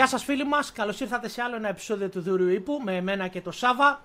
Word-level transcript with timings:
Γεια 0.00 0.08
σας 0.08 0.24
φίλοι 0.24 0.44
μας, 0.46 0.72
καλώς 0.72 1.00
ήρθατε 1.00 1.28
σε 1.28 1.42
άλλο 1.42 1.56
ένα 1.56 1.68
επεισόδιο 1.68 2.08
του 2.08 2.20
Δούριου 2.20 2.48
Ήπου 2.48 2.80
με 2.84 2.96
εμένα 2.96 3.28
και 3.28 3.40
το 3.40 3.50
Σάβα. 3.50 4.02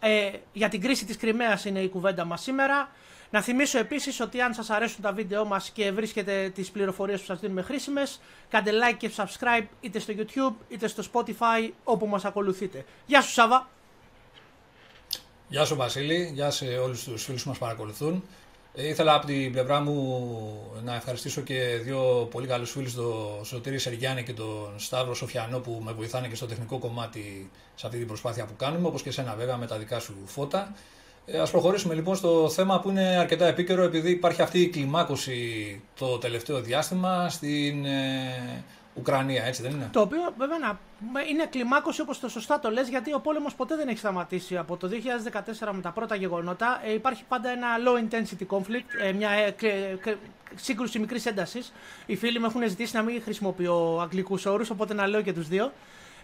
Ε, 0.00 0.30
για 0.52 0.68
την 0.68 0.80
κρίση 0.80 1.04
της 1.04 1.16
Κρυμαίας 1.16 1.64
είναι 1.64 1.80
η 1.80 1.88
κουβέντα 1.88 2.24
μας 2.24 2.42
σήμερα. 2.42 2.90
Να 3.30 3.40
θυμίσω 3.42 3.78
επίσης 3.78 4.20
ότι 4.20 4.40
αν 4.40 4.54
σας 4.54 4.70
αρέσουν 4.70 5.02
τα 5.02 5.12
βίντεό 5.12 5.44
μας 5.44 5.70
και 5.70 5.92
βρίσκετε 5.92 6.50
τις 6.54 6.70
πληροφορίες 6.70 7.20
που 7.20 7.26
σας 7.26 7.40
δίνουμε 7.40 7.62
χρήσιμες, 7.62 8.20
κάντε 8.48 8.70
like 8.70 8.96
και 8.96 9.10
subscribe 9.16 9.66
είτε 9.80 9.98
στο 9.98 10.14
YouTube 10.16 10.54
είτε 10.68 10.88
στο 10.88 11.02
Spotify 11.12 11.70
όπου 11.84 12.06
μας 12.06 12.24
ακολουθείτε. 12.24 12.84
Γεια 13.06 13.20
σου 13.20 13.30
Σάβα. 13.30 13.68
Γεια 15.48 15.64
σου 15.64 15.76
Βασίλη, 15.76 16.30
γεια 16.34 16.50
σε 16.50 16.64
όλους 16.64 17.04
τους 17.04 17.24
φίλους 17.24 17.42
που 17.42 17.48
μας 17.48 17.58
παρακολουθούν. 17.58 18.24
Ε, 18.80 18.88
ήθελα 18.88 19.14
από 19.14 19.26
την 19.26 19.52
πλευρά 19.52 19.80
μου 19.80 20.30
να 20.84 20.94
ευχαριστήσω 20.94 21.40
και 21.40 21.80
δύο 21.82 22.28
πολύ 22.30 22.46
καλούς 22.46 22.70
φίλους, 22.70 22.94
τον 22.94 23.44
Σωτήρη 23.44 23.78
Σεργιάννη 23.78 24.22
και 24.22 24.32
τον 24.32 24.72
Σταύρο 24.76 25.14
Σοφιανό 25.14 25.58
που 25.58 25.80
με 25.84 25.92
βοηθάνε 25.92 26.28
και 26.28 26.34
στο 26.34 26.46
τεχνικό 26.46 26.78
κομμάτι 26.78 27.50
σε 27.74 27.86
αυτή 27.86 27.98
την 27.98 28.06
προσπάθεια 28.06 28.44
που 28.44 28.56
κάνουμε, 28.56 28.86
όπως 28.88 29.02
και 29.02 29.08
εσένα 29.08 29.34
βέβαια 29.34 29.56
με 29.56 29.66
τα 29.66 29.78
δικά 29.78 29.98
σου 30.00 30.14
φώτα. 30.24 30.74
Ε, 31.26 31.38
ας 31.38 31.50
προχωρήσουμε 31.50 31.94
λοιπόν 31.94 32.16
στο 32.16 32.50
θέμα 32.50 32.80
που 32.80 32.90
είναι 32.90 33.16
αρκετά 33.16 33.46
επίκαιρο 33.46 33.82
επειδή 33.82 34.10
υπάρχει 34.10 34.42
αυτή 34.42 34.60
η 34.60 34.68
κλιμάκωση 34.68 35.80
το 35.98 36.18
τελευταίο 36.18 36.60
διάστημα 36.60 37.28
στην 37.28 37.84
ε, 37.84 38.64
Ουκρανία, 38.98 39.44
έτσι 39.44 39.62
δεν 39.62 39.70
είναι; 39.70 39.88
Το 39.92 40.00
οποίο 40.00 40.20
βέβαια 40.38 40.58
να, 40.58 40.78
είναι 41.30 41.46
κλιμάκωση 41.46 42.00
όπως 42.00 42.20
το 42.20 42.28
σωστά 42.28 42.58
το 42.58 42.70
λες, 42.70 42.88
γιατί 42.88 43.14
ο 43.14 43.20
πόλεμος 43.20 43.54
ποτέ 43.54 43.76
δεν 43.76 43.88
έχει 43.88 43.98
σταματήσει. 43.98 44.56
Από 44.56 44.76
το 44.76 44.88
2014 45.60 45.68
με 45.72 45.80
τα 45.80 45.90
πρώτα 45.90 46.14
γεγονότα 46.14 46.80
ε, 46.84 46.92
υπάρχει 46.92 47.24
πάντα 47.28 47.48
ένα 47.48 47.66
low 47.86 48.14
intensity 48.14 48.56
conflict, 48.56 49.02
ε, 49.02 49.12
μια 49.12 49.30
ε, 49.30 49.54
σύγκρουση 50.54 50.98
μικρής 50.98 51.26
έντασης. 51.26 51.72
Οι 52.06 52.16
φίλοι 52.16 52.38
μου 52.38 52.46
έχουν 52.46 52.68
ζητήσει 52.68 52.96
να 52.96 53.02
μην 53.02 53.22
χρησιμοποιώ 53.22 53.98
αγγλικούς 54.00 54.46
όρους, 54.46 54.70
οπότε 54.70 54.94
να 54.94 55.06
λέω 55.06 55.22
και 55.22 55.32
τους 55.32 55.48
δύο. 55.48 55.72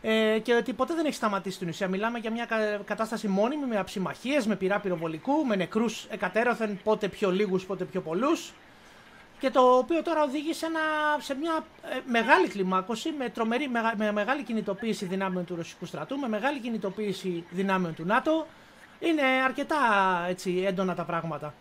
Ε, 0.07 0.39
και 0.39 0.55
ότι 0.55 0.73
ποτέ 0.73 0.95
δεν 0.95 1.05
έχει 1.05 1.15
σταματήσει 1.15 1.57
στην 1.57 1.69
ουσία. 1.69 1.89
Μιλάμε 1.89 2.19
για 2.19 2.31
μια 2.31 2.49
κατάσταση 2.85 3.29
μόνιμη 3.29 3.67
με 3.67 3.79
αψημαχίες, 3.79 4.47
με 4.47 4.57
πυρά 4.57 4.81
πυροβολικού, 4.81 5.47
με 5.47 5.57
νεκρούς 5.57 6.07
εκατέρωθεν, 6.11 6.79
πότε 6.85 7.09
πιο 7.09 7.31
λίγους, 7.31 7.65
πότε 7.65 7.85
πιο 7.85 8.01
πολλούς 8.01 8.53
και 9.45 9.51
το 9.51 9.77
οποίο 9.77 10.03
τώρα 10.03 10.23
οδήγησε 10.23 10.67
σε 11.21 11.35
μια 11.35 11.65
ε, 11.83 12.01
μεγάλη 12.07 12.49
κλιμάκωση 12.49 13.11
με, 13.19 13.29
τρομερή, 13.29 13.69
με, 13.97 14.13
μεγάλη 14.13 14.43
κινητοποίηση 14.43 15.05
δυνάμεων 15.05 15.45
του 15.45 15.57
Ρωσικού 15.57 15.87
στρατού, 15.87 16.19
με 16.19 16.29
μεγάλη 16.29 16.61
κινητοποίηση 16.61 17.45
δυνάμεων 17.51 17.95
του 17.95 18.05
ΝΑΤΟ. 18.07 18.47
Είναι 19.01 19.23
αρκετά 19.45 19.77
έτσι, 20.29 20.65
έντονα 20.67 20.95
τα 20.95 21.05
πράγματα. 21.05 21.55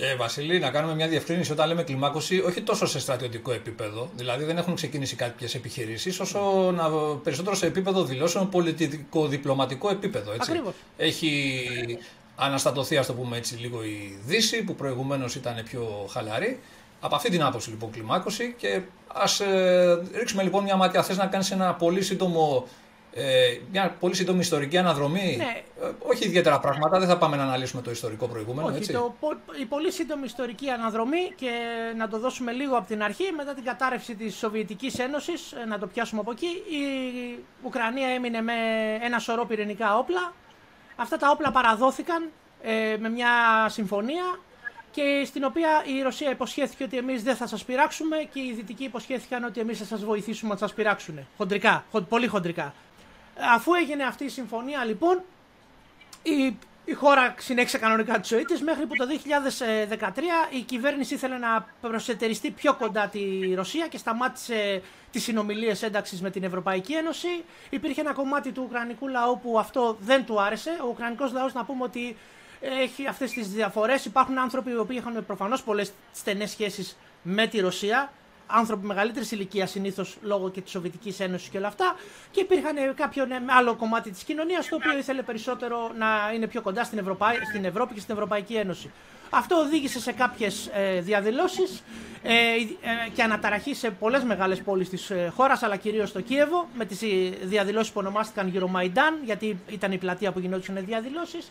Ε, 0.00 0.16
Βασίλη, 0.16 0.58
να 0.58 0.70
κάνουμε 0.70 0.94
μια 0.94 1.08
διευκρίνηση 1.08 1.52
όταν 1.52 1.68
λέμε 1.68 1.82
κλιμάκωση, 1.82 2.40
όχι 2.40 2.62
τόσο 2.62 2.86
σε 2.86 3.00
στρατιωτικό 3.00 3.52
επίπεδο, 3.52 4.10
δηλαδή 4.14 4.44
δεν 4.44 4.58
έχουν 4.58 4.74
ξεκινήσει 4.74 5.16
κάποιες 5.16 5.54
επιχειρήσεις, 5.54 6.20
όσο 6.20 6.72
να, 6.76 6.90
περισσότερο 7.16 7.56
σε 7.56 7.66
επίπεδο 7.66 8.04
δηλώσεων 8.04 8.48
πολιτικό-διπλωματικό 8.48 9.90
επίπεδο. 9.90 10.32
Έτσι. 10.32 10.50
Ακριβώς. 10.50 10.74
Έχει 10.96 11.98
αναστατωθεί, 12.38 12.96
ας 12.96 13.06
το 13.06 13.14
πούμε 13.14 13.36
έτσι, 13.36 13.54
λίγο 13.54 13.84
η 13.84 14.18
Δύση, 14.24 14.62
που 14.64 14.74
προηγουμένως 14.74 15.34
ήταν 15.34 15.62
πιο 15.64 16.08
χαλαρή. 16.10 16.60
Από 17.00 17.14
αυτή 17.14 17.30
την 17.30 17.42
άποψη 17.42 17.70
λοιπόν 17.70 17.90
κλιμάκωση 17.90 18.54
και 18.58 18.80
ας 19.14 19.40
ε, 19.40 20.02
ρίξουμε 20.14 20.42
λοιπόν 20.42 20.62
μια 20.62 20.76
ματιά. 20.76 21.02
Θες 21.02 21.16
να 21.16 21.26
κάνεις 21.26 21.50
ένα 21.50 21.74
πολύ 21.74 22.02
σύντομο. 22.02 22.66
Ε, 23.12 23.58
μια 23.70 23.96
πολύ 24.00 24.14
σύντομη 24.14 24.38
ιστορική 24.38 24.78
αναδρομή; 24.78 25.34
Ναι. 25.36 25.62
Ε, 25.86 25.90
όχι 25.98 26.26
ιδιαίτερα 26.26 26.60
πράγματα, 26.60 26.98
δεν 26.98 27.08
θα 27.08 27.18
πάμε 27.18 27.36
να 27.36 27.42
αναλύσουμε 27.42 27.82
το 27.82 27.90
ιστορικό 27.90 28.26
προηγούμενο. 28.26 28.68
Όχι, 28.68 28.76
έτσι; 28.76 28.92
Το, 28.92 29.14
η 29.60 29.64
πολύ 29.64 29.92
σύντομη 29.92 30.24
ιστορική 30.24 30.70
αναδρομή 30.70 31.32
και 31.36 31.50
να 31.96 32.08
το 32.08 32.18
δώσουμε 32.18 32.52
λίγο 32.52 32.76
από 32.76 32.86
την 32.86 33.02
αρχή. 33.02 33.32
Μετά 33.36 33.54
την 33.54 33.64
κατάρρευση 33.64 34.14
της 34.14 34.36
Σοβιετικής 34.36 34.98
Ένωσης, 34.98 35.52
ε, 35.52 35.64
να 35.64 35.78
το 35.78 35.86
πιάσουμε 35.86 36.20
από 36.20 36.30
εκεί, 36.30 36.46
η 36.46 36.82
Ουκρανία 37.62 38.08
έμεινε 38.08 38.40
με 38.40 38.52
ένα 39.02 39.18
σωρό 39.18 39.44
πυρηνικά 39.46 39.98
όπλα. 39.98 40.32
Αυτά 41.00 41.16
τα 41.16 41.30
όπλα 41.30 41.50
παραδόθηκαν 41.50 42.30
ε, 42.62 42.96
με 42.98 43.08
μια 43.08 43.28
συμφωνία 43.68 44.38
και 44.90 45.22
στην 45.26 45.44
οποία 45.44 45.84
η 45.84 46.02
Ρωσία 46.02 46.30
υποσχέθηκε 46.30 46.84
ότι 46.84 46.96
εμείς 46.96 47.22
δεν 47.22 47.36
θα 47.36 47.46
σας 47.46 47.64
πειράξουμε 47.64 48.16
και 48.32 48.40
οι 48.40 48.52
Δυτικοί 48.52 48.84
υποσχέθηκαν 48.84 49.44
ότι 49.44 49.60
εμείς 49.60 49.78
θα 49.78 49.84
σας 49.84 50.04
βοηθήσουμε 50.04 50.52
να 50.52 50.58
σας 50.58 50.74
πειράξουν. 50.74 51.26
Χοντρικά, 51.36 51.84
πολύ 52.08 52.26
χοντρικά. 52.26 52.74
Αφού 53.54 53.74
έγινε 53.74 54.04
αυτή 54.04 54.24
η 54.24 54.28
συμφωνία 54.28 54.84
λοιπόν, 54.84 55.22
η, 56.22 56.56
η 56.88 56.92
χώρα 56.92 57.34
συνέχισε 57.38 57.78
κανονικά 57.78 58.20
τη 58.20 58.28
ζωή 58.28 58.44
της 58.44 58.62
μέχρι 58.62 58.86
που 58.86 58.96
το 58.96 59.04
2013 59.98 60.10
η 60.50 60.60
κυβέρνηση 60.60 61.14
ήθελε 61.14 61.38
να 61.38 61.66
προσετεριστεί 61.80 62.50
πιο 62.50 62.74
κοντά 62.74 63.06
τη 63.06 63.54
Ρωσία 63.54 63.86
και 63.86 63.98
σταμάτησε 63.98 64.82
τις 65.10 65.22
συνομιλίες 65.22 65.82
ένταξης 65.82 66.20
με 66.20 66.30
την 66.30 66.44
Ευρωπαϊκή 66.44 66.92
Ένωση. 66.92 67.44
Υπήρχε 67.70 68.00
ένα 68.00 68.12
κομμάτι 68.12 68.52
του 68.52 68.62
Ουκρανικού 68.66 69.08
λαού 69.08 69.40
που 69.42 69.58
αυτό 69.58 69.96
δεν 70.00 70.24
του 70.24 70.40
άρεσε. 70.40 70.70
Ο 70.82 70.86
Ουκρανικός 70.88 71.32
λαός 71.32 71.52
να 71.52 71.64
πούμε 71.64 71.84
ότι 71.84 72.16
έχει 72.60 73.06
αυτές 73.06 73.30
τις 73.32 73.48
διαφορές. 73.48 74.04
Υπάρχουν 74.04 74.38
άνθρωποι 74.38 74.70
οι 74.70 74.76
οποίοι 74.76 74.96
είχαν 75.00 75.24
προφανώς 75.26 75.62
πολλές 75.62 75.92
στενές 76.12 76.50
σχέσεις 76.50 76.96
με 77.22 77.46
τη 77.46 77.60
Ρωσία. 77.60 78.12
Άνθρωποι 78.50 78.86
μεγαλύτερης 78.86 79.30
ηλικίας 79.30 79.70
συνήθως 79.70 80.16
λόγω 80.22 80.50
και 80.50 80.60
της 80.60 80.70
Σοβιετικής 80.70 81.20
Ένωσης 81.20 81.48
και 81.48 81.58
όλα 81.58 81.66
αυτά. 81.66 81.96
Και 82.30 82.40
υπήρχαν 82.40 82.76
κάποιο 82.94 83.26
ναι, 83.26 83.40
άλλο 83.46 83.74
κομμάτι 83.74 84.10
της 84.10 84.22
κοινωνίας 84.22 84.68
το 84.68 84.76
οποίο 84.76 84.98
ήθελε 84.98 85.22
περισσότερο 85.22 85.92
να 85.98 86.06
είναι 86.34 86.46
πιο 86.46 86.62
κοντά 86.62 86.84
στην, 86.84 87.16
στην 87.48 87.64
Ευρώπη 87.64 87.94
και 87.94 88.00
στην 88.00 88.14
Ευρωπαϊκή 88.14 88.54
Ένωση. 88.54 88.90
Αυτό 89.30 89.56
οδήγησε 89.56 90.00
σε 90.00 90.12
κάποιες 90.12 90.70
ε, 90.72 91.00
διαδηλώσεις 91.00 91.82
ε, 92.22 92.32
ε, 92.32 93.08
και 93.14 93.22
αναταραχή 93.22 93.74
σε 93.74 93.90
πολλές 93.90 94.22
μεγάλες 94.24 94.62
πόλεις 94.62 94.88
της 94.88 95.10
ε, 95.10 95.32
χώρας, 95.36 95.62
αλλά 95.62 95.76
κυρίως 95.76 96.08
στο 96.08 96.20
Κίεβο, 96.20 96.68
με 96.74 96.84
τις 96.84 97.00
διαδηλώσεις 97.42 97.92
που 97.92 98.00
ονομάστηκαν 98.00 98.68
Μαϊντάν, 98.68 99.18
γιατί 99.24 99.58
ήταν 99.68 99.92
η 99.92 99.98
πλατεία 99.98 100.32
που 100.32 100.38
γινόντουσαν 100.38 100.84
διαδηλώσεις. 100.84 101.50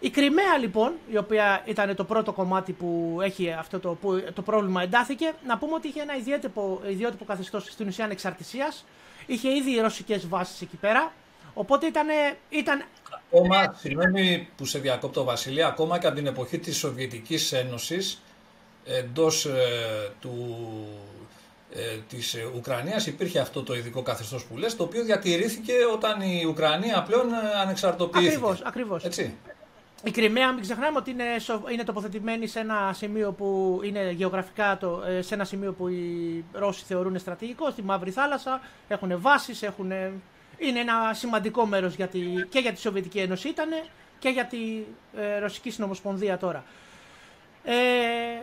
Η 0.00 0.10
Κρυμαία 0.10 0.58
λοιπόν, 0.58 0.92
η 1.10 1.16
οποία 1.16 1.62
ήταν 1.64 1.96
το 1.96 2.04
πρώτο 2.04 2.32
κομμάτι 2.32 2.72
που 2.72 3.18
έχει 3.22 3.52
αυτό 3.52 3.78
το, 3.80 3.94
που 3.94 4.22
το 4.34 4.42
πρόβλημα 4.42 4.82
εντάθηκε, 4.82 5.32
να 5.46 5.58
πούμε 5.58 5.74
ότι 5.74 5.88
είχε 5.88 6.00
ένα 6.00 6.16
ιδιότυπο, 6.16 6.80
ιδιότυπο 6.90 7.24
καθεστώς 7.24 7.64
στην 7.64 7.88
ουσία 7.88 8.04
ανεξαρτησίας, 8.04 8.84
είχε 9.26 9.56
ήδη 9.56 9.80
ρωσικές 9.80 10.28
βάσεις 10.28 10.60
εκεί 10.60 10.76
πέρα, 10.76 11.12
οπότε 11.54 11.86
ήταν, 11.86 12.06
ήταν 12.48 12.84
Ακόμα, 13.32 13.74
συγγνώμη 13.78 14.48
που 14.56 14.64
σε 14.64 14.78
διακόπτω 14.78 15.24
Βασίλη, 15.24 15.64
ακόμα 15.64 15.98
και 15.98 16.06
από 16.06 16.16
την 16.16 16.26
εποχή 16.26 16.58
της 16.58 16.76
Σοβιετικής 16.76 17.52
Ένωσης 17.52 18.22
εντός 18.84 19.44
ε, 19.44 20.12
του, 20.20 20.56
ε, 21.72 21.96
της 22.08 22.36
Ουκρανίας 22.56 23.06
υπήρχε 23.06 23.38
αυτό 23.38 23.62
το 23.62 23.74
ειδικό 23.74 24.02
καθεστώς 24.02 24.44
που 24.44 24.56
λες, 24.56 24.76
το 24.76 24.82
οποίο 24.82 25.04
διατηρήθηκε 25.04 25.72
όταν 25.92 26.20
η 26.20 26.44
Ουκρανία 26.48 27.02
πλέον 27.02 27.32
ε, 27.32 27.60
ανεξαρτοποιήθηκε. 27.62 28.34
Ακριβώς, 28.34 28.62
ακριβώς. 28.64 29.04
Έτσι. 29.04 29.36
Η 30.04 30.10
Κρυμαία, 30.10 30.52
μην 30.52 30.62
ξεχνάμε 30.62 30.98
ότι 30.98 31.10
είναι, 31.10 31.24
είναι 31.72 31.84
τοποθετημένη 31.84 32.46
σε 32.46 32.60
ένα 32.60 32.92
σημείο 32.92 33.32
που 33.32 33.80
είναι 33.84 34.10
γεωγραφικά 34.10 34.76
το, 34.78 35.02
ε, 35.06 35.22
σε 35.22 35.34
ένα 35.34 35.44
σημείο 35.44 35.72
που 35.72 35.88
οι 35.88 36.44
Ρώσοι 36.52 36.84
θεωρούν 36.84 37.18
στρατηγικό, 37.18 37.70
στη 37.70 37.82
Μαύρη 37.82 38.10
Θάλασσα. 38.10 38.60
Έχουν 38.88 39.20
βάσεις, 39.20 39.62
έχουν 39.62 39.92
είναι 40.58 40.80
ένα 40.80 41.10
σημαντικό 41.14 41.66
μέρος 41.66 41.94
για 41.94 42.08
τη, 42.08 42.20
και 42.48 42.58
για 42.58 42.72
τη 42.72 42.80
Σοβιετική 42.80 43.18
Ένωση 43.18 43.48
ήταν 43.48 43.68
και 44.18 44.28
για 44.28 44.46
τη 44.46 44.58
ε, 45.16 45.38
Ρωσική 45.38 45.70
Συνομοσπονδία 45.70 46.38
τώρα. 46.38 46.64
Ε, 47.64 47.72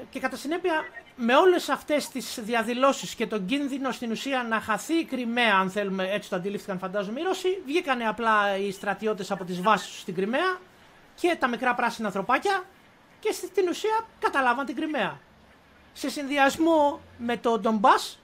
και 0.09 0.19
κατά 0.19 0.35
συνέπεια 0.35 0.73
με 1.15 1.35
όλες 1.35 1.69
αυτές 1.69 2.07
τις 2.07 2.39
διαδηλώσεις 2.43 3.15
και 3.15 3.27
τον 3.27 3.45
κίνδυνο 3.45 3.91
στην 3.91 4.11
ουσία 4.11 4.45
να 4.49 4.59
χαθεί 4.59 4.93
η 4.93 5.03
Κρυμαία, 5.03 5.55
αν 5.55 5.69
θέλουμε 5.69 6.09
έτσι 6.11 6.29
το 6.29 6.35
αντιλήφθηκαν 6.35 6.79
φαντάζομαι 6.79 7.19
οι 7.19 7.23
Ρώσοι, 7.23 7.61
βγήκανε 7.65 8.07
απλά 8.07 8.57
οι 8.57 8.71
στρατιώτες 8.71 9.31
από 9.31 9.43
τις 9.43 9.61
βάσεις 9.61 9.87
τους 9.89 9.99
στην 9.99 10.15
Κρυμαία 10.15 10.57
και 11.15 11.35
τα 11.39 11.47
μικρά 11.47 11.75
πράσινα 11.75 12.07
ανθρωπάκια 12.07 12.63
και 13.19 13.31
στην 13.31 13.67
ουσία 13.69 14.05
καταλάβαν 14.19 14.65
την 14.65 14.75
Κρυμαία. 14.75 15.19
Σε 15.93 16.09
συνδυασμό 16.09 16.99
με 17.17 17.37
το 17.37 17.59
Ντομπάς, 17.59 18.19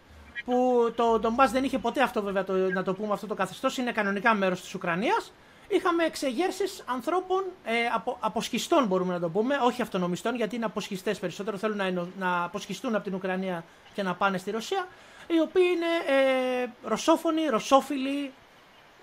που 0.45 0.91
το 0.95 1.19
Ντομπά 1.19 1.47
δεν 1.47 1.63
είχε 1.63 1.77
ποτέ 1.77 2.01
αυτό 2.01 2.21
βέβαια 2.21 2.43
το, 2.43 2.53
να 2.53 2.83
το 2.83 2.93
πούμε 2.93 3.13
αυτό 3.13 3.27
το 3.27 3.33
καθεστώς, 3.33 3.77
είναι 3.77 3.91
κανονικά 3.91 4.33
μέρος 4.33 4.61
της 4.61 4.73
Ουκρανίας. 4.73 5.33
Είχαμε 5.67 6.03
εξεγέρσεις 6.03 6.83
ανθρώπων, 6.85 7.43
ε, 7.63 7.73
απο, 7.93 8.17
αποσχιστών 8.19 8.85
μπορούμε 8.85 9.13
να 9.13 9.19
το 9.19 9.29
πούμε, 9.29 9.59
όχι 9.63 9.81
αυτονομιστών, 9.81 10.35
γιατί 10.35 10.55
είναι 10.55 10.65
αποσχιστές 10.65 11.19
περισσότερο. 11.19 11.57
Θέλουν 11.57 11.77
να, 11.77 12.07
να 12.19 12.43
αποσχιστούν 12.43 12.95
από 12.95 13.03
την 13.03 13.13
Ουκρανία 13.13 13.63
και 13.93 14.03
να 14.03 14.15
πάνε 14.15 14.37
στη 14.37 14.51
Ρωσία. 14.51 14.87
Οι 15.27 15.39
οποίοι 15.39 15.63
είναι 15.75 16.19
ε, 16.19 16.69
ρωσόφωνοι, 16.83 17.45
ρωσόφιλοι 17.45 18.31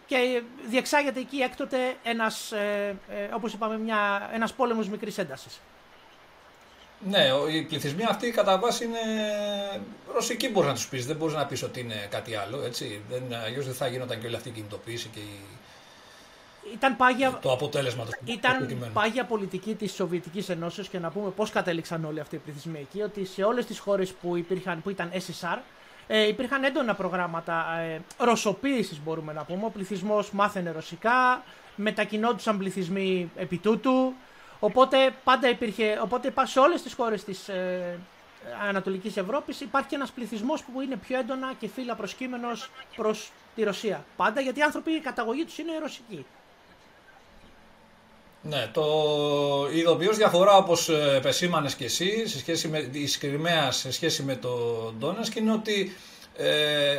και 0.08 0.42
διεξάγεται 0.68 1.20
εκεί 1.20 1.36
έκτοτε 1.36 1.96
ένας, 2.02 2.52
ε, 2.52 2.96
ε, 3.08 3.34
όπως 3.34 3.52
είπαμε, 3.52 3.78
μια, 3.78 4.30
ένας 4.32 4.52
πόλεμος 4.52 4.88
μικρής 4.88 5.18
έντασης. 5.18 5.60
Ναι, 7.08 7.28
οι 7.52 7.62
πληθυσμοί 7.62 8.04
αυτοί 8.08 8.30
κατά 8.30 8.58
βάση 8.58 8.84
είναι 8.84 8.98
ρωσικοί 10.12 10.48
μπορείς 10.48 10.68
να 10.68 10.74
τους 10.74 10.88
πεις. 10.88 11.06
Δεν 11.06 11.16
μπορείς 11.16 11.34
να 11.34 11.46
πεις 11.46 11.62
ότι 11.62 11.80
είναι 11.80 12.06
κάτι 12.10 12.34
άλλο. 12.34 12.62
Έτσι. 12.64 13.02
Δεν, 13.10 13.22
αλλιώς 13.44 13.64
δεν 13.64 13.74
θα 13.74 13.86
γίνονταν 13.86 14.20
και 14.20 14.26
όλη 14.26 14.36
αυτή 14.36 14.48
η 14.48 14.52
κινητοποίηση 14.52 15.08
και 15.08 15.18
η... 15.18 15.40
Ήταν 16.72 16.96
πάγια, 16.96 17.38
το 17.42 17.52
αποτέλεσμα 17.52 18.04
του 18.04 18.10
Ήταν 18.24 18.90
πάγια 18.92 19.24
πολιτική 19.24 19.74
της 19.74 19.92
Σοβιετικής 19.92 20.48
Ενώσεως 20.48 20.88
και 20.88 20.98
να 20.98 21.10
πούμε 21.10 21.30
πώς 21.30 21.50
κατέληξαν 21.50 22.04
όλοι 22.04 22.20
αυτοί 22.20 22.34
οι 22.34 22.38
πληθυσμοί 22.38 22.78
εκεί. 22.78 23.02
Ότι 23.02 23.24
σε 23.24 23.42
όλες 23.42 23.66
τις 23.66 23.78
χώρες 23.78 24.10
που, 24.10 24.44
που 24.82 24.90
ήταν 24.90 25.12
SSR 25.12 25.58
Ε, 26.10 26.28
υπήρχαν 26.28 26.64
έντονα 26.64 26.94
προγράμματα 26.94 27.78
ε, 27.78 28.00
ρωσοποίησης 28.18 29.00
μπορούμε 29.04 29.32
να 29.32 29.44
πούμε. 29.44 29.64
Ο 29.64 29.70
πληθυσμός 29.70 30.30
μάθαινε 30.30 30.70
ρωσικά, 30.70 31.42
μετακινόντουσαν 31.76 32.58
πληθυσμοί 32.58 33.30
επί 33.36 33.58
τούτου. 33.58 34.12
Οπότε 34.60 35.14
πάντα 35.24 35.48
υπήρχε, 35.48 35.98
οπότε 36.02 36.32
σε 36.42 36.58
όλες 36.58 36.82
τις 36.82 36.94
χώρες 36.94 37.24
της 37.24 37.48
ε, 37.48 37.98
Ανατολικής 38.68 39.16
Ευρώπης 39.16 39.60
υπάρχει 39.60 39.94
ένας 39.94 40.10
πληθυσμός 40.10 40.64
που 40.64 40.80
είναι 40.80 40.96
πιο 40.96 41.18
έντονα 41.18 41.52
και 41.58 41.68
φύλλα 41.68 41.94
προσκύμενος 41.94 42.70
προς 42.96 43.30
τη 43.54 43.62
Ρωσία. 43.62 44.04
Πάντα 44.16 44.40
γιατί 44.40 44.58
οι 44.58 44.62
άνθρωποι 44.62 44.90
η 44.90 45.00
καταγωγή 45.00 45.44
τους 45.44 45.58
είναι 45.58 45.78
ρωσική. 45.78 46.26
Ναι, 48.42 48.68
το 48.72 48.84
ειδοποιώς 49.74 50.16
διαφορά 50.16 50.56
όπως 50.56 50.88
ε, 50.88 51.14
επεσήμανες 51.16 51.74
και 51.74 51.84
εσύ 51.84 52.28
σε 52.28 52.38
σχέση 52.38 52.68
με, 52.68 52.78
η 52.78 53.08
Κρυμαία 53.18 53.70
σε 53.70 53.92
σχέση 53.92 54.22
με 54.22 54.36
το 54.36 54.48
Ντόνεσκ 54.98 55.36
είναι 55.36 55.52
ότι 55.52 55.96
ε, 56.36 56.96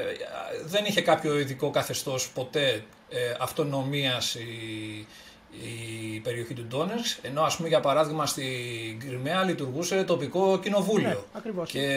δεν 0.66 0.86
είχε 0.86 1.02
κάποιο 1.02 1.40
ειδικό 1.40 1.70
καθεστώς 1.70 2.30
ποτέ 2.30 2.84
ε, 3.10 3.34
αυτονομίας 3.40 4.36
η, 4.36 5.08
η 5.52 6.20
περιοχή 6.20 6.54
του 6.54 6.66
Ντόνεσκ, 6.68 7.18
ενώ 7.22 7.42
ας 7.42 7.56
πούμε 7.56 7.68
για 7.68 7.80
παράδειγμα 7.80 8.26
στην 8.26 9.00
Κρυμαία 9.00 9.44
λειτουργούσε 9.44 10.04
τοπικό 10.04 10.60
κοινοβούλιο. 10.60 11.26
Ναι, 11.34 11.64
και 11.64 11.88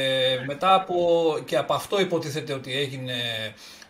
μετά 0.47 0.75
από, 0.75 0.95
και 1.45 1.57
από 1.57 1.75
αυτό 1.75 2.01
υποτίθεται 2.01 2.53
ότι 2.53 2.77
έγινε 2.77 3.15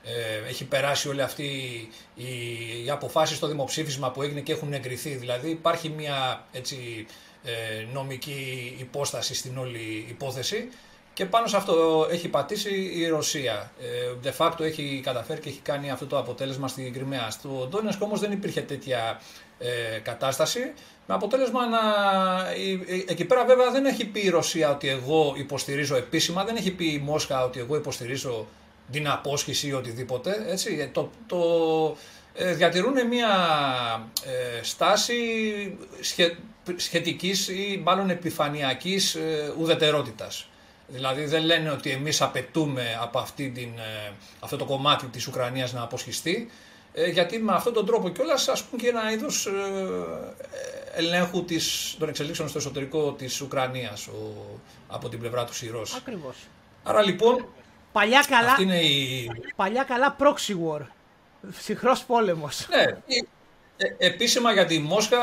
ε, 0.04 0.48
έχει 0.48 0.64
περάσει 0.64 1.08
όλη 1.08 1.22
αυτή 1.22 1.44
η, 2.14 2.24
η 2.84 2.90
αποφάση 2.90 3.34
στο 3.34 3.46
δημοψήφισμα 3.46 4.10
που 4.10 4.22
έγινε 4.22 4.40
και 4.40 4.52
έχουν 4.52 4.72
εγκριθεί. 4.72 5.10
Δηλαδή 5.10 5.50
υπάρχει 5.50 5.88
μια 5.88 6.46
έτσι, 6.52 7.06
ε, 7.44 7.86
νομική 7.92 8.76
υπόσταση 8.78 9.34
στην 9.34 9.58
όλη 9.58 10.06
υπόθεση 10.08 10.68
και 11.14 11.26
πάνω 11.26 11.46
σε 11.46 11.56
αυτό 11.56 12.06
έχει 12.10 12.28
πατήσει 12.28 12.92
η 12.94 13.08
Ρωσία. 13.08 13.72
Ε, 13.80 14.28
de 14.28 14.36
facto 14.36 14.60
έχει 14.60 15.00
καταφέρει 15.04 15.40
και 15.40 15.48
έχει 15.48 15.60
κάνει 15.60 15.90
αυτό 15.90 16.06
το 16.06 16.18
αποτέλεσμα 16.18 16.68
στην 16.68 16.92
Κρυμαία. 16.92 17.30
Στο 17.30 17.66
Ντόνεσκ 17.70 18.02
όμως 18.02 18.20
δεν 18.20 18.32
υπήρχε 18.32 18.60
τέτοια 18.60 19.20
ε, 19.58 19.98
κατάσταση. 19.98 20.72
Με 21.06 21.14
αποτέλεσμα 21.14 21.60
να. 21.68 21.78
Εκεί 23.06 23.24
πέρα 23.24 23.44
βέβαια 23.44 23.70
δεν 23.70 23.86
έχει 23.86 24.04
πει 24.04 24.20
η 24.20 24.28
Ρωσία 24.28 24.70
ότι 24.70 24.88
εγώ 24.88 25.34
υποστηρίζω 25.36 25.96
επίσημα, 25.96 26.44
δεν 26.44 26.56
έχει 26.56 26.70
πει 26.70 26.84
η 26.84 26.98
Μόσχα 26.98 27.44
ότι 27.44 27.60
εγώ 27.60 27.76
υποστηρίζω 27.76 28.46
την 28.90 29.08
απόσχηση 29.08 29.66
ή 29.68 29.72
οτιδήποτε. 29.72 30.44
Έτσι. 30.48 30.78
Ε, 30.80 30.86
το, 30.86 31.10
το, 31.26 31.38
ε, 32.34 32.54
διατηρούν 32.54 33.06
μια 33.06 33.28
ε, 34.24 34.62
στάση 34.62 35.14
σχε, 36.00 36.36
σχετικής 36.76 37.48
ή 37.48 37.80
μάλλον 37.84 38.10
επιφανειακής 38.10 39.14
ε, 39.14 39.54
ουδετερότητας. 39.58 40.46
Δηλαδή 40.88 41.24
δεν 41.24 41.44
λένε 41.44 41.70
ότι 41.70 41.90
εμείς 41.90 42.22
απαιτούμε 42.22 42.98
από 43.00 43.18
αυτή 43.18 43.50
την, 43.50 43.70
αυτό 44.40 44.56
το 44.56 44.64
κομμάτι 44.64 45.06
της 45.06 45.26
Ουκρανίας 45.26 45.72
να 45.72 45.82
αποσχιστεί, 45.82 46.50
γιατί 47.12 47.38
με 47.38 47.52
αυτόν 47.52 47.72
τον 47.72 47.86
τρόπο 47.86 48.08
κιόλας 48.08 48.48
ασκούν 48.48 48.78
και 48.78 48.88
ένα 48.88 49.12
είδος 49.12 49.48
ελέγχου 50.94 51.44
της, 51.44 51.96
των 51.98 52.08
εξελίξεων 52.08 52.48
στο 52.48 52.58
εσωτερικό 52.58 53.12
της 53.12 53.40
Ουκρανίας 53.40 54.08
από 54.88 55.08
την 55.08 55.18
πλευρά 55.18 55.44
του 55.44 55.52
Ρώσοι. 55.70 55.94
Ακριβώς. 55.96 56.36
Άρα 56.82 57.02
λοιπόν 57.02 57.46
Παλιά 57.92 58.24
καλά, 58.28 58.50
Αυτή 58.50 58.62
είναι 58.62 58.80
η... 58.80 59.30
παλιά 59.56 59.82
καλά 59.82 60.16
proxy 60.18 60.54
war. 60.66 60.80
Ψυχρός 61.58 62.04
πόλεμος. 62.04 62.66
Ναι, 62.70 62.82
ε, 63.76 64.06
επίσημα 64.06 64.52
για 64.52 64.66
τη 64.66 64.78
Μόσχα 64.78 65.18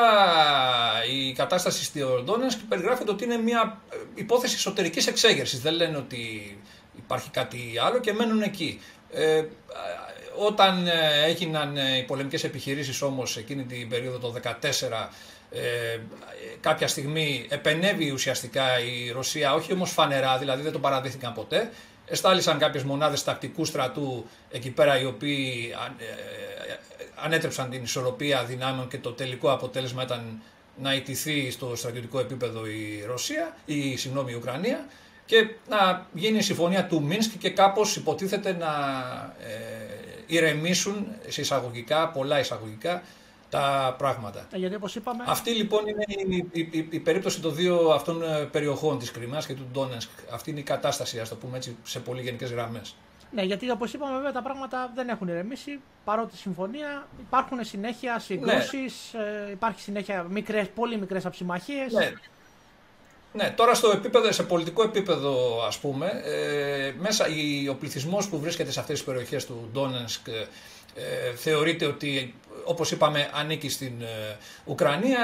η 1.12 1.33
κατάσταση 1.33 1.83
στη 1.83 2.00
και 2.50 2.63
περιγράφεται 2.69 3.12
ότι 3.12 3.24
είναι 3.24 3.38
μια 3.38 3.81
υπόθεση 4.16 4.56
εσωτερικής 4.56 5.07
εξέγερσης. 5.07 5.62
Δεν 5.62 5.74
λένε 5.74 5.98
ότι 5.98 6.57
υπάρχει 6.98 7.30
κάτι 7.30 7.74
άλλο 7.86 8.00
και 8.00 8.13
μένουν 8.13 8.42
εκεί. 8.42 8.81
Ε, 9.12 9.44
όταν 10.36 10.88
ε, 10.88 11.24
έγιναν 11.25 11.75
οι 11.75 12.04
πολεμικές 12.07 12.44
επιχειρήσεις 12.44 13.01
όμως 13.01 13.38
εκείνη 13.38 13.63
την 13.63 13.89
περίοδο 13.89 14.18
το 14.18 14.39
2014 14.44 15.10
ε, 15.51 16.00
κάποια 16.60 16.88
στιγμή 16.88 17.45
επενεύει 17.50 18.12
ουσιαστικά 18.12 18.80
η 18.80 19.12
Ρωσία, 19.12 19.54
όχι 19.54 19.74
όμως 19.74 19.92
φανερά, 19.92 20.38
δηλαδή 20.38 20.62
δεν 20.62 20.71
το 20.71 20.80
παραδείχθηκαν 20.80 21.33
ποτέ, 21.33 21.71
Εστάλησαν 22.09 22.57
κάποιες 22.57 22.83
μονάδες 22.83 23.23
τακτικού 23.23 23.65
στρατού 23.65 24.25
εκεί 24.51 24.69
πέρα 24.69 25.00
οι 25.00 25.06
οποίοι 25.06 25.73
ε, 26.00 26.03
ε, 26.03 26.77
ανέτρεψαν 27.15 27.69
την 27.69 27.83
ισορροπία 27.83 28.44
δυνάμεων 28.44 28.88
και 28.88 28.97
το 28.97 29.11
τελικό 29.11 29.51
αποτέλεσμα 29.51 30.03
ήταν 30.03 30.41
να 30.81 30.94
ιτηθεί 30.94 31.51
στο 31.51 31.75
στρατιωτικό 31.75 32.19
επίπεδο 32.19 32.65
η 32.65 33.03
Ρωσία, 33.07 33.57
η, 33.65 33.97
συγγνώμη, 33.97 34.31
η 34.31 34.35
Ουκρανία 34.35 34.85
και 35.25 35.50
να 35.69 36.06
γίνει 36.13 36.38
η 36.38 36.41
συμφωνία 36.41 36.85
του 36.85 37.03
Μίνσκ 37.03 37.38
και 37.38 37.50
κάπως 37.50 37.95
υποτίθεται 37.95 38.53
να 38.53 38.67
ε, 39.44 39.53
ηρεμήσουν 40.27 41.07
σε 41.27 41.41
εισαγωγικά, 41.41 42.07
πολλά 42.09 42.39
εισαγωγικά, 42.39 43.03
τα 43.50 43.96
πράγματα. 43.98 44.48
Ε, 44.51 44.57
γιατί 44.57 44.75
όπως 44.75 44.96
είπαμε... 44.96 45.24
Αυτή 45.28 45.51
λοιπόν 45.51 45.88
είναι 45.88 46.04
η, 46.07 46.50
η, 46.51 46.88
η, 46.90 47.00
περίπτωση 47.00 47.42
των 47.42 47.56
δύο 47.56 47.90
αυτών 47.90 48.24
ε, 48.24 48.44
περιοχών 48.51 49.00
της 49.00 49.12
Κρυμαίας 49.12 49.46
και 49.46 49.54
του 49.54 49.68
Ντόνεσκ. 49.72 50.10
Αυτή 50.31 50.50
είναι 50.50 50.60
η 50.60 50.63
κατάσταση, 50.63 51.19
ας 51.19 51.30
το 51.30 51.36
πούμε 51.36 51.57
έτσι, 51.57 51.75
σε 51.84 52.00
πολύ 52.00 52.22
γενικές 52.22 52.51
γραμμές. 52.51 52.96
Ναι, 53.31 53.42
γιατί 53.42 53.72
όπως 53.72 53.94
είπαμε, 53.94 54.16
βέβαια 54.16 54.31
τα 54.31 54.42
πράγματα 54.42 54.92
δεν 54.96 55.10
έχουν 55.10 55.28
ηρεμήσει. 55.28 55.80
Παρότι 56.04 56.38
συμφωνία, 56.38 57.07
υπάρχουν 57.19 57.63
συνέχεια 57.63 58.19
συγκρούσεις, 58.19 59.12
ναι. 59.13 59.52
υπάρχει 59.52 59.81
συνέχεια 59.81 60.24
μικρές, 60.24 60.68
πολύ 60.75 60.98
μικρές 60.98 61.25
αψημαχίες. 61.25 61.94
Ναι. 61.94 62.13
Ναι, 63.34 63.54
τώρα 63.56 63.74
στο 63.74 63.90
επίπεδο, 63.90 64.31
σε 64.31 64.44
πολιτικό 64.44 64.84
επίπεδο 64.84 65.63
ας 65.68 65.78
πούμε, 65.78 66.22
ε, 66.24 66.94
μέσα 67.00 67.25
ο 67.69 67.75
πληθυσμός 67.75 68.30
που 68.30 68.40
βρίσκεται 68.40 68.72
σε 68.72 68.80
αυτές 68.80 68.95
τις 68.95 69.06
περιοχές 69.06 69.45
του 69.45 69.69
Ντόνενσκ 69.72 70.28
ε, 70.28 71.36
θεωρείται 71.36 71.86
ότι 71.86 72.36
όπως 72.69 72.92
είπαμε 72.92 73.30
ανήκει 73.33 73.69
στην 73.69 74.01
ε, 74.01 74.38
Ουκρανία. 74.66 75.19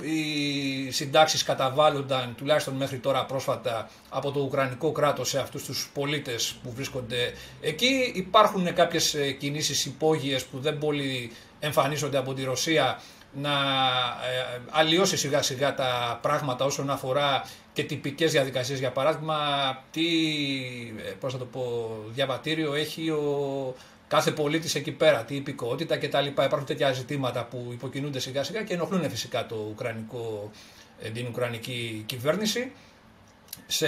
Οι 0.00 0.90
συντάξεις 0.90 1.42
καταβάλλονταν 1.42 2.34
τουλάχιστον 2.36 2.74
μέχρι 2.74 2.98
τώρα 2.98 3.24
πρόσφατα 3.24 3.90
από 4.08 4.30
το 4.30 4.40
Ουκρανικό 4.40 4.92
κράτος 4.92 5.28
σε 5.28 5.38
αυτούς 5.38 5.64
τους 5.64 5.90
πολίτες 5.94 6.54
που 6.62 6.72
βρίσκονται 6.72 7.32
εκεί. 7.60 8.12
Υπάρχουν 8.14 8.74
κάποιες 8.74 9.14
ε, 9.14 9.30
κινήσεις 9.30 9.84
υπόγειες 9.84 10.44
που 10.44 10.58
δεν 10.58 10.78
πολύ 10.78 11.32
εμφανίζονται 11.60 12.18
από 12.18 12.34
τη 12.34 12.44
Ρωσία 12.44 13.00
να 13.32 13.50
ε, 13.50 14.60
αλλοιώσει 14.70 15.16
σιγά 15.16 15.42
σιγά 15.42 15.74
τα 15.74 16.18
πράγματα 16.22 16.64
όσον 16.64 16.90
αφορά 16.90 17.44
και 17.72 17.84
τυπικές 17.84 18.32
διαδικασίες 18.32 18.78
για 18.78 18.90
παράδειγμα 18.90 19.38
τι 19.90 20.02
πώς 21.20 21.32
θα 21.32 21.38
το 21.38 21.44
πω, 21.44 21.90
διαβατήριο 22.14 22.74
έχει 22.74 23.10
ο 23.10 23.74
κάθε 24.10 24.30
πολίτης 24.30 24.74
εκεί 24.74 24.92
πέρα, 24.92 25.24
τι 25.24 25.34
υπηκότητα 25.34 25.96
κτλ. 25.98 26.26
Υπάρχουν 26.26 26.66
τέτοια 26.66 26.92
ζητήματα 26.92 27.44
που 27.44 27.68
υποκινούνται 27.72 28.18
σιγά 28.18 28.42
σιγά 28.44 28.62
και 28.62 28.74
ενοχλούν 28.74 29.10
φυσικά 29.10 29.46
το 29.46 29.66
ουκρανικό, 29.70 30.50
ε, 31.02 31.08
την 31.08 31.26
Ουκρανική 31.26 32.02
κυβέρνηση. 32.06 32.72
Σε, 33.66 33.86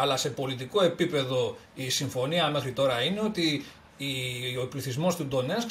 αλλά 0.00 0.16
σε 0.16 0.30
πολιτικό 0.30 0.82
επίπεδο 0.84 1.56
η 1.74 1.90
συμφωνία 1.90 2.50
μέχρι 2.50 2.72
τώρα 2.72 3.02
είναι 3.02 3.20
ότι 3.20 3.64
η, 3.96 4.06
ο 4.62 4.66
πληθυσμός 4.66 5.16
του 5.16 5.26
Ντονέσκ 5.26 5.70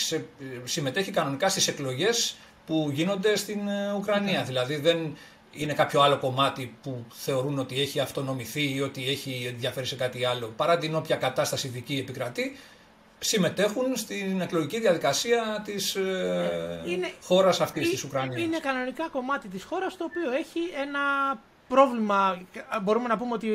συμμετέχει 0.63 1.11
κανονικά 1.11 1.49
στις 1.49 1.67
εκλογές 1.67 2.35
που 2.65 2.89
γίνονται 2.93 3.35
στην 3.35 3.67
ε, 3.67 3.93
Ουκρανία. 3.93 4.43
Δηλαδή 4.43 4.75
δεν 4.75 5.17
είναι 5.51 5.73
κάποιο 5.73 6.01
άλλο 6.01 6.17
κομμάτι 6.17 6.75
που 6.81 7.05
θεωρούν 7.09 7.59
ότι 7.59 7.81
έχει 7.81 7.99
αυτονομηθεί 7.99 8.73
ή 8.75 8.81
ότι 8.81 9.09
έχει 9.09 9.45
ενδιαφέρει 9.53 9.85
σε 9.85 9.95
κάτι 9.95 10.25
άλλο. 10.25 10.53
Παρά 10.55 10.77
την 10.77 10.95
όποια 10.95 11.15
κατάσταση 11.15 11.67
δική 11.67 11.97
επικρατεί, 11.97 12.57
συμμετέχουν 13.27 13.95
στην 13.95 14.41
εκλογική 14.41 14.79
διαδικασία 14.79 15.61
της 15.65 15.95
ε, 15.95 16.81
είναι, 16.85 17.11
χώρας 17.21 17.61
αυτής 17.61 17.89
της 17.89 18.03
Ουκρανίας. 18.03 18.41
Είναι 18.41 18.59
κανονικά 18.59 19.07
κομμάτι 19.09 19.47
της 19.47 19.63
χώρας 19.63 19.97
το 19.97 20.03
οποίο 20.03 20.31
έχει 20.31 20.59
ένα 20.81 20.99
πρόβλημα, 21.67 22.41
μπορούμε 22.83 23.07
να 23.07 23.17
πούμε 23.17 23.33
ότι 23.33 23.47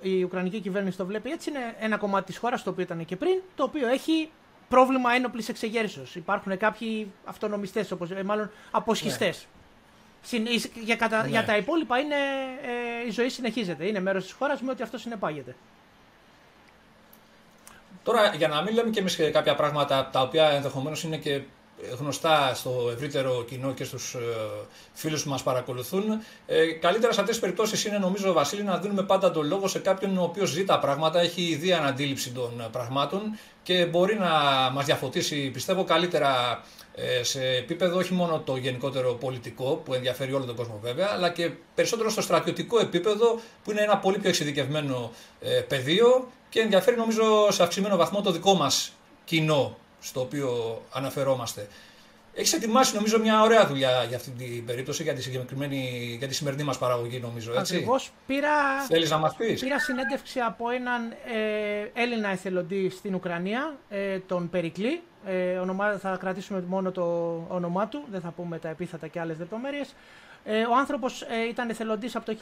η 0.00 0.22
Ουκρανική 0.22 0.60
κυβέρνηση 0.60 0.96
το 0.96 1.06
βλέπει 1.06 1.30
έτσι, 1.30 1.50
είναι 1.50 1.74
ένα 1.78 1.96
κομμάτι 1.96 2.24
της 2.26 2.36
χώρας 2.36 2.62
το 2.62 2.70
οποίο 2.70 2.82
ήταν 2.82 3.04
και 3.04 3.16
πριν, 3.16 3.40
το 3.54 3.62
οποίο 3.62 3.88
έχει 3.88 4.30
πρόβλημα 4.68 5.12
ένοπλης 5.12 5.48
εξεγέρσεως. 5.48 6.14
Υπάρχουν 6.14 6.58
κάποιοι 6.58 7.12
αυτονομιστές, 7.24 7.90
όπως, 7.90 8.10
ε, 8.10 8.22
μάλλον 8.22 8.50
αποσχιστές. 8.70 9.46
Ναι. 10.30 10.38
Για, 10.82 10.96
κατα... 10.96 11.22
ναι. 11.22 11.28
για 11.28 11.44
τα 11.44 11.56
υπόλοιπα 11.56 11.98
είναι, 11.98 12.14
ε, 13.04 13.06
η 13.06 13.10
ζωή 13.10 13.28
συνεχίζεται. 13.28 13.86
Είναι 13.86 14.00
μέρος 14.00 14.22
της 14.22 14.32
χώρας 14.32 14.60
με 14.60 14.70
ότι 14.70 14.82
αυτό 14.82 14.98
συνεπάγεται. 14.98 15.56
Τώρα, 18.04 18.34
για 18.34 18.48
να 18.48 18.62
μην 18.62 18.74
λέμε 18.74 18.90
και 18.90 19.00
εμείς 19.00 19.16
κάποια 19.32 19.54
πράγματα 19.54 20.08
τα 20.12 20.20
οποία 20.20 20.48
ενδεχομένως 20.48 21.02
είναι 21.02 21.16
και 21.16 21.40
γνωστά 21.98 22.54
στο 22.54 22.90
ευρύτερο 22.92 23.44
κοινό 23.44 23.72
και 23.72 23.84
στους 23.84 24.16
φίλους 24.92 25.22
που 25.22 25.30
μας 25.30 25.42
παρακολουθούν. 25.42 26.04
Καλύτερα 26.80 27.12
σε 27.12 27.20
αυτές 27.20 27.34
τις 27.34 27.38
περιπτώσεις 27.38 27.84
είναι 27.84 27.98
νομίζω 27.98 28.32
Βασίλη 28.32 28.62
να 28.62 28.78
δίνουμε 28.78 29.02
πάντα 29.02 29.30
τον 29.30 29.46
λόγο 29.46 29.68
σε 29.68 29.78
κάποιον 29.78 30.18
ο 30.18 30.22
οποίος 30.22 30.48
ζει 30.50 30.64
τα 30.64 30.78
πράγματα, 30.78 31.20
έχει 31.20 31.42
ιδία 31.42 31.84
αντίληψη 31.84 32.30
των 32.30 32.68
πραγμάτων 32.72 33.38
και 33.62 33.86
μπορεί 33.86 34.18
να 34.18 34.30
μας 34.72 34.84
διαφωτίσει 34.84 35.50
πιστεύω 35.50 35.84
καλύτερα 35.84 36.62
ε, 36.94 37.22
σε 37.22 37.46
επίπεδο 37.46 37.98
όχι 37.98 38.12
μόνο 38.14 38.40
το 38.40 38.56
γενικότερο 38.56 39.14
πολιτικό 39.14 39.82
που 39.84 39.94
ενδιαφέρει 39.94 40.32
όλο 40.32 40.44
τον 40.44 40.56
κόσμο 40.56 40.78
βέβαια, 40.82 41.08
αλλά 41.12 41.30
και 41.30 41.50
περισσότερο 41.74 42.10
στο 42.10 42.20
στρατιωτικό 42.20 42.78
επίπεδο 42.78 43.40
που 43.64 43.70
είναι 43.70 43.80
ένα 43.80 43.98
πολύ 43.98 44.18
πιο 44.18 44.28
εξειδικευμένο 44.28 45.10
ε, 45.40 45.60
πεδίο 45.60 46.28
και 46.48 46.60
ενδιαφέρει 46.60 46.96
νομίζω 46.96 47.50
σε 47.50 47.62
αυξημένο 47.62 47.96
βαθμό 47.96 48.20
το 48.20 48.30
δικό 48.30 48.54
μας 48.54 48.92
κοινό 49.24 49.76
στο 50.04 50.20
οποίο 50.20 50.80
αναφερόμαστε. 50.92 51.68
Έχεις 52.34 52.52
ετοιμάσει 52.52 52.94
νομίζω 52.94 53.18
μια 53.18 53.42
ωραία 53.42 53.66
δουλειά 53.66 54.04
για 54.08 54.16
αυτή 54.16 54.30
την 54.30 54.64
περίπτωση, 54.64 55.02
για 55.02 55.14
τη, 55.14 55.22
συγκεκριμένη, 55.22 56.14
για 56.18 56.28
τη 56.28 56.34
σημερινή 56.34 56.62
μας 56.62 56.78
παραγωγή, 56.78 57.20
νομίζω. 57.20 57.52
Έτσι. 57.58 57.74
Ακριβώς. 57.74 58.12
Πήρα, 58.26 58.80
Θέλεις 58.88 59.10
να 59.10 59.18
μας 59.18 59.34
πεις; 59.34 59.60
πήρα 59.60 59.78
συνέντευξη 59.78 60.40
από 60.40 60.70
έναν 60.70 61.10
ε, 61.10 62.02
Έλληνα 62.02 62.28
εθελοντή 62.28 62.90
στην 62.90 63.14
Ουκρανία, 63.14 63.76
ε, 63.88 64.18
τον 64.18 64.50
Περικλή. 64.50 65.02
Ε, 65.26 65.58
ονομά, 65.58 65.98
θα 65.98 66.16
κρατήσουμε 66.20 66.64
μόνο 66.68 66.90
το 66.90 67.02
όνομά 67.48 67.88
του, 67.88 68.04
δεν 68.10 68.20
θα 68.20 68.30
πούμε 68.30 68.58
τα 68.58 68.68
επίθετα 68.68 69.06
και 69.06 69.20
άλλες 69.20 69.38
λεπτομέρειες. 69.38 69.94
Ε, 70.44 70.64
ο 70.64 70.76
άνθρωπος 70.76 71.22
ε, 71.22 71.48
ήταν 71.48 71.70
εθελοντής 71.70 72.16
από 72.16 72.26
το 72.26 72.36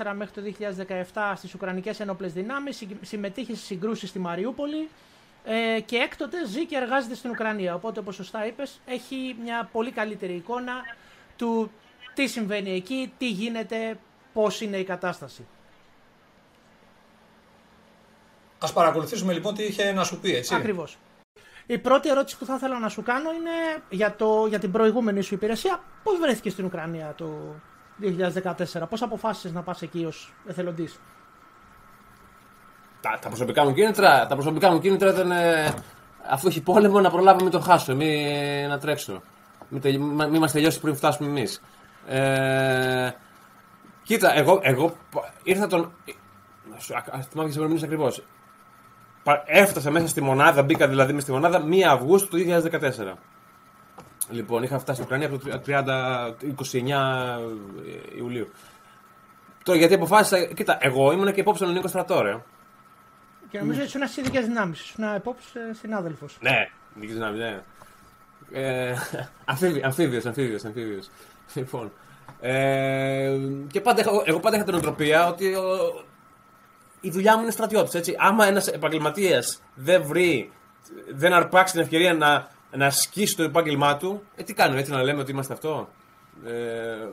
2014 0.00 0.12
μέχρι 0.16 0.32
το 0.34 0.66
2017 1.12 1.32
στις 1.36 1.54
Ουκρανικές 1.54 2.00
Ένοπλε 2.00 2.26
Δυνάμεις, 2.26 2.86
συμμετείχε 3.00 3.54
στι 3.54 3.64
συγκρούσεις 3.64 4.08
στη 4.08 4.18
Μαριούπολη, 4.18 4.88
ε, 5.44 5.80
και 5.80 5.96
έκτοτε 5.96 6.46
ζει 6.46 6.66
και 6.66 6.76
εργάζεται 6.76 7.14
στην 7.14 7.30
Ουκρανία. 7.30 7.74
Οπότε, 7.74 8.00
όπως 8.00 8.14
σωστά 8.14 8.46
είπες, 8.46 8.80
έχει 8.86 9.36
μια 9.42 9.68
πολύ 9.72 9.90
καλύτερη 9.90 10.32
εικόνα 10.32 10.72
του 11.36 11.70
τι 12.14 12.26
συμβαίνει 12.26 12.70
εκεί, 12.70 13.12
τι 13.18 13.30
γίνεται, 13.30 13.98
πώς 14.32 14.60
είναι 14.60 14.76
η 14.76 14.84
κατάσταση. 14.84 15.46
Ας 18.58 18.72
παρακολουθήσουμε 18.72 19.32
λοιπόν 19.32 19.54
τι 19.54 19.62
είχε 19.62 19.92
να 19.92 20.04
σου 20.04 20.20
πει, 20.20 20.34
έτσι. 20.36 20.54
Ακριβώς. 20.54 20.98
Η 21.66 21.78
πρώτη 21.78 22.08
ερώτηση 22.08 22.38
που 22.38 22.44
θα 22.44 22.54
ήθελα 22.54 22.78
να 22.78 22.88
σου 22.88 23.02
κάνω 23.02 23.32
είναι 23.32 23.82
για, 23.90 24.16
το, 24.16 24.46
για 24.46 24.58
την 24.58 24.72
προηγούμενη 24.72 25.22
σου 25.22 25.34
υπηρεσία. 25.34 25.82
Πώς 26.02 26.18
βρέθηκες 26.18 26.52
στην 26.52 26.64
Ουκρανία 26.64 27.14
το 27.16 27.54
2014, 28.00 28.88
πώς 28.88 29.02
αποφάσισες 29.02 29.52
να 29.52 29.62
πας 29.62 29.82
εκεί 29.82 30.04
ως 30.04 30.34
εθελοντής; 30.46 31.00
Τα, 33.02 33.18
τα 33.20 33.28
προσωπικά 33.28 33.64
μου 33.64 33.74
κίνητρα, 33.74 34.26
τα 34.26 34.34
προσωπικά 34.34 34.72
μου 34.72 34.78
κίνητρα 34.80 35.10
ήταν 35.10 35.30
ε, 35.30 35.74
αφού 36.30 36.48
έχει 36.48 36.60
πόλεμο 36.62 37.00
να 37.00 37.10
προλάβω 37.10 37.42
μην 37.42 37.50
τον 37.50 37.62
χάσω, 37.62 37.96
μην 37.96 38.68
να 38.68 38.78
τρέξω. 38.78 39.22
Μην, 39.68 40.02
μη 40.30 40.38
μας 40.38 40.52
τελειώσει 40.52 40.80
πριν 40.80 40.96
φτάσουμε 40.96 41.28
εμείς. 41.28 41.62
Ε, 42.06 43.10
κοίτα, 44.02 44.36
εγώ, 44.36 44.60
εγώ 44.62 44.96
ήρθα 45.42 45.66
τον. 45.66 45.92
Θυμάμαι 47.30 47.50
και 47.50 47.78
σε 47.78 47.84
ακριβώς. 47.84 48.22
Έφτασα 49.44 49.90
μέσα 49.90 50.08
στη 50.08 50.20
μονάδα, 50.20 50.62
μπήκα 50.62 50.88
δηλαδή 50.88 51.12
μέσα 51.12 51.24
στη 51.24 51.32
μονάδα 51.32 51.64
1 51.64 51.80
Αυγούστου 51.80 52.28
του 52.28 52.36
2014. 52.36 53.16
Λοιπόν, 54.30 54.62
είχα 54.62 54.78
φτάσει 54.78 55.02
στην 55.02 55.04
Ουκρανία 55.04 55.26
από 55.26 55.38
το 55.38 55.60
30, 55.66 56.52
29 56.72 58.16
Ιουλίου. 58.16 58.48
Τώρα 59.64 59.78
γιατί 59.78 59.94
αποφάσισα, 59.94 60.44
κοίτα, 60.44 60.78
εγώ 60.80 61.12
ήμουν 61.12 61.32
και 61.32 61.40
υπόψη 61.40 61.62
τον 61.64 61.72
Νίκο 61.72 61.88
Στρατόρε. 61.88 62.42
Και 63.52 63.58
νομίζω 63.58 63.78
ότι 63.78 63.88
ήσουν 63.88 64.08
στι 64.08 64.20
ειδικέ 64.20 64.40
δυνάμεις. 64.40 64.80
Ήσουν 64.80 65.14
υπόψη 65.16 65.58
συνάδελφος. 65.80 66.38
Ναι, 66.40 66.68
ειδικέ 66.96 67.12
δυνάμεις, 67.12 67.40
ναι. 67.40 67.62
Ε, 68.52 68.94
αμφίβιος, 69.44 70.26
αμφίβιος, 70.26 70.64
αμφίβιος. 70.64 71.10
Λοιπόν. 71.54 71.92
Ε, 72.40 73.38
και 73.70 73.80
πάντα, 73.80 74.02
εγώ 74.24 74.40
πάντα 74.40 74.56
είχα 74.56 74.64
την 74.64 74.74
οτροπία 74.74 75.26
ότι 75.28 75.54
ο, 75.54 76.04
η 77.00 77.10
δουλειά 77.10 77.36
μου 77.36 77.42
είναι 77.42 77.50
στρατιώτης. 77.50 77.94
Έτσι. 77.94 78.14
Άμα 78.18 78.46
ένας 78.46 78.66
επαγγελματίας 78.66 79.62
δεν 79.74 80.02
βρει, 80.02 80.52
δεν 81.14 81.32
αρπάξει 81.32 81.72
την 81.72 81.82
ευκαιρία 81.82 82.14
να, 82.14 82.48
να 82.70 82.86
ασκήσει 82.86 83.36
το 83.36 83.42
επάγγελμά 83.42 83.96
του, 83.96 84.22
ε, 84.36 84.42
τι 84.42 84.54
κάνουμε, 84.54 84.80
έτσι 84.80 84.92
να 84.92 85.02
λέμε 85.02 85.20
ότι 85.20 85.30
είμαστε 85.30 85.52
αυτό; 85.52 85.88
Ε, 86.46 87.08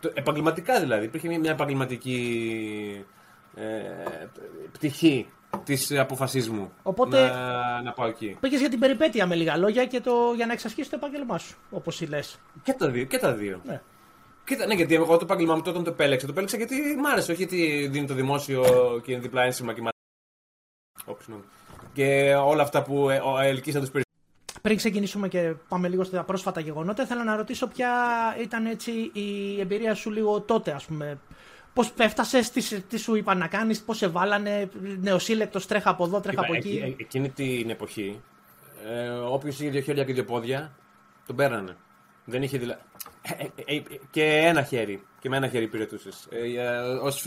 το, 0.00 0.10
επαγγελματικά 0.14 0.80
δηλαδή. 0.80 1.04
Υπήρχε 1.04 1.38
μια 1.38 1.50
επαγγελματική 1.50 3.04
ε, 3.54 3.64
πτυχή 4.72 5.26
της 5.64 5.98
αποφασή 5.98 6.50
μου 6.50 6.72
Οπότε, 6.82 7.28
να, 7.28 7.82
να 7.82 7.92
πάω 7.92 8.08
εκεί. 8.08 8.36
Πήγες 8.40 8.60
για 8.60 8.68
την 8.68 8.78
περιπέτεια 8.78 9.26
με 9.26 9.34
λίγα 9.34 9.56
λόγια 9.56 9.86
και 9.86 10.00
το, 10.00 10.32
για 10.36 10.46
να 10.46 10.52
εξασκήσει 10.52 10.90
το 10.90 10.96
επάγγελμά 10.96 11.38
σου, 11.38 11.56
όπως 11.70 12.08
λες. 12.08 12.38
Και 12.62 12.72
τα 12.72 12.88
δύο. 12.88 13.04
Και 13.04 13.18
τα 13.18 13.32
δύο. 13.32 13.60
Ναι. 13.64 13.80
Κοίτα, 14.44 14.66
ναι, 14.66 14.74
γιατί 14.74 14.94
εγώ 14.94 15.16
το 15.16 15.24
επάγγελμά 15.24 15.54
μου 15.54 15.62
τότε 15.62 15.82
το 15.82 15.90
επέλεξα. 15.90 16.26
Το 16.26 16.32
επέλεξα 16.32 16.56
γιατί 16.56 16.74
μ' 16.98 17.06
άρεσε, 17.06 17.32
όχι 17.32 17.44
γιατί 17.44 17.88
δίνει 17.90 18.06
το 18.06 18.14
δημόσιο 18.14 18.64
και 19.04 19.12
είναι 19.12 19.20
διπλά 19.20 19.42
ένσημα 19.42 19.72
και 19.72 19.82
Και 21.92 22.34
όλα 22.34 22.62
αυτά 22.62 22.82
που 22.82 23.10
ε, 23.10 23.20
ελκύσαν 23.42 23.80
τους 23.80 23.90
περισσότερους. 23.90 24.06
Πριν 24.62 24.76
ξεκινήσουμε 24.76 25.28
και 25.28 25.54
πάμε 25.68 25.88
λίγο 25.88 26.04
στα 26.04 26.24
πρόσφατα 26.24 26.60
γεγονότα, 26.60 27.06
θέλω 27.06 27.22
να 27.22 27.36
ρωτήσω 27.36 27.66
ποια 27.66 27.90
ήταν 28.40 28.66
έτσι 28.66 28.90
η 29.12 29.60
εμπειρία 29.60 29.94
σου 29.94 30.10
λίγο 30.10 30.40
τότε, 30.40 30.72
ας 30.72 30.84
πούμε, 30.84 31.18
Πώς 31.78 31.92
έφτασες, 31.96 32.50
τι, 32.50 32.80
τι 32.80 32.96
σου 32.96 33.14
είπαν 33.14 33.38
να 33.38 33.46
κάνεις, 33.46 33.82
πώς 33.82 33.96
σε 33.96 34.08
βάλανε, 34.08 34.68
νεοσύλλεκτος, 35.00 35.66
τρέχα 35.66 35.90
από 35.90 36.04
εδώ, 36.04 36.20
τρέχα 36.20 36.40
από 36.40 36.54
εκεί. 36.54 36.80
Ε, 36.84 37.02
εκείνη 37.02 37.30
την 37.30 37.70
εποχή, 37.70 38.20
ε, 38.86 39.08
όποιος 39.08 39.60
είχε 39.60 39.70
δύο 39.70 39.80
χέρια 39.80 40.04
και 40.04 40.12
δύο 40.12 40.24
πόδια, 40.24 40.72
τον 41.26 41.36
πέρανε. 41.36 41.76
Δεν 42.24 42.42
είχε 42.42 42.58
δηλα... 42.58 42.78
Ε, 43.22 43.44
ε, 43.64 43.76
ε, 43.76 43.82
και 44.10 44.24
ένα 44.24 44.62
χέρι. 44.62 45.02
Και 45.20 45.28
με 45.28 45.36
ένα 45.36 45.48
χέρι 45.48 45.64
υπηρετούσες. 45.64 46.28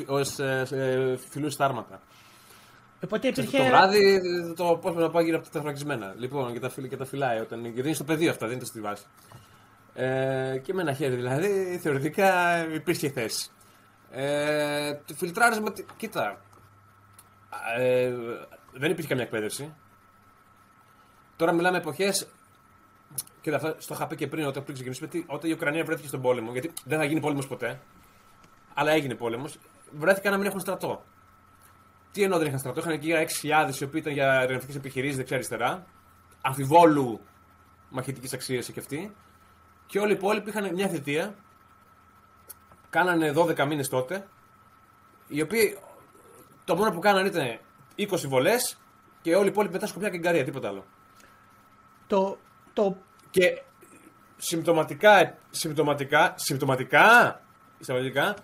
Ω 0.08 0.44
ε, 0.76 1.18
φιλούς 1.30 1.54
στάρματα. 1.54 2.02
Οπότε 3.04 3.28
υπήρχε... 3.28 3.58
Το 3.58 3.64
βράδυ, 3.64 4.22
το 4.56 4.80
πώς 4.82 4.96
να 4.96 5.10
πάω 5.10 5.22
γύρω 5.22 5.38
από 5.38 5.50
τα 5.50 5.62
φραγισμένα. 5.62 6.16
Λοιπόν, 6.18 6.54
και 6.54 6.60
τα, 6.60 6.72
και 6.90 6.98
τα 6.98 7.06
φυλάει. 7.06 7.40
Όταν... 7.40 7.66
Γιατί 7.66 7.80
είναι 7.80 7.94
στο 7.94 8.04
πεδίο 8.04 8.30
αυτά, 8.30 8.48
δεν 8.48 8.56
είναι 8.56 8.66
στη 8.66 8.80
βάση. 8.80 9.06
Ε, 9.94 10.58
και 10.64 10.74
με 10.74 10.82
ένα 10.82 10.94
χέρι 10.94 11.16
δηλαδή, 11.16 11.80
θεωρητικά 11.82 12.58
υπήρχε 12.74 13.10
θέση. 13.10 13.50
Ε, 14.12 14.94
το 14.94 15.14
φιλτράρισμα, 15.14 15.74
κοίτα, 15.98 16.42
ε, 17.78 18.14
δεν 18.72 18.92
υπήρχε 18.92 19.08
καμία 19.08 19.24
εκπαίδευση. 19.24 19.74
Τώρα 21.36 21.52
μιλάμε 21.52 21.78
εποχές. 21.78 22.28
Κοίτα, 23.42 23.56
αυτό 23.56 23.76
στο 23.78 23.94
είχα 23.94 24.08
πει 24.08 24.16
και 24.16 24.28
πριν 24.28 24.46
όταν 24.46 24.64
πριν 24.64 24.76
ξεκινήσουμε. 24.76 25.10
Όταν 25.26 25.50
η 25.50 25.54
Ουκρανία 25.54 25.84
βρέθηκε 25.84 26.08
στον 26.08 26.22
πόλεμο, 26.22 26.52
γιατί 26.52 26.72
δεν 26.86 26.98
θα 26.98 27.06
γίνει 27.06 27.20
πόλεμος 27.20 27.48
ποτέ, 27.48 27.80
αλλά 28.74 28.92
έγινε 28.92 29.16
πόλεμος, 29.16 29.58
βρέθηκαν 29.92 30.32
να 30.32 30.38
μην 30.38 30.48
έχουν 30.48 30.60
στρατό. 30.60 31.04
Τι 32.12 32.24
εννοώ 32.24 32.38
δεν 32.38 32.48
είχαν 32.48 32.60
στρατό, 32.60 32.80
είχαν 32.80 32.92
εκεί 32.92 33.12
6.000 33.42 33.80
οι 33.80 33.84
οποίοι 33.84 34.02
ήταν 34.04 34.14
για 34.14 34.34
ερευνητικές 34.34 34.76
επιχειρήσεις 34.76 35.18
δεξιά-αριστερά, 35.18 35.86
αμφιβόλου 36.42 37.20
μαχητικής 37.90 38.34
αξίας 38.34 38.72
και 38.72 38.80
αυτοί, 38.80 39.16
και 39.86 40.00
όλοι 40.00 40.12
οι 40.12 40.16
υπόλοιποι 40.16 40.50
είχαν 40.50 40.74
μια 40.74 40.88
θητεία 40.88 41.36
Κάνανε 42.92 43.34
12 43.36 43.66
μήνες 43.66 43.90
τότε, 43.90 44.28
οι 45.28 45.42
οποίοι 45.42 45.78
το 46.66 46.76
μόνο 46.76 46.92
που 46.92 47.00
κάνανε 47.00 47.28
ήταν 47.28 47.60
20 47.98 48.06
βολές 48.28 48.78
και 49.22 49.36
όλοι 49.36 49.46
οι 49.46 49.50
υπόλοιποι 49.50 49.74
μετά 49.74 49.88
σκοπιά 49.88 50.10
και 50.10 50.18
γκαρία, 50.18 50.44
τίποτα 50.44 50.68
άλλο. 50.68 50.86
Το, 52.08 52.38
το... 52.74 52.98
Και 53.30 53.62
συμπτωματικά, 54.38 55.38
συμπτωματικά, 55.50 56.34
συμπτωματικά, 56.38 57.42
συμπτωματικά 57.80 58.36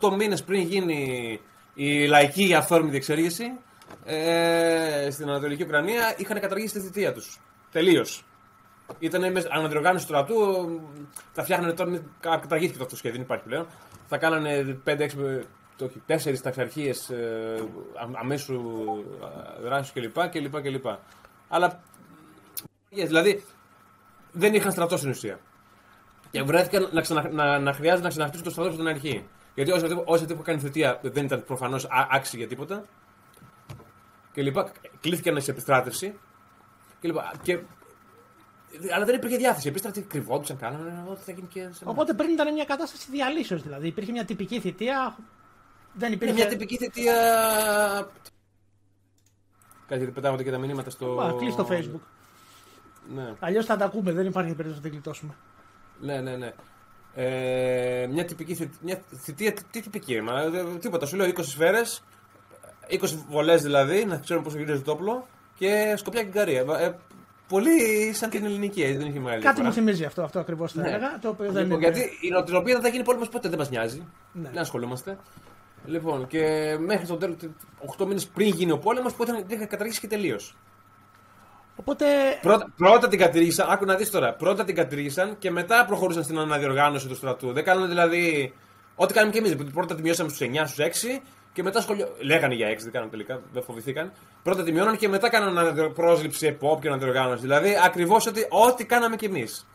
8 0.00 0.16
μήνες 0.16 0.44
πριν 0.44 0.60
γίνει 0.60 1.40
η 1.74 2.06
λαϊκή 2.06 2.54
αυθόρμητη 2.54 2.96
εξέργηση 2.96 3.58
ε, 4.04 5.08
στην 5.10 5.28
Ανατολική 5.28 5.62
Ουκρανία 5.62 6.14
είχαν 6.16 6.40
καταργήσει 6.40 6.74
τη 6.74 6.80
θητεία 6.80 7.12
τους. 7.12 7.40
Τελείως. 7.72 8.24
Ήταν 8.98 9.24
αναδιοργάνωση 9.50 10.06
του 10.06 10.12
στρατού, 10.12 10.36
τα 11.34 11.42
φτιάχνανε 11.42 11.72
τώρα, 11.72 12.02
καταργήθηκε 12.20 12.78
το 12.78 12.84
αυτό 12.84 12.96
σχέδιο, 12.96 13.16
δεν 13.16 13.26
υπάρχει 13.26 13.44
πλέον 13.44 13.66
θα 14.06 14.18
κάνανε 14.18 14.78
5-6 14.86 15.42
όχι, 15.84 16.02
τέσσερις 16.06 16.42
ταξιαρχίες 16.42 17.10
ε, 17.10 17.64
αμέσου 18.20 18.54
ε, 19.58 19.62
δράσης 19.62 19.92
κλπ. 19.92 20.28
κλπ, 20.28 20.60
κλπ. 20.60 20.86
Αλλά, 21.48 21.80
δηλαδή, 22.90 23.44
δεν 24.32 24.54
είχαν 24.54 24.72
στρατό 24.72 24.96
στην 24.96 25.10
ουσία. 25.10 25.38
Και 26.30 26.42
βρέθηκαν 26.42 26.88
να, 26.92 27.00
ξανα, 27.00 27.28
να, 27.32 27.58
να 27.58 27.72
χρειάζεται 27.72 28.02
να 28.02 28.08
ξαναχτίσουν 28.08 28.44
το 28.44 28.50
στρατό 28.50 28.68
από 28.68 28.78
την 28.78 28.88
αρχή. 28.88 29.26
Γιατί 29.54 29.72
όσοι, 29.72 30.02
όσοι 30.04 30.26
που 30.26 30.42
κάνει 30.42 30.60
θετία 30.60 31.00
δεν 31.02 31.24
ήταν 31.24 31.44
προφανώς 31.44 31.86
άξιοι 32.10 32.38
για 32.38 32.48
τίποτα. 32.48 32.84
Και 34.32 34.42
λοιπά, 34.42 34.72
κλείθηκαν 35.00 35.40
σε 35.40 35.50
επιστράτευση. 35.50 36.18
Και, 37.00 37.08
λοιπά, 37.08 37.32
και 37.42 37.60
αλλά 38.94 39.04
δεν 39.04 39.14
υπήρχε 39.14 39.36
διάθεση. 39.36 39.68
Επίστρατη 39.68 40.00
κρυβόντουσαν, 40.02 40.56
κάνανε 40.56 41.04
ό,τι 41.08 41.22
θα 41.22 41.32
γίνει 41.32 41.46
και. 41.46 41.68
Οπότε 41.84 42.14
πριν 42.14 42.30
ήταν 42.30 42.52
μια 42.52 42.64
κατάσταση 42.64 43.06
διαλύσεως 43.10 43.62
δηλαδή. 43.62 43.86
Υπήρχε 43.86 44.12
μια 44.12 44.24
τυπική 44.24 44.60
θητεία. 44.60 45.16
Δεν 45.92 46.12
υπήρχε. 46.12 46.34
μια 46.34 46.46
τυπική 46.46 46.76
θητεία. 46.76 47.14
Κάτι 49.86 49.98
γιατί 49.98 50.12
πετάγονται 50.12 50.42
και 50.42 50.50
τα 50.50 50.58
μηνύματα 50.58 50.90
στο. 50.90 51.20
Α, 51.20 51.34
κλείσει 51.38 51.56
το 51.56 51.68
facebook. 51.70 52.00
Ναι, 53.14 53.34
Αλλιώς 53.38 53.66
θα 53.66 53.76
τα 53.76 53.84
ακούμε, 53.84 54.12
δεν 54.12 54.26
υπάρχει 54.26 54.48
περίπτωση 54.50 54.76
να 54.76 54.82
την 54.82 54.90
γλιτώσουμε. 54.90 55.34
ναι, 56.00 56.20
ναι. 56.20 56.36
ναι. 56.36 56.52
Ε, 57.18 58.06
μια 58.10 58.24
τυπική 58.24 58.54
θη- 58.54 58.74
μια 58.82 59.00
θητεία, 59.22 59.52
τι, 59.52 59.62
τι 59.70 59.80
τυπική, 59.80 60.20
μα, 60.20 60.40
ε, 60.40 60.64
τίποτα. 60.80 61.06
Σου 61.06 61.16
λέω 61.16 61.26
20 61.28 61.32
σφαίρες, 61.44 62.02
20 62.90 62.96
βολές 63.28 63.62
δηλαδή, 63.62 64.04
να 64.04 64.18
ξέρουμε 64.18 64.44
πόσο 64.44 64.58
γυρίζει 64.58 64.82
το 64.82 64.92
όπλο 64.92 65.26
και 65.54 65.94
σκοπιά 65.96 66.22
και 66.22 66.28
γκαρία. 66.28 66.60
Ε, 66.78 66.96
πολύ 67.48 68.12
σαν 68.12 68.30
την 68.30 68.44
ελληνική, 68.44 68.82
έτσι, 68.82 68.96
δεν 68.96 69.06
έχει 69.06 69.18
μεγάλη 69.18 69.42
Κάτι 69.42 69.42
διαφορά. 69.42 69.66
μου 69.66 69.72
θυμίζει 69.72 70.04
αυτό, 70.04 70.22
αυτό 70.22 70.38
ακριβώς 70.38 70.72
θα 70.72 70.80
Ναι. 70.80 70.88
έλεγα. 70.88 71.18
Το 71.18 71.28
οποίο 71.28 71.52
δεν 71.52 71.62
Λοιπόν, 71.62 71.80
είναι. 71.82 71.90
γιατί 71.90 72.10
η 72.20 72.28
νοοτροπία 72.30 72.74
δεν 72.74 72.82
θα 72.82 72.88
γίνει 72.88 73.04
πόλεμος 73.04 73.28
ποτέ, 73.28 73.48
δεν 73.48 73.58
μας 73.58 73.70
νοιάζει. 73.70 74.06
Ναι. 74.32 74.48
Δεν 74.48 74.58
ασχολούμαστε. 74.58 75.18
Λοιπόν, 75.86 76.26
και 76.26 76.76
μέχρι 76.80 77.06
το 77.06 77.16
τέλος, 77.16 77.36
8 77.80 78.06
μήνες 78.06 78.26
πριν 78.26 78.48
γίνει 78.48 78.70
ο 78.72 78.78
πόλεμος, 78.78 79.14
που 79.14 79.22
ήταν 79.22 79.36
την 79.46 79.56
είχα 79.56 79.66
καταργήσει 79.66 80.00
και 80.00 80.06
τελείως. 80.06 80.56
Οπότε 81.76 82.04
Πρώτα, 82.42 82.72
πρώτα 82.76 83.08
την 83.08 83.18
κατήργησαν, 83.18 83.70
άκου 83.70 83.84
να 83.84 83.94
δεις 83.94 84.10
τώρα. 84.10 84.34
Πρώτα 84.34 84.64
την 84.64 84.74
κατήργησαν 84.74 85.38
και 85.38 85.50
μετά 85.50 85.84
προχωρούσαν 85.84 86.22
στην 86.24 86.38
αναδιοργάνωση 86.38 87.08
του 87.08 87.14
στρατού. 87.14 87.52
Δεν 87.52 87.64
κάνανε 87.64 87.86
δηλαδή. 87.86 88.54
Ό,τι 88.94 89.12
κάνουμε 89.14 89.32
και 89.32 89.38
εμείς. 89.38 89.56
Πρώτα 89.72 89.94
τη 89.94 90.02
μειώσαμε 90.02 90.28
στους 90.28 90.40
9, 90.48 90.66
στους 90.66 90.78
6 90.78 91.22
και 91.56 91.62
μετά 91.62 91.80
σχολείο. 91.80 92.08
Λέγανε 92.20 92.54
για 92.54 92.68
6, 92.68 92.76
δεν 92.82 92.92
κάνανε 92.92 93.10
τελικά, 93.10 93.40
δεν 93.52 93.62
φοβηθήκαν. 93.62 94.12
Πρώτα 94.42 94.62
τη 94.62 94.72
μειώναν 94.72 94.96
και 94.96 95.08
μετά 95.08 95.28
κάνανε 95.28 95.60
αναδιο- 95.60 95.90
πρόσληψη 95.90 96.46
ΕΠΟΠ 96.46 96.80
και 96.80 96.88
αναδιοργάνωση. 96.88 97.40
Δηλαδή 97.40 97.74
ακριβώς 97.84 98.26
ό,τι, 98.26 98.40
ό,τι 98.48 98.84
κάναμε 98.84 99.16
κι 99.16 99.24
εμείς. 99.24 99.66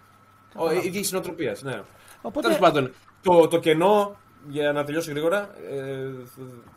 Η 0.84 0.86
ίδια 0.88 1.04
συνοτροπίας, 1.04 1.62
ναι. 1.62 1.82
Οπότε- 2.22 2.46
Τέλος 2.46 2.58
πάντων, 2.62 2.94
το, 3.22 3.48
το 3.48 3.60
κενό, 3.60 4.18
για 4.48 4.72
να 4.72 4.84
τελειώσω 4.84 5.12
γρήγορα, 5.12 5.50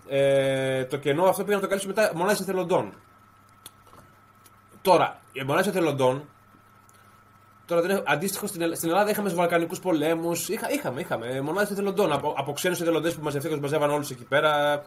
ε, 0.09 0.79
ε, 0.79 0.85
το 0.85 0.97
κενό 0.97 1.25
αυτό 1.25 1.43
πήγα 1.45 1.55
να 1.57 1.61
το 1.63 1.67
καλύψω 1.69 1.89
μετά 1.89 2.11
μονάδες 2.15 2.41
εθελοντών. 2.41 2.93
Τώρα, 4.83 5.21
οι 5.33 5.43
μονάδες 5.43 5.67
εθελοντών, 5.67 6.29
τώρα 7.67 7.81
δεν 7.81 7.91
έχω, 7.91 8.03
αντίστοιχο 8.07 8.47
στην, 8.47 8.61
Ελλάδα- 8.61 8.77
στην 8.79 8.89
Ελλάδα 8.91 9.11
είχαμε 9.11 9.29
στους 9.29 9.41
Βαλκανικούς 9.41 9.79
πολέμους. 9.81 10.49
Είχα, 10.49 10.71
είχαμε, 10.71 11.01
είχαμε 11.01 11.41
μονάδες 11.41 11.71
εθελοντών 11.71 12.13
από, 12.13 12.35
από 12.37 12.53
ξένους 12.53 12.81
εθελοντές 12.81 13.15
που 13.15 13.23
μαζευτήκαν, 13.23 13.61
τους 13.61 13.71
μαζεύαν 13.71 13.95
όλους 13.95 14.11
εκεί 14.11 14.25
πέρα. 14.25 14.83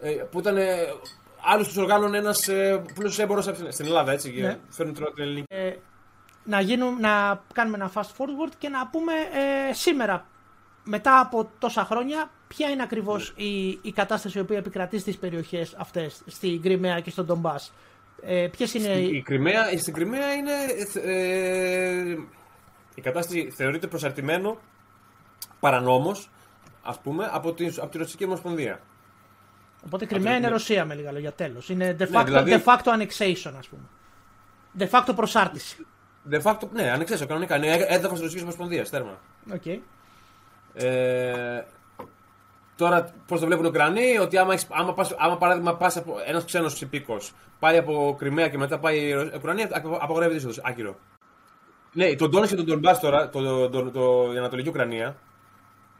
Ε, 0.00 0.10
που 0.10 0.38
ήταν. 0.38 0.56
Ε, 0.56 0.76
Άλλους 1.40 1.66
τους 1.66 1.76
οργάνωνε 1.76 2.18
ένας 2.18 2.48
ε, 2.48 2.82
πλούσιο 2.94 3.22
έμπορο 3.22 3.42
στην 3.42 3.86
Ελλάδα, 3.86 4.12
έτσι. 4.12 4.30
Ναι. 4.30 4.46
Ναι. 4.46 4.58
Φέρνουν 4.68 4.94
τώρα 4.94 5.12
την 5.12 5.22
ελληνική. 5.22 5.46
ε, 5.54 5.72
να, 6.44 6.60
γίνουν, 6.60 7.00
να 7.00 7.42
κάνουμε 7.52 7.76
ένα 7.76 7.90
fast 7.94 8.00
forward 8.16 8.52
και 8.58 8.68
να 8.68 8.86
πούμε 8.86 9.12
ε, 9.12 9.72
σήμερα, 9.74 10.26
μετά 10.84 11.20
από 11.20 11.50
τόσα 11.58 11.84
χρόνια, 11.84 12.30
ποια 12.48 12.68
είναι 12.68 12.82
ακριβώς 12.82 13.32
η, 13.36 13.68
η 13.82 13.92
κατάσταση 13.94 14.38
η 14.38 14.40
οποία 14.40 14.58
επικρατεί 14.58 14.98
στις 14.98 15.16
περιοχές 15.18 15.74
αυτές, 15.78 16.22
στην 16.26 16.62
Κρυμαία 16.62 17.00
και 17.00 17.10
στον 17.10 17.24
Ντομπάς. 17.24 17.72
Ε, 18.22 18.48
ποιες 18.56 18.74
είναι 18.74 18.88
Η, 18.88 19.08
οι... 19.12 19.16
η 19.16 19.22
Κρυμαία, 19.22 19.78
στην 19.78 19.94
Κρυμαία 19.94 20.32
είναι. 20.32 20.52
Ε, 21.02 22.16
η 22.94 23.00
κατάσταση 23.00 23.50
θεωρείται 23.50 23.86
προσαρτημένο 23.86 24.58
παρανόμως, 25.60 26.30
ας 26.82 27.00
πούμε, 27.00 27.28
από 27.32 27.52
τη, 27.52 27.66
από 27.66 27.88
τη 27.88 27.98
Ρωσική 27.98 28.24
Ομοσπονδία. 28.24 28.80
Οπότε 29.86 30.04
η 30.04 30.06
Κρυμαία 30.06 30.36
είναι 30.36 30.46
ναι. 30.46 30.52
Ρωσία 30.52 30.84
με 30.84 30.94
λίγα 30.94 31.12
λόγια, 31.12 31.32
τέλος. 31.32 31.68
Είναι 31.68 31.96
de 31.98 32.02
facto, 32.02 32.24
δηλαδή- 32.24 32.52
de 32.52 32.62
facto 32.64 32.92
annexation, 32.98 33.52
ας 33.58 33.68
πούμε. 33.68 33.82
De 34.78 34.88
facto 34.90 35.12
προσάρτηση. 35.16 35.86
De 36.30 36.42
facto, 36.42 36.68
ναι, 36.72 36.90
ανεξέσω 36.90 37.26
κανονικά. 37.26 37.56
Είναι 37.56 37.72
έδαφος 37.88 38.10
της 38.10 38.20
Ρωσικής 38.20 38.42
Ομοσπονδίας, 38.42 38.90
τέρμα. 38.90 39.20
Okay. 39.52 39.78
Ε, 40.74 41.62
τώρα, 42.78 43.14
πώς 43.26 43.40
το 43.40 43.46
βλέπουν 43.46 43.64
οι 43.64 43.68
Ουκρανοί, 43.68 44.18
ότι 44.18 44.38
άμα, 44.38 44.52
έχεις, 44.52 44.66
άμα, 44.70 44.92
πας, 44.94 45.14
άμα 45.18 45.36
παράδειγμα 45.36 45.76
πας 45.76 45.96
από 45.96 46.14
ένας 46.26 46.44
ξένος 46.44 46.80
υπήκο 46.80 47.16
πάει 47.58 47.76
από 47.78 48.14
Κρυμαία 48.18 48.48
και 48.48 48.58
μετά 48.58 48.78
πάει 48.78 48.98
η 48.98 49.12
Ρο- 49.12 49.32
Ουκρανία, 49.36 49.68
απο- 49.72 49.98
απαγορεύεται 50.00 50.34
η 50.34 50.36
είσοδος. 50.36 50.60
Άκυρο. 50.64 50.96
Ναι, 51.92 52.14
τον 52.14 52.30
Ντόνετ 52.30 52.48
και 52.48 52.54
τον 52.54 52.64
Ντονμπάς 52.64 53.00
τώρα, 53.00 53.28
το, 53.28 53.42
το, 53.42 53.68
το, 53.68 53.90
το, 53.90 54.32
η 54.34 54.38
Ανατολική 54.38 54.68
Ουκρανία, 54.68 55.16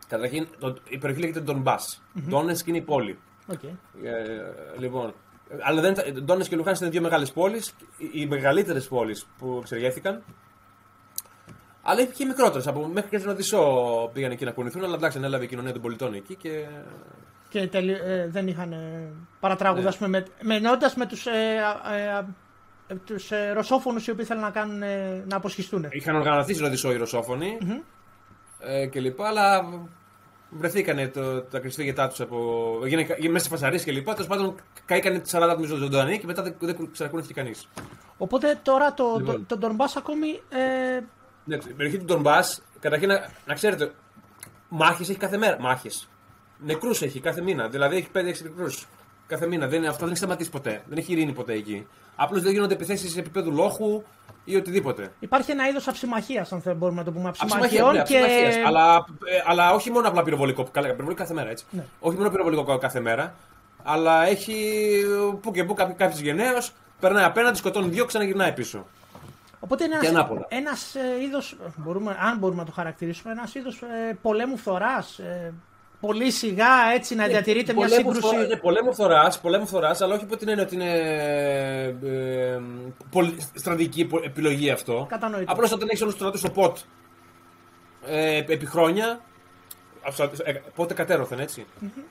καταρχήν 0.09 0.49
το, 0.59 0.77
η 0.89 0.99
περιοχή 0.99 1.21
λέγεται 1.21 1.41
Ντονμπάς. 1.41 2.03
Ντόνετ 2.29 2.59
είναι 2.67 2.77
η 2.77 2.83
πόλη. 2.83 3.19
Okay. 3.53 3.71
Ε, 4.03 4.79
λοιπόν, 4.79 5.15
αλλά 5.61 5.81
δεν, 5.81 5.93
ήταν- 5.93 6.25
Ντόνετ 6.25 6.47
και 6.49 6.57
Λουχάνσκ 6.57 6.81
ήταν 6.81 6.93
δύο 6.93 7.01
μεγάλες 7.03 7.33
πόλεις, 7.33 7.75
οι, 7.97 8.11
οι 8.13 8.27
μεγαλύτερες 8.27 8.89
πόλεις 8.89 9.27
που 9.39 9.59
εξεργέθηκαν. 9.61 10.23
Αλλά 11.91 12.01
είχε 12.01 12.13
και 12.13 12.25
μικρότερες. 12.25 12.67
Από 12.67 12.87
μέχρι 12.87 13.11
και 13.11 13.19
την 13.19 13.29
Οδυσσό 13.29 13.63
πήγαν 14.13 14.31
εκεί 14.31 14.45
να 14.45 14.51
κουνηθούν, 14.51 14.85
αλλά 14.85 14.95
εντάξει, 14.95 15.19
ανέλαβε 15.19 15.45
η 15.45 15.49
κοινωνία 15.49 15.73
των 15.73 15.83
πολιτών 15.83 16.15
εκεί 16.15 16.35
και. 16.35 16.65
Και 17.49 17.67
τελει... 17.67 17.93
ε, 17.93 18.29
δεν 18.29 18.47
είχαν 18.47 18.73
ε, 18.73 19.13
παρατράγουδα, 19.41 19.83
Ναι. 19.83 19.89
ας 19.89 19.97
πούμε, 19.97 20.09
με, 20.09 20.27
με, 20.43 20.55
εννοώντας 20.55 20.95
με 20.95 21.07
τους, 21.07 21.27
ε, 21.27 21.57
ε, 21.95 22.25
ε, 22.87 22.95
τους 22.95 23.31
ε, 23.31 23.51
ρωσόφωνους 23.53 24.07
οι 24.07 24.11
οποίοι 24.11 24.25
ήθελαν 24.27 24.43
να, 24.43 24.51
κάνουν, 24.51 24.83
ε, 24.83 25.25
να 25.29 25.37
αποσχιστούν. 25.37 25.87
Είχαν 25.91 26.15
οργανωθεί 26.17 26.55
στην 26.55 26.67
Οδυσσό 26.67 26.93
οι 26.93 26.97
ρωσοφωνοι 26.97 27.59
ε, 28.59 28.87
και 28.87 29.01
λοιπά, 29.01 29.27
αλλά 29.29 29.65
βρεθήκανε 30.51 31.09
το, 31.09 31.43
τα 31.43 31.59
κρυστήγετά 31.59 32.09
τους 32.09 32.21
από. 32.21 32.39
Γίνανε 32.87 33.17
μέσα 33.31 33.45
σε 33.45 33.51
φασαρίες 33.51 33.85
και 33.85 33.93
λοιπά. 33.93 34.13
Τέλος 34.13 34.29
πάντων, 34.29 34.55
καήκανε 34.85 35.23
40 35.31 35.41
άτομα 35.43 35.67
ζωντανοί 35.67 36.19
και 36.19 36.27
μετά 36.27 36.43
δεν, 36.43 36.55
δεν 36.59 36.89
ξανακούνηθηκε 36.93 37.35
κανείς. 37.41 37.69
Οπότε 38.19 38.59
τώρα 38.63 38.95
το, 38.95 39.15
Λοιπόν. 39.19 39.35
το, 39.35 39.45
το 39.47 39.57
Ντονμπάς 39.57 39.97
ακόμη 39.97 40.29
ε, 40.49 41.01
Ναι, 41.01 41.07
η 41.55 41.73
περιοχή 41.73 41.99
του 41.99 42.05
Ντομπά, 42.05 42.39
καταρχήν 42.81 43.09
να, 43.09 43.29
να 43.47 43.55
ξέρετε, 43.55 43.93
μάχες 44.69 45.09
έχει 45.09 45.19
κάθε 45.19 45.37
μέρα. 45.37 45.57
Μάχες. 45.61 46.09
Νεκρούς 46.59 47.03
έχει 47.03 47.21
κάθε 47.21 47.41
μήνα. 47.43 47.69
Δηλαδή 47.69 47.97
έχει 47.97 48.09
5-6 48.15 48.43
νεκρούς 48.43 48.87
κάθε 49.27 49.47
μήνα. 49.47 49.67
Δεν, 49.67 49.79
είναι- 49.79 49.89
αυτό 49.89 50.01
δεν 50.01 50.09
έχει 50.09 50.19
σταματήσει 50.19 50.51
ποτέ. 50.51 50.83
Δεν 50.87 50.99
έχει 50.99 51.13
ειρήνη 51.13 51.33
ποτέ 51.33 51.53
εκεί. 51.53 51.87
Απλώς 52.17 52.43
δεν 52.43 52.53
γίνονται 52.53 52.75
επιθέσεις 52.75 53.13
σε 53.13 53.19
επίπεδο 53.19 53.51
λόχου 53.51 54.03
ή 54.45 54.57
οτιδήποτε. 54.57 55.13
υπάρχει 55.21 55.51
ένα 55.51 55.69
είδος 55.69 55.89
αψημαχίας, 55.89 56.53
αν 56.53 56.61
θέλουμε 56.61 56.81
μπορούμε 56.81 56.99
να 56.99 57.05
το 57.05 57.13
πούμε, 57.13 57.29
Αψημαχία, 57.29 57.59
αψημαχιών 57.65 57.97
ναι, 57.97 58.03
και... 58.03 58.19
αψημαχίες, 58.19 58.67
αλλά, 58.67 58.95
ε, 59.25 59.43
αλλά 59.47 59.73
όχι 59.75 59.91
μόνο 59.91 60.09
απλά 60.09 60.23
πυροβολικό. 60.23 60.69
Καλά, 60.73 60.87
πυροβολικό 60.87 61.15
κάθε 61.23 61.35
μέρα 61.35 61.51
έτσι. 61.51 61.65
Ναι. 61.71 61.85
Όχι 62.01 62.17
μόνο 62.17 62.31
πυροβολικό 62.31 62.79
κάθε 62.79 63.01
μέρα. 63.01 63.35
Αλλά 63.83 64.27
έχει 64.27 64.75
που 65.41 65.51
και 65.51 65.65
που 65.65 65.75
κάποιο 65.75 66.19
γενναίο 66.21 66.59
περνάει 67.01 67.25
απέναντι, 67.25 67.57
σκοτώνει 67.59 67.89
δύο, 67.89 68.05
ξαναγυρνάει 68.05 68.53
πίσω. 68.53 68.87
Οπότε 69.61 69.85
είναι 69.85 69.97
Και 70.01 70.07
ένας, 70.07 70.19
ανάποδα. 70.21 70.47
ένας 70.49 70.95
ε, 70.95 71.23
είδος, 71.23 71.57
μπορούμε, 71.77 72.17
αν 72.21 72.39
μπορούμε 72.39 72.61
να 72.61 72.67
το 72.67 72.73
χαρακτηρίσουμε, 72.73 73.33
ένας 73.33 73.55
είδος 73.55 73.83
ε, 73.83 74.19
πολέμου 74.23 74.57
φθοράς. 74.57 75.19
Ε, 75.19 75.53
πολύ 76.01 76.31
σιγά 76.31 76.67
έτσι 76.95 77.15
να 77.15 77.27
διατηρείται 77.27 77.73
μια 77.73 77.85
Ε, 77.85 77.89
Πολέμου 77.89 78.13
σύγκρουση. 78.13 78.35
φθορά- 78.35 78.49
ναι, 78.49 78.57
πολέμου 78.57 78.93
φθοράς, 78.93 79.41
πολέμου 79.41 79.67
φθοράς, 79.67 80.01
αλλά 80.01 80.15
όχι 80.15 80.25
από 80.25 80.37
την 80.37 80.49
έννοια 80.49 80.65
ότι 80.65 80.75
είναι 80.75 80.93
ε, 82.03 82.61
πολυ- 83.11 83.41
στρατηγική 83.55 84.05
πο- 84.05 84.21
επιλογή 84.25 84.71
αυτό. 84.71 85.07
Κατανοητό. 85.09 85.53
Απλώς 85.53 85.73
όταν 85.73 85.89
έχεις 85.89 86.01
όλους 86.01 86.13
τους 86.15 86.21
στρατούς 86.23 86.41
στο 86.41 86.51
ΠΟΤ 86.51 86.77
ε, 88.07 88.37
επί 88.37 88.67
χρόνια. 88.67 89.21
αυτά- 90.07 90.31
ε, 90.45 90.53
πότε 90.75 90.95
κατέρωθεν, 90.95 91.39
έτσι. 91.39 91.67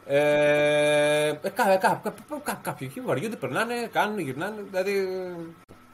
Ε, 0.05 1.27
ε, 1.27 1.31
κα- 1.53 1.77
κα- 1.77 1.77
κα- 1.77 2.13
κα- 2.43 2.59
Κάποιοι 2.63 2.87
εκεί 2.91 3.01
βαριούνται, 3.01 3.35
περνάνε, 3.35 3.89
κάνουν, 3.91 4.19
γυρνάνε. 4.19 4.63
Δηλαδή. 4.71 5.07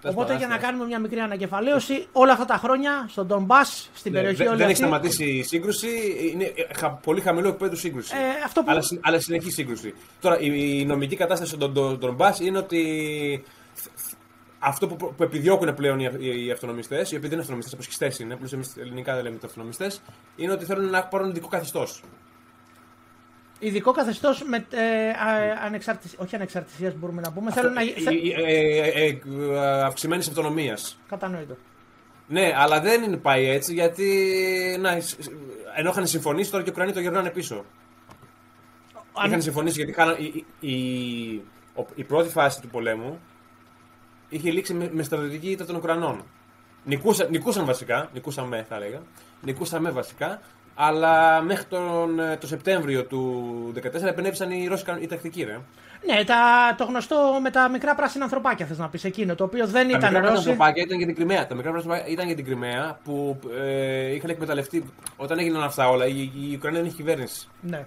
Τέλος 0.03 0.15
Οπότε 0.15 0.23
πάντων, 0.33 0.37
για 0.37 0.47
να 0.47 0.55
άστα. 0.55 0.65
κάνουμε 0.67 0.85
μια 0.85 0.99
μικρή 0.99 1.19
ανακεφαλαίωση, 1.19 2.07
όλα 2.11 2.31
αυτά 2.31 2.45
τα 2.45 2.55
χρόνια 2.57 3.05
στον 3.09 3.27
Ντομπάς, 3.27 3.89
στην 3.93 4.11
Ναι, 4.11 4.17
περιοχή 4.17 4.37
δεν, 4.43 4.47
όλη 4.47 4.57
δεν 4.57 4.69
έχει 4.69 4.73
αυτή, 4.83 4.85
σταματήσει 4.85 5.25
η 5.25 5.43
σύγκρουση. 5.43 5.87
Είναι 6.33 6.43
ε, 6.43 6.73
χα- 6.77 6.89
πολύ 6.89 7.21
χαμηλό 7.21 7.47
επίπεδο 7.47 7.75
σύγκρουση. 7.75 8.13
Ε, 8.15 8.43
αυτό 8.45 8.61
που- 8.63 8.71
αλλά, 8.71 8.81
συ- 8.81 8.99
αλλά 9.01 9.19
συνεχή 9.19 9.51
σύγκρουση. 9.51 9.93
Τώρα, 10.21 10.39
η, 10.39 10.79
η 10.79 10.85
νομική 10.85 11.15
κατάσταση 11.15 11.55
στον 11.55 11.71
Ντο- 11.71 11.97
Ντονμπάς 11.97 12.39
είναι 12.39 12.57
ότι 12.57 13.43
αυτό 14.59 14.87
που, 14.87 14.95
που 15.17 15.23
επιδιώκουν 15.23 15.73
πλέον 15.73 15.99
οι, 15.99 16.09
οι, 16.19 16.45
οι 16.45 16.51
αυτονομιστές, 16.51 17.01
οι 17.11 17.15
οποίοι 17.15 17.21
δεν 17.21 17.31
είναι 17.31 17.39
αυτονομιστές, 17.39 17.73
αποσχιστές 17.73 18.19
είναι, 18.19 18.33
απλώ 18.33 18.49
εμείς 18.53 18.73
ελληνικά 18.77 19.13
δεν 19.15 19.23
λέμε 19.23 19.37
το 19.37 19.47
αυτονομιστές, 19.47 20.01
είναι 20.35 20.51
ότι 20.51 20.65
θέλουν 20.65 20.89
να 20.89 21.03
πάρουν 21.03 21.29
ειδικό 21.29 21.47
καθεστώς. 21.47 22.01
Ειδικό 23.63 23.91
καθεστώς 23.91 24.43
με 24.43 24.65
ε, 24.71 25.09
α- 25.09 25.65
ανεξαρτησία, 25.65 26.17
όχι 26.21 26.35
ανεξαρτησίας 26.35 26.93
μπορούμε 26.95 27.21
να 27.21 27.31
πούμε, 27.31 27.51
θέλουν 27.51 27.73
να. 27.73 27.81
θε- 27.81 28.37
ε, 28.37 29.19
Αυξημένης 29.83 30.27
αυτονομίας. 30.27 30.99
Κατανοητό. 31.09 31.57
Ναι, 32.27 32.51
αλλά 32.55 32.79
δεν 32.81 33.03
είναι 33.03 33.17
πάει 33.17 33.49
έτσι 33.49 33.73
γιατί. 33.73 34.07
Να, 34.79 34.99
σ- 34.99 35.21
σ- 35.23 35.31
ενώ 35.75 35.89
είχαν 35.89 36.07
συμφωνήσει, 36.07 36.51
τώρα 36.51 36.63
και 36.63 36.69
οι 36.69 36.73
Ουκρανοί 36.73 36.91
το 36.93 36.99
γυρνάνε 36.99 37.29
πίσω. 37.29 37.65
Αν- 39.13 39.27
Είχαν 39.27 39.41
συμφωνήσει 39.41 39.75
γιατί 39.75 39.91
είχαν, 39.91 40.15
η, 40.19 40.45
η, 40.59 40.69
η, 40.71 41.41
ο- 41.75 41.85
η 41.95 42.03
πρώτη 42.03 42.29
φάση 42.29 42.61
του 42.61 42.67
πολέμου 42.67 43.19
είχε 44.29 44.51
λήξει 44.51 44.73
με, 44.73 44.89
με 44.93 45.03
στρατιωτική 45.03 45.49
ήττα 45.49 45.65
των 45.65 45.75
Ουκρανών. 45.75 46.23
Νικούσαν, 46.85 47.29
νικούσαν 47.29 47.65
βασικά, 47.65 48.09
νικούσαμε 48.13 48.65
θα 48.69 48.75
έλεγα, 48.75 49.01
νικούσαμε 49.41 49.89
βασικά, 49.91 50.41
αλλά 50.75 51.41
μέχρι 51.41 51.65
τον 51.65 52.19
ε, 52.19 52.37
το 52.37 52.47
Σεπτέμβριο 52.47 53.03
του 53.05 53.73
2014 53.75 54.03
επενέβησαν 54.03 54.51
οι 54.51 54.67
Ρώσοι 54.67 54.83
κα- 54.83 54.99
οι 55.01 55.07
τακτικοί, 55.07 55.43
ρε. 55.43 55.59
Ναι, 56.05 56.23
τα, 56.23 56.35
το 56.77 56.83
γνωστό 56.83 57.37
με 57.41 57.49
τα 57.49 57.69
μικρά 57.69 57.95
πράσινα 57.95 58.23
ανθρωπάκια 58.23 58.65
θες 58.65 58.77
να 58.77 58.89
πεις 58.89 59.03
εκείνο, 59.03 59.35
το 59.35 59.43
οποίο 59.43 59.67
δεν 59.67 59.89
Τα 59.91 59.97
ήταν 59.97 60.13
μικρά 60.13 60.29
Ρώσοι. 60.29 60.49
ανθρωπάκια 60.49 60.83
ήταν 60.83 60.97
για 60.97 61.05
την 61.05 61.15
Κρυμαία. 61.15 61.47
Τα 61.47 61.55
μικρά 61.55 61.71
ανθρωπάκια 61.71 62.05
ήταν 62.07 62.25
για 62.25 62.35
την 62.35 62.45
Κρυμαία 62.45 62.99
που 63.03 63.39
ε, 63.61 64.13
είχαν 64.15 64.29
εκμεταλλευτεί 64.29 64.83
όταν 65.17 65.39
έγιναν 65.39 65.63
αυτά 65.63 65.89
όλα. 65.89 66.05
Η, 66.05 66.21
η 66.49 66.53
Ουκρανία 66.55 66.79
δεν 66.79 66.87
είχε 66.87 66.95
κυβέρνηση. 66.97 67.47
Ναι. 67.61 67.85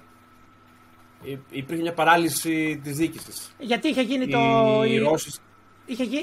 Υ- 1.22 1.38
Υπήρχε 1.50 1.82
μια 1.82 1.92
παράλυση 1.92 2.80
της 2.84 2.96
διοίκησης. 2.96 3.54
Γιατί 3.58 3.88
είχε 3.88 4.02
γίνει 4.02 4.26
το. 4.28 4.38
Οι, 4.86 4.92
η- 4.94 4.98
Ρώσοι, 4.98 5.28
είχε, 5.28 5.38
γι- 5.38 5.44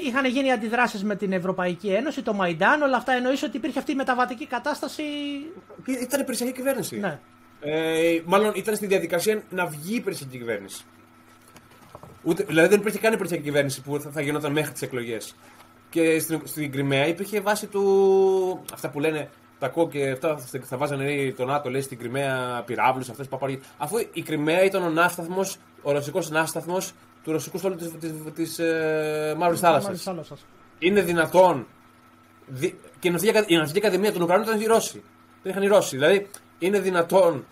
είχαν 0.04 0.26
γίνει 0.26 0.52
αντιδράσεις 0.52 1.04
με 1.04 1.16
την 1.16 1.32
Ευρωπαϊκή 1.32 1.88
Ένωση, 1.88 2.22
το 2.22 2.32
Μαϊντάν, 2.32 2.82
όλα 2.82 2.96
αυτά 2.96 3.12
εννοείς 3.12 3.42
ότι 3.42 3.56
υπήρχε 3.56 3.78
αυτή 3.78 3.92
η 3.92 3.94
μεταβατική 3.94 4.46
κατάσταση; 4.46 5.02
Και 5.84 5.92
Ήταν 5.92 6.20
υπηρεσιακή 6.20 6.52
κυβέρνηση. 6.52 6.98
Ναι. 6.98 7.18
Ε, 7.60 8.20
μάλλον 8.24 8.52
ήταν 8.54 8.76
στη 8.76 8.86
διαδικασία 8.86 9.42
να 9.50 9.66
βγει 9.66 9.92
η 9.92 9.96
υπηρεσιακή 9.96 10.38
κυβέρνηση. 10.38 10.84
Ούτε, 12.22 12.44
δηλαδή 12.44 12.68
δεν 12.68 12.80
υπήρχε 12.80 12.98
καν 12.98 13.12
υπηρεσιακή 13.12 13.44
κυβέρνηση 13.44 13.82
που 13.82 14.00
θα, 14.00 14.10
θα 14.10 14.20
γινόταν 14.20 14.52
μέχρι 14.52 14.72
τις 14.72 14.82
εκλογές. 14.82 15.34
Και 15.90 16.18
στην, 16.18 16.40
στην 16.44 16.72
Κρυμαία 16.72 17.06
υπήρχε 17.06 17.40
βάση 17.40 17.66
του. 17.66 18.64
Αυτά 18.72 18.90
που 18.90 19.00
λένε 19.00 19.30
τα 19.58 19.66
ακούω 19.66 19.88
και 19.88 20.10
αυτά 20.10 20.36
θα, 20.38 20.60
θα 20.62 20.76
βάζανε 20.76 21.04
λέει, 21.04 21.32
το 21.32 21.44
ΝΑΤΟ 21.44 21.70
λέει 21.70 21.80
στην 21.80 21.98
Κρυμαία 21.98 22.62
πυράβλους, 22.66 23.08
αυτές 23.08 23.28
που 23.28 23.36
απαρχεί. 23.36 23.60
Αφού 23.78 23.96
η 24.12 24.22
Κρυμαία 24.22 24.62
ήταν 24.62 24.82
ο 24.82 24.90
ναύσταθμο, 24.90 25.44
ο 25.82 25.92
ρωσικός 25.92 26.30
ναύσταθμο 26.30 26.78
του 27.24 27.32
ρωσικού 27.32 27.58
στόλου 27.58 27.74
τη 27.76 28.10
της, 28.34 28.58
ε, 28.58 29.34
Μαύρης 29.38 29.60
Θάλασσα. 29.60 29.82
Μαύρης 29.86 30.02
θάλασσας. 30.02 30.46
Είναι 30.78 31.00
δυνατόν. 31.02 31.66
Δι... 32.46 32.78
Και 32.98 33.08
η 33.08 33.10
Ναυτική, 33.10 33.36
Ακα- 33.36 33.44
η 33.48 33.56
Ναυτική 33.56 33.86
Ακαδημία 33.86 34.12
των 34.12 34.22
Ουκρανών 34.22 34.46
ήταν 34.46 34.60
οι 34.60 34.64
Ρώσοι. 34.64 35.02
Δεν 35.42 35.52
είχαν 35.52 35.62
οι 35.62 35.66
Ρώσοι. 35.66 35.96
Δηλαδή, 35.96 36.28
είναι 36.58 36.80
δυνατόν 36.80 37.44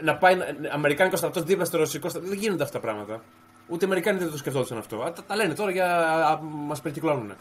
να 0.00 0.16
πάει 0.16 0.36
να- 0.36 0.46
Αμερικάνικος 0.72 1.18
στρατός 1.18 1.42
δίπλα 1.42 1.64
στο 1.64 1.78
ρωσικό 1.78 2.08
στρατό. 2.08 2.26
Δεν 2.28 2.38
γίνονται 2.38 2.62
αυτά 2.62 2.78
τα 2.80 2.84
πράγματα. 2.86 3.22
Ούτε 3.68 3.84
οι 3.84 3.86
Αμερικάνοι 3.86 4.18
δεν 4.18 4.30
το 4.30 4.36
σκεφτόντουσαν 4.36 4.78
αυτό. 4.78 5.02
Α, 5.02 5.12
Τα, 5.12 5.24
τα 5.24 5.36
λένε 5.36 5.54
τώρα 5.54 5.70
για 5.70 6.40
μας 6.42 6.80
περικυκλώνουν. 6.80 7.30
Ε, 7.30 7.34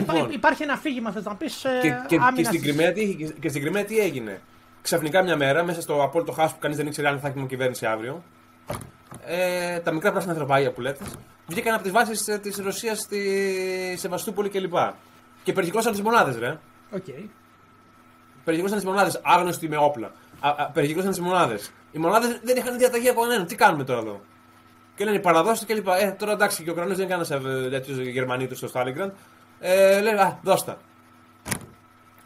υπά- 0.00 0.14
Λοιπόν. 0.14 0.30
Υπάρχει 0.30 0.62
ένα 0.62 0.72
αφήγημα, 0.72 1.10
θες 1.12 1.24
να 1.24 1.34
πεις. 1.36 1.54
Και, 1.82 1.94
και, 2.06 2.18
και, 2.36 2.44
στην 2.44 2.62
Κρυμαία, 2.62 2.92
τι, 2.92 3.14
και, 3.16 3.24
και 3.40 3.48
στην 3.48 3.62
Κρυμαία 3.62 3.84
τι 3.84 3.98
έγινε. 3.98 4.40
Ξαφνικά 4.82 5.22
μια 5.22 5.36
μέρα, 5.36 5.64
μέσα 5.64 5.80
στο 5.80 6.02
απόλυτο 6.02 6.32
χάο 6.32 6.46
που 6.46 6.58
κανείς 6.58 6.76
δεν 6.76 6.86
ήξερε 6.86 7.08
αν 7.08 7.18
θα 7.20 7.28
έχει 7.28 7.46
κυβέρνηση 7.48 7.86
αύριο, 7.86 8.22
ε, 9.26 9.78
τα 9.80 9.92
μικρά 9.92 10.10
πράσινα 10.10 10.32
ανθρωπάγια 10.32 10.72
που 10.72 10.80
λέτε, 10.80 11.04
βγήκαν 11.46 11.74
από 11.74 11.82
τις 11.82 11.92
βάσεις 11.92 12.24
της 12.42 12.56
Ρωσίας 12.56 12.98
στη 12.98 13.94
Σεβαστούπολη 13.98 14.48
κλπ. 14.48 14.74
Και 15.42 15.52
περικυκλώσαν 15.52 15.92
τις 15.92 16.00
μονάδες, 16.02 16.36
ρε. 16.38 16.58
Okay. 16.96 17.24
Περικυκλώσαν 18.44 18.78
τις 18.78 18.86
μονάδες, 18.88 19.20
άγνωστοι 19.24 19.68
με 19.68 19.76
όπλα. 19.76 20.12
Α, 20.40 20.48
α, 20.48 20.70
περικυκλώσαν 20.72 21.10
τις 21.10 21.20
μονάδες. 21.20 21.70
Οι 21.92 21.98
μονάδες 21.98 22.40
δεν 22.42 22.56
είχαν 22.56 22.78
διαταγή 22.78 23.08
από 23.08 23.20
κανέναν. 23.20 23.46
Τι 23.46 23.54
κάνουμε 23.54 23.84
τώρα 23.84 24.00
εδώ; 24.00 24.20
Και 24.96 25.04
λένε 25.04 25.18
παραδώστε 25.18 25.74
κλπ. 25.74 25.86
Ε, 25.88 26.10
τώρα 26.18 26.32
εντάξει, 26.32 26.62
και 26.62 26.70
ο 26.70 26.72
Ουκρανός 26.72 26.96
δεν 26.96 27.06
έκανε 27.10 27.24
τέτοιο 27.70 28.02
Γερμανί 28.02 28.46
του 28.46 28.56
στο 28.56 28.68
Στάλιγκραντ. 28.68 29.10
Ε, 29.60 30.00
λέει, 30.00 30.14
α, 30.14 30.38
δώστα. 30.42 30.78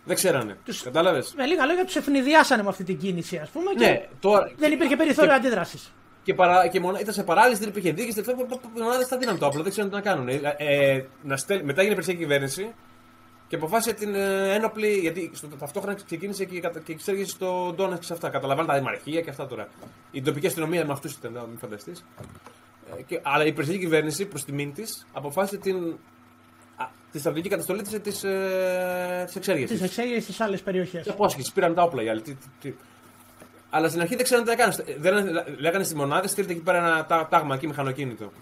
Δεν 0.05 0.17
ξέρανε. 0.17 0.57
Τους- 0.65 0.83
Κατάλαβες; 0.83 1.35
Με 1.37 1.47
λίγα 1.47 1.67
λόγια, 1.67 1.85
τους 1.85 1.97
ευνηδιάσανε 1.97 2.63
με 2.63 2.69
αυτή 2.69 2.85
την 2.85 2.99
κίνηση, 2.99 3.37
ας 3.37 3.49
πούμε. 3.49 3.73
Ναι, 3.73 3.87
Και 3.87 4.07
τώρα. 4.21 4.51
δεν 4.57 4.73
υπήρχε 4.73 4.97
περιθώριο 4.97 5.33
αντίδρασης. 5.35 5.93
Και, 6.29 6.35
παρα, 6.35 6.67
και 6.69 6.81
μονα, 6.81 7.01
ήταν 7.01 7.15
σε 7.15 7.23
παράλυση, 7.23 7.61
δεν 7.61 7.69
υπήρχε 7.69 7.93
δίκη. 7.93 8.21
Οι 8.21 8.81
μονάδες 8.81 9.09
τα 9.09 9.17
δίναν 9.19 9.39
το 9.39 9.47
όπλο, 9.47 9.63
δεν 9.63 9.71
ξέρουν 9.71 9.91
τι 9.91 9.97
να 9.97 10.03
κάνουν. 10.03 10.29
Ε, 10.29 10.41
ε, 10.57 11.05
να 11.23 11.37
στέλ, 11.37 11.65
μετά 11.65 11.81
έγινε 11.81 11.95
περσιακή 11.95 12.21
κυβέρνηση 12.21 12.75
και 13.49 13.57
αποφάσισε 13.57 13.95
την 13.95 14.15
ε, 14.15 14.55
ένοπλη. 14.55 14.89
Γιατί 14.99 15.31
στο, 15.35 15.47
ταυτόχρονα 15.47 15.95
ξεκίνησε 16.05 16.45
και, 16.45 16.57
η 16.57 16.61
κατα- 16.61 16.79
και 16.81 16.93
η 16.93 16.95
εξέργηση 16.95 17.31
στο 17.31 17.73
Ντόνετ 17.77 17.99
και 17.99 18.05
σε 18.05 18.13
αυτά. 18.13 18.29
Καταλαβαίνετε 18.29 18.73
τα 18.73 18.79
δημαρχία 18.79 19.21
και 19.21 19.31
αυτά 19.31 19.47
τώρα. 19.47 19.69
Η 20.11 20.23
τοπική 20.23 20.47
αστυνομία 20.47 20.85
με 20.87 20.93
αυτούς 20.93 21.13
ήταν, 21.13 21.33
μην 21.49 21.59
φανταστείς. 21.59 22.05
Ε, 22.99 23.03
και- 23.03 23.21
αλλά 23.23 23.45
η 23.45 23.53
περσιακή 23.53 23.81
κυβέρνηση 23.81 24.27
προς 24.27 24.45
τιμήν 24.45 24.73
της 24.75 25.07
αποφάσισε 25.13 25.57
την, 25.57 25.77
α, 26.77 26.85
τη 27.13 27.19
στρατηγική 27.19 27.49
καταστολή 27.49 27.83
της 27.83 28.01
της, 28.01 28.25
ε, 28.25 29.23
της 29.27 29.37
εξέργησης. 29.37 29.79
Τι 29.79 29.85
εξέγερε 29.85 30.21
στις 30.21 30.41
άλλες 30.41 30.63
περιοχές. 30.63 31.03
Τι 31.05 31.11
απόσχεση, 31.11 31.53
πήραν 31.53 31.75
τα 31.75 31.83
όπλα 31.83 32.03
οι 32.03 32.09
άλλοι. 32.09 32.21
Τι, 32.23 32.35
τι, 32.35 32.47
τι. 32.61 32.75
Αλλά 33.71 33.89
στην 33.89 34.01
αρχή 34.01 34.15
δεν 34.15 34.25
ξέρανε 34.25 34.47
τι 34.47 34.57
να 34.57 34.63
κάνουν. 34.63 34.77
Δεν, 34.99 35.45
λέγανε 35.59 35.85
στις 35.85 35.97
μονάδες, 35.97 36.31
στείλτε 36.31 36.53
εκεί 36.53 36.61
πέρα 36.61 36.79
ένα 36.79 37.07
τά- 37.07 37.29
τάγμα 37.29 37.55
εκεί 37.55 37.67
μηχανοκίνητο. 37.67 38.33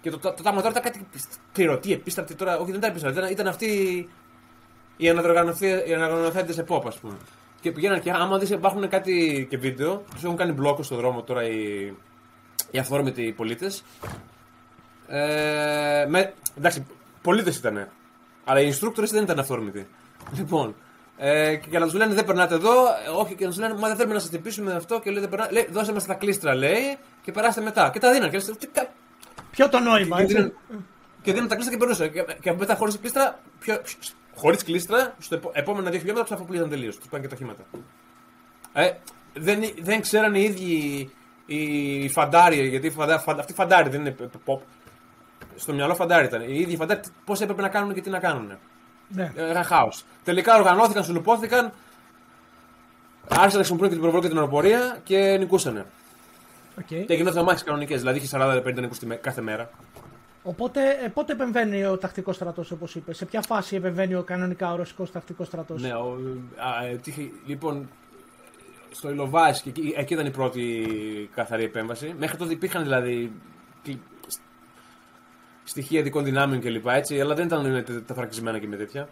Και 0.00 0.10
το, 0.10 0.18
το, 0.18 0.32
το 0.32 0.42
τάγμα 0.42 0.60
τώρα 0.62 0.70
ήταν 0.70 0.82
κάτι 0.82 1.06
πληρωτή, 1.52 1.92
επίστρατη 1.92 2.34
τώρα. 2.34 2.58
Όχι, 2.58 2.70
δεν 2.70 2.78
ήταν 2.78 2.90
επίστρατη. 2.90 3.18
Ήταν, 3.18 3.30
ήταν 3.30 3.46
αυτή 3.46 3.68
οι 4.96 5.08
αναδρογανωθέντε 5.08 6.54
επόπ, 6.58 6.86
ας 6.86 6.98
πούμε. 6.98 7.16
Και 7.60 7.72
πηγαίναν 7.72 8.00
και 8.00 8.10
άμα 8.10 8.38
δεις, 8.38 8.50
υπάρχουν 8.50 8.88
κάτι 8.88 9.46
και 9.50 9.56
βίντεο, 9.56 10.04
τους 10.14 10.24
έχουν 10.24 10.36
κάνει 10.36 10.52
μπλόκο 10.52 10.82
στον 10.82 10.96
δρόμο 10.96 11.22
τώρα 11.22 11.42
οι, 11.48 11.92
οι 12.70 12.78
αυθόρμητοι 12.78 13.32
πολίτες. 13.36 13.84
Ε, 15.06 16.06
με, 16.08 16.32
εντάξει, 16.58 16.86
πολίτες 17.22 17.56
ήταν. 17.56 17.88
Αλλά 18.44 18.60
οι 18.60 18.72
instructors 18.72 19.08
δεν 19.10 19.22
ήταν 19.22 19.38
αυθόρμητοι. 19.38 19.86
Λοιπόν, 20.36 20.74
ε, 21.16 21.56
και, 21.56 21.68
και 21.70 21.78
να 21.78 21.84
τους 21.84 21.94
λένε 21.94 22.14
δεν 22.14 22.24
περνάτε 22.24 22.54
εδώ, 22.54 22.72
ε, 22.86 23.08
όχι, 23.18 23.34
και 23.34 23.44
να 23.44 23.50
τους 23.50 23.58
λένε 23.58 23.74
Μα 23.74 23.86
δεν 23.88 23.96
θέλουμε 23.96 24.14
να 24.14 24.20
σας 24.20 24.30
τυπήσουμε 24.30 24.72
αυτό 24.72 25.00
και 25.00 25.10
λέει 25.10 25.20
δεν 25.20 25.28
περνάτε. 25.28 25.52
Λέει, 25.52 25.68
δώσε 25.70 25.92
μας 25.92 26.06
τα 26.06 26.14
κλίστρα, 26.14 26.54
λέει, 26.54 26.96
και 27.22 27.32
περάστε 27.32 27.60
μετά. 27.60 27.90
Και 27.92 27.98
τα 27.98 28.12
δίναν. 28.12 28.30
Και, 28.30 28.36
λες, 28.36 28.44
τι 28.58 28.66
κα- 28.66 28.88
Ποιο 29.50 29.68
το 29.68 29.78
νόημα, 29.80 30.16
και, 30.16 30.22
έτσι. 30.22 30.34
δίναν, 30.34 30.52
και 31.22 31.32
δίναν 31.32 31.48
τα 31.48 31.54
κλίστρα 31.54 31.74
και 31.74 31.80
περνούσαν. 31.80 32.12
Και, 32.12 32.24
και 32.40 32.52
μετά 32.52 32.74
χωρίς 32.74 32.98
κλίστρα, 32.98 33.38
χωρίς 34.34 34.64
κλίστρα, 34.64 35.14
στο 35.18 35.34
επο- 35.34 35.50
επόμενα 35.54 35.90
δύο 35.90 35.98
χιλιόμετρα 35.98 36.28
τους 36.28 36.36
αφοπλίζαν 36.36 36.68
τελείως. 36.68 36.96
Τους 36.96 37.08
πάνε 37.08 37.22
και 37.22 37.28
τα 37.28 37.34
οχήματα. 37.34 37.62
Ε, 38.72 38.90
δεν, 39.34 39.60
δεν 39.82 40.00
ξέραν 40.00 40.34
οι 40.34 40.40
ίδιοι 40.42 41.10
οι, 41.46 42.04
οι 42.04 42.08
φαντάροι, 42.08 42.68
γιατί 42.68 42.86
οι 42.86 42.90
φαντά, 42.90 43.18
φαντα- 43.18 43.40
αυτοί 43.40 43.52
οι 43.52 43.54
φαντάροι 43.54 43.88
δεν 43.88 44.00
είναι 44.00 44.14
pop. 44.46 44.58
Στο 45.56 45.72
μυαλό 45.72 45.94
φαντάρι 45.94 46.26
ήταν. 46.26 46.42
Οι 46.42 46.58
ίδιοι 46.58 46.72
οι 46.72 46.76
φαντάροι 46.76 47.00
πώς 47.24 47.40
έπρεπε 47.40 47.62
να 47.62 47.68
κάνουν 47.68 47.94
και 47.94 48.00
τι 48.00 48.10
να 48.10 48.18
κάνουν. 48.18 48.58
Ναι. 49.08 49.32
Ένα 49.36 49.62
χάος. 49.62 50.04
Τελικά 50.24 50.56
οργανώθηκαν, 50.56 51.04
σουλουπώθηκαν, 51.04 51.72
άρχισαν 53.28 53.44
να 53.44 53.50
χρησιμοποιούν 53.50 53.88
και 53.88 53.94
την 53.94 54.02
προβολή 54.02 54.22
και 54.22 54.28
την 54.28 54.36
αεροπορία 54.38 54.98
και 55.04 55.36
νικούσανε. 55.38 55.86
Okay. 56.80 57.04
Και 57.06 57.14
γινόταν 57.14 57.44
μάχε 57.44 57.64
κανονικές, 57.64 58.00
δηλαδή 58.00 58.18
είχε 58.18 58.26
40-50 58.26 58.80
νίκου 58.80 58.94
τη 58.94 59.06
με- 59.06 59.14
κάθε 59.14 59.40
μέρα. 59.40 59.70
Οπότε, 60.42 60.80
ε, 61.04 61.08
πότε 61.08 61.32
επεμβαίνει 61.32 61.84
ο 61.84 61.98
τακτικός 61.98 62.36
στρατός, 62.36 62.70
όπως 62.70 62.94
είπες, 62.94 63.16
σε 63.16 63.24
ποια 63.24 63.42
φάση 63.42 63.76
επεμβαίνει 63.76 64.14
ο 64.14 64.22
κανονικά 64.22 64.72
ο 64.72 64.76
ρωσικό 64.76 65.04
τακτικός 65.04 65.46
στρατός; 65.46 65.82
Ναι, 65.82 65.92
ο, 65.94 66.18
α, 66.56 66.84
ε, 66.86 66.96
τύχη- 66.96 67.32
λοιπόν, 67.46 67.88
στο 68.90 69.10
Ιλοβάης, 69.10 69.60
και 69.60 69.68
εκεί, 69.68 69.94
εκεί 69.96 70.14
ήταν 70.14 70.26
η 70.26 70.30
πρώτη 70.30 70.86
καθαρή 71.34 71.64
επέμβαση. 71.64 72.14
Μέχρι 72.18 72.36
τότε 72.36 72.52
υπήρχαν 72.52 72.82
δηλαδή 72.82 73.32
τι- 73.82 73.98
στοιχεία 75.64 75.98
ειδικών 76.00 76.24
δυνάμεων 76.24 76.60
κλπ. 76.60 76.86
Έτσι, 76.86 77.20
αλλά 77.20 77.34
δεν 77.34 77.46
ήταν 77.46 77.66
ε, 77.74 77.82
τε- 77.82 78.06
τεθρακισμένα 78.06 78.58
και 78.58 78.66
με 78.66 78.76
τέτοια. 78.76 79.08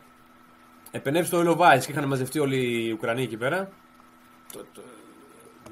Επενέβη 0.90 1.26
στο 1.26 1.40
Ιλοβάης 1.40 1.86
και 1.86 1.92
είχαν 1.92 2.04
μαζευτεί 2.08 2.38
όλοι 2.38 2.86
οι 2.86 2.92
Ουκρανοί 2.92 3.22
εκεί 3.22 3.36
πέρα. 3.36 3.68
Το- 4.52 4.64
το- 4.74 4.82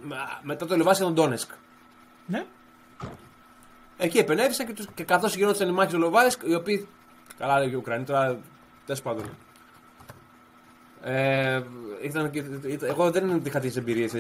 μα- 0.02 0.40
μετά 0.42 0.66
το 0.66 0.74
Ιλοβάης 0.74 0.98
ήταν 0.98 1.14
τον 1.14 1.24
Ντόνεσκ. 1.24 1.50
Ναι. 2.26 2.44
Εκεί 3.96 4.18
επενέβησαν 4.18 4.66
και, 4.66 4.72
τους, 4.72 4.86
και 4.94 5.04
καθώς 5.04 5.36
γινόταν 5.36 5.68
οι 5.68 5.72
μάχες 5.72 5.92
του 5.92 5.98
Λοβάισκ, 5.98 6.40
οι 6.46 6.54
οποίοι. 6.54 6.88
Καλά, 7.38 7.64
οι 7.64 7.74
Ουκρανοί 7.74 8.04
τώρα. 8.04 8.38
Τέλος 8.86 9.02
πάντων. 9.02 9.24
Ε, 11.02 11.62
ήταν, 12.02 12.30
και- 12.30 12.38
ήταν, 12.68 12.88
εγώ 12.88 13.10
δεν 13.10 13.42
είχα 13.44 13.60
τις 13.60 13.76
εμπειρίες 13.76 14.12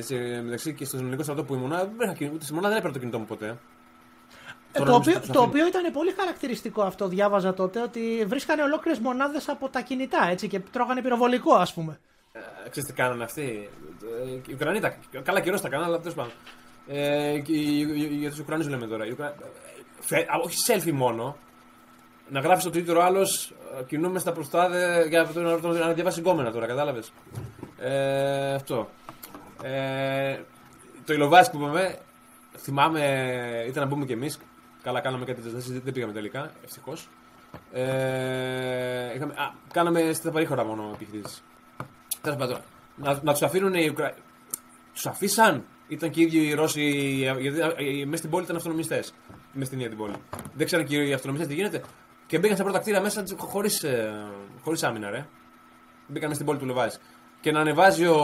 μεταξύ 0.44 0.74
και 0.74 0.84
στο 0.84 0.96
ελληνικό 0.96 1.22
στρατό 1.22 1.44
που 1.44 1.54
ήμουνα. 1.54 1.76
Δεν 1.84 1.94
είχα, 2.08 2.12
κινη- 2.12 2.32
ούτε 2.34 2.44
στη 2.44 2.52
μονάδα 2.54 2.68
δεν 2.68 2.78
έπαιρνα 2.78 2.92
το 2.94 2.98
κινητό 3.00 3.18
μου 3.18 3.24
ποτέ. 3.26 3.58
Ε, 4.72 4.78
Τώρα 4.78 4.90
το, 4.90 4.96
νομίζω 4.96 5.10
οποίο, 5.10 5.20
τους 5.20 5.30
το 5.36 5.42
αφήνω. 5.42 5.48
οποίο 5.48 5.66
ήταν 5.66 5.92
πολύ 5.92 6.12
χαρακτηριστικό 6.18 6.82
αυτό, 6.82 7.08
διάβαζα 7.08 7.54
τότε, 7.54 7.80
ότι 7.82 8.24
βρίσκανε 8.26 8.62
ολόκληρες 8.62 8.98
μονάδες 9.00 9.48
από 9.48 9.68
τα 9.68 9.80
κινητά 9.80 10.28
έτσι, 10.30 10.48
και 10.48 10.60
τρώγανε 10.60 11.02
πυροβολικό, 11.02 11.54
ας 11.54 11.72
πούμε. 11.74 11.98
Ε, 12.32 12.68
ξέρεις 12.70 12.88
τι 12.88 12.94
κάνανε 12.94 13.24
αυτοί; 13.24 13.68
Ε, 14.26 14.30
οι 14.46 14.52
Ουκρανοί 14.52 14.80
τα. 14.80 14.96
Καλά, 15.22 15.40
καιρός 15.40 15.60
τα 15.60 15.68
κάνανε, 15.68 15.88
αλλά 15.88 15.98
τέλος 15.98 16.14
πάντων. 16.14 16.32
Ε, 16.86 17.38
και 17.38 17.52
οι- 17.52 17.80
οι- 17.94 18.16
για 18.16 18.30
τους 18.30 18.38
Ουκρανούς 18.38 18.68
λέμε 18.68 18.86
τώρα. 18.86 19.06
Οι 19.06 19.10
Ουκρα... 19.10 19.26
ε, 19.26 19.32
φε- 20.00 20.28
α, 20.30 20.34
όχι 20.44 20.56
selfie 20.66 20.92
μόνο. 20.92 21.36
Να 22.28 22.40
γράφεις 22.40 22.62
στο 22.62 22.70
Twitter 22.74 22.96
ο 22.96 23.02
άλλος 23.02 23.52
κινούμε 23.86 24.18
στα 24.18 24.32
προστάδε 24.32 25.06
για 25.08 25.28
να, 25.34 25.40
να, 25.42 25.58
να, 25.60 25.86
να 25.86 25.92
διαβάσει 25.92 26.20
γκόμενα 26.20 26.52
τώρα, 26.52 26.66
κατάλαβες; 26.66 27.12
Ε, 27.78 28.54
αυτό. 28.54 28.88
Ε, 29.62 30.38
το 31.06 31.12
Ιλοβάσκι 31.12 31.56
που 31.56 31.62
είπαμε, 31.62 31.98
θυμάμαι, 32.56 33.00
ήταν 33.68 33.82
να 33.82 33.88
μπούμε 33.88 34.04
κι 34.04 34.12
εμείς. 34.12 34.38
Καλά, 34.82 35.00
κάναμε 35.00 35.24
κάτι 35.24 35.40
τέτοιο, 35.40 35.60
δεν 35.60 35.80
δεν 35.84 35.92
πήγαμε 35.92 36.12
τελικά, 36.12 36.52
ευτυχώς. 36.64 37.08
Ε, 37.72 39.14
είχαμε, 39.14 39.32
α, 39.32 39.54
κάναμε 39.72 40.12
στα 40.12 40.30
παρήχωρα 40.30 40.64
μόνο 40.64 40.90
επιχειρήσει. 40.94 41.42
Τέλος 42.20 42.38
πάντων, 42.38 42.58
να, 42.96 43.20
να 43.22 43.32
τους 43.32 43.42
αφήνουν 43.42 43.74
οι 43.74 43.88
Ουκρα... 43.88 44.14
Τους 44.92 45.06
αφήσαν. 45.06 45.64
Ήταν 45.88 46.10
και 46.10 46.20
οι 46.20 46.22
ίδιοι 46.22 46.46
οι 46.46 46.54
Ρώσοι. 46.54 46.82
Γιατί 47.38 47.58
μέσα 48.04 48.16
στην 48.16 48.30
πόλη 48.30 48.44
ήταν 48.44 48.56
αυτονομιστές. 48.56 49.14
Μέσα 49.52 49.66
στην 49.66 49.78
ίδια 49.78 49.88
την 49.88 49.98
πόλη. 49.98 50.14
Δεν 50.54 50.66
ξέραν 50.66 50.86
και 50.86 50.96
οι 50.96 51.12
αυτονομιστές 51.12 51.48
τι 51.48 51.60
γίνεται. 51.60 51.82
Και 52.26 52.38
μπήκαν 52.38 52.56
στα 52.56 52.64
πρώτα 52.64 52.78
κτίρια 52.78 53.00
μέσα 53.00 53.24
χωρίς 53.36 53.84
χωρίς 54.62 54.82
άμυνα, 54.82 55.10
ρε. 55.10 55.26
Μπήκαν 56.06 56.28
μέσα 56.28 56.34
στην 56.34 56.46
πόλη 56.46 56.58
του 56.58 56.66
Λεβάης. 56.66 57.00
Και 57.40 57.52
να 57.52 57.60
ανεβάζει 57.60 58.06
ο, 58.06 58.16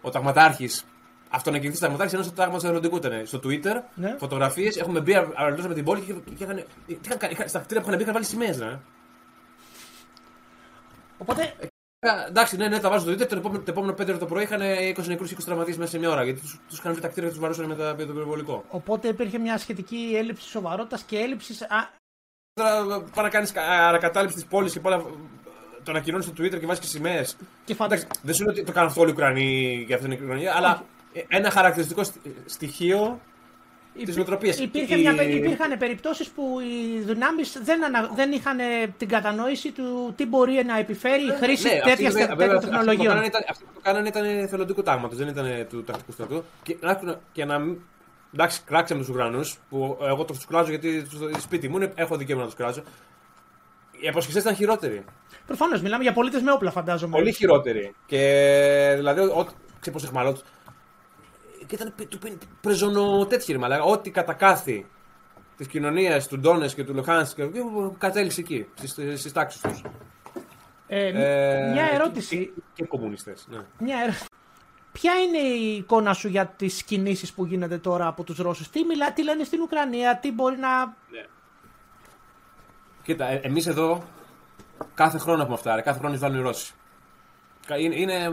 ο 0.00 0.10
ταγματάρχης 0.10 0.84
αυτονακινητή 1.28 1.78
ταγματάρχη 1.78 2.14
ενώ 2.14 2.24
στο 2.24 2.32
τάγμα 2.32 2.58
του 2.58 2.66
αεροδικού 2.66 2.96
ήταν. 2.96 3.26
Στο 3.26 3.40
Twitter, 3.44 3.74
Ναι. 3.94 4.16
φωτογραφίες. 4.18 4.76
Έχουμε 4.76 5.00
μπει 5.00 5.14
αεροδρόμια 5.14 5.68
με 5.68 5.74
την 5.74 5.84
πόλη 5.84 6.00
και, 6.00 6.12
και, 6.36 6.44
είχαν, 6.44 6.64
τι 6.86 6.98
είχαν, 7.04 7.18
κάνει, 7.18 7.32
είχαν- 7.32 7.48
στα 7.48 7.58
κτίρια 7.58 7.82
που 7.82 7.86
είχαν 7.86 7.96
μπει 7.96 8.02
είχαν 8.02 8.14
βάλει 8.14 8.26
σημαίες, 8.26 8.58
ρε. 8.58 8.78
Οπότε, 11.18 11.54
Ε, 12.00 12.08
Εντάξει, 12.28 12.56
ναι, 12.56 12.68
ναι, 12.68 12.78
τα 12.78 12.88
βάζω 12.90 13.04
στο 13.04 13.12
Twitter. 13.12 13.26
Το 13.28 13.36
επόμενο, 13.36 13.62
το 13.62 13.70
επόμενο 13.70 13.92
5 13.92 14.18
το 14.18 14.26
πρωί 14.26 14.42
είχαν 14.42 14.60
20 14.60 15.06
νεκρούς 15.06 15.30
20 15.30 15.44
τραυματίες 15.44 15.76
μέσα 15.76 15.90
σε 15.90 15.98
μια 15.98 16.10
ώρα. 16.10 16.24
Γιατί 16.24 16.40
του 16.40 16.74
είχαν 16.74 16.92
βρει 16.92 17.00
τα 17.00 17.08
κτίρια 17.08 17.28
και 17.28 17.34
τους 17.34 17.42
βαρούσαν 17.42 17.66
με, 17.66 17.74
τα, 17.74 17.94
με 17.98 18.04
το 18.04 18.12
πυροβολικό. 18.12 18.64
οπότε 18.68 19.08
υπήρχε 19.08 19.38
μια 19.38 19.58
σχετική 19.58 20.12
έλλειψη 20.16 20.48
σοβαρότητας 20.48 21.02
και 21.02 21.18
έλλειψη 21.18 21.54
τώρα 22.54 23.02
πάει 23.14 23.24
να 23.24 23.28
κάνεις 23.28 23.56
ανακατάληψη 23.56 24.34
της 24.36 24.44
πόλης 24.46 24.72
και 24.72 24.80
πάει 24.80 24.96
να 24.96 25.02
το 25.82 25.90
ανακοινώνεις 25.90 26.26
στο 26.26 26.34
Twitter 26.42 26.58
και 26.60 26.66
βάζεις 26.66 26.82
και 26.82 26.88
σημαίες. 26.88 27.36
Και 27.64 27.74
φαντάζομαι. 27.74 28.08
Δεν 28.22 28.34
σου 28.34 28.42
λέω 28.44 28.52
ότι 28.52 28.64
το 28.64 28.72
κάνουν 28.72 28.88
αυτό 28.88 29.00
όλοι 29.00 29.10
οι 29.10 29.12
Ουκρανοί 29.12 29.82
για 29.86 29.94
αυτήν 29.96 30.10
την 30.10 30.18
κοινωνία, 30.18 30.54
αλλά 30.56 30.84
ένα 31.28 31.50
χαρακτηριστικό 31.50 32.04
στοι- 32.04 32.20
στοιχείο 32.44 33.20
της 34.04 34.16
νοοτροπίας. 34.16 34.58
Υπήρχε 34.58 34.96
μια, 34.96 35.14
πε- 35.14 35.34
υπήρχαν 35.34 35.78
περιπτώσεις 35.78 36.28
που 36.28 36.42
οι 36.60 36.98
δυνάμεις 37.00 37.58
δεν, 37.62 37.84
ανα, 37.84 38.10
δεν 38.14 38.32
είχαν 38.32 38.58
ε, 38.58 38.64
την 38.98 39.08
κατανόηση 39.08 39.72
του 39.72 40.12
τι 40.16 40.26
μπορεί 40.26 40.62
να 40.66 40.78
επιφέρει 40.78 41.22
η 41.22 41.30
χρήση 41.40 41.68
Ναι, 41.68 41.80
τέτοιας 41.80 42.14
αυτοί, 42.14 42.26
βέβαια, 42.34 42.36
τέτοιων 42.36 42.54
αυτοί 42.54 42.66
που 42.66 42.70
το 42.70 42.70
κάνανε 42.70 42.86
τεχνολογιών. 42.96 43.24
ήταν- 43.24 43.44
Αυτοί 43.50 43.64
που 43.64 43.70
το 43.74 43.80
κάνανε 43.82 44.08
ήταν 44.08 44.48
θελοντικού 44.48 44.82
τάγματος, 44.82 45.18
δεν 45.18 45.28
ήταν 45.28 45.66
του 45.70 45.84
τακτικού 45.84 46.12
στρατού. 46.12 46.44
Και, 46.62 46.76
να- 46.80 47.20
και 47.32 47.44
να 47.44 47.58
μην. 47.58 47.76
Εντάξει, 48.34 48.60
κράξαμε 48.64 49.00
τους 49.00 49.08
Ουκρανούς, 49.10 49.58
που 49.68 49.98
εγώ 50.02 50.24
τους 50.24 50.46
κράζω 50.46 50.68
γιατί 50.70 51.06
στο 51.10 51.30
σπίτι 51.40 51.68
μου 51.68 51.76
είναι, 51.76 51.92
έχω 51.94 52.16
δικαίωμα 52.16 52.40
να 52.42 52.46
τους 52.48 52.56
κράζω. 52.56 52.82
Οι 54.00 54.08
αποσχιστέ 54.08 54.40
ήταν 54.40 54.54
χειρότεροι. 54.54 55.04
Προφανώς 55.46 55.80
μιλάμε 55.82 56.02
για 56.02 56.12
πολίτες 56.12 56.42
με 56.42 56.52
όπλα, 56.52 56.70
φαντάζομαι. 56.70 57.12
Πολύ 57.16 57.32
χειρότεροι. 57.32 57.94
Και 58.06 58.92
δηλαδή, 58.96 59.20
ό,τι. 59.20 59.52
ξέρεις 59.80 60.00
πώς 60.00 60.04
εχμαλώτου. 60.04 60.40
Και 61.68 61.74
ήταν 61.74 61.92
πι- 61.96 62.08
του 62.08 62.18
πι- 62.18 62.42
πρεζονοτέτοιοι, 62.60 63.54
ρε 63.54 63.58
μαλάκα. 63.58 63.82
Ό,τι 63.82 64.10
κατακάθι 64.10 64.86
της 65.56 65.66
κοινωνίας 65.66 66.28
του 66.28 66.38
Ντόνες 66.38 66.74
και 66.74 66.84
του 66.84 66.94
Λοχάνσκ 66.94 67.36
και 67.36 67.50
κατέληξε 67.98 68.40
εκεί, 68.40 68.66
στις 69.16 69.32
τάξεις 69.32 69.60
τους. 69.60 69.82
Ε, 70.86 71.12
μια 71.72 71.88
ερώτηση. 71.92 72.46
Και, 72.54 72.62
και 72.74 72.84
κομμουνιστές. 72.84 73.46
Ναι. 73.50 73.58
Μια 73.78 73.98
ερώτηση. 73.98 74.24
Ποια 74.92 75.12
είναι 75.14 75.38
η 75.38 75.76
εικόνα 75.76 76.12
σου 76.14 76.28
για 76.28 76.46
τις 76.46 76.82
κινήσεις 76.82 77.32
που 77.32 77.44
γίνονται 77.44 77.78
τώρα 77.78 78.06
από 78.06 78.24
τους 78.24 78.38
Ρώσους, 78.38 78.70
τι, 78.70 78.84
μιλά, 78.84 79.12
τι 79.12 79.24
λένε 79.24 79.44
στην 79.44 79.60
Ουκρανία, 79.60 80.18
τι 80.18 80.32
μπορεί 80.32 80.56
να... 80.56 80.96
Κοίτα, 83.02 83.26
ε, 83.26 83.40
εμείς 83.42 83.66
εδώ 83.66 84.02
κάθε 84.94 85.18
χρόνο 85.18 85.40
έχουμε 85.40 85.54
αυτά. 85.56 85.74
Ρε, 85.74 85.80
κάθε 85.80 85.98
χρόνο 85.98 86.14
εισβάλλουν 86.14 86.38
οι 86.38 86.42
Ρώσοι. 86.42 86.72
Κα- 87.66 87.78
Είναι, 87.78 87.94
είναι 88.00 88.14
κα- 88.24 88.32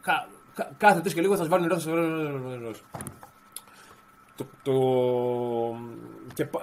κα- 0.00 0.28
κάθε 0.76 1.00
τρεις 1.00 1.14
και 1.14 1.20
λίγο 1.20 1.36
θα 1.36 1.42
εισβάλλουν 1.42 1.64
οι 1.66 1.68
Ρώσοι. 1.68 1.88
θα 1.88 1.90
εισβάλλουν 1.90 2.60
οι 2.60 2.64
Ρώσοι. 2.66 2.82
Το, 4.36 4.46
το, 4.62 4.72
και, 6.34 6.44
πα- 6.44 6.60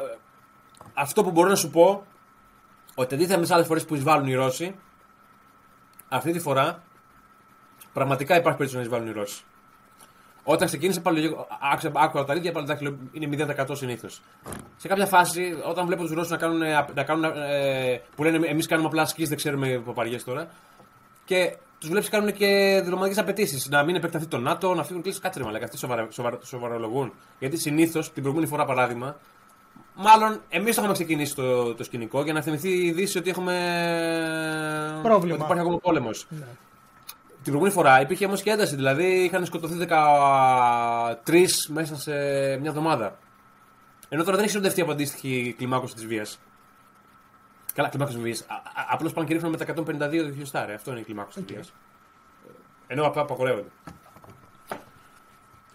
αυτό 0.94 1.24
που 1.24 1.32
μπορώ 1.32 1.50
να 1.50 1.56
σου 1.56 1.70
πω, 1.70 2.06
ότι 2.96 3.14
αντίθετα 3.16 3.36
με 3.36 3.42
τις 3.42 3.52
άλλες 3.52 3.68
φορές 3.68 3.86
που 3.86 3.96
εισβάλλουν 3.96 4.28
οι 4.28 4.34
Ρώσοι, 4.34 4.76
αυτή 6.10 6.32
τη 6.32 6.40
φορά 6.40 6.84
πραγματικά 7.94 8.36
υπάρχει 8.36 8.58
περίπτωση 8.58 8.76
να 8.76 8.82
εισβάλλουν 8.82 9.08
οι 9.08 9.12
Ρώσοι. 9.20 9.44
Όταν 10.44 10.68
ξεκίνησε 10.68 11.02
πάλι 11.02 11.20
λίγο, 11.20 11.48
άκουσα, 11.72 11.92
άκουσα 11.96 12.26
τα 12.26 12.36
ίδια, 12.36 12.52
πάλι 12.52 12.66
εντάξει, 12.66 12.84
λέω, 12.84 12.98
είναι 13.12 13.56
0% 13.58 13.70
συνήθως. 13.72 14.22
Σε 14.78 14.88
κάποια 14.88 15.06
φάση, 15.06 15.58
όταν 15.66 15.86
βλέπω 15.86 16.02
τους 16.02 16.12
Ρώσους 16.12 16.32
να 16.32 16.38
κάνουν, 16.38 16.60
να 16.94 17.04
κάνουν 17.04 17.24
ε, 17.24 18.02
που 18.16 18.24
λένε 18.24 18.48
εμείς 18.48 18.68
κάνουμε 18.68 18.88
απλά 18.88 19.02
ασκήσει, 19.02 19.28
δεν 19.28 19.38
ξέρουμε 19.38 19.82
παπαριές 19.86 20.24
τώρα, 20.24 20.48
και 21.26 21.58
τους 21.82 21.90
βλέπεις 21.90 22.10
κάνουν 22.10 22.34
και 22.34 22.80
διπλωματικέ 22.84 23.20
απαιτήσεις. 23.20 23.70
Να 23.70 23.84
μην 23.84 23.96
επεκταθεί 23.96 24.26
το 24.26 24.38
ΝΑΤΟ, 24.38 24.74
να 24.74 24.84
φύγουν 24.84 25.02
κλείσει 25.02 25.20
κάτσε 25.20 25.40
ρε 25.40 25.46
μαλάκα. 25.46 25.66
Αυτοί 25.66 25.78
σοβαρα, 25.78 26.08
σοβαρα, 26.10 26.40
σοβαρολογούν. 26.44 27.14
Γιατί 27.40 27.58
συνήθως 27.58 28.12
την 28.12 28.22
προηγούμενη 28.22 28.52
φορά 28.52 28.66
παράδειγμα, 28.66 29.16
μάλλον 29.96 30.42
εμείς 30.50 30.76
το 30.76 30.82
έχουμε 30.82 30.94
ξεκινήσει 30.94 31.36
το, 31.36 31.74
το 31.76 31.84
σκηνικό 31.84 32.24
για 32.24 32.34
να 32.34 32.42
θυμηθεί 32.42 32.70
η 32.70 32.92
Δύση 32.92 33.18
ότι 33.18 33.30
έχουμε. 33.30 33.54
Πρόβλημα. 35.04 35.36
Ότι 35.36 35.44
υπάρχει 35.44 35.64
ακόμα 35.64 35.78
πόλεμος. 35.78 36.28
Ναι. 36.30 36.38
Την 37.44 37.44
προηγούμενη 37.44 37.74
φορά 37.74 38.02
υπήρχε 38.02 38.26
όμως 38.26 38.42
και 38.42 38.50
ένταση. 38.50 38.76
Δηλαδή 38.76 39.24
είχαν 39.24 39.46
σκοτωθεί 39.46 39.76
13 39.90 41.16
μέσα 41.68 41.96
σε 41.96 42.12
μια 42.58 42.70
εβδομάδα. 42.70 43.18
Ενώ 44.10 44.24
τώρα 44.24 44.38
δεν 44.38 44.46
έχει 44.46 44.58
οδευτεί 44.58 44.82
από 44.82 44.92
αντίστοιχη 44.92 45.56
κλιμάκωση 45.58 45.94
της 45.94 46.06
βίας. 46.06 46.40
Καλά, 47.74 47.90
κλιμάκωση 47.90 48.18
τη 48.18 48.24
βία. 48.24 48.36
Απλώ 48.92 49.10
πάνε 49.12 49.28
και 49.28 49.34
ρίχνουν 49.34 49.52
με 49.52 49.58
τα 49.58 49.66
152 50.10 50.12
χιλιοστά. 50.12 50.66
Ρε. 50.66 50.74
Αυτό 50.74 50.92
είναι 50.92 51.00
η 51.00 51.04
κλιμάκωση 51.04 51.42
της 51.42 51.56
βία. 51.56 51.64
Ενώ 52.88 53.06
απλά 53.06 53.22
απαγορεύονται. 53.22 53.70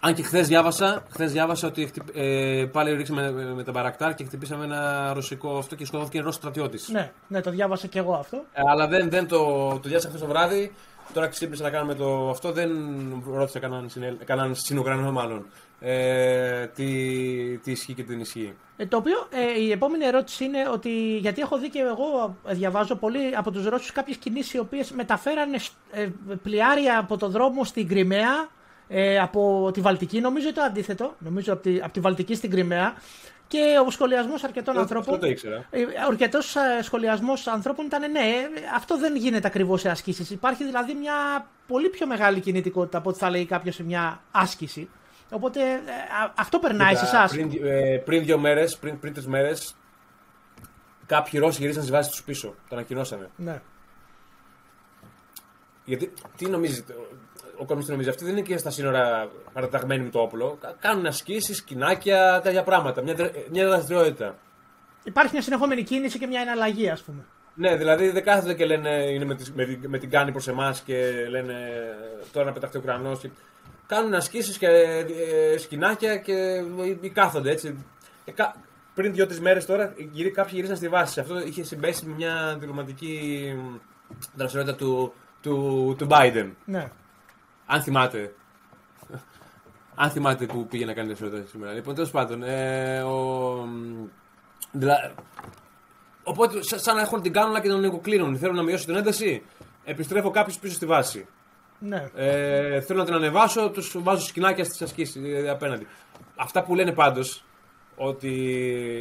Αν 0.00 0.14
και 0.14 0.22
χθες 0.22 0.48
διάβασα, 0.48 1.02
χθες 1.10 1.32
διάβασα 1.32 1.66
ότι 1.66 1.86
χτυπ- 1.86 2.16
ε, 2.16 2.68
πάλι 2.72 2.94
ρίξαμε 2.94 3.30
με, 3.30 3.54
με 3.54 3.62
τα 3.64 3.72
μπαρακτάρ 3.72 4.14
και 4.14 4.24
χτυπήσαμε 4.24 4.64
ένα 4.64 5.12
ρωσικό 5.12 5.58
αυτό 5.58 5.74
και 5.74 5.84
σκοτώθηκε 5.84 6.16
ένας 6.18 6.26
Ρώσο 6.26 6.38
στρατιώτης. 6.38 6.88
Ναι, 6.88 7.12
ναι, 7.28 7.40
το 7.40 7.50
διάβασα 7.50 7.86
και 7.86 7.98
εγώ 7.98 8.14
αυτό. 8.14 8.36
Ε, 8.52 8.60
αλλά 8.70 8.86
δεν, 8.88 9.10
δεν 9.10 9.28
το, 9.28 9.38
το 9.68 9.80
διάβασα 9.82 10.08
χθες 10.08 10.20
το 10.20 10.26
βράδυ. 10.26 10.74
Τώρα 11.12 11.26
ξύπνησα 11.28 11.62
να 11.62 11.70
κάνουμε 11.70 11.94
το 11.94 12.28
αυτό. 12.30 12.52
Δεν 12.52 12.70
ρώτησα 13.32 13.58
κανέναν, 13.58 13.88
συνελ- 13.88 14.24
κανέναν 14.24 14.54
συνοκρανό 14.54 15.12
μάλλον 15.12 15.46
ε, 15.88 16.66
τι, 16.66 16.84
τι 17.58 17.70
ισχύει 17.70 17.94
και 17.94 18.02
τι 18.02 18.08
δεν 18.08 18.20
ισχύει. 18.20 18.54
Ε, 18.76 18.86
το 18.86 18.96
οποίο 18.96 19.28
ε, 19.30 19.60
η 19.60 19.70
επόμενη 19.70 20.04
ερώτηση 20.04 20.44
είναι 20.44 20.68
ότι, 20.72 21.16
γιατί 21.16 21.40
έχω 21.40 21.58
δει 21.58 21.68
και 21.68 21.78
εγώ 21.78 22.36
ε, 22.46 22.54
διαβάζω 22.54 22.94
πολύ 22.94 23.36
από 23.36 23.50
τους 23.50 23.66
Ρώσους 23.66 23.92
κάποιες 23.92 24.16
κινήσεις 24.16 24.52
οι 24.52 24.58
οποίες 24.58 24.90
μεταφέρανε 24.90 25.58
ε, 25.90 26.08
πλοιάρια 26.42 26.98
από 26.98 27.16
το 27.16 27.28
δρόμο 27.28 27.64
στην 27.64 27.88
Κρυμαία, 27.88 28.48
ε, 28.88 29.18
από 29.18 29.70
τη 29.72 29.80
Βαλτική, 29.80 30.20
νομίζω 30.20 30.52
το 30.52 30.62
αντίθετο, 30.62 31.14
νομίζω 31.18 31.52
από 31.52 31.62
τη, 31.62 31.80
από 31.82 31.92
τη 31.92 32.00
Βαλτική 32.00 32.34
στην 32.34 32.50
Κρυμαία 32.50 32.94
και 33.48 33.62
ο 33.86 33.90
σχολιασμός 33.90 34.44
αρκετών 34.44 34.78
Αυτό- 34.78 34.80
ανθρώπων. 34.80 35.14
αυτό 35.14 35.26
το 35.26 35.32
ήξερα. 35.32 35.68
Αρκετός 36.08 36.56
σχολιασμός 36.82 37.46
ανθρώπων 37.46 37.84
ήταν 37.84 38.10
ναι, 38.10 38.18
ε, 38.18 38.48
αυτό 38.74 38.98
δεν 38.98 39.16
γίνεται 39.16 39.46
ακριβώς 39.46 39.80
σε 39.80 39.88
ασκήσει. 39.88 40.32
Υπάρχει 40.32 40.64
δηλαδή 40.64 40.94
μια 40.94 41.46
πολύ 41.66 41.88
πιο 41.88 42.06
μεγάλη 42.06 42.40
κινητικότητα 42.40 42.98
από 42.98 43.08
ό,τι 43.08 43.18
θα 43.18 43.30
λέει 43.30 43.44
κάποιος 43.46 43.74
σε 43.74 43.82
μια 43.82 44.20
άσκηση. 44.30 44.88
Οπότε 45.30 45.60
ε, 45.60 45.74
α- 46.24 46.32
αυτό 46.36 46.58
περνάει 46.58 46.94
σε 46.94 47.04
Κοίτα, 47.04 47.16
εσάς. 47.16 47.30
Πριν, 47.30 47.50
ε, 47.64 47.96
πριν 48.04 48.24
δύο 48.24 48.38
μέρες, 48.38 48.76
πριν, 48.76 48.98
πριν 48.98 49.12
τρεις 49.12 49.26
μέρες, 49.26 49.74
κάποιοι 51.06 51.40
Ρώσοι 51.40 51.60
γυρίσαν 51.60 51.82
στι 51.82 51.92
βάσει 51.92 52.10
τους 52.10 52.22
πίσω. 52.22 52.48
Το 52.48 52.76
ανακοινώσανε. 52.76 53.30
Ναι. 53.36 53.60
Γιατί 55.84 56.12
τι 56.36 56.46
νομίζεις, 56.48 56.84
ο 57.56 57.64
κόσμος 57.64 57.84
τι 57.84 57.90
νομίζει, 57.90 58.08
αυτοί 58.08 58.24
δεν 58.24 58.32
είναι 58.36 58.46
και 58.46 58.56
στα 58.58 58.70
σύνορα 58.70 59.28
παραταγμένοι 59.52 60.04
με 60.04 60.10
το 60.10 60.20
όπλο. 60.20 60.58
Κα- 60.60 60.74
Κάνουν 60.80 61.06
ασκήσεις, 61.06 61.56
σκηνάκια, 61.56 62.40
τέτοια 62.42 62.62
πράγματα. 62.62 63.02
Μια, 63.02 63.14
δρα- 63.14 63.30
μια 63.50 63.66
δραστηριότητα. 63.68 64.36
Υπάρχει 65.04 65.32
μια 65.32 65.42
συνεχόμενη 65.42 65.82
κίνηση 65.82 66.18
και 66.18 66.26
μια 66.26 66.40
εναλλαγή, 66.40 66.90
ας 66.90 67.02
πούμε. 67.02 67.24
Ναι, 67.54 67.76
δηλαδή 67.76 68.10
δεν 68.10 68.24
κάθονται 68.24 68.54
και 68.54 68.64
λένε 68.66 68.90
είναι 69.12 69.24
με, 69.24 69.34
τη- 69.34 69.52
με, 69.54 69.64
τη- 69.64 69.88
με 69.88 69.98
την 69.98 70.10
κάνη 70.10 70.32
προς 70.32 70.48
εμάς 70.48 70.80
και 70.80 71.26
λένε 71.28 71.54
τώρα 72.32 72.46
να 72.46 72.52
πεταχτεί 72.52 72.76
ο 72.76 72.80
Ουκρανός. 72.82 73.20
Κάνουν 73.86 74.14
ασκήσεις 74.14 74.58
και 74.58 74.66
ε, 74.66 75.58
σκηνάκια 75.58 76.16
και 76.16 76.62
ή 77.00 77.08
κάθονται 77.10 77.50
έτσι. 77.50 77.84
Ε, 78.24 78.30
κα- 78.30 78.54
πριν 78.94 79.12
δύο-τρεις 79.12 79.40
μέρες 79.40 79.66
τώρα 79.66 79.94
γυρί, 80.12 80.30
κάποιοι 80.30 80.52
γυρίσαν 80.54 80.76
στη 80.76 80.88
βάση. 80.88 81.20
Αυτό 81.20 81.38
είχε 81.40 81.64
συμπέσει 81.64 82.06
με 82.06 82.14
μια 82.14 82.56
διπλωματική 82.58 83.52
δραστηριότητα 84.34 84.76
του, 84.76 85.12
του, 85.42 85.94
του 85.98 86.06
Biden. 86.10 86.50
Ναι. 86.64 86.90
Αν 87.66 87.82
θυμάται. 87.82 88.34
Αν 89.94 90.10
θυμάται 90.10 90.46
που 90.46 90.66
πήγε 90.66 90.84
να 90.84 90.92
κάνει 90.92 91.06
δραστηριότητα 91.06 91.48
σήμερα. 91.48 91.72
Λοιπόν, 91.72 91.94
τέλος 91.94 92.10
πάντων. 92.10 92.42
Ε, 92.42 93.00
ο, 93.02 93.68
δηλα- 94.72 95.14
οπότε, 96.22 96.62
σα- 96.62 96.78
σαν 96.78 96.94
να 96.94 97.00
έχουν 97.00 97.22
την 97.22 97.32
κάνουν 97.32 97.60
και 97.60 97.68
τον 97.68 97.80
νοικοκλίνουν. 97.80 98.38
Θέλω 98.38 98.52
να 98.52 98.62
μειώσω 98.62 98.84
την 98.84 98.94
ένταση. 98.96 99.42
Επιστρέφω 99.84 100.30
κάποιου 100.30 100.54
πίσω 100.60 100.74
στη 100.74 100.86
βάση. 100.86 101.26
Ναι. 101.78 102.08
Ε, 102.14 102.80
θέλω 102.80 102.98
να 102.98 103.04
την 103.04 103.14
ανεβάσω, 103.14 103.70
τους 103.70 103.96
βάζω 104.02 104.26
σκηνάκια 104.26 104.64
στις 104.64 104.82
ασκήσεις 104.82 105.22
δηλαδή 105.22 105.48
απέναντι. 105.48 105.86
Αυτά 106.36 106.62
που 106.62 106.74
λένε 106.74 106.92
πάντως 106.92 107.44
ότι 107.96 108.30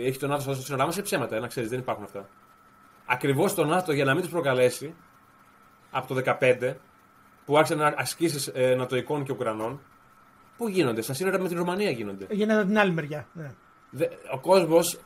έχει 0.06 0.20
τον 0.20 0.30
ΝΑΤΟ 0.30 0.42
στα 0.42 0.54
σύνορά 0.54 0.86
μα 0.86 0.92
είναι 0.94 1.02
ψέματα, 1.04 1.40
να 1.40 1.48
ξέρεις, 1.48 1.70
δεν 1.70 1.80
υπάρχουν 1.80 2.04
αυτά. 2.04 2.28
Ακριβώς 3.06 3.54
το 3.54 3.66
ΝΑΤΟ 3.66 3.92
για 3.94 4.06
να 4.06 4.14
μην 4.14 4.22
τους 4.22 4.32
προκαλέσει 4.32 4.94
από 5.92 6.14
το 6.14 6.22
2015 6.40 6.74
που 7.46 7.58
άρχισαν 7.58 7.94
ασκήσεις 7.98 8.48
ε, 8.54 8.76
νατοικών 8.76 9.24
και 9.24 9.32
Ουκρανών. 9.32 9.80
Πού 10.58 10.68
γίνονται, 10.68 11.02
στα 11.02 11.14
σύνορα 11.14 11.40
με 11.40 11.48
την 11.48 11.58
Ρουμανία 11.58 11.90
γίνονται. 11.90 12.26
Γίνεται 12.30 12.60
από 12.60 12.68
την 12.68 12.80
άλλη 12.80 12.92
μεριά. 12.92 13.28
Ναι. 13.34 13.52
Δε- 13.90 14.08
Ο 14.34 14.40
κόσμος 14.40 15.00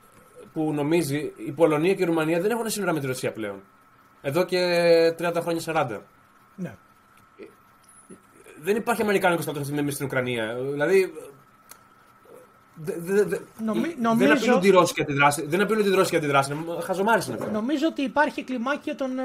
που 0.54 0.74
νομίζει 0.74 1.32
η 1.48 1.52
Πολωνία 1.52 1.94
και 1.94 2.04
η 2.04 2.06
Ρουμανία 2.06 2.42
δεν 2.42 2.52
έχουν 2.52 2.70
σύνορα 2.70 2.94
με 2.94 3.00
τη 3.00 3.06
Ρωσία 3.06 3.32
πλέον. 3.32 3.62
Εδώ 4.22 4.44
και 4.46 4.58
30 5.20 5.34
χρόνια 5.42 5.62
40. 5.66 6.00
ναι. 6.56 6.76
Δεν 8.62 8.76
υπάρχει 8.76 9.02
Αμερικάνικος 9.02 9.44
στρατός 9.44 9.62
αυτή 9.64 9.74
τη 9.74 9.80
στιγμή 9.80 9.96
στην 9.96 10.06
Ουκρανία. 10.06 10.56
Δηλαδή. 10.72 11.14
δε- 12.82 12.94
δε- 13.00 13.24
δε- 13.24 13.38
Νομι- 13.66 13.82
Δεν 13.86 13.96
νομίζω- 14.02 14.34
απειλούν 14.34 14.60
τη 14.60 14.70
Ρώσικη 14.70 15.02
αντιδράση. 15.02 15.46
Δεν 15.46 15.62
απειλούν 15.62 15.84
τη 15.84 15.90
Ρώσικη 15.90 16.16
αντιδράση. 16.16 16.52
Είναι 16.54 16.82
χαζομάρε 16.82 17.22
είναι 17.28 17.34
αυτά. 17.40 17.52
Νομίζω 17.52 17.88
ότι 17.88 18.02
υπάρχει 18.02 18.44
κλιμάκιο 18.44 18.96
των 18.96 19.20
ε, 19.20 19.24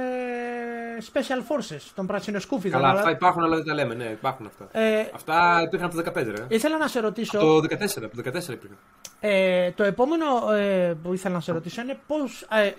Special 1.13 1.39
Forces, 1.53 1.81
των 1.95 2.07
πρασινοσκούφιδων. 2.07 2.71
Καλά, 2.81 2.91
αλλά- 2.91 2.99
αυτά 2.99 3.11
υπάρχουν, 3.11 3.43
αλλά 3.43 3.57
δεν 3.57 3.65
τα 3.65 3.75
λέμε. 3.75 3.95
Ναι, 3.95 4.05
υπάρχουν 4.05 4.47
αυτά. 4.47 4.81
Ε, 4.81 5.07
Αυτά 5.15 5.63
υπήρχαν 5.67 5.89
από 5.89 5.97
το 5.97 6.03
2015, 6.03 6.31
ρε. 6.37 6.45
ήθελα 6.49 6.79
να 6.79 6.87
σε 6.89 7.01
ρωτήσω. 7.01 7.39
Το 7.39 7.61
14, 7.61 8.05
από 8.05 8.17
το 8.17 8.23
14 8.23 8.53
υπήρχαν. 8.53 8.79
Ε, 9.21 9.71
το 9.71 9.83
επόμενο 9.85 10.53
ε, 10.53 10.95
που 11.03 11.13
ήθελα 11.15 11.35
να 11.35 11.41
σε 11.41 11.53
ρωτήσω 11.53 11.81
είναι 11.83 11.99
πώ. 12.07 12.17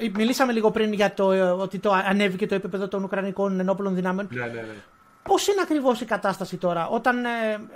Ε, 0.01 0.09
μιλήσαμε 0.17 0.51
λίγο 0.51 0.71
πριν 0.71 0.93
για 0.93 1.13
το 1.13 1.31
ε, 1.31 1.41
ότι 1.41 1.79
το 1.79 1.91
ανέβηκε 2.05 2.47
το 2.47 2.55
επίπεδο 2.55 2.87
των 2.87 3.03
Ουκρανικών 3.03 3.59
ενόπλων 3.59 3.95
δυνάμεων. 3.95 4.27
Ναι, 4.31 4.41
ναι, 4.41 4.47
ναι. 4.47 4.61
Πώς 5.29 5.47
είναι 5.47 5.61
ακριβώς 5.61 6.01
η 6.01 6.05
κατάσταση 6.05 6.57
τώρα, 6.57 6.87
όταν 6.87 7.25
ε, 7.25 7.29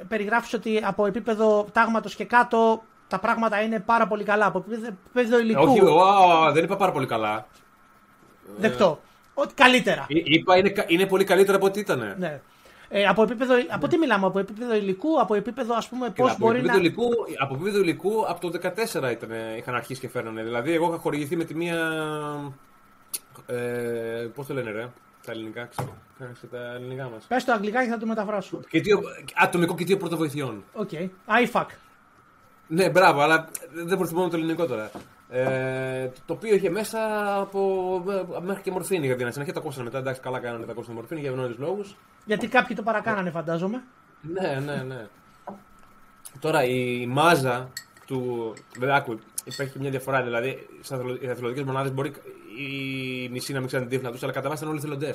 περιγράφεις 0.07 0.53
ότι 0.53 0.81
από 0.83 1.05
επίπεδο 1.05 1.67
τάγματος 1.73 2.15
και 2.15 2.25
κάτω 2.25 2.83
τα 3.07 3.19
πράγματα 3.19 3.61
είναι 3.61 3.79
πάρα 3.79 4.07
πολύ 4.07 4.23
καλά. 4.23 4.45
Από 4.45 4.65
επίπεδο 4.71 5.39
υλικού; 5.39 5.61
Όχι, 5.61 5.81
ο, 5.85 6.51
δεν 6.53 6.63
είπα 6.63 6.75
πάρα 6.75 6.91
πολύ 6.91 7.05
καλά. 7.05 7.47
Δεκτό. 8.57 8.99
Ότι 9.33 9.53
καλύτερα. 9.53 10.05
Εί- 10.07 10.27
Είπα 10.27 10.57
είναι, 10.57 10.69
κα- 10.69 10.85
είναι 10.87 11.05
πολύ 11.05 11.23
καλύτερο 11.23 11.57
από 11.57 11.65
ό,τι 11.65 11.79
ήταν. 11.79 12.15
Ναι. 12.17 12.41
Ε, 12.89 13.05
από, 13.05 13.23
επίπεδο, 13.23 13.53
από 13.69 13.87
τι 13.87 13.97
μιλάμε, 13.97 14.25
από 14.25 14.39
επίπεδο 14.39 14.75
υλικού, 14.75 15.19
από 15.21 15.35
επίπεδο 15.35 15.75
ας 15.75 15.87
πούμε 15.89 16.09
πώς 16.09 16.29
από, 16.31 16.37
μπορεί 16.39 16.57
επίπεδο 16.57 16.77
να... 16.77 16.83
υλικού, 16.83 17.09
από 17.37 17.53
επίπεδο 17.55 17.79
υλικού 17.79 18.25
από 18.27 18.51
το 18.51 18.59
14 19.05 19.11
ήταν, 19.11 19.29
είχαν 19.57 19.75
αρχίσει 19.75 19.99
και 19.99 20.09
φέρνανε. 20.09 20.43
Δηλαδή, 20.43 20.73
εγώ 20.73 20.87
είχα 20.87 20.97
χορηγηθεί 20.97 21.35
με 21.35 21.43
τη 21.43 21.55
μία. 21.55 21.77
Ε, 23.45 24.27
Πώς 24.35 24.45
το 24.47 24.53
λένε, 24.53 24.71
ρε, 24.71 24.87
τα 25.29 25.35
ελληνικά, 25.37 25.65
ξέρω. 25.65 25.95
Κάτσε 26.19 26.47
τα 26.47 26.73
ελληνικά 26.75 27.09
μας. 27.09 27.25
Πες 27.27 27.43
το 27.45 27.51
αγγλικά 27.51 27.83
και 27.83 27.89
θα 27.89 27.97
το 27.97 28.05
μεταφράσω. 28.05 28.59
Κυτίο, 28.69 28.99
ατομικό 29.35 29.75
κυτίο 29.75 29.97
πρώτων 29.97 30.22
βοηθειών. 30.22 30.63
OK. 30.73 30.89
IFAK. 31.27 31.65
Ναι, 32.67 32.89
μπράβο, 32.89 33.21
αλλά 33.21 33.49
δεν 33.85 33.97
προτιμώ 33.97 34.29
το 34.29 34.35
ελληνικό 34.35 34.65
τώρα. 34.65 34.91
Ε, 35.29 36.05
το- 36.07 36.19
το 36.25 36.33
οποίο 36.33 36.55
είχε 36.55 36.69
μέσα 36.69 36.99
από. 37.39 38.03
ε, 38.09 38.39
μέχρι 38.45 38.61
και 38.63 38.71
μορφήνη 38.71 39.05
για 39.05 39.15
την 39.15 39.25
αρχή. 39.25 39.29
Στην 39.31 39.41
αρχή 39.41 39.53
το 39.53 39.59
ακούσανε 39.59 39.83
μετά. 39.83 39.97
Εντάξει, 39.97 40.21
καλά 40.21 40.39
κάνανε 40.39 40.65
τα 40.65 40.71
ακούσανε 40.71 40.95
μορφήνη 40.95 41.19
για 41.21 41.29
ευνόητους 41.29 41.57
λόγους. 41.57 41.95
Γιατί 42.25 42.47
κάποιοι 42.47 42.75
το 42.75 42.81
παρακάνανε 42.83 43.29
φαντάζομαι. 43.31 43.83
Ναι, 44.21 44.59
ναι, 44.65 44.75
ναι. 44.83 45.07
Τώρα 46.39 46.63
η 46.63 47.05
μάζα 47.07 47.69
του. 48.07 48.53
Βέβαια, 48.79 48.95
άκου, 48.95 49.19
υπάρχει 49.43 49.71
και 49.73 49.79
μια 49.79 49.89
διαφορά. 49.89 50.21
Δηλαδή, 50.23 50.67
στι 50.81 50.95
εθελοντικέ 51.21 51.63
μονάδες 51.63 51.91
μπορεί 51.93 52.11
οι 52.63 53.29
μισοί 53.29 53.53
να 53.53 53.59
μην 53.59 53.67
ξέρουν 53.67 53.87
την 53.87 53.97
τύφλα 53.97 54.11
του, 54.13 54.19
αλλά 54.23 54.31
κατά 54.33 54.49
βάση 54.49 54.59
ήταν 54.63 54.69
όλοι 54.75 54.79
εθελοντέ. 54.83 55.13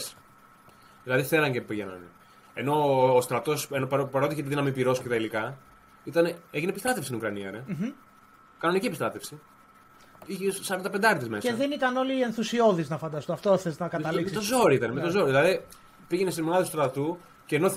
Δηλαδή 1.04 1.22
θέλαν 1.22 1.52
και 1.52 1.60
πηγαίνανε. 1.60 2.06
Ενώ 2.54 2.74
ο 3.16 3.20
στρατός, 3.20 3.68
παρό- 3.88 4.06
παρότι 4.06 4.32
είχε 4.32 4.42
τη 4.42 4.48
δύναμη 4.48 4.72
πυρός 4.72 5.00
και 5.00 5.08
τα 5.08 5.14
υλικά, 5.14 5.58
ήταν, 6.04 6.34
έγινε 6.50 6.70
επιστράτευση 6.70 7.04
στην 7.06 7.16
Ουκρανία. 7.18 7.50
Ρε. 7.50 7.64
Κανονική 8.58 8.86
επιστράτευση. 8.86 9.40
Είχε 10.26 10.50
45 10.68 11.28
μέσα. 11.28 11.48
Και 11.48 11.54
δεν 11.54 11.70
ήταν 11.70 11.96
όλοι 11.96 12.22
ενθουσιώδεις 12.22 12.88
να 12.88 12.98
φανταστώ. 12.98 13.32
Αυτό 13.32 13.56
θες 13.58 13.78
να 13.78 13.84
Με 13.84 13.90
το, 13.90 13.96
με 13.96 14.02
καταλήξεις. 14.02 14.36
το 14.36 14.42
ζόρι 14.42 14.74
ήταν, 14.74 14.92
με 14.92 15.00
το 15.00 15.10
ζόρι. 15.10 15.26
Δηλαδή 15.26 15.64
πήγαινε 16.08 16.30
στη 16.30 16.42
μονάδα 16.42 16.62
του 16.62 16.68
στρατού 16.68 17.18
και, 17.46 17.56
ενώ, 17.56 17.72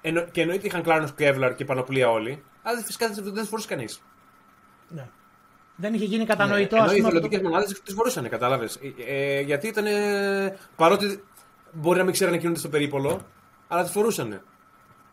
ενώ, 0.00 0.20
και 0.24 0.40
εννοείται 0.40 0.66
είχαν 0.66 0.82
κλάρνο 0.82 1.08
Κεύλαρ 1.16 1.54
και 1.54 1.64
πανοπλία 1.64 2.08
όλοι, 2.10 2.42
αλλά 2.62 2.80
φυσικά 2.80 3.08
δεν 3.08 3.24
δεν 3.24 3.42
τι 3.42 3.48
φορούσε 3.48 3.68
κανείς. 3.68 4.02
Ναι. 4.88 5.08
Δεν 5.76 5.94
είχε 5.94 6.04
γίνει 6.04 6.24
κατανοητό, 6.24 6.76
Ναι, 6.76 6.82
ενώ 6.82 6.90
ας 6.90 6.96
οι 6.96 6.96
πούμε. 6.96 7.08
από 7.08 7.16
εθελοντικές 7.16 7.42
το- 7.42 7.48
μονάδες 7.48 7.82
τις 7.82 7.94
φορούσαν, 7.94 8.28
κατάλαβες. 8.28 8.78
Ε, 9.08 9.40
γιατί 9.40 9.66
ήταν. 9.66 9.84
παρότι 10.76 11.22
μπορεί 11.72 11.98
να 11.98 12.04
μην 12.04 12.12
ξέρανε 12.12 12.34
να 12.36 12.40
κινούνται 12.42 12.60
στο 12.60 12.68
περίπολο, 12.68 13.20
αλλά 13.68 13.82
τις 13.82 13.92
φορούσαν. 13.92 14.40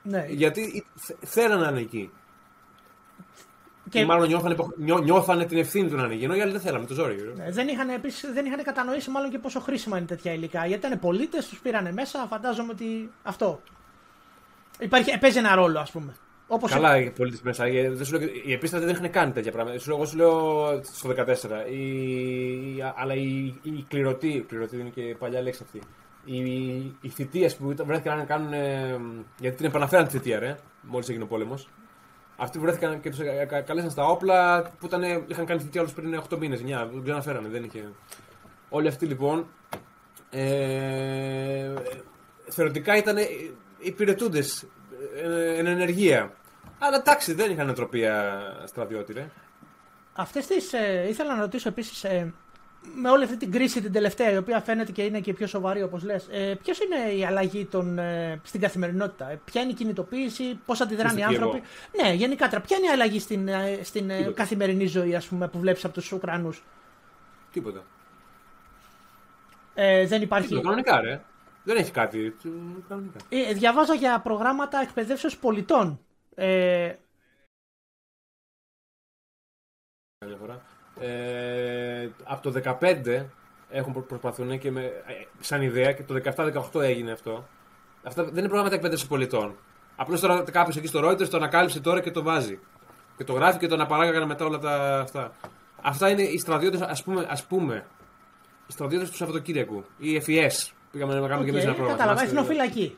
Ναι. 0.04 0.26
Γιατί 0.30 0.86
θε- 0.95 1.17
θέλανε 1.26 1.63
να 1.63 1.69
είναι 1.69 1.80
εκεί. 1.80 2.12
Και 3.89 4.00
Ή 4.00 4.06
μάλλον 4.06 4.28
νιώθανε, 4.28 4.54
υπο- 4.54 4.74
νιώ, 4.78 4.97
νιώθανε 4.97 5.45
την 5.45 5.58
ευθύνη 5.58 5.89
του 5.89 5.95
να 5.95 6.04
είναι 6.04 6.13
εκεί. 6.13 6.24
Ενώ 6.24 6.36
οι 6.36 6.41
άλλοι 6.41 6.52
δεν 6.52 6.62
θέλαμε, 6.62 6.86
το 6.86 6.93
ζόρι. 6.93 7.15
ρε. 7.15 7.43
Ναι, 7.43 7.52
δεν 7.52 7.67
είχαν, 7.67 7.89
επίσης, 7.89 8.34
δεν 8.34 8.45
είχαν 8.45 8.63
κατανοήσει 8.63 9.10
μάλλον 9.10 9.30
και 9.30 9.38
πόσο 9.38 9.60
χρήσιμα 9.60 9.97
είναι 9.97 10.06
τέτοια 10.06 10.34
υλικά. 10.34 10.65
Γιατί 10.65 10.86
ήταν 10.88 11.00
πολίτες, 11.00 11.47
τους 11.47 11.60
πήρανε 11.60 11.91
μέσα, 11.91 12.26
φαντάζομαι 12.30 12.71
ότι 12.71 13.12
αυτό. 13.24 13.62
Υπάρχει, 14.80 15.17
παίζει 15.19 15.38
ένα 15.38 15.56
ρόλο, 15.56 15.80
ας 15.80 15.91
πούμε. 15.91 16.13
Όπως 16.53 16.71
Καλά, 16.71 16.97
οι 16.97 17.09
πολίτε 17.11 17.37
μέσα. 17.43 17.67
Οι, 17.67 17.87
δεν 17.87 18.05
σου 18.05 18.19
λέω, 18.19 18.29
οι 18.45 18.53
επίστατε 18.53 18.85
δεν 18.85 18.95
είχαν 18.95 19.09
κάνει 19.11 19.31
τέτοια 19.31 19.51
πράγματα. 19.51 19.79
Σου 19.79 19.87
λέω, 19.89 19.97
εγώ 19.97 20.05
σου 20.05 20.17
λέω 20.17 20.81
στο 20.83 21.09
14. 21.09 21.71
Η, 21.71 21.85
η- 22.75 22.83
αλλά 22.95 23.13
η, 23.13 23.45
η 23.61 23.85
κληρωτή, 23.87 24.27
η 24.27 24.41
κληρωτή 24.41 24.79
είναι 24.79 24.89
και 24.89 25.15
παλιά 25.19 25.41
λέξη 25.41 25.61
αυτή. 25.63 25.81
Οι, 26.25 26.39
οι 27.01 27.09
θητείε 27.09 27.49
που 27.49 27.71
ήταν- 27.71 27.85
βρέθηκαν 27.85 28.17
να 28.17 28.23
κάνουν. 28.23 28.53
ε, 28.53 28.99
γιατί 29.39 29.57
την 29.57 29.65
επαναφέραν 29.65 30.05
τη 30.05 30.11
θητεία, 30.11 30.39
ρε, 30.39 30.57
μόλι 30.81 31.05
έγινε 31.09 31.23
ο 31.23 31.27
πόλεμο. 31.27 31.59
Αυτοί 32.37 32.57
που 32.57 32.63
βρέθηκαν 32.63 33.01
και 33.01 33.09
του 33.09 33.17
καλέσαν 33.65 33.89
στα 33.91 34.05
όπλα 34.05 34.61
που 34.79 34.85
ήταν, 34.85 35.01
είχαν 35.27 35.45
κάνει 35.45 35.61
θητεία 35.61 35.81
όλου 35.81 35.89
πριν 35.95 36.21
8 36.29 36.37
μήνε, 36.37 36.55
9. 36.57 36.89
Δεν 36.91 37.03
ξαναφέρανε, 37.03 37.47
δεν 37.47 37.63
είχε. 37.63 37.89
Όλοι 38.69 38.87
αυτοί 38.87 39.05
λοιπόν. 39.05 39.47
Ε, 40.29 41.73
θεωρητικά 42.49 42.97
ήταν 42.97 43.15
υπηρετούντε 43.79 44.39
εν 45.57 45.65
ενεργεία. 45.65 46.33
Αλλά 46.84 46.96
εντάξει, 46.98 47.34
δεν 47.34 47.52
είχαν 47.52 47.65
νοοτροπία 47.65 48.41
στρατιώτη, 48.65 49.13
ρε. 49.13 49.30
Αυτές 50.13 50.48
τις, 50.48 50.74
ε, 50.74 51.06
ήθελα 51.10 51.36
να 51.36 51.41
ρωτήσω 51.41 51.67
επίσης, 51.70 52.04
ε, 52.04 52.34
με 52.96 53.10
όλη 53.10 53.24
αυτή 53.24 53.38
την 53.38 53.52
κρίση 53.52 53.82
την 53.82 53.91
τελευταία, 53.91 54.32
η 54.32 54.38
οποία 54.38 54.60
φαίνεται 54.62 54.91
και 54.91 55.02
είναι 55.04 55.20
και 55.20 55.34
πιο 55.34 55.48
σοβαρή 55.48 55.82
όπως 55.84 56.04
λες, 56.04 56.28
ε, 56.32 56.54
ποιος 56.63 56.80
είναι 56.80 57.12
η 57.12 57.26
αλλαγή 57.26 57.65
των, 57.65 58.00
ε, 58.00 58.39
στην 58.44 58.62
καθημερινότητα, 58.62 59.30
ε, 59.30 59.39
ποια 59.46 59.62
είναι 59.62 59.72
η 59.72 59.74
κινητοποίηση, 59.74 60.60
πώς 60.65 60.82
αντιδράνε 60.82 61.20
οι 61.20 61.22
Στο 61.22 61.30
Κίεβο. 61.30 61.46
άνθρωποι; 61.46 61.67
Ναι, 62.02 62.13
γενικά 62.13 62.48
τώρα, 62.50 62.62
ποια 62.62 62.78
είναι 62.78 62.88
η 62.88 62.89
αλλαγή 62.89 63.20
στην, 63.20 63.48
ε, 63.48 63.80
στην 63.84 64.10
ε, 64.10 64.17
Τίποτα. 64.17 64.36
καθημερινή 64.36 64.86
ζωή 64.86 65.15
ας 65.15 65.26
πούμε, 65.28 65.48
που 65.48 65.60
βλέπεις 65.60 65.86
από 65.86 65.94
τους 65.94 66.12
Ουκρανούς; 66.12 66.63
Τίποτα. 67.52 67.84
Ε, 69.74 70.06
δεν 70.08 70.22
υπάρχει... 70.22 70.48
Τίποτα, 70.48 70.63
κανονικά, 70.67 71.02
ρε. 71.02 71.22
Δεν 71.63 71.78
έχει 71.78 71.91
κάτι. 71.91 72.32
τσι, 72.32 72.50
Κανονικά. 72.89 73.20
Ε, 73.30 73.54
διαβάζα 73.54 73.94
για 73.94 74.20
προγράμματα 74.20 74.82
εκπαιδεύσεως 74.82 75.38
πολιτών. 75.38 76.00
Ε, 76.36 76.94
Καμιά 80.17 80.38
φορά. 80.38 80.62
Ε, 81.00 82.10
από 82.24 82.41
το 82.52 82.62
15 82.80 83.26
έχουν 83.70 83.94
προ- 83.94 84.06
προσπαθούν 84.06 84.60
και 84.60 84.72
με, 84.72 84.84
ε, 84.86 85.26
σαν 85.39 85.62
ιδέα 85.62 85.91
και 85.94 86.04
το 86.04 86.13
17-18 86.13 86.82
έγινε 86.82 87.12
αυτό. 87.12 87.48
Αυτά 88.04 88.24
δεν 88.24 88.34
είναι 88.38 88.41
προγράμματα 88.48 88.76
εκπαίδευσης 88.75 89.08
πολιτών. 89.08 89.58
Απλώς 89.96 90.20
τώρα 90.20 90.44
κάποιος 90.52 90.76
εκεί 90.78 90.88
στο 90.88 91.10
Reuters 91.10 91.28
το 91.30 91.38
ανακάλυψε 91.38 91.80
τώρα 91.82 92.02
και 92.02 92.12
το 92.12 92.24
βάζει. 92.24 92.60
Και 93.17 93.24
το 93.24 93.34
γράφει 93.34 93.58
και 93.60 93.67
το 93.67 93.74
αναπαράγαγαν 93.74 94.28
μετά 94.28 94.46
όλα 94.46 94.58
τα 94.60 95.00
αυτά. 95.00 95.36
Αυτά 95.82 96.10
είναι 96.10 96.22
οι 96.22 96.38
στρατιώτες, 96.38 96.82
ας 96.82 97.04
πούμε, 97.04 97.26
ας 97.30 97.46
πούμε, 97.46 97.86
οι 98.67 98.72
στρατιώτες 98.72 99.10
του 99.10 99.15
Σαββατοκύριακου. 99.15 99.84
Οι 99.98 100.22
FES. 100.26 100.72
Πήγαμε 100.91 101.13
να 101.20 101.28
κάνουμε 101.28 101.46
και 101.46 101.52
εμείς 101.52 101.62
οκ, 101.63 101.67
ένα 101.67 101.74
πρόγραμμα. 101.76 101.98
κατάλαβα, 101.98 102.20
Θυμάστε- 102.20 102.39
εθνοφυλακή. 102.39 102.98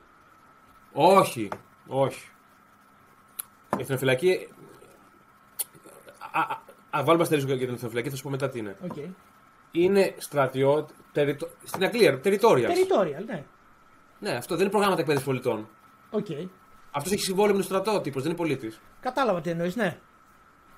όχι, 0.94 1.50
όχι. 1.88 2.28
Η 3.78 3.82
εθνοφυλακή. 3.82 4.48
Α, 6.32 6.40
α, 6.40 6.60
α, 6.90 7.04
βάλουμε 7.04 7.24
αστερίσκο 7.24 7.54
για 7.54 7.66
την 7.66 7.76
εθνοφυλακή, 7.76 8.10
θα 8.10 8.16
σου 8.16 8.24
πω 8.24 8.30
μετά 8.30 8.50
τι 8.50 8.60
είναι. 8.60 8.76
Οκ. 8.84 8.96
Είναι 9.72 10.16
στρατιώτη. 10.18 10.94
Territo... 11.12 11.50
Στην 11.64 11.84
Αγγλία, 11.84 12.22
territorial. 12.24 12.68
Territorial, 12.68 13.26
ναι. 13.26 13.44
Ναι, 14.20 14.32
αυτό 14.32 14.54
δεν 14.54 14.62
είναι 14.62 14.72
προγράμματα 14.72 15.02
εκπαίδευσης 15.02 15.28
πολιτών. 15.28 15.68
Οκ. 16.10 16.28
Αυτός 16.92 17.12
έχει 17.12 17.24
συμβόλαιο 17.24 17.56
με 17.56 17.64
τον 17.64 17.80
στρατό 17.80 18.02
τύπος, 18.02 18.22
δεν 18.22 18.32
είναι 18.32 18.40
πολίτης. 18.40 18.82
Κατάλαβα 19.00 19.42
τι 19.42 19.50
εννοείς, 19.50 19.76
ναι. 19.76 19.98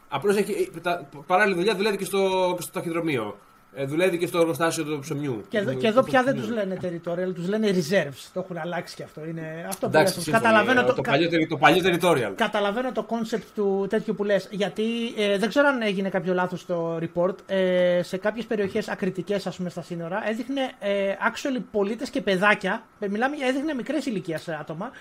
Απλώς 0.09 0.35
έχει. 0.37 0.71
Τα, 0.81 1.09
παράλληλη 1.27 1.55
δουλειά 1.55 1.75
δουλεύει 1.75 1.97
και 1.97 2.05
στο, 2.05 2.53
και 2.55 2.61
στο 2.61 2.71
ταχυδρομείο. 2.71 3.37
Ε, 3.77 3.85
δουλεύει 3.85 4.17
και 4.17 4.27
στο 4.27 4.39
εργοστάσιο 4.39 4.83
του 4.83 4.99
ψωμιού. 4.99 5.45
Και 5.49 5.57
εδώ, 5.57 5.71
Του- 5.71 5.77
και 5.77 5.87
εδώ 5.87 5.99
του- 6.03 6.09
πια 6.09 6.19
του- 6.19 6.25
δεν 6.25 6.35
του- 6.35 6.41
τους 6.41 6.49
λένε 6.49 6.77
territorial, 6.81 7.33
τους 7.35 7.47
λένε 7.47 7.69
reserves. 7.71 8.29
Το 8.33 8.39
έχουν 8.39 8.57
αλλάξει 8.57 8.95
και 8.95 9.03
αυτό. 9.03 9.25
Είναι 9.25 9.65
αυτό 9.67 9.89
που 9.89 9.95
Εντάξει, 9.97 10.15
λες. 10.15 10.23
σύμφωνοι, 10.23 10.43
Καταλαβαίνω 10.45 10.79
ε, 10.79 10.83
το, 10.83 10.93
το, 10.93 11.01
κα- 11.01 11.11
παλιό, 11.11 11.29
terri- 11.29 11.49
το 11.49 11.57
παλιό 11.57 11.83
territorial. 11.85 12.33
Καταλαβαίνω 12.35 12.91
το 12.91 13.05
concept 13.09 13.43
του 13.55 13.85
τέτοιου 13.89 14.15
που 14.15 14.23
λες, 14.23 14.47
γιατί 14.51 14.83
ε, 15.17 15.37
δεν 15.37 15.49
ξέρω 15.49 15.67
αν 15.67 15.81
έγινε 15.81 16.09
κάποιο 16.09 16.33
λάθος 16.33 16.59
στο 16.59 16.99
report, 17.01 17.35
ε, 17.47 17.99
σε 18.03 18.17
κάποιες 18.17 18.45
περιοχές 18.45 18.87
ακριτικές 18.87 19.47
ας 19.47 19.55
πούμε 19.57 19.69
στα 19.69 19.81
σύνορα 19.81 20.23
έδειχνε 20.29 20.61
ε, 20.79 21.11
actually 21.31 21.61
πολίτες 21.71 22.09
και 22.09 22.21
παιδάκια, 22.21 22.83
ε, 22.99 23.07
μιλάμε, 23.07 23.35
για- 23.35 23.47
έδειχνε 23.47 23.73
μικρές 23.73 24.05
ηλικίες 24.05 24.47
άτομα 24.49 24.91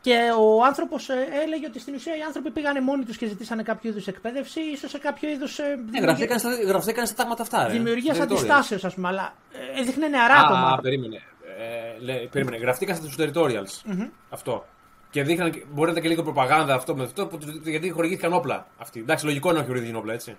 και 0.00 0.18
ο 0.38 0.64
άνθρωπος 0.64 1.08
ε, 1.08 1.26
έλεγε 1.44 1.66
ότι 1.66 1.78
στην 1.78 1.94
ουσία 1.94 2.16
οι 2.16 2.20
άνθρωποι 2.22 2.50
πήγανε 2.50 2.80
μόνοι 2.80 3.04
τους 3.04 3.16
και 3.16 3.26
ζητήσανε 3.26 3.62
κάποιο 3.62 3.90
είδους 3.90 4.06
εκπαίδευση, 4.06 4.60
ίσως 4.60 4.90
σε 4.90 4.98
κάποιο 4.98 5.28
είδους 5.30 5.58
ε, 5.58 5.62
Ναι, 5.62 5.74
δημιουργία, 5.76 6.00
γραφτήκαν 6.02 6.38
στα, 6.38 6.50
γραφτήκαν 6.66 7.06
στα 7.06 7.14
τάγματα 7.16 7.42
αυτά. 7.42 7.66
ρε. 7.66 7.72
δημιουργίας 7.72 8.16
Territorial. 8.18 8.22
αντιστάσεως 8.22 8.84
ας 8.84 8.94
πούμε, 8.94 9.08
αλλά 9.08 9.34
ε, 9.76 9.80
έδειχνε 9.80 10.08
νεαρά 10.08 10.34
Α, 10.34 10.44
άτομα. 10.44 10.78
περίμενε. 10.82 11.22
Ε, 11.58 12.02
λέει, 12.04 12.28
περίμενε. 12.32 12.56
Γραφτήκαν 12.56 12.96
στους 12.96 13.14
territorials. 13.18 13.92
Αυτό. 14.30 14.66
Και 15.10 15.22
δείχναν, 15.22 15.50
και- 15.50 15.64
μπορεί 15.70 15.84
να 15.86 15.90
ήταν 15.90 16.02
και 16.02 16.08
λίγο 16.08 16.22
προπαγάνδα 16.22 16.74
αυτό 16.74 16.94
με 16.96 17.04
αυτό, 17.04 17.26
που 17.26 17.38
τους- 17.38 17.60
γιατί 17.64 17.90
χορηγήθηκαν 17.90 18.32
όπλα 18.32 18.66
αυτοί. 18.78 19.00
Εντάξει, 19.00 19.24
λογικό 19.24 19.50
είναι 19.50 19.58
να 19.58 19.64
χορηγήθηκαν 19.64 19.98
όπλα, 20.00 20.12
έτσι. 20.12 20.36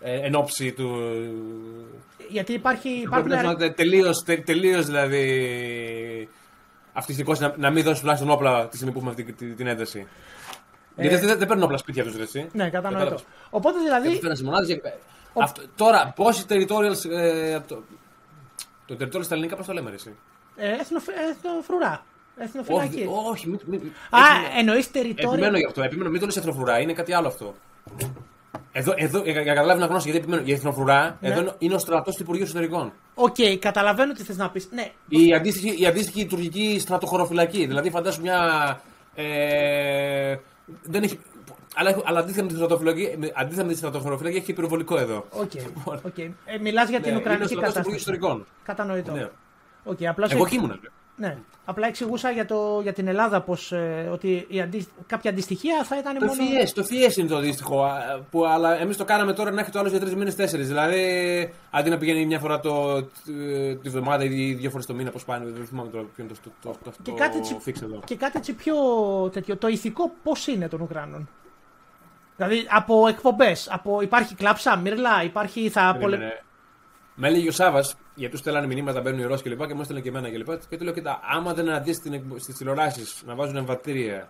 Ε, 0.00 0.20
εν 0.26 0.34
ώψη 0.34 0.72
του. 0.72 0.88
Γιατί 2.28 2.52
υπάρχει, 2.52 2.88
Πρέπει 2.88 3.00
υπάρχουν 3.02 3.28
να 3.28 3.38
αρα- 3.38 3.50
είναι 3.50 3.70
τελείω, 3.70 4.10
τελείως, 4.44 4.86
δηλαδή. 4.86 6.28
Αυτιστικός 6.98 7.38
να, 7.38 7.54
να 7.56 7.70
μην 7.70 7.84
δώσει 7.84 8.00
τουλάχιστον 8.00 8.30
όπλα 8.30 8.68
τη 8.68 8.76
στιγμή 8.76 8.92
που 8.92 8.98
έχουμε 8.98 9.12
αυτή 9.18 9.32
τη- 9.32 9.54
την 9.54 9.66
ένταση. 9.66 10.06
Γιατί 10.96 11.26
δεν, 11.26 11.38
δεν 11.38 11.46
παίρνουν 11.48 11.64
όπλα 11.64 11.76
σπίτια 11.76 12.04
τους, 12.04 12.16
έτσι. 12.18 12.38
Ε. 12.38 12.56
Ναι, 12.56 12.70
κατανοητό. 12.70 12.98
Κατάλαβες. 12.98 13.24
Οπότε 13.50 13.78
Και 13.78 13.84
δηλαδή. 13.84 14.08
τους 14.08 14.18
φέρναν 14.18 14.36
σε 14.36 14.44
μονάδες 14.44 14.66
και- 14.68 14.92
Αυτό, 15.38 15.62
τώρα, 15.76 16.12
πόσοι 16.16 16.44
territorials. 16.48 17.10
Ε, 17.10 17.54
από 17.54 17.68
το, 17.68 17.82
το 18.86 18.96
territorial 19.00 19.24
στα 19.24 19.34
ελληνικά 19.34 19.56
πώς 19.56 19.66
το 19.66 19.72
λέμε, 19.72 19.88
ρε, 19.90 19.94
εσύ; 19.96 20.14
Ε, 20.56 20.70
εθνοφ- 20.72 21.08
εθνοφρουρά. 21.30 22.04
Εθνοφυλακή. 22.38 23.06
Όχι, 23.10 23.28
όχι, 23.30 23.48
μην, 23.48 23.60
μην, 23.66 23.80
Α, 24.10 24.18
έτσι- 24.18 24.58
εννοείς 24.58 24.90
territorial. 24.94 25.32
Επιμένω 25.32 25.58
γι' 25.58 25.64
αυτό. 25.66 25.82
Επιμένω, 25.82 26.10
μην 26.10 26.20
το 26.20 26.26
λες 26.26 26.36
εθνοφρουρά, 26.36 26.78
είναι 26.80 26.92
κάτι 26.92 27.12
άλλο 27.12 27.26
αυτό. 27.28 27.54
Εδώ, 28.72 28.92
εδώ 28.96 29.18
για 29.22 29.32
για 29.32 29.40
να 29.40 29.46
καταλάβει 29.46 29.80
να 29.80 29.86
γνώσει, 29.86 30.10
γιατί 30.10 30.22
επιμένω. 30.26 30.42
Η 30.46 30.52
εθνοφρουρά 30.52 31.16
Ναι. 31.20 31.28
εδώ 31.28 31.40
είναι- 31.40 31.54
είναι 31.58 31.74
ο 31.74 31.78
στρατός 31.78 32.14
του 32.16 32.22
Υπουργείου 32.22 32.44
Εσωτερικών. 32.44 32.92
Οκ, 33.14 33.34
καταλαβαίνω 33.58 34.12
τι 34.12 34.22
θες 34.22 34.36
να 34.36 34.50
πεις. 34.50 34.68
Ναι, 34.72 34.90
Η 35.08 35.34
αντίστοιχη, 35.34 35.82
η 35.82 35.86
αντίστοιχη 35.86 36.26
τουρκική 36.26 36.78
στρατοχωροφυλακή. 36.80 37.66
Δηλαδή, 37.66 37.90
φαντάσου 37.90 38.20
μια. 38.20 38.40
Ε, 39.14 40.36
δεν 40.82 41.02
έχει, 41.02 41.18
Αλλά, 41.78 41.90
έχω- 41.90 42.02
αλλά 42.06 42.18
αντίθετα 42.18 42.42
με 42.42 42.48
τη 42.48 42.54
στρατοφυλακή, 42.54 43.14
με- 43.18 43.32
αντίθετα 43.34 43.64
με 43.66 43.72
τη 43.72 43.78
στρατοφυλακή 43.78 44.36
έχει 44.36 44.50
υπερβολικό 44.50 44.98
εδώ. 44.98 45.26
Οκ. 45.30 45.50
οκ. 46.08 46.18
Ε, 46.18 46.32
Μιλάς 46.60 46.88
για 46.88 47.00
την 47.00 47.12
Ναι, 47.12 47.18
Ουκρανική 47.18 47.52
είναι 47.52 47.66
ο 47.66 47.70
στρατός 47.70 47.72
του 47.72 47.80
Υπουργείου 47.80 47.94
κατάσταση. 47.94 47.96
Εσωτερικών. 47.96 48.46
Κατανοητό. 48.64 49.12
Ναι. 49.12 49.28
Οκ, 49.84 49.98
απλά, 50.08 50.26
Εγώ 50.30 50.38
σε... 50.40 50.46
εκεί 50.46 50.54
ήμουνα. 50.56 50.78
Ναι. 51.16 51.36
απλά 51.64 51.86
εξηγούσα 51.86 52.30
για, 52.30 52.46
το, 52.46 52.80
για 52.82 52.92
την 52.92 53.08
Ελλάδα 53.08 53.40
πως, 53.40 53.72
ε, 53.72 54.08
ότι 54.12 54.46
η 54.48 54.60
αντι... 54.60 54.86
κάποια 55.06 55.30
αντιστοιχεία 55.30 55.84
θα 55.84 55.98
ήταν 55.98 56.18
Το 56.18 56.24
μόνο. 56.26 56.42
FIES, 56.42 56.68
το 56.74 56.86
FIES 56.90 57.16
είναι 57.16 57.28
το 57.28 57.36
αντίστοιχο. 57.36 57.84
α, 57.84 58.20
Που, 58.30 58.46
αλλά 58.46 58.80
εμείς 58.80 58.96
το 58.96 59.04
κάναμε 59.04 59.32
τώρα 59.32 59.50
να 59.50 59.60
έχει 59.60 59.70
το 59.70 59.78
άλλο 59.78 59.88
για 59.88 60.00
τρεις 60.00 60.14
μήνες, 60.14 60.34
τέσσερις. 60.34 60.66
Δηλαδή, 60.68 61.52
αντί 61.70 61.90
να 61.90 61.98
πηγαίνει 61.98 62.26
μια 62.26 62.38
φορά 62.38 62.60
το, 62.60 63.02
τη- 63.02 63.76
τη 63.82 63.88
βδομάδα 63.88 64.24
ή 64.24 64.52
δύο 64.54 64.70
φορές 64.70 64.86
το 64.86 64.94
μήνα, 64.94 65.10
πώς 65.10 65.24
πάνε, 65.24 65.44
δεν 65.50 65.66
θυμάμαι 65.66 65.88
τώρα 65.90 66.04
ποιο 66.14 66.24
είναι 66.24 66.32
το, 66.32 66.50
το, 66.62 66.70
το, 66.70 66.78
το, 66.84 66.90
Και 67.02 67.10
το 67.10 67.16
κάτι, 67.16 67.38
έτσι, 67.38 67.56
fix 67.66 67.82
εδώ. 67.82 68.00
και 68.04 68.16
κάτι 68.16 68.38
έτσι 68.38 68.52
πιο 68.52 68.74
τέτοιο. 69.32 69.56
Το 69.56 69.68
ηθικό 69.68 70.10
πώς 70.22 70.46
είναι 70.46 70.68
των 70.68 70.80
Ουκρανών; 70.80 71.28
Δηλαδή 72.36 72.66
από 72.70 73.08
εκπομπές, 73.08 73.68
από 73.70 74.00
υπάρχει 74.00 74.34
κλάψα, 74.34 74.76
μύρλα, 74.76 75.22
υπάρχει. 75.24 75.68
Θα 75.68 75.96
πολε... 76.00 76.16
Περίμενε. 76.16 76.40
Με 77.14 77.28
έλεγε 77.28 77.48
ο 77.48 77.52
Σάβας, 77.52 77.94
γιατί 78.16 78.32
τους 78.32 78.40
στέλνανε 78.40 78.66
μηνύματα, 78.66 79.00
μπαίνουν 79.00 79.20
οι 79.20 79.24
Ρώσοι 79.24 79.42
κλπ. 79.42 79.58
Και, 79.60 79.66
και 79.66 79.74
μου 79.74 79.80
έστελνε 79.80 80.02
και 80.02 80.08
εμένα 80.08 80.30
κλπ. 80.30 80.60
Και 80.68 80.76
του 80.76 80.84
λέω: 80.84 80.92
Κοίτα, 80.92 81.20
άμα 81.22 81.54
δεν 81.54 81.68
αναδεί 81.68 81.92
στις 82.38 82.56
τηλεοράσεις 82.56 83.22
να 83.26 83.34
βάζουν 83.34 83.56
εμβατήρια 83.56 84.28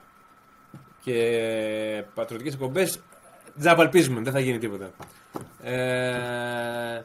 και 1.03 2.05
πατριωτικές 2.14 2.53
εκπομπές, 2.55 3.01
τζαμπαλπίζουμε, 3.59 4.20
δεν 4.20 4.32
θα 4.32 4.41
γίνει 4.41 4.59
τίποτα. 4.59 4.91
Ε, 5.62 7.03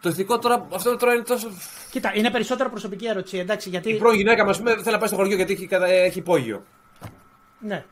το 0.00 0.08
ηθικό 0.08 0.38
τώρα, 0.38 0.66
αυτό 0.74 0.96
τώρα 0.96 1.14
είναι 1.14 1.22
τόσο. 1.22 1.48
Κοίτα, 1.90 2.12
είναι 2.14 2.30
περισσότερο 2.30 2.70
προσωπική 2.70 3.06
ερώτηση, 3.06 3.38
εντάξει, 3.38 3.68
γιατί. 3.68 3.90
Η 3.90 3.98
πρώην 3.98 4.16
γυναίκα 4.16 4.44
μας 4.44 4.58
δεν 4.58 4.78
θέλει 4.82 4.92
να 4.92 4.98
πάει 4.98 5.08
στο 5.08 5.16
χωριό 5.16 5.36
γιατί 5.36 5.52
έχει, 5.52 5.66
κατα- 5.66 5.86
έχει 5.86 6.18
υπόγειο. 6.18 6.64
Ναι. 7.60 7.84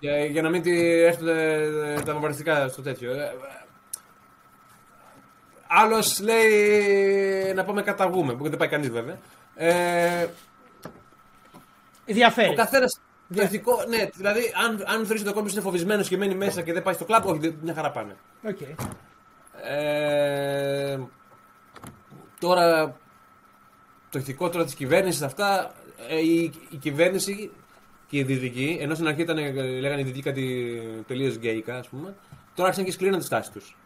Για, 0.00 0.24
για 0.24 0.42
να 0.42 0.50
μην 0.50 0.62
τη 0.62 1.02
έρθουν 1.02 1.28
ε, 1.28 2.00
τα 2.04 2.12
βομβαρδιστικά 2.12 2.68
στο 2.68 2.82
τέτοιο. 2.82 3.10
Ε, 5.70 5.80
Άλλος 5.80 6.20
λέει 6.20 7.52
να 7.54 7.64
πάμε 7.64 7.82
καταφύγιο, 7.82 8.34
που 8.34 8.48
δεν 8.48 8.58
πάει 8.58 8.68
κανείς 8.68 8.90
βέβαια. 8.90 9.18
Ε, 9.54 10.26
Διαφέρει. 12.06 12.50
ο 12.50 12.54
καθένας. 12.54 13.00
Το 13.34 13.42
ηθικό, 13.42 13.84
ναι, 13.88 14.08
δηλαδή 14.14 14.40
αν, 14.66 14.82
αν 14.86 15.04
θεωρείς 15.04 15.20
ότι 15.20 15.30
ο 15.30 15.32
κόσμο 15.32 15.48
είναι 15.52 15.60
φοβισμένος 15.60 16.08
και 16.08 16.16
μένει 16.16 16.34
μέσα 16.34 16.62
και 16.62 16.72
δεν 16.72 16.82
πάει 16.82 16.94
στο 16.94 17.04
κλαμπ, 17.04 17.26
όχι, 17.26 17.38
δεν- 17.38 17.58
μια 17.62 17.74
χαρά 17.74 17.90
πάνε. 17.90 18.16
Οκ. 18.44 18.58
Ε, 19.62 20.98
τώρα, 22.40 22.96
το 24.10 24.18
ηθικό 24.18 24.48
τώρα 24.48 24.64
της 24.64 24.74
κυβέρνησης, 24.74 25.22
αυτά, 25.22 25.74
ε, 26.08 26.18
η, 26.20 26.52
η 26.70 26.76
κυβέρνηση 26.76 27.50
και 28.08 28.18
η 28.18 28.22
δυτική, 28.22 28.78
ενώ 28.80 28.94
στην 28.94 29.06
αρχή 29.06 29.20
ήταν, 29.22 29.38
ε, 29.38 29.50
λέγανε 29.80 30.00
οι 30.00 30.04
δυτικοί 30.04 30.22
κάτι 30.22 30.82
τελείως 31.06 31.36
γκέικα, 31.36 31.78
ας 31.78 31.88
πούμε, 31.88 32.14
τώρα 32.54 32.68
άρχισαν 32.68 32.84
και 32.84 32.92
σκλήρωναν 32.92 33.20
τη 33.20 33.26
στάση 33.26 33.52
τους. 33.52 33.76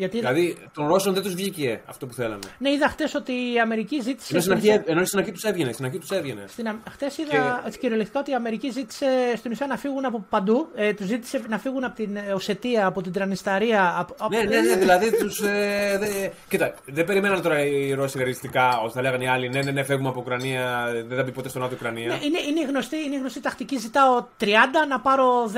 Γιατί. 0.00 0.18
Δηλαδή, 0.18 0.56
των 0.74 0.86
Ρώσων 0.88 1.14
δεν 1.14 1.22
τους 1.22 1.34
βγήκε 1.34 1.80
αυτό 1.86 2.06
που 2.06 2.12
θέλανε. 2.14 2.38
Ναι, 2.58 2.70
είδα 2.70 2.88
χτες 2.88 3.14
ότι 3.14 3.32
η 3.32 3.60
Αμερική 3.60 4.00
ζήτησε. 4.02 4.32
Ενώ 4.32 4.40
στην 4.40 4.40
στην 4.40 4.52
αρχή, 4.52 4.68
ουσία- 4.80 4.92
ενώ 4.94 5.04
στην 5.04 5.18
αρχή 5.18 5.32
τους 5.32 5.44
έβγαινε. 5.44 5.72
Στην 5.72 5.84
αρχή 5.84 5.98
τους 5.98 6.10
έβγαινε. 6.10 6.44
Στην, 6.48 6.66
χτες 6.90 7.18
είδα 7.18 7.64
κυριολεκτικά 7.80 8.20
ότι 8.20 8.30
η 8.30 8.34
Αμερική 8.34 8.70
ζήτησε 8.70 9.06
στην 9.36 9.50
ουσία 9.52 9.66
να 9.66 9.76
φύγουν 9.76 10.04
από 10.04 10.24
παντού. 10.30 10.68
Ε, 10.74 10.92
τους 10.92 11.06
ζήτησε 11.06 11.42
να 11.48 11.58
φύγουν 11.58 11.84
από 11.84 11.94
την 11.96 12.16
ε, 12.16 12.32
Οσετία, 12.32 12.86
από 12.86 13.02
την 13.02 13.12
Τρανισταρία. 13.12 13.94
Από, 13.98 14.14
από- 14.18 14.36
Ναι, 14.36 14.42
ναι, 14.42 14.60
ναι, 14.60 14.76
δηλαδή 14.76 15.16
τους. 15.16 15.40
Ε, 15.40 15.96
δε... 16.00 16.28
Κοίτα, 16.48 16.74
δεν 16.84 17.04
περιμέναν 17.04 17.42
τώρα 17.42 17.64
οι 17.66 17.92
Ρώσοι 17.94 18.18
ρεαλιστικά 18.18 18.78
όσο 18.78 18.90
θα 18.94 19.02
λέγανε 19.02 19.24
οι 19.24 19.28
άλλοι. 19.28 19.48
Ναι, 19.48 19.62
ναι, 19.62 19.70
ναι, 19.70 19.82
φεύγουμε 19.82 20.08
από 20.08 20.20
Ουκρανία, 20.20 20.86
δεν 21.06 21.16
θα 21.16 21.22
μπει 21.24 21.30
ποτέ 21.32 21.48
στον 21.48 21.62
Νότιο 21.62 21.76
Ουκρανία. 21.80 22.06
Ναι, 22.06 22.18
είναι, 22.24 22.38
είναι, 22.48 22.60
η 22.60 22.64
γνωστή, 22.64 22.96
είναι 22.96 23.14
η 23.14 23.18
γνωστή 23.18 23.40
τακτική. 23.40 23.78
Ζητάω 23.78 24.26
30, 24.40 24.46
να 24.88 25.00
πάρω 25.00 25.50
15 25.54 25.56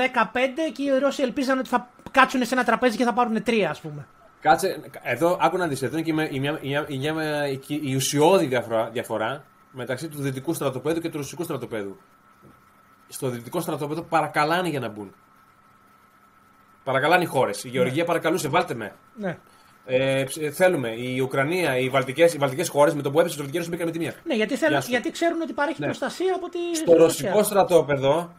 και 0.73 0.83
οι 0.83 0.99
Ρώσοι 0.99 1.21
ελπίζαν 1.21 1.59
ότι 1.59 1.69
θα 1.69 1.89
κάτσουν 2.11 2.45
σε 2.45 2.53
ένα 2.53 2.63
τραπέζι 2.63 2.97
και 2.97 3.03
θα 3.03 3.13
πάρουν 3.13 3.43
3, 3.47 3.51
ας 3.69 3.79
πούμε. 3.79 4.07
Κάτσε, 4.43 4.79
εδώ 5.01 5.37
άκου 5.41 5.57
να 5.57 5.67
δεις, 5.67 5.81
εδώ 5.81 5.97
είναι 5.97 6.05
και 6.05 6.11
η, 6.11 6.13
μια- 6.13 6.29
η, 6.31 6.39
μια- 6.69 6.85
η, 6.87 6.97
μια- 6.97 7.47
η, 7.47 7.59
η- 7.67 7.79
η 7.83 7.95
ουσιώδη 7.95 8.45
διαφορά, 8.45 8.89
διαφορά 8.89 9.43
μεταξύ 9.71 10.07
του 10.07 10.21
δυτικού 10.21 10.53
στρατοπέδου 10.53 10.99
και 10.99 11.09
του 11.09 11.17
ρωσικού 11.17 11.43
στρατοπέδου. 11.43 11.97
Στο 13.07 13.29
δυτικό 13.29 13.59
στρατοπέδο 13.61 14.01
παρακαλάνε 14.01 14.69
για 14.69 14.79
να 14.79 14.87
μπουν. 14.89 15.13
Παρακαλάνε 16.83 17.23
οι 17.23 17.25
χώρες. 17.25 17.63
Η 17.63 17.69
Γεωργία 17.69 18.05
παρακαλούσε, 18.05 18.47
βάλτε 18.47 18.73
με. 18.73 18.95
Ναι. 19.15 19.37
Ε, 19.85 20.23
ψ- 20.23 20.37
ε, 20.41 20.49
θέλουμε. 20.51 20.89
Η 20.89 21.19
Ουκρανία, 21.19 21.77
οι 21.77 21.89
βαλτικέ 21.89 22.23
οι 22.23 22.37
βαλτικές 22.37 22.69
χώρες 22.69 22.93
με 22.93 23.01
το 23.01 23.11
που 23.11 23.19
έπεσε 23.19 23.33
η 23.33 23.37
Σοβιετική 23.37 23.57
Ένωση 23.57 23.71
μπήκαν 23.71 23.85
με 23.87 23.91
τη 23.91 23.99
μία. 23.99 24.13
Ναι, 24.23 24.35
γιατί, 24.35 24.55
θέλουν, 24.55 24.73
Γεια 24.73 24.81
σου. 24.81 24.89
γιατί 24.89 25.11
ξέρουν 25.11 25.41
ότι 25.41 25.53
παρέχει 25.53 25.79
Ναι. 25.79 25.85
προστασία 25.85 26.35
από 26.35 26.49
τη. 26.49 26.57
Στο 26.75 26.93
ρωσικό 26.97 27.43
στρατόπεδο, 27.43 28.33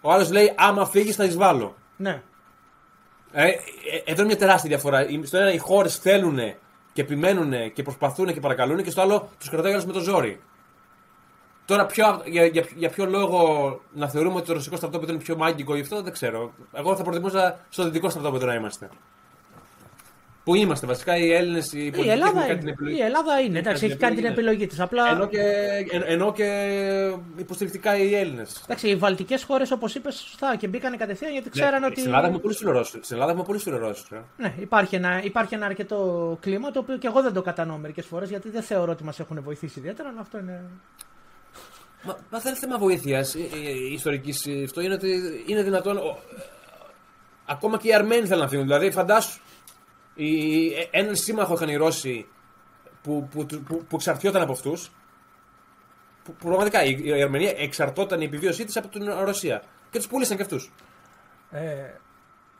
ο 0.00 0.12
άλλος 0.12 0.30
λέει: 0.30 0.52
Άμα 0.56 0.86
φύγεις, 0.86 1.16
θα 1.16 1.24
εισβάλλω. 1.24 1.76
Ναι. 1.96 2.22
Ε, 3.32 3.46
ε, 3.46 3.52
εδώ 4.04 4.14
είναι 4.22 4.24
μια 4.24 4.36
τεράστια 4.36 4.68
διαφορά. 4.68 5.08
Η- 5.08 5.24
Στο 5.24 5.36
ένα 5.38 5.52
οι 5.52 5.58
χώρες 5.58 5.96
θέλουν 5.98 6.38
και 6.92 7.00
επιμένουν 7.02 7.72
και 7.72 7.82
προσπαθούν 7.82 8.32
και 8.32 8.40
παρακαλούν 8.40 8.82
και 8.82 8.90
στο 8.90 9.00
άλλο 9.00 9.28
τους 9.38 9.48
κρατάει 9.50 9.70
ο 9.70 9.74
άλλος 9.74 9.86
με 9.86 9.92
το 9.92 10.00
ζόρι. 10.00 10.40
Τώρα 11.64 11.86
ποιο, 11.86 12.22
για, 12.24 12.44
για, 12.46 12.64
για 12.76 12.90
ποιο 12.90 13.06
λόγο 13.06 13.80
να 13.92 14.08
θεωρούμε 14.08 14.36
ότι 14.36 14.46
το 14.46 14.52
ρωσικό 14.52 14.76
στρατόπεδο 14.76 15.12
είναι 15.12 15.22
πιο 15.22 15.36
μάγκικο 15.36 15.74
γι' 15.74 15.80
αυτό 15.80 16.02
δεν 16.02 16.12
ξέρω. 16.12 16.52
Εγώ 16.72 16.96
θα 16.96 17.02
προτιμούσα 17.02 17.58
στο 17.68 17.84
δυτικό 17.84 18.08
στρατόπεδο 18.10 18.46
να 18.46 18.54
είμαστε. 18.54 18.88
Πού 20.46 20.54
είμαστε 20.54 20.86
βασικά 20.86 21.16
οι 21.16 21.32
Έλληνες, 21.32 21.72
οι 21.72 21.78
Η 21.78 21.80
πολιτικοί 21.90 22.08
Ελλάδα, 22.08 22.30
έχουν 22.30 22.40
κάνει 22.40 22.52
την 22.58 22.60
είναι. 22.62 22.70
επιλογή. 22.70 22.96
η 22.96 23.02
Ελλάδα 23.02 23.40
είναι. 23.40 23.58
Εντάξει, 23.58 23.80
την 23.80 23.90
έχει 23.90 23.98
κάνει 23.98 24.14
την 24.16 24.24
επιλογή, 24.24 24.62
επιλογή 24.62 24.76
τη. 24.76 24.82
Απλά. 24.82 25.10
Ενώ 25.10 25.26
και, 25.26 25.40
εν, 25.90 26.02
ενώ 26.06 26.32
και 26.32 26.48
υποστηρικτικά 27.36 27.96
οι 27.96 28.14
Έλληνες. 28.14 28.60
Εντάξει, 28.64 28.88
οι 28.88 28.96
βαλτικές 28.96 29.42
χώρες, 29.42 29.70
όπως 29.70 29.94
είπες, 29.94 30.14
σωστά 30.14 30.56
και 30.56 30.68
μπήκανε 30.68 30.96
κατευθείαν 30.96 31.32
γιατί 31.32 31.50
ξέραν 31.50 31.82
ότι. 31.82 31.88
Ναι, 31.88 31.94
Στην 31.94 32.06
Ελλάδα 32.06 32.26
έχουμε 32.26 32.40
πολλούς 32.40 32.56
φιλορώσους. 32.58 33.04
Στην 33.04 33.14
Ελλάδα 33.14 33.30
έχουμε 33.30 33.46
πολλούς 33.46 33.62
φιλορώσους. 33.62 34.08
Ναι, 34.36 34.54
υπάρχει 34.58 34.94
ένα, 34.96 35.22
υπάρχει 35.24 35.54
ένα 35.54 35.66
αρκετό 35.66 36.38
κλίμα 36.40 36.70
το 36.70 36.78
οποίο 36.78 36.96
και 36.98 37.06
εγώ 37.06 37.22
δεν 37.22 37.32
το 37.32 37.42
κατανοώ 37.42 37.76
μερικές 37.76 38.06
φορές 38.06 38.28
γιατί 38.30 38.48
δεν 38.50 38.62
θεωρώ 38.62 38.92
ότι 38.92 39.04
μας 39.04 39.20
έχουν 39.20 39.42
βοηθήσει 39.42 39.78
ιδιαίτερα, 39.78 40.08
αλλά 40.08 40.20
αυτό 40.20 40.38
είναι. 40.38 40.60
Μα, 42.02 42.16
μα 42.30 42.38
δεν 42.38 42.50
είναι 42.50 42.60
θέμα 42.60 42.78
βοήθειας 42.78 43.34
ιστορικής. 43.92 44.46
Αυτό 44.64 44.80
είναι 44.80 44.94
ότι 44.94 45.20
είναι 45.46 45.62
δυνατόν. 45.62 45.96
ο- 45.96 46.18
ακόμα 47.46 47.78
και 47.78 47.88
οι 47.88 47.94
Αρμένοι 47.94 48.26
θέλουν 48.26 48.42
να 48.42 48.48
φύγουν. 48.48 48.66
Δηλαδή, 48.66 48.90
φαντάσου. 48.90 49.40
Οι- 50.16 50.72
ε, 50.74 50.88
έναν 50.90 51.16
σύμμαχο 51.16 51.54
είχαν 51.54 51.68
οι 51.68 51.76
Ρώσοι 51.76 52.26
που, 53.02 53.28
που, 53.30 53.46
που, 53.46 53.58
που, 53.66 53.84
που 53.84 53.96
εξαρτιόταν 53.96 54.42
από 54.42 54.52
αυτούς. 54.52 54.90
Που, 56.24 56.32
που 56.34 56.46
πραγματικά 56.46 56.84
η, 56.84 57.00
η 57.04 57.22
Αρμενία 57.22 57.52
εξαρτόταν 57.56 58.20
η 58.20 58.24
επιβίωσή 58.24 58.64
της 58.64 58.76
από 58.76 58.88
την 58.88 59.04
Ρωσία. 59.24 59.62
Και 59.90 59.98
τους 59.98 60.06
πούλησαν 60.06 60.36
και 60.36 60.42
αυτούς. 60.42 60.72
Ε, 61.50 61.60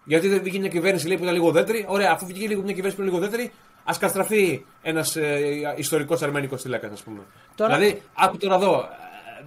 Γιατί 0.04 0.28
δεν 0.28 0.42
βγήκε 0.42 0.58
μια 0.58 0.68
κυβέρνηση 0.68 1.06
λέει, 1.06 1.16
που 1.16 1.22
ήταν 1.22 1.34
λίγο 1.34 1.50
δέντρη. 1.50 1.84
Ωραία, 1.88 2.10
αφού 2.12 2.26
βγήκε 2.26 2.48
λίγο 2.48 2.62
μια 2.62 2.72
κυβέρνηση 2.74 2.96
που 2.96 3.02
είναι 3.02 3.10
λίγο 3.10 3.22
δέντρη, 3.28 3.52
ας 3.84 3.98
καταστραφεί 3.98 4.64
ένας 4.82 5.16
ε, 5.16 5.74
ιστορικός 5.76 6.22
αρμένικος 6.22 6.62
τηλέκα, 6.62 6.88
ας 6.88 7.02
πούμε. 7.02 7.20
Τώρα- 7.54 7.76
Δηλαδή, 7.78 8.02
άκου 8.14 8.36
τώρα 8.36 8.54
εδώ. 8.54 8.88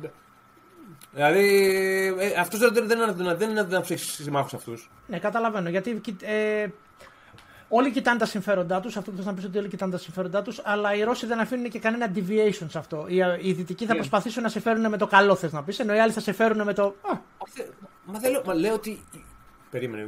ε, 0.03 0.07
Δηλαδή, 1.13 1.47
ε, 2.19 2.39
αυτούς 2.39 2.59
δεν, 2.59 2.73
δεν, 2.73 2.87
δεν, 2.87 2.97
είναι 2.99 3.11
δυνατόν- 3.11 3.37
δεν 3.37 3.49
είναι 3.49 3.61
να 3.61 3.81
ψάξει 3.81 4.05
συμμάχους 4.23 4.53
αυτούς. 4.53 4.89
ναι, 5.07 5.19
καταλαβαίνω. 5.19 5.69
Γιατί 5.69 5.91
κοι- 5.93 6.23
ε, 6.23 6.67
όλοι 7.69 7.91
κοιτάνε 7.91 8.19
τα 8.19 8.25
συμφέροντά 8.25 8.79
τους. 8.79 8.97
Αυτό 8.97 9.11
που 9.11 9.17
θες 9.17 9.25
να 9.25 9.33
πεις 9.33 9.43
ότι 9.45 9.57
όλοι 9.57 9.67
κοιτάνε 9.67 9.91
τα 9.91 9.97
συμφέροντά 9.97 10.41
τους, 10.41 10.61
αλλά 10.63 10.93
οι 10.93 11.03
Ρώσοι 11.03 11.25
δεν 11.25 11.39
αφήνουν 11.39 11.69
και 11.69 11.79
κανένα 11.79 12.11
deviation 12.15 12.65
σε 12.69 12.77
αυτό. 12.77 13.05
Οι, 13.07 13.15
οι 13.41 13.51
Δυτικοί 13.53 13.85
θα 13.85 13.91
Ναι. 13.93 13.97
προσπαθήσουν 13.99 14.43
να 14.43 14.49
σε 14.49 14.59
φέρουν 14.59 14.89
με 14.89 14.97
το 14.97 15.07
καλό, 15.07 15.35
θες 15.35 15.51
να 15.51 15.63
πεις, 15.63 15.79
ενώ 15.79 15.93
οι 15.93 15.99
άλλοι 15.99 16.11
θα 16.11 16.19
σε 16.19 16.31
φέρουν 16.31 16.63
με 16.63 16.73
το. 16.73 16.83
Α, 16.83 17.17
Μα, 18.05 18.19
δεν 18.19 18.31
λέω, 18.31 18.41
μα 18.45 18.53
λέω 18.53 18.73
ότι. 18.73 19.03
Περίμενε. 19.71 20.07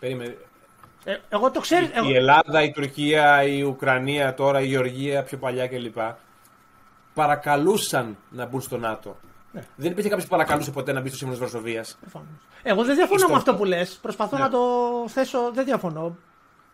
Περίμενε. 0.00 0.36
ε, 1.04 1.16
εγώ 1.28 1.50
το 1.50 1.60
ξέρω. 1.60 1.86
Η 2.10 2.14
Ελλάδα, 2.14 2.62
η 2.62 2.70
Τουρκία, 2.70 3.42
η 3.42 3.62
Ουκρανία, 3.62 4.34
τώρα 4.34 4.60
η 4.60 4.66
Γεωργία, 4.66 5.22
πιο 5.22 5.38
παλιά 5.38 5.68
κλπ. 5.68 5.96
Παρακαλούσαν 7.14 8.16
να 8.30 8.46
μπουν 8.46 8.60
στο 8.60 8.78
ΝΑΤΟ. 8.78 9.16
Ναι. 9.52 9.62
Δεν 9.76 9.90
υπήρχε 9.90 10.08
κάποιος 10.08 10.24
που 10.28 10.30
παρακαλούσε 10.36 10.70
ποτέ 10.70 10.92
να 10.92 11.00
μπει 11.00 11.08
στο 11.08 11.16
Σύμφωνο 11.16 11.38
τη 11.38 11.44
Βαρσοβία. 11.44 11.84
Εγώ 12.62 12.84
δεν 12.84 12.96
διαφωνώ 12.96 13.18
Στο- 13.18 13.28
με 13.28 13.34
αυτό 13.34 13.54
που 13.54 13.64
λες. 13.64 13.98
Προσπαθώ 14.02 14.36
Ναι. 14.36 14.42
να 14.42 14.48
το 14.50 14.58
θέσω. 15.08 15.50
Δεν 15.54 15.64
διαφωνώ. 15.64 16.16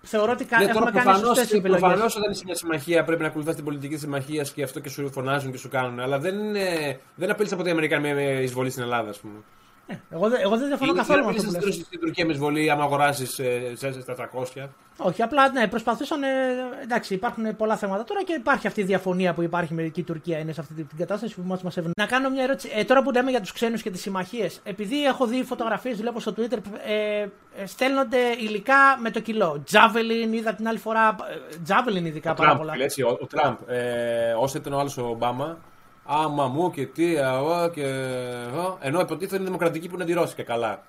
Θεωρώ 0.09 0.33
ότι 0.33 0.45
κα- 0.45 0.59
Ναι, 0.59 0.65
έχουμε 0.65 0.79
τώρα 0.79 0.91
κάνει 0.91 1.05
προφανώς, 1.05 1.37
σωστές 1.37 1.59
επιλογές. 1.59 1.81
προφανώς 1.81 2.17
όταν 2.17 2.31
είσαι 2.31 2.43
μια 2.45 2.55
συμμαχία 2.55 3.05
πρέπει 3.05 3.21
να 3.23 3.27
ακολουθάς 3.29 3.55
την 3.55 3.65
πολιτική 3.65 3.93
της 3.93 4.03
συμμαχίας 4.03 4.53
και 4.53 4.63
αυτό 4.63 4.81
και 4.81 4.89
σου 4.89 5.11
φωνάζουν 5.13 5.51
και 5.51 5.59
σου 5.59 5.69
κάνουν. 5.69 6.01
Αλλά 6.01 6.19
δεν, 6.19 6.39
είναι, 6.39 6.99
δεν 7.15 7.31
απείλησε 7.31 7.57
ποτέ 7.57 7.69
οι 7.69 7.73
Αμερικανοί 7.73 8.09
με, 8.09 8.15
με 8.15 8.43
εισβολή 8.43 8.71
στην 8.71 8.83
Ελλάδα, 8.83 9.09
ας 9.11 9.19
πούμε. 9.19 9.35
Εγώ, 10.11 10.29
δεν- 10.29 10.41
εγώ 10.43 10.57
δεν 10.57 10.67
διαφωνώ 10.67 10.93
Ή 10.93 10.95
καθόλου 10.97 11.25
με 11.25 11.25
δεν 11.33 11.37
αυτό 11.37 11.51
που 11.51 11.57
απείλησε 11.57 11.77
λες. 11.79 11.87
στην 11.87 12.01
Τουρκία 12.01 12.27
με 12.27 12.33
εισβολή 12.33 12.71
άμα 12.71 12.83
αγοράσεις 12.83 13.39
ε, 13.39 13.73
σε 13.75 14.01
στα 14.01 14.15
300. 14.15 14.69
Όχι, 14.97 15.23
απλά 15.23 15.51
ναι, 15.51 15.67
προσπαθούσαν. 15.69 16.23
ε, 16.23 16.27
εντάξει, 16.83 17.15
υπάρχουν 17.15 17.57
πολλά 17.57 17.77
θέματα 17.77 18.05
τώρα 18.05 18.23
και 18.23 18.33
υπάρχει 18.33 18.67
αυτή 18.67 18.81
η 18.81 18.85
διαφωνία 18.85 19.35
που 19.35 19.43
υπάρχει 19.43 19.75
με 19.75 19.83
και 19.83 20.01
η 20.01 20.03
Τουρκία 20.05 20.39
είναι 20.39 20.53
σε 20.53 20.61
αυτή 20.61 20.75
την 20.75 20.99
κατάσταση 20.99 21.35
που 21.35 21.43
μας 21.45 21.63
μας 21.63 21.77
ευνοεί. 21.77 21.93
Να 21.97 22.07
κάνω 22.07 22.31
μια 22.31 22.43
ερώτηση. 22.43 22.71
Ε, 22.75 22.85
τώρα 22.85 23.03
που 23.03 23.11
λέμε 23.11 23.31
για 23.31 23.41
τους 23.41 23.53
ξένους 23.53 23.83
και 23.83 23.91
τις 23.91 24.01
συμμαχίες, 24.01 24.61
επειδή 24.65 25.05
έχω 25.05 25.27
δει 25.27 25.43
φωτογραφίες, 25.45 25.97
βλέπω 25.97 26.21
στο 26.21 26.35
Twitter, 26.37 26.59
ε, 26.87 27.21
ε, 27.63 27.67
στέλνονται 27.67 28.19
υλικά 28.39 28.99
με 29.01 29.11
το 29.11 29.21
κιλό. 29.21 29.63
Javelin, 29.73 30.33
είδα 30.35 30.55
την 30.55 30.69
άλλη 30.69 30.79
φορά. 30.79 31.17
ε, 31.31 31.57
Javelin 31.69 32.05
ειδικά 32.05 32.35
πάρα 32.35 32.49
Τραμπ, 32.49 32.59
πολλά. 32.59 32.77
λες, 32.77 32.97
ο, 32.99 33.19
ο 33.21 33.27
Τραμπ, 33.27 33.57
ε, 33.67 34.33
όσο 34.39 34.59
ήταν 34.59 34.73
ο 34.73 34.79
άλλος 34.79 34.97
ο 34.99 35.07
Ομπάμα, 35.07 35.59
άμα 36.07 36.47
μου 36.47 36.71
και 36.71 36.87
τι, 36.87 37.15
εγώ 37.17 37.71
και 37.75 37.85
εγώ, 38.53 38.79
ενώ 38.81 39.01
υποτίθεται 39.01 39.37
είναι 39.37 39.45
δημοκρατική 39.45 39.89
που 39.89 39.95
είναι 39.95 40.03
αντιρώσικα 40.03 40.43
καλά. 40.43 40.83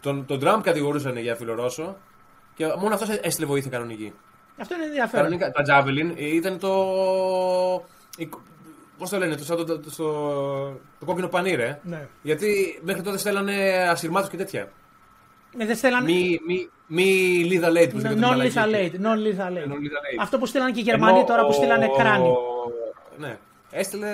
Τον, 0.00 0.26
τον 0.26 0.38
Τραμπ 0.38 0.62
κατηγορούσαν 0.62 1.16
για 1.16 1.34
φιλορώσο 1.34 1.96
και 2.54 2.66
μόνο 2.78 2.94
αυτός 2.94 3.08
έστειλε 3.22 3.46
βοήθεια 3.46 3.70
κανονική. 3.70 4.12
Αυτό 4.60 4.74
είναι 4.74 4.84
ενδιαφέρον. 4.84 5.38
Κανονικά, 5.38 5.50
τα 5.50 5.84
Javelin 5.84 6.14
ήταν 6.16 6.58
το. 6.58 6.74
Πώς 8.98 9.10
το 9.10 9.18
λένε, 9.18 9.36
το, 9.36 9.56
το, 9.56 9.64
το, 9.64 9.78
το, 9.78 9.90
το 10.98 11.04
κόκκινο 11.04 11.28
πανί, 11.28 11.54
ρε. 11.54 11.80
Ναι. 11.82 12.06
Γιατί 12.22 12.80
μέχρι 12.82 13.02
τότε 13.02 13.18
στέλνανε 13.18 13.86
ασυρμάτους 13.90 14.30
και 14.30 14.36
τέτοια. 14.36 14.68
Ναι, 15.56 15.66
δεν 15.66 15.76
στέλνανε. 15.76 16.12
Μη, 16.12 16.40
μη, 16.46 16.68
μη 16.86 17.04
lethal 17.50 17.82
aid. 17.82 17.90
που 17.90 17.96
λέγεται 17.96 18.14
Non 18.14 18.28
μαλακή. 18.28 18.52
lethal 18.54 18.74
aid. 18.74 18.90
Non 18.92 19.16
lethal 19.26 19.52
aid. 19.52 19.68
Non-lethal 19.70 19.98
aid. 20.08 20.18
Αυτό 20.20 20.38
που 20.38 20.46
στείλανε 20.46 20.70
και 20.70 20.80
οι 20.80 20.82
Γερμανοί 20.82 21.18
Ενώ 21.18 21.26
τώρα 21.26 21.40
που 21.42 21.48
ο- 21.48 21.52
στείλανε 21.52 21.88
κράνη. 21.98 22.32
Ναι. 23.18 23.38
Έστειλε 23.70 24.10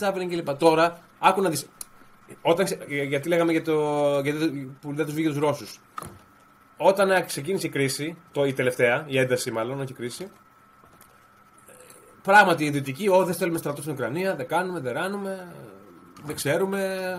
Javelin 0.00 0.26
κλπ. 0.28 0.54
Τώρα, 0.56 0.98
άκου 1.18 1.42
να 1.42 1.48
δεις. 1.50 1.66
Όταν, 2.42 2.64
ξε- 2.64 2.92
γιατί 3.08 3.28
λέγαμε 3.28 3.52
για 3.52 3.62
το, 3.62 4.20
γιατί 4.20 4.76
που 4.80 4.94
δεν 4.94 5.04
τους 5.04 5.14
βγήκε 5.14 5.28
τους 5.28 5.38
Ρώσους. 5.38 5.80
Όταν 6.76 7.10
ε, 7.10 7.20
ξεκίνησε 7.20 7.66
η 7.66 7.70
κρίση, 7.70 8.16
το, 8.32 8.44
η 8.44 8.52
τελευταία, 8.52 9.04
η 9.06 9.18
ένταση 9.18 9.50
μάλλον, 9.50 9.80
όχι 9.80 9.92
η 9.92 9.94
κρίση, 9.94 10.22
ε, 11.66 11.72
πράγματι 12.22 12.64
οι 12.64 12.70
δυτικοί, 12.70 13.08
ό, 13.08 13.24
δεν 13.24 13.34
στέλνουμε 13.34 13.58
στρατό 13.58 13.80
στην 13.80 13.92
Ουκρανία, 13.92 14.36
δεν 14.36 14.46
κάνουμε, 14.46 14.80
δεν 14.80 14.92
ράνουμε, 14.92 15.52
δεν 16.24 16.34
ξέρουμε. 16.34 16.82
ε, 16.84 17.12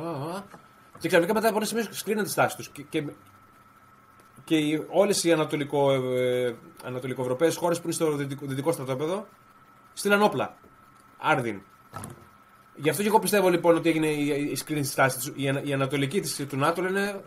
α, 0.00 0.10
α. 0.36 0.42
Και 0.98 1.08
ξαφνικά 1.08 1.34
μετά 1.34 1.48
από 1.48 1.56
ένα 1.56 1.66
σημείο 1.66 1.84
σκρίνουν 1.90 2.24
τη 2.24 2.30
στάση 2.30 2.56
τους. 2.56 2.68
Και, 2.68 2.82
και, 2.82 3.04
και 4.44 4.56
οι, 4.56 4.86
όλες 4.90 5.24
οι 5.24 5.32
ανατολικο, 5.32 5.92
ε, 5.92 6.54
ανατολικοευρωπαίες 6.84 7.56
χώρες 7.56 7.76
που 7.76 7.84
είναι 7.84 7.94
στο 7.94 8.12
δυτικό, 8.12 8.46
δυτικό 8.46 8.72
στρατόπεδο 8.72 9.26
στείλαν 9.94 10.22
όπλα. 10.22 10.56
Άρδιν. 11.26 11.60
Γι' 12.76 12.88
αυτό 12.88 13.02
και 13.02 13.08
εγώ 13.08 13.18
πιστεύω 13.18 13.48
λοιπόν 13.48 13.76
ότι 13.76 13.88
έγινε 13.88 14.06
η, 14.06 14.48
η 14.50 14.56
σκρίνηση 14.56 14.86
της 14.86 14.94
τάσης. 14.94 15.32
Η, 15.34 15.48
ανα- 15.48 15.62
η 15.62 15.72
ανατολική 15.72 16.20
της, 16.20 16.46
του 16.48 16.56
ΝΑΤΟ 16.56 16.82
λένε 16.82 17.20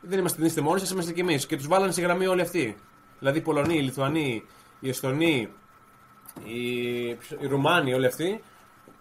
δεν 0.00 0.18
είμαστε, 0.18 0.38
δεν 0.38 0.46
είστε 0.46 0.60
μόνοι 0.60 0.80
σας, 0.80 0.90
είμαστε 0.90 1.12
κι 1.12 1.20
εμείς. 1.20 1.46
Και 1.46 1.56
τους 1.56 1.66
βάλανε 1.66 1.92
στη 1.92 2.00
γραμμή 2.00 2.26
όλοι 2.26 2.40
αυτοί. 2.40 2.76
Δηλαδή 3.18 3.38
οι 3.38 3.42
Πολωνοί, 3.42 3.76
οι 3.76 3.80
Λιθουανοί, 3.82 4.44
οι 4.80 4.88
Εστονοί, 4.88 5.48
οι, 6.44 7.08
οι 7.08 7.46
Ρουμάνοι, 7.48 7.94
όλοι 7.94 8.06
αυτοί. 8.06 8.42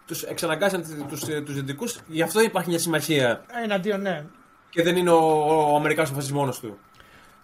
Τους 0.08 0.24
εξαναγκάσαν 0.24 1.08
τους 1.08 1.20
τους 1.20 1.54
δυτικούς. 1.54 2.00
Γι' 2.08 2.22
αυτό 2.22 2.42
υπάρχει 2.42 2.70
μια 2.70 2.80
συμμαχία 2.80 3.46
Εναντίον, 3.64 4.02
ναι. 4.02 4.26
και 4.70 4.84
δεν 4.84 4.96
είναι 4.96 5.12
ο, 5.12 5.18
ο, 5.18 5.72
ο 5.72 5.76
Αμερικάνος 5.76 6.10
αποφασιστή 6.10 6.38
μόνο 6.38 6.54
του. 6.62 6.78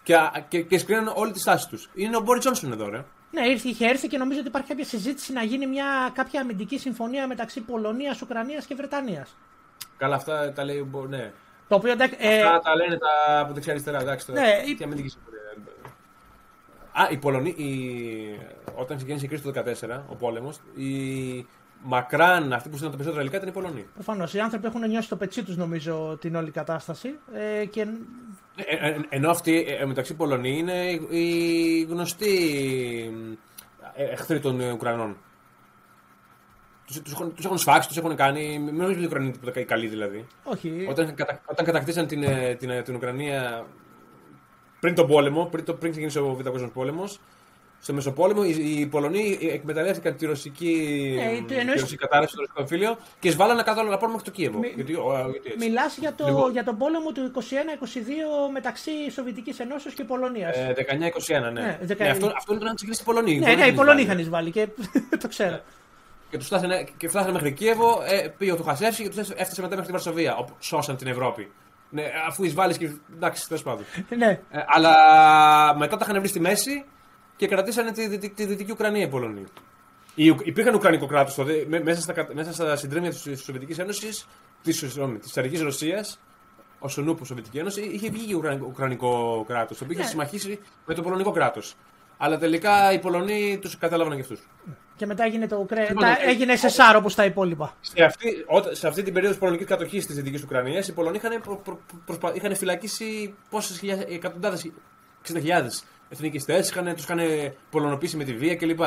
Και, 0.04 0.16
και, 0.48 0.62
και 0.62 0.78
σκρίνουν 0.78 1.12
όλη 1.16 1.32
τη 1.32 1.40
στάση 1.40 1.68
τους. 1.68 1.90
Είναι 1.94 2.18
ο 2.18 2.20
Μπόρι 2.20 2.40
Τζόνσον 2.40 2.72
εδώ, 2.72 2.90
ρε. 2.90 3.06
Ναι, 3.32 3.48
ήρθε, 3.48 3.68
είχε 3.70 3.88
έρθει 3.88 4.08
και 4.08 4.18
νομίζω 4.18 4.40
ότι 4.40 4.48
υπάρχει 4.48 4.68
κάποια 4.68 4.86
συζήτηση 4.86 5.34
να 5.34 5.44
γίνει 5.44 5.68
μια, 5.68 6.12
κάποια 6.14 6.42
αμυντική 6.42 6.78
συμφωνία 6.80 7.28
μεταξύ 7.28 7.62
Πολωνίας, 7.62 8.22
Ουκρανίας 8.22 8.66
και 8.66 8.76
Βρετανίας. 8.76 9.36
Καλά, 9.98 10.16
αυτά 10.16 10.54
τα 10.54 10.64
λέει. 10.64 10.80
ο 10.80 10.86
Μπο- 10.86 11.06
Ναι. 11.06 11.32
Το 11.68 11.76
οποίο 11.76 11.92
εντάξει. 11.92 12.16
Ε, 12.20 12.42
Αυτά 12.44 12.60
τα 12.60 12.76
λένε 12.76 12.98
τα 12.98 13.40
από 13.40 13.54
δεξιά-αριστερά. 13.54 14.00
Εντάξει, 14.00 14.26
τώρα. 14.26 14.42
Ναι, 14.42 14.62
η- 14.66 14.76
Τι 14.76 14.84
αμυντική 14.84 15.08
συμφωνία. 15.10 15.38
Α, 16.92 17.08
οι 17.12 17.18
Πολωνοί, 17.18 17.50
οι... 17.50 18.40
όταν 18.76 18.98
ξεκίνησε 18.98 19.26
η 19.26 19.28
κρίση 19.28 19.44
του 19.44 19.52
2014, 19.52 20.04
ο 20.10 20.16
πόλεμος, 20.16 20.60
οι 20.76 21.48
μακράν 21.84 22.54
αυτοί 22.54 22.70
που 22.70 22.74
στείλαν 22.76 22.92
τα 22.92 22.98
περισσότερα 22.98 23.22
υλικά 23.24 23.38
ήταν 23.38 23.50
οι 23.50 23.52
Πολωνοί. 23.52 23.86
Προφανώς. 23.94 24.34
Οι 24.34 24.40
άνθρωποι 24.40 24.68
έχουν 24.68 24.88
νιώσει 24.90 25.10
το 25.10 25.16
πετσί 25.16 25.44
τους, 25.44 25.58
νομίζω, 25.58 26.18
την 26.22 26.36
όλη 26.36 26.52
κατάσταση. 26.52 27.10
Ε, 27.62 27.66
και 27.66 27.82
Ε, 28.56 28.88
ε, 28.90 29.00
ενώ 29.10 29.30
αυτοί 29.30 29.66
ε, 29.80 29.86
μεταξύ 29.86 30.14
Πολωνοί 30.16 30.58
είναι 30.58 30.74
οι- 30.92 31.08
οι 31.10 31.82
γνωστοί 31.90 32.36
ε, 33.96 34.04
εχθροί 34.04 34.40
των 34.40 34.60
ε, 34.60 34.72
Ουκρανών. 34.72 35.18
Τους, 36.86 37.02
τους, 37.02 37.12
έχουν- 37.14 37.34
τους 37.36 37.46
έχουν 37.46 37.58
σφάξει, 37.58 37.88
τους 37.88 37.98
έχουν 37.98 38.16
κάνει. 38.16 38.60
Μην 38.60 38.76
νομίζετε 38.76 38.92
ότι 38.92 39.02
οι 39.02 39.06
Ουκρανοί 39.06 39.26
είναι 39.26 39.34
τίποτα 39.34 39.64
καλοί 39.64 39.88
δηλαδή. 39.88 40.26
όχι. 40.44 40.86
Όταν, 40.90 41.14
κατα, 41.16 41.42
όταν 41.46 41.66
κατακτήσαν 41.66 42.08
την, 42.08 42.24
ε, 42.24 42.56
την, 42.56 42.70
ε, 42.70 42.82
την 42.82 42.96
Ουκρανία 42.96 43.66
πριν 44.80 44.96
τον 44.96 45.08
πόλεμο, 45.08 45.46
πριν, 45.46 45.66
το, 45.66 45.74
πριν 45.74 45.92
ξεκίνησε 45.92 46.20
ο 46.20 46.34
Β' 46.36 46.42
Παγκόσμιος 46.44 46.72
Πόλεμος, 46.72 47.20
στο 47.82 47.94
Μεσοπόλεμο 47.94 48.42
οι, 48.46 48.80
οι 48.80 48.86
Πολωνοί 48.86 49.38
εκμεταλλεύτηκαν 49.42 50.16
τη 50.16 50.26
ρωσική, 50.26 50.74
Ε, 51.20 51.30
ε, 51.36 51.42
το 51.48 51.54
εννοείς- 51.60 51.80
ρωσική 51.82 51.98
κατάρρευση 51.98 52.34
στο 52.34 52.42
ρωσικό 52.42 52.62
εμφύλιο 52.62 52.98
και 53.20 53.32
σβάλανε 53.32 53.64
κάτω 53.64 53.82
όλα 53.82 53.90
μέχρι 54.02 54.22
το 54.24 54.32
Κίεβο. 54.32 54.58
Μη- 54.60 54.72
Γιατί, 54.76 54.94
ο, 54.94 55.28
γιατί 55.32 55.52
έτσι. 55.54 55.68
Μιλάς 55.68 55.98
για, 55.98 56.14
το, 56.14 56.28
Λοιπόν. 56.28 56.52
για 56.52 56.64
τον 56.64 56.78
πόλεμο 56.78 57.12
του 57.12 57.22
21-22 57.22 58.52
μεταξύ 58.54 58.92
Σοβιετικής 59.12 59.60
Ενώσεως 59.60 59.94
και 59.94 60.04
Πολωνίας. 60.04 60.56
Ε, 60.58 60.74
19-21, 60.74 61.40
ναι. 61.42 61.50
Ναι, 61.62 61.62
ναι, 61.62 61.78
19. 61.88 62.12
αυτό, 62.12 62.32
αυτό 62.38 62.54
ήταν 62.54 62.66
να 62.68 62.74
ξεκινήσει 62.74 63.02
η 63.02 63.06
Πολωνίας. 63.06 63.46
ναι, 63.46 63.54
ναι, 63.56 63.66
οι 63.66 63.74
Πολωνοί 63.74 64.02
είχαν 64.02 64.20
εισβάλει 64.20 64.52
και 64.52 64.68
το 65.22 65.28
ξέρω. 65.28 65.60
Και 66.30 66.38
τους 66.38 66.46
φτάσανε, 66.48 66.86
και 66.98 67.08
φτάσανε 67.08 67.32
μέχρι 67.32 67.52
Κίεβο, 67.54 68.02
ε, 68.08 68.28
πήγε 68.38 68.52
ο 68.52 68.56
Τουχασεύση 68.56 69.04
και 69.04 69.10
τους 69.10 69.18
έφτασε 69.30 69.62
μετά 69.62 69.70
μέχρι 69.76 69.86
τη 69.86 69.92
Βαρσοβία. 69.92 70.36
όπου 70.36 70.54
Σώσαν 70.60 70.98
την 70.98 71.08
Ευρώπη. 71.08 71.52
Ναι, 71.90 72.04
αφού 72.28 72.44
εισβάλλεις 72.44 72.78
και. 72.78 72.90
εντάξει, 73.16 73.48
τέλος 73.48 73.64
πάντων. 73.64 73.86
ναι. 74.18 74.26
Ε, 74.52 74.60
αλλά 74.68 74.94
μετά 75.78 75.98
τα 75.98 76.06
είχαν 76.10 76.20
βρει 76.20 76.28
στη 76.30 76.40
μέση 76.40 76.86
και 77.40 77.48
κρατήσανε 77.48 77.92
τη, 77.92 78.08
δυτική- 78.08 78.36
τη 78.36 78.46
δυτική 78.46 78.72
Ουκρανία 78.72 79.04
οι 79.04 79.08
Πολωνοί. 79.08 79.44
Οι, 80.16 80.30
Ουκ- 80.30 80.46
υπήρχαν 80.48 80.74
Ουκρανικό 80.76 81.06
κράτος 81.06 81.36
τότε, 81.36 81.66
με- 81.68 81.84
μέσα 81.84 82.02
στα, 82.02 82.14
κα- 82.14 82.30
μέσα 82.34 82.54
στα 82.54 82.76
συντρίμια 82.76 83.10
της 83.10 83.20
Σοβιετικής 83.44 83.78
Ένωσης, 83.80 84.28
της 84.64 84.86
Τσαρική 85.22 85.58
Ρωσίας, 85.58 86.20
ω 86.80 86.88
ο 86.98 87.02
νούπο 87.02 87.26
Σοβιετική 87.26 87.58
Ένωση, 87.58 87.82
είχε 87.82 88.10
βγει 88.10 88.34
Ουκρανικό, 88.34 88.66
Ουκρανικό 88.68 89.44
κράτος, 89.48 89.78
το 89.78 89.84
οποίο 89.84 89.96
είχε 89.96 90.04
Ναι. 90.04 90.10
συμμαχήσει 90.10 90.60
με 90.86 90.94
το 90.94 91.02
Πολωνικό 91.02 91.32
κράτος. 91.32 91.76
Αλλά 92.18 92.38
τελικά 92.38 92.94
οι 92.94 93.00
Πολωνοί 93.00 93.58
τους 93.62 93.78
κατάλαβαν 93.78 94.16
και 94.16 94.22
αυτούς. 94.22 94.40
Και 94.96 95.06
μετά 95.06 95.24
έγινε 95.24 95.48
το 95.48 95.58
Ουκρέ... 95.58 95.82
Λοιπόν, 95.82 96.04
τα... 96.04 96.08
ε, 96.10 96.30
έγινε 96.30 96.54
SSR 96.62 96.96
όπως 96.98 97.16
τα 97.16 97.26
υπόλοιπα. 97.26 97.78
Σε 97.82 98.04
αυτή, 98.04 98.44
όταν- 98.48 98.76
σε 98.76 98.88
αυτή 98.88 99.04
την 99.04 99.14
περίοδο 99.14 99.34
της 99.34 99.42
πολωνικής 99.42 99.68
κατοχής 99.68 100.06
της 100.06 100.16
Δυτικής 100.16 100.44
Ουκρανίας, 100.44 100.88
οι 100.88 100.94
Πολωνοί 100.94 101.18
είχαν, 101.18 101.42
προ, 101.42 101.56
προ, 101.64 101.80
προσπα- 102.06 102.36
είχαν 102.36 102.56
φυλακίσει 102.56 103.34
πόσες 103.50 103.82
εκατοντάδε, 104.10 104.58
60.000 105.28 105.84
εθνικιστές, 106.10 106.72
τους 106.96 107.04
είχαν 107.04 107.20
πολωνοποιήσει 107.70 108.18
με 108.18 108.24
τη 108.24 108.34
βία 108.34 108.56
κλπ. 108.56 108.82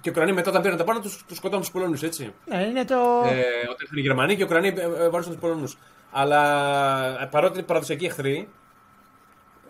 Και 0.00 0.08
οι 0.08 0.12
Ουκρανοί 0.12 0.32
μετά 0.32 0.50
όταν 0.50 0.62
πήραν 0.62 0.76
τα 0.76 0.84
πάνω 0.84 1.00
του, 1.00 1.12
τους 1.26 1.36
σκοτώνουν 1.36 1.60
τους 1.60 1.70
Πολωνού, 1.70 1.98
έτσι. 2.02 2.32
Ναι, 2.44 2.62
είναι 2.62 2.84
το. 2.84 2.94
Ε, 2.94 3.60
όταν 3.62 3.76
ήρθαν 3.80 3.98
οι 3.98 4.00
Γερμανοί 4.00 4.36
και 4.36 4.42
οι 4.42 4.44
Ουκρανοί 4.44 4.68
ε, 4.68 4.82
ε, 4.82 5.08
βάρουσαν 5.08 5.32
τους 5.32 5.40
Πολωνού. 5.40 5.72
Αλλά 6.10 7.22
ε, 7.22 7.26
παρότι 7.30 7.58
είναι 7.58 7.66
παραδοσιακοί 7.66 8.04
εχθροί, 8.04 8.48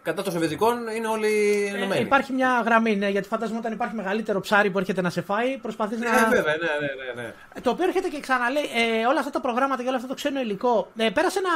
κατά 0.03 0.23
των 0.23 0.33
Σοβιετικών 0.33 0.77
είναι 0.97 1.07
όλοι 1.09 1.29
Ε, 1.75 1.77
ενωμένοι. 1.77 2.01
υπάρχει 2.03 2.33
μια 2.33 2.63
γραμμή, 2.65 2.97
ναι, 2.97 3.09
γιατί 3.09 3.29
φαντάζομαι 3.29 3.59
όταν 3.59 3.73
υπάρχει 3.73 3.95
μεγαλύτερο 3.95 4.41
ψάρι 4.41 4.71
που 4.71 4.79
έρχεται 4.79 5.01
να 5.01 5.11
σε 5.11 5.21
φάει, 5.23 5.57
προσπαθείς 5.63 5.99
να. 5.99 6.07
Ε, 6.09 6.11
βέβαια, 6.29 6.43
ναι, 6.57 6.67
ναι, 7.15 7.23
ναι. 7.23 7.23
ναι. 7.23 7.33
Το 7.61 7.71
οποίο 7.71 7.85
έρχεται 7.85 8.09
και 8.09 8.21
ξαναλέει 8.21 8.63
ε, 8.63 9.07
όλα 9.07 9.19
αυτά 9.19 9.31
τα 9.31 9.41
προγράμματα 9.41 9.83
και 9.83 9.89
όλο 9.89 9.97
αυτό 9.97 10.09
το 10.09 10.15
ξένο 10.15 10.41
υλικό. 10.41 10.89
Ε, 10.97 11.09
πέρασε 11.11 11.39
ένα 11.39 11.51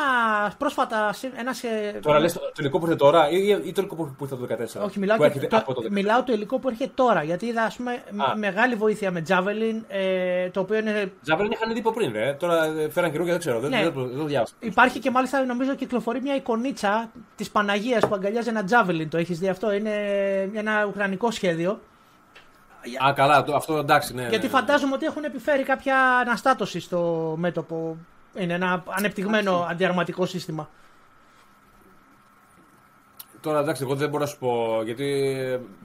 πρόσφατα. 0.58 1.12
συ- 1.12 1.32
Ένας, 1.38 1.62
ε, 1.62 1.98
Τώρα 2.02 2.18
λες 2.20 2.32
το, 2.32 2.40
το 2.40 2.52
υλικό 2.58 2.78
που 2.78 2.84
ήρθε 2.84 2.96
τώρα 2.96 3.30
ή, 3.30 3.48
ή 3.48 3.72
το 3.72 3.80
υλικό 3.80 3.94
που, 3.94 4.14
που 4.18 4.24
ήρθε 4.24 4.36
το 4.36 4.80
2014. 4.80 4.84
Όχι, 4.86 4.98
μιλάω, 4.98 5.16
που 5.16 5.22
και, 5.22 5.28
έρχεται 5.28 5.46
το, 5.46 5.56
από 5.56 5.74
το 5.74 5.80
2014. 5.82 5.90
μιλάω 5.90 6.22
το 6.22 6.32
υλικό 6.32 6.58
που 6.58 6.68
έρχεται 6.68 6.90
τώρα. 6.94 7.22
Γιατί 7.22 7.46
είδα 7.46 7.62
ας 7.62 7.76
πούμε, 7.76 8.02
μ- 8.12 8.22
Α. 8.22 8.36
μεγάλη 8.36 8.74
βοήθεια 8.74 9.10
με 9.10 9.22
Javelin, 9.28 9.82
ε, 9.88 10.48
το 10.50 10.60
οποίο 10.60 10.78
είναι. 10.78 11.12
Τζαβέλιν 11.22 11.52
είχαν 11.52 11.72
δει 11.72 11.78
από 11.78 11.92
πριν, 11.92 12.12
ρε. 12.12 12.32
Τώρα 12.38 12.64
ε, 12.64 12.88
φέραν 12.90 13.10
καιρό 13.10 13.24
και 13.24 13.30
δεν 13.30 13.38
ξέρω. 13.38 13.60
Δεν, 13.60 13.70
Ναι. 13.70 13.82
δεν, 13.82 13.92
δεν, 13.92 14.08
δεν 14.08 14.18
το 14.18 14.24
διάβασα. 14.24 14.52
Υπάρχει 14.60 14.98
και 14.98 15.10
μάλιστα 15.10 15.44
νομίζω 15.44 15.74
κυκλοφορεί 15.74 16.20
μια 16.20 16.34
εικονίτσα 16.34 17.10
της 17.36 17.50
Παναγίας 17.50 18.06
που 18.08 18.14
αγκαλιάζει 18.14 18.32
ένα 18.46 18.64
Javelin. 18.70 19.06
Το 19.08 19.16
έχεις 19.16 19.38
δει 19.38 19.48
αυτό; 19.48 19.72
Είναι 19.72 19.94
ένα 20.54 20.84
ουκρανικό 20.84 21.30
σχέδιο. 21.30 21.80
Α, 23.06 23.12
καλά, 23.12 23.44
το, 23.44 23.54
αυτό 23.54 23.76
εντάξει, 23.76 24.14
ναι. 24.14 24.28
Γιατί 24.28 24.44
ναι, 24.44 24.52
φαντάζομαι 24.52 24.94
ότι 24.94 25.06
έχουν 25.06 25.24
επιφέρει 25.24 25.62
κάποια 25.62 26.18
αναστάτωση 26.18 26.80
στο 26.80 27.34
μέτωπο. 27.38 27.96
Είναι 28.34 28.54
ένα 28.54 28.84
ανεπτυγμένο 28.88 29.66
αντιαρματικό 29.70 30.26
σύστημα. 30.26 30.68
Τώρα 33.40 33.58
εντάξει, 33.58 33.82
εγώ 33.82 33.94
δεν 33.94 34.08
μπορώ 34.08 34.22
να 34.22 34.30
σου 34.30 34.38
πω. 34.38 34.82
Γιατί 34.84 35.30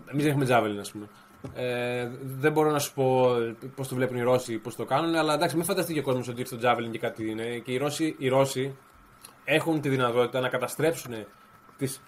εμείς 0.06 0.24
δεν 0.24 0.28
έχουμε 0.28 0.46
Τζαβέλιν, 0.46 0.80
ας 0.80 0.92
πούμε. 0.92 1.08
Ε, 1.56 2.10
δεν 2.22 2.52
μπορώ 2.52 2.72
να 2.72 2.80
σου 2.80 2.94
πω 2.94 3.36
πώς 3.76 3.88
το 3.88 3.96
βλέπουν 3.96 4.18
οι 4.18 4.22
Ρώσοι, 4.22 4.58
πώς 4.58 4.76
το 4.76 4.86
κάνουν. 4.86 5.16
Αλλά 5.16 5.34
εντάξει, 5.34 5.56
μην 5.56 5.66
φανταστεί 5.66 5.94
και 5.94 6.00
ο 6.00 6.04
κόσμος 6.04 6.28
ότι 6.28 6.40
ήρθε 6.40 6.56
το 6.56 6.70
Javelin 6.70 6.90
και 6.92 7.00
κάτι 7.00 7.30
είναι. 7.30 7.44
Και 7.44 7.72
οι 7.72 7.78
Ρώσοι, 7.78 8.16
οι 8.18 8.28
Ρώσοι 8.28 8.76
έχουν 9.44 9.82
τη 9.82 9.90
δυνατότητα 9.90 10.40
να 10.40 10.50
καταστρέψουν 10.50 11.14
τις 11.78 12.02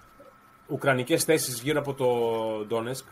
ουκρανικές 0.72 1.24
θέσεις 1.24 1.62
γύρω 1.62 1.80
από 1.80 1.94
το 1.94 2.06
Ντόνεσκ 2.68 3.06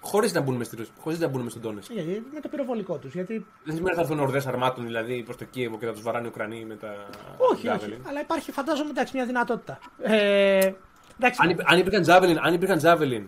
χωρίς 0.00 0.32
να 0.32 0.40
μπουν 0.40 0.54
μες 0.56 0.66
στη 0.66 0.76
Ρωσία, 0.76 0.92
χωρίς 1.00 1.18
να 1.18 1.28
μπουν 1.28 1.40
μες 1.42 1.50
στον 1.52 1.62
Ντόνεσκ. 1.64 1.90
Γιατί 1.92 2.26
με 2.34 2.40
το 2.40 2.48
πυροβολικό 2.48 2.96
τους. 2.96 3.12
Γιατί... 3.14 3.32
Δεν 3.64 3.74
σημαίνει 3.74 3.84
ότι 3.86 3.94
θα 3.94 4.00
έρθουν 4.00 4.18
ορδέ 4.20 4.42
αρμάτων 4.46 4.84
δηλαδή 4.84 5.22
προς 5.22 5.36
το 5.36 5.44
Κίεβο 5.44 5.78
και 5.78 5.86
θα 5.86 5.92
τους 5.92 6.02
βαράνε 6.02 6.26
οι 6.26 6.30
Ουκρανοί 6.30 6.64
με 6.64 6.74
τα. 6.76 6.94
Όχι, 7.36 7.66
Javelin. 7.70 7.76
όχι. 7.76 7.98
Αλλά 8.08 8.20
υπάρχει, 8.20 8.52
φαντάζομαι, 8.52 8.90
εντάξει, 8.90 9.16
μια 9.16 9.26
δυνατότητα. 9.26 9.78
Ε, 10.02 10.72
εντάξει, 11.18 11.38
Αν, 11.42 11.50
υπ- 11.50 11.60
αν 11.70 11.78
υπήρχαν 11.78 12.04
Javelin, 12.06 12.36
αν 12.42 12.54
υπήρχαν 12.54 12.80
Javelin 12.82 13.24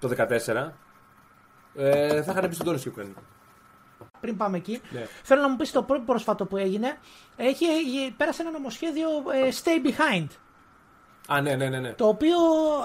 το 0.00 0.08
2014, 0.08 0.72
ε, 1.74 2.22
θα 2.22 2.32
είχαν 2.32 2.48
μπει 2.48 2.54
στον 2.54 2.66
Ντόνεσκ 2.66 2.84
οι 2.84 2.88
Ουκρανοί. 2.88 3.14
πριν 4.20 4.36
πάμε 4.36 4.56
εκεί, 4.56 4.80
Ναι. 4.90 5.06
θέλω 5.22 5.40
να 5.40 5.48
μου 5.48 5.56
πεις 5.56 5.72
το 5.72 5.82
πρώτο 5.82 6.02
πρόσφατο 6.06 6.44
που 6.46 6.56
έγινε. 6.56 6.96
Έχει, 7.36 7.64
ε, 7.64 8.10
πέρασε 8.16 8.42
ένα 8.42 8.50
νομοσχέδιο 8.50 9.08
ε, 9.44 9.48
Stay 9.64 9.86
Behind. 9.86 10.26
Α, 11.26 11.40
ναι, 11.40 11.54
ναι, 11.54 11.68
ναι. 11.68 11.78
ναι. 11.78 11.88
Το 11.88 12.06
οποίο, 12.06 12.36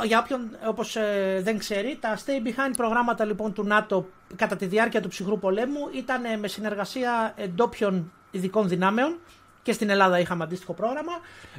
για 0.06 0.20
όποιον 0.20 0.50
όπως 0.68 0.96
ε, 0.96 1.40
δεν 1.44 1.58
ξέρει, 1.58 1.98
τα 2.00 2.18
Stay 2.18 2.48
Behind 2.48 2.74
προγράμματα 2.78 3.26
λοιπόν 3.26 3.54
του 3.54 3.64
ΝΑΤΟ 3.64 4.08
κατά 4.36 4.56
τη 4.56 4.66
διάρκεια 4.66 5.02
του 5.02 5.08
ψυχρού 5.08 5.40
πολέμου 5.40 5.90
ήταν 5.96 6.26
ε, 6.26 6.38
με 6.38 6.48
συνεργασία 6.48 7.34
εντόπιων 7.38 8.12
ειδικών 8.32 8.68
δυνάμεων 8.68 9.18
Και 9.64 9.72
στην 9.72 9.90
Ελλάδα 9.90 10.20
είχαμε 10.20 10.44
αντίστοιχο 10.44 10.74
πρόγραμμα. 10.74 11.12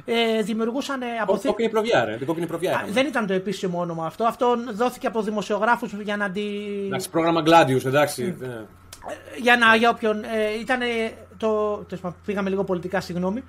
Ε, 0.05 0.41
δημιουργούσαν 0.41 1.01
αποθήκε. 1.21 1.47
Κόκκινη 1.47 1.69
προβιά, 1.69 2.05
ρε. 2.05 2.17
Την 2.17 2.27
κόκκινη 2.27 2.47
προβιά. 2.47 2.71
Α, 2.71 2.73
είχαμε. 2.73 2.91
Δεν 2.91 3.05
ήταν 3.05 3.27
το 3.27 3.33
επίσημο 3.33 3.79
όνομα 3.79 4.05
αυτό. 4.05 4.23
Αυτό 4.23 4.57
δόθηκε 4.73 5.07
από 5.07 5.21
δημοσιογράφους 5.21 5.93
για 5.93 6.17
να 6.17 6.31
τη. 6.31 6.41
Εντάξει, 6.85 7.09
πρόγραμμα 7.09 7.43
Gladius, 7.45 7.85
εντάξει. 7.85 8.35
Mm. 8.37 8.47
ναι. 8.47 8.65
για 9.41 9.57
να, 9.57 9.75
για 9.75 9.89
όποιον. 9.89 10.23
Ε, 10.23 10.59
ήταν 10.59 10.79
το. 11.37 11.75
τέλος 11.75 12.01
πάντων, 12.01 12.17
Πήγαμε 12.25 12.49
λίγο 12.49 12.63
πολιτικά, 12.63 13.01
συγγνώμη. 13.01 13.43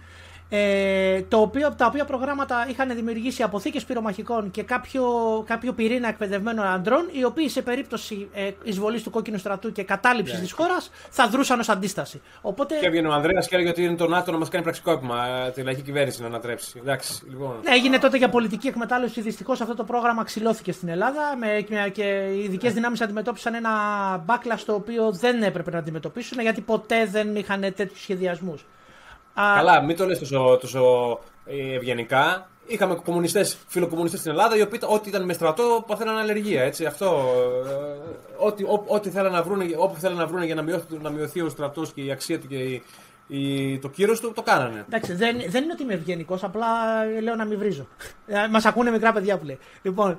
Ε, 0.49 1.22
το 1.22 1.36
οποίο, 1.40 1.74
τα 1.76 1.86
οποία 1.86 2.05
προγράμματα 2.05 2.66
είχαν 2.70 2.95
δημιουργήσει 2.95 3.42
αποθήκες 3.42 3.84
πυρομαχικών 3.84 4.51
και 4.51 4.62
κάποιο, 4.62 5.05
κάποιο 5.47 5.72
πυρήνα 5.72 6.09
εκπαιδευμένων 6.09 6.66
αντρών, 6.66 7.09
οι 7.12 7.24
οποίοι 7.24 7.49
σε 7.49 7.62
περίπτωση 7.62 8.28
ε, 8.34 8.51
εισβολής 8.62 9.03
του 9.03 9.11
κόκκινου 9.11 9.38
στρατού 9.38 9.72
και 9.72 9.82
κατάληψης 9.82 10.34
Ναι. 10.36 10.42
της 10.42 10.53
χώρας 10.53 10.90
θα 11.11 11.28
δρούσαν 11.28 11.61
ως 11.61 11.68
αντίσταση. 11.68 12.20
Οπότε. 12.40 12.74
Και 12.80 12.86
έβγαινε 12.86 13.09
ο 13.09 13.12
Ανδρέας 13.12 13.49
και 13.49 13.55
έλεγε 13.55 13.70
ότι 13.70 13.84
είναι 13.84 13.97
το 13.97 14.07
ΝΑΤΟ 14.09 14.32
να 14.32 14.38
μας 14.38 14.49
κάνει 14.49 14.64
πραξικόπημα. 14.64 15.26
ε, 15.47 15.51
Τη 15.51 15.62
λαϊκή 15.62 15.82
κυβέρνηση 15.82 16.20
να 16.20 16.26
ανατρέψει. 16.26 16.78
Εντάξει, 16.82 17.22
λοιπόν. 17.28 17.57
Ναι, 17.64 17.74
έγινε 17.74 17.99
τότε 17.99 18.16
για 18.16 18.28
πολιτική 18.28 18.66
εκμετάλλευση. 18.68 19.20
Δυστυχώς 19.20 19.61
αυτό 19.61 19.74
το 19.74 19.84
πρόγραμμα 19.84 20.24
ξυλώθηκε 20.24 20.72
στην 20.72 20.88
Ελλάδα 20.88 21.36
με, 21.38 21.64
με- 21.68 21.88
και 21.88 22.03
οι 22.34 22.38
ειδικές 22.45 22.72
δυνάμεις 22.72 23.01
αντιμετώπισαν 23.01 23.55
ένα 23.55 23.70
μπάκλα 24.24 24.59
το 24.66 24.74
οποίο 24.74 25.12
δεν 25.12 25.42
έπρεπε 25.42 25.70
να 25.70 25.78
αντιμετωπίσουν 25.78 26.40
γιατί 26.40 26.61
ποτέ 26.61 27.07
δεν 27.07 27.36
είχαν 27.36 27.61
τέτοιους 27.61 28.01
σχεδιασμούς. 28.01 28.64
Καλά, 29.35 29.82
μην 29.82 29.97
το 29.97 30.07
λες 30.07 30.18
τόσο, 30.18 30.59
τόσο 30.61 30.82
ε, 31.45 31.74
ευγενικά. 31.74 32.49
Είχαμε 32.66 32.95
κομμουνιστές, 32.95 33.57
φιλοκομμουνιστές 33.66 34.20
στην 34.20 34.32
Ελλάδα, 34.32 34.57
οι 34.57 34.61
οποίοι 34.62 34.78
ό,τι 34.87 35.09
ήταν 35.09 35.24
με 35.24 35.32
στρατό 35.32 35.85
παθαίναν 35.87 36.16
αλλεργία. 36.18 36.62
Έτσι, 36.62 36.85
αυτό. 36.87 37.24
ε, 37.66 38.45
ό,τι, 38.45 38.62
ό, 38.64 38.85
ό,τι 38.87 39.11
θέλαν 39.11 39.32
να 39.32 39.43
βρούνε, 39.43 39.64
όπου 39.76 40.01
θέλαν 40.01 40.16
να 40.16 40.26
βρούνε 40.26 40.45
για 40.45 40.55
να 40.55 40.62
μειωθεί, 40.62 40.99
να 41.03 41.11
μειωθεί 41.11 41.41
ο 41.41 41.49
στρατός 41.49 41.93
και 41.93 42.01
η 42.01 42.11
αξία 42.11 42.41
του 42.41 42.47
και 42.47 42.57
η, 42.57 42.82
η- 43.26 43.78
το 43.78 43.89
κύρος 43.89 44.20
του, 44.20 44.32
το 44.32 44.43
κάνανε. 44.43 44.85
Εντάξει, 44.89 45.14
δεν, 45.14 45.37
δεν 45.49 45.62
είναι 45.62 45.72
ότι 45.72 45.82
είμαι 45.82 45.95
ευγενικός, 45.95 46.45
απλά 46.45 46.66
λέω 47.22 47.35
να 47.35 47.45
μην 47.45 47.59
βρίζω. 47.59 47.87
Μας 48.51 48.64
ακούνε 48.64 48.91
μικρά 48.91 49.12
παιδιά 49.12 49.39
που 49.39 49.45
λέει. 49.45 49.59
Λοιπόν, 49.82 50.18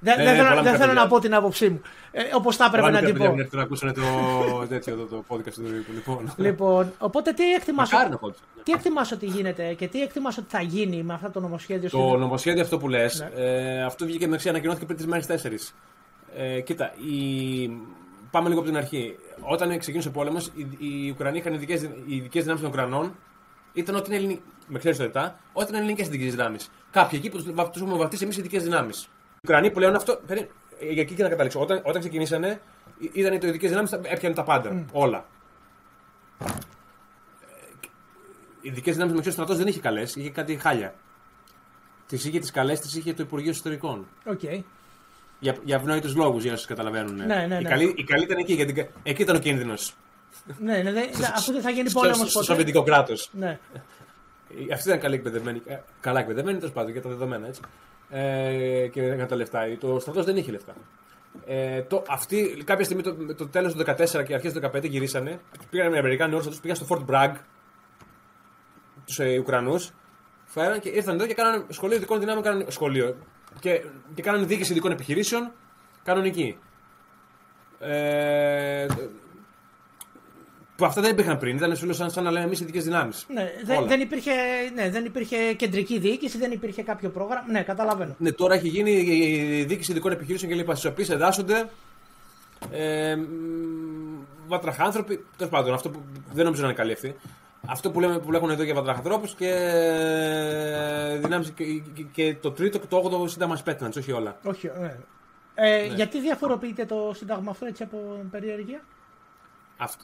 δεν, 0.00 0.16
Ναι, 0.16 0.24
δεν 0.24 0.32
ναι, 0.32 0.38
θέλω, 0.38 0.48
πολλά 0.48 0.62
δεν 0.62 0.72
μικρά 0.72 0.78
θέλω 0.86 0.92
να 0.92 1.00
παιδιά. 1.00 1.16
πω 1.16 1.20
την 1.20 1.34
άποψή 1.34 1.68
μου. 1.68 1.80
Ε, 2.12 2.22
Όπως 2.34 2.56
θα 2.56 2.64
έπρεπε 2.64 2.86
Πολλά 2.86 3.00
να 3.00 3.06
μικρά 3.08 3.12
την 3.12 3.22
παιδιά 3.22 3.28
πω. 3.28 3.34
που 3.34 3.40
έρθουν 3.40 3.58
να 3.58 3.64
ακούσουν 3.64 3.92
το, 3.94 4.66
τέτοιο, 4.66 4.96
το, 4.96 5.04
το 5.04 5.24
podcast 5.28 5.52
του 5.54 5.62
Ρίκου. 5.70 5.92
Λοιπόν. 5.92 6.32
Λοιπόν, 6.36 6.92
οπότε 6.98 7.32
τι 7.32 7.52
εκτιμάς, 7.52 7.90
Μακάρι 7.90 8.08
να 8.08 8.14
ερχόντουσαν. 8.14 8.44
τι 8.62 8.72
εκτιμάς 8.72 9.12
ότι 9.12 9.26
γίνεται 9.26 9.74
και 9.74 9.88
τι 9.88 10.02
εκτιμάς 10.02 10.38
ότι 10.38 10.46
θα 10.48 10.60
γίνει 10.62 11.02
με 11.02 11.14
αυτό 11.14 11.30
το 11.30 11.40
νομοσχέδιο. 11.40 11.90
Το 11.90 11.96
στην- 12.06 12.18
νομοσχέδιο 12.18 12.62
αυτό 12.62 12.78
που 12.78 12.88
λες, 12.88 13.26
Ναι. 13.36 13.44
ε, 13.44 13.82
αυτό 13.82 14.04
βγήκε 14.06 14.24
μεταξύ 14.24 14.48
ανακοινώθηκε 14.48 14.84
πριν 14.86 14.98
τι 14.98 15.06
μέρες 15.06 15.26
4. 15.26 15.72
Ε, 16.36 16.60
κοίτα, 16.60 16.92
η... 17.10 17.70
πάμε 18.30 18.48
λίγο 18.48 18.60
από 18.60 18.68
την 18.68 18.78
αρχή. 18.78 19.16
Όταν 19.40 19.78
ξεκίνησε 19.78 20.08
ο 20.08 20.10
πόλεμος, 20.10 20.46
οι, 20.54 20.66
οι 20.78 21.10
Ουκρανοί 21.10 21.38
είχαν 21.38 21.54
ειδικές 21.54 21.82
οι 21.82 21.90
ειδικές 22.16 22.42
δυνάμεις 22.42 22.62
των 22.62 22.70
Ουκρανών. 22.72 23.14
Ήταν 23.72 23.94
ότι 23.94 24.06
είναι 24.08 24.16
ελληνικέ. 24.16 24.40
Με 24.66 24.78
ξέρεις 24.78 24.98
το 24.98 25.04
ΕΤΑ, 25.04 25.38
ότι 25.52 25.68
είναι 25.70 25.78
ελληνικές 25.78 26.06
ειδικές 26.06 26.30
δυνάμεις. 26.30 26.70
Κάποιοι 26.90 27.18
εκεί 27.22 27.30
που 27.30 27.42
τους 27.72 27.80
έχουμε 27.82 27.96
βαφτίσει 27.96 28.24
εμείς 28.24 28.36
ειδικές 28.36 28.62
δυνάμεις. 28.62 29.08
Οι 29.42 29.46
Ουκρανοί 29.46 29.70
πλέον 29.70 29.94
αυτό. 29.94 30.20
περί- 30.26 30.50
ε, 30.80 30.92
Για 30.92 31.02
εκεί 31.02 31.14
και 31.14 31.22
να 31.22 31.28
καταλήξω. 31.28 31.60
Όταν, 31.60 31.80
όταν 31.84 32.00
ξεκινήσανε, 32.00 32.48
ε, 32.48 32.60
ήταν 33.12 33.38
το 33.40 33.46
ειδικές 33.46 33.68
δυνάμεις, 33.70 33.92
έπιανε 33.92 34.34
τα 34.34 34.42
πάντα. 34.44 34.84
Όλα. 34.92 35.24
Οι 38.62 38.68
ειδικές 38.68 38.92
δυνάμεις 38.94 39.14
με 39.14 39.20
ξέρει 39.20 39.34
στρατός 39.34 39.56
δεν 39.56 39.66
είχε 39.66 39.80
καλές, 39.80 40.16
είχε 40.16 40.30
κάτι 40.30 40.56
χάλια. 40.56 40.94
Τις 42.06 42.24
είχε 42.24 42.38
τις 42.38 42.50
καλές, 42.50 42.80
τις 42.80 42.94
είχε 42.96 43.12
το 43.14 43.22
Υπουργείο 43.22 43.50
Εσωτερικών. 43.50 44.06
Οκ. 44.26 44.42
Για, 44.42 45.56
για 45.64 45.76
ευνόητους 45.76 46.14
λόγους, 46.14 46.42
για 46.42 46.52
να 46.52 46.56
σα 46.58 46.66
καταλαβαίνουν. 46.66 47.14
Ναι, 47.16 47.24
ναι, 47.24 47.44
Η, 47.44 47.62
ναι. 47.62 47.62
καλή, 47.68 47.94
η 47.96 48.04
καλή 48.04 48.22
ήταν 48.24 48.38
εκεί, 48.38 48.52
γιατί 48.54 48.88
εκεί 49.02 49.22
ήταν 49.22 49.36
ο 49.36 49.38
κίνδυνος. 49.38 49.94
Ναι, 50.58 50.76
ναι, 50.82 50.92
δεν- 50.92 51.10
αφού 51.34 51.52
δεν 51.52 51.62
θα 51.62 51.70
γίνει 51.70 51.88
Στο, 51.88 52.00
πόλεμος 52.00 52.18
στο 52.30 52.32
ποτέ. 52.32 52.44
Σοβιετικό 52.44 52.82
κράτος. 52.82 53.30
Ναι. 53.32 53.58
Αυτή 54.72 54.88
ήταν 54.88 55.00
καλή 55.00 55.14
εκπαιδευμένη. 55.14 55.62
ε, 55.66 55.76
Καλά 56.00 56.20
εκπαιδευμένη, 56.20 56.58
τέλος 56.58 56.72
πάντων, 56.74 56.92
για 56.92 57.02
τα 57.02 57.08
δεδομένα 57.08 57.46
έτσι. 57.46 57.60
Ε, 58.10 58.88
και 58.92 59.00
για 59.02 59.26
τα 59.26 59.36
λεφτά. 59.36 59.60
Το 59.80 59.98
στρατός 60.00 60.24
δεν 60.24 60.36
είχε 60.36 60.50
λεφτά. 60.50 60.74
Ε, 61.46 61.82
το, 61.82 62.02
αυτοί 62.08 62.62
κάποια 62.64 62.84
στιγμή 62.84 63.02
το, 63.02 63.14
με 63.18 63.34
το 63.34 63.48
τέλος 63.48 63.74
του 63.74 63.84
2014 63.86 64.24
και 64.26 64.34
αρχές 64.34 64.52
του 64.52 64.60
2015 64.74 64.88
γυρίσανε. 64.88 65.40
Πήγαν 65.70 65.90
με 65.90 65.98
Αμερικάνοι 65.98 66.34
όρου, 66.34 66.50
πήγαν 66.62 66.76
στο 66.76 66.86
Fort 66.90 67.10
Bragg 67.10 67.32
τους 69.06 69.18
ε, 69.18 69.38
Ουκρανούς. 69.38 69.92
Φέραν 70.44 70.80
και 70.80 70.88
ήρθαν 70.88 71.14
εδώ 71.14 71.26
και 71.26 71.34
κάνανε 71.34 71.64
σχολείο 71.68 71.96
ειδικών 71.96 72.18
δυνάμεων. 72.20 72.44
Κάνανε, 72.44 72.64
σχολείο. 72.68 73.16
Και, 73.60 73.84
και 74.14 74.22
κάνανε 74.22 74.44
διοίκηση 74.44 74.72
ειδικών 74.72 74.92
επιχειρήσεων 74.92 75.52
κανονική. 76.04 76.58
Ε, 77.78 78.86
που 80.80 80.86
αυτά 80.86 81.00
δεν 81.00 81.10
υπήρχαν 81.10 81.38
πριν. 81.38 81.56
Ήταν 81.56 81.76
σου 81.76 81.84
λέω, 81.84 81.94
σαν, 81.94 82.10
σαν 82.10 82.24
να 82.24 82.30
λέμε 82.30 82.44
εμείς 82.44 82.60
ειδικές 82.60 82.84
δυνάμεις. 82.84 83.26
Ναι, 83.28 83.50
δεν, 83.64 83.86
δεν, 83.86 84.00
υπήρχε, 84.00 84.32
ναι, 84.74 84.90
δεν 84.90 85.04
υπήρχε 85.04 85.36
κεντρική 85.54 85.98
διοίκηση, 85.98 86.38
δεν 86.38 86.50
υπήρχε 86.52 86.82
κάποιο 86.82 87.08
πρόγραμμα. 87.08 87.50
Ναι, 87.50 87.62
καταλαβαίνω. 87.62 88.14
Ναι, 88.18 88.32
τώρα 88.32 88.54
έχει 88.54 88.68
γίνει 88.68 88.90
η 88.90 89.64
διοίκηση 89.64 89.90
ειδικών 89.90 90.12
επιχειρήσεων 90.12 90.52
κλπ. 90.52 90.70
Στις 90.70 90.84
οποίες 90.84 91.10
εδάσσονται 91.10 91.68
ε, 92.70 93.16
μ, 93.16 93.22
βατραχάνθρωποι. 94.46 95.24
Τέλος 95.36 95.52
πάντων, 95.52 95.74
αυτό 95.74 95.90
που 95.90 96.02
δεν 96.32 96.44
νομίζω 96.44 96.62
να 96.62 96.68
είναι 96.68 96.76
καλή 96.76 96.92
αυτή. 96.92 97.16
Αυτό 97.66 97.90
που, 97.90 98.00
λέμε, 98.00 98.18
που 98.18 98.30
λέγουν 98.30 98.50
εδώ 98.50 98.62
για 98.62 98.74
βατραχανθρώπους 98.74 99.34
και 99.34 99.52
δυνάμεις 101.22 101.50
και, 101.50 101.64
και, 101.94 102.02
και 102.12 102.34
το 102.40 102.50
τρίτο 102.50 102.78
και 102.78 102.86
το 102.86 102.96
όγδοο 102.96 103.28
σύνταγμα 103.28 103.56
Σπέτσναζ, 103.56 103.96
όχι 103.96 104.12
όλα. 104.12 104.38
Όχι, 104.44 104.70
ναι. 104.80 104.96
Ε, 105.54 105.86
Γιατί 105.86 106.20
διαφοροποιείται 106.20 106.84
το 106.84 107.12
σύνταγμα 107.14 107.50
αυτό 107.50 107.66
έτσι 107.66 107.82
από 107.82 108.24
περιεργία. 108.30 108.80
Αυτ, 109.76 110.00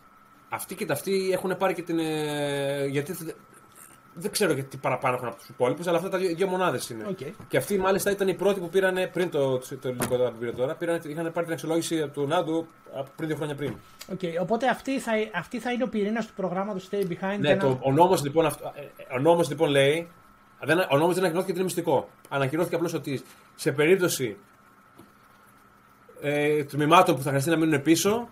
αυτοί 0.49 0.75
και 0.75 0.87
αυτοί 0.91 1.31
έχουν 1.33 1.57
πάρει 1.57 1.75
και 1.75 1.83
την. 1.83 1.99
ε, 1.99 2.87
γιατί 2.87 3.13
θε- 3.13 3.35
δεν 4.19 4.31
ξέρω 4.31 4.53
γιατί 4.53 4.69
τι 4.69 4.77
παραπάνω 4.77 5.15
έχουν 5.15 5.27
από 5.29 5.37
τους 5.37 5.49
υπόλοιπους, 5.49 5.87
αλλά 5.87 5.97
αυτά 5.97 6.09
τα 6.09 6.19
δύο, 6.19 6.35
δύο 6.35 6.47
μονάδες 6.47 6.91
είναι. 6.91 7.05
Οκ. 7.09 7.19
Και 7.49 7.57
αυτοί 7.57 7.79
μάλιστα 7.79 8.11
ήταν 8.11 8.29
οι 8.29 8.35
πρώτοι 8.35 8.61
που 8.61 8.69
πήραν 8.69 8.97
πριν 9.13 9.31
το, 9.31 9.59
το 9.59 9.65
ελληνικό 9.83 10.17
που 10.17 10.39
πήρε 10.39 10.53
τώρα. 10.53 10.75
Πήραν, 10.75 11.01
είχαν 11.07 11.33
πάρει 11.33 11.45
την 11.45 11.53
αξιολόγηση 11.55 12.03
από 12.03 12.13
του 12.13 12.27
ΝΑΤΟ 12.27 12.67
από 12.95 13.11
πριν 13.17 13.29
δύο 13.29 13.37
χρόνια 13.37 13.55
πριν. 13.55 13.75
Okay. 14.13 14.33
Οπότε 14.41 14.69
αυτή 14.69 15.01
θα, 15.01 15.13
αυτή 15.35 15.59
θα 15.61 15.73
είναι 15.73 15.85
ο 15.85 15.89
πυρήνας 15.89 16.27
του 16.27 16.33
προγράμματος 16.37 16.89
Stay 16.91 17.03
Behind. 17.03 17.39
Ναι, 17.39 17.47
για 17.49 17.57
το, 17.59 17.69
να- 17.69 17.79
ο 17.83 17.93
νόμος 17.93 18.23
λοιπόν, 18.23 18.47
αυτό, 18.47 18.73
ε, 19.09 19.15
ο 19.15 19.19
νόμος, 19.19 19.49
λοιπόν 19.49 19.69
λέει. 19.71 20.09
Δεν, 20.65 20.79
ο 20.79 20.97
νόμος 20.97 21.15
δεν 21.15 21.25
ανακοινώθηκε 21.25 21.53
γιατί 21.53 21.53
είναι 21.53 21.63
μυστικό. 21.63 22.09
Ανακοινώθηκε 22.29 22.75
απλώς 22.75 22.95
ότι 22.95 23.23
σε 23.55 23.73
περίπτωση 23.73 24.37
ε, 26.21 26.65
τμήματων 26.65 27.17
που 27.17 27.23
θα 27.23 27.29
χρειαστεί 27.29 27.51
να 27.51 27.57
μείνουν 27.57 27.83
πίσω, 27.83 28.11
α, 28.11 28.25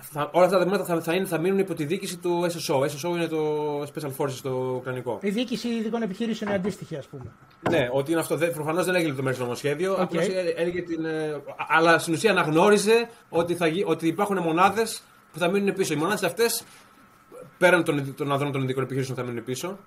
θα, 0.00 0.28
όλα 0.32 0.44
αυτά 0.44 0.56
τα 0.58 0.62
τμήματα 0.64 0.84
θα, 0.84 1.00
θα, 1.00 1.14
είναι, 1.14 1.26
θα 1.26 1.38
μείνουν 1.38 1.58
υπό 1.58 1.74
τη 1.74 1.84
διοίκηση 1.84 2.16
του 2.18 2.46
SSO. 2.50 2.74
SSO 2.80 3.08
είναι 3.08 3.26
το 3.26 3.80
Special 3.82 4.10
Forces 4.16 4.30
στο 4.30 4.74
Ουκρανικό. 4.76 5.18
Η 5.22 5.30
διοίκηση 5.30 5.68
ειδικών 5.68 6.02
επιχειρήσεων 6.02 6.50
είναι 6.50 6.58
αντίστοιχη, 6.58 6.96
ας 6.96 7.06
πούμε. 7.06 7.24
Ναι, 7.70 7.88
ότι 7.92 8.10
είναι 8.10 8.20
αυτό. 8.20 8.36
Προφανώς 8.36 8.84
δεν 8.84 8.94
έγινε 8.94 9.14
το 9.14 9.22
μέρος 9.22 9.38
νομοσχέδιο. 9.38 9.92
Οκ. 9.92 10.00
Απλώς 10.00 10.26
ε- 10.26 10.54
έλεγε 10.56 10.82
την. 10.82 11.04
ε, 11.04 11.40
αλλά 11.68 11.98
στην 11.98 12.14
ουσία 12.14 12.30
αναγνώριζε 12.30 13.08
ότι, 13.28 13.54
θα, 13.54 13.66
γι- 13.66 13.84
ότι 13.86 14.06
υπάρχουν 14.06 14.38
μονάδες 14.38 15.02
που 15.32 15.38
θα 15.38 15.48
μείνουν 15.48 15.74
πίσω. 15.74 15.94
Οι 15.94 15.96
μονάδες 15.96 16.22
αυτές, 16.22 16.64
πέραν 17.58 17.84
των, 17.84 18.14
των 18.14 18.32
ανδρών 18.32 18.52
των 18.52 18.62
ειδικών 18.62 18.82
επιχειρήσεων, 18.82 19.18
θα 19.18 19.24
μείνουν 19.24 19.44
πίσω. 19.44 19.78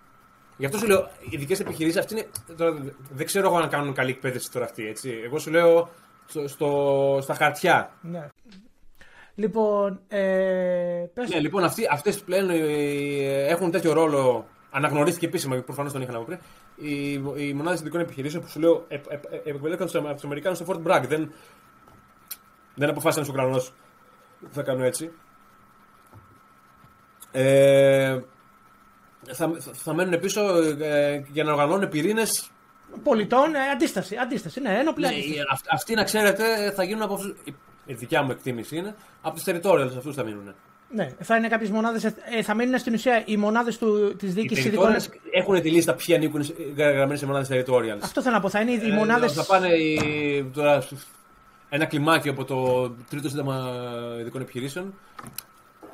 Γι' 0.58 0.66
αυτό 0.66 0.78
σου 0.78 0.88
λέω, 0.88 1.00
οι 1.20 1.28
ειδικές 1.30 1.60
επιχειρήσεις 1.60 2.00
αυτή 2.00 2.14
είναι. 2.14 2.28
Τώρα, 2.58 2.78
δεν 3.12 3.26
ξέρω 3.26 3.48
εγώ 3.48 3.58
αν 3.58 3.70
κάνουν 3.70 3.94
καλή 3.94 4.10
εκπαίδευση 4.10 4.52
τώρα 4.52 4.66
αυτή. 4.66 4.88
Έτσι. 4.88 5.22
Εγώ 5.26 5.40
σου 5.40 5.52
λέω 5.52 5.90
στο, 6.28 6.48
στο- 6.48 7.20
στα 7.22 7.34
χαρτιά. 7.34 7.92
Ναι. 8.02 8.28
Λοιπόν, 9.40 10.00
ε, 10.08 11.06
πες... 11.14 11.30
Ναι, 11.30 11.40
λοιπόν, 11.40 11.64
αυτοί, 11.64 11.88
αυτές 11.92 12.22
πλέον 12.24 12.50
ε, 12.50 13.48
έχουν 13.48 13.72
τέτοιο 13.72 13.94
ρόλο. 13.94 14.48
Αναγνωρίστηκε 14.72 15.26
επίσημα, 15.26 15.62
προφανώς 15.62 15.92
τον 15.94 16.02
είχαν 16.02 16.16
από 16.16 16.24
πριν. 16.24 16.40
Οι, 16.76 17.12
οι 17.36 17.54
μονάδες 17.54 17.80
ειδικών 17.80 18.02
επιχειρήσεων 18.02 18.44
που 18.44 18.50
σου 18.50 18.60
λέω 18.60 18.86
ε, 18.88 18.96
ε, 18.96 19.00
ε, 19.30 19.36
εκπαιδεύτηκαν 19.44 20.06
από 20.06 20.14
τους 20.14 20.24
Αμερικάνους 20.24 20.58
στο 20.58 20.66
Fort 20.70 20.88
Bragg. 20.88 21.04
Δεν, 21.08 21.34
δεν 22.76 22.90
αποφάσισαν 22.90 23.26
στου 23.26 23.34
Ουκρανού 23.36 23.66
θα 24.50 24.62
κάνουν 24.64 24.84
έτσι. 24.84 25.12
Ε, 27.32 28.20
θα, 29.32 29.52
θα, 29.60 29.72
θα 29.74 29.94
μένουν 29.94 30.20
πίσω 30.20 30.42
ε, 30.80 31.26
για 31.32 31.44
να 31.44 31.52
οργανώνουν 31.52 31.90
πυρήνες. 31.90 32.52
πολιτών, 33.04 33.56
ε, 33.56 33.70
αντίσταση, 33.74 34.16
αντίσταση, 34.16 34.60
ναι, 34.62 34.78
ένοπλη 34.80 35.06
Ναι, 35.06 35.14
αντίσταση. 35.14 35.42
αυτοί 35.72 35.94
να 35.94 36.04
ξέρετε 36.04 36.72
θα 36.72 36.84
γίνουν 36.84 37.02
από 37.02 37.14
αυτούς, 37.14 37.34
η, 37.88 37.94
η 37.94 37.94
δικιά 37.94 38.22
μου 38.24 38.32
εκτίμηση 38.32 38.78
είναι 38.78 38.96
από 39.22 39.40
του 39.40 39.44
territorials 39.46 39.92
αυτούς 39.98 40.16
θα 40.16 40.24
μείνουν. 40.24 40.54
Ναι, 40.90 41.14
θα 41.20 41.36
είναι 41.36 41.48
κάποιες 41.48 41.70
μονάδες. 41.70 42.04
Ε, 42.04 42.14
θα 42.44 42.54
μείνουν 42.56 42.78
στην 42.80 42.94
ουσία 42.94 43.24
οι 43.26 43.38
μονάδες 43.38 43.78
της 44.18 44.30
Οι 44.30 44.34
διοίκησης 44.34 44.66
ειδικών. 44.66 44.94
territorials 44.96 45.06
έχουν 45.32 45.62
τη 45.62 45.70
λίστα 45.72 45.94
ποιοι 45.94 46.16
ανήκουν 46.16 46.44
σε- 46.44 46.54
γραμμένοι 46.76 47.18
σε 47.18 47.26
μονάδες 47.26 47.50
territorials. 47.52 48.00
Αυτό 48.02 48.22
θέλω 48.22 48.36
να 48.36 48.42
πω. 48.42 48.50
Θα 48.50 48.60
είναι 48.62 48.72
οι 48.72 48.90
Ε, 48.90 48.94
μονάδε. 48.94 49.28
Θα 49.28 49.46
πάνε 49.46 49.68
οι, 49.68 50.44
τώρα, 50.54 50.84
ένα 51.70 51.86
κλιμάκιο 51.86 52.32
από 52.32 52.44
το 52.46 52.90
τρίτο 53.10 53.30
σύνταγμα 53.30 53.72
ειδικών 54.20 54.42
επιχειρήσεων. 54.42 54.94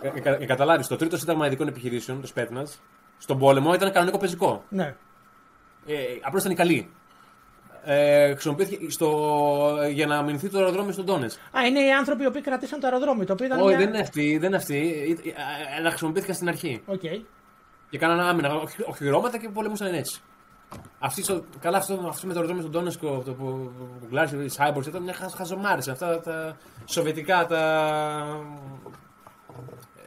Ε, 0.02 0.08
ε, 0.16 0.20
κα- 0.20 0.38
ε, 0.41 0.46
καταλάβεις, 0.46 0.88
το 0.88 0.96
τρίτο 0.96 1.18
σύνταγμα 1.18 1.46
ειδικών 1.48 1.68
επιχειρήσεων, 1.68 2.22
το 2.22 2.28
Σπέτνας, 2.28 2.82
στον 3.18 3.38
πόλεμο 3.39 3.74
ήταν 3.74 3.91
κανονικό 3.91 4.18
πεζικό. 4.18 4.64
Ναι. 4.70 4.96
Ε, 5.86 5.96
Απλώς 6.22 6.44
ήταν 6.44 6.56
καλή. 6.56 6.89
Ε, 7.86 8.32
χρησιμοποιήθηκε 8.32 8.90
στο, 8.90 9.10
για 9.92 10.08
να 10.08 10.18
αμυνθεί 10.18 10.50
το 10.50 10.58
αεροδρόμιο 10.58 10.92
στον 10.92 11.06
Τόνες. 11.06 11.40
Α, 11.58 11.66
είναι 11.66 11.80
οι 11.80 11.92
άνθρωποι 11.92 12.24
οι 12.24 12.26
οποίοι 12.26 12.42
κρατήσαν 12.42 12.80
το 12.80 12.88
αεροδρόμιο. 12.88 13.26
Το 13.26 13.34
οποίο 13.34 13.46
ήταν. 13.46 13.60
Όχι, 13.60 13.68
μια... 13.68 13.78
δεν 13.78 13.88
είναι 13.88 14.00
αυτοί, 14.00 14.38
δεν 14.38 14.48
είναι 14.48 14.56
αυτοί. 14.56 14.78
Ε, 14.78 15.30
ε, 15.30 15.32
ε, 15.32 15.34
Αλλά 15.78 15.90
χρησιμοποιήθηκαν 15.90 16.36
στην 16.36 16.48
αρχή. 16.48 16.82
Οκ. 16.86 17.02
Και 17.90 17.98
κάνανε 17.98 18.24
άμυνα, 18.24 18.50
οχυρώματα 18.86 19.38
και 19.38 19.50
πολεμούσαν 19.50 19.94
έτσι. 19.94 20.22
Αυτή, 21.00 21.24
στο, 21.24 21.44
καλά, 21.60 21.78
αυτό, 21.78 22.06
αυτό 22.08 22.28
με 22.28 22.34
το 22.34 22.42
αεροδρόμιο 22.41 22.62
του 22.62 22.72
Ντόνετσκ, 22.72 23.22
το 23.26 23.34
που, 23.34 23.72
που 24.00 24.08
γλάζει, 24.10 24.36
η 24.36 24.52
Cyborg, 24.58 24.88
ήταν 24.88 25.04
μια 25.04 25.16
χαζομάρα. 25.36 25.82
Αυτά 25.92 26.20
τα 26.20 26.58
σοβιετικά, 26.86 27.46
τα. 27.46 27.60
Ε, 29.98 30.02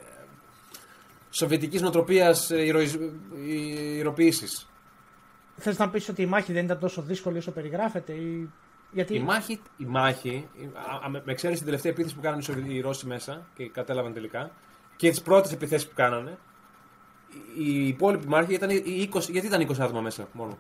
Σοβιετικής 1.31 1.81
νοοτροπίας 1.83 2.51
ηρωοποίηση. 3.99 4.67
Θες 5.57 5.79
να 5.79 5.89
πεις 5.91 6.09
ότι 6.09 6.23
η 6.23 6.27
μάχη 6.27 6.53
δεν 6.53 6.65
ήταν 6.65 6.79
τόσο 6.79 7.03
δύσκολη 7.03 7.39
όσο 7.39 7.51
περιγράφεται, 7.51 8.13
ή... 8.13 8.51
Γιατί... 8.93 9.15
Η 9.15 9.21
μάχη, 9.21 9.61
η 9.77 9.85
μάχη 9.85 10.49
α, 11.05 11.09
με 11.09 11.23
εξαίρεση 11.27 11.57
την 11.57 11.67
τελευταία 11.67 11.93
επίθεση 11.93 12.15
που 12.15 12.21
κάνανε 12.21 12.43
οι 12.67 12.81
Ρώσοι 12.81 13.07
μέσα 13.07 13.47
και 13.55 13.69
κατέλαβαν 13.69 14.13
τελικά, 14.13 14.51
και 14.97 15.11
τις 15.11 15.23
πρώτες 15.23 15.53
επιθέσεις 15.53 15.89
που 15.89 15.95
κάνανε, 15.95 16.39
η 17.59 17.89
υπόλοιπη 17.89 18.27
μάχη 18.27 18.55
ήταν 18.55 18.71
20, 18.71 19.21
γιατί 19.29 19.47
ήταν 19.47 19.69
20 19.69 19.75
άτομα 19.79 20.01
μέσα 20.01 20.29
μόνο; 20.33 20.59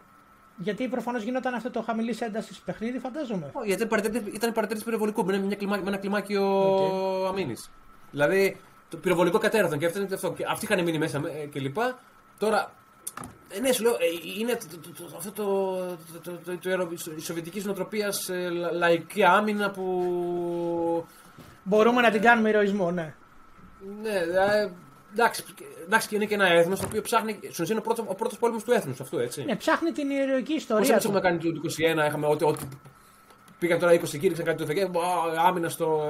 Γιατί 0.56 0.88
προφανώς 0.88 1.22
γινόταν 1.22 1.54
αυτό 1.54 1.70
το 1.70 1.82
χαμηλή 1.82 2.16
ένταση 2.20 2.62
παιχνίδι, 2.64 2.98
φαντάζομαι. 2.98 3.50
Oh, 3.52 3.66
γιατί 3.66 3.88
ήταν 4.34 4.52
παρατήρηση 4.52 4.84
πυροβολικού 4.84 5.24
με, 5.24 5.38
μια 5.38 5.56
κλιμά, 5.56 5.76
με 5.76 5.86
ένα 5.86 5.96
κλιμάκιο 5.96 6.74
okay. 6.76 7.28
αμήνης. 7.28 7.70
Δηλαδή 8.10 8.56
το 8.88 8.96
πυροβολικό 8.96 9.38
κατέρωθαν 9.38 9.78
και, 9.78 9.86
αυτό, 9.86 10.32
και 10.32 10.44
αυτοί 10.48 10.64
είχαν 10.64 10.84
μείνει 10.84 10.98
μέσα 10.98 11.22
ε, 11.42 11.46
και 11.46 11.60
λοιπά. 11.60 11.98
Τώρα, 12.38 12.72
ε, 13.48 13.60
ναι, 13.60 13.72
σου 13.72 13.82
λέω, 13.82 13.92
ε, 13.92 14.38
είναι 14.38 14.58
αυτό 15.16 15.32
το, 15.32 15.76
το, 16.60 16.88
η 17.16 17.20
σοβιετικής 17.20 17.64
νοοτροπίας 17.64 18.30
λαϊκή 18.72 19.24
άμυνα 19.24 19.70
που. 19.70 21.06
Μπορούμε 21.62 22.00
να 22.00 22.10
την 22.10 22.20
κάνουμε 22.20 22.48
ηρωισμό, 22.48 22.90
ναι. 22.90 23.14
Ναι, 24.02 24.14
εντάξει, 25.12 25.44
εντάξει, 25.84 26.08
και 26.08 26.14
είναι 26.14 26.24
και 26.24 26.34
ένα 26.34 26.46
έθνος 26.46 26.80
το 26.80 26.86
οποίο 26.86 27.02
ψάχνει. 27.02 27.38
Στον 27.50 27.66
είναι 27.70 27.82
ο 28.06 28.14
πρώτο 28.14 28.36
πόλεμος 28.38 28.64
του 28.64 28.72
έθνους 28.72 29.00
αυτό, 29.00 29.18
έτσι. 29.18 29.44
Ναι, 29.44 29.56
ψάχνει 29.56 29.92
την 29.92 30.10
ηρωική 30.10 30.52
ιστορία. 30.52 30.96
Πώ 30.96 31.08
έχουμε 31.08 31.20
κάνει 31.20 31.38
το 31.38 31.48
21, 32.04 32.06
είχαμε 32.06 32.26
ότι, 32.26 32.44
ότι 32.44 32.68
πήγαν 33.58 33.78
τώρα 33.78 33.92
20 33.92 34.08
κήρυξαν 34.08 34.44
κάτι 34.44 34.58
το 34.58 34.66
Φεγγέ, 34.66 34.90
άμυνα 35.46 35.68
στο 35.68 36.02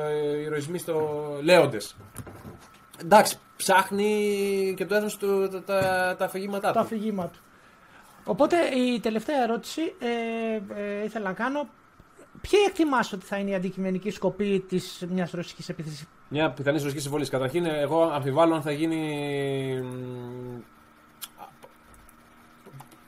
ηρωισμή 0.44 0.78
στο 0.78 1.20
Λέοντες. 1.42 1.96
Εντάξει, 3.00 3.38
ψάχνει 3.56 4.74
και 4.76 4.86
το 4.86 4.94
έθνο 4.94 5.10
του 5.18 5.48
τα, 5.48 5.62
τα, 5.62 6.14
τα 6.18 6.24
αφηγήματά 6.24 6.68
του. 6.68 6.74
Τα 6.74 6.80
αφηγήματά 6.80 7.28
του. 7.28 7.40
Οπότε 8.24 8.56
η 8.66 9.00
τελευταία 9.00 9.42
ερώτηση 9.42 9.80
ε, 9.98 10.60
ε, 10.80 11.04
ήθελα 11.04 11.28
να 11.28 11.34
κάνω. 11.34 11.68
Ποια 12.40 12.58
εκτιμάς 12.66 13.12
ότι 13.12 13.24
θα 13.24 13.36
είναι 13.36 13.50
η 13.50 13.54
αντικειμενική 13.54 14.10
σκοπή 14.10 14.64
της 14.68 15.06
μιας 15.08 15.30
ρωσικής 15.30 15.68
επίθεση 15.68 16.08
μια 16.28 16.50
πιθανής 16.50 16.82
ρωσικής 16.82 17.02
συμβολή. 17.02 17.28
Καταρχήν, 17.28 17.66
εγώ 17.66 18.02
αμφιβάλλω 18.02 18.54
αν 18.54 18.62
θα 18.62 18.72
γίνει. 18.72 19.80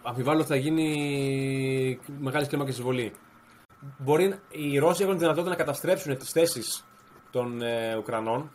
Αμφιβάλλω 0.02 0.38
ότι 0.38 0.48
θα 0.48 0.56
γίνει 0.56 1.98
μεγάλη 2.18 2.46
κλίμακα 2.46 2.72
συμβολή. 2.72 3.12
Μπορεί 3.98 4.38
οι 4.48 4.78
Ρώσοι 4.78 5.02
έχουν 5.02 5.14
τη 5.14 5.20
δυνατότητα 5.20 5.50
να 5.50 5.56
καταστρέψουν 5.56 6.18
τις 6.18 6.30
θέσεις 6.30 6.84
των 7.30 7.62
ε, 7.62 7.96
Ουκρανών 7.96 8.50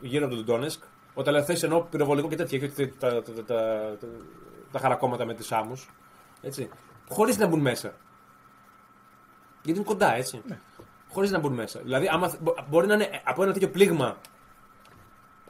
γύρω 0.00 0.26
από 0.26 0.34
τον 0.34 0.44
Ντόνεσκ. 0.44 0.82
Όταν 1.14 1.34
λέω 1.34 1.42
θέσει 1.42 1.64
εννοώ 1.64 1.80
πυροβολικό 1.80 2.28
και 2.28 2.36
τέτοια, 2.36 2.58
και 2.58 2.86
τα, 2.86 3.22
τα, 3.22 3.44
τα, 3.46 3.96
τα, 4.72 4.78
χαρακόμματα 4.78 5.24
με 5.24 5.34
τις 5.34 5.52
άμμους. 5.52 5.90
Χωρίς 7.08 7.38
να 7.38 7.46
μπουν 7.46 7.60
μέσα. 7.60 7.94
Γιατί 9.62 9.78
είναι 9.78 9.88
κοντά, 9.88 10.14
έτσι. 10.14 10.42
Ναι 10.46 10.58
χωρίς 11.12 11.30
να 11.30 11.38
μπουν 11.38 11.52
μέσα. 11.52 11.80
Δηλαδή, 11.82 12.08
άμα, 12.12 12.32
μπορεί 12.68 12.86
να 12.86 12.94
είναι 12.94 13.20
από 13.24 13.42
ένα 13.42 13.52
τέτοιο 13.52 13.68
πλήγμα 13.68 14.16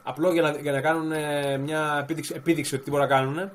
απλό 0.03 0.31
για 0.31 0.41
να, 0.41 0.51
για 0.51 0.71
να 0.71 0.81
κάνουν 0.81 1.11
ε, 1.11 1.57
μια 1.57 1.97
επίδειξη, 2.01 2.33
επίδειξη 2.35 2.75
ότι 2.75 2.83
τι 2.83 2.89
μπορούν 2.89 3.07
να 3.07 3.15
κάνουν. 3.15 3.51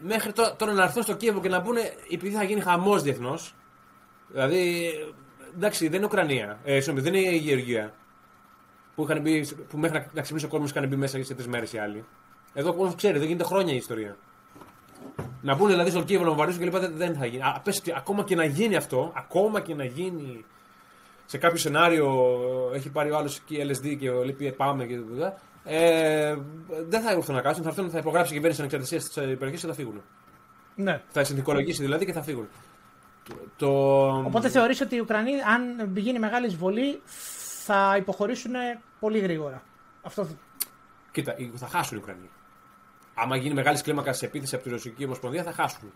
Μέχρι 0.00 0.32
τώρα, 0.32 0.56
τώρα 0.56 0.72
να 0.72 0.82
έρθουν 0.82 1.02
στο 1.02 1.14
Κίεβο 1.14 1.40
και 1.40 1.48
να 1.48 1.62
πούνε 1.62 1.80
επειδή 2.10 2.34
θα 2.34 2.42
γίνει 2.42 2.60
χαμός 2.60 3.02
διεθνώς. 3.02 3.54
Δηλαδή, 4.28 4.90
εντάξει, 5.54 5.88
δεν 5.88 5.96
είναι 5.96 6.04
Ουκρανία. 6.04 6.58
Ε, 6.64 6.80
δεν 6.80 7.14
είναι 7.14 7.34
η 7.34 7.36
Γεωργία. 7.36 7.92
Που, 8.94 9.02
είχαν 9.02 9.20
μπει, 9.20 9.46
που 9.68 9.78
μέχρι 9.78 9.98
να, 9.98 10.06
να 10.12 10.20
ξυπνήσει 10.20 10.46
ο 10.46 10.48
κόσμος 10.48 10.70
είχαν 10.70 10.88
μπει 10.88 10.96
μέσα 10.96 11.24
σε 11.24 11.34
τρεις 11.34 11.46
μέρες 11.46 11.72
οι 11.72 11.78
άλλοι. 11.78 12.04
Εδώ 12.54 12.70
ο 12.70 12.72
κόσμος 12.72 12.94
ξέρει, 12.94 13.18
δεν 13.18 13.26
γίνεται 13.26 13.44
χρόνια 13.44 13.72
η 13.72 13.76
ιστορία. 13.76 14.16
Να 15.42 15.54
μπουν 15.54 15.68
δηλαδή 15.68 15.90
στον 15.90 16.04
Κίεβο 16.04 16.22
να 16.22 16.28
βομβαρδίσουν 16.28 16.60
και 16.60 16.70
λοιπά 16.70 16.90
δεν 16.94 17.14
θα 17.14 17.26
γίνει. 17.26 17.42
Α, 17.42 17.60
πες, 17.64 17.82
ακόμα 17.96 18.22
και 18.22 18.34
να 18.34 18.44
γίνει 18.44 18.76
αυτό, 18.76 19.12
ακόμα 19.14 19.60
και 19.60 19.74
να 19.74 19.84
γίνει 19.84 20.44
σε 21.26 21.38
κάποιο 21.38 21.58
σενάριο 21.58 22.30
έχει 22.74 22.90
πάρει 22.90 23.10
ο 23.10 23.16
άλλος 23.16 23.38
εκεί 23.38 23.56
LSD 23.68 23.96
και 23.98 24.10
ο 24.10 24.22
Λίπη 24.22 24.52
πάμε 24.52 24.86
και 24.86 24.96
τέτοια. 24.96 25.38
Ε, 25.64 26.36
δεν 26.88 27.02
θα 27.02 27.10
έρθουν 27.10 27.34
να 27.34 27.40
κάτσουν, 27.40 27.62
θα, 27.62 27.68
έρθουν, 27.68 27.90
θα 27.90 27.98
υπογράψει 27.98 28.32
η 28.32 28.34
κυβέρνηση 28.34 28.60
ανεξαρτησία 28.60 29.24
τη 29.26 29.36
περιοχή 29.36 29.60
και 29.60 29.66
θα 29.66 29.74
φύγουν. 29.74 30.02
Ναι. 30.74 31.00
Θα 31.08 31.24
συνθηκολογήσει 31.24 31.82
δηλαδή 31.82 32.04
και 32.04 32.12
θα 32.12 32.22
φύγουν. 32.22 32.48
Το... 33.56 33.68
Οπότε 34.08 34.48
θεωρείς 34.48 34.80
ότι 34.80 34.96
οι 34.96 35.00
Ουκρανοί, 35.00 35.32
αν 35.32 35.92
γίνει 35.94 36.18
μεγάλη 36.18 36.46
εισβολή, 36.46 37.00
θα 37.64 37.96
υποχωρήσουν 37.96 38.52
πολύ 39.00 39.18
γρήγορα. 39.18 39.62
Αυτό... 40.02 40.28
Κοίτα, 41.10 41.34
θα 41.54 41.66
χάσουν 41.66 41.96
οι 41.96 42.00
Ουκρανοί 42.00 42.30
άμα 43.14 43.36
γίνει 43.36 43.54
μεγάλης 43.54 43.82
κλίμακας 43.82 44.16
σε 44.16 44.26
επίθεση 44.26 44.54
από 44.54 44.64
τη 44.64 44.70
Ρωσική 44.70 45.04
Ομοσπονδία, 45.04 45.42
θα 45.42 45.52
χάσουν. 45.52 45.92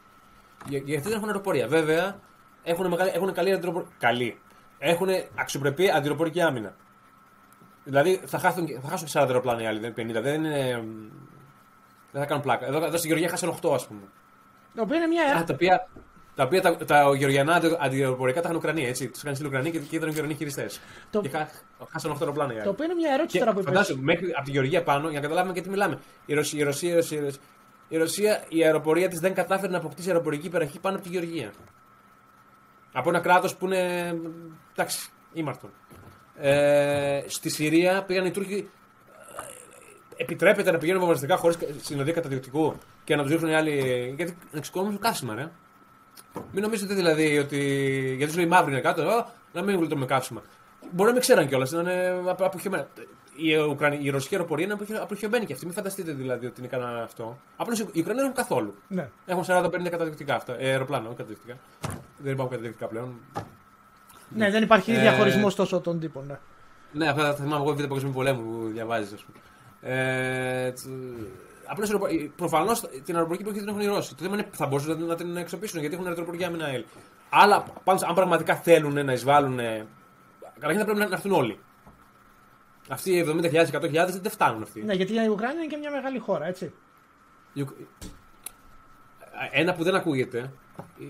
Γιατί 0.68 0.98
δεν 0.98 1.12
έχουν 1.12 1.26
αεροπορία. 1.26 1.68
Βέβαια, 1.68 2.20
έχουν, 2.62 2.88
μεγάλη, 2.88 3.10
έχουν 3.14 3.32
καλή 3.32 3.52
αντιροπορία. 3.52 3.88
Καλή. 3.98 4.38
Έχουν 4.78 5.08
αξιοπρεπή 5.34 5.90
αντιροπορική 5.90 6.40
άμυνα. 6.40 6.74
Δηλαδή 7.84 8.20
θα 8.26 8.38
χάσουν, 8.38 8.68
θα 8.82 8.88
χάσουν 8.88 9.08
40 9.08 9.26
αεροπλάνα 9.26 9.62
οι 9.62 9.66
άλλοι, 9.66 9.78
δεν 9.78 9.92
50. 9.92 10.22
Δεν, 10.22 10.44
είναι, 10.44 10.84
δεν 12.12 12.20
θα 12.20 12.26
κάνουν 12.26 12.42
πλάκα. 12.42 12.66
Εδώ, 12.66 12.84
εδώ 12.84 12.96
στην 12.96 13.08
Γεωργία 13.08 13.28
χάσαν 13.28 13.58
8, 13.62 13.70
ας 13.74 13.86
πούμε. 13.86 14.00
Το 14.74 14.82
οποίο 14.82 14.96
είναι 14.96 15.06
μια. 15.06 15.36
Α, 15.36 15.44
τα 15.44 15.54
οποία 15.54 15.88
τα 16.36 16.44
οποία 16.44 16.62
τα, 16.62 16.76
τα 16.76 17.14
γεωργιανά 17.16 17.62
αντιεροπορικά 17.80 18.40
τα 18.40 18.48
είχαν 18.48 18.56
Ουκρανοί, 18.56 18.86
έτσι. 18.86 19.08
Τους 19.08 19.22
είχαν 19.22 19.34
στείλει 19.34 19.48
Ουκρανοί 19.48 19.70
και, 19.70 19.78
και 19.78 19.96
ήταν 19.96 20.08
Γεωργιανοί 20.08 20.34
χειριστές. 20.34 20.80
Το... 21.10 21.20
Και 21.20 21.28
χάσαν 21.92 22.12
8 22.12 22.16
αεροπλάνα. 22.20 22.62
Το 22.62 22.70
οποίο 22.70 22.84
είναι 22.84 22.94
μια 22.94 23.12
ερώτηση 23.12 23.38
τώρα 23.38 23.52
που 23.52 23.60
είπες. 23.60 23.72
Φαντάζομαι, 23.72 24.02
μέχρι 24.02 24.32
από 24.36 24.44
τη 24.44 24.50
Γεωργία 24.50 24.82
πάνω, 24.82 25.08
για 25.08 25.20
να 25.20 25.20
καταλάβουμε 25.20 25.52
γιατί 25.52 25.68
μιλάμε. 25.68 25.98
Η 26.26 26.34
Ρωσία, 26.34 26.60
η 26.60 26.62
Ρωσία, 26.62 26.90
η 26.90 26.94
Ρωσία, 26.94 27.32
η, 27.88 27.96
Ρωσία, 27.96 28.44
η 28.48 28.64
αεροπορία 28.64 29.08
της 29.08 29.18
δεν 29.20 29.34
κατάφερε 29.34 29.72
να 29.72 29.78
αποκτήσει 29.78 30.08
αεροπορική 30.08 30.46
υπεραρχή 30.46 30.78
πάνω 30.78 30.96
από 30.96 31.04
τη 31.04 31.10
Γεωργία. 31.10 31.52
Από 32.92 33.08
ένα 33.08 33.20
κράτος 33.20 33.56
που 33.56 33.66
είναι. 33.66 34.14
εντάξει, 34.72 35.10
ήμαρτον. 35.32 35.70
Ε, 36.38 37.22
στη 37.26 37.48
Συρία 37.48 38.04
πήγαν 38.06 38.26
οι 38.26 38.30
Τούρκοι. 38.30 38.70
Επιτρέπεται 40.16 40.70
να 40.70 40.78
πηγαίνουν 40.78 41.00
βομβαρδιστικά 41.00 41.38
χωρίς 41.40 41.58
συνοδεία 41.82 42.12
καταδιοκτικού 42.12 42.74
και 43.04 43.16
να 43.16 43.22
τους 43.22 43.30
ρίχνουν 43.30 43.50
οι 43.50 43.54
άλλοι. 43.54 43.72
Γιατί 44.16 44.36
να 44.52 44.60
ξεκινήσουν 44.60 44.98
καύσιμα, 44.98 45.34
ρε. 45.34 45.50
Μην 46.52 46.62
νομίζετε 46.62 46.94
δηλαδή 46.94 47.38
ότι. 47.38 47.58
Γιατί 48.16 48.32
σου 48.32 48.38
λέει 48.38 48.48
μαύρη 48.48 48.72
είναι 48.72 48.80
κάτω, 48.80 49.26
να 49.52 49.62
μην 49.62 49.78
γλιτώνουμε 49.78 50.06
καύσιμα. 50.06 50.42
Μπορεί 50.90 51.06
να 51.06 51.12
μην 51.12 51.20
ξέραν 51.20 51.48
κιόλας, 51.48 51.70
να 51.70 51.80
είναι 51.80 52.22
αποχαιωμένα. 52.38 52.86
Η, 53.36 53.56
Ουκρανία, 53.56 53.98
η 54.02 54.10
ρωσική 54.10 54.34
αεροπορία 54.34 54.64
είναι 54.64 54.98
αποχαιωμένη 55.00 55.46
και 55.46 55.52
αυτή. 55.52 55.64
Μην 55.64 55.74
φανταστείτε 55.74 56.12
δηλαδή 56.12 56.46
ότι 56.46 56.60
είναι 56.60 56.68
κανένα 56.68 57.02
αυτό. 57.02 57.38
Απλώς 57.56 57.78
οι 57.78 57.82
Ουκρανοί 57.82 58.04
δεν 58.04 58.18
έχουν 58.18 58.34
καθόλου. 58.34 58.74
Ναι. 58.88 59.08
Έχουν 59.26 59.44
40-50 59.46 59.88
καταδεικτικά 59.90 60.34
αυτά. 60.34 60.56
Ε, 60.58 60.70
αεροπλάνα, 60.70 61.06
όχι 61.06 61.16
καταδεικτικά. 61.16 61.56
Δεν 62.18 62.32
υπάρχουν 62.32 62.56
καταδεικτικά 62.56 62.86
πλέον. 62.86 63.14
Ναι, 64.28 64.50
δεν 64.50 64.62
υπάρχει 64.62 64.92
ε, 64.92 65.00
διαχωρισμός 65.00 65.54
τόσο 65.54 65.80
των 65.80 66.00
τύπων. 66.00 66.26
Ναι, 66.26 66.38
ναι 66.92 67.08
αυτά 67.10 67.22
θα 67.22 67.34
θυμάμαι 67.34 67.62
εγώ 67.62 67.70
βίντεο 67.70 67.86
παγκοσμίου 67.86 68.12
πολέμου 68.12 68.42
που 68.42 68.70
διαβάζεις, 68.72 69.12
ας 69.12 69.24
πούμε. 69.24 69.38
Ε, 69.80 70.72
Απλώς 71.66 71.96
προφανώς 72.36 72.80
την 73.04 73.14
αεροπορική 73.14 73.44
περιοχή 73.44 73.66
την 73.66 73.74
έχουν 73.74 73.80
οι 73.80 73.94
Ρώσοι. 73.94 74.14
Το 74.14 74.22
θέμα 74.22 74.34
είναι 74.34 74.48
θα 74.52 74.66
μπορούσαν 74.66 75.04
να 75.04 75.14
την 75.14 75.36
εξοπλίσουν 75.36 75.80
γιατί 75.80 75.94
έχουν 75.94 76.06
αεροπορική 76.06 76.44
άμυνα 76.44 76.64
ΑΕΛ. 76.64 76.84
Αλλά 77.28 77.64
πάντως, 77.84 78.02
αν 78.02 78.14
πραγματικά 78.14 78.56
θέλουν 78.56 79.04
να 79.04 79.12
εισβάλλουν. 79.12 79.56
Καταρχήν 80.54 80.78
θα 80.78 80.84
πρέπει 80.84 80.98
να 80.98 81.04
έρθουν 81.04 81.32
όλοι. 81.32 81.58
Αυτοί 82.88 83.12
οι 83.12 83.24
70.000, 83.26 83.66
100.000 83.70 83.90
δεν 83.92 84.30
φτάνουν 84.30 84.62
αυτοί. 84.62 84.82
Ναι, 84.82 84.94
γιατί 84.94 85.12
η 85.14 85.28
Ουκρανία 85.28 85.62
είναι 85.62 85.66
και 85.66 85.76
μια 85.76 85.90
μεγάλη 85.90 86.18
χώρα, 86.18 86.46
έτσι. 86.46 86.72
Ένα 89.50 89.74
που 89.74 89.82
δεν 89.82 89.94
ακούγεται 89.94 90.52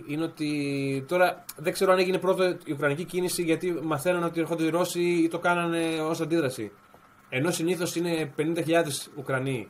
είναι 0.06 0.24
ότι 0.24 1.04
τώρα 1.08 1.44
δεν 1.56 1.72
ξέρω 1.72 1.92
αν 1.92 1.98
έγινε 1.98 2.18
πρώτο 2.18 2.44
η 2.44 2.72
Ουκρανική 2.72 3.04
κίνηση 3.04 3.42
γιατί 3.42 3.72
μαθαίνουν 3.82 4.22
ότι 4.22 4.40
έρχονται 4.40 4.64
οι 4.64 4.68
Ρώσοι 4.68 5.00
ή 5.00 5.28
το 5.28 5.38
κάνανε 5.38 6.00
ως 6.00 6.20
αντίδραση. 6.20 6.72
Ενώ 7.28 7.50
συνήθως 7.50 7.96
είναι 7.96 8.32
50.000 8.36 8.82
Ουκρανοί 9.16 9.68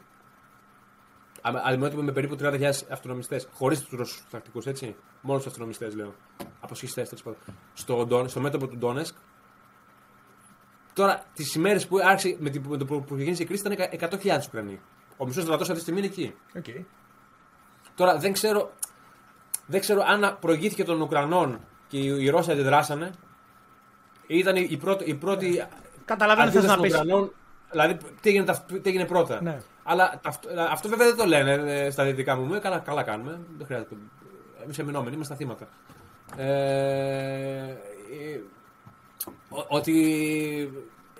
Αντιμέτωπο 1.54 2.02
με 2.02 2.12
περίπου 2.12 2.36
30.000 2.40 2.70
αυτονομιστέ. 2.90 3.42
Χωρίς 3.52 3.80
τους 3.80 3.98
Ρώσους 3.98 4.22
τακτικούς, 4.30 4.66
έτσι. 4.66 4.96
Μόνος 5.20 5.42
τους 5.42 5.50
αυτονομιστέ 5.50 5.90
λέω. 5.90 6.14
Αποσχιστές 6.60 7.08
τέλος 7.08 7.22
πάντων. 7.22 7.38
Στο, 7.74 8.24
στο 8.28 8.40
μέτωπο 8.40 8.66
του 8.66 8.76
Ντόνεσκ. 8.76 9.14
Τώρα, 10.92 11.24
τις 11.34 11.54
ημέρες 11.54 11.86
που 11.86 11.98
άρχισε 11.98 12.36
με, 12.40 12.52
με 12.68 12.76
το 12.76 12.84
που 12.84 13.04
ξεκίνησε 13.14 13.42
η 13.42 13.46
κρίση 13.46 13.72
ήταν 13.72 14.10
100.000 14.10 14.38
Ουκρανοί. 14.46 14.80
Ο 15.16 15.26
μισός 15.26 15.42
στρατός 15.42 15.70
αυτή 15.70 15.74
τη 15.74 15.80
στιγμή 15.80 16.00
είναι 16.00 16.08
εκεί. 16.08 16.34
Okay. 16.54 16.84
Τώρα 17.94 18.18
δεν 18.18 18.32
ξέρω, 18.32 18.72
δεν 19.66 19.80
ξέρω 19.80 20.02
αν 20.06 20.36
προηγήθηκε 20.40 20.84
των 20.84 21.00
Ουκρανών 21.00 21.60
και 21.88 21.98
οι, 21.98 22.24
οι 22.24 22.28
Ρώσοι 22.28 22.50
αντιδράσανε. 22.50 23.10
Ήταν 24.26 24.56
η 24.56 24.76
πρώτη. 24.76 25.04
Η 25.04 25.14
πρώτη 25.14 25.62
Καταλαβαίνω 26.04 26.50
τι 26.50 26.66
να 26.66 26.80
πεις. 26.80 27.00
Δηλαδή, 27.70 27.96
τι 28.20 28.28
έγινε, 28.28 28.44
ταυτ- 28.44 28.80
τι 28.82 28.88
έγινε 28.90 29.04
πρώτα; 29.04 29.42
Ναι. 29.42 29.58
Αλλά 29.88 30.20
ταυτ- 30.22 30.46
αυτό 30.70 30.88
βέβαια 30.88 31.06
δεν 31.06 31.16
το 31.16 31.24
λένε 31.26 31.52
ε, 31.52 31.90
στα 31.90 32.04
δυτικά 32.04 32.36
μου. 32.36 32.54
Ε, 32.54 32.58
Καλά, 32.58 32.78
καλά 32.78 33.02
κάνουμε. 33.02 33.38
Δεν 33.56 33.66
χρειάζεται. 33.66 33.94
Εμείς 34.64 34.78
εμεινόμενοι 34.78 35.14
είμαστε 35.14 35.34
στα 35.34 35.44
θύματα. 35.44 35.68
Ε, 36.36 36.46
ε, 37.60 38.40
ο- 39.48 39.64
ότι 39.68 39.92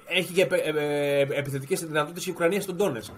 έχει 0.07 0.33
και 0.33 0.43
επε- 0.43 0.67
ε, 0.67 0.71
ε, 0.71 1.21
επιθετικές 1.21 1.81
δυνατότητες 1.87 2.27
η 2.27 2.31
Ουκρανία 2.31 2.61
στον 2.61 2.77
Τόνετσκ. 2.77 3.13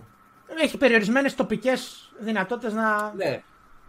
Έχει 0.62 0.76
περιορισμένες 0.76 1.34
τοπικές 1.34 2.12
δυνατότητες 2.18 2.72
να. 2.72 3.12
Ναι. 3.16 3.42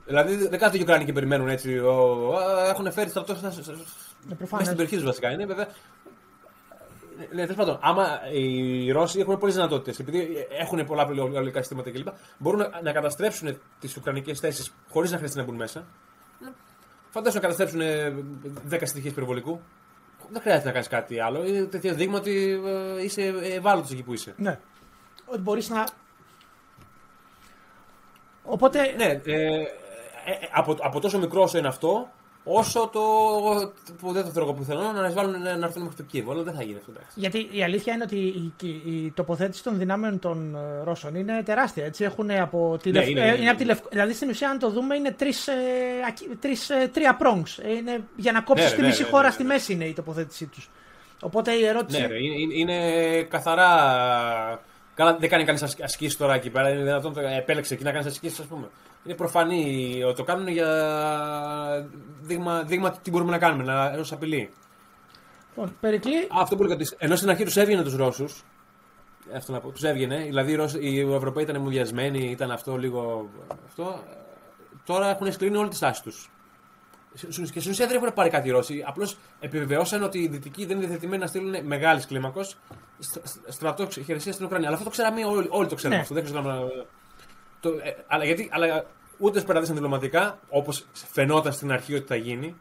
Δηλαδή 0.05 0.35
δεν 0.35 0.59
κάθονται 0.59 0.77
οι 0.77 0.81
Ουκρανοί 0.81 1.05
και 1.05 1.13
περιμένουν 1.13 1.47
έτσι. 1.47 1.77
Ο, 1.79 2.33
α, 2.37 2.69
έχουν 2.69 2.91
φέρει 2.91 3.09
στρατό 3.09 3.35
στα- 3.35 3.51
στα- 3.51 3.63
στα- 3.63 3.71
Ναι, 3.73 3.79
μέσα 4.23 4.35
προφανώς. 4.37 4.65
στην 4.65 4.77
περιοχή 4.77 4.95
τους 4.95 5.05
βασικά. 5.05 5.31
Είναι 5.31 5.45
βέβαια. 5.45 5.67
Ναι, 7.31 7.41
τέλος 7.41 7.55
πάντων, 7.55 7.77
άμα 7.81 8.19
οι 8.31 8.91
Ρώσοι 8.91 9.19
έχουν 9.19 9.37
πολλές 9.37 9.55
δυνατότητες, 9.55 9.99
επειδή 9.99 10.47
έχουν 10.59 10.85
πολλά 10.85 11.05
πληροφορικά 11.05 11.59
συστήματα 11.59 11.91
κλπ., 11.91 12.07
μπορούν 12.37 12.59
να, 12.59 12.81
να 12.81 12.91
καταστρέψουν 12.91 13.57
τις 13.79 13.97
Ουκρανικές 13.97 14.39
θέσεις 14.39 14.73
χωρίς 14.89 15.11
να 15.11 15.17
χρειαστεί 15.17 15.37
να 15.37 15.43
μπουν 15.43 15.55
μέσα. 15.55 15.85
Φαντάζομαι 17.09 17.47
να 17.47 17.49
καταστρέψουν 17.49 17.81
10 18.69 18.81
στοιχείε 18.83 19.11
πυροβολικού. 19.11 19.59
Δεν 20.29 20.41
χρειάζεται 20.41 20.65
να 20.65 20.71
κάνεις 20.71 20.87
κάτι 20.87 21.19
άλλο. 21.19 21.45
Είναι 21.45 21.63
τέτοιο 21.63 21.93
δείγμα 21.93 22.17
ότι 22.17 22.61
ε, 22.65 23.03
είσαι 23.03 23.21
ευάλωτος 23.41 23.91
εκεί 23.91 24.03
που 24.03 24.13
είσαι. 24.13 24.33
Ναι. 24.37 24.59
Ότι 25.25 25.39
μπορείς 25.39 25.69
να. 25.69 25.87
Οπότε. 28.43 28.93
Ναι, 28.97 29.05
ε, 29.05 29.19
ε, 29.25 29.61
ε, 30.25 30.49
από, 30.51 30.77
από 30.79 30.99
τόσο 30.99 31.19
μικρό 31.19 31.41
όσο 31.41 31.57
είναι 31.57 31.67
αυτό, 31.67 32.11
όσο 32.43 32.89
το. 32.93 32.99
που 33.99 34.11
δεν 34.11 34.23
το 34.23 34.29
θέλω 34.29 34.45
εγώ 34.45 34.53
πουθενά, 34.53 34.91
να 34.91 35.07
εισβάλλουν 35.07 35.41
να 35.41 35.49
έρθουν 35.49 35.81
μέχρι 35.81 35.97
το 35.97 36.03
Κίεβο. 36.03 36.31
Αλλά 36.31 36.43
δεν 36.43 36.53
θα 36.53 36.63
γίνει 36.63 36.77
αυτό. 36.77 36.91
Εντάξει. 36.95 37.19
Γιατί 37.19 37.49
η 37.51 37.63
αλήθεια 37.63 37.93
είναι 37.93 38.03
ότι 38.03 38.15
η, 38.15 38.53
η- 38.61 38.81
η 38.95 39.11
τοποθέτηση 39.15 39.63
των 39.63 39.77
δυνάμεων 39.77 40.19
των 40.19 40.55
ε, 40.55 40.83
Ρώσων 40.83 41.15
είναι 41.15 41.41
τεράστια. 41.45 41.85
Έτσι. 41.85 42.03
Έχουν 42.03 42.31
από 42.31 42.77
τη 42.81 42.91
Ναι, 42.91 42.99
Λευ- 42.99 43.09
είναι, 43.09 43.21
ε, 43.21 43.27
είναι. 43.27 43.37
είναι 43.37 43.49
από 43.49 43.57
τη 43.59 43.65
Λευκο- 43.65 43.87
Δηλαδή 43.91 44.13
στην 44.13 44.29
ουσία, 44.29 44.49
αν 44.49 44.59
το 44.59 44.69
δούμε, 44.69 44.95
είναι 44.95 45.11
τρεις, 45.11 45.47
ε, 45.47 45.53
ακι- 46.07 46.35
τρεις, 46.41 46.69
ε, 46.69 46.89
τρία 46.93 47.17
prongs. 47.21 47.63
Ε, 47.63 47.71
Είναι 47.75 48.03
για 48.15 48.31
να 48.31 48.41
κόψεις 48.41 48.69
Ναι, 48.69 48.75
τη 48.75 48.81
ναι, 48.81 48.87
μισή 48.87 49.01
ναι, 49.03 49.07
χώρα 49.09 49.25
ναι, 49.27 49.31
στη 49.31 49.43
ναι. 49.43 49.53
μέση 49.53 49.73
είναι 49.73 49.85
η 49.85 49.93
τοποθέτησή 49.93 50.45
τους. 50.45 50.69
Οπότε 51.21 51.51
η 51.51 51.65
ερώτηση. 51.65 52.01
Ναι, 52.01 52.07
ρε, 52.07 52.17
είναι, 52.23 52.53
είναι 52.53 53.21
καθαρά. 53.23 53.69
Καλά, 54.99 55.17
δεν 55.17 55.29
κάνει 55.29 55.43
κανείς 55.43 55.63
ασκήσεις 55.63 56.17
τώρα 56.17 56.33
εκεί 56.33 56.49
πέρα. 56.49 56.69
Είναι 56.69 56.83
δυνατόν 56.83 57.13
το 57.13 57.19
επέλεξε 57.19 57.73
εκεί 57.73 57.83
να 57.83 57.91
κάνεις 57.91 58.07
ασκήσεις, 58.07 58.39
ας 58.39 58.45
πούμε. 58.45 58.69
Είναι 59.03 59.15
προφανή. 59.15 59.95
Το 60.15 60.23
κάνουν 60.23 60.47
για 60.47 60.69
δείγμα, 62.21 62.63
δείγμα 62.63 62.91
τι 62.91 63.11
μπορούμε 63.11 63.31
να 63.31 63.37
κάνουμε, 63.37 63.63
να, 63.63 63.85
ως 63.99 64.11
απειλή. 64.11 64.49
Λοιπόν, 65.49 65.75
Περικλή, 65.79 66.27
Αυτό 66.31 66.55
που 66.55 66.63
έλεγα 66.63 66.79
ότι 66.81 66.95
ενώ 66.97 67.15
στην 67.15 67.29
αρχή 67.29 67.43
τους 67.43 67.57
έβγαινε 67.57 67.83
τους 67.83 67.95
Ρώσους. 67.95 68.43
Αυτό 69.35 69.51
να 69.51 69.59
πω, 69.59 69.69
τους 69.69 69.83
έβγαινε. 69.83 70.17
Δηλαδή 70.17 70.51
οι, 70.51 70.55
Ρώσοι, 70.55 70.79
οι 70.81 70.99
Ευρωπαίοι 70.99 71.43
ήταν 71.43 71.61
μουδιασμένοι, 71.61 72.29
ήταν 72.29 72.51
αυτό 72.51 72.77
λίγο. 72.77 73.29
Αυτό. 73.65 74.03
Τώρα 74.85 75.09
έχουν 75.09 75.31
σκλίνει 75.31 75.57
όλη 75.57 75.69
τη 75.69 75.75
στάση 75.75 76.03
τους. 76.03 76.29
Και 77.51 77.59
στην 77.59 77.71
ουσία 77.71 77.87
δεν 77.87 77.95
έχουν 77.95 78.13
πάρει 78.13 78.29
κάτι 78.29 78.47
οι 78.47 78.51
Ρώσοι. 78.51 78.83
Απλώς 78.87 79.17
επιβεβαιώσαν 79.39 80.03
ότι 80.03 80.19
οι 80.19 80.27
Δυτικοί 80.27 80.65
δεν 80.65 80.77
είναι 80.77 80.85
διαθετημένοι 80.85 81.21
να 81.21 81.27
στείλουν 81.27 81.65
μεγάλης 81.65 82.05
κλίμακος 82.05 82.55
στρατό 83.47 83.87
χειρισία 83.89 84.31
στην 84.33 84.45
Ουκρανία. 84.45 84.67
Αλλά 84.67 84.75
αυτό 84.77 84.89
το 84.89 84.95
ξέραμε 84.95 85.25
όλοι, 85.25 85.47
όλοι 85.51 85.67
το 85.67 85.75
ξέραμε 85.75 85.95
Ναι. 85.95 86.01
αυτό. 86.01 86.13
Δεν 86.13 86.25
χρειαζόταν 86.25 86.55
να. 86.55 86.67
Το, 87.59 87.69
ε, 87.69 87.95
αλλά, 88.07 88.23
γιατί, 88.25 88.49
αλλά 88.51 88.85
ούτε 89.17 89.39
σπεραδίσαν 89.39 89.75
διπλωματικά, 89.75 90.39
όπως 90.49 90.85
φαινόταν 90.93 91.53
στην 91.53 91.71
αρχή 91.71 91.95
ότι 91.95 92.05
θα 92.07 92.15
γίνει. 92.15 92.55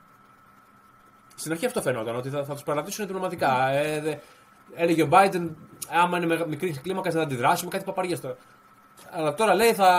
Στην 1.35 1.53
αρχή 1.53 1.67
αυτό 1.67 1.83
φαινόταν, 1.83 2.17
ότι 2.17 2.29
θα, 2.29 2.45
θα 2.45 2.53
τους 2.53 2.63
παραδείσουν 2.63 3.07
διπλωματικά. 3.07 3.69
Ε, 3.71 4.01
δε- 4.01 4.17
έλεγε 4.75 5.03
ο 5.03 5.09
Biden, 5.11 5.49
άμα 5.91 6.17
είναι 6.17 6.27
μεγα- 6.27 6.47
μικρής 6.47 6.81
κλίμακας 6.81 7.15
θα 7.15 7.21
αντιδράσουμε, 7.23 7.71
κάτι 7.71 7.85
παπαριές 7.85 8.21
τώρα. 8.21 8.37
Αλλά 9.11 9.35
τώρα 9.35 9.55
λέει 9.55 9.73
θα, 9.75 9.91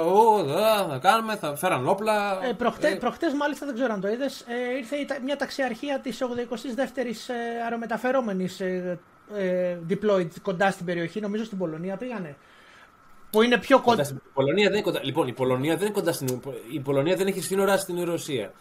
ο, 0.00 0.44
θα, 0.44 0.86
θα 0.90 0.98
κάνουμε, 1.02 1.36
θα 1.36 1.56
φέραν 1.56 1.88
όπλα. 1.88 2.44
Ε, 2.44 2.52
προχτέ, 2.52 2.88
Ε, 2.88 2.94
προχτές 2.94 3.32
μάλιστα 3.34 3.66
δεν 3.66 3.74
ξέρω 3.74 3.92
αν 3.92 4.00
το 4.00 4.08
είδες, 4.08 4.40
ε, 4.40 4.76
ήρθε 4.76 4.96
η 4.96 5.04
τα- 5.04 5.18
μια 5.24 5.36
ταξιαρχία 5.36 5.98
της 6.00 6.22
82η 6.22 7.28
ε, 7.28 7.62
αερομεταφερόμενης 7.62 8.60
ε, 8.60 8.98
ε, 9.36 9.76
deployed 9.90 10.28
κοντά 10.42 10.70
στην 10.70 10.86
περιοχή, 10.86 11.20
νομίζω 11.20 11.44
στην 11.44 11.58
Πολωνία 11.58 11.96
πήγανε. 11.96 12.36
Που 13.30 13.42
είναι 13.42 13.58
πιο 13.58 13.76
κοντά 13.80 13.90
κοντά. 13.90 14.04
στην 14.04 14.16
η 14.16 14.30
Πολωνία 14.34 14.64
δεν 14.64 14.72
είναι 14.72 14.82
κοντά. 14.82 15.00
Λοιπόν, 15.02 15.26
η 15.28 15.32
Πολωνία 15.32 15.74
δεν 15.76 15.84
είναι 15.86 15.94
κοντά 15.94 16.12
στην. 16.12 16.40
Η 16.72 16.80
Πολωνία 16.80 17.16
δεν 17.16 17.26
έχει 17.26 17.40
σύνορα 17.40 17.76
στην 17.76 18.04
Ρωσία. 18.04 18.52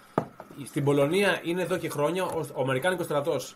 Στην 0.66 0.84
Πολωνία 0.84 1.40
είναι 1.44 1.62
εδώ 1.62 1.78
και 1.78 1.90
χρόνια 1.90 2.24
ο, 2.24 2.40
ο 2.54 2.62
Αμερικάνικος 2.62 3.06
στρατός 3.06 3.56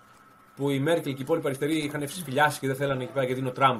που 0.55 0.69
η 0.69 0.79
Μέρκελ 0.79 1.03
και 1.13 1.19
οι 1.19 1.23
υπόλοιποι 1.23 1.45
αριστεροί 1.45 1.77
είχαν 1.77 2.07
φυλιάσει 2.07 2.59
και 2.59 2.67
δεν 2.67 2.75
θέλανε 2.75 3.03
εκεί 3.03 3.11
πέρα 3.11 3.25
γιατί 3.25 3.39
είναι 3.39 3.49
ο 3.49 3.53
Τραμπ 3.53 3.79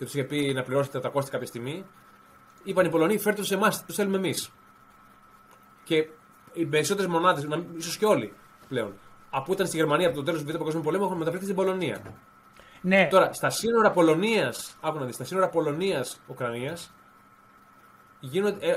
και 0.00 0.06
τους 0.06 0.14
είχε 0.14 0.24
πει 0.24 0.52
να 0.54 0.62
πληρώσετε 0.62 1.00
τα 1.00 1.08
κόστη 1.08 1.30
κάποια 1.30 1.46
στιγμή. 1.46 1.84
Είπαν 2.64 2.86
οι 2.86 2.90
Πολωνοί, 2.90 3.18
φέρτε 3.18 3.38
τους 3.38 3.48
σε 3.48 3.54
εμάς, 3.54 3.84
τους 3.84 3.94
θέλουμε 3.94 4.16
εμείς. 4.16 4.50
Και 5.84 6.08
οι 6.52 6.66
περισσότερες 6.66 7.10
μονάδες, 7.10 7.46
ίσως 7.76 7.96
και 7.96 8.04
όλοι 8.06 8.32
πλέον, 8.68 8.92
από 9.30 9.52
ήταν 9.52 9.66
στη 9.66 9.76
Γερμανία 9.76 10.06
από 10.06 10.16
το 10.16 10.22
τέλος 10.22 10.40
του 10.40 10.46
Β' 10.46 10.56
Παγκοσμίου 10.56 10.82
Πολέμου 10.82 11.04
έχουν 11.04 11.16
μεταφερθεί 11.16 11.44
στην 11.44 11.56
Πολωνία. 11.56 12.02
Ναι, 12.80 13.08
Τώρα, 13.10 13.32
στα 13.32 13.50
σύνορα 13.50 13.90
Πολωνίας, 13.90 14.76
άκου 14.80 14.98
να 14.98 15.04
δεις, 15.04 15.14
στα 15.14 15.24
σύνορα 15.24 15.48
Πολωνία-Ουκρανία 15.48 16.76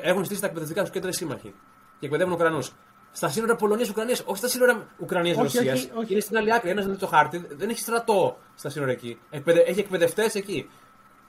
έχουν 0.01 0.25
στήσει 0.25 0.41
τα 0.41 0.47
εκπαιδευτικά 0.47 0.81
τους 0.81 0.89
κέντρα 0.91 1.09
οι 1.09 1.13
σύμμαχοι 1.13 1.53
και 1.99 2.05
εκπαιδεύουν 2.05 2.33
Ουκρανούς. 2.33 2.71
Στα 3.11 3.29
σύνορα 3.29 3.55
Πολωνία-Ουκρανία, 3.55 4.17
όχι 4.25 4.37
στα 4.37 4.47
σύνορα 4.47 4.73
Όχι, 4.73 4.85
Ουκρανία-Ρωσία. 4.97 5.73
όχι, 5.73 5.91
όχι. 5.93 6.11
Είναι 6.11 6.21
στην 6.21 6.37
άλλη 6.37 6.53
άκρη. 6.53 6.69
Ένας 6.69 6.83
δεν 6.83 6.91
είναι 6.93 7.01
το 7.01 7.07
χάρτη, 7.07 7.45
δεν 7.49 7.69
έχει 7.69 7.79
στρατό 7.79 8.37
στα 8.55 8.69
σύνορα 8.69 8.91
εκεί. 8.91 9.19
Εκπαιδε... 9.29 9.59
Έχει 9.59 9.79
εκπαιδευτές 9.79 10.35
εκεί. 10.35 10.69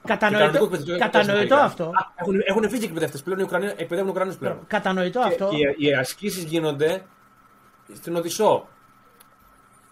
Και 0.05 0.15
κανονικό 0.15 0.41
κατανοητό, 0.51 0.63
εκπαιδευτικό 0.63 0.97
κατανοητό 0.97 1.31
εκπαιδευτικό. 1.31 1.59
αυτό. 1.65 1.83
Α, 1.83 2.11
Έχουν, 2.15 2.35
έχουν 2.45 2.69
φύγει 2.69 2.85
εκπαιδευτές 2.85 3.21
πλέον. 3.23 3.39
Οι 3.39 3.43
Ουκρανοί 3.43 3.65
εκπαιδεύουν 3.65 4.09
Ουκρανούς 4.09 4.35
πλέον. 4.35 4.59
Κατανοητό 4.67 5.19
Και 5.21 5.27
αυτό. 5.27 5.49
Οι, 5.77 5.85
οι 5.87 5.93
ασκήσεις 5.93 6.43
γίνονται 6.43 7.01
στην 7.93 8.15
Οδυσσό. 8.15 8.67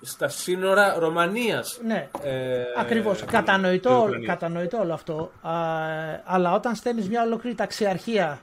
Στα 0.05 0.27
σύνορα 0.27 0.93
Ρωμανίας. 0.99 1.79
Ναι. 1.85 2.07
Ε, 2.23 2.61
Ακριβώς. 2.77 3.19
και 3.19 3.25
Κατανοητό, 3.25 4.01
Ουκρανίας. 4.05 4.27
κατανοητό 4.27 4.77
όλο 4.79 4.93
αυτό. 4.93 5.31
Α, 5.41 5.51
αλλά 6.25 6.53
όταν 6.53 6.75
στέλνεις 6.75 7.09
μια 7.09 7.21
ολόκληρη 7.23 7.55
ταξιαρχία 7.55 8.39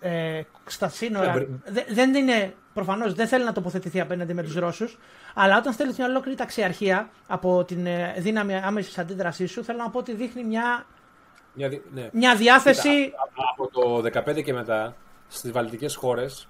ε, 0.00 0.40
στα 0.66 0.88
σύνορα. 0.88 1.34
Ναι, 1.34 1.44
δε- 1.66 1.84
δεν 1.94 2.14
είναι. 2.14 2.54
Προφανώς 2.74 3.14
δεν 3.14 3.26
θέλει 3.28 3.44
να 3.44 3.52
τοποθετηθεί 3.52 4.00
απέναντι 4.00 4.34
με 4.34 4.42
τους 4.42 4.54
Ρώσους. 4.54 4.98
Αλλά 5.34 5.56
όταν 5.58 5.72
στέλνεις 5.72 5.96
μια 5.98 6.06
ολόκληρη 6.06 6.36
ταξιαρχία 6.36 7.08
από 7.26 7.64
την 7.64 7.86
ε, 7.86 8.14
δύναμη 8.18 8.54
άμεσης 8.56 8.98
αντίδρασής 8.98 9.50
σου, 9.50 9.64
θέλω 9.64 9.78
να 9.78 9.90
πω 9.90 9.98
ότι 9.98 10.14
δείχνει 10.14 10.44
μια, 10.44 10.86
Μια 11.54 11.68
δι- 11.68 11.82
ναι. 11.94 12.08
μια 12.12 12.34
διάθεση. 12.36 13.04
Κοίτα, 13.04 13.16
α- 13.22 13.50
από 13.52 13.68
το 13.70 14.02
2015 14.36 14.42
και 14.42 14.52
μετά 14.52 14.94
στις 15.28 15.52
βαλτικές 15.52 15.94
χώρες 15.94 16.48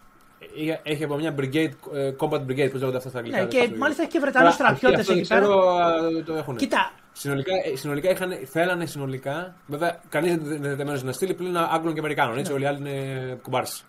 έχει 0.82 1.04
από 1.04 1.14
μια 1.16 1.34
brigade, 1.38 1.70
ε, 1.94 2.12
combat 2.18 2.40
brigade, 2.48 2.68
πώς 2.70 2.80
λέγονται 2.80 2.96
αυτά 2.96 3.08
στα 3.08 3.18
αγγλικά. 3.18 3.36
Ναι, 3.38 3.42
δεν 3.46 3.50
και 3.52 3.64
ξέρω. 3.66 3.76
μάλιστα 3.78 4.02
έχει 4.02 4.10
και 4.12 4.18
Βρετανούς 4.18 4.60
Αλλά 4.60 4.70
στρατιώτες 4.70 5.00
αυτό 5.00 5.12
εκεί 5.12 5.22
δεν 5.22 5.28
πέρα. 5.28 5.40
ξέρω, 5.40 5.68
α, 5.76 6.22
το 6.24 6.34
έχουν. 6.34 6.56
Κοίτα, 6.56 6.90
Συνολικά, 7.12 7.52
ε, 7.72 7.76
συνολικά 7.76 8.10
είχαν, 8.10 8.38
θέλανε 8.50 8.86
συνολικά. 8.86 9.54
Βέβαια, 9.66 10.00
κανείς 10.08 10.36
δεν 10.36 10.56
είναι 10.56 10.66
διατεθειμένο 10.68 11.00
να 11.04 11.12
στείλει 11.12 11.34
πλην 11.34 11.56
Άγγλων 11.56 11.92
και 11.92 11.98
Αμερικάνων. 11.98 12.34
Ναι. 12.34 12.40
Έτσι, 12.40 12.52
όλοι 12.52 12.62
οι 12.62 12.66
άλλοι 12.66 12.78
είναι 12.78 13.38
κουμπάρσι. 13.42 13.82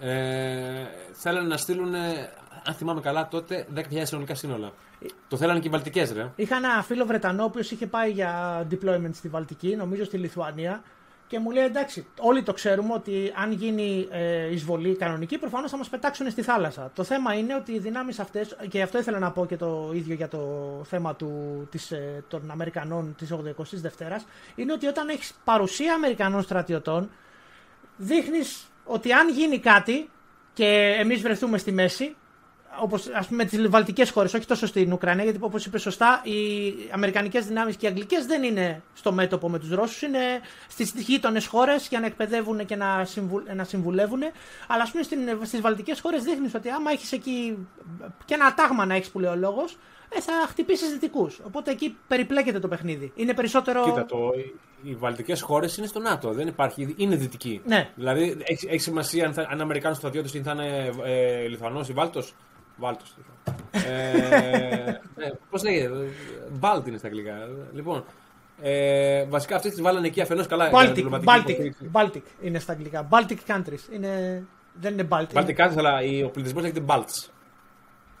Ε, 0.00 0.84
θέλανε 1.12 1.46
να 1.48 1.56
στείλουν, 1.56 1.94
αν 2.64 2.74
θυμάμαι 2.74 3.00
καλά, 3.00 3.28
τότε 3.28 3.66
10.000 3.74 3.82
συνολικά 4.02 4.34
σύνολα. 4.34 4.72
Το 5.28 5.36
θέλανε 5.36 5.60
και 5.60 5.68
οι 5.68 5.70
Βαλτικές, 5.70 6.12
ρε. 6.12 6.32
Είχα 6.36 6.56
ένα 6.56 6.82
φίλο 6.82 7.06
Βρετανό 7.06 7.42
ο 7.42 7.46
οποίος 7.46 7.70
είχε 7.70 7.86
πάει 7.86 8.10
για 8.10 8.62
deployment 8.70 9.10
στη 9.12 9.28
Βαλτική, 9.28 9.76
νομίζω 9.76 10.04
στη 10.04 10.16
Λιθουανία, 10.16 10.82
και 11.32 11.38
μου 11.38 11.50
λέει 11.50 11.64
εντάξει, 11.64 12.06
όλοι 12.18 12.42
το 12.42 12.52
ξέρουμε 12.52 12.92
ότι 12.94 13.32
αν 13.36 13.52
γίνει 13.52 14.08
ε, 14.10 14.52
εισβολή 14.52 14.96
κανονική, 14.96 15.38
προφανώς 15.38 15.70
θα 15.70 15.76
μας 15.76 15.88
πετάξουν 15.88 16.30
στη 16.30 16.42
θάλασσα. 16.42 16.90
Το 16.94 17.04
θέμα 17.04 17.34
είναι 17.34 17.54
ότι 17.54 17.72
οι 17.72 17.78
δυνάμεις 17.78 18.18
αυτές, 18.18 18.56
και 18.68 18.82
αυτό 18.82 18.98
ήθελα 18.98 19.18
να 19.18 19.30
πω 19.30 19.46
και 19.46 19.56
το 19.56 19.90
ίδιο 19.94 20.14
για 20.14 20.28
το 20.28 20.40
θέμα 20.84 21.14
του, 21.14 21.30
της, 21.70 21.90
ε, 21.90 22.24
των 22.28 22.50
Αμερικανών 22.50 23.14
της 23.18 23.30
82η, 23.32 24.24
είναι 24.54 24.72
ότι 24.72 24.86
όταν 24.86 25.08
έχεις 25.08 25.34
παρουσία 25.44 25.94
Αμερικανών 25.94 26.42
στρατιωτών, 26.42 27.10
δείχνεις 27.96 28.66
ότι 28.84 29.12
αν 29.12 29.28
γίνει 29.28 29.58
κάτι 29.58 30.10
και 30.52 30.96
εμείς 30.98 31.20
βρεθούμε 31.22 31.58
στη 31.58 31.72
μέση, 31.72 32.16
όπως 32.80 33.08
ας 33.14 33.26
πούμε 33.26 33.44
τις 33.44 33.68
βαλτικές 33.68 34.10
χώρες, 34.10 34.34
όχι 34.34 34.46
τόσο 34.46 34.66
στην 34.66 34.92
Ουκρανία, 34.92 35.24
γιατί 35.24 35.38
όπως 35.40 35.66
είπε 35.66 35.78
σωστά, 35.78 36.20
οι 36.24 36.72
αμερικανικές 36.92 37.46
δυνάμεις 37.46 37.76
και 37.76 37.86
οι 37.86 37.88
αγγλικές 37.88 38.26
δεν 38.26 38.42
είναι 38.42 38.82
στο 38.94 39.12
μέτωπο 39.12 39.48
με 39.48 39.58
τους 39.58 39.70
Ρώσους, 39.70 40.02
είναι 40.02 40.18
στις 40.68 40.92
γείτονες 40.96 41.46
χώρες 41.46 41.88
για 41.88 42.00
να 42.00 42.06
εκπαιδεύουν 42.06 42.66
και 42.66 42.76
να, 42.76 43.04
συμβου, 43.04 43.42
να 43.54 43.64
συμβουλεύουν. 43.64 44.20
Αλλά 44.68 44.82
ας 44.82 44.90
πούμε 44.90 45.02
στις 45.44 45.60
βαλτικές 45.60 46.00
χώρες 46.00 46.22
δείχνεις 46.22 46.54
ότι 46.54 46.68
άμα 46.68 46.90
έχεις 46.90 47.12
εκεί 47.12 47.66
και 48.24 48.34
ένα 48.34 48.54
τάγμα 48.54 48.86
να 48.86 48.94
έχεις 48.94 49.10
που 49.10 49.18
λέει 49.20 49.30
ο 49.30 49.36
λόγος, 49.36 49.78
ε, 50.08 50.20
θα 50.20 50.32
χτυπήσεις 50.48 50.90
δυτικούς. 50.90 51.40
Οπότε 51.46 51.70
εκεί 51.70 51.96
περιπλέκεται 52.08 52.58
το 52.58 52.68
παιχνίδι. 52.68 53.12
Είναι 53.14 53.34
περισσότερο. 53.34 53.84
Κοίτα, 53.84 54.06
το, 54.06 54.30
οι 54.82 54.94
βαλτικές 54.94 55.40
χώρες 55.40 55.76
είναι 55.76 55.86
στο 55.86 56.00
ΝΑΤΟ. 56.00 56.32
Δεν 56.32 56.46
υπάρχει, 56.46 56.94
είναι 56.96 57.16
δυτική. 57.16 57.60
Ναι. 57.64 57.90
Δηλαδή, 57.94 58.36
έχει, 58.44 58.66
έχει 58.68 58.78
σημασία 58.78 59.26
αν, 59.26 59.32
θα, 59.32 59.46
αν 59.50 59.60
Αμερικάνος 59.60 59.96
στρατιώτης 59.96 60.34
ή 60.34 60.42
θα 60.42 60.52
είναι 60.52 60.90
ε, 61.04 61.46
Λιθουανός 61.46 61.88
ή 61.88 61.92
Βάλτος; 61.92 62.34
Βάλτος. 62.82 63.14
ε, 63.70 63.80
ναι, 65.16 65.30
Πώς 65.50 65.62
λέγεται, 65.62 65.94
Μπάλτ 66.52 66.86
είναι 66.86 66.98
στα 66.98 67.06
αγγλικά. 67.06 67.34
Λοιπόν, 67.72 68.04
Ε, 68.64 69.24
βασικά 69.24 69.56
αυτές 69.56 69.70
τις 69.72 69.82
βάλανε 69.82 70.06
εκεί 70.06 70.20
αφενός 70.20 70.46
καλά. 70.46 70.68
για 70.68 70.78
Baltic, 70.80 70.94
διπλωματική 70.94 71.30
Baltic, 71.32 71.42
υποστήριξη. 71.48 71.90
Baltic 71.92 72.22
είναι 72.42 72.58
στα 72.58 72.72
αγγλικά. 72.72 73.08
Baltic 73.10 73.36
countries. 73.46 73.92
Είναι, 73.94 74.42
δεν 74.80 74.92
είναι 74.92 75.08
Baltic. 75.10 75.32
Baltic 75.32 75.56
countries, 75.56 75.74
αλλά 75.76 76.02
η- 76.02 76.22
ο 76.22 76.28
πληθυσμός 76.28 76.62
λέγεται 76.62 76.84
Balts. 76.88 77.28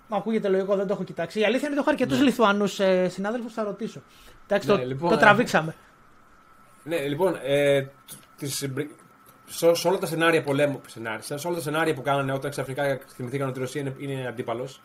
Μα 0.08 0.16
ακούγεται 0.16 0.48
λογικό, 0.48 0.76
δεν 0.76 0.86
το 0.86 0.92
έχω 0.92 1.04
κοιτάξει. 1.04 1.40
Η 1.40 1.44
αλήθεια 1.44 1.68
είναι 1.68 1.78
ότι 1.80 1.88
έχω 1.88 1.90
αρκετούς 1.90 2.20
Λιθουανούς 2.24 2.80
ε, 2.80 3.08
συνάδελφους, 3.08 3.52
θα 3.52 3.62
ρωτήσω. 3.62 4.02
Εντάξει, 4.46 4.68
Ναι, 4.70 4.76
το, 4.76 4.84
λοιπόν, 4.86 5.08
το 5.08 5.14
ε, 5.14 5.18
τραβήξαμε. 5.18 5.74
Ναι, 6.84 7.06
λοιπόν, 7.06 7.36
ε, 7.42 7.86
τις, 8.36 8.68
σε, 9.52 9.74
σε 9.74 9.88
όλα 9.88 9.98
τα 9.98 10.06
σενάρια 10.06 10.42
πολέμου, 10.42 10.80
σενάρια, 10.86 11.38
σε 11.38 11.46
όλα 11.46 11.56
τα 11.56 11.62
σενάρια 11.62 11.94
που 11.94 12.02
κάνανε 12.02 12.32
όταν 12.32 12.50
ξαφνικά 12.50 12.98
θυμηθήκαν 13.14 13.48
ότι 13.48 13.58
η 13.58 13.62
Ρωσία 13.62 13.80
είναι, 13.80 13.94
είναι 13.98 14.26
αντίπαλος, 14.28 14.80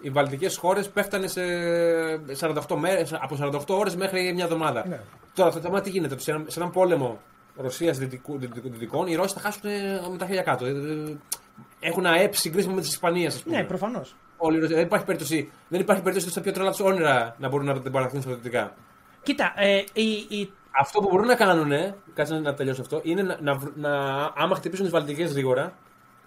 οι 0.00 0.10
βαλτικές 0.10 0.56
χώρες 0.56 0.88
πέφτανε 0.88 1.26
σε 1.26 1.40
48 2.40 2.76
μέρες, 2.76 3.12
από 3.12 3.36
48 3.40 3.76
ώρες 3.78 3.96
μέχρι 3.96 4.32
μια 4.34 4.44
εβδομάδα. 4.44 4.84
Ναι. 4.88 5.00
Τώρα 5.34 5.50
το 5.52 5.60
θέμα 5.60 5.80
τι 5.80 5.90
γίνεται, 5.90 6.14
ότι 6.14 6.22
σε, 6.22 6.30
ένα, 6.30 6.44
σε 6.46 6.60
έναν 6.60 6.72
πόλεμο 6.72 7.20
Ρωσία-Δυτικών, 7.56 9.06
οι 9.06 9.14
Ρώσοι 9.14 9.34
θα 9.34 9.40
χάσουν 9.40 9.70
ε, 9.70 10.00
με 10.10 10.16
τα 10.16 10.26
χέρια 10.26 10.42
κάτω. 10.42 10.66
Ε, 10.66 10.70
ε, 10.70 11.16
Έχουν 11.80 12.06
ΑΕΠ 12.06 12.34
συγκρίσιμο 12.34 12.74
με 12.74 12.80
τη 12.80 12.86
Ισπανίας, 12.86 13.34
ας 13.34 13.42
πούμε. 13.42 13.56
Ναι, 13.56 13.64
προφανώς. 13.64 14.14
Όλοι 14.36 14.56
οι 14.56 14.60
Ρώσοι- 14.60 14.74
δεν 14.74 14.84
υπάρχει 14.84 15.04
περίπτωση, 15.04 15.50
δεν 15.68 15.80
υπάρχει 15.80 16.02
περίπτωση 16.02 16.30
στα 16.30 16.40
πιο 16.40 16.52
τρελά 16.52 16.72
του 16.72 16.84
όνειρα 16.84 17.36
να 17.38 17.48
μπορούν 17.48 17.66
να 17.66 17.80
την 17.80 17.92
παραχθούν 17.92 18.20
στρατιωτικά. 18.20 18.74
Κοίτα, 19.22 19.52
ε, 19.56 19.84
η, 19.92 20.10
η, 20.28 20.52
Αυτό 20.70 21.00
που 21.00 21.08
μπορούν 21.10 21.26
να 21.26 21.34
κάνουν, 21.34 21.94
κάτσε 22.14 22.34
να 22.34 22.54
τελειώσω 22.54 22.80
αυτό, 22.80 23.00
είναι 23.02 23.22
να, 23.22 23.38
να, 23.40 23.54
βρ- 23.54 23.76
να 23.76 23.90
άμα 24.36 24.54
χτυπήσουν 24.54 24.84
τις 24.84 24.94
Βαλτικές 24.94 25.32
γρήγορα 25.32 25.72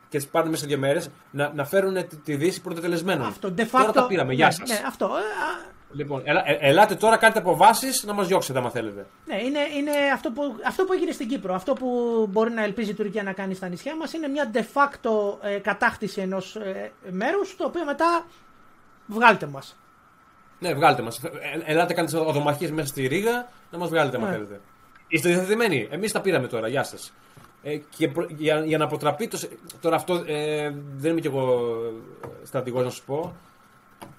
και 0.09 0.17
τις 0.17 0.27
πάρουν 0.27 0.49
μέσα 0.49 0.61
σε 0.61 0.67
δύο 0.67 0.77
μέρες, 0.77 1.09
να, 1.31 1.51
να 1.53 1.65
φέρουν 1.65 1.93
τη, 1.93 2.17
τη 2.17 2.35
Δύση 2.35 2.61
πρωτοτελεσμένων. 2.61 3.27
αυτό, 3.27 3.53
de 3.57 3.61
facto. 3.61 3.67
Τώρα 3.71 3.91
τα 3.91 4.07
πήραμε, 4.07 4.33
γεια 4.33 4.45
ναι, 4.45 4.51
σας. 4.51 4.69
Ναι, 4.69 4.81
αυτό. 4.87 5.05
Ε, 5.05 5.09
α, 5.09 5.71
Λοιπόν, 5.95 6.21
ελά, 6.25 6.41
ε, 6.45 6.57
ελάτε 6.59 6.95
τώρα, 6.95 7.17
κάντε 7.17 7.39
αποβάσει 7.39 7.87
να 8.05 8.13
μας 8.13 8.27
διώξετε, 8.27 8.59
άμα 8.59 8.69
θέλετε. 8.69 9.05
ναι, 9.25 9.35
είναι, 9.43 9.59
είναι 9.77 9.91
αυτό, 10.13 10.31
που, 10.31 10.41
αυτό 10.67 10.83
που 10.83 10.93
έγινε 10.93 11.11
στην 11.11 11.27
Κύπρο. 11.27 11.53
Αυτό 11.53 11.73
που 11.73 11.87
μπορεί 12.29 12.51
να 12.51 12.63
ελπίζει 12.63 12.89
η 12.89 12.93
Τουρκία 12.93 13.23
να 13.23 13.33
κάνει 13.33 13.53
στα 13.53 13.67
νησιά 13.67 13.95
μας 13.95 14.13
είναι 14.13 14.27
μια 14.27 14.51
de 14.53 14.57
facto 14.73 15.37
ε, 15.41 15.57
κατάκτηση 15.57 16.21
ενός 16.21 16.55
ε, 16.55 16.91
μέρους, 17.09 17.55
το 17.55 17.65
οποίο 17.65 17.85
μετά 17.85 18.25
βγάλτε 19.07 19.45
μας. 19.45 19.77
Ναι, 20.63 20.73
βγάλτε 20.73 21.01
μας. 21.01 21.21
ελάτε, 21.65 21.93
κάντε 21.93 22.17
οδομαχίε 22.17 22.71
μέσα 22.71 22.87
στη 22.87 23.07
Ρήγα, 23.07 23.47
να 23.71 23.77
μας 23.77 23.89
βγάλετε, 23.89 24.17
άμα 24.17 24.25
Ναι. 24.27 24.33
θέλετε. 24.33 24.59
Είστε 25.07 25.29
διαθετημένοι. 25.29 25.87
Εμείς 25.91 26.11
τα 26.11 26.21
πήραμε 26.21 26.47
τώρα, 26.47 26.67
γεια 26.67 26.83
σας. 26.83 27.13
Ε, 27.63 27.77
και 27.97 28.07
προ- 28.07 28.29
για, 28.29 28.65
για 28.65 28.77
να 28.77 28.83
αποτραπεί 28.83 29.27
το. 29.27 29.37
σε- 29.37 29.49
Τώρα 29.81 29.95
αυτό 29.95 30.23
ε, 30.27 30.73
δεν 30.95 31.11
είμαι 31.11 31.19
κι 31.21 31.27
εγώ 31.27 31.59
στρατηγός 32.43 32.83
να 32.83 32.89
σου 32.89 33.03
πω. 33.05 33.35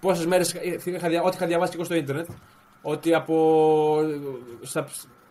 Πόσες 0.01 0.27
μέρες. 0.27 0.55
Ό,τι 1.25 1.35
είχα 1.37 1.47
διαβάσει 1.47 1.71
και 1.71 1.77
εγώ 1.77 1.85
στο 1.85 1.95
ίντερνετ. 1.95 2.29
Ότι 2.83 3.15
από. 3.15 3.99
Στα, 4.63 4.87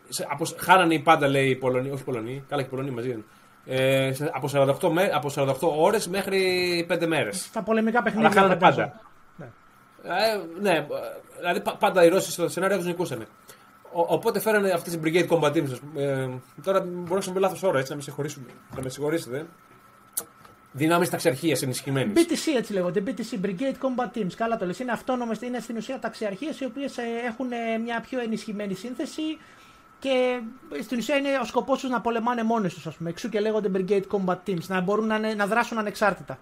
σε- 0.09 0.27
από 0.29 0.45
χάνανε 0.57 0.93
οι 0.93 0.99
πάντα, 0.99 1.27
λέει 1.27 1.47
οι 1.49 1.55
Πολωνοί. 1.55 1.89
Όχι 1.89 2.01
οι 2.01 2.05
Πολωνοί, 2.05 2.43
καλά 2.49 2.61
και 2.61 2.67
οι 2.67 2.71
Πολωνοί 2.71 2.91
μαζί 2.91 3.09
είναι. 3.09 3.23
Ε, 3.65 4.13
σε- 4.13 4.31
από 4.33 4.47
48, 4.47 4.89
μέ- 4.89 5.13
από 5.13 5.29
48 5.29 5.55
ώρες 5.77 6.07
μέχρι 6.07 6.85
5 6.89 7.05
μέρες. 7.07 7.43
Στα 7.43 7.61
πολεμικά 7.63 8.01
παιχνίδια. 8.03 8.27
Αλλά 8.29 8.35
χάνανε 8.39 8.59
φαντάζομαι. 8.59 8.85
πάντα. 8.87 9.01
Ναι. 10.03 10.09
Ε, 10.09 10.41
ναι, 10.61 10.77
ε, 10.77 10.85
δηλαδή 11.37 11.61
πα- 11.61 11.75
πάντα 11.75 12.03
οι 12.05 12.07
Ρώσοι 12.09 12.31
στο 12.31 12.49
σενάριο 12.49 12.77
τους 12.77 12.85
νικούσαν. 12.85 13.25
Οπότε 13.91 14.39
φέρανε 14.39 14.71
αυτές 14.71 14.93
τι 14.93 14.99
Brigade 15.03 15.27
Combat 15.27 15.51
Teams. 15.51 15.71
ας 15.71 15.79
πούμε. 15.79 16.01
Ε, 16.03 16.29
τώρα 16.63 16.79
μπορώ 16.79 16.93
να 16.93 17.05
χρησιμοποιήσω 17.13 17.39
λάθος 17.39 17.63
όρο, 17.63 17.77
έτσι 17.77 17.89
να 17.91 17.95
με, 17.97 18.01
συγχωρήσουμε, 18.03 18.45
να 18.75 18.81
με 18.81 18.89
συγχωρήσετε. 18.89 19.45
Δυνάμεις 20.71 21.09
ταξιαρχίας 21.09 21.61
ενισχυμένης. 21.61 22.13
BTC 22.27 22.57
έτσι 22.57 22.73
λέγονται, 22.73 23.03
BTC 23.05 23.45
Brigade 23.45 23.73
Combat 23.85 24.17
Teams. 24.17 24.33
Καλά 24.35 24.57
το 24.57 24.65
λες. 24.65 24.79
Είναι 24.79 24.91
αυτόνομες, 24.91 25.41
είναι 25.41 25.59
στην 25.59 25.77
ουσία 25.77 25.99
ταξιαρχίες 25.99 26.59
οι 26.59 26.65
οποίες 26.65 26.97
ε, 26.97 27.01
έχουν 27.27 27.51
ε, 27.51 27.77
μια 27.77 28.01
πιο 28.01 28.19
ενισχυμένη 28.19 28.73
σύνθεση 28.73 29.21
και 29.99 30.39
ε, 30.77 30.81
στην 30.81 30.97
ουσία 30.97 31.15
είναι 31.15 31.29
ο 31.41 31.45
σκοπός 31.45 31.79
τους 31.79 31.89
να 31.89 32.01
πολεμάνε 32.01 32.43
μόνοι 32.43 32.67
τους 32.69 32.87
ας 32.87 32.95
πούμε. 32.95 33.09
Εξού 33.09 33.29
και 33.29 33.39
λέγονται 33.39 33.69
Brigade 33.75 34.03
Combat 34.11 34.37
Teams, 34.47 34.65
να 34.67 34.81
μπορούν 34.81 35.07
να, 35.07 35.15
είναι- 35.15 35.33
να 35.33 35.47
δράσουν 35.47 35.77
ανεξάρτητα. 35.77 36.37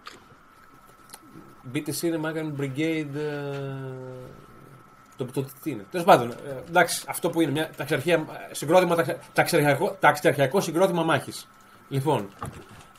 BTC 1.74 2.02
είναι 2.02 2.20
American 2.24 2.62
Brigade. 2.62 3.16
ε, 3.16 3.58
Το, 5.18 5.26
το, 5.26 5.46
τι 5.64 5.72
είναι. 5.72 5.86
Τέλος 5.92 6.06
πάντων, 6.06 6.32
ε, 6.32 6.36
εντάξει, 6.70 7.04
αυτό 7.08 7.30
που 7.30 7.42
είναι 7.42 7.52
μια 7.52 7.70
ταξιαρχία, 7.78 8.16
ε, 8.50 8.54
συγκρότημα, 8.54 8.96
ταξι- 8.96 9.18
ταξιαρχιακό, 9.34 9.96
ταξιαρχιακό 10.00 10.62
συγκρότημα 10.62 11.04
μάχης. 11.04 11.48
Λοιπόν. 11.90 12.30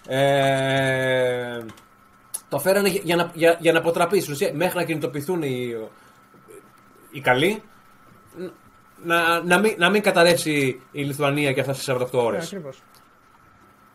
Ε, 0.07 1.65
το 2.49 2.59
φέρανε 2.59 2.89
για, 2.89 3.01
για 3.05 3.17
να, 3.17 3.31
για, 3.35 3.57
για 3.61 3.73
να 3.73 3.79
αποτραπεί 3.79 4.21
στην 4.21 4.33
ουσία, 4.33 4.51
μέχρι 4.55 4.77
να 4.79 4.85
κινητοποιηθούν 4.85 5.43
οι, 5.43 5.77
οι 7.11 7.21
καλοί. 7.21 7.63
Να, 9.05 9.43
να, 9.43 9.59
μην, 9.59 9.75
να 9.79 9.91
μην 9.91 10.03
καταρρεύσει 10.03 10.81
η 10.93 11.03
Λιθουανία 11.03 11.53
και 11.53 11.61
αυτά 11.61 11.73
στι 11.73 11.93
48 11.99 12.07
ώρες. 12.13 12.39
Ναι, 12.53 12.59
ακριβώς. 12.59 12.83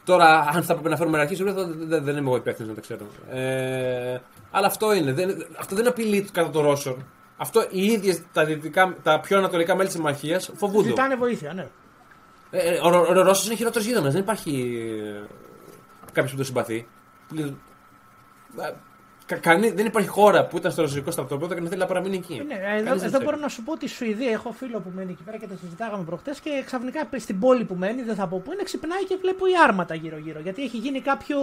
Τώρα, 0.08 0.49
αν 0.53 0.64
θα 0.64 0.74
πρέπει 0.74 0.89
να 0.89 0.95
φέρουμε 0.95 1.20
αρχή, 1.20 1.43
δεν, 1.43 1.76
δεν, 1.78 2.03
δεν 2.03 2.18
είμαι 2.18 2.28
εγώ 2.28 2.36
υπεύθυνος 2.36 2.70
να 2.70 2.76
το 2.76 2.82
ξέρω. 2.82 3.05
Ε, 3.30 4.18
αλλά 4.51 4.68
αυτό 4.68 4.93
είναι. 4.93 5.14
Δεν, 5.14 5.45
αυτό 5.60 5.76
δεν 5.76 5.88
απειλεί 5.88 6.22
κατά 6.22 6.49
των 6.49 6.64
Ρώσων. 6.64 7.05
Αυτό 7.38 7.68
οι 7.70 7.86
ίδιες 7.86 8.22
τα, 8.34 8.45
δυτικά, 8.45 8.95
τα 9.03 9.20
πιο 9.20 9.38
ανατολικά 9.38 9.76
μέλη 9.76 9.88
της 9.88 9.95
συμμαχίας 9.95 10.51
φοβούνται. 10.55 10.88
Ζητάνε 10.88 11.16
βοήθεια, 11.16 11.53
ναι. 11.53 11.68
Ε, 12.49 12.74
ε, 12.74 12.80
ο, 12.80 12.88
ο, 12.88 13.20
ο 13.20 13.22
Ρώσος 13.22 13.45
είναι 13.45 13.55
χειρότερος 13.55 13.88
γείτονας. 13.88 14.14
Δεν 14.14 14.22
υπάρχει 14.22 14.82
κάποιος 16.12 16.32
που 16.32 16.38
το 16.38 16.43
συμπαθεί. 16.43 16.88
Ε, 19.30 19.34
κα, 19.34 19.39
κανεί- 19.39 19.75
δεν 19.75 19.86
υπάρχει 19.86 20.07
χώρα 20.09 20.45
που 20.45 20.57
ήταν 20.57 20.71
στο 20.71 20.82
ρωσικό 20.82 21.11
στρατόπεδο 21.11 21.53
και 21.53 21.59
να 21.61 21.67
θέλει 21.69 21.80
να 21.82 21.86
παραμείνει 21.86 22.15
εκεί. 22.15 22.43
Ναι, 22.47 22.55
Κανείς 22.55 22.82
εδώ, 22.82 22.84
δεν 22.84 22.93
εδώ 22.97 23.09
θέλει. 23.09 23.23
μπορώ 23.23 23.38
να 23.38 23.47
σου 23.47 23.63
πω 23.63 23.71
ότι 23.71 23.86
η 23.86 23.88
Σουηδία, 23.88 24.32
έχω 24.32 24.51
φίλο 24.51 24.80
που 24.80 24.91
μένει 24.95 25.11
εκεί 25.11 25.23
πέρα 25.23 25.38
και 25.38 25.47
τα 25.47 25.55
συζητάγαμε 25.61 26.03
προχτές 26.03 26.39
και 26.39 26.49
ξαφνικά 26.65 27.07
στην 27.17 27.39
πόλη 27.39 27.63
που 27.63 27.75
μένει, 27.75 28.01
δεν 28.01 28.15
θα 28.15 28.28
πω 28.28 28.41
που 28.45 28.53
είναι, 28.53 28.63
ξυπνάει 28.63 29.03
και 29.05 29.17
βλέπω 29.21 29.45
οι 29.47 29.51
άρματα 29.67 29.95
γύρω-γύρω. 29.95 30.39
Γιατί 30.39 30.63
έχει 30.63 30.78
γίνει 30.78 31.01
κάποιο. 31.01 31.38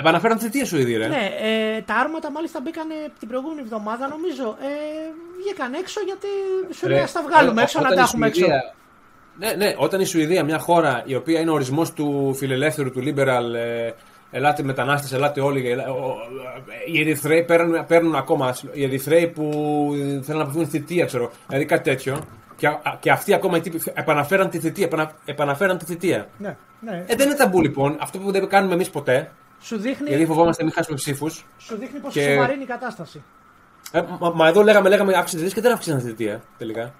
Επαναφέραν 0.00 0.36
τη 0.38 0.44
θητεία 0.44 0.64
σου 0.64 0.76
ήδη, 0.78 0.96
ρε. 0.96 1.06
Ναι, 1.08 1.30
ε, 1.40 1.80
τα 1.80 1.94
άρματα 1.94 2.30
μάλιστα 2.30 2.60
μπήκαν 2.60 2.86
την 3.18 3.28
προηγούμενη 3.28 3.60
εβδομάδα, 3.60 4.08
νομίζω. 4.08 4.56
Ε, 4.60 4.66
βγήκαν 5.42 5.72
έξω 5.74 6.00
γιατί 6.06 6.26
σου 6.74 6.86
Ρε, 6.86 6.92
λέει 6.94 7.02
ας 7.02 7.12
τα 7.12 7.22
βγάλουμε 7.28 7.60
ό- 7.60 7.62
έξω 7.62 7.78
να 7.80 7.84
όταν 7.84 7.96
τα 7.96 8.02
η 8.02 8.04
έχουμε 8.08 8.26
έξω. 8.26 8.40
Σουηδία- 8.40 8.74
Ναι, 9.38 9.52
ναι, 9.52 9.74
όταν 9.78 10.00
η 10.00 10.04
Σουηδία, 10.04 10.44
μια 10.44 10.58
χώρα 10.58 11.02
η 11.06 11.14
οποία 11.14 11.40
είναι 11.40 11.50
ο 11.50 11.54
ορισμός 11.54 11.92
του 11.92 12.34
φιλελεύθερου, 12.34 12.90
του 12.90 13.00
liberal, 13.06 13.54
ε, 13.54 13.90
ελάτε 14.32 14.62
μετανάστες, 14.62 15.12
ελάτε 15.12 15.40
όλοι. 15.40 15.70
ελά- 15.70 15.88
ο- 15.88 15.92
ο- 15.92 16.16
οι 16.92 17.00
Ερυθρέοι 17.00 17.42
παίρνουν, 17.44 17.86
παίρνουν 17.86 18.14
ακόμα. 18.14 18.54
Οι 18.72 18.84
Ερυθρέοι 18.84 19.26
που 19.28 19.50
θέλουν 20.22 20.38
να 20.38 20.42
αποφύγουν 20.42 20.66
θητεία, 20.68 21.04
ξέρω. 21.04 21.30
Δηλαδή 21.46 21.64
κάτι 21.66 21.82
τέτοιο. 21.90 22.18
Και, 22.56 22.66
α- 22.66 22.96
και 23.00 23.10
αυτοί 23.10 23.34
ακόμα 23.34 23.56
οι 23.56 23.60
τύποι 23.60 23.80
επαναφέραν 23.94 24.50
τη 24.50 24.58
θητεία. 24.58 24.84
επανα- 24.84 25.12
επαναφέραν 25.24 25.78
τη 25.78 25.84
θητεία. 25.84 26.26
Ναι, 26.38 26.56
ναι. 26.80 27.04
Ε, 27.06 27.14
δεν 27.16 27.26
είναι 27.26 27.36
ταμπού 27.36 27.60
λοιπόν. 27.62 27.96
Αυτό 28.00 28.18
που 28.18 28.30
δεν 28.32 28.48
κάνουμε 28.48 28.74
εμείς 28.74 28.90
ποτέ. 28.90 29.30
σου, 29.60 29.78
δείχνει, 29.78 30.08
Γιατί 30.08 30.26
φοβόμαστε 30.26 30.62
να 30.62 30.68
μην 30.68 30.76
χάσουμε 30.76 30.96
ψήφους. 30.96 31.46
σου 31.58 31.76
δείχνει 31.76 31.98
πόσο 32.00 32.20
και- 32.20 32.30
σοβαρή 32.32 32.54
είναι 32.54 32.62
η 32.62 32.66
κατάσταση. 32.66 33.22
Ε, 33.92 34.02
μα, 34.18 34.30
μα 34.30 34.48
εδώ 34.48 34.62
λέγαμε, 34.62 34.88
λέγαμε 34.88 35.14
αύξηση 35.16 35.42
θητεία 35.42 35.54
και 35.54 35.60
δεν 35.60 35.72
αύξησαν 35.72 35.98
τη 35.98 36.04
θητεία 36.04 36.40
τελικά. 36.58 36.94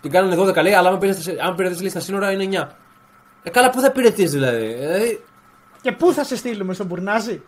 Την 0.00 0.10
κάνανε 0.10 0.34
12 0.34 0.62
λέει, 0.62 0.72
αλλά 0.72 0.88
αν 0.88 0.98
πήρες, 0.98 1.28
αν 1.40 1.54
πήρες 1.54 1.80
λέει, 1.80 1.88
στα 1.90 2.00
σύνορα 2.00 2.30
είναι 2.32 2.42
9. 2.44 2.70
Ε, 3.42 3.50
καλά, 3.50 3.70
πού 3.70 3.80
θα 3.80 3.90
πήρε 3.92 4.10
δηλαδή. 4.30 4.76
Ε, 4.80 5.00
Και 5.84 5.92
πού 5.92 6.12
θα 6.12 6.24
σε 6.24 6.36
στείλουμε, 6.36 6.74
στον 6.74 6.86
Μπουρνάζι. 6.86 7.42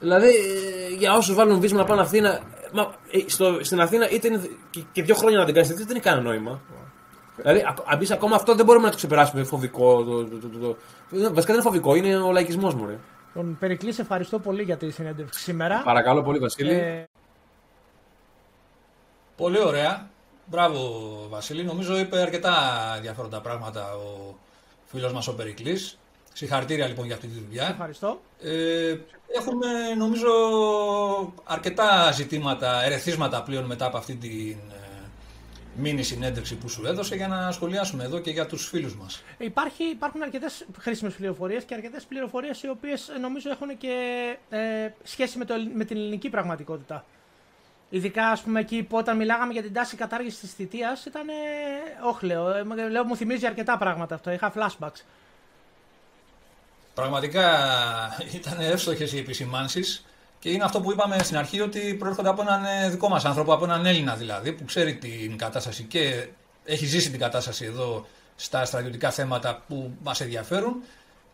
δηλαδή, 0.00 0.28
ε, 0.28 0.94
για 0.98 1.14
όσους 1.16 1.34
βάλουν 1.34 1.60
βίσμα 1.60 1.78
να 1.78 1.84
πάνε 1.84 2.00
Αθήνα. 2.00 2.28
ε, 2.30 2.40
Μα, 2.72 2.94
ε, 3.10 3.18
στο, 3.28 3.58
στην 3.64 3.80
Αθήνα 3.80 4.10
είτε 4.10 4.28
είναι 4.28 4.48
και, 4.70 4.80
και 4.92 5.02
δύο 5.02 5.14
χρόνια 5.14 5.38
να 5.38 5.44
την 5.44 5.54
κάνεις 5.54 5.68
θητεία 5.68 5.84
δεν 5.84 5.96
έχει 5.96 6.04
κανένα 6.04 6.22
νόημα. 6.28 6.60
Δηλαδή, 7.36 7.64
ακ- 7.68 7.92
αν 7.92 7.98
πεις 7.98 8.10
ακόμα 8.10 8.36
αυτό 8.36 8.54
δεν 8.54 8.64
μπορούμε 8.64 8.84
να 8.84 8.90
το 8.90 8.96
ξεπεράσουμε. 8.96 9.44
Φοβικό. 9.44 10.04
Το, 10.04 10.24
το, 10.24 10.36
το, 10.36 10.48
το, 10.48 10.58
το. 10.58 10.76
Βασικά 11.10 11.40
δεν 11.44 11.54
είναι 11.54 11.62
φοβικό, 11.62 11.94
είναι 11.94 12.16
ο 12.16 12.32
λαϊκισμός 12.32 12.74
μου. 12.74 12.86
Ρε. 12.86 12.98
Τον 13.34 13.56
Περικλής, 13.60 13.94
σε 13.94 14.00
ευχαριστώ 14.02 14.38
πολύ 14.38 14.62
για 14.62 14.76
τη 14.76 14.90
συνέντευξη 14.90 15.40
σήμερα. 15.40 15.82
Παρακαλώ 15.84 16.22
πολύ, 16.22 16.38
Βασίλη. 16.38 16.70
Ε, 16.72 17.08
Πολύ 19.36 19.58
ωραία. 19.64 20.10
Μπράβο, 20.46 20.78
Βασίλη. 21.30 21.64
Νομίζω 21.64 21.98
είπε 21.98 22.18
αρκετά 22.20 22.54
ενδιαφέροντα 22.96 23.40
πράγματα 23.40 23.94
ο 23.94 24.34
φίλος 24.84 25.12
μας 25.12 25.28
ο 25.28 25.34
Περικλής. 25.34 25.98
Συγχαρητήρια 26.32 26.86
λοιπόν 26.86 27.06
για 27.06 27.14
αυτή 27.14 27.26
τη 27.26 27.40
δουλειά. 27.40 27.68
ευχαριστώ. 27.68 28.20
Ε, 28.42 28.96
έχουμε 29.38 29.66
νομίζω 29.98 30.30
αρκετά 31.44 32.10
ζητήματα, 32.12 32.82
ερεθίσματα 32.84 33.42
πλέον 33.42 33.64
μετά 33.64 33.86
από 33.86 33.96
αυτή 33.96 34.14
την 34.14 34.56
ε, 34.72 34.76
μίνι 35.76 36.02
συνέντευξη 36.02 36.56
που 36.56 36.68
σου 36.68 36.86
έδωσε 36.86 37.14
για 37.14 37.28
να 37.28 37.52
σχολιάσουμε 37.52 38.04
εδώ 38.04 38.18
και 38.18 38.30
για 38.30 38.46
τους 38.46 38.68
φίλους 38.68 38.96
μας. 38.96 39.22
Υπάρχει, 39.38 39.84
υπάρχουν 39.84 40.22
αρκετές 40.22 40.66
χρήσιμες 40.78 41.14
πληροφορίες 41.14 41.64
και 41.64 41.74
αρκετές 41.74 42.04
πληροφορίες 42.04 42.62
οι 42.62 42.68
οποίες 42.68 43.10
νομίζω 43.20 43.50
έχουν 43.50 43.78
και 43.78 43.94
ε, 44.50 44.58
σχέση 45.02 45.38
με, 45.38 45.44
το, 45.44 45.54
ελλ- 45.54 45.74
με 45.74 45.84
την 45.84 45.96
ελληνική 45.96 46.28
πραγματικότητα. 46.28 47.04
Ειδικά, 47.90 48.26
ας 48.28 48.40
πούμε, 48.40 48.60
εκεί 48.60 48.82
που 48.82 48.96
όταν 48.96 49.16
μιλάγαμε 49.16 49.52
για 49.52 49.62
την 49.62 49.72
τάση 49.72 49.96
κατάργησης 49.96 50.40
της 50.40 50.52
θητείας 50.52 51.04
ήταν 51.04 51.28
ε, 51.28 51.32
όχλεο. 52.06 52.50
Ε, 52.50 52.64
μου- 52.64 52.76
λέω, 52.90 53.04
μου 53.04 53.16
θυμίζει 53.16 53.46
αρκετά 53.46 53.78
πράγματα 53.78 54.14
αυτό. 54.14 54.30
Είχα 54.32 54.52
flashbacks. 54.56 55.00
Πραγματικά 56.94 57.48
ήταν 58.38 58.60
εύστοχες 58.60 59.12
οι 59.12 59.18
επισημάνσεις 59.18 60.04
και 60.38 60.50
είναι 60.50 60.64
αυτό 60.64 60.80
που 60.80 60.92
είπαμε 60.92 61.18
στην 61.18 61.36
αρχή 61.36 61.60
ότι 61.60 61.94
προέρχονται 61.94 62.28
από 62.28 62.42
έναν 62.42 62.64
ε, 62.64 62.88
δικό 62.88 63.08
μας 63.08 63.24
άνθρωπο, 63.24 63.52
από 63.52 63.64
έναν 63.64 63.86
Έλληνα 63.86 64.14
δηλαδή, 64.14 64.52
που 64.52 64.64
ξέρει 64.64 64.94
την 64.96 65.38
κατάσταση 65.38 65.82
και 65.82 66.28
έχει 66.64 66.86
ζήσει 66.86 67.10
την 67.10 67.20
κατάσταση 67.20 67.64
εδώ 67.64 68.06
στα 68.36 68.64
στρατιωτικά 68.64 69.10
θέματα 69.10 69.62
που 69.68 69.96
μας 70.02 70.20
ενδιαφέρουν 70.20 70.82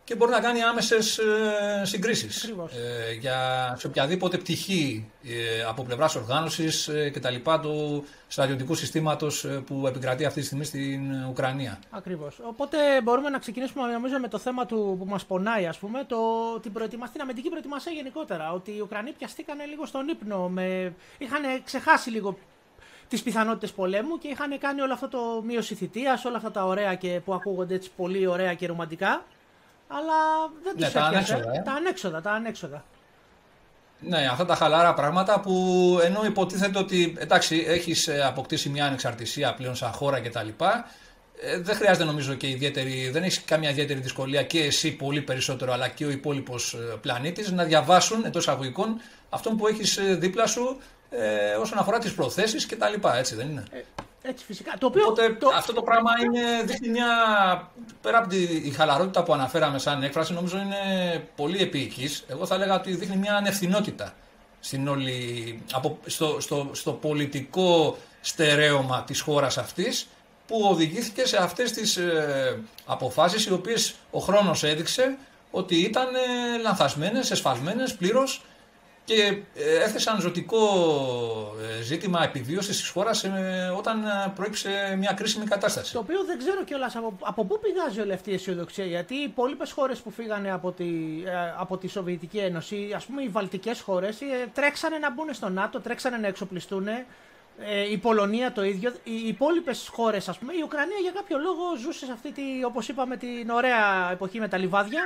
και 0.09 0.15
μπορεί 0.15 0.31
να 0.31 0.39
κάνει 0.39 0.61
άμεσες 0.61 1.17
ε, 1.17 1.81
συγκρίσεις 1.85 2.43
ε, 2.43 3.13
για 3.19 3.37
σε 3.77 3.87
οποιαδήποτε 3.87 4.37
πτυχή 4.37 5.11
ε, 5.23 5.63
από 5.63 5.83
πλευράς 5.83 6.15
οργάνωσης 6.15 6.87
ε, 6.87 7.09
και 7.09 7.19
τα 7.19 7.29
λοιπά 7.29 7.59
του 7.59 8.05
στρατιωτικού 8.27 8.75
συστήματος 8.75 9.45
ε, 9.45 9.63
που 9.65 9.87
επικρατεί 9.87 10.25
αυτή 10.25 10.39
τη 10.39 10.45
στιγμή 10.45 10.63
στην 10.63 11.25
Ουκρανία. 11.29 11.79
Ακριβώς. 11.89 12.39
Οπότε 12.43 12.77
μπορούμε 13.03 13.29
να 13.29 13.39
ξεκινήσουμε 13.39 13.91
νομίζω 13.91 14.19
με 14.19 14.27
το 14.27 14.37
θέμα 14.37 14.65
του 14.65 14.95
που 14.99 15.05
μας 15.05 15.25
πονάει 15.25 15.67
ας 15.67 15.77
πούμε, 15.77 16.03
το, 16.07 16.17
την, 16.61 16.71
προετοιμασία, 16.71 17.13
την 17.13 17.21
αμυντική 17.21 17.49
προετοιμασία 17.49 17.91
γενικότερα. 17.91 18.51
Ότι 18.51 18.71
οι 18.71 18.79
Ουκρανοί 18.79 19.11
πιαστήκανε 19.11 19.65
λίγο 19.65 19.85
στον 19.85 20.07
ύπνο, 20.07 20.49
με, 20.49 20.93
είχαν 21.17 21.41
ξεχάσει 21.63 22.09
λίγο 22.09 22.37
τις 23.07 23.23
πιθανότητες 23.23 23.71
πολέμου 23.71 24.17
και 24.17 24.27
είχαν 24.27 24.57
κάνει 24.59 24.81
όλο 24.81 24.93
αυτό 24.93 25.07
το 25.07 25.41
μείωση 25.45 25.75
θητείας, 25.75 26.25
όλα 26.25 26.37
αυτά 26.37 26.51
τα 26.51 26.65
ωραία 26.65 26.95
και 26.95 27.21
που 27.25 27.33
ακούγονται 27.33 27.75
έτσι 27.75 27.91
πολύ 27.95 28.27
ωραία 28.27 28.53
και 28.53 28.67
ρομαντικά. 28.67 29.23
Αλλά 29.91 30.15
δεν 30.63 30.75
τους 30.75 30.85
ναι, 30.85 30.91
τα 30.91 31.03
ανέξοδα, 31.03 31.53
ε. 31.53 31.61
τα 31.65 31.71
ανέξοδα, 31.71 32.21
τα 32.21 32.31
ανέξοδα. 32.31 32.83
Ναι, 33.99 34.27
αυτά 34.31 34.45
τα 34.45 34.55
χαλάρα 34.55 34.93
πράγματα 34.93 35.39
που 35.39 35.53
ενώ 36.03 36.25
υποτίθεται 36.25 36.79
ότι 36.79 37.15
εντάξει, 37.19 37.65
έχεις 37.67 38.07
ε, 38.07 38.23
αποκτήσει 38.23 38.69
μια 38.69 38.85
ανεξαρτησία 38.85 39.53
πλέον 39.53 39.75
σαν 39.75 39.91
χώρα 39.91 40.19
κτλ. 40.19 40.47
Ε, 41.41 41.59
δεν 41.59 41.75
χρειάζεται 41.75 42.05
νομίζω 42.05 42.33
και 42.33 42.47
ιδιαίτερη, 42.49 43.09
δεν 43.09 43.23
έχεις 43.23 43.43
καμία 43.43 43.69
ιδιαίτερη 43.69 43.99
δυσκολία 43.99 44.43
και 44.43 44.63
εσύ 44.63 44.91
πολύ 44.95 45.21
περισσότερο 45.21 45.73
αλλά 45.73 45.87
και 45.87 46.05
ο 46.05 46.09
υπόλοιπος 46.09 46.73
ε, 46.73 46.77
πλανήτης 47.01 47.51
να 47.51 47.63
διαβάσουν 47.63 48.25
εντός 48.25 48.47
αγωγικών 48.47 49.01
αυτό 49.29 49.49
που 49.49 49.67
έχεις 49.67 49.99
δίπλα 50.17 50.47
σου 50.47 50.77
ε, 51.09 51.53
όσον 51.53 51.77
αφορά 51.77 51.99
τις 51.99 52.13
προθέσεις 52.13 52.65
κτλ. 52.65 53.07
Έτσι 53.17 53.35
δεν 53.35 53.49
είναι; 53.49 53.63
Ε, 54.21 54.29
έτσι 54.29 54.45
φυσικά. 54.45 54.73
Το 54.79 54.85
οποίο, 54.85 55.03
Οπότε 55.07 55.33
το... 55.33 55.49
αυτό 55.55 55.73
το 55.73 55.81
πράγμα 55.81 56.11
είναι, 56.23 56.63
δείχνει 56.63 56.89
μια. 56.89 57.07
πέρα 58.01 58.17
από 58.17 58.27
τη 58.27 58.71
χαλαρότητα 58.75 59.23
που 59.23 59.33
αναφέραμε 59.33 59.79
σαν 59.79 60.03
έκφραση, 60.03 60.33
νομίζω 60.33 60.57
είναι 60.57 60.77
πολύ 61.35 61.61
επίοικης. 61.61 62.23
Εγώ 62.27 62.45
θα 62.45 62.55
έλεγα 62.55 62.75
ότι 62.75 62.95
δείχνει 62.95 63.15
μια 63.15 63.35
ανευθυνότητα 63.35 64.13
στην 64.59 64.87
όλη, 64.87 65.61
από, 65.71 65.99
στο, 66.05 66.37
στο, 66.41 66.69
στο 66.71 66.91
πολιτικό 66.91 67.97
στερέωμα 68.21 69.03
της 69.03 69.21
χώρας 69.21 69.57
αυτής 69.57 70.07
που 70.47 70.67
οδηγήθηκε 70.69 71.27
σε 71.27 71.37
αυτές 71.37 71.71
τις 71.71 71.97
ε, 71.97 72.59
αποφάσεις 72.85 73.45
οι 73.45 73.53
οποίες 73.53 73.95
ο 74.11 74.19
χρόνος 74.19 74.63
έδειξε 74.63 75.17
ότι 75.51 75.75
ήταν 75.75 76.07
ε, 76.15 76.61
λανθασμένες, 76.61 77.31
εσφαλμένες 77.31 77.95
πλήρως 77.95 78.41
και 79.09 79.41
ε, 79.55 79.83
έθεσαν 79.83 80.19
ζωτικό 80.19 80.63
ε, 81.79 81.81
ζήτημα 81.81 82.23
επιβίωσης 82.23 82.77
της 82.77 82.89
χώρας 82.89 83.23
ε, 83.23 83.73
όταν 83.77 84.03
προέκυψε 84.35 84.95
μια 84.97 85.13
κρίσιμη 85.15 85.45
κατάσταση. 85.45 85.93
Το 85.93 85.99
οποίο 85.99 86.23
δεν 86.23 86.37
ξέρω 86.37 86.63
κιόλας 86.63 86.95
από, 86.95 87.17
από 87.21 87.45
πού 87.45 87.59
πηγάζει 87.59 87.99
όλη 87.99 88.13
αυτή 88.13 88.31
η 88.31 88.33
αισιοδοξία. 88.33 88.85
Γιατί 88.85 89.15
οι 89.15 89.23
υπόλοιπες 89.23 89.71
χώρες 89.71 89.99
που 89.99 90.11
φύγανε 90.11 90.51
από 90.51 90.71
τη, 90.71 90.85
από 91.57 91.77
τη 91.77 91.87
Σοβιετική 91.87 92.37
Ένωση, 92.37 92.91
ας 92.95 93.05
πούμε 93.05 93.21
οι 93.21 93.27
βαλτικές 93.27 93.81
χώρες, 93.81 94.17
τρέξανε 94.53 94.97
να 94.97 95.11
μπουν 95.11 95.33
στο 95.33 95.49
ΝΑΤΟ, 95.49 95.79
τρέξανε 95.79 96.17
να 96.17 96.27
εξοπλιστούν. 96.27 96.87
Η 97.91 97.97
Πολωνία 97.97 98.51
το 98.51 98.63
ίδιο. 98.63 98.93
Οι 99.03 99.27
υπόλοιπες 99.27 99.89
χώρες, 99.91 100.29
ας 100.29 100.37
πούμε, 100.37 100.53
η 100.53 100.61
Ουκρανία 100.63 100.97
για 101.01 101.11
κάποιο 101.11 101.37
λόγο 101.37 101.75
ζούσε 101.81 102.05
σε 102.05 102.11
αυτή, 102.11 102.31
τη, 102.31 102.41
όπως 102.65 102.87
είπαμε, 102.87 103.17
την 103.17 103.49
ωραία 103.49 104.11
εποχή 104.11 104.39
με 104.39 104.47
τα 104.47 104.57
λιβάδια 104.57 105.03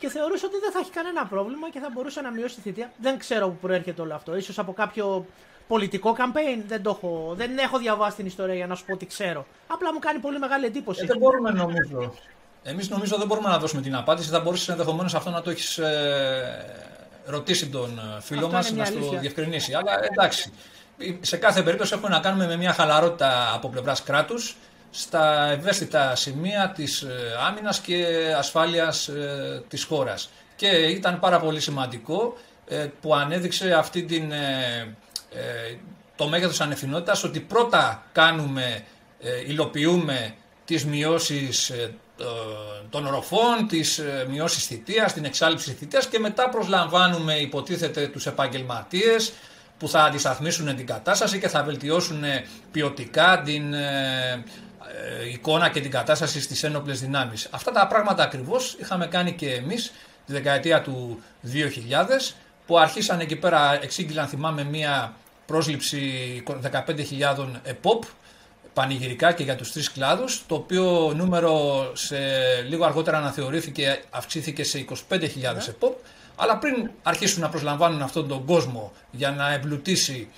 και 0.00 0.08
θεωρούσε 0.08 0.46
ότι 0.46 0.58
δεν 0.60 0.72
θα 0.72 0.78
έχει 0.78 0.90
κανένα 0.90 1.26
πρόβλημα 1.26 1.70
και 1.70 1.80
θα 1.80 1.90
μπορούσε 1.92 2.20
να 2.20 2.30
μειώσει 2.30 2.54
τη 2.54 2.60
θητεία. 2.60 2.92
Δεν 2.96 3.18
ξέρω 3.18 3.48
πού 3.48 3.56
προέρχεται 3.60 4.00
όλο 4.02 4.14
αυτό. 4.14 4.36
Ίσως 4.36 4.58
από 4.58 4.72
κάποιο 4.72 5.26
πολιτικό 5.68 6.16
campaign. 6.18 6.62
Δεν, 6.66 6.82
το 6.82 6.90
έχω, 6.90 7.34
δεν 7.36 7.58
έχω 7.58 7.78
διαβάσει 7.78 8.16
την 8.16 8.26
ιστορία 8.26 8.54
για 8.54 8.66
να 8.66 8.74
σου 8.74 8.84
πω 8.84 8.92
ότι 8.92 9.06
ξέρω. 9.06 9.46
Απλά 9.66 9.92
μου 9.92 9.98
κάνει 9.98 10.18
πολύ 10.18 10.38
μεγάλη 10.38 10.66
εντύπωση. 10.66 11.00
Ε, 11.02 11.06
δεν 11.06 11.18
μπορούμε 11.18 11.50
νομίζω. 11.50 12.14
Εμείς 12.62 12.88
νομίζω 12.88 13.16
δεν 13.16 13.26
μπορούμε 13.26 13.48
να 13.48 13.58
δώσουμε 13.58 13.82
την 13.82 13.94
απάντηση. 13.94 14.30
Θα 14.30 14.40
μπορούσες 14.40 14.68
ενδεχομένως 14.68 15.14
αυτό 15.14 15.30
να 15.30 15.42
το 15.42 15.50
έχεις 15.50 15.78
ε, 15.78 16.64
ρωτήσει 17.24 17.68
τον 17.68 17.98
ε, 17.98 18.20
φίλο 18.20 18.48
μας 18.48 18.72
να 18.72 18.84
σου 18.84 19.18
διευκρινίσει. 19.20 19.74
Αλλά 19.74 19.92
εντάξει. 20.10 20.52
Σε 21.20 21.36
κάθε 21.36 21.62
περίπτωση 21.62 21.94
έχουμε 21.94 22.08
να 22.08 22.20
κάνουμε 22.20 22.46
με 22.46 22.56
μια 22.56 22.72
χαλαρότητα 22.72 23.54
από 23.54 23.68
πλευράς 23.68 24.02
κράτους 24.02 24.56
στα 24.90 25.50
ευαίσθητα 25.50 26.14
σημεία 26.16 26.72
της 26.74 27.02
ε, 27.02 27.36
άμυνας 27.48 27.80
και 27.80 28.06
ασφάλειας 28.38 29.08
ε, 29.08 29.62
της 29.68 29.84
χώρας. 29.84 30.30
Και 30.56 30.68
ήταν 30.68 31.18
πάρα 31.18 31.40
πολύ 31.40 31.60
σημαντικό 31.60 32.36
ε, 32.66 32.86
που 33.00 33.14
ανέδειξε 33.14 33.72
αυτή 33.72 34.02
την, 34.02 34.32
το 36.16 36.28
μέγεθος 36.28 36.60
ανευθυνότητας 36.60 37.24
ότι 37.24 37.40
πρώτα 37.40 38.02
κάνουμε, 38.12 38.84
υλοποιούμε 39.46 40.34
τις 40.64 40.84
μειώσεις 40.84 41.72
των 42.90 43.06
οροφών, 43.06 43.66
τις 43.68 44.00
μειώσεις 44.28 44.66
θητείας, 44.66 45.12
την 45.12 45.24
εξάλληψη 45.24 45.72
θητείας 45.72 46.06
και 46.06 46.18
μετά 46.18 46.48
προσλαμβάνουμε 46.48 47.34
υποτίθεται 47.34 48.06
τους 48.06 48.26
επαγγελματίες 48.26 49.32
που 49.80 49.88
θα 49.88 50.04
αντισταθμίσουν 50.04 50.76
την 50.76 50.86
κατάσταση 50.86 51.38
και 51.38 51.48
θα 51.48 51.62
βελτιώσουν 51.62 52.22
ποιοτικά 52.72 53.42
την 53.44 53.74
ε, 53.74 54.44
εικόνα 55.32 55.68
και 55.68 55.80
την 55.80 55.90
κατάσταση 55.90 56.40
στις 56.40 56.62
ένοπλες 56.62 57.00
δυνάμεις. 57.00 57.48
Αυτά 57.50 57.72
τα 57.72 57.86
πράγματα 57.86 58.22
ακριβώς 58.22 58.76
είχαμε 58.80 59.06
κάνει 59.06 59.32
και 59.32 59.52
εμείς 59.52 59.92
τη 60.26 60.32
δεκαετία 60.32 60.82
του 60.82 61.22
2000 61.52 62.34
που 62.66 62.78
αρχίσαν 62.78 63.20
εκεί 63.20 63.36
πέρα 63.36 63.78
εξήγηλαν 63.82 64.26
θυμάμαι 64.28 64.64
μια 64.64 65.14
πρόσληψη 65.46 66.02
15.000 66.46 67.48
ΕΠΟΠ 67.62 68.02
πανηγυρικά 68.72 69.32
και 69.32 69.42
για 69.42 69.56
τους 69.56 69.72
τρεις 69.72 69.90
κλάδους 69.92 70.42
το 70.46 70.54
οποίο 70.54 71.12
νούμερο 71.16 71.84
σε 71.94 72.18
λίγο 72.68 72.84
αργότερα 72.84 73.18
αναθεωρήθηκε 73.18 74.02
αυξήθηκε 74.10 74.64
σε 74.64 74.84
25.000 75.08 75.18
ΕΠΟΠ 75.68 75.96
αλλά 76.36 76.58
πριν 76.58 76.90
αρχίσουν 77.02 77.40
να 77.40 77.48
προσλαμβάνουν 77.48 78.02
αυτόν 78.02 78.28
τον 78.28 78.44
κόσμο 78.44 78.92
για 79.10 79.30
να 79.30 79.52
εμπλουτίσει 79.52 80.28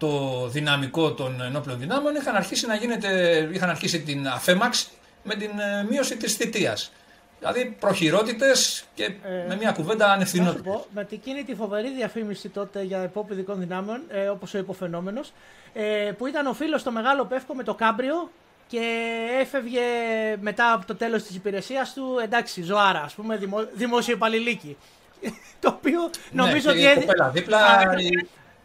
το 0.00 0.46
δυναμικό 0.48 1.12
των 1.12 1.40
ενόπλων 1.40 1.78
δυνάμεων 1.78 2.14
είχαν 2.14 2.36
αρχίσει, 2.36 2.66
να 2.66 2.74
γίνεται, 2.74 3.48
είχαν 3.52 3.70
αρχίσει 3.70 4.00
την 4.00 4.28
αφέμαξη 4.28 4.88
με 5.22 5.34
την 5.34 5.50
ε, 5.58 5.86
μείωση 5.90 6.16
της 6.16 6.34
θητείας. 6.34 6.92
Δηλαδή 7.38 7.76
προχειρότητες 7.80 8.84
και 8.94 9.04
ε, 9.04 9.44
με 9.48 9.56
μια 9.56 9.72
κουβέντα 9.72 10.12
ανευθυνότητα. 10.12 10.84
Με 10.94 11.06
εκείνη 11.10 11.44
τη 11.44 11.54
φοβερή 11.54 11.94
διαφήμιση 11.94 12.48
τότε 12.48 12.82
για 12.82 12.98
επόπη 12.98 13.32
ειδικών 13.32 13.58
δυνάμεων, 13.58 14.00
ε, 14.08 14.28
όπως 14.28 14.54
ο 14.54 14.58
υποφαινόμενος, 14.58 15.32
ε, 15.72 16.10
που 16.18 16.26
ήταν 16.26 16.46
ο 16.46 16.52
φίλος 16.52 16.80
στο 16.80 16.90
Μεγάλο 16.90 17.24
Πεύκο 17.24 17.54
με 17.54 17.62
το 17.62 17.74
κάμπριο 17.74 18.30
και 18.66 18.82
έφευγε 19.40 19.80
μετά 20.40 20.72
από 20.72 20.86
το 20.86 20.94
τέλος 20.94 21.22
της 21.22 21.36
υπηρεσίας 21.36 21.92
του, 21.92 22.18
εντάξει, 22.22 22.62
ζωάρα, 22.62 23.02
ας 23.02 23.14
πούμε, 23.14 23.36
δημο, 23.36 23.68
δημόσιο 23.72 24.14
υπαλληλίκη. 24.14 24.76
το 25.62 25.68
οποίο 25.68 26.00
ναι, 26.00 26.42
νομίζω 26.42 26.70
ότι... 26.70 26.86
ότι... 26.86 27.06
δίπλα, 27.32 27.58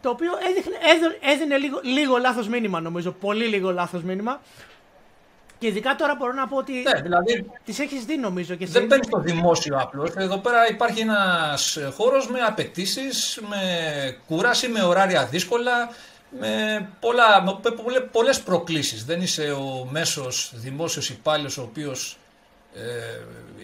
το 0.06 0.12
οποίο 0.12 0.32
έδινε, 0.48 0.76
έδινε 1.32 1.56
λίγο, 1.56 1.80
λίγο 1.82 2.16
λάθος 2.16 2.48
μήνυμα 2.48 2.80
νομίζω, 2.80 3.10
πολύ 3.12 3.46
λίγο 3.46 3.72
λάθος 3.72 4.02
μήνυμα. 4.02 4.40
Και 5.58 5.66
ειδικά 5.66 5.94
τώρα 5.94 6.14
μπορώ 6.14 6.32
να 6.32 6.46
πω 6.48 6.56
ότι 6.56 6.72
ναι, 6.72 7.00
δηλαδή, 7.00 7.50
τις 7.64 7.78
έχεις 7.78 8.04
δει 8.04 8.16
νομίζω 8.16 8.54
και 8.54 8.64
εσύ. 8.64 8.72
Δεν 8.72 8.86
μπαίνει 8.86 9.04
στο 9.04 9.20
δημόσιο 9.20 9.78
απλώς. 9.80 10.10
Εδώ 10.16 10.38
πέρα 10.38 10.68
υπάρχει 10.68 11.00
ένας 11.00 11.78
χώρος 11.96 12.28
με 12.28 12.40
απαιτήσεις, 12.40 13.40
με 13.48 13.60
κούραση, 14.26 14.68
με 14.68 14.82
ωράρια 14.82 15.26
δύσκολα, 15.26 15.90
με, 16.30 16.88
πολλά, 17.00 17.42
με 17.42 18.00
πολλές 18.12 18.40
προκλήσεις. 18.40 19.04
Δεν 19.04 19.20
είσαι 19.20 19.50
ο 19.50 19.88
μέσος 19.90 20.52
δημόσιος 20.54 21.10
υπάλληλος 21.10 21.58
ο 21.58 21.62
οποίος 21.62 22.12
ε, 22.12 22.25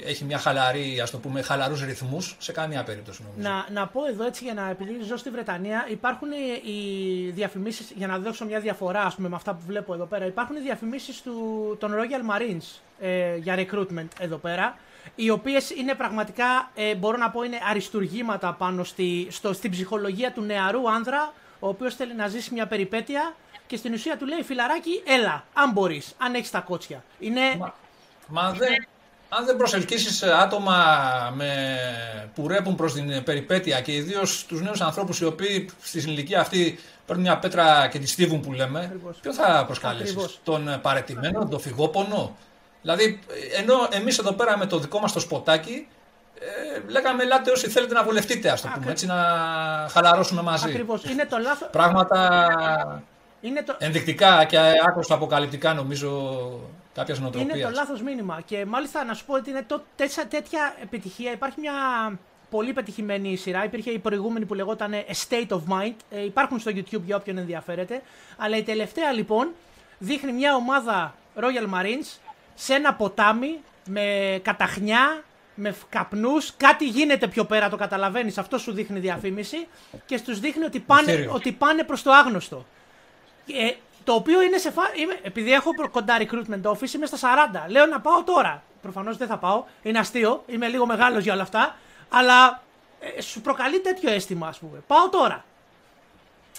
έχει 0.05 0.25
μια 0.25 0.39
χαλαρή, 0.39 1.01
ας 1.01 1.11
το 1.11 1.19
πούμε, 1.19 1.43
χαλαρούς 1.43 1.85
ρυθμούς 1.85 2.37
σε 2.39 2.53
καμία 2.53 2.85
περίπτωση 2.85 3.23
νομίζω. 3.23 3.49
Να, 3.49 3.81
να 3.81 3.87
πω 3.87 4.07
εδώ 4.07 4.27
έτσι 4.27 4.45
για 4.45 4.55
να, 4.55 4.69
επειδή 4.69 5.03
ζω 5.03 5.17
στη 5.17 5.31
Βρετανία, 5.31 5.87
υπάρχουν 5.91 6.29
οι 6.65 7.31
διαφημίσεις, 7.31 7.93
για 7.97 8.07
να 8.07 8.19
δώσω 8.19 8.45
μια 8.45 8.61
διαφορά 8.61 9.03
ας 9.03 9.15
πούμε 9.15 9.29
με 9.29 9.37
αυτά 9.37 9.55
που 9.55 9.63
βλέπω 9.67 9.95
εδώ 9.95 10.05
πέρα, 10.05 10.27
υπάρχουν 10.27 10.57
οι 10.57 10.61
διαφημίσεις 10.61 11.23
του, 11.23 11.77
των 11.81 11.93
Royal 11.95 12.37
Marines 12.37 12.81
ε, 13.01 13.37
για 13.37 13.55
recruitment 13.59 14.09
εδώ 14.19 14.37
πέρα, 14.37 14.77
οι 15.15 15.31
οποίες 15.31 15.71
είναι 15.71 15.95
πραγματικά, 15.95 16.71
ε, 16.75 16.95
μπορώ 16.95 17.17
να 17.17 17.31
πω, 17.31 17.43
είναι 17.43 17.59
αριστουργήματα 17.71 18.53
πάνω 18.53 18.85
στη, 18.85 19.27
στο, 19.31 19.53
στην 19.53 19.71
ψυχολογία 19.71 20.33
του 20.33 20.43
νεαρού 20.43 20.91
άνδρα, 20.91 21.33
ο 21.59 21.69
οποίος 21.69 21.95
θέλει 21.95 22.15
να 22.15 22.29
ζήσει 22.29 22.55
μια 22.55 22.67
περιπέτεια 22.67 23.35
και 23.67 23.77
στην 23.77 23.93
ουσία 23.93 24.17
του 24.17 24.27
λέει 24.27 24.43
φιλαράκι, 24.43 25.03
έλα, 25.07 25.45
αν 25.53 25.73
μπορείς, 25.73 26.15
αν 26.19 26.35
έχεις 26.35 26.51
τα 26.51 26.61
κότσια. 26.61 27.05
Είναι... 27.19 27.41
Μα, 27.59 27.75
μα 28.29 28.51
δεν, 28.51 28.87
αν 29.39 29.45
δεν 29.47 29.57
προσελκύσεις 29.57 30.23
ε, 30.23 30.33
άτομα 30.33 30.77
με, 31.35 31.79
που 32.35 32.49
ρέπουν 32.49 32.75
προς 32.75 32.93
την 32.93 33.23
περιπέτεια 33.23 33.81
και 33.81 33.93
ιδίως 33.93 34.47
τους 34.47 34.63
νέους 34.63 34.81
ανθρώπους 34.81 35.21
οι 35.21 35.25
οποίοι 35.25 35.71
στη 35.83 35.99
ηλικία 35.99 36.41
αυτή 36.41 36.79
παίρνουν 37.07 37.25
μια 37.25 37.39
πέτρα 37.39 37.89
και 37.89 37.99
τη 37.99 38.07
στίβουν 38.07 38.41
που 38.41 38.53
λέμε, 38.53 38.81
Ακριβώς. 38.81 39.17
ποιο 39.21 39.33
θα 39.33 39.65
προσκαλέσεις, 39.67 40.41
τον 40.43 40.79
παρετημένο, 40.83 41.49
τον 41.49 41.61
φυγόπονο; 41.61 42.37
Δηλαδή, 42.83 43.19
ενώ 43.57 43.75
εμείς 43.91 44.19
εδώ 44.19 44.33
πέρα 44.33 44.59
με 44.59 44.67
το 44.67 44.79
δικό 44.79 44.99
μας 44.99 45.13
το 45.13 45.21
σποτάκι, 45.21 45.89
ε, 46.39 46.91
λέγαμε 46.91 47.23
ελάτε 47.23 47.51
όσοι 47.51 47.69
θέλετε 47.69 47.95
να 47.95 48.05
βολευτείτε, 48.05 48.51
ας 48.51 48.61
το 48.61 48.69
πούμε, 48.75 48.91
έτσι 48.91 49.07
να 49.07 49.17
χαλαρώσουμε 49.91 50.43
μαζί. 50.43 50.69
Ακριβώς. 50.69 51.05
Είναι 51.05 51.27
το 51.27 51.39
λάθος... 51.39 51.69
Πράγματα 51.71 53.03
Είναι 53.41 53.63
το... 53.63 53.77
Ενδεικτικά 53.79 54.45
και 54.45 54.59
άκρως 54.87 55.11
αποκαλυπτικά 55.11 55.75
νομίζω 55.75 56.41
κάποια 56.95 57.17
νοοτροπία. 57.21 57.57
Είναι 57.57 57.65
το 57.65 57.71
λάθος 57.71 58.03
μήνυμα. 58.03 58.41
Και 58.47 58.65
μάλιστα 58.65 59.05
να 59.05 59.15
σου 59.15 59.25
πω 59.25 59.35
ότι 59.35 59.51
είναι 59.51 59.65
το, 59.67 59.83
τέτοια, 59.97 60.27
τέτοια 60.27 60.75
επιτυχία. 60.83 61.33
Υπάρχει 61.33 61.61
μια 61.61 61.73
πολύ 62.51 62.73
πετυχημένη 62.73 63.37
σειρά. 63.37 63.65
Υπήρχε 63.65 63.91
η 63.91 63.99
προηγούμενη 63.99 64.45
που 64.45 64.55
λεγόταν 64.55 64.93
A 64.93 65.29
State 65.29 65.49
of 65.49 65.61
Mind. 65.69 65.95
Ε, 66.11 66.25
υπάρχουν 66.25 66.59
στο 66.59 66.71
YouTube 66.75 67.03
για 67.05 67.17
όποιον 67.17 67.39
ενδιαφέρεται. 67.39 68.03
Αλλά 68.37 68.57
η 68.57 68.63
τελευταία 68.63 69.13
λοιπόν 69.13 69.51
δείχνει 69.99 70.33
μια 70.33 70.55
ομάδα 70.55 71.15
Royal 71.37 71.75
Marines 71.75 72.19
σε 72.55 72.75
ένα 72.75 72.95
ποτάμι 72.95 73.61
με 73.87 74.39
καταχνιά, 74.43 75.23
με 75.55 75.75
καπνούς. 75.89 76.53
Κάτι 76.57 76.89
γίνεται 76.89 77.29
πιο 77.29 77.45
πέρα, 77.45 77.69
το 77.69 77.77
καταλαβαίνεις. 77.77 78.39
Αυτό 78.39 78.59
σου 78.59 78.73
δείχνει 78.73 78.99
διαφήμιση. 78.99 79.67
Και 80.07 80.17
στους 80.17 80.41
δείχνει 80.41 80.65
ότι 80.65 80.79
πάνε, 80.81 81.29
ότι 81.33 81.53
πάνε 81.53 81.83
προς 81.83 82.03
το 82.03 82.13
άγνωστο. 82.13 82.67
Ε, 83.47 83.75
το 84.05 84.13
οποίο 84.13 84.43
είναι 84.43 84.59
σε 84.59 84.71
φα... 84.71 84.83
Είμαι... 84.95 85.19
Επειδή 85.23 85.53
έχω 85.53 85.71
κοντά 85.91 86.17
recruitment 86.19 86.63
office, 86.63 86.95
είμαι 86.95 87.07
στα 87.07 87.19
40. 87.67 87.71
Λέω 87.71 87.87
να 87.87 88.01
πάω 88.01 88.23
τώρα. 88.23 88.63
Προφανώς 88.83 89.17
δεν 89.17 89.29
θα 89.29 89.39
πάω. 89.39 89.65
Είναι 89.83 89.99
αστείο. 89.99 90.43
Είμαι 90.47 90.69
λίγο 90.69 90.87
μεγάλος 90.87 91.23
για 91.23 91.33
όλα 91.33 91.43
αυτά. 91.43 91.77
Αλλά 92.09 92.63
ε, 93.01 93.21
σου 93.21 93.41
προκαλεί 93.41 93.81
τέτοιο 93.81 94.11
αίσθημα, 94.11 94.47
ας 94.47 94.59
πούμε. 94.59 94.83
Πάω 94.87 95.09
τώρα. 95.09 95.45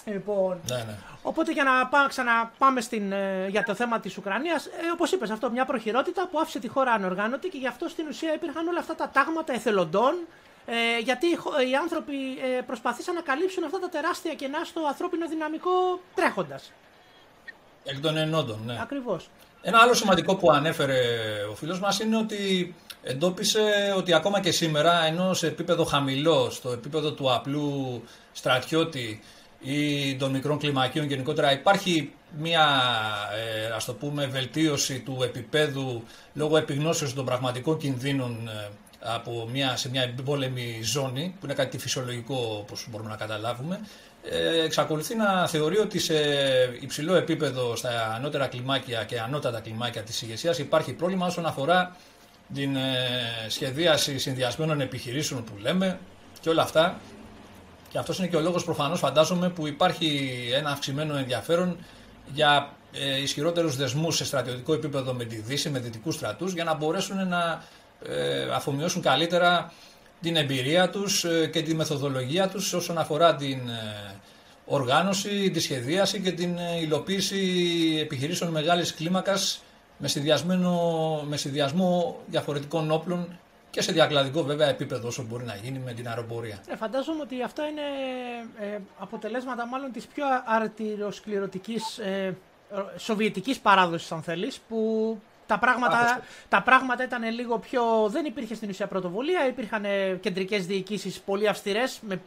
Λοιπόν, 0.04 0.60
ναι, 0.70 0.76
ναι. 0.76 0.94
Οπότε 1.22 1.52
για 1.52 1.64
να 1.64 1.86
πά, 1.86 2.06
ξαναπάμε 2.08 2.80
στην, 2.80 3.12
ε, 3.12 3.46
για 3.48 3.62
το 3.62 3.74
θέμα 3.74 4.00
της 4.00 4.16
Ουκρανίας, 4.16 4.66
ε, 4.66 4.70
όπως 4.92 5.12
είπες 5.12 5.30
αυτό, 5.30 5.50
μια 5.50 5.64
προχειρότητα 5.64 6.28
που 6.28 6.38
άφησε 6.38 6.58
τη 6.58 6.68
χώρα 6.68 6.92
ανοργάνωτη 6.92 7.48
και 7.48 7.58
γι' 7.58 7.66
αυτό 7.66 7.88
στην 7.88 8.06
ουσία 8.08 8.34
υπήρχαν 8.34 8.68
όλα 8.68 8.78
αυτά 8.78 8.94
τα 8.94 9.08
τάγματα 9.08 9.52
εθελοντών. 9.52 10.14
Ε, 10.66 10.98
γιατί 10.98 11.26
οι 11.70 11.74
άνθρωποι 11.82 12.14
ε, 12.56 12.60
προσπαθήσαν 12.60 13.14
να 13.14 13.20
καλύψουν 13.20 13.64
αυτά 13.64 13.78
τα 13.78 13.88
τεράστια 13.88 14.34
κενά 14.34 14.64
στο 14.64 14.86
ανθρώπινο 14.86 15.28
δυναμικό 15.28 16.00
τρέχοντας. 16.14 16.72
Εκ 17.84 18.00
των 18.00 18.16
ενόντων, 18.16 18.60
ναι. 18.66 18.78
Ακριβώς. 18.80 19.28
Ένα 19.62 19.78
άλλο 19.78 19.94
σημαντικό 19.94 20.36
που 20.36 20.50
ανέφερε 20.50 20.98
ο 21.50 21.54
φίλος 21.54 21.80
μας 21.80 22.00
είναι 22.00 22.16
ότι 22.16 22.74
εντόπισε 23.02 23.94
ότι 23.96 24.14
ακόμα 24.14 24.40
και 24.40 24.50
σήμερα, 24.50 25.04
ενώ 25.04 25.34
σε 25.34 25.46
επίπεδο 25.46 25.84
χαμηλό, 25.84 26.50
στο 26.50 26.70
επίπεδο 26.70 27.12
του 27.12 27.32
απλού 27.34 28.02
στρατιώτη 28.32 29.20
ή 29.60 30.16
των 30.16 30.30
μικρών 30.30 30.58
κλιμακίων 30.58 31.06
γενικότερα, 31.06 31.52
υπάρχει 31.52 32.12
μια 32.38 32.68
ε, 33.36 33.74
ας 33.74 33.84
το 33.84 33.94
πούμε 33.94 34.26
βελτίωση 34.26 35.00
του 35.00 35.18
επίπεδου 35.22 36.02
λόγω 36.34 36.56
επιγνώσεως 36.56 37.14
των 37.14 37.24
πραγματικών 37.24 37.78
κινδύνων 37.78 38.48
ε, 38.48 38.68
από 39.00 39.48
μια, 39.52 39.76
σε 39.76 39.90
μια 39.90 40.02
εμπόλεμη 40.02 40.80
ζώνη, 40.82 41.34
που 41.40 41.46
είναι 41.46 41.54
κάτι 41.54 41.78
φυσιολογικό 41.78 42.58
όπως 42.60 42.86
μπορούμε 42.90 43.10
να 43.10 43.16
καταλάβουμε, 43.16 43.74
ε, 43.74 44.13
εξακολουθεί 44.64 45.14
να 45.14 45.46
θεωρεί 45.46 45.78
ότι 45.78 45.98
σε 45.98 46.14
υψηλό 46.80 47.14
επίπεδο 47.14 47.76
στα 47.76 48.12
ανώτερα 48.14 48.46
κλιμάκια 48.46 49.04
και 49.04 49.20
ανώτατα 49.20 49.60
κλιμάκια 49.60 50.02
της 50.02 50.22
ηγεσίας 50.22 50.58
υπάρχει 50.58 50.92
πρόβλημα 50.92 51.26
όσον 51.26 51.46
αφορά 51.46 51.96
την 52.54 52.76
ε, 52.76 52.90
σχεδίαση 53.48 54.18
συνδυασμένων 54.18 54.80
επιχειρήσεων 54.80 55.44
που 55.44 55.52
λέμε 55.60 55.98
και 56.40 56.48
όλα 56.48 56.62
αυτά. 56.62 57.00
Και 57.88 57.98
αυτός 57.98 58.18
είναι 58.18 58.26
και 58.26 58.36
ο 58.36 58.40
λόγος 58.40 58.64
προφανώς 58.64 58.98
φαντάζομαι 58.98 59.48
που 59.48 59.66
υπάρχει 59.66 60.30
ένα 60.54 60.70
αυξημένο 60.70 61.16
ενδιαφέρον 61.16 61.76
για 62.32 62.72
ε, 62.92 63.20
ισχυρότερους 63.20 63.76
δεσμούς 63.76 64.16
σε 64.16 64.24
στρατιωτικό 64.24 64.72
επίπεδο 64.72 65.12
με 65.12 65.24
τη 65.24 65.36
Δύση, 65.36 65.70
με 65.70 65.78
δυτικούς 65.78 66.14
στρατούς 66.14 66.52
για 66.52 66.64
να 66.64 66.74
μπορέσουν 66.74 67.28
να 67.28 67.64
ε, 68.06 68.48
αφομοιώσουν 68.52 69.02
καλύτερα 69.02 69.72
την 70.24 70.36
εμπειρία 70.36 70.90
τους 70.90 71.24
ε, 71.24 71.46
και 71.52 71.62
τη 71.62 71.74
μεθοδολογία 71.74 72.48
τους 72.48 72.72
όσον 72.72 72.98
αφορά 72.98 73.34
την 73.34 73.68
ε, 73.68 74.14
οργάνωση, 74.64 75.50
τη 75.50 75.60
σχεδίαση 75.60 76.20
και 76.20 76.32
την 76.32 76.58
ε, 76.58 76.80
υλοποίηση 76.80 77.38
επιχειρήσεων 78.00 78.50
μεγάλης 78.50 78.94
κλίμακας 78.94 79.62
με, 79.98 80.08
με 81.28 81.36
συνδυασμό 81.36 82.20
διαφορετικών 82.26 82.90
όπλων 82.90 83.38
και 83.70 83.82
σε 83.82 83.92
διακλαδικό 83.92 84.42
βέβαια 84.42 84.68
επίπεδο 84.68 85.08
όσο 85.08 85.22
μπορεί 85.22 85.44
να 85.44 85.54
γίνει 85.54 85.78
με 85.78 85.92
την 85.92 86.08
αεροπορία. 86.08 86.58
Ε, 86.68 86.76
φαντάζομαι 86.76 87.20
ότι 87.20 87.42
αυτά 87.42 87.62
είναι 87.66 87.80
ε, 88.74 88.78
αποτελέσματα 88.98 89.66
μάλλον 89.66 89.92
της 89.92 90.06
πιο 90.06 90.24
αρτηροσκληρωτικής 90.46 91.98
ε, 91.98 92.36
σοβιετικής 92.96 93.58
παράδοσης 93.58 94.12
αν 94.12 94.22
θέλεις 94.22 94.58
που 94.68 94.78
τα 95.46 95.58
πράγματα, 95.58 96.22
τα 96.48 96.62
πράγματα 96.62 97.04
ήταν 97.04 97.32
λίγο 97.32 97.58
πιο. 97.58 97.82
Δεν 98.08 98.24
υπήρχε 98.24 98.54
στην 98.54 98.68
ουσία 98.68 98.86
πρωτοβουλία. 98.86 99.46
Υπήρχαν 99.46 99.84
ε, 99.84 100.18
κεντρικές 100.20 100.66
διοικήσεις 100.66 101.20
πολύ 101.20 101.48
αυστηρές 101.48 102.00
με, 102.02 102.20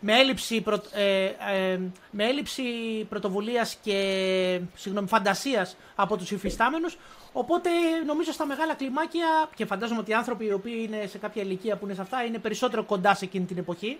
με 0.00 0.18
έλλειψη, 0.18 0.60
προ, 0.60 0.82
ε, 0.92 1.24
ε, 1.24 1.80
με 2.10 2.24
έλλειψη 2.24 2.62
πρωτοβουλίας 3.08 3.76
και 3.82 4.60
συγγνώμη, 4.74 5.08
φαντασίας 5.08 5.76
από 5.94 6.16
τους 6.16 6.30
υφιστάμενους. 6.30 6.98
Οπότε 7.32 7.70
νομίζω 8.06 8.32
στα 8.32 8.46
μεγάλα 8.46 8.74
κλιμάκια 8.74 9.48
και 9.54 9.66
φαντάζομαι 9.66 10.00
ότι 10.00 10.10
οι 10.10 10.14
άνθρωποι 10.14 10.44
οι 10.44 10.52
οποίοι 10.52 10.88
είναι 10.88 11.06
σε 11.06 11.18
κάποια 11.18 11.42
ηλικία 11.42 11.76
που 11.76 11.84
είναι 11.84 11.94
σε 11.94 12.00
αυτά 12.00 12.24
είναι 12.24 12.38
περισσότερο 12.38 12.84
κοντά 12.84 13.14
σε 13.14 13.24
εκείνη 13.24 13.44
την 13.44 13.58
εποχή. 13.58 13.98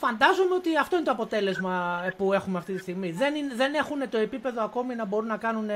Φαντάζομαι 0.00 0.54
ότι 0.54 0.76
αυτό 0.76 0.96
είναι 0.96 1.04
το 1.04 1.10
αποτέλεσμα 1.10 2.04
που 2.16 2.32
έχουμε 2.32 2.58
αυτή 2.58 2.72
τη 2.72 2.78
στιγμή. 2.78 3.10
Δεν, 3.10 3.34
είναι, 3.34 3.54
δεν 3.54 3.74
έχουν 3.74 4.08
το 4.10 4.18
επίπεδο 4.18 4.62
ακόμη 4.62 4.94
να 4.94 5.04
μπορούν 5.04 5.28
να 5.28 5.36
κάνουν. 5.36 5.70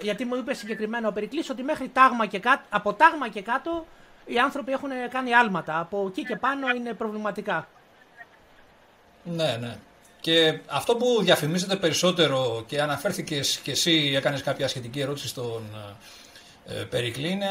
γιατί 0.00 0.24
μου 0.24 0.34
είπες 0.36 0.58
συγκεκριμένα 0.58 1.08
ο 1.08 1.12
Περικλής 1.12 1.50
ότι 1.50 1.62
μέχρι 1.62 1.88
τάγμα 1.88 2.26
και 2.26 2.38
κάτω, 2.38 2.62
από 2.68 2.92
τάγμα 2.94 3.28
και 3.28 3.42
κάτω 3.42 3.86
οι 4.26 4.38
άνθρωποι 4.38 4.72
έχουν 4.72 4.90
κάνει 5.10 5.34
άλματα. 5.34 5.78
Από 5.78 6.06
εκεί 6.08 6.24
και 6.24 6.36
πάνω 6.36 6.68
είναι 6.68 6.92
προβληματικά. 6.92 7.68
Ναι, 9.24 9.56
ναι. 9.60 9.76
Και 10.20 10.60
αυτό 10.66 10.96
που 10.96 11.22
διαφημίζεται 11.22 11.76
περισσότερο 11.76 12.64
και 12.66 12.80
αναφέρθηκες 12.80 13.58
και 13.62 13.70
εσύ, 13.70 14.12
έκανες 14.16 14.42
κάποια 14.42 14.68
σχετική 14.68 15.00
ερώτηση 15.00 15.28
στον 15.28 15.62
ε, 15.74 15.94
Περικλή 16.90 17.28
είναι 17.28 17.48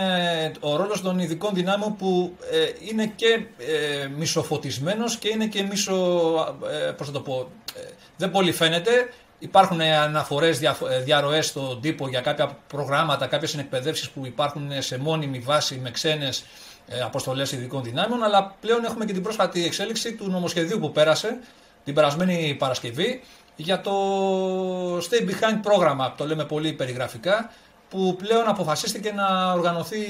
ο 0.59 0.75
ρόλος 0.75 1.01
των 1.01 1.19
ειδικών 1.19 1.53
δυνάμεων 1.53 1.95
που 1.95 2.35
ε, 2.51 2.87
είναι 2.89 3.13
και 3.15 3.45
ε, 3.57 4.07
μισοφωτισμένος 4.07 5.17
και 5.17 5.29
είναι 5.29 5.45
και 5.45 5.63
μισο... 5.63 5.95
Ε, 6.87 6.91
πώς 6.91 7.07
θα 7.07 7.13
το 7.13 7.21
πω... 7.21 7.51
Ε, 7.75 7.81
δεν 8.17 8.31
πολύ 8.31 8.51
φαίνεται. 8.51 8.91
Υπάρχουν 9.39 9.81
αναφορές, 9.81 10.59
διαρροές 11.03 11.45
στον 11.45 11.81
τύπο 11.81 12.07
για 12.07 12.21
κάποια 12.21 12.57
προγράμματα, 12.67 13.27
κάποιες 13.27 13.49
συνεκπαιδεύσεις 13.49 14.09
που 14.09 14.25
υπάρχουν 14.25 14.71
σε 14.79 14.97
μόνιμη 14.97 15.39
βάση 15.39 15.79
με 15.83 15.91
ξένες 15.91 16.43
αποστολές 17.05 17.51
ειδικών 17.51 17.83
δυνάμεων, 17.83 18.23
αλλά 18.23 18.55
πλέον 18.59 18.85
έχουμε 18.85 19.05
και 19.05 19.13
την 19.13 19.23
πρόσφατη 19.23 19.65
εξέλιξη 19.65 20.13
του 20.13 20.29
νομοσχεδίου 20.29 20.79
που 20.79 20.91
πέρασε 20.91 21.39
την 21.83 21.93
περασμένη 21.93 22.55
Παρασκευή 22.59 23.21
για 23.55 23.81
το 23.81 23.91
Stay 24.97 25.29
Behind 25.29 25.59
πρόγραμμα, 25.61 26.13
το 26.17 26.25
λέμε 26.25 26.45
πολύ 26.45 26.73
περιγραφικά, 26.73 27.51
που 27.89 28.15
πλέον 28.15 28.47
αποφασίστηκε 28.47 29.11
να 29.11 29.51
οργανωθεί 29.53 30.01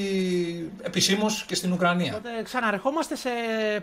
επισήμως 0.81 1.43
και 1.45 1.56
στην 1.56 1.72
Ουκρανία. 1.72 2.15
Οπότε 2.15 2.41
ξαναρχόμαστε 2.43 3.15
σε 3.15 3.30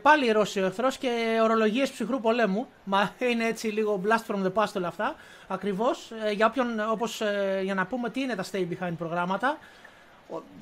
πάλι 0.03 0.31
Ρώσιο 0.31 0.67
εχθρός 0.67 0.97
και 0.97 1.39
ορολογίες 1.43 1.91
ψυχρού 1.91 2.21
πολέμου. 2.21 2.67
Μα 2.85 3.13
είναι 3.19 3.45
έτσι 3.45 3.67
λίγο 3.67 4.01
blast 4.05 4.35
from 4.35 4.47
the 4.47 4.53
past 4.53 4.73
όλα 4.77 4.89
αυτά. 4.89 5.15
Ακριβώς. 5.47 6.13
Ε, 6.25 6.31
για, 6.31 6.53
όπως, 6.91 7.21
ε, 7.21 7.61
για 7.63 7.75
να 7.75 7.87
πούμε 7.87 8.11
τι 8.11 8.21
είναι 8.21 8.35
τα 8.35 8.45
stay 8.53 8.67
behind 8.71 8.95
προγράμματα. 8.99 9.59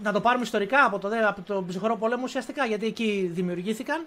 Να 0.03 0.13
το 0.13 0.21
πάρουμε 0.21 0.45
ιστορικά 0.45 0.85
από 0.85 0.99
το, 0.99 1.09
από 1.29 1.41
το 1.41 1.65
ψυχρό 1.69 1.97
πολέμο 1.97 2.23
ουσιαστικά 2.25 2.65
γιατί 2.65 2.87
εκεί 2.87 3.31
δημιουργήθηκαν. 3.33 4.07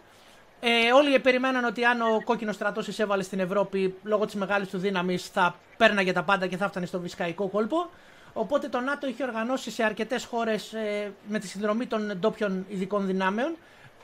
Ε, 0.59 0.91
όλοι 0.91 1.19
περιμέναν 1.19 1.65
ότι 1.65 1.85
αν 1.85 2.01
ο 2.01 2.21
κόκκινος 2.23 2.55
στρατός 2.55 2.87
εισέβαλε 2.87 3.23
στην 3.23 3.39
Ευρώπη 3.39 3.95
λόγω 4.03 4.25
της 4.25 4.35
μεγάλης 4.35 4.67
του 4.69 4.77
δύναμης 4.77 5.27
θα 5.27 5.55
πέρναγε 5.77 6.13
τα 6.13 6.23
πάντα 6.23 6.47
και 6.47 6.57
θα 6.57 6.65
έφτανε 6.65 6.85
στο 6.85 6.99
βυσκαϊκό 6.99 7.47
κόλπο. 7.47 7.89
Οπότε 8.37 8.67
το 8.67 8.79
ΝΑΤΟ 8.79 9.07
είχε 9.07 9.23
οργανώσει 9.23 9.71
σε 9.71 9.83
αρκετές 9.83 10.25
χώρες 10.25 10.73
ε, 10.73 11.11
με 11.27 11.39
τη 11.39 11.47
συνδρομή 11.47 11.85
των 11.85 12.17
ντόπιων 12.19 12.65
ειδικών 12.69 13.05
δυνάμεων 13.05 13.55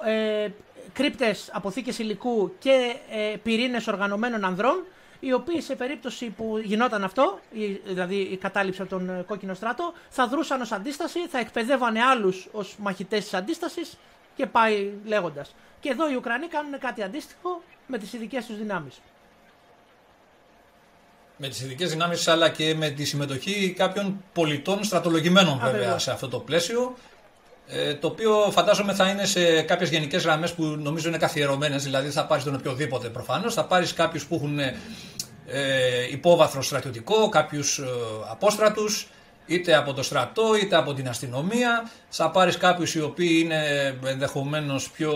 ε, 0.03 0.47
κρύπτες, 0.93 1.49
αποθήκες 1.53 1.99
υλικού 1.99 2.55
και 2.60 2.95
ε, 3.11 3.35
πυρήνες 3.43 3.88
οργανωμένων 3.88 4.45
ανδρών 4.45 4.85
οι 5.19 5.34
οποίοι 5.34 5.61
σε 5.61 5.76
περίπτωση 5.76 6.30
που 6.30 6.61
γινόταν 6.64 7.03
αυτό, 7.03 7.39
δηλαδή 7.85 8.15
η 8.15 8.38
κατάληψη 8.38 8.81
από 8.81 8.89
τον 8.89 9.10
ε, 9.10 9.23
κόκκινο 9.27 9.53
στράτο, 9.53 9.93
θα 10.10 10.27
δρούσαν 10.27 10.61
ως 10.61 10.72
αντίσταση, 10.72 11.27
θα 11.27 11.39
εκπαιδεύανε 11.39 12.01
άλλους 12.01 12.47
ως 12.51 12.76
μαχητές 12.80 13.23
της 13.23 13.34
αντίστασης 13.34 13.97
και 14.35 14.45
πάει 14.45 14.91
λέγοντας. 15.05 15.55
Και 15.80 15.89
εδώ 15.89 16.11
οι 16.11 16.15
Ουκρανοί 16.15 16.47
κάνουν 16.47 16.80
κάτι 16.80 17.03
αντίστοιχο 17.03 17.61
με 17.88 17.97
τις 17.97 18.14
ειδικές 18.14 18.45
τους 18.45 18.57
δυνάμεις 18.57 19.01
με 21.44 21.49
τις 21.49 21.61
ειδικές 21.61 21.90
δυνάμεις 21.90 22.28
αλλά 22.28 22.49
και 22.49 22.76
με 22.76 22.90
τη 22.90 23.06
συμμετοχή 23.06 23.74
κάποιων 23.78 24.24
πολιτών 24.34 24.84
στρατολογημένων 24.84 25.60
βέβαια 25.64 25.99
σε 25.99 26.11
αυτό 26.11 26.28
το 26.28 26.40
πλαίσιο 26.40 26.95
ε, 27.68 27.94
το 27.94 28.07
οποίο 28.07 28.49
φαντάζομαι 28.52 28.94
θα 28.94 29.10
είναι 29.10 29.26
σε 29.26 29.61
κάποιες 29.61 29.90
γενικές 29.90 30.24
γραμμές 30.24 30.53
που 30.53 30.64
νομίζω 30.64 31.07
είναι 31.07 31.18
καθιερωμένες. 31.18 31.84
Δηλαδή 31.84 32.10
θα 32.10 32.26
πάρεις 32.26 32.44
τον 32.44 32.56
οποιοδήποτε 32.56 33.10
προφανώς. 33.10 33.53
Θα 33.53 33.65
πάρεις 33.65 33.94
κάποιους 33.94 34.26
που 34.26 34.36
έχουν 34.36 34.60
ε, 34.60 34.74
υπόβαθρο 36.11 36.61
στρατιωτικό 36.61 37.30
κάποιους 37.30 37.78
ε, 37.78 37.84
απόστρατους 38.32 39.07
είτε 39.45 39.76
από 39.76 39.94
το 39.94 40.03
στρατό 40.03 40.56
είτε 40.56 40.76
από 40.76 40.94
την 40.94 41.07
αστυνομία. 41.10 41.91
Θα 42.10 42.32
πάρεις 42.32 42.57
κάποιους 42.57 42.95
οι 42.95 43.02
οποίοι 43.02 43.41
είναι 43.44 43.95
ενδεχομένως 44.06 44.90
πιο 44.90 45.14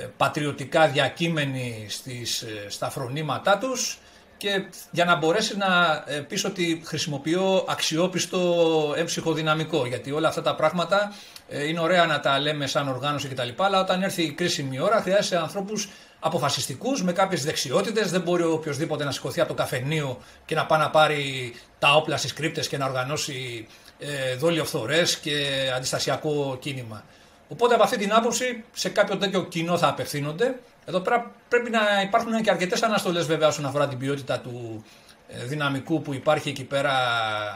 ε, 0.00 0.06
πατριωτικά 0.16 0.88
διακείμενοι 0.88 1.86
στις, 1.88 2.42
ε, 2.42 2.66
στα 2.68 2.90
φρονήματά 2.90 3.58
τους 3.58 3.98
και 4.42 4.64
για 4.90 5.04
να 5.04 5.16
μπορέσει 5.16 5.56
να 5.56 6.02
ε, 6.06 6.18
πεις 6.18 6.44
ότι 6.44 6.82
χρησιμοποιώ 6.84 7.64
αξιόπιστο 7.68 8.94
έμψυχο 8.96 9.32
δυναμικό 9.32 9.86
γιατί 9.86 10.12
όλα 10.12 10.28
αυτά 10.28 10.42
τα 10.42 10.54
πράγματα 10.54 11.12
ε, 11.48 11.68
είναι 11.68 11.80
ωραία 11.80 12.06
να 12.06 12.20
τα 12.20 12.40
λέμε 12.40 12.66
σαν 12.66 12.88
οργάνωση 12.88 13.28
κτλ. 13.28 13.48
Αλλά 13.56 13.80
όταν 13.80 14.02
έρθει 14.02 14.22
η 14.22 14.32
κρίσιμη 14.32 14.80
ώρα 14.80 15.00
χρειάζεται 15.00 15.36
ανθρώπους 15.36 15.88
αποφασιστικούς 16.20 17.02
με 17.02 17.12
κάποιες 17.12 17.44
δεξιότητες. 17.44 18.10
Δεν 18.10 18.20
μπορεί 18.20 18.42
οποιοδήποτε 18.42 19.04
να 19.04 19.10
σηκωθεί 19.10 19.40
από 19.40 19.48
το 19.48 19.54
καφενείο 19.54 20.18
και 20.44 20.54
να 20.54 20.66
πάει 20.66 20.78
να 20.78 20.90
πάρει 20.90 21.54
τα 21.78 21.94
όπλα 21.94 22.16
στις 22.16 22.32
κρύπτες 22.32 22.68
και 22.68 22.78
να 22.78 22.86
οργανώσει 22.86 23.66
ε, 23.98 24.34
δόλιο 24.36 24.64
φθορές 24.64 25.16
και 25.16 25.32
αντιστασιακό 25.76 26.56
κίνημα. 26.60 27.04
Οπότε 27.48 27.74
από 27.74 27.82
αυτή 27.82 27.96
την 27.96 28.12
άποψη 28.12 28.64
σε 28.72 28.88
κάποιο 28.88 29.16
τέτοιο 29.16 29.44
κοινό 29.44 29.78
θα 29.78 29.88
απευθύνονται 29.88 30.54
εδώ 30.84 31.00
πέρα 31.00 31.30
πρέπει 31.48 31.70
να 31.70 31.80
υπάρχουν 32.02 32.42
και 32.42 32.50
αρκετές 32.50 32.82
αναστολές 32.82 33.26
βέβαια 33.26 33.48
όσον 33.48 33.66
αφορά 33.66 33.88
την 33.88 33.98
ποιότητα 33.98 34.40
του 34.40 34.84
ε, 35.28 35.44
δυναμικού 35.44 36.02
που 36.02 36.14
υπάρχει 36.14 36.48
εκεί 36.48 36.64
πέρα 36.64 36.92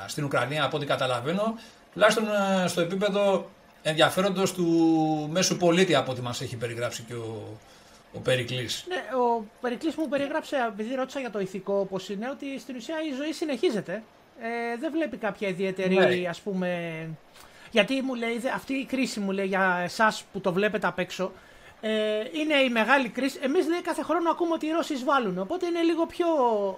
στην 0.07 0.25
Ουκρανία 0.25 0.65
από 0.65 0.77
ό,τι 0.77 0.87
καταλαβαίνω. 0.87 1.59
Τουλάχιστον 1.93 2.25
ε, 2.65 2.67
στο 2.69 2.81
επίπεδο 2.81 3.51
ενδιαφέροντος 3.83 4.53
του 4.53 4.67
μέσου 5.31 5.57
πολίτη 5.57 5.95
από 5.95 6.13
ό,τι 6.13 6.21
μας 6.21 6.41
έχει 6.41 6.57
περιγράψει 6.57 7.03
και 7.03 7.15
ο, 7.15 7.59
ο 8.13 8.19
Περικλής. 8.19 8.85
Ναι, 8.89 8.97
ο 8.97 9.45
Περικλής 9.61 9.95
μου 9.95 10.09
περιγράψε, 10.09 10.57
επειδή 10.69 10.95
ρώτησα 10.95 11.21
για 11.21 11.31
το 11.31 11.41
ηθικό 11.41 11.87
πώς 11.91 12.09
είναι, 12.09 12.29
ότι 12.31 12.59
στην 12.59 12.77
ουσία 12.77 12.97
η 13.11 13.15
ζωή 13.17 13.33
συνεχίζεται. 13.33 14.03
Ε, 14.41 14.79
δεν 14.81 14.93
βλέπει 14.93 15.17
κάποια 15.17 15.49
ιδιαίτερη, 15.49 15.95
ναι. 15.95 16.29
ας 16.29 16.41
πούμε. 16.41 17.09
Γιατί 17.71 18.03
μου 18.03 18.15
λέει, 18.15 18.43
αυτή 18.55 18.75
η 18.75 18.85
κρίση 18.85 19.21
μου 19.21 19.31
λέει 19.31 19.47
για 19.47 19.81
εσάς 19.85 20.25
που 20.33 20.41
το 20.41 20.53
βλέπετε 20.53 20.87
απ' 20.87 20.99
έξω, 20.99 21.33
ε, 21.81 21.91
είναι 22.33 22.55
η 22.55 22.69
μεγάλη 22.69 23.09
κρίση. 23.09 23.39
Εμείς 23.43 23.69
λέει 23.69 23.83
κάθε 23.83 24.03
χρόνο 24.03 24.31
ακούμε 24.31 24.53
ότι 24.53 24.67
οι 24.67 24.71
Ρώσοι 24.71 24.93
εισβάλλουν. 24.93 25.39
Οπότε 25.39 25.67
είναι 25.67 25.83
λίγο 25.83 26.07
πιο. 26.07 26.27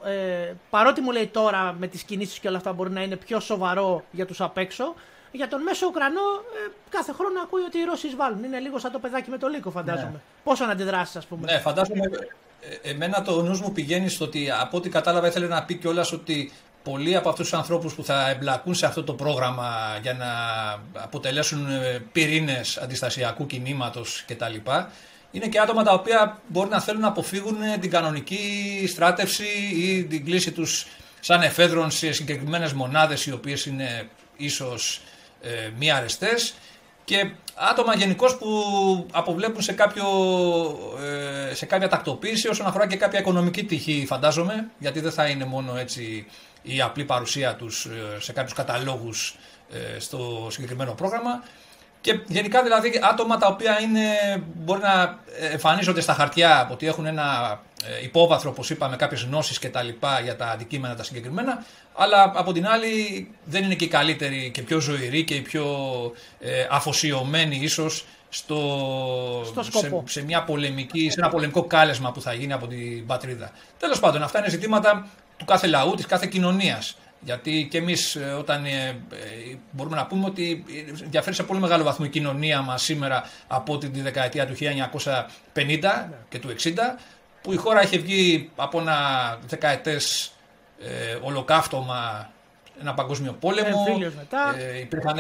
Ε, 0.05 0.53
παρότι 0.71 1.01
μου 1.01 1.11
λέει 1.11 1.27
τώρα 1.27 1.77
με 1.79 1.87
τις 1.87 2.03
κινήσεις 2.03 2.39
και 2.39 2.49
όλα 2.49 2.57
αυτά 2.57 2.73
μπορεί 2.73 2.91
να 2.91 3.03
είναι 3.03 3.17
πιο 3.17 3.41
σοβαρό 3.41 4.05
για 4.11 4.27
τους 4.27 4.41
απ' 4.41 4.59
έξω. 4.59 4.95
Για 5.33 5.49
τον 5.49 5.63
μέσο 5.63 5.87
Ουκρανό 5.87 6.21
ε, 6.67 6.71
κάθε 6.89 7.13
χρόνο 7.13 7.41
ακούει 7.41 7.63
ότι 7.63 7.79
οι 7.79 7.85
Ρώσοι 7.85 8.07
εισβάλλουν. 8.07 8.45
Είναι 8.45 8.59
λίγο 8.59 8.79
σαν 8.79 8.93
το 8.93 8.99
παιδάκι 8.99 9.31
με 9.31 9.39
το 9.39 9.49
λύκο, 9.49 9.71
φαντάζομαι. 9.71 10.11
Ναι. 10.13 10.21
Πόσο 10.45 10.65
να 10.65 10.73
αντιδράσεις, 10.73 11.17
ας 11.17 11.27
πούμε; 11.27 11.53
Ναι, 11.53 11.59
φαντάζομαι. 11.59 12.01
Ε, 12.61 12.91
εμένα 12.91 13.23
το 13.23 13.43
νους 13.43 13.61
μου 13.61 13.73
πηγαίνει 13.73 14.09
στο 14.09 14.25
ότι 14.25 14.51
από 14.61 14.77
ό,τι 14.77 14.89
κατάλαβα 14.89 15.27
ήθελε 15.27 15.47
να 15.47 15.63
πει 15.65 15.75
κιόλας 15.75 16.13
ότι 16.13 16.53
πολλοί 16.91 17.17
από 17.17 17.29
αυτούς 17.29 17.49
τους 17.49 17.59
ανθρώπους 17.59 17.95
που 17.95 18.05
θα 18.05 18.31
εμπλακούν 18.31 18.75
σε 18.75 18.87
αυτό 18.87 19.05
το 19.05 19.15
πρόγραμμα 19.15 19.99
για 20.03 20.15
να 20.15 20.31
αποτελέσουν 21.03 21.69
ε, 21.71 22.03
πυρήνες 22.13 22.77
αντιστασιακού 22.77 23.47
κινήματος 23.47 24.25
κτλ. 24.27 24.55
Είναι 25.31 25.47
και 25.47 25.61
άτομα 25.61 25.83
τα 25.83 25.93
οποία 25.93 26.39
μπορεί 26.47 26.69
να 26.69 26.81
θέλουν 26.81 27.01
να 27.01 27.09
αποφύγουν 27.09 27.63
ε, 27.63 27.79
την 27.79 27.91
κανονική 27.91 28.39
στράτευση 28.89 29.47
ή 29.75 30.05
την 30.05 30.25
κλίση 30.25 30.53
τους 30.53 30.87
σαν 31.21 31.43
εφέδρων 31.43 31.91
σε 31.91 32.13
συγκεκριμένες 32.13 32.73
μονάδες 32.73 33.27
οι 33.27 33.33
οποίες 33.33 33.67
είναι 33.67 34.09
ίσως 34.37 35.01
ε, 35.41 35.71
μη 35.79 35.91
αρεστές 35.91 36.55
και 37.05 37.31
άτομα 37.55 37.95
γενικώς 37.95 38.37
που 38.39 38.49
αποβλέπουν 39.13 39.63
σε, 39.63 39.73
κάποιο, 39.73 40.05
ε, 41.51 41.55
σε 41.55 41.67
κάποια 41.67 41.89
τακτοποίηση 41.89 42.49
όσον 42.49 42.67
αφορά 42.67 42.87
και 42.87 42.97
κάποια 42.97 43.19
οικονομική 43.19 43.65
τυχή 43.65 44.05
φαντάζομαι 44.07 44.71
γιατί 44.79 45.01
δεν 45.01 45.13
θα 45.13 45.27
είναι 45.27 45.45
μόνο 45.45 45.77
έτσι 45.77 46.27
η 46.75 46.81
απλή 46.81 47.05
παρουσία 47.05 47.55
τους 47.55 47.85
ε, 47.85 48.21
σε 48.21 48.33
κάποιους 48.33 48.53
καταλόγους 48.53 49.37
ε, 49.73 49.99
στο 50.01 50.49
συγκεκριμένο 50.51 50.93
πρόγραμμα 50.93 51.43
και 52.01 52.21
γενικά 52.27 52.63
δηλαδή 52.63 53.01
άτομα 53.11 53.37
τα 53.39 53.47
οποία 53.47 53.81
είναι, 53.81 54.03
μπορεί 54.55 54.81
να 54.81 55.19
εμφανίζονται 55.53 56.01
στα 56.01 56.13
χαρτιά 56.13 56.69
ότι 56.73 56.87
έχουν 56.87 57.07
ένα 57.07 57.61
ε, 57.85 58.05
υπόβαθρο, 58.05 58.51
όπως 58.51 58.71
είπαμε, 58.71 58.97
κάποιες 58.97 59.23
γνώσεις 59.23 59.59
και 59.59 59.69
τα 59.69 59.83
λοιπά 59.83 60.21
για 60.21 60.37
τα 60.37 60.47
αντικείμενα 60.47 60.95
τα 60.95 61.03
συγκεκριμένα, 61.03 61.65
αλλά 61.95 62.33
από 62.35 62.53
την 62.53 62.67
άλλη 62.67 63.29
δεν 63.45 63.65
είναι 63.65 63.75
και 63.75 63.85
οι 63.85 63.89
καλύτεροι 63.89 64.51
και 64.51 64.63
πιο 64.63 64.81
ζωηροί 64.81 65.25
και 65.25 65.35
οι 65.35 65.41
πιο 65.41 65.67
ε, 66.41 66.67
αφοσιωμένοι 66.71 67.57
ίσως 67.57 68.05
στο, 68.29 69.43
σε, 69.61 70.03
σε, 70.05 70.25
μια 70.25 70.45
πολεμική, 70.45 71.11
σε 71.11 71.21
ένα 71.21 71.29
πολεμικό 71.29 71.65
κάλεσμα 71.65 72.13
που 72.13 72.21
θα 72.21 72.33
γίνει 72.33 72.53
από 72.53 72.67
την 72.67 73.07
πατρίδα. 73.07 73.51
Τέλος 73.79 74.01
πάντων, 74.01 74.23
αυτά 74.23 74.39
είναι 74.39 74.49
ζητήματα 74.49 75.09
του 75.39 75.45
κάθε 75.45 75.67
λαού, 75.67 75.95
της 75.95 76.07
κάθε 76.07 76.27
κοινωνίας. 76.27 76.97
Γιατί 77.21 77.69
και 77.71 77.79
εμείς, 77.79 78.15
ε, 78.15 78.35
όταν 78.39 78.65
ε, 78.65 78.89
ε, 78.89 79.57
μπορούμε 79.71 79.97
να 79.97 80.07
πούμε 80.07 80.25
ότι 80.25 80.65
διαφέρει 81.05 81.35
σε 81.35 81.43
πολύ 81.43 81.61
μεγάλο 81.61 81.85
βαθμό 81.85 82.05
η 82.09 82.11
κοινωνία 82.11 82.63
μας 82.63 82.83
σήμερα 82.83 83.25
από 83.47 83.79
τη 83.79 84.01
δεκαετία 84.01 84.47
του 84.47 84.55
1950 84.55 86.09
και 86.29 86.39
του 86.39 86.49
60, 86.49 86.71
που 87.43 87.53
η 87.53 87.57
χώρα 87.57 87.83
είχε 87.83 87.99
βγει 87.99 88.51
από 88.57 88.81
ένα 88.81 88.97
δεκαετές 89.47 90.33
ε, 90.81 91.19
ολοκαύτωμα, 91.23 92.31
ένα 92.81 92.95
παγκόσμιο 92.95 93.33
πόλεμο. 93.33 93.85
Ε, 94.59 94.79
υπήρχαν 94.81 95.19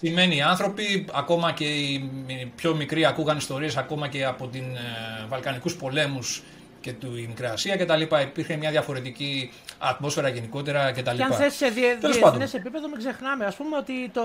σημαίνει 0.00 0.42
άνθρωποι, 0.42 1.06
ακόμα 1.12 1.52
και 1.52 1.64
οι 1.64 2.52
πιο 2.56 2.74
μικροί 2.74 3.06
ακούγαν 3.06 3.36
ιστορίες 3.36 3.76
ακόμα 3.76 4.08
και 4.08 4.24
από 4.24 4.46
την 4.46 4.64
ε, 4.76 5.26
Βαλκανικούς 5.28 5.76
πολέμους 5.76 6.42
και 6.80 6.92
του 6.92 7.16
Ιμικρασία 7.16 7.76
και 7.76 7.84
τα 7.84 7.96
λοιπά. 7.96 8.20
Υπήρχε 8.20 8.56
μια 8.56 8.70
διαφορετική 8.70 9.52
ατμόσφαιρα 9.78 10.28
γενικότερα 10.28 10.92
και 10.92 11.02
τα 11.02 11.12
λοιπά. 11.12 11.26
Και 11.26 11.32
αν 11.32 11.40
θες 11.40 11.54
σε 11.54 11.68
διεθνές 11.68 12.54
επίπεδο, 12.54 12.88
μην 12.88 12.98
ξεχνάμε 12.98 13.44
ας 13.44 13.54
πούμε, 13.54 13.76
ότι 13.76 14.10
το, 14.12 14.20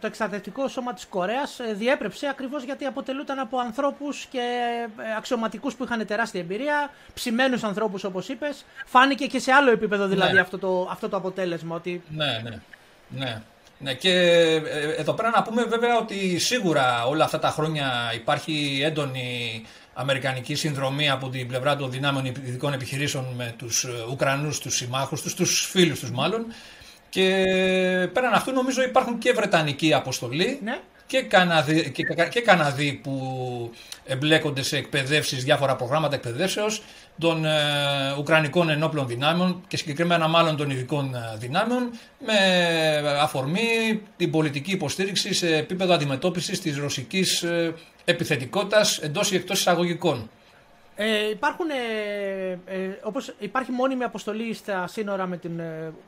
το 0.00 0.06
εξαρτητικό 0.06 0.68
σώμα 0.68 0.94
της 0.94 1.06
Κορέας 1.06 1.58
ε, 1.58 1.72
διέπρεψε 1.72 2.28
ακριβώς 2.28 2.62
γιατί 2.62 2.84
αποτελούταν 2.84 3.38
από 3.38 3.58
ανθρώπους 3.58 4.26
και 4.30 4.38
ε, 4.98 5.16
αξιωματικούς 5.16 5.74
που 5.74 5.84
είχαν 5.84 6.06
τεράστια 6.06 6.40
εμπειρία, 6.40 6.90
ψημένους 7.14 7.62
ανθρώπους 7.62 8.04
όπως 8.04 8.28
είπες. 8.28 8.64
Φάνηκε 8.86 9.26
και 9.26 9.38
σε 9.38 9.52
άλλο 9.52 9.70
επίπεδο 9.70 10.06
δηλαδή 10.06 10.34
ναι. 10.34 10.40
αυτό, 10.40 10.58
το, 10.58 10.88
αυτό 10.90 11.08
το 11.08 11.16
αποτέλεσμα. 11.16 11.74
Ότι... 11.76 12.02
Ναι, 12.08 12.40
ναι. 12.44 12.60
ναι. 13.08 13.42
Ναι, 13.82 13.94
και 13.94 14.10
ε, 14.10 14.94
εδώ 14.98 15.12
πέρα 15.12 15.30
να 15.30 15.42
πούμε 15.42 15.64
βέβαια 15.64 15.98
ότι 15.98 16.38
σίγουρα 16.38 17.06
όλα 17.06 17.24
αυτά 17.24 17.38
τα 17.38 17.48
χρόνια 17.48 18.12
υπάρχει 18.14 18.80
έντονη 18.84 19.62
αμερικανική 20.00 20.54
συνδρομή 20.54 21.10
από 21.10 21.28
την 21.28 21.46
πλευρά 21.46 21.76
των 21.76 21.90
δυνάμεων 21.90 22.24
ειδικών 22.24 22.72
επιχειρήσεων 22.72 23.24
με 23.36 23.54
τους 23.58 23.84
ε, 23.84 23.88
Ουκρανούς, 24.10 24.58
τους 24.58 24.76
συμμάχους 24.76 25.22
τους, 25.22 25.34
τους 25.34 25.68
φίλους 25.70 26.00
τους 26.00 26.10
μάλλον. 26.10 26.46
Και 27.08 27.22
πέραν 28.12 28.32
αυτού 28.32 28.52
νομίζω 28.52 28.82
υπάρχουν 28.82 29.18
και 29.18 29.32
Βρετανική 29.32 29.94
αποστολή 29.94 30.58
ναι. 30.64 30.78
και, 31.06 31.22
Καναδί, 31.22 31.90
και, 31.90 32.02
και 32.30 32.40
Καναδοί 32.40 32.92
που 33.02 33.70
εμπλέκονται 34.04 34.62
σε 34.62 34.76
εκπαιδεύσεις, 34.76 35.44
διάφορα 35.44 35.76
προγράμματα 35.76 36.14
εκπαιδεύσεως 36.14 36.82
των 37.18 37.44
ε, 37.44 37.50
Ουκρανικών 38.18 38.68
ενόπλων 38.70 39.06
δυνάμεων 39.06 39.62
και 39.68 39.76
συγκεκριμένα 39.76 40.28
μάλλον 40.28 40.56
των 40.56 40.70
ειδικών 40.70 41.14
ε, 41.14 41.36
δυνάμεων 41.38 41.90
με 42.26 42.36
αφορμή 43.20 44.00
την 44.16 44.30
πολιτική 44.30 44.70
υποστήριξη 44.70 45.34
σε 45.34 45.56
επίπεδο 45.56 45.94
αντιμετώπισης 45.94 46.60
της 46.60 46.76
ρωσικής 46.78 47.42
ε, 47.42 47.74
επιθετικότητας 48.10 48.98
εντός 48.98 49.32
ή 49.32 49.36
εκτός 49.36 49.58
εισαγωγικών. 49.58 50.30
Ε, 50.96 51.28
υπάρχουν, 51.28 51.66
ε, 51.70 52.58
ε, 52.66 52.98
όπως 53.02 53.34
υπάρχει 53.38 53.70
μόνιμη 53.70 54.04
αποστολή 54.04 54.54
στα 54.54 54.86
σύνορα 54.86 55.26
με 55.26 55.36
την 55.36 55.60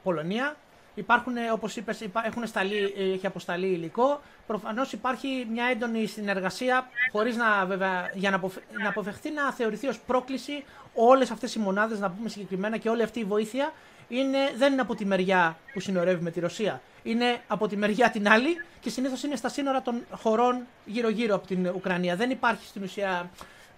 Πολωνία. 0.03 0.57
Υπάρχουν, 0.95 1.35
όπως 1.53 1.77
είπες, 1.77 2.01
έχουν 2.25 2.47
σταλεί, 2.47 2.95
έχει 3.15 3.27
αποσταλεί 3.27 3.67
υλικό. 3.67 4.21
Προφανώς 4.47 4.93
υπάρχει 4.93 5.47
μια 5.53 5.65
έντονη 5.65 6.07
συνεργασία, 6.07 6.87
χωρίς 7.13 7.37
να, 7.37 7.65
βέβαια, 7.67 8.11
για 8.15 8.31
να, 8.31 8.41
να 8.83 8.89
αποφευχθεί 8.89 9.31
να 9.31 9.53
θεωρηθεί 9.53 9.87
ως 9.87 9.99
πρόκληση 9.99 10.65
όλες 10.95 11.31
αυτές 11.31 11.55
οι 11.55 11.59
μονάδες, 11.59 11.99
να 11.99 12.11
πούμε 12.11 12.29
συγκεκριμένα 12.29 12.77
και 12.77 12.89
όλη 12.89 13.03
αυτή 13.03 13.21
η 13.21 13.25
βοήθεια, 13.25 13.73
είναι, 14.09 14.39
δεν 14.57 14.73
είναι 14.73 14.81
από 14.81 14.95
τη 14.95 15.05
μεριά 15.05 15.57
που 15.73 15.81
συνορεύει 15.81 16.23
με 16.23 16.31
τη 16.31 16.41
Ρωσία. 16.41 16.81
Είναι 17.03 17.41
από 17.47 17.69
τη 17.69 17.77
μεριά 17.77 18.11
την 18.11 18.29
άλλη 18.29 18.57
και 18.81 18.91
συνήθως 18.91 19.23
είναι 19.23 19.37
στα 19.37 19.49
σύνορα 19.49 19.83
των 19.83 19.95
χωρών 20.11 20.67
γύρω-γύρω 20.85 21.35
από 21.35 21.47
την 21.47 21.67
Ουκρανία. 21.75 22.17
Δεν 22.17 22.31
υπάρχει 22.31 22.67
στην 22.67 22.83
ουσία 22.83 23.31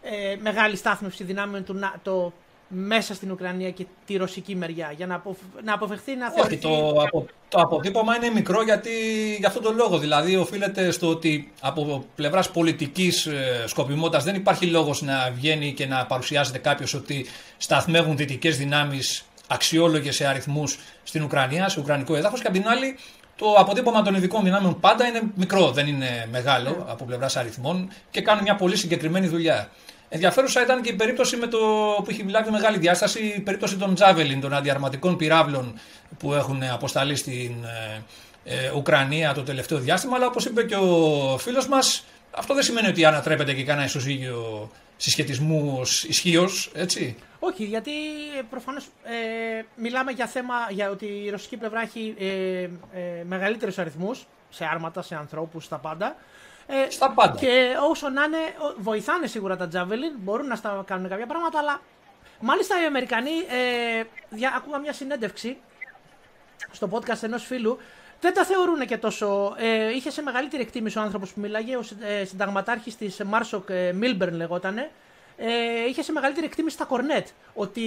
ε, 0.02 0.36
μεγάλη 0.40 0.76
στάθμευση 0.76 1.24
δυνάμεων 1.24 1.64
του 1.64 1.74
ΝΑΤΟ 1.74 2.32
μέσα 2.68 3.14
στην 3.14 3.30
Ουκρανία 3.30 3.70
και 3.70 3.86
τη 4.06 4.16
ρωσική 4.16 4.54
μεριά 4.54 4.92
για 4.96 5.06
να, 5.06 5.14
αποφ... 5.14 5.36
να 5.64 5.74
αποφευχθεί 5.74 6.16
να 6.16 6.30
θεωρηθεί... 6.30 6.56
το, 6.56 7.02
απο... 7.02 7.26
το 7.48 7.60
αποτύπωμα 7.60 8.16
είναι 8.16 8.30
μικρό 8.30 8.62
γιατί 8.62 8.90
για 9.38 9.48
αυτόν 9.48 9.62
τον 9.62 9.76
λόγο. 9.76 9.98
Δηλαδή 9.98 10.36
οφείλεται 10.36 10.90
στο 10.90 11.08
ότι 11.08 11.52
από 11.60 12.04
πλευράς 12.14 12.50
πολιτικής 12.50 13.26
ε, 13.26 13.64
σκοπιμότητας 13.66 14.24
δεν 14.24 14.34
υπάρχει 14.34 14.66
λόγος 14.66 15.02
να 15.02 15.30
βγαίνει 15.34 15.72
και 15.72 15.86
να 15.86 16.06
παρουσιάζεται 16.06 16.58
κάποιος 16.58 16.94
ότι 16.94 17.26
σταθμεύουν 17.56 18.16
δυτικές 18.16 18.58
δυνάμεις 18.58 19.24
αξιόλογες 19.54 20.14
σε 20.14 20.26
αριθμούς 20.26 20.78
στην 21.02 21.22
Ουκρανία, 21.22 21.68
σε 21.68 21.80
ουκρανικό 21.80 22.16
έδαφος. 22.16 22.40
Και 22.40 22.46
απ' 22.46 22.52
την 22.52 22.68
άλλη, 22.68 22.96
το 23.36 23.54
αποτύπωμα 23.58 24.02
των 24.02 24.14
ειδικών 24.14 24.44
δυνάμεων 24.44 24.80
πάντα 24.80 25.06
είναι 25.06 25.20
μικρό, 25.34 25.70
δεν 25.70 25.86
είναι 25.86 26.28
μεγάλο 26.30 26.70
ναι. 26.70 26.92
από 26.92 27.04
πλευράς 27.04 27.36
αριθμών 27.36 27.90
και 28.10 28.20
κάνουν 28.20 28.42
μια 28.42 28.54
πολύ 28.54 28.76
συγκεκριμένη 28.76 29.26
δουλειά. 29.26 29.70
Ενδιαφέρουσα 30.08 30.62
ήταν 30.62 30.82
και 30.82 30.90
η 30.90 30.94
περίπτωση 30.94 31.36
με 31.36 31.46
το, 31.46 31.58
που 32.04 32.10
έχει 32.10 32.24
λάβει 32.28 32.50
μεγάλη 32.50 32.78
διάσταση, 32.78 33.34
η 33.36 33.40
περίπτωση 33.40 33.76
των 33.76 33.94
Τζάβελιν, 33.94 34.40
των 34.40 34.54
αντιαρματικών 34.54 35.16
πυράβλων 35.16 35.78
που 36.18 36.34
έχουν 36.34 36.62
αποσταλεί 36.62 37.16
στην 37.16 37.52
ε, 37.64 38.02
ε, 38.44 38.70
Ουκρανία 38.76 39.34
το 39.34 39.42
τελευταίο 39.42 39.78
διάστημα. 39.78 40.16
Αλλά 40.16 40.26
όπως 40.26 40.44
είπε 40.44 40.62
και 40.62 40.76
ο 40.76 41.38
φίλος 41.38 41.68
μας, 41.68 42.04
αυτό 42.30 42.54
δεν 42.54 42.62
σημαίνει 42.62 42.88
ότι 42.88 43.04
ανατρέπεται 43.04 43.52
και 43.52 43.64
κανένα 43.64 43.86
ισοζύγιο 43.86 44.70
συσχετισμούς 45.04 46.04
ισχύως, 46.04 46.70
έτσι; 46.74 47.16
Όχι, 47.38 47.64
γιατί 47.64 47.90
προφανώς 48.50 48.86
ε, 49.02 49.62
μιλάμε 49.76 50.12
για 50.12 50.26
θέμα 50.26 50.54
για 50.70 50.90
ότι 50.90 51.06
η 51.06 51.30
ρωσική 51.30 51.56
πλευρά 51.56 51.80
έχει 51.80 52.14
ε, 52.18 52.26
ε, 52.62 52.70
μεγαλύτερους 53.24 53.78
αριθμούς 53.78 54.26
σε 54.50 54.64
άρματα, 54.64 55.02
σε 55.02 55.14
ανθρώπους, 55.14 55.64
στα 55.64 55.78
πάντα. 55.78 56.16
Ε, 56.66 56.90
στα 56.90 57.10
πάντα. 57.10 57.38
Και 57.38 57.76
όσο 57.90 58.08
να 58.08 58.24
είναι, 58.24 58.38
βοηθάνε 58.78 59.26
σίγουρα 59.26 59.56
τα 59.56 59.68
Javelin, 59.72 60.18
μπορούν 60.18 60.46
να 60.46 60.56
στα 60.56 60.82
κάνουν 60.86 61.08
κάποια 61.08 61.26
πράγματα, 61.26 61.58
αλλά 61.58 61.80
μάλιστα 62.40 62.82
οι 62.82 62.84
Αμερικανοί, 62.84 63.30
ε, 63.30 64.02
δια, 64.30 64.52
ακούγα 64.56 64.78
μια 64.78 64.92
συνέντευξη 64.92 65.56
στο 66.70 66.88
podcast 66.92 67.22
ενός 67.22 67.44
φίλου, 67.44 67.78
δεν 68.24 68.34
τα 68.34 68.44
θεωρούν 68.44 68.86
και 68.86 68.96
τόσο. 68.96 69.54
Ε, 69.58 69.94
είχε 69.94 70.10
σε 70.10 70.22
μεγαλύτερη 70.22 70.62
εκτίμηση 70.62 70.98
ο 70.98 71.00
άνθρωπος 71.00 71.32
που 71.32 71.40
μιλάγε, 71.40 71.76
ο 71.76 71.84
ε, 72.00 72.24
συνταγματάρχης 72.24 72.96
της 72.96 73.20
MARSOC 73.24 73.68
ε, 73.70 73.92
Μίλμπερν 73.92 74.34
λεγότανε, 74.34 74.90
ε, 75.36 75.48
είχε 75.88 76.02
σε 76.02 76.12
μεγαλύτερη 76.12 76.46
εκτίμηση 76.46 76.76
τα 76.76 76.84
Kornet. 76.84 77.28
Ότι 77.54 77.82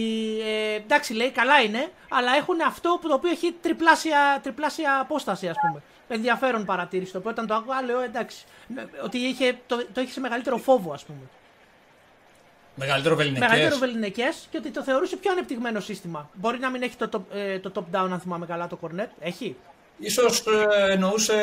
ε, 0.46 0.74
εντάξει, 0.76 1.14
λέει, 1.14 1.32
καλά 1.32 1.62
είναι, 1.62 1.88
αλλά 2.10 2.36
έχουν 2.36 2.62
αυτό 2.62 2.98
που 3.02 3.08
το 3.08 3.14
οποίο 3.14 3.30
έχει 3.30 3.56
τριπλάσια, 3.62 4.40
τριπλάσια 4.44 5.00
απόσταση, 5.00 5.48
ας 5.48 5.56
πούμε. 5.68 5.82
Ενδιαφέρον 6.08 6.66
παρατήρηση. 6.66 7.12
Το 7.12 7.18
οποίο 7.18 7.32
όταν 7.32 7.48
το 7.48 7.54
άκουγα, 7.54 7.82
λέω 7.82 8.00
εντάξει. 8.00 8.46
Ότι 9.04 9.18
είχε, 9.18 9.58
το, 9.68 9.86
το 9.94 10.02
είχε 10.02 10.12
σε 10.12 10.20
μεγαλύτερο 10.20 10.58
φόβο, 10.58 10.94
ας 10.94 11.04
πούμε. 11.06 11.20
Μεγαλύτερο 12.76 13.16
βεληνικές. 13.16 13.48
Μεγαλύτερο 13.48 13.78
βεληνικές 13.78 14.48
και 14.52 14.58
ότι 14.58 14.70
το 14.70 14.84
θεωρούσε 14.84 15.16
πιο 15.16 15.32
ανεπτυγμένο 15.32 15.80
σύστημα. 15.80 16.30
Μπορεί 16.34 16.60
να 16.60 16.70
μην 16.70 16.82
έχει 16.82 16.96
το, 16.96 17.26
ε, 17.34 17.60
το 17.60 17.72
top-down, 17.76 18.08
αν 18.12 18.20
θυμάμαι 18.20 18.46
καλά, 18.46 18.68
το 18.68 18.76
κορνέτ. 18.76 19.10
Έχει. 19.20 19.56
Ίσως 20.00 20.40
ε, 20.40 20.92
εννοούσε, 20.92 21.34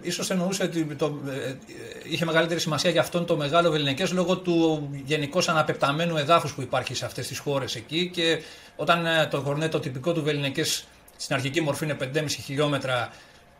ίσως 0.00 0.30
εννοούσε 0.30 0.62
ότι 0.62 0.84
το, 0.84 1.20
ε, 1.28 1.54
είχε 2.02 2.24
μεγαλύτερη 2.24 2.60
σημασία 2.60 2.90
για 2.90 3.00
αυτόν 3.00 3.26
το 3.26 3.36
μεγάλο 3.36 3.70
βεληνικές 3.70 4.12
λόγω 4.12 4.36
του 4.36 4.88
γενικώς 5.04 5.48
αναπεπταμένου 5.48 6.16
εδάφους 6.16 6.52
που 6.52 6.62
υπάρχει 6.62 6.94
σε 6.94 7.04
αυτές 7.04 7.26
τις 7.26 7.38
χώρες 7.38 7.74
εκεί 7.74 8.10
και 8.12 8.42
όταν 8.76 9.06
ε, 9.06 9.26
το 9.30 9.40
κορνέ 9.40 9.68
το 9.68 9.80
τυπικό 9.80 10.12
του 10.12 10.22
βεληνικές 10.22 10.84
στην 11.16 11.34
αρχική 11.34 11.60
μορφή 11.60 11.84
είναι 11.84 11.96
5,5 12.00 12.24
χιλιόμετρα 12.28 13.12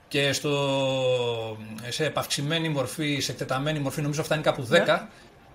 και 0.08 0.32
στο, 0.32 1.58
σε 1.88 2.04
επαυξημένη 2.04 2.68
μορφή, 2.68 3.20
σε 3.20 3.32
εκτεταμένη 3.32 3.78
μορφή 3.78 4.02
νομίζω 4.02 4.22
φτάνει 4.22 4.42
κάπου 4.42 4.62
10 4.62 4.70
ναι. 4.70 4.84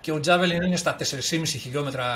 και 0.00 0.12
ο 0.12 0.20
Τζάβελιν 0.20 0.62
είναι 0.62 0.76
στα 0.76 0.96
4,5 0.98 1.04
χιλιόμετρα 1.46 2.06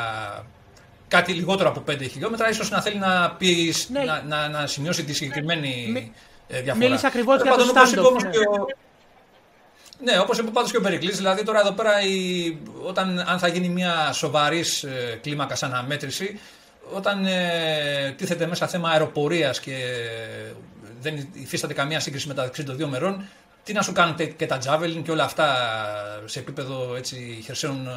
κάτι 1.09 1.33
λιγότερο 1.33 1.69
από 1.69 1.85
5 1.93 2.11
χιλιόμετρα, 2.11 2.49
ίσως 2.49 2.71
να 2.71 2.81
θέλει 2.81 2.99
να, 2.99 3.31
πει, 3.31 3.75
ναι. 3.89 4.05
να, 4.05 4.23
να, 4.23 4.49
να 4.49 4.67
σημειώσει 4.67 5.05
τη 5.05 5.13
συγκεκριμένη 5.13 5.93
ε, 5.97 6.01
διαφορά. 6.49 6.77
Μίλησε 6.77 7.07
ακριβώς 7.07 7.43
για 7.43 7.53
το 7.53 7.73
stand 7.75 8.67
Ναι, 9.99 10.19
όπως 10.19 10.39
είπε 10.39 10.51
πάντως 10.51 10.71
και 10.71 10.77
ο 10.77 10.81
Περικλής, 10.81 11.17
δηλαδή 11.17 11.45
τώρα 11.45 11.61
εδώ 11.61 11.73
πέρα 11.73 12.01
η... 12.01 12.57
όταν, 12.83 13.25
αν 13.29 13.39
θα 13.39 13.49
γίνει 13.49 13.69
μια 13.69 14.13
σοβαρής 14.13 14.83
ε, 14.83 15.19
κλίμακα 15.23 15.57
αναμέτρηση, 15.61 16.41
όταν 16.95 17.27
ε, 17.27 18.15
τίθεται 18.17 18.47
μέσα 18.47 18.67
θέμα 18.67 18.91
αεροπορίας 18.91 19.61
και 19.61 19.77
δεν 21.01 21.29
υφίσταται 21.33 21.75
καμία 21.75 22.01
σύγκριση 22.01 22.29
μεταξύ 22.29 22.65
των 22.65 22.77
δύο 22.77 22.89
μερών, 22.89 23.25
τι 23.65 23.73
να 23.73 23.83
σου 23.83 23.93
κάνουν 23.93 24.17
και 24.37 24.47
τα 24.47 24.59
Javelin 24.67 25.01
και 25.05 25.11
όλα 25.11 25.25
αυτά 25.25 25.57
σε 26.25 26.39
επίπεδο 26.39 26.95
έτσι, 26.97 27.41
χερσαίων 27.45 27.89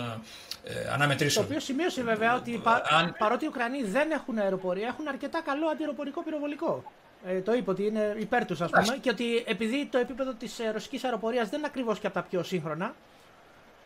ε, 0.64 0.94
αναμετρήσεων. 0.94 1.46
Το 1.46 1.52
οποίο 1.52 1.64
σημείωσε 1.66 2.04
βέβαια 2.04 2.36
ότι 2.36 2.60
πα... 2.64 2.82
αν... 2.90 3.16
παρότι 3.18 3.46
οι 3.46 3.48
Ουκρανοί 3.48 3.84
δεν 3.84 4.12
έχουν 4.12 4.38
αεροπορία, 4.38 4.88
έχουν 4.88 5.08
αρκετά 5.08 5.42
καλό 5.46 5.68
αντιεροπορικό 5.68 6.24
πυροβολικό. 6.24 6.84
Ε, 7.28 7.42
το 7.42 7.54
είπε 7.54 7.70
ότι 7.70 7.86
είναι 7.86 8.16
υπέρ 8.20 8.46
τους, 8.46 8.62
ας 8.62 8.70
πούμε, 8.72 8.98
και 9.02 9.10
ότι 9.10 9.44
επειδή 9.48 9.86
το 9.86 9.98
επίπεδο 9.98 10.34
της 10.34 10.60
ε, 10.60 10.72
ρωσικής 10.72 11.04
αεροπορίας 11.04 11.50
δεν 11.50 11.58
είναι 11.58 11.68
ακριβώς 11.68 12.00
και 12.00 12.08
από 12.08 12.16
τα 12.16 12.22
πιο 12.22 12.44
σύγχρονα. 12.44 12.96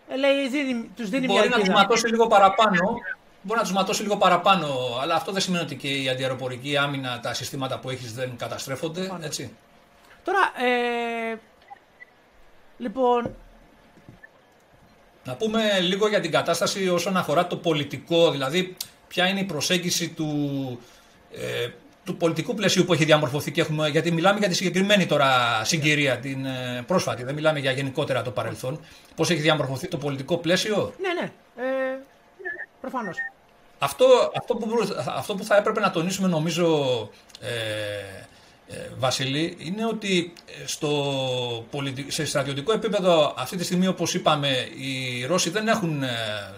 Ε, 0.10 0.18
λέει, 0.18 0.50
δίνει, 0.50 0.90
τους 0.96 1.10
δίνει 1.10 1.26
Μπορεί 1.26 1.50
να 1.50 1.60
τους 1.60 1.70
ματώσει 1.70 2.08
λίγο 2.08 2.28
παραπάνω. 2.28 2.98
Μπορεί 3.42 3.60
να 3.60 3.66
τους 3.66 3.74
ματώσει 3.74 4.02
λίγο 4.02 4.18
παραπάνω, 4.18 4.68
αλλά 5.02 5.16
αυτό 5.16 5.32
δεν 5.32 5.42
σημαίνει 5.42 5.64
ότι 5.64 5.76
και 5.76 5.88
η 5.88 6.10
αντιαεροπορική 6.10 6.78
άμυνα, 6.78 7.20
τα 7.20 7.34
συστήματα 7.34 7.80
που 7.80 7.90
έχεις 7.90 8.14
δεν 8.14 8.38
καταστρέφονται. 8.38 9.12
Έτσι. 9.22 9.56
Τώρα, 10.24 10.40
ε, 10.66 11.38
λοιπόν. 12.78 13.36
Να 15.24 15.36
πούμε 15.36 15.80
λίγο 15.80 16.08
για 16.08 16.20
την 16.20 16.32
κατάσταση 16.32 16.90
όσον 16.90 17.18
αφορά 17.18 17.48
το 17.48 17.58
πολιτικό, 17.58 18.32
δηλαδή 18.32 18.76
ποια 19.08 19.28
είναι 19.28 19.40
η 19.40 19.44
προσέγγιση 19.44 20.10
του 20.10 20.80
ε, 21.32 21.70
του 22.10 22.18
πολιτικού 22.18 22.54
πλαισίου 22.54 22.86
που 22.86 22.94
έχει 22.94 23.06
διαμορφωθεί 23.06 23.52
και 23.52 23.62
έχουμε, 23.62 23.90
γιατί 23.90 24.12
μιλάμε 24.12 24.40
για 24.40 24.48
τη 24.48 24.56
συγκεκριμένη 24.56 25.06
τώρα 25.06 25.62
συγκυρία, 25.64 26.18
την 26.18 26.46
ε, 26.46 26.84
πρόσφατη, 26.88 27.24
δεν 27.24 27.34
μιλάμε 27.34 27.60
για 27.60 27.72
γενικότερα 27.72 28.22
το 28.22 28.32
παρελθόν. 28.32 28.80
Πώς 29.16 29.30
έχει 29.30 29.42
διαμορφωθεί 29.42 29.88
το 29.88 29.98
πολιτικό 29.98 30.38
πλαίσιο; 30.38 30.94
Ναι, 31.02 31.14
ναι. 31.14 31.32
Ε, 31.64 31.98
προφανώς. 32.82 33.16
Αυτό, 33.80 34.06
αυτό, 34.38 34.56
που, 34.56 34.68
αυτό 35.08 35.36
που 35.36 35.44
θα 35.44 35.58
έπρεπε 35.58 35.80
να 35.80 35.92
τονίσουμε 35.92 36.28
νομίζω 36.28 37.10
ε, 37.42 37.50
ε, 38.76 38.90
Βασίλη, 38.98 39.58
είναι 39.60 39.86
ότι 39.86 40.34
στο 40.66 41.66
σε 42.08 42.26
στρατιωτικό 42.26 42.72
επίπεδο 42.72 43.34
αυτή 43.38 43.58
τη 43.58 43.64
στιγμή 43.64 43.88
όπως 43.88 44.14
είπαμε 44.14 44.68
οι 44.78 45.26
Ρώσοι 45.26 45.50
δεν 45.50 45.68
έχουν 45.68 46.04
ε, 46.04 46.08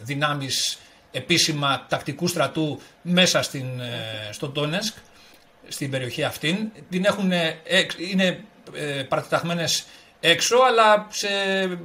δυνάμεις 0.02 0.80
επίσημα 1.12 1.86
τακτικού 1.90 2.28
στρατού 2.28 2.80
μέσα 3.02 3.42
στην, 3.42 3.66
στο 4.32 4.50
Τόνεσκ 4.50 4.96
στην 5.72 5.90
περιοχή 5.90 6.24
αυτή. 6.24 6.72
Την 6.90 7.06
έχουν, 7.06 7.32
είναι 8.12 8.40
ε, 8.74 9.04
παρατεταγμένες 9.04 9.86
έξω, 10.24 10.58
αλλά 10.58 11.08
σε, 11.10 11.28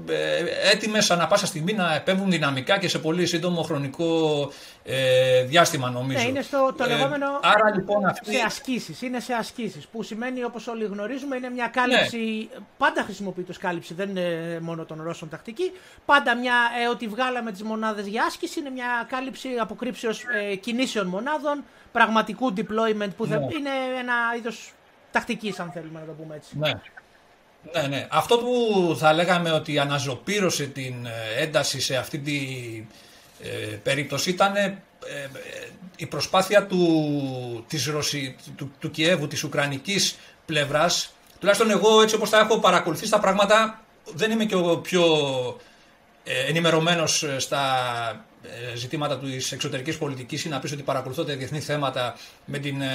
ε, 0.09 0.45
έτοιμες 0.73 1.11
ανα 1.11 1.27
πάσα 1.27 1.47
στιγμή 1.47 1.73
να 1.73 1.95
επέμβουν 1.95 2.31
δυναμικά 2.31 2.79
και 2.79 2.89
σε 2.89 2.99
πολύ 2.99 3.27
σύντομο 3.27 3.63
χρονικό 3.63 4.53
ε, 4.85 5.43
διάστημα 5.43 5.91
νομίζω. 5.91 6.23
Ναι, 6.23 6.29
είναι 6.29 6.43
στο 6.43 6.75
το 6.77 6.85
ε, 6.85 6.87
λεγόμενο 6.87 7.27
άρα, 7.43 7.75
λοιπόν, 7.75 8.07
αυτή... 8.07 8.35
σε 8.35 8.43
ασκήσεις, 8.47 9.03
είναι 9.03 9.21
σε 9.21 9.33
ασκήσεις, 9.33 9.87
που 9.87 10.03
σημαίνει 10.03 10.45
όπως 10.45 10.67
όλοι 10.67 10.85
γνωρίζουμε 10.85 11.37
είναι 11.37 11.51
μια 11.51 11.69
κάλυψη, 11.69 12.17
ναι. 12.17 12.65
πάντα 12.79 13.03
χρησιμοποιείται 13.03 13.51
ως 13.51 13.59
κάλυψη, 13.59 13.95
δεν 13.95 14.09
είναι 14.09 14.59
μόνο 14.61 14.85
των 14.85 15.03
Ρώσων 15.03 15.29
τακτική, 15.29 15.73
πάντα 16.05 16.37
μια, 16.37 16.55
ε, 16.83 16.89
ότι 16.89 17.09
βγάλαμε 17.09 17.53
τις 17.53 17.63
μονάδες 17.63 18.07
για 18.07 18.25
άσκηση, 18.25 18.61
είναι 18.61 18.71
μια 18.71 19.07
κάλυψη 19.09 19.49
αποκρύψεως 19.61 20.25
ε, 20.51 20.55
κινήσεων 20.55 21.07
μονάδων, 21.07 21.65
πραγματικού 21.93 22.53
deployment 22.57 23.11
που 23.17 23.27
ναι. 23.27 23.35
είναι 23.35 23.71
ένα 23.99 24.15
είδος 24.39 24.73
τακτικής 25.11 25.61
αν 25.61 25.71
θέλουμε 25.71 26.01
να 26.01 26.07
το 26.07 26.13
πούμε 26.13 26.35
έτσι. 26.35 26.59
Ναι. 26.59 26.71
Ναι, 27.73 27.87
ναι. 27.87 28.07
Αυτό 28.11 28.39
που 28.39 28.97
θα 28.99 29.13
λέγαμε 29.13 29.51
ότι 29.51 29.79
αναζωπήρωσε 29.79 30.65
την 30.65 31.07
ε, 31.07 31.43
ένταση 31.43 31.81
σε 31.81 31.97
αυτή 31.97 32.19
τη 32.19 32.39
ε, 33.43 33.77
περίπτωση 33.83 34.31
ήταν 34.31 34.57
ε, 34.57 34.79
η 35.97 36.07
προσπάθεια 36.07 36.67
του, 36.67 37.65
της 37.69 37.87
Ρωσί, 37.87 38.37
του, 38.57 38.71
του 38.79 38.91
Κιέβου, 38.91 39.27
της 39.27 39.45
Ουκρανικής 39.45 40.19
πλευράς. 40.47 41.15
Τουλάχιστον 41.39 41.71
εγώ 41.71 42.03
έτσι 42.03 42.15
όπως 42.15 42.31
τα 42.31 42.39
έχω 42.39 42.59
παρακολουθήσει 42.59 43.11
τα 43.11 43.21
πράγματα 43.21 43.81
δεν 44.15 44.31
είμαι 44.31 44.45
και 44.45 44.55
ο 44.55 44.79
πιο 44.79 45.05
ενημερωμένος 46.25 47.25
στα 47.37 47.65
ε, 48.11 48.17
ζητήματα 48.75 49.19
της 49.19 49.53
εξωτερικής 49.53 49.99
πολιτικής 49.99 50.45
ή 50.45 50.49
να 50.49 50.59
πεις 50.59 50.73
ότι 50.73 50.83
παρακολουθώ 50.83 51.25
τα 51.25 51.37
διεθνή 51.37 51.61
θέματα 51.61 52.17
με 52.45 52.59
την 52.59 52.81
ε, 52.81 52.87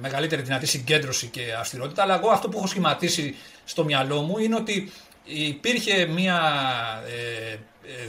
μεγαλύτερη 0.00 0.42
δυνατή 0.42 0.66
συγκέντρωση 0.66 1.26
και 1.26 1.40
αυστηρότητα. 1.58 2.02
Αλλά 2.02 2.14
εγώ 2.14 2.28
αυτό 2.28 2.48
που 2.48 2.58
έχω 2.58 2.66
σχηματίσει 2.66 3.34
στο 3.64 3.84
μυαλό 3.84 4.20
μου 4.20 4.38
είναι 4.38 4.54
ότι 4.54 4.92
υπήρχε 5.24 6.06
μια 6.06 6.40
ε, 7.08 7.56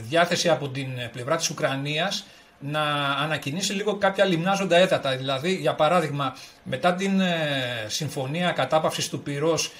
διάθεση 0.08 0.48
από 0.48 0.68
την 0.68 0.88
πλευρά 1.12 1.36
της 1.36 1.50
Ουκρανίας 1.50 2.26
να 2.58 2.82
ανακοινήσει 3.22 3.72
λίγο 3.72 3.96
κάποια 3.96 4.24
λιμνάζοντα 4.24 4.76
έθατα. 4.76 5.16
Δηλαδή, 5.16 5.54
για 5.54 5.74
παράδειγμα, 5.74 6.36
μετά 6.62 6.94
την 6.94 7.20
συμφωνία 7.86 8.50
κατάπαυσης 8.50 9.08
του 9.08 9.22
πυρός, 9.22 9.72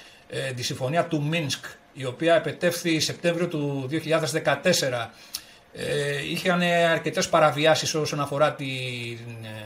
τη 0.55 0.63
συμφωνία 0.63 1.05
του 1.05 1.23
Μίνσκ, 1.23 1.65
η 1.93 2.05
οποία 2.05 2.35
επετεύθη 2.35 2.99
Σεπτέμβριο 2.99 3.47
του 3.47 3.89
2014 3.91 5.09
ε, 5.77 6.31
είχαν 6.31 6.61
αρκετές 6.91 7.29
παραβιάσεις 7.29 7.95
όσον 7.95 8.19
αφορά 8.19 8.53
την 8.53 8.67
ε, 9.43 9.65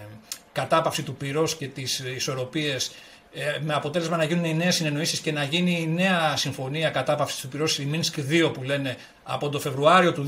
κατάπαυση 0.51 1.03
του 1.03 1.15
πυρός 1.15 1.55
και 1.55 1.67
τις 1.67 1.99
ισορροπίες 1.99 2.91
ε, 3.33 3.57
με 3.61 3.73
αποτέλεσμα 3.73 4.17
να 4.17 4.23
γίνουν 4.23 4.43
οι 4.43 4.53
νέες 4.53 4.75
συνεννοήσεις 4.75 5.19
και 5.19 5.31
να 5.31 5.43
γίνει 5.43 5.81
η 5.81 5.87
νέα 5.87 6.37
συμφωνία 6.37 6.89
κατάπαυσης 6.89 7.41
του 7.41 7.47
πυρός 7.47 7.79
η 7.79 7.85
Μίνσκ 7.85 8.15
2 8.29 8.53
που 8.53 8.63
λένε 8.63 8.97
από 9.23 9.49
το 9.49 9.59
Φεβρουάριο 9.59 10.13
του 10.13 10.25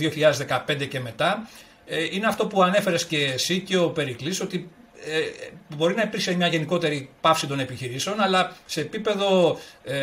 2015 0.77 0.87
και 0.89 0.99
μετά. 0.99 1.49
Ε, 1.85 2.03
είναι 2.11 2.27
αυτό 2.27 2.47
που 2.47 2.63
ανέφερες 2.63 3.05
και 3.05 3.17
εσύ 3.17 3.59
και 3.59 3.77
ο 3.77 3.89
Περικλής 3.89 4.41
ότι 4.41 4.55
ε, 4.55 4.82
μπορεί 5.75 5.95
να 5.95 6.01
υπήρξε 6.01 6.35
μια 6.35 6.47
γενικότερη 6.47 7.09
πάυση 7.21 7.47
των 7.47 7.59
επιχειρήσεων, 7.59 8.21
αλλά 8.21 8.51
σε 8.65 8.81
επίπεδο 8.81 9.57
ε, 9.83 9.97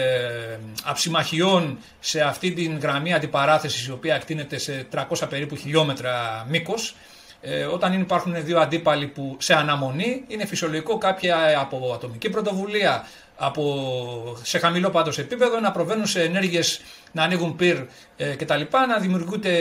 αψημαχιών 0.84 1.78
σε 2.00 2.20
αυτή 2.20 2.52
την 2.52 2.78
γραμμή 2.78 3.12
αντιπαράθεσης 3.14 3.86
η 3.86 3.90
οποία 3.90 4.14
εκτείνεται 4.14 4.58
σε 4.58 4.86
300 4.94 5.02
περίπου 5.28 5.56
χιλιόμετρα 5.56 6.46
μήκος, 6.48 6.94
Ε, 7.42 7.64
όταν 7.64 8.00
υπάρχουν 8.00 8.44
δύο 8.44 8.58
αντίπαλοι 8.60 9.06
που 9.06 9.36
σε 9.40 9.54
αναμονή, 9.54 10.24
είναι 10.26 10.46
φυσιολογικό 10.46 10.98
κάποια 10.98 11.58
από 11.60 11.92
ατομική 11.94 12.30
πρωτοβουλία, 12.30 13.06
από, 13.36 14.38
σε 14.42 14.58
χαμηλό 14.58 14.90
πάντως 14.90 15.18
επίπεδο, 15.18 15.60
να 15.60 15.70
προβαίνουν 15.70 16.06
σε 16.06 16.22
ενέργειες 16.22 16.80
να 17.12 17.22
ανοίγουν 17.22 17.56
πυρ 17.56 17.76
ε, 18.16 18.34
κτλ. 18.34 18.60
Να 18.88 18.98
δημιουργούνται 18.98 19.54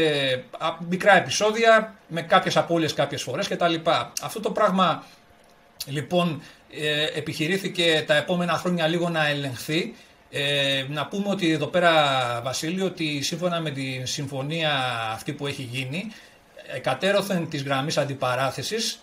μικρά 0.90 1.18
επεισόδια 1.18 1.95
με 2.07 2.22
κάποιες 2.22 2.57
απώλειες 2.57 2.94
κάποιες 2.94 3.22
φορές 3.22 3.48
κτλ. 3.48 3.74
Αυτό 4.22 4.40
το 4.40 4.52
πράγμα 4.52 5.03
λοιπόν 5.85 6.41
ε, 6.72 7.06
επιχειρήθηκε 7.18 8.03
τα 8.07 8.15
επόμενα 8.15 8.53
χρόνια 8.53 8.88
λίγο 8.88 9.10
να 9.10 9.27
ελεγχθεί. 9.27 9.95
Ε, 10.31 10.85
να 10.89 11.07
πούμε 11.07 11.30
ότι 11.30 11.51
εδώ 11.51 11.68
πέρα 11.68 11.91
Βασίλειο 12.43 12.85
ότι 12.85 13.22
σύμφωνα 13.22 13.60
με 13.60 13.69
τη 13.69 14.01
συμφωνία 14.06 14.72
αυτή 15.14 15.34
που 15.34 15.47
έχει 15.47 15.61
γίνει 15.61 16.11
κατέρωθεν 16.81 17.49
της 17.49 17.64
γραμμής 17.64 17.97
αντιπαράθεσης 17.97 18.99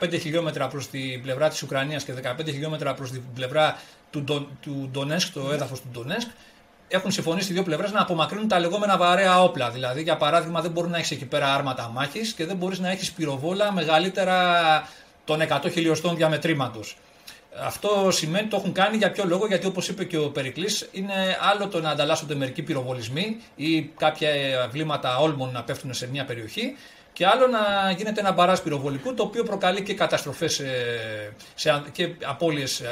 15 0.00 0.18
χιλιόμετρα 0.20 0.68
προς 0.68 0.90
την 0.90 1.22
πλευρά 1.22 1.48
της 1.48 1.62
Ουκρανίας 1.62 2.04
και 2.04 2.12
15 2.22 2.44
χιλιόμετρα 2.44 2.94
προς 2.94 3.10
την 3.10 3.22
πλευρά 3.34 3.80
του, 4.10 4.24
του 4.60 4.88
Ντονέσκ, 4.92 5.32
το 5.32 5.50
έδαφος 5.52 5.80
του 5.80 5.88
Ντονέσκ 5.92 6.28
έχουν 6.88 7.10
συμφωνήσει 7.10 7.50
οι 7.50 7.54
δύο 7.54 7.62
πλευρές 7.62 7.92
να 7.92 8.00
απομακρύνουν 8.00 8.48
τα 8.48 8.58
λεγόμενα 8.58 8.96
βαρέα 8.96 9.42
όπλα. 9.42 9.70
Δηλαδή, 9.70 10.02
για 10.02 10.16
παράδειγμα, 10.16 10.60
δεν 10.60 10.70
μπορεί 10.70 10.88
να 10.88 10.96
έχεις 10.96 11.10
εκεί 11.10 11.24
πέρα 11.24 11.54
άρματα 11.54 11.88
μάχης 11.88 12.32
και 12.32 12.46
δεν 12.46 12.56
μπορείς 12.56 12.78
να 12.78 12.90
έχεις 12.90 13.12
πυροβόλα 13.12 13.72
μεγαλύτερα 13.72 14.62
των 15.28 15.40
100 15.48 15.70
χιλιοστών 15.70 16.16
διαμετρήματος. 16.16 16.96
Αυτό 17.64 18.10
σημαίνει 18.10 18.48
το 18.48 18.56
έχουν 18.56 18.72
κάνει 18.72 18.96
για 18.96 19.10
ποιο 19.10 19.24
λόγο, 19.26 19.46
γιατί 19.46 19.66
όπως 19.66 19.88
είπε 19.88 20.04
και 20.04 20.18
ο 20.18 20.30
Περικλής, 20.30 20.88
είναι 20.92 21.38
άλλο 21.52 21.68
το 21.68 21.80
να 21.80 21.90
ανταλλάσσονται 21.90 22.34
μερικοί 22.34 22.62
πυροβολισμοί 22.62 23.36
ή 23.54 23.82
κάποια 23.82 24.30
βλήματα 24.70 25.18
όλμων 25.18 25.50
να 25.52 25.62
πέφτουν 25.62 25.94
σε 25.94 26.08
μια 26.08 26.24
περιοχή 26.24 26.76
και 27.12 27.26
άλλο 27.26 27.46
να 27.46 27.90
γίνεται 27.96 28.20
ένα 28.20 28.32
μπαράζ 28.32 28.58
πυροβολικού 28.58 29.14
το 29.14 29.22
οποίο 29.22 29.42
προκαλεί 29.42 29.82
και 29.82 29.94
καταστροφές 29.94 30.58
ε, 30.58 31.34
σε, 31.54 31.82
και 31.92 32.14
απώλειες 32.24 32.80
ε, 32.80 32.88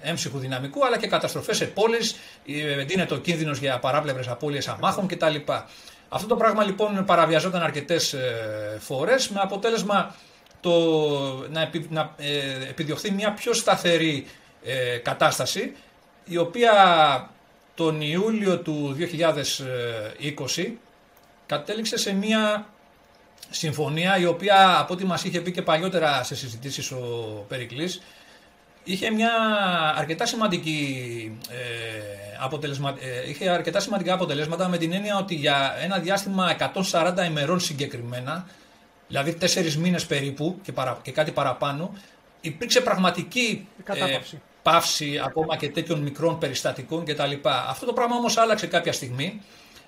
έμψυχου 0.00 0.38
δυναμικού 0.38 0.86
αλλά 0.86 0.98
και 0.98 1.06
καταστροφές 1.06 1.56
σε 1.56 1.66
πόλεις, 1.66 2.16
ε, 2.46 2.84
δίνεται 2.84 3.14
ο 3.14 3.16
κίνδυνος 3.16 3.58
για 3.58 3.78
παράπλευρες 3.78 4.28
απώλειες 4.28 4.68
αμάχων 4.68 5.06
κτλ. 5.06 5.36
Αυτό 6.08 6.26
το 6.26 6.36
πράγμα 6.36 6.64
λοιπόν 6.64 7.04
παραβιαζόταν 7.04 7.62
αρκετές 7.62 8.14
φορές 8.78 9.28
με 9.28 9.40
αποτέλεσμα 9.42 10.14
το, 10.62 11.48
να, 11.50 11.70
να 11.88 12.14
επιδιωχθεί 12.68 13.10
μια 13.10 13.32
πιο 13.32 13.52
σταθερή 13.52 14.26
κατάσταση 15.02 15.72
η 16.24 16.36
οποία 16.36 16.72
τον 17.74 18.00
Ιούλιο 18.00 18.58
του 18.58 18.96
2020 20.56 20.66
κατέληξε 21.46 21.96
σε 21.96 22.14
μια 22.14 22.66
συμφωνία 23.50 24.18
η 24.18 24.24
οποία 24.24 24.78
από 24.78 24.92
ό,τι 24.92 25.04
μας 25.04 25.24
είχε 25.24 25.40
πει 25.40 25.52
και 25.52 25.62
παλιότερα 25.62 26.22
σε 26.22 26.34
συζητήσεις 26.34 26.90
ο 26.90 26.98
Περικλής 27.48 28.02
είχε 28.84 29.10
μια 29.10 29.32
αρκετά 29.96 30.26
σημαντική 30.26 31.38
ε, 31.48 31.56
αποτελεσμα... 32.40 32.96
ε, 33.00 33.28
είχε 33.30 33.48
αρκετά 33.48 33.80
σημαντικά 33.80 34.14
αποτελέσματα 34.14 34.68
με 34.68 34.78
την 34.78 34.92
έννοια 34.92 35.16
ότι 35.16 35.34
για 35.34 35.74
ένα 35.82 35.98
διάστημα 35.98 36.56
140 36.90 37.14
ημερών 37.26 37.60
συγκεκριμένα 37.60 38.46
δηλαδή 39.12 39.36
4 39.40 39.72
μήνες 39.72 40.06
περίπου 40.06 40.58
και, 40.62 40.72
παρα... 40.72 40.98
και 41.02 41.12
κάτι 41.12 41.30
παραπάνω 41.30 41.94
υπήρξε 42.40 42.80
πραγματική 42.80 43.68
ε, 43.84 44.18
πάυση 44.62 45.20
ακόμα 45.24 45.56
και 45.56 45.68
τέτοιων 45.68 46.00
μικρών 46.00 46.38
περιστατικών 46.38 47.04
κτλ. 47.04 47.32
Αυτό 47.68 47.86
το 47.86 47.92
πράγμα 47.92 48.16
όμως 48.16 48.36
άλλαξε 48.36 48.66
κάποια 48.66 48.92
στιγμή 48.92 49.40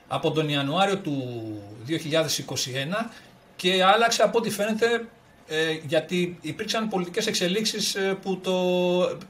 από 0.09 0.31
τον 0.31 0.49
Ιανουάριο 0.49 0.99
του 0.99 1.23
2021 1.89 3.11
και 3.57 3.85
άλλαξε 3.85 4.23
από 4.23 4.39
ό,τι 4.39 4.51
φαίνεται 4.51 5.07
ε, 5.49 5.79
γιατί 5.87 6.39
υπήρξαν 6.41 6.89
πολιτικές 6.89 7.27
εξελίξεις 7.27 7.95
ε, 7.95 8.19
που, 8.23 8.39
το, 8.39 8.53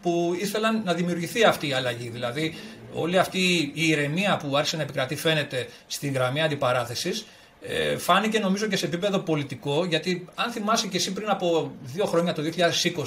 που 0.02 0.36
ήθελαν 0.40 0.82
να 0.84 0.94
δημιουργηθεί 0.94 1.44
αυτή 1.44 1.68
η 1.68 1.72
αλλαγή. 1.72 2.08
Δηλαδή 2.08 2.54
όλη 2.94 3.18
αυτή 3.18 3.72
η 3.74 3.88
ηρεμία 3.88 4.36
που 4.36 4.56
άρχισε 4.56 4.76
να 4.76 4.82
επικρατεί 4.82 5.16
φαίνεται 5.16 5.68
στην 5.86 6.12
γραμμή 6.12 6.42
αντιπαράθεσης 6.42 7.26
ε, 7.66 7.96
φάνηκε 7.96 8.38
νομίζω 8.38 8.66
και 8.66 8.76
σε 8.76 8.86
επίπεδο 8.86 9.18
πολιτικό 9.18 9.84
γιατί 9.84 10.24
αν 10.34 10.50
θυμάσαι 10.50 10.86
και 10.86 10.96
εσύ 10.96 11.12
πριν 11.12 11.28
από 11.28 11.72
δύο 11.82 12.04
χρόνια 12.04 12.32
το 12.32 12.42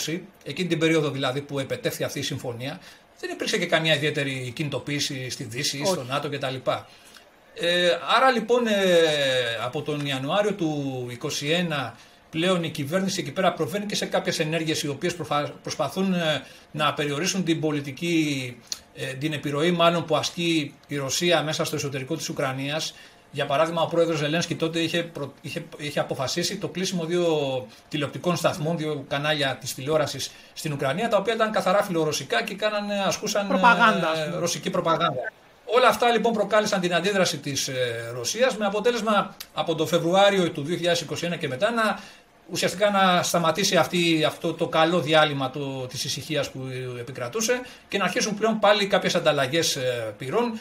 2020 0.06 0.20
εκείνη 0.44 0.68
την 0.68 0.80
περίοδο 0.80 1.10
δηλαδή 1.10 1.42
που 1.42 1.60
επετέφθη 1.60 2.04
αυτή 2.04 2.20
η 2.20 2.22
συμφωνία 2.22 2.80
δεν 3.20 3.30
υπήρξε 3.30 3.58
και 3.58 3.66
καμία 3.66 3.96
ιδιαίτερη 3.96 4.52
κινητοποίηση 4.56 5.30
στη 5.30 5.44
Δύση, 5.44 5.86
στο 5.86 6.04
ΝΑΤΟ 6.04 6.30
κτλ. 6.30 6.56
Ε, 7.54 7.90
άρα 8.16 8.32
λοιπόν 8.32 8.68
ε, 8.68 8.74
από 9.64 9.82
τον 9.82 10.06
Ιανουάριο 10.06 10.54
του 10.54 11.08
2021 11.22 11.92
πλέον 12.30 12.64
η 12.64 12.70
κυβέρνηση 12.70 13.22
εκεί 13.22 13.32
πέρα 13.32 13.54
προβαίνει 13.54 13.86
και 13.86 13.96
σε 13.96 14.06
κάποιες 14.06 14.40
ενέργειες 14.40 14.84
οι 14.84 14.88
οποίες 14.88 15.16
προσπαθούν 15.62 16.14
ε, 16.14 16.44
να 16.72 16.94
περιορίσουν 16.94 17.44
την 17.44 17.60
πολιτική, 17.60 18.58
την 19.20 19.34
επιρροή 19.34 19.72
μάλλον 19.72 20.06
που 20.06 20.16
ασκεί 20.16 20.74
η 20.88 20.96
Ρωσία 20.96 21.44
μέσα 21.44 21.66
στο 21.66 21.76
εσωτερικό 21.76 22.16
της 22.16 22.30
Ουκρανίας. 22.30 22.94
Για 23.38 23.46
παράδειγμα, 23.46 23.82
ο 23.82 23.88
πρόεδρος 23.88 24.18
Ζελένσκι 24.18 24.56
τότε 24.56 24.80
είχε, 24.80 25.12
είχε, 25.42 25.66
είχε 25.78 26.00
αποφασίσει 26.00 26.58
το 26.58 26.68
κλείσιμο 26.68 27.06
δύο 27.06 27.26
τηλεοπτικών 27.90 28.36
σταθμών, 28.36 28.78
δύο 28.78 29.06
κανάλια 29.08 29.58
της 29.60 29.74
τηλεόρασης 29.74 30.32
στην 30.54 30.74
Ουκρανία, 30.74 31.10
τα 31.10 31.18
οποία 31.18 31.34
ήταν 31.34 31.52
καθαρά 31.52 31.84
φιλορωσικά 31.84 32.44
και 32.44 32.56
κάνανε, 32.56 33.04
ασκούσαν 33.08 33.48
προπαγάνδα, 33.48 34.08
ρωσική 34.40 34.70
προπαγάνδα. 34.70 35.32
Όλα 35.66 35.88
αυτά 35.88 36.12
λοιπόν 36.12 36.34
προκάλεσαν 36.34 36.80
την 36.80 36.94
αντίδραση 36.94 37.38
της 37.38 37.68
ε, 37.68 38.12
Ρωσίας 38.14 38.58
με 38.58 38.66
αποτέλεσμα 38.66 39.36
από 39.54 39.76
το 39.76 39.86
Φεβρουάριο 39.86 40.52
του 40.52 40.66
2021 41.34 41.38
και 41.40 41.48
μετά 41.48 41.72
να 41.72 42.00
ουσιαστικά 42.52 42.90
να 42.90 43.24
σταματήσει 43.24 43.76
αυτή, 43.76 44.24
αυτό 44.24 44.54
το 44.54 44.68
καλό 44.68 45.00
διάλειμμα 45.00 45.50
το, 45.50 45.88
της 45.88 46.04
ησυχίας 46.04 46.52
που 46.52 46.60
επικρατούσε 47.00 47.62
και 47.88 47.98
να 47.98 48.04
αρχίσουν 48.04 48.36
πλέον 48.36 48.60
πάλι 48.60 48.88
κάποιες 48.88 49.16
ανταλλαγές 49.16 49.76
ε, 49.76 50.14
πυρών. 50.18 50.60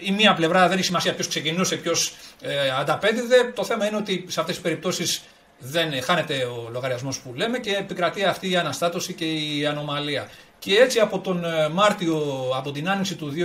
Η 0.00 0.10
μία 0.10 0.34
πλευρά 0.34 0.68
δεν 0.68 0.76
έχει 0.76 0.86
σημασία 0.86 1.14
ποιος 1.14 1.28
ξεκινούσε, 1.28 1.76
ποιος 1.76 2.14
ε, 2.40 2.70
ανταπέδιδε. 2.70 3.52
Το 3.54 3.64
θέμα 3.64 3.86
είναι 3.86 3.96
ότι 3.96 4.24
σε 4.28 4.40
αυτές 4.40 4.54
τις 4.54 4.64
περιπτώσεις 4.64 5.22
δεν 5.58 6.02
χάνεται 6.02 6.44
ο 6.44 6.68
λογαριασμός 6.72 7.18
που 7.18 7.32
λέμε 7.34 7.58
και 7.58 7.70
επικρατεί 7.70 8.24
αυτή 8.24 8.50
η 8.50 8.56
αναστάτωση 8.56 9.12
και 9.12 9.24
η 9.24 9.66
ανομαλία. 9.66 10.28
Και 10.58 10.74
έτσι 10.74 10.98
από 11.00 11.18
τον 11.18 11.44
ε, 11.44 11.68
Μάρτιο, 11.68 12.50
από 12.54 12.72
την 12.72 12.88
άνοιξη 12.88 13.14
του 13.14 13.32
2021 13.36 13.42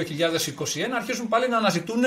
αρχίζουν 0.96 1.28
πάλι 1.28 1.50
να 1.50 1.58
αναζητούν, 1.58 2.04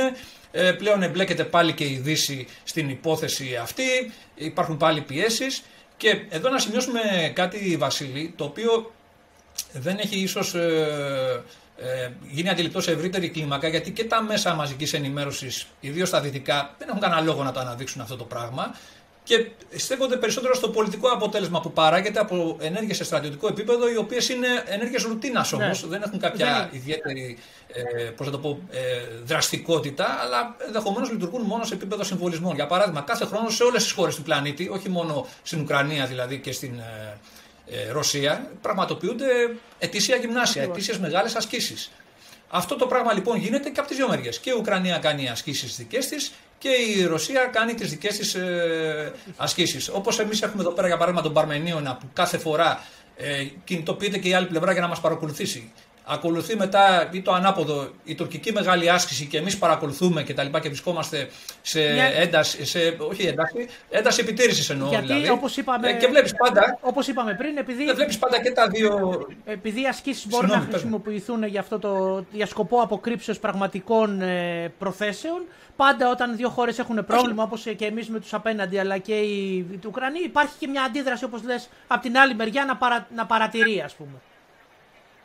ε, 0.51 0.73
πλέον 0.73 1.02
εμπλέκεται 1.02 1.44
πάλι 1.44 1.73
και 1.73 1.85
η 1.85 2.01
Δύση 2.02 2.47
στην 2.65 2.89
υπόθεση 2.89 3.56
αυτή, 3.62 4.12
υπάρχουν 4.35 4.77
πάλι 4.77 5.01
πιέσεις 5.01 5.62
και 5.97 6.24
εδώ 6.28 6.48
να 6.48 6.59
σημειώσουμε 6.59 7.01
κάτι 7.35 7.77
Βασίλη, 7.77 8.32
το 8.36 8.44
οποίο 8.44 8.93
δεν 9.73 9.98
έχει 9.98 10.16
ίσως 10.16 10.55
ε, 10.55 11.43
ε, 11.81 12.09
γίνει 12.31 12.49
αντιληπτός 12.49 12.85
σε 12.85 12.91
ευρύτερη 12.91 13.29
κλίμακα 13.29 13.69
γιατί 13.69 13.91
και 13.91 14.05
τα 14.05 14.23
μέσα 14.23 14.55
μαζικής 14.55 14.93
ενημέρωσης, 14.93 15.67
ιδίως 15.81 16.11
τα 16.11 16.21
δυτικά, 16.21 16.75
δεν 16.79 16.89
έχουν 16.89 17.01
κανένα 17.01 17.21
λόγο 17.21 17.43
να 17.43 17.53
το 17.53 17.61
αναδείξουν 17.61 18.01
αυτό 18.01 18.17
το 18.17 18.25
πράγμα 18.25 18.75
και 19.29 19.47
στέκονται 19.77 20.17
περισσότερο 20.17 20.55
στο 20.55 20.69
πολιτικό 20.69 21.09
αποτέλεσμα 21.09 21.61
που 21.61 21.73
παράγεται 21.73 22.21
από 22.21 22.57
ενέργειες 22.61 22.97
σε 22.97 23.05
στρατιωτικό 23.05 23.49
επίπεδο, 23.49 23.91
οι 23.91 23.97
οποίες 23.97 24.29
είναι 24.29 24.47
ενέργειες 24.67 25.03
ρουτίνας 25.03 25.53
όμως, 25.53 25.83
ναι. 25.83 25.89
δεν 25.89 26.03
έχουν 26.03 26.19
κάποια 26.19 26.69
ιδιαίτερη 26.73 27.39
ε, 27.73 28.31
το 28.31 28.39
πω, 28.39 28.61
ε, 28.71 28.79
δραστικότητα, 29.25 30.19
αλλά 30.23 30.57
ενδεχομένως 30.67 31.11
λειτουργούν 31.11 31.43
μόνο 31.43 31.65
σε 31.65 31.75
επίπεδο 31.75 32.05
συμβολισμών. 32.05 32.55
Για 32.55 32.67
παράδειγμα, 32.67 33.01
κάθε 33.01 33.25
χρόνο 33.25 33.51
σε 33.51 33.63
όλες 33.63 33.83
τις 33.83 33.93
χώρες 33.93 34.15
του 34.15 34.23
πλανήτη, 34.23 34.69
όχι 34.69 34.89
μόνο 34.89 35.27
στην 35.43 35.61
Ουκρανία 35.61 36.07
δηλαδή 36.07 36.39
και 36.39 36.53
στην 36.53 36.81
ε, 37.70 37.89
ε 37.89 37.90
Ρωσία, 37.90 38.51
πραγματοποιούνται 38.61 39.27
ετήσια 39.78 40.16
γυμνάσια, 40.16 40.62
ετήσιες 40.62 40.99
μεγάλες 40.99 41.35
ασκήσεις. 41.35 41.90
Αυτό 42.49 42.77
το 42.77 42.86
πράγμα 42.86 43.12
λοιπόν 43.12 43.36
γίνεται 43.36 43.69
και 43.69 43.81
από 43.81 43.89
τις 43.89 43.97
δύο 43.97 44.09
μεριές. 44.09 44.39
Και 44.39 44.51
η 44.51 44.55
Ουκρανία 44.59 44.99
κάνει 44.99 45.28
ασκήσεις 45.28 45.77
δικές 45.77 46.09
της 46.09 46.32
και 46.59 46.69
η 46.69 47.05
Ρωσία 47.05 47.45
κάνει 47.53 47.74
τις 47.74 47.90
δικές 47.90 48.16
της 48.16 48.35
ε, 48.35 49.12
ασκήσεις. 49.36 49.89
Όπως 49.89 50.19
εμείς 50.19 50.43
έχουμε 50.43 50.62
εδώ 50.62 50.73
πέρα 50.73 50.86
για 50.86 50.97
παράδειγμα 50.97 51.23
τον 51.23 51.32
Παρμενίωνα 51.32 51.97
που 51.97 52.09
κάθε 52.12 52.39
φορά 52.39 52.82
ε, 53.16 53.45
κινητοποιείται 53.65 54.19
και 54.19 54.28
η 54.28 54.35
άλλη 54.35 54.47
πλευρά 54.47 54.73
για 54.73 54.81
να 54.81 54.89
μας 54.89 55.01
παρακολουθήσει. 55.01 55.73
Ακολουθεί 56.11 56.57
μετά 56.57 57.09
ή 57.13 57.23
το 57.23 57.33
ανάποδο 57.33 57.91
η 58.05 58.15
τουρκική 58.15 58.53
μεγάλη 58.53 58.91
άσκηση 58.91 59.27
και 59.27 59.39
εμείς 59.39 59.59
παρακολουθούμε 59.59 60.23
και 60.23 60.35
τα 60.35 60.43
λοιπά 60.43 60.61
και 60.61 60.69
βρισκόμαστε 60.69 61.29
σε 61.63 61.81
ένταση, 62.17 62.65
σε, 62.65 62.97
όχι 62.99 63.27
ένταση, 63.27 63.69
ένταση 63.91 64.21
επιτήρησης 64.21 64.71
εννοώ 64.71 64.89
Γιατί, 64.89 65.07
δηλαδή. 65.07 65.29
Όπως 65.29 65.57
είπαμε, 65.57 65.89
ε, 65.89 65.93
και 65.93 66.07
βλέπεις 66.07 66.35
πάντα. 66.35 66.79
Όπως 66.81 67.09
είπαμε 67.09 67.35
πριν, 67.35 67.57
επειδή. 67.57 67.85
Δεν 67.85 67.95
βλέπεις 67.95 68.19
πάντα 68.19 68.43
και 68.43 68.51
τα 68.51 68.69
δύο. 68.69 69.21
Επειδή 69.45 69.83
οι 69.83 69.87
ασκήσεις 69.87 70.27
μπορούν 70.27 70.51
να 70.51 70.67
χρησιμοποιηθούν 70.71 71.45
για, 71.45 71.61
αυτό 71.61 71.79
το, 71.79 72.25
για 72.31 72.47
σκοπό 72.47 72.81
αποκρύψεως 72.81 73.39
πραγματικών 73.39 74.23
ε, 74.23 74.73
προθέσεων, 74.79 75.43
πάντα 75.77 76.11
όταν 76.11 76.37
δύο 76.37 76.49
χώρες 76.49 76.79
έχουν 76.79 77.05
πρόβλημα, 77.07 77.43
όπως 77.43 77.67
και 77.77 77.85
εμείς 77.85 78.09
με 78.09 78.21
τους 78.21 78.35
απέναντι, 78.35 78.79
αλλά 78.79 78.99
και 78.99 79.15
οι, 79.15 79.57
οι 79.57 79.81
Ουκρανοί, 79.87 80.21
υπάρχει 80.25 80.53
και 80.59 80.67
μια 80.67 80.83
αντίδραση, 80.83 81.25
όπως 81.25 81.43
λες, 81.43 81.69
από 81.87 82.03
την 82.03 82.19
άλλη 82.19 82.35
μεριά 82.35 82.65
να, 82.65 82.77
παρα, 82.77 83.07
να 83.15 83.27
παρατηρεί, 83.27 83.81
ας 83.81 83.95
πούμε. 83.95 84.21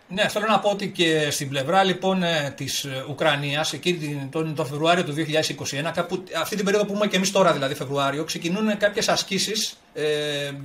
Ναι, 0.08 0.28
θέλω 0.28 0.46
να 0.48 0.60
πω 0.60 0.70
ότι 0.70 0.90
και 0.90 1.32
στην 1.32 1.50
πλευρά 1.50 1.84
λοιπόν 1.84 2.24
ε, 2.24 2.54
της 2.58 2.84
ε, 2.84 3.06
Ουκρανίας, 3.10 3.74
εκεί 3.74 4.28
τον, 4.32 4.56
τον 4.56 4.66
Φεβρουάριο 4.66 5.04
του 5.04 5.14
2021, 5.14 5.92
κάπου, 5.94 6.24
αυτή 6.42 6.56
την 6.56 6.66
περίοδο 6.66 6.86
που 6.86 6.94
είμαι 6.94 7.08
και 7.08 7.16
εμείς 7.16 7.32
τώρα, 7.32 7.54
δηλαδή 7.54 7.76
Φεβρουάριο, 7.76 8.24
ξεκινούν 8.24 8.78
κάποιες 8.78 9.08
ασκήσεις 9.08 9.78
ε, 9.94 10.04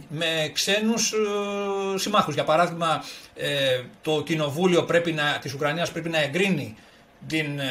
με 0.08 0.50
ξένους 0.52 1.12
ε, 1.12 1.98
συμμάχους. 1.98 2.34
Για 2.34 2.44
παράδειγμα, 2.44 3.04
ε, 3.34 3.80
το 4.02 4.22
κοινοβούλιο 4.22 4.84
πρέπει 4.84 5.12
να, 5.12 5.38
της 5.40 5.54
Ουκρανίας 5.54 5.90
πρέπει 5.90 6.08
να 6.08 6.22
εγκρίνει 6.22 6.76
την 7.26 7.58
ε, 7.58 7.64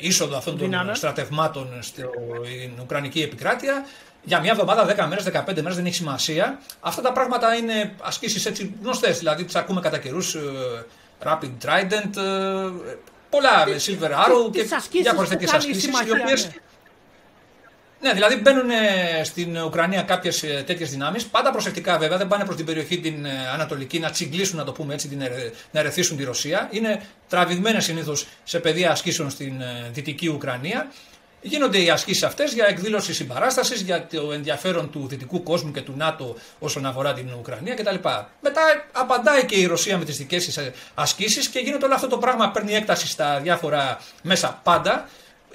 είσοδο 0.00 0.36
αυτών 0.36 0.58
των 0.58 0.94
στρατευμάτων 0.94 1.78
στην 1.80 2.72
Ουκρανική 2.82 3.22
επικράτεια 3.22 3.86
για 4.26 4.40
μια 4.40 4.50
εβδομάδα, 4.50 4.84
10 4.84 5.06
μέρες, 5.08 5.24
15 5.24 5.62
μέρες, 5.62 5.76
δεν 5.76 5.86
έχει 5.86 5.94
σημασία. 5.94 6.58
Αυτά 6.80 7.02
τα 7.02 7.12
πράγματα 7.12 7.54
είναι 7.54 7.94
ασκήσεις 8.02 8.46
έτσι 8.46 8.74
γνωστές. 8.82 9.18
Δηλαδή, 9.18 9.44
τις 9.44 9.54
ακούμε 9.54 9.80
κατά 9.80 9.98
καιρούς. 9.98 10.36
Rapid 11.24 11.50
Trident, 11.64 12.16
ε, 12.16 12.70
πολλά 13.30 13.64
Silver 13.86 14.10
Arrow 14.10 14.50
και 14.90 15.00
διάφορες 15.02 15.28
τέτοιες 15.28 15.52
ασκήσεις. 15.52 15.84
Οι 15.84 16.10
οποίε. 16.10 16.34
Ναι. 16.34 18.08
ναι, 18.08 18.12
δηλαδή 18.12 18.36
μπαίνουν 18.36 18.70
ε, 18.70 19.24
στην 19.24 19.56
Ουκρανία 19.56 20.02
κάποιες 20.02 20.40
τέτοιες 20.66 20.90
δυνάμεις. 20.90 21.26
Πάντα 21.26 21.50
προσεκτικά 21.50 21.98
βέβαια, 21.98 22.18
δεν 22.18 22.28
πάνε 22.28 22.44
προς 22.44 22.56
την 22.56 22.64
περιοχή 22.64 23.00
την 23.00 23.24
ε, 23.24 23.48
Ανατολική 23.52 23.98
να 23.98 24.10
τσιγκλίσουν, 24.10 24.56
να 24.56 24.64
το 24.64 24.72
πούμε 24.72 24.94
έτσι, 24.94 25.16
να 25.70 25.80
ερεθίσουν 25.80 26.16
τη 26.16 26.24
Ρωσία. 26.24 26.68
Είναι 26.70 27.02
τραβηγμένε 27.28 27.80
συνήθως 27.80 28.26
σε 28.44 28.58
πεδία 28.58 28.90
ασκήσεων 28.90 29.30
στην 29.30 29.62
Δυτική 29.92 30.28
Ουκρανία 30.28 30.90
Γίνονται 31.40 31.82
οι 31.82 31.90
ασκήσεις 31.90 32.22
αυτές 32.22 32.52
για 32.52 32.66
εκδήλωση 32.68 33.14
συμπαράστασης, 33.14 33.80
για 33.80 34.06
το 34.06 34.32
ενδιαφέρον 34.32 34.90
του 34.90 35.06
δυτικού 35.08 35.42
κόσμου 35.42 35.70
και 35.70 35.80
του 35.80 35.94
ΝΑΤΟ 35.96 36.36
όσον 36.58 36.86
αφορά 36.86 37.12
την 37.12 37.28
Ουκρανία 37.38 37.74
κτλ. 37.74 37.94
Μετά 38.40 38.62
απαντάει 38.92 39.44
και 39.44 39.56
η 39.56 39.66
Ρωσία 39.66 39.98
με 39.98 40.04
τις 40.04 40.16
δικές 40.16 40.44
της 40.44 40.58
ασκήσεις 40.94 41.48
και 41.48 41.58
γίνεται 41.58 41.84
όλο 41.84 41.94
αυτό 41.94 42.06
το 42.08 42.18
πράγμα, 42.18 42.50
παίρνει 42.50 42.74
έκταση 42.74 43.08
στα 43.08 43.40
διάφορα 43.40 44.00
μέσα 44.22 44.60
πάντα 44.62 45.08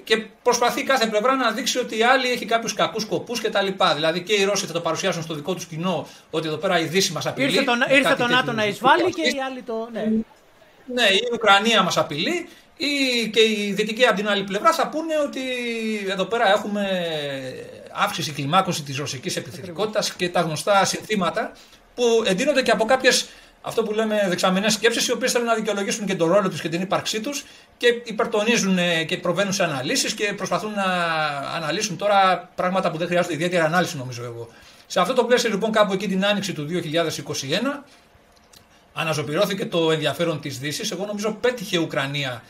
και 0.04 0.18
προσπαθεί 0.18 0.84
κάθε 0.84 1.08
πλευρά 1.08 1.36
να 1.36 1.52
δείξει 1.52 1.80
ότι 1.80 1.98
η 1.98 2.04
άλλη 2.04 2.32
έχει 2.32 2.46
κάποιους 2.46 2.74
κακούς 2.74 3.02
σκοπούς 3.02 3.42
κτλ. 3.42 3.68
Δηλαδή 3.96 4.22
και 4.22 4.34
οι 4.34 4.44
Ρώσοι 4.44 4.66
θα 4.66 4.74
το 4.74 4.82
παρουσιάσουν 4.82 5.24
στο 5.24 5.34
δικό 5.34 5.54
τους 5.54 5.66
κοινό 5.66 6.08
ότι 6.30 6.48
εδώ 6.48 6.58
πέρα 6.58 6.80
η 6.80 6.86
Δύση 6.86 7.12
μας 7.12 7.26
απειλεί. 7.26 7.48
Ήρθε 7.48 7.64
το, 7.64 7.74
ήρθε 7.90 8.16
το 8.16 8.28
ΝΑΤΟ 8.28 8.52
να 8.52 8.66
εισβάλλει 8.66 9.14
και 9.14 9.22
οι 9.22 9.42
άλλοι 9.50 9.62
το. 9.62 9.90
Ναι. 9.94 10.04
ναι, 10.94 11.04
η 11.04 11.30
Ουκρανία 11.34 11.84
μας 11.84 11.98
απειλεί 11.98 12.50
ή 12.86 13.30
και 13.30 13.40
οι 13.40 13.74
δυτικοί 13.74 14.06
από 14.06 14.16
την 14.16 14.30
άλλη 14.30 14.44
πλευρά 14.44 14.74
θα 14.74 14.90
πούνε 14.90 15.14
ότι 15.26 15.42
εδώ 16.10 16.26
πέρα 16.26 16.52
έχουμε 16.52 16.88
αύξηση 17.92 18.32
κλιμάκωση 18.32 18.84
της 18.84 18.98
ρωσικής 18.98 19.36
επιθετικότητας 19.36 20.14
και 20.14 20.30
τα 20.30 20.42
γνωστά 20.42 20.86
συνθήματα 20.86 21.52
που 21.96 22.04
εντείνονται 22.26 22.62
και 22.62 22.72
από 22.72 22.86
κάποιες 22.86 23.30
αυτό 23.62 23.84
που 23.84 23.92
λέμε 23.92 24.26
δεξαμενές 24.28 24.74
σκέψεις, 24.74 25.08
οι 25.08 25.12
οποίες 25.12 25.32
θέλουν 25.32 25.48
να 25.48 25.56
δικαιολογήσουν 25.56 26.06
και 26.06 26.16
τον 26.16 26.32
ρόλο 26.32 26.50
τους 26.50 26.62
και 26.62 26.70
την 26.70 26.82
ύπαρξή 26.82 27.22
τους 27.22 27.46
και 27.78 27.88
υπερτονίζουν 28.04 28.78
και 29.08 29.18
προβαίνουν 29.18 29.54
σε 29.54 29.64
αναλύσεις 29.64 30.14
και 30.14 30.34
προσπαθούν 30.34 30.72
να 30.74 30.84
αναλύσουν 31.56 31.98
τώρα 31.98 32.50
πράγματα 32.56 32.92
που 32.92 32.98
δεν 32.98 33.08
χρειάζονται 33.08 33.34
ιδιαίτερη 33.34 33.64
ανάλυση, 33.64 33.98
νομίζω 33.98 34.24
εγώ. 34.24 34.50
Σε 34.88 35.00
αυτό 35.00 35.14
το 35.14 35.24
πλαίσιο, 35.24 35.50
λοιπόν, 35.50 35.72
κάπου 35.72 35.94
εκεί 35.94 36.08
την 36.08 36.26
άνοιξη 36.26 36.54
του 36.54 36.68
2021, 36.70 37.84
αναζωπηρώθηκε 38.94 39.66
το 39.66 39.92
ενδιαφέρον 39.92 40.42
της 40.42 40.60
Δύσης. 40.60 40.92
Εγώ 40.92 41.06
νομίζω 41.06 41.38
πέτυχε 41.42 41.78
η 41.78 41.80
Ουκρανία 41.80 42.44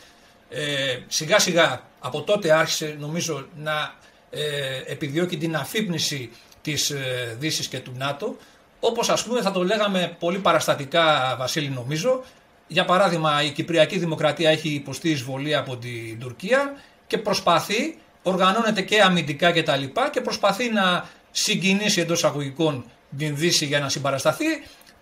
ε, 0.54 0.98
σιγά 1.08 1.38
σιγά 1.38 1.82
από 2.00 2.22
τότε 2.22 2.52
άρχισε 2.52 2.96
νομίζω 2.98 3.46
να 3.56 3.94
ε, 4.30 4.40
επιδιώκει 4.86 5.36
την 5.36 5.56
αφύπνιση 5.56 6.30
της 6.62 6.90
ε, 6.90 7.36
Δύσης 7.38 7.68
και 7.68 7.78
του 7.78 7.92
ΝΑΤΟ. 7.96 8.36
Όπως 8.80 9.08
ας 9.08 9.24
πούμε 9.24 9.40
θα 9.40 9.50
το 9.50 9.64
λέγαμε 9.64 10.16
πολύ 10.18 10.38
παραστατικά 10.38 11.36
Βασίλη 11.38 11.68
νομίζω. 11.68 12.22
Για 12.66 12.84
παράδειγμα 12.84 13.42
η 13.42 13.50
Κυπριακή 13.50 13.98
Δημοκρατία 13.98 14.50
έχει 14.50 14.68
υποστεί 14.68 15.10
εισβολή 15.10 15.54
από 15.54 15.76
την 15.76 16.18
Τουρκία 16.20 16.72
και 17.06 17.18
προσπαθεί, 17.18 17.98
οργανώνεται 18.22 18.82
και 18.82 19.02
αμυντικά 19.02 19.52
και 19.52 19.62
τα 19.62 19.76
λοιπά 19.76 20.10
και 20.10 20.20
προσπαθεί 20.20 20.70
να 20.70 21.08
συγκινήσει 21.30 22.00
εντός 22.00 22.24
αγωγικών 22.24 22.84
την 23.18 23.36
Δύση 23.36 23.64
για 23.64 23.80
να 23.80 23.88
συμπαρασταθεί 23.88 24.46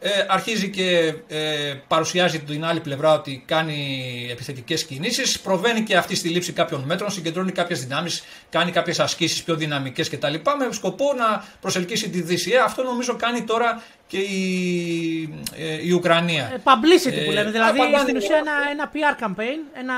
ε, 0.03 0.27
αρχίζει 0.29 0.71
και 0.71 1.15
ε, 1.29 1.75
παρουσιάζει 1.89 2.39
την 2.39 2.65
άλλη 2.65 2.81
πλευρά 2.81 3.13
ότι 3.13 3.43
κάνει 3.47 4.29
επιθετικές 4.31 4.85
κινήσεις. 4.85 5.41
Προβαίνει 5.41 5.83
και 5.83 5.97
αυτή 5.97 6.15
στη 6.15 6.29
λήψη 6.29 6.53
κάποιων 6.53 6.83
μέτρων, 6.83 7.11
συγκεντρώνει 7.11 7.53
κάποιες 7.53 7.81
δυνάμεις, 7.81 8.23
κάνει 8.51 8.71
κάποιες 8.71 9.01
ασκήσεις 9.01 9.43
πιο 9.43 9.55
δυναμικές 9.55 10.11
κτλ. 10.11 10.35
Με 10.35 10.73
σκοπό 10.73 11.13
να 11.17 11.45
προσελκύσει 11.61 12.09
τη 12.11 12.23
Δύση. 12.23 12.51
Ε, 12.51 12.59
αυτό 12.59 12.83
νομίζω 12.83 13.17
κάνει 13.17 13.43
τώρα 13.43 13.83
και 14.11 14.19
η, 14.19 15.35
ε, 15.57 15.87
η 15.87 15.93
Ουκρανία. 15.93 16.51
Ε, 16.55 16.61
publicity 16.65 17.25
που 17.25 17.31
ε, 17.31 17.33
λέμε, 17.33 17.51
δηλαδή 17.51 17.81
στην 17.99 18.17
ουσία 18.17 18.37
ένα, 18.37 18.53
ένα 18.71 18.91
PR 18.95 19.25
campaign, 19.25 19.59
ένα, 19.73 19.95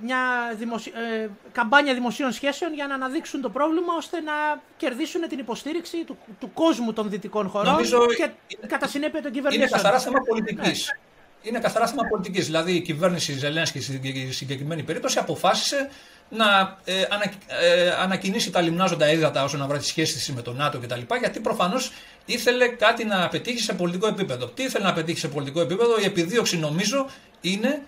μια 0.00 0.18
δημοσι... 0.58 0.92
ε, 1.22 1.28
καμπάνια 1.52 1.94
δημοσίων 1.94 2.32
σχέσεων 2.32 2.74
για 2.74 2.86
να 2.86 2.94
αναδείξουν 2.94 3.40
το 3.40 3.50
πρόβλημα 3.50 3.94
ώστε 3.96 4.20
να 4.20 4.32
κερδίσουν 4.76 5.28
την 5.28 5.38
υποστήριξη 5.38 6.04
του, 6.04 6.16
του 6.40 6.50
κόσμου 6.52 6.92
των 6.92 7.10
δυτικών 7.10 7.48
χωρών 7.48 7.72
Νομίζω 7.72 8.06
και 8.06 8.30
κατά 8.66 8.86
συνέπεια 8.86 9.22
των 9.22 9.32
κυβερνήσεων. 9.32 9.68
Είναι 9.68 9.82
καθαρά 9.82 9.98
θέμα 9.98 10.20
πολιτικής. 10.28 10.86
Ναι. 10.86 10.98
Είναι 11.44 11.58
καθαρά 11.58 11.86
θέμα 11.86 12.02
πολιτικής. 12.10 12.44
Δηλαδή 12.44 12.72
η 12.72 12.80
κυβέρνηση 12.80 13.32
Ζελένσκι 13.32 13.80
στην 13.80 14.00
συγκεκριμένη 14.32 14.82
περίπτωση 14.82 15.18
αποφάσισε 15.18 15.88
να 16.28 16.78
ε, 16.84 17.02
ανα, 17.10 17.32
ε, 17.46 17.90
ανακοινήσει 17.90 18.50
τα 18.50 18.60
λιμνάζοντα 18.60 19.06
έδατα 19.06 19.44
όσον 19.44 19.62
αφορά 19.62 19.78
τις 19.78 19.86
σχέσεις 19.86 20.32
με 20.32 20.42
τον 20.42 20.56
ΝΑΤΟ 20.56 20.78
κτλ. 20.78 21.00
Γιατί 21.20 21.40
προφανώς 21.40 21.92
ήθελε 22.24 22.68
κάτι 22.68 23.04
να 23.04 23.28
πετύχει 23.28 23.58
σε 23.60 23.72
πολιτικό 23.72 24.06
επίπεδο. 24.06 24.46
Τι 24.46 24.62
ήθελε 24.62 24.84
να 24.84 24.92
πετύχει 24.92 25.18
σε 25.18 25.28
πολιτικό 25.28 25.60
επίπεδο, 25.60 26.00
η 26.00 26.04
επιδίωξη 26.04 26.58
νομίζω 26.58 27.06
είναι 27.40 27.82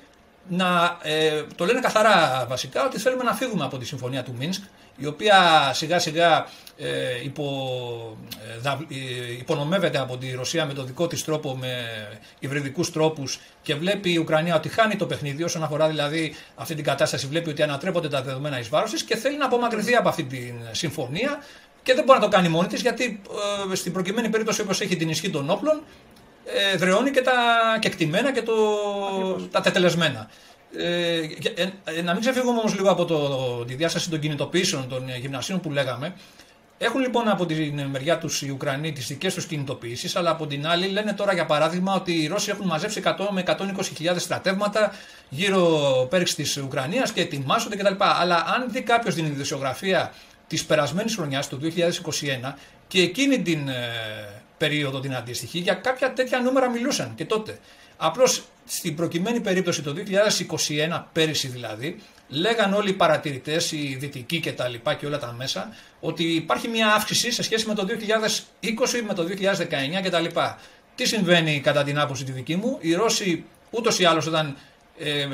να. 0.49 0.99
Ε, 1.03 1.43
το 1.57 1.65
λένε 1.65 1.81
καθαρά 1.81 2.47
βασικά 2.49 2.85
ότι 2.85 2.99
θέλουμε 2.99 3.23
να 3.23 3.35
φύγουμε 3.35 3.65
από 3.65 3.79
τη 3.79 3.85
συμφωνία 3.85 4.23
του 4.23 4.35
Μίνσκ, 4.39 4.63
η 4.97 5.07
οποία 5.07 5.71
σιγά 5.75 5.99
σιγά 5.99 6.47
ε, 6.77 7.25
υπο, 7.25 8.19
ε, 8.65 8.69
ε, 8.69 9.33
υπονομεύεται 9.39 9.99
από 9.99 10.17
τη 10.17 10.33
Ρωσία 10.33 10.67
με 10.67 10.73
τον 10.73 10.87
δικό 10.87 11.07
της 11.07 11.25
τρόπο, 11.25 11.57
με 11.57 11.85
υβριδικούς 12.39 12.93
τρόπους 12.93 13.41
και 13.63 13.75
βλέπει 13.75 14.13
η 14.13 14.19
Ουκρανία 14.19 14.57
ότι 14.57 14.69
χάνει 14.69 14.97
το 14.97 15.07
παιχνίδι 15.07 15.43
όσον 15.43 15.63
αφορά 15.63 15.89
δηλαδή 15.89 16.35
αυτή 16.55 16.75
την 16.75 16.85
κατάσταση, 16.85 17.27
βλέπει 17.27 17.51
ότι 17.51 17.63
ανατρέπονται 17.63 18.09
τα 18.09 18.23
δεδομένα 18.23 18.59
εις 18.59 18.69
βάρος 18.69 19.03
και 19.03 19.17
θέλει 19.17 19.37
να 19.37 19.45
απομακρυνθεί 19.45 19.95
από 19.95 20.09
αυτή 20.09 20.25
τη 20.25 20.55
συμφωνία 20.71 21.43
και 21.83 21.95
δεν 21.95 22.05
μπορεί 22.05 22.19
να 22.19 22.25
το 22.25 22.31
κάνει 22.31 22.49
μόνη 22.49 22.69
της 22.69 22.81
γιατί 22.81 23.21
ε, 23.71 23.75
στην 23.75 23.93
προκειμένη 23.93 24.29
περίπτωση 24.29 24.61
όπως 24.61 24.81
έχει 24.81 24.97
την 24.97 25.09
ισχύ 25.09 25.31
των 25.31 25.51
όπλων 25.51 25.83
ε, 26.45 26.77
δρεώνει 26.77 27.11
και 27.11 27.21
τα 27.21 27.33
κεκτημένα 27.81 28.33
και 28.33 28.43
το, 28.43 28.55
τα 29.51 29.61
τετελεσμένα. 29.61 30.31
Ε, 30.79 31.21
ε, 31.85 32.03
να 32.03 32.13
μην 32.13 32.21
ξεφύγουμε 32.21 32.59
όμως 32.59 32.75
λίγο 32.75 32.91
από 32.91 33.05
το, 33.05 33.65
τη 33.65 33.75
διάσταση 33.75 34.11
των 34.11 34.19
κινητοποιήσεων 34.19 34.89
των 34.89 35.09
γυμνασίων 35.21 35.61
που 35.61 35.71
λέγαμε. 35.71 36.15
Έχουν 36.79 37.01
λοιπόν 37.01 37.29
από 37.29 37.47
την 37.47 37.81
μεριά 37.87 38.19
τους 38.19 38.43
οι 38.43 38.51
Ουκρανοί 38.51 38.93
τις 38.93 39.07
δικές 39.07 39.35
τους 39.35 39.47
κινητοποιήσεις, 39.47 40.17
αλλά 40.17 40.31
από 40.31 40.47
την 40.47 40.67
άλλη 40.67 40.87
λένε 40.87 41.13
τώρα 41.13 41.33
για 41.33 41.47
παράδειγμα 41.47 41.95
ότι 41.95 42.13
οι 42.13 42.27
Ρώσοι 42.27 42.51
έχουν 42.51 42.67
μαζέψει 42.67 43.03
100 43.05 43.13
με 43.31 43.43
120.000 43.47 44.15
στρατεύματα 44.17 44.93
γύρω 45.29 46.07
πέριξη 46.11 46.35
της 46.35 46.57
Ουκρανίας 46.57 47.13
και 47.13 47.21
ετοιμάζονται 47.21 47.77
κτλ. 47.77 47.95
Αλλά 47.99 48.37
αν 48.37 48.71
δει 48.71 48.83
κάποιος 48.83 49.15
την 49.15 49.25
ειδησιογραφία 49.25 50.13
της 50.47 50.65
περασμένης 50.65 51.15
χρονιάς 51.15 51.49
του 51.49 51.61
2021 52.45 52.53
και 52.89 53.01
εκείνη 53.01 53.43
την 53.43 53.69
ε, 53.69 53.75
περίοδο 54.59 55.01
την 55.01 55.15
αντίστοιχη, 55.15 55.59
για 55.59 55.75
κάποια 55.75 56.13
τέτοια 56.13 56.39
νούμερα 56.39 56.71
μιλούσαν 56.71 57.15
και 57.15 57.25
τότε. 57.25 57.59
Απλώς 57.97 58.43
στην 58.65 58.95
προκειμένη 58.95 59.41
περίπτωση 59.41 59.83
το 59.83 59.95
2021, 60.99 61.03
πέρυσι 61.13 61.49
δηλαδή, 61.49 61.99
λέγαν 62.29 62.75
όλοι 62.75 62.91
οι 62.91 62.93
παρατηρητές, 62.93 63.73
οι 63.73 63.97
δυτικοί 64.01 64.41
και 64.41 64.53
τα 64.53 64.69
λοιπά 64.69 64.95
και 64.95 65.07
όλα 65.07 65.19
τα 65.19 65.35
μέσα, 65.39 65.75
ότι 66.07 66.25
υπάρχει 66.25 66.69
μια 66.69 66.95
αύξηση 66.95 67.31
σε 67.31 67.43
σχέση 67.43 67.67
με 67.67 67.75
το 67.75 67.87
2020, 67.87 69.03
με 69.07 69.15
το 69.15 69.27
2019 69.99 70.03
και 70.03 70.11
τα 70.11 70.21
λοιπά. 70.21 70.59
Τι 70.95 71.07
συμβαίνει 71.07 71.61
κατά 71.61 71.85
την 71.85 71.99
άποψη 71.99 72.25
τη 72.25 72.33
δική 72.33 72.57
μου, 72.57 72.79
οι 72.81 72.95
Ρώσοι 72.95 73.45
ούτως 73.71 73.99
ή 73.99 74.05
άλλως 74.05 74.27
όταν, 74.27 74.57
ε, 74.99 75.21
ε, 75.21 75.29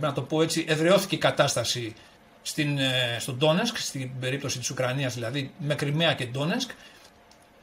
να 0.00 0.12
το 0.12 0.22
πω 0.22 0.42
έτσι, 0.42 0.64
εδραιώθηκε 0.68 1.14
η 1.14 1.18
κατάσταση 1.18 1.94
στην, 2.42 2.78
ε, 2.78 3.16
στον 3.18 3.36
Ντόνεσκ, 3.36 3.76
στην 3.76 4.10
περίπτωση 4.20 4.58
της 4.58 4.70
Ουκρανίας 4.70 5.14
δηλαδή, 5.14 5.50
με 5.58 5.74
Κρυμαία 5.74 6.12
και 6.12 6.24
Ντόνεσκ, 6.26 6.70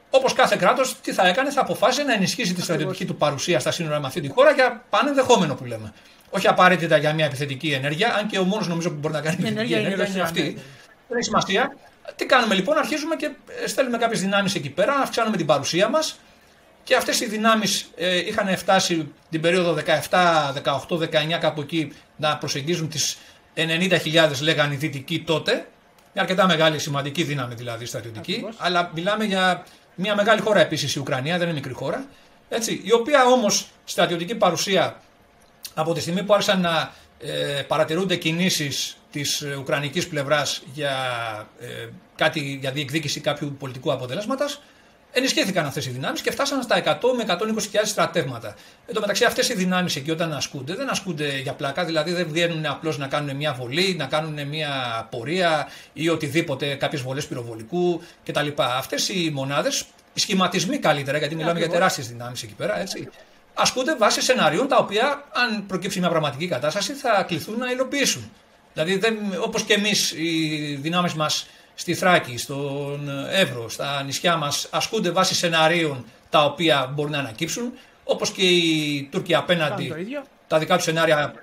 Όπως 0.09 0.33
κάθε 0.33 0.55
κράτος, 0.55 0.95
τι 1.01 1.13
θα 1.13 1.27
έκανε, 1.27 1.51
θα 1.51 1.61
αποφάσισε 1.61 2.03
να 2.03 2.13
ενισχύσει 2.13 2.53
τη 2.53 2.61
στρατιωτική 2.61 3.05
του 3.05 3.15
παρουσία 3.15 3.59
στα 3.59 3.71
σύνορα 3.71 3.99
με 3.99 4.07
αυτή 4.07 4.21
τη 4.21 4.29
χώρα 4.29 4.51
για 4.51 4.83
πανενδεχόμενο 4.89 5.55
που 5.55 5.65
λέμε. 5.65 5.93
Όχι 6.29 6.47
απαραίτητα 6.47 6.97
για 6.97 7.13
μια 7.13 7.25
επιθετική 7.25 7.71
ενέργεια, 7.71 8.15
αν 8.15 8.27
και 8.27 8.39
ο 8.39 8.43
μόνος 8.43 8.67
νομίζω 8.67 8.89
που 8.89 8.95
μπορεί 8.95 9.13
να 9.13 9.21
κάνει 9.21 9.35
επιθετική 9.39 9.73
ενέργεια 9.73 10.07
είναι 10.07 10.21
αυτή. 10.21 10.41
Δεν 11.07 11.17
έχει 11.17 11.23
σημασία. 11.23 11.75
Τι 12.15 12.25
κάνουμε 12.25 12.55
λοιπόν, 12.55 12.77
αρχίζουμε 12.77 13.15
και 13.15 13.31
στέλνουμε 13.65 13.97
κάποιες 13.97 14.21
δυνάμεις 14.21 14.55
εκεί 14.55 14.69
πέρα, 14.69 14.93
αυξάνουμε 14.93 15.37
την 15.37 15.45
παρουσία 15.45 15.89
μας 15.89 16.19
και 16.83 16.95
αυτές 16.95 17.19
οι 17.19 17.25
δυνάμεις 17.25 17.89
ε, 17.95 18.17
είχαν 18.17 18.57
φτάσει 18.57 19.11
την 19.29 19.41
περίοδο 19.41 19.77
17, 20.09 20.23
18, 20.89 20.97
19 20.97 21.37
κάπου 21.39 21.61
εκεί 21.61 21.93
να 22.15 22.37
προσεγγίζουν 22.37 22.89
τις 22.89 23.17
90.000 23.55 24.29
λέγανε 24.41 24.73
οι 24.73 24.77
δυτικοί 24.77 25.19
τότε. 25.19 25.67
Μια 26.13 26.23
αρκετά 26.23 26.47
μεγάλη 26.47 26.79
σημαντική 26.79 27.23
δύναμη 27.23 27.55
δηλαδή 27.55 27.85
στρατιωτική, 27.85 28.47
αλλά 28.57 28.91
μιλάμε 28.93 29.23
για 29.23 29.65
μια 29.95 30.15
μεγάλη 30.15 30.41
χώρα 30.41 30.59
επίσης 30.59 30.95
η 30.95 30.99
Ουκρανία, 30.99 31.37
δεν 31.37 31.47
είναι 31.47 31.53
μικρή 31.53 31.73
χώρα. 31.73 32.05
Έτσι, 32.49 32.81
η 32.83 32.93
οποία 32.93 33.25
όμως 33.25 33.67
στρατιωτική 33.83 34.35
παρουσία 34.35 35.01
από 35.73 35.93
τη 35.93 36.01
στιγμή 36.01 36.23
που 36.23 36.33
άρχισαν 36.33 36.61
να 36.61 36.91
ε, 37.19 37.61
παρατηρούνται 37.67 38.15
κινήσεις 38.15 38.97
της 39.13 39.45
ουκρανικής 39.59 40.07
πλευράς 40.07 40.63
για, 40.73 40.95
ε, 41.59 41.87
κάτι, 42.15 42.57
για 42.61 42.71
διεκδίκηση 42.71 43.19
κάποιου 43.19 43.55
πολιτικού 43.59 43.91
αποτελέσματος, 43.91 44.61
ενισχύθηκαν 45.11 45.65
αυτές 45.65 45.85
οι 45.85 45.89
δυνάμεις 45.89 46.21
και 46.21 46.31
φτάσαν 46.31 46.61
στα 46.61 46.75
100 46.75 47.13
με 47.15 47.23
120.000 47.23 47.89
στρατεύματα. 47.89 48.55
Εν 48.85 48.93
τω 48.93 48.99
μεταξύ, 48.99 49.25
αυτές 49.25 49.49
οι 49.49 49.53
δυνάμεις 49.53 49.95
εκεί 49.95 50.11
όταν 50.11 50.33
ασκούνται, 50.33 50.75
δεν 50.75 50.89
ασκούνται 50.89 51.37
για 51.37 51.53
πλάκα, 51.53 51.85
δηλαδή 51.85 52.11
δεν 52.11 52.27
βγαίνουν 52.31 52.65
απλώς 52.65 52.97
να 52.97 53.07
κάνουν 53.07 53.35
μια 53.35 53.53
βολή, 53.53 53.95
να 53.97 54.05
κάνουν 54.05 54.47
μια 54.47 55.07
πορεία 55.11 55.67
ή 55.93 56.09
οτιδήποτε, 56.09 56.75
κάποιες 56.75 57.01
βολές 57.01 57.27
πυροβολικού 57.27 58.01
κτλ. 58.25 58.47
Αυτές 58.55 59.09
οι 59.09 59.31
μονάδες, 59.33 59.85
οι 60.13 60.19
σχηματισμοί 60.19 60.77
καλύτερα, 60.77 61.17
γιατί 61.17 61.35
μιλάμε 61.35 61.59
για 61.59 61.69
τεράστιες 61.69 62.07
δυνάμεις 62.07 62.43
εκεί 62.43 62.53
πέρα, 62.53 62.79
έτσι, 62.79 63.09
ασκούνται 63.53 63.95
βάσει 63.95 64.21
σενάριων 64.21 64.67
τα 64.67 64.77
οποία, 64.77 65.23
αν 65.33 65.65
προκύψει 65.65 65.99
μια 65.99 66.09
πραγματική 66.09 66.47
κατάσταση, 66.47 66.93
θα 66.93 67.23
κληθούν 67.27 67.57
να 67.57 67.71
υλοποιήσουν. 67.71 68.31
Δηλαδή, 68.73 68.99
όπως 69.43 69.63
και 69.63 69.73
εμείς 69.73 70.11
οι 70.11 70.77
δυνάμεις 70.81 71.13
μας 71.13 71.47
στη 71.75 71.93
Θράκη, 71.93 72.37
στον 72.37 73.09
Εύρο, 73.31 73.69
στα 73.69 74.03
νησιά 74.03 74.35
μας 74.37 74.67
ασκούνται 74.71 75.11
βάσει 75.11 75.35
σενάριων 75.35 76.05
τα 76.29 76.45
οποία 76.45 76.91
μπορούν 76.93 77.11
να 77.11 77.19
ανακύψουν, 77.19 77.73
όπως 78.03 78.31
και 78.31 78.41
οι 78.41 79.07
Τούρκοι 79.11 79.35
απέναντι 79.35 79.93
τα 80.53 80.59
δικά 80.59 80.75
τους 80.75 80.83
σενάρια 80.83 81.33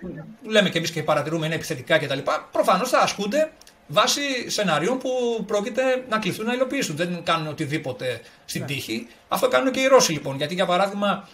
λέμε 0.43 0.69
και 0.69 0.79
εμείς 0.79 0.91
και 0.91 1.03
παρατηρούμε 1.03 1.47
είναι 1.47 1.55
επιθετικά 1.55 1.99
κτλ. 1.99 2.19
Προφανώς 2.53 2.89
θα 2.89 2.99
ασκούνται 2.99 3.51
βάσει 3.87 4.51
σενάριων 4.51 4.99
που 4.99 5.11
πρόκειται 5.47 5.83
να 6.09 6.19
κληθούν 6.19 6.47
να 6.47 6.53
υλοποιήσουν. 6.53 6.97
Δεν 6.97 7.23
κάνουν 7.23 7.47
οτιδήποτε 7.47 8.21
στην 8.45 8.61
ναι. 8.61 8.67
τύχη. 8.67 9.07
Αυτό 9.29 9.49
κάνουν 9.49 9.73
και 9.73 9.81
οι 9.81 9.87
Ρώσοι 9.87 10.13
λοιπόν. 10.13 10.37
Γιατί 10.37 10.55
για 10.55 10.67
παράδειγμα, 10.67 11.29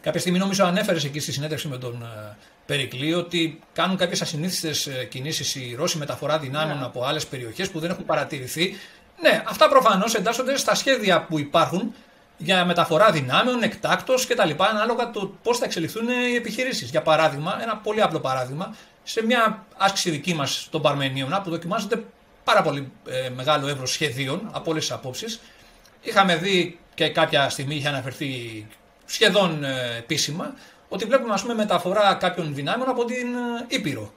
κάποια 0.00 0.20
στιγμή 0.20 0.38
νομίζω 0.38 0.64
ανέφερες 0.64 1.04
εκεί 1.04 1.20
στη 1.20 1.32
συνέντευξη 1.32 1.68
με 1.68 1.78
τον 1.78 2.02
ε, 2.02 2.36
Περικλεί 2.66 3.14
ότι 3.14 3.60
κάνουν 3.72 3.96
κάποιες 3.96 4.22
ασυνήθιστες 4.22 4.88
κινήσεις 5.08 5.54
οι 5.54 5.74
Ρώσοι 5.78 5.98
μεταφορά 5.98 6.38
δυνάμεων 6.38 6.78
ναι. 6.78 6.84
από 6.84 7.04
άλλες 7.04 7.26
περιοχές 7.26 7.70
που 7.70 7.78
δεν 7.80 7.90
έχουν 7.90 8.04
παρατηρηθεί. 8.04 8.76
Ναι, 9.20 9.42
αυτά 9.46 9.68
προφανώς 9.68 10.14
εντάσσονται 10.14 10.56
στα 10.56 10.74
σχέδια 10.74 11.22
που 11.24 11.38
υπάρχουν 11.38 11.94
για 12.36 12.64
μεταφορά 12.64 13.10
δυνάμεων, 13.10 13.62
εκτάκτος 13.62 14.26
κτλ. 14.26 14.50
Ανάλογα 14.56 15.10
το 15.10 15.34
πώς 15.42 15.58
θα 15.58 15.64
εξελιχθούν 15.64 16.08
οι 16.08 16.34
επιχειρήσεις. 16.34 16.90
Για 16.90 17.02
παράδειγμα, 17.02 17.58
ένα 17.62 17.76
πολύ 17.76 18.02
απλό 18.02 18.20
παράδειγμα, 18.20 18.74
σε 19.02 19.24
μια 19.24 19.66
άσκηση 19.76 20.10
δική 20.10 20.34
μας 20.34 20.68
των 20.70 20.82
Παρμενίων, 20.82 21.40
που 21.44 21.50
δοκιμάζεται 21.50 22.04
πάρα 22.44 22.62
πολύ 22.62 22.92
ε, 23.08 23.28
μεγάλο 23.28 23.68
εύρος 23.68 23.92
σχεδίων 23.92 24.48
από 24.52 24.70
όλες 24.70 24.86
τις 24.86 24.94
απόψεις, 24.94 25.40
είχαμε 26.00 26.36
δει 26.36 26.78
και 26.94 27.08
κάποια 27.08 27.48
στιγμή 27.48 27.74
είχε 27.74 27.88
αναφερθεί 27.88 28.66
σχεδόν 29.06 29.64
ε, 29.64 29.96
επίσημα 29.98 30.54
ότι 30.88 31.04
βλέπουμε 31.04 31.32
ας 31.32 31.42
πούμε, 31.42 31.54
μεταφορά 31.54 32.14
κάποιων 32.14 32.54
δυνάμεων 32.54 32.88
από 32.88 33.04
την 33.04 33.34
ε, 33.34 33.64
Ήπειρο. 33.66 34.12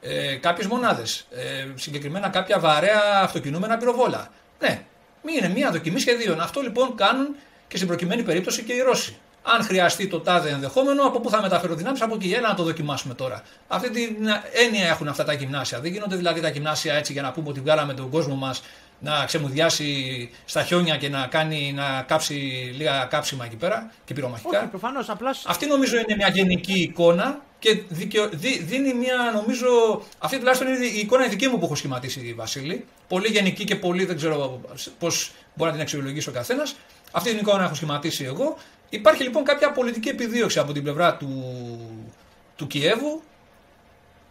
Ε, 0.00 0.34
Κάποιες 0.34 0.66
μονάδες. 0.66 1.26
Ε, 1.30 1.66
συγκεκριμένα 1.74 2.28
κάποια 2.28 2.58
βαρέα 2.58 3.20
αυτοκινούμενα 3.22 3.76
πυροβόλα. 3.76 4.30
Ναι, 4.58 4.82
είναι 5.36 5.48
μια 5.48 5.70
δοκιμή 5.70 6.00
σχεδίων. 6.00 6.40
Αυτό 6.40 6.60
λοιπόν 6.60 6.94
κάνουν 6.94 7.36
και 7.68 7.76
στην 7.76 7.88
προκειμένη 7.88 8.22
περίπτωση 8.22 8.62
και 8.62 8.72
οι 8.72 8.80
Ρώσοι. 8.80 9.18
Αν 9.42 9.62
χρειαστεί 9.62 10.06
το 10.08 10.20
τάδε 10.20 10.50
ενδεχόμενο, 10.50 11.02
από 11.02 11.20
πού 11.20 11.30
θα 11.30 11.40
μεταφέρω 11.40 11.74
δυνάμεις, 11.74 12.02
από 12.02 12.14
εκεί. 12.14 12.32
Έλα 12.32 12.48
να 12.48 12.54
το 12.54 12.62
δοκιμάσουμε 12.62 13.14
τώρα. 13.14 13.42
Αυτή 13.68 13.90
την 13.90 14.16
έννοια 14.64 14.88
έχουν 14.88 15.08
αυτά 15.08 15.24
τα 15.24 15.32
γυμνάσια. 15.32 15.80
Δεν 15.80 15.92
γίνονται 15.92 16.16
δηλαδή 16.16 16.40
τα 16.40 16.48
γυμνάσια 16.48 16.94
έτσι 16.94 17.12
για 17.12 17.22
να 17.22 17.32
πούμε 17.32 17.48
ότι 17.48 17.60
βγάλαμε 17.60 17.94
τον 17.94 18.10
κόσμο 18.10 18.34
μας 18.34 18.62
να 19.00 19.24
ξεμουδιάσει 19.24 20.30
στα 20.44 20.62
χιόνια 20.62 20.96
και 20.96 21.08
να, 21.08 21.26
κάνει, 21.26 21.72
να 21.72 22.02
κάψει 22.02 22.34
λίγα 22.76 23.06
κάψιμα 23.10 23.44
εκεί 23.44 23.56
πέρα 23.56 23.92
και 24.04 24.14
πυρομαχικά. 24.14 24.58
Όχι, 24.58 24.68
προφανώς, 24.68 25.08
απλώς... 25.08 25.44
Αυτή 25.46 25.66
νομίζω 25.66 25.96
είναι 25.96 26.14
μια 26.16 26.28
γενική 26.28 26.80
εικόνα 26.80 27.40
και 27.58 27.82
δικαιο... 27.88 28.28
δίνει 28.62 28.94
μια 28.94 29.16
νομίζω. 29.34 30.02
Αυτή 30.18 30.38
τουλάχιστον 30.38 30.68
είναι 30.68 30.86
η 30.86 30.98
εικόνα 30.98 31.26
δική 31.26 31.46
μου 31.46 31.58
που 31.58 31.64
έχω 31.64 31.74
σχηματίσει 31.74 32.20
η 32.20 32.34
Βασίλη. 32.34 32.84
Πολύ 33.08 33.28
γενική 33.28 33.64
και 33.64 33.76
πολύ 33.76 34.04
δεν 34.04 34.16
ξέρω 34.16 34.60
πώς 34.98 35.32
μπορεί 35.54 35.70
να 35.70 35.76
την 35.76 35.80
αξιολογήσει 35.80 36.28
ο 36.28 36.32
καθένας. 36.32 36.76
Αυτή 37.12 37.30
την 37.30 37.38
εικόνα 37.38 37.64
έχω 37.64 37.74
σχηματίσει 37.74 38.24
εγώ. 38.24 38.56
Υπάρχει 38.88 39.22
λοιπόν 39.22 39.44
κάποια 39.44 39.72
πολιτική 39.72 40.08
επιδίωξη 40.08 40.58
από 40.58 40.72
την 40.72 40.82
πλευρά 40.82 41.16
του, 41.16 41.32
του 42.56 42.66
Κιέβου 42.66 43.22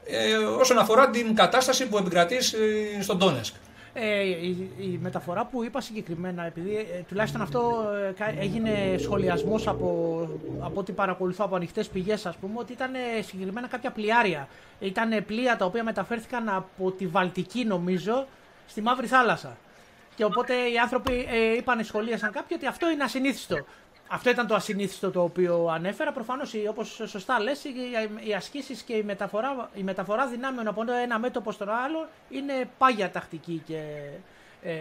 ε, 0.05 0.35
όσον 0.35 0.77
αφορά 0.77 1.09
την 1.09 1.35
κατάσταση 1.35 1.87
που 1.87 1.97
επικρατεί 1.97 2.37
στον 3.01 3.19
Τόνεσκ. 3.19 3.53
Ε, 3.93 4.21
η, 4.21 4.71
η, 4.77 4.99
μεταφορά 5.01 5.45
που 5.45 5.63
είπα 5.63 5.81
συγκεκριμένα, 5.81 6.45
επειδή 6.45 6.75
ε, 6.75 7.01
τουλάχιστον 7.07 7.41
αυτό 7.41 7.85
ε, 8.17 8.39
έγινε 8.39 8.95
σχολιασμός 8.97 9.67
από, 9.67 10.29
από 10.59 10.79
ό,τι 10.79 10.91
παρακολουθώ 10.91 11.45
από 11.45 11.55
ανοιχτές 11.55 11.87
πηγές, 11.87 12.25
ας 12.25 12.35
πούμε, 12.35 12.53
ότι 12.57 12.71
ήταν 12.71 12.93
ε, 12.95 13.21
συγκεκριμένα 13.21 13.67
κάποια 13.67 13.91
πλοιάρια. 13.91 14.47
Ήταν 14.79 15.25
πλοία 15.25 15.57
τα 15.57 15.65
οποία 15.65 15.83
μεταφέρθηκαν 15.83 16.49
από 16.49 16.91
τη 16.91 17.07
Βαλτική, 17.07 17.65
νομίζω, 17.65 18.27
στη 18.67 18.81
Μαύρη 18.81 19.07
Θάλασσα. 19.07 19.57
Και 20.15 20.25
οπότε 20.25 20.53
οι 20.53 20.77
άνθρωποι 20.77 21.27
ε, 21.29 21.55
είπαν, 21.55 21.83
σχολίασαν 21.83 22.31
κάποιοι 22.31 22.57
ότι 22.59 22.67
αυτό 22.67 22.89
είναι 22.89 23.03
ασυνήθιστο. 23.03 23.65
Αυτό 24.11 24.29
ήταν 24.29 24.47
το 24.47 24.55
ασυνήθιστο 24.55 25.11
το 25.11 25.23
οποίο 25.23 25.69
ανέφερα. 25.73 26.11
Προφανώς, 26.11 26.53
όπως 26.69 27.01
σωστά 27.05 27.39
λες, 27.39 27.63
οι 28.27 28.33
ασκήσεις 28.33 28.81
και 28.81 28.93
η 28.93 29.03
μεταφορά, 29.03 29.69
η 29.73 29.83
μεταφορά 29.83 30.27
δυνάμεων 30.27 30.67
από 30.67 30.83
ένα 31.03 31.19
μέτωπο 31.19 31.51
στο 31.51 31.65
άλλο 31.85 32.07
είναι 32.29 32.69
πάγια 32.77 33.11
τακτική 33.11 33.61
και 33.67 33.81
ε, 34.63 34.73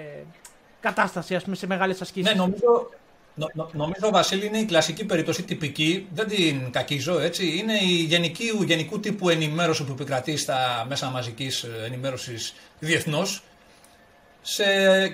κατάσταση 0.80 1.34
ας 1.34 1.44
πούμε, 1.44 1.56
σε 1.56 1.66
μεγάλες 1.66 2.00
ασκήσεις. 2.00 2.30
Ναι, 2.30 2.36
νομίζω, 2.36 2.90
νο, 3.34 3.70
νομίζω, 3.72 4.10
Βασίλη, 4.10 4.46
είναι 4.46 4.58
η 4.58 4.64
κλασική 4.64 5.04
περίπτωση 5.04 5.42
τυπική. 5.42 6.08
Δεν 6.14 6.28
την 6.28 6.70
κακίζω 6.70 7.18
έτσι. 7.18 7.58
Είναι 7.58 7.74
η 7.74 7.94
γενική, 7.94 8.44
γενικού 8.64 9.00
τύπου 9.00 9.28
ενημέρωση 9.28 9.84
που 9.84 9.92
επικρατεί 9.92 10.36
στα 10.36 10.86
μέσα 10.88 11.10
μαζικής 11.10 11.66
ενημέρωσης 11.86 12.54
διεθνώς. 12.78 13.42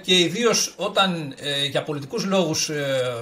και 0.02 0.18
ιδίως 0.18 0.74
όταν 0.76 1.34
ε, 1.40 1.64
για 1.64 1.82
πολιτικούς 1.82 2.24
λόγους 2.24 2.68
ε, 2.68 3.14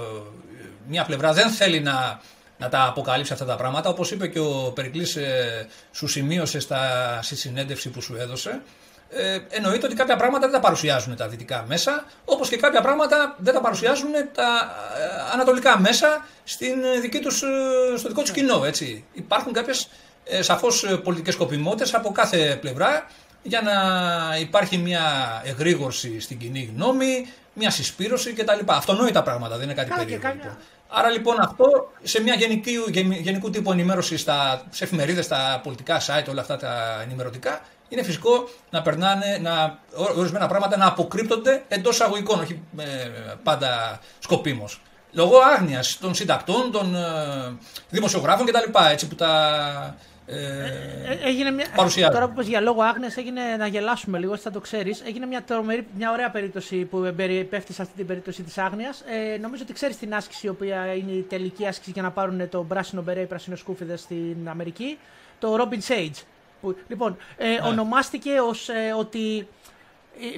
μια 0.93 1.05
πλευρά 1.05 1.33
δεν 1.33 1.51
θέλει 1.51 1.81
να, 1.81 2.21
να 2.59 2.69
τα 2.69 2.85
αποκαλύψει 2.85 3.33
αυτά 3.33 3.45
τα 3.45 3.57
πράγματα. 3.57 3.89
Όπως 3.89 4.11
είπε 4.11 4.27
και 4.27 4.39
ο 4.39 4.73
Περικλής 4.75 5.17
ε, 5.17 5.67
σου 5.93 6.07
σημείωσε 6.07 6.61
στα, 6.61 6.83
στη 7.23 7.37
συνέντευξη 7.37 7.89
που 7.91 8.01
σου 8.01 8.17
έδωσε, 8.19 8.61
ε, 9.11 9.39
εννοείται 9.49 9.87
ότι 9.87 9.95
κάποια 9.95 10.17
πράγματα 10.17 10.47
δεν 10.47 10.55
τα 10.55 10.61
παρουσιάζουν 10.61 11.17
τα 11.17 11.29
δυτικά 11.29 11.65
μέσα, 11.69 12.05
όπως 12.25 12.49
και 12.49 12.57
κάποια 12.57 12.81
πράγματα 12.81 13.37
δεν 13.39 13.55
τα 13.55 13.61
παρουσιάζουν 13.61 14.11
τα 14.35 14.75
ε, 14.99 15.33
ανατολικά 15.33 15.81
μέσα 15.81 16.25
στην 16.45 16.75
δική 17.01 17.19
τους, 17.19 17.43
ε, 17.43 17.97
στο 17.97 18.09
δικό 18.09 18.21
τους 18.21 18.31
κοινό. 18.31 18.65
Έτσι. 18.65 19.05
Υπάρχουν 19.13 19.53
κάποιες 19.53 19.89
ε, 20.25 20.43
σαφώς 20.43 21.01
πολιτικές 21.05 21.35
σκοπιμότητες 21.35 21.95
από 21.95 22.13
κάθε 22.13 22.59
πλευρά 22.61 23.07
για 23.43 23.61
να 23.61 23.73
υπάρχει 24.37 24.77
μια 24.79 25.03
εγρήγορση 25.45 26.21
στην 26.21 26.39
κοινή 26.39 26.73
γνώμη, 26.75 27.27
μια 27.53 27.71
συσπήρωση 27.71 28.33
κτλ. 28.33 28.59
Αυτονόητα 28.67 29.23
πράγματα, 29.23 29.57
δεν 29.57 29.65
είναι 29.65 29.75
κάτι 29.75 29.91
περίεργο. 29.97 30.29
Λοιπόν. 30.29 30.57
Άρα 30.95 31.11
λοιπόν 31.11 31.41
αυτό 31.41 31.91
σε 32.03 32.23
μια 32.23 32.35
γενική, 32.35 32.79
γενικού 33.21 33.51
τύπου 33.51 33.73
ενημέρωση 33.73 34.17
στα, 34.17 34.63
σε 34.71 34.85
εφημερίδες, 34.85 35.25
στα 35.25 35.61
πολιτικά 35.63 36.01
site, 36.01 36.29
όλα 36.31 36.41
αυτά 36.41 36.57
τα 36.57 37.01
ενημερωτικά, 37.03 37.61
είναι 37.89 38.03
φυσικό 38.03 38.49
να 38.71 38.83
περνάνε, 38.83 39.39
να, 39.43 39.79
ορισμένα 40.17 40.47
πράγματα 40.47 40.77
να 40.77 40.87
αποκρύπτονται 40.87 41.65
εντός 41.69 42.01
αγωγικών, 42.01 42.41
όχι 42.41 42.63
ε, 42.77 42.85
πάντα 43.43 44.01
σκοπίμως. 44.19 44.81
Λόγω 45.13 45.39
άγνοιας 45.39 45.99
των 46.01 46.15
συντακτών, 46.15 46.71
των 46.73 46.95
ε, 46.95 47.57
δημοσιογράφων 47.91 48.47
κτλ. 48.47 48.79
Έτσι 48.91 49.09
που 49.09 49.15
τα 49.15 49.97
ε, 50.27 50.35
ε, 50.35 51.29
έγινε 51.29 51.51
μια, 51.51 51.67
τώρα 52.11 52.27
που 52.27 52.33
είπες 52.33 52.49
για 52.49 52.61
λόγο 52.61 52.83
άγνες 52.83 53.17
έγινε 53.17 53.57
να 53.57 53.67
γελάσουμε 53.67 54.19
λίγο, 54.19 54.37
θα 54.37 54.51
το 54.51 54.61
ξέρεις. 54.61 55.03
Έγινε 55.07 55.27
μια, 55.27 55.43
τρομερή, 55.43 55.87
μια 55.97 56.11
ωραία 56.11 56.31
περίπτωση 56.31 56.77
που 56.85 57.15
πέφτει 57.51 57.73
σε 57.73 57.83
αυτή 57.83 57.97
την 57.97 58.07
περίπτωση 58.07 58.43
της 58.43 58.59
άγνοιας. 58.59 59.05
Ε, 59.35 59.39
νομίζω 59.39 59.63
ότι 59.63 59.73
ξέρεις 59.73 59.97
την 59.97 60.15
άσκηση 60.15 60.47
η 60.47 60.49
οποία 60.49 60.95
είναι 60.95 61.13
η 61.13 61.23
τελική 61.23 61.67
άσκηση 61.67 61.91
για 61.91 62.03
να 62.03 62.11
πάρουν 62.11 62.49
το 62.49 62.63
πράσινο 62.63 63.03
μπερέ, 63.03 63.25
πράσινο 63.25 63.57
σκούφιδες 63.57 64.01
στην 64.01 64.49
Αμερική. 64.49 64.99
Το 65.39 65.57
Robin 65.57 65.93
Sage. 65.93 66.23
Που, 66.61 66.77
λοιπόν, 66.89 67.17
ε, 67.37 67.49
ναι. 67.49 67.59
ονομάστηκε 67.63 68.41
ως 68.41 68.69
ε, 68.69 68.93
ότι 68.99 69.39
ε, 69.39 69.45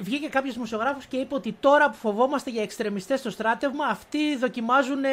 βγήκε 0.01 0.27
κάποιος 0.27 0.53
δημοσιογράφος 0.53 1.05
και 1.05 1.17
είπε 1.17 1.35
ότι 1.35 1.55
τώρα 1.59 1.89
που 1.89 1.95
φοβόμαστε 1.95 2.49
για 2.49 2.61
εξτρεμιστές 2.61 3.19
στο 3.19 3.29
στράτευμα, 3.29 3.85
αυτοί 3.85 4.37
δοκιμάζουν 4.37 5.03
ε, 5.03 5.09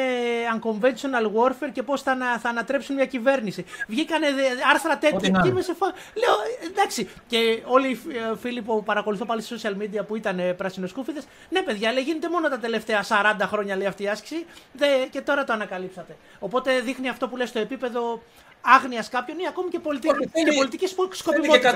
unconventional 0.55 1.25
warfare 1.35 1.71
και 1.73 1.83
πώς 1.83 2.01
θα, 2.01 2.39
θα 2.41 2.49
ανατρέψουν 2.49 2.95
μια 2.95 3.05
κυβέρνηση. 3.05 3.65
Βγήκανε 3.87 4.27
άρθρα 4.73 4.97
τέτοια 4.97 5.29
και 5.41 5.47
είμαι 5.47 5.61
σε 5.61 5.73
φα... 5.73 5.85
Λέω 5.85 6.35
εντάξει. 6.69 7.09
Και 7.27 7.63
όλοι 7.65 7.87
οι 7.87 7.99
ε, 8.31 8.37
φίλοι 8.37 8.61
που 8.61 8.83
παρακολουθώ 8.83 9.25
πάλι 9.25 9.41
στα 9.41 9.55
social 9.55 9.81
media 9.81 10.07
που 10.07 10.15
ήταν 10.15 10.55
πράσινο-σκούφιδε, 10.57 11.21
ναι, 11.49 11.61
παιδιά, 11.61 11.91
λέει 11.91 12.03
γίνεται 12.03 12.29
μόνο 12.29 12.49
τα 12.49 12.59
τελευταία 12.59 13.03
40 13.07 13.35
χρόνια 13.41 13.75
λέει 13.75 13.87
αυτή 13.87 14.03
η 14.03 14.07
άσκηση 14.07 14.45
δε, 14.73 14.87
και 15.09 15.21
τώρα 15.21 15.43
το 15.43 15.53
ανακαλύψατε. 15.53 16.15
Οπότε 16.39 16.79
δείχνει 16.79 17.09
αυτό 17.09 17.27
που 17.27 17.37
λες 17.37 17.49
στο 17.49 17.59
επίπεδο 17.59 18.21
άγνοιας 18.61 19.09
κάποιων 19.09 19.39
ή 19.39 19.47
ακόμη 19.47 19.69
και, 19.69 19.79
πολιτική, 19.79 20.43
και 20.45 20.51
πολιτικής 20.55 20.95
σκοπιμότητας. 21.11 21.75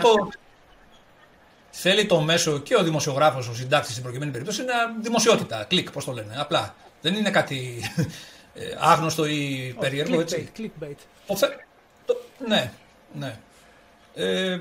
Θέλει 1.80 2.06
το 2.06 2.20
μέσο 2.20 2.60
και 2.60 2.76
ο 2.76 2.84
δημοσιογράφος, 2.84 3.48
ο 3.48 3.54
συντάκτης 3.54 3.92
στην 3.92 4.04
προκειμένη 4.04 4.32
περίπτωση, 4.32 4.64
να 4.64 4.74
δημοσιότητα. 5.02 5.66
Κλικ, 5.70 5.92
πώς 5.92 6.06
το 6.06 6.12
λένε. 6.12 6.34
Απλά. 6.38 6.76
Δεν 7.02 7.14
είναι 7.16 7.30
κάτι 7.30 7.82
ε, 8.54 8.62
άγνωστο 8.80 9.26
ή 9.26 9.76
περίεργο, 9.80 10.20
έτσι. 10.20 10.52
Clickbait. 10.58 10.96
Το, 12.06 12.18
Ναι, 12.48 12.72
ναι. 13.14 13.38
Ε, 14.16 14.60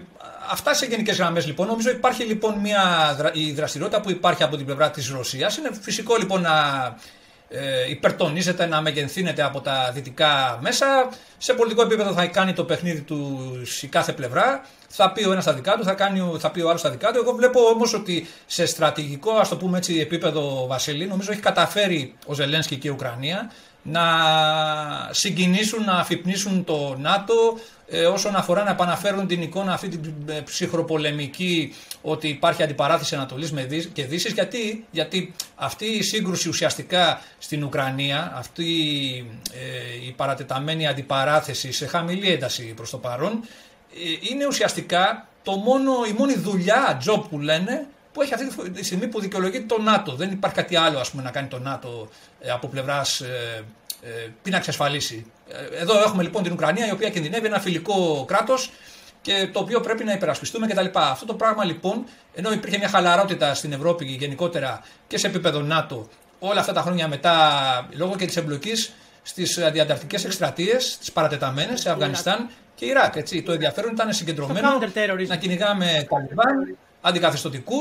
αυτά 0.51 0.75
σε 0.75 0.87
γενικές 0.87 1.17
γραμμές 1.17 1.47
λοιπόν. 1.47 1.67
Νομίζω 1.67 1.91
υπάρχει 1.91 2.25
λοιπόν 2.25 2.59
μια 2.59 3.15
δρα... 3.19 3.31
η 3.35 3.53
δραστηριότητα 3.53 4.01
που 4.01 4.11
υπάρχει 4.11 4.43
από 4.43 4.57
την 4.57 4.67
πλευρά 4.67 4.91
της 4.91 5.09
Ρωσίας. 5.09 5.57
Είναι 5.57 5.71
φυσικό 5.81 6.17
λοιπόν 6.17 6.41
να 6.41 6.55
ε, 7.49 7.91
υπερτονίζεται, 7.91 8.67
να 8.67 8.81
μεγενθύνεται 8.81 9.43
από 9.43 9.61
τα 9.61 9.91
δυτικά 9.95 10.59
μέσα. 10.63 11.09
Σε 11.39 11.55
πολιτικό 11.55 11.83
επίπεδο 11.83 12.13
θα 12.13 12.27
κάνει 12.27 12.53
το 12.53 12.65
παιχνίδι 12.65 13.01
τους 13.01 13.83
η 13.83 13.87
κάθε 13.87 14.13
πλευρά. 14.13 14.67
Θα 14.89 15.13
πει 15.13 15.25
ο 15.25 15.33
ένας 15.33 15.45
τα 15.45 15.53
δικά 15.53 15.77
του, 15.77 15.85
θα, 15.85 15.93
κάνει, 15.93 16.37
θα 16.39 16.51
πει 16.51 16.61
ο 16.61 16.69
άλλος 16.69 16.83
τα 16.83 16.91
δικά 16.91 17.13
του. 17.13 17.19
Εγώ 17.19 17.33
βλέπω 17.33 17.61
όμως 17.61 17.95
ότι 17.95 18.27
σε 18.47 18.67
στρατηγικό, 18.67 19.33
ας 19.33 19.49
το 19.49 19.57
πούμε 19.57 19.79
έτσι, 19.79 19.99
επίπεδο 20.01 20.67
Βασίλη, 20.67 21.07
νομίζω 21.07 21.33
έχει 21.33 21.41
καταφέρει 21.41 22.15
ο 22.27 22.35
Ζελένσκι 22.35 22.77
και 22.77 22.89
η 22.89 22.91
Ουκρανία 22.91 23.51
να 23.83 24.03
συγκινήσουν, 25.11 25.85
να 25.85 25.93
αφυπνίσουν 25.93 26.65
το 26.65 26.97
ΝΑΤΟ 26.99 27.59
ε, 27.89 28.07
όσον 28.07 28.37
αφορά 28.37 28.65
να 28.65 28.71
επαναφέρουν 28.71 29.27
την 29.27 29.43
εικόνα 29.43 29.73
αυτή 29.73 29.89
την 29.89 30.15
ε, 30.27 30.41
ψυχροπολεμική 30.41 31.75
ότι 32.03 32.29
υπάρχει 32.29 32.63
αντιπαράθεση 32.63 33.15
Ανατολής 33.15 33.53
και 33.93 34.05
Δύσης 34.05 34.33
γιατί, 34.33 34.85
γιατί 34.91 35.35
αυτή 35.55 35.85
η 35.85 36.03
σύγκρουση 36.03 36.49
ουσιαστικά 36.49 37.21
στην 37.39 37.65
Ουκρανία 37.65 38.33
αυτή 38.37 38.65
ε, 39.53 40.07
η 40.07 40.13
παρατεταμένη 40.17 40.87
αντιπαράθεση 40.87 41.73
σε 41.73 41.87
χαμηλή 41.87 42.33
ένταση 42.33 42.73
προς 42.77 42.91
το 42.91 42.99
παρόν 42.99 43.41
είναι 44.31 44.47
ουσιαστικά 44.47 45.29
το 45.43 45.53
μόνο, 45.53 45.93
η 46.09 46.13
μόνη 46.19 46.35
δουλειά, 46.35 47.03
job 47.07 47.23
που 47.31 47.39
λένε 47.39 47.87
που 48.13 48.23
έχει 48.23 48.35
αυτή 48.35 48.71
τη 48.71 48.85
στιγμή 48.85 49.09
που 49.09 49.21
δικαιολογεί 49.21 49.61
το 49.61 49.81
ΝΑΤΟ. 49.83 50.15
Δεν 50.15 50.31
υπάρχει 50.31 50.57
κάτι 50.57 50.77
άλλο 50.77 50.99
ας 50.99 51.11
πούμε, 51.11 51.23
να 51.23 51.31
κάνει 51.31 51.49
το 51.49 51.59
ΝΑΤΟ 51.59 52.09
από 52.53 52.69
πλευράς 52.69 53.21
ε, 53.21 53.65
ε, 54.03 54.09
πίναξη 54.43 54.71
ασφαλίσει. 54.71 55.33
Ε, 55.49 55.81
εδώ 55.81 55.99
έχουμε 56.03 56.23
λοιπόν 56.23 56.43
την 56.43 56.53
Ουκρανία 56.53 56.87
η 56.87 56.91
οποία 56.91 57.11
κινδυνεύει 57.11 57.47
ένα 57.47 57.61
φιλικό 57.61 58.25
κράτος 58.27 58.71
και 59.23 59.49
το 59.53 59.59
οποίο 59.59 59.81
πρέπει 59.81 60.05
να 60.05 60.13
υπερασπιστούμε 60.13 60.67
κτλ. 60.67 60.87
Αυτό 60.93 61.27
το 61.27 61.35
πράγμα 61.35 61.65
λοιπόν, 61.65 62.05
ενώ 62.35 62.53
υπήρχε 62.53 62.79
μια 62.79 62.89
χαλαρότητα 62.89 63.55
στην 63.55 63.73
Ευρώπη 63.73 64.05
γενικότερα 64.05 64.83
και 65.07 65.19
σε 65.19 65.27
επίπεδο 65.27 65.61
ΝΑΤΟ 65.61 66.09
όλα 66.39 66.61
αυτά 66.61 66.73
τα 66.73 66.81
χρόνια 66.81 67.09
μετά, 67.09 67.37
λόγω 67.91 68.17
και 68.17 68.27
της 68.27 68.37
εμπλοκής 68.37 68.93
στις 69.23 69.59
αντιανταρκτικές 69.59 70.25
εκστρατείες, 70.25 70.99
τις 70.99 71.13
παρατεταμένες 71.13 71.81
σε 71.81 71.91
Αφγανιστάν 71.91 72.49
και 72.77 72.85
Ιράκ. 72.85 73.17
Έτσι. 73.17 73.43
Το 73.43 73.53
ενδιαφέρον 73.53 73.93
ήταν 73.93 74.13
συγκεντρωμένο 74.13 74.69
να 75.27 75.37
κυνηγάμε 75.37 76.07
Ταλιμπάν, 76.11 76.77
αντικαθεστωτικού. 77.01 77.81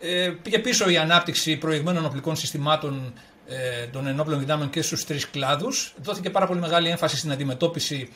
Ε, 0.00 0.32
πήγε 0.42 0.58
πίσω 0.58 0.88
η 0.88 0.96
ανάπτυξη 0.96 1.56
προηγμένων 1.56 2.04
οπλικών 2.04 2.36
συστημάτων 2.36 3.12
ε, 3.48 3.86
των 3.86 4.06
ενόπλων 4.06 4.38
δυνάμεων 4.38 4.70
και 4.70 4.82
στους 4.82 5.04
τρεις 5.04 5.30
κλάδους. 5.30 5.94
Δόθηκε 6.02 6.30
πάρα 6.30 6.46
πολύ 6.46 6.60
μεγάλη 6.60 6.88
έμφαση 6.88 7.16
στην 7.16 7.32
αντιμετώπιση 7.32 8.12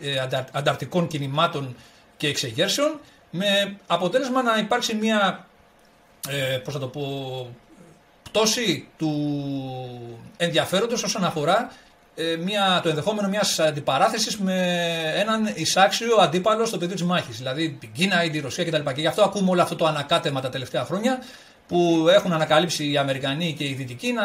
ε, 0.00 0.18
ανταρτικών 0.52 1.06
κινημάτων 1.06 1.76
και 2.16 2.28
εξεγέρσεων 2.28 3.00
με 3.30 3.76
αποτέλεσμα 3.86 4.42
να 4.42 4.58
υπάρξει 4.58 4.94
μια 4.94 5.46
ε, 6.28 6.58
πώς 6.64 6.72
θα 6.72 6.80
το 6.80 6.86
πω, 6.86 7.56
πτώση 8.22 8.88
του 8.96 9.12
ενδιαφέροντος 10.36 11.02
όσον 11.02 11.24
αφορά 11.24 11.72
ε, 12.20 12.36
μια, 12.36 12.80
το 12.82 12.88
ενδεχόμενο 12.88 13.28
μιας 13.28 13.58
αντιπαράθεσης 13.58 14.38
με 14.38 14.82
έναν 15.14 15.52
εισάξιο 15.54 16.16
αντίπαλο 16.20 16.64
στο 16.64 16.78
πεδίο 16.78 16.94
της 16.94 17.04
μάχης, 17.04 17.36
δηλαδή 17.36 17.76
την 17.80 17.92
Κίνα 17.92 18.24
ή 18.24 18.30
τη 18.30 18.40
Ρωσία 18.40 18.64
κτλ. 18.64 18.90
Και 18.94 19.00
γι' 19.00 19.06
αυτό 19.06 19.22
ακούμε 19.22 19.50
όλο 19.50 19.62
αυτό 19.62 19.76
το 19.76 19.86
ανακάτεμα 19.86 20.40
τα 20.40 20.48
τελευταία 20.48 20.84
χρόνια 20.84 21.18
που 21.68 22.06
έχουν 22.10 22.32
ανακαλύψει 22.32 22.90
οι 22.90 22.96
Αμερικανοί 22.96 23.54
και 23.58 23.64
οι 23.64 23.72
Δυτικοί 23.72 24.12
να, 24.12 24.24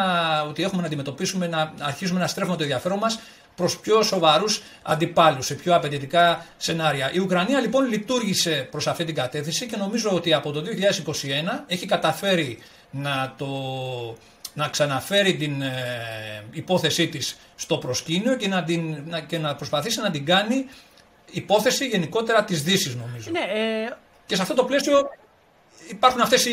ότι 0.49 0.63
έχουμε 0.63 0.81
να 0.81 0.87
αντιμετωπίσουμε, 0.87 1.47
να 1.47 1.73
αρχίσουμε 1.79 2.19
να 2.19 2.27
στρέφουμε 2.27 2.57
το 2.57 2.63
ενδιαφέρον 2.63 2.97
μας 2.97 3.19
προς 3.55 3.79
πιο 3.79 4.03
σοβαρούς 4.03 4.61
αντιπάλους, 4.83 5.45
σε 5.45 5.53
πιο 5.53 5.75
απαιτητικά 5.75 6.45
σενάρια. 6.57 7.11
Η 7.13 7.19
Ουκρανία 7.19 7.59
λοιπόν 7.59 7.85
λειτουργήσε 7.89 8.67
προς 8.71 8.87
αυτή 8.87 9.05
την 9.05 9.15
κατεύθυνση 9.15 9.65
και 9.65 9.77
νομίζω 9.77 10.09
ότι 10.09 10.33
από 10.33 10.51
το 10.51 10.63
2021 11.59 11.63
έχει 11.67 11.85
καταφέρει 11.85 12.59
να, 12.91 13.33
το, 13.37 13.47
να 14.53 14.67
ξαναφέρει 14.67 15.35
την 15.35 15.61
ε, 15.61 16.43
υπόθεσή 16.51 17.07
της 17.07 17.37
στο 17.55 17.77
προσκήνιο 17.77 18.35
και 18.35 18.47
να, 18.47 18.63
την, 18.63 19.03
να, 19.05 19.19
και 19.19 19.37
να 19.37 19.55
προσπαθήσει 19.55 19.99
να 19.99 20.11
την 20.11 20.25
κάνει 20.25 20.65
υπόθεση 21.31 21.87
γενικότερα 21.87 22.43
της 22.43 22.63
Δύσης 22.63 22.95
νομίζω. 22.95 23.31
Ναι, 23.31 23.39
ε... 23.39 23.97
Και 24.25 24.35
σε 24.35 24.41
αυτό 24.41 24.53
το 24.53 24.63
πλαίσιο 24.65 25.09
υπάρχουν 25.89 26.21
αυτές 26.21 26.45
οι, 26.45 26.51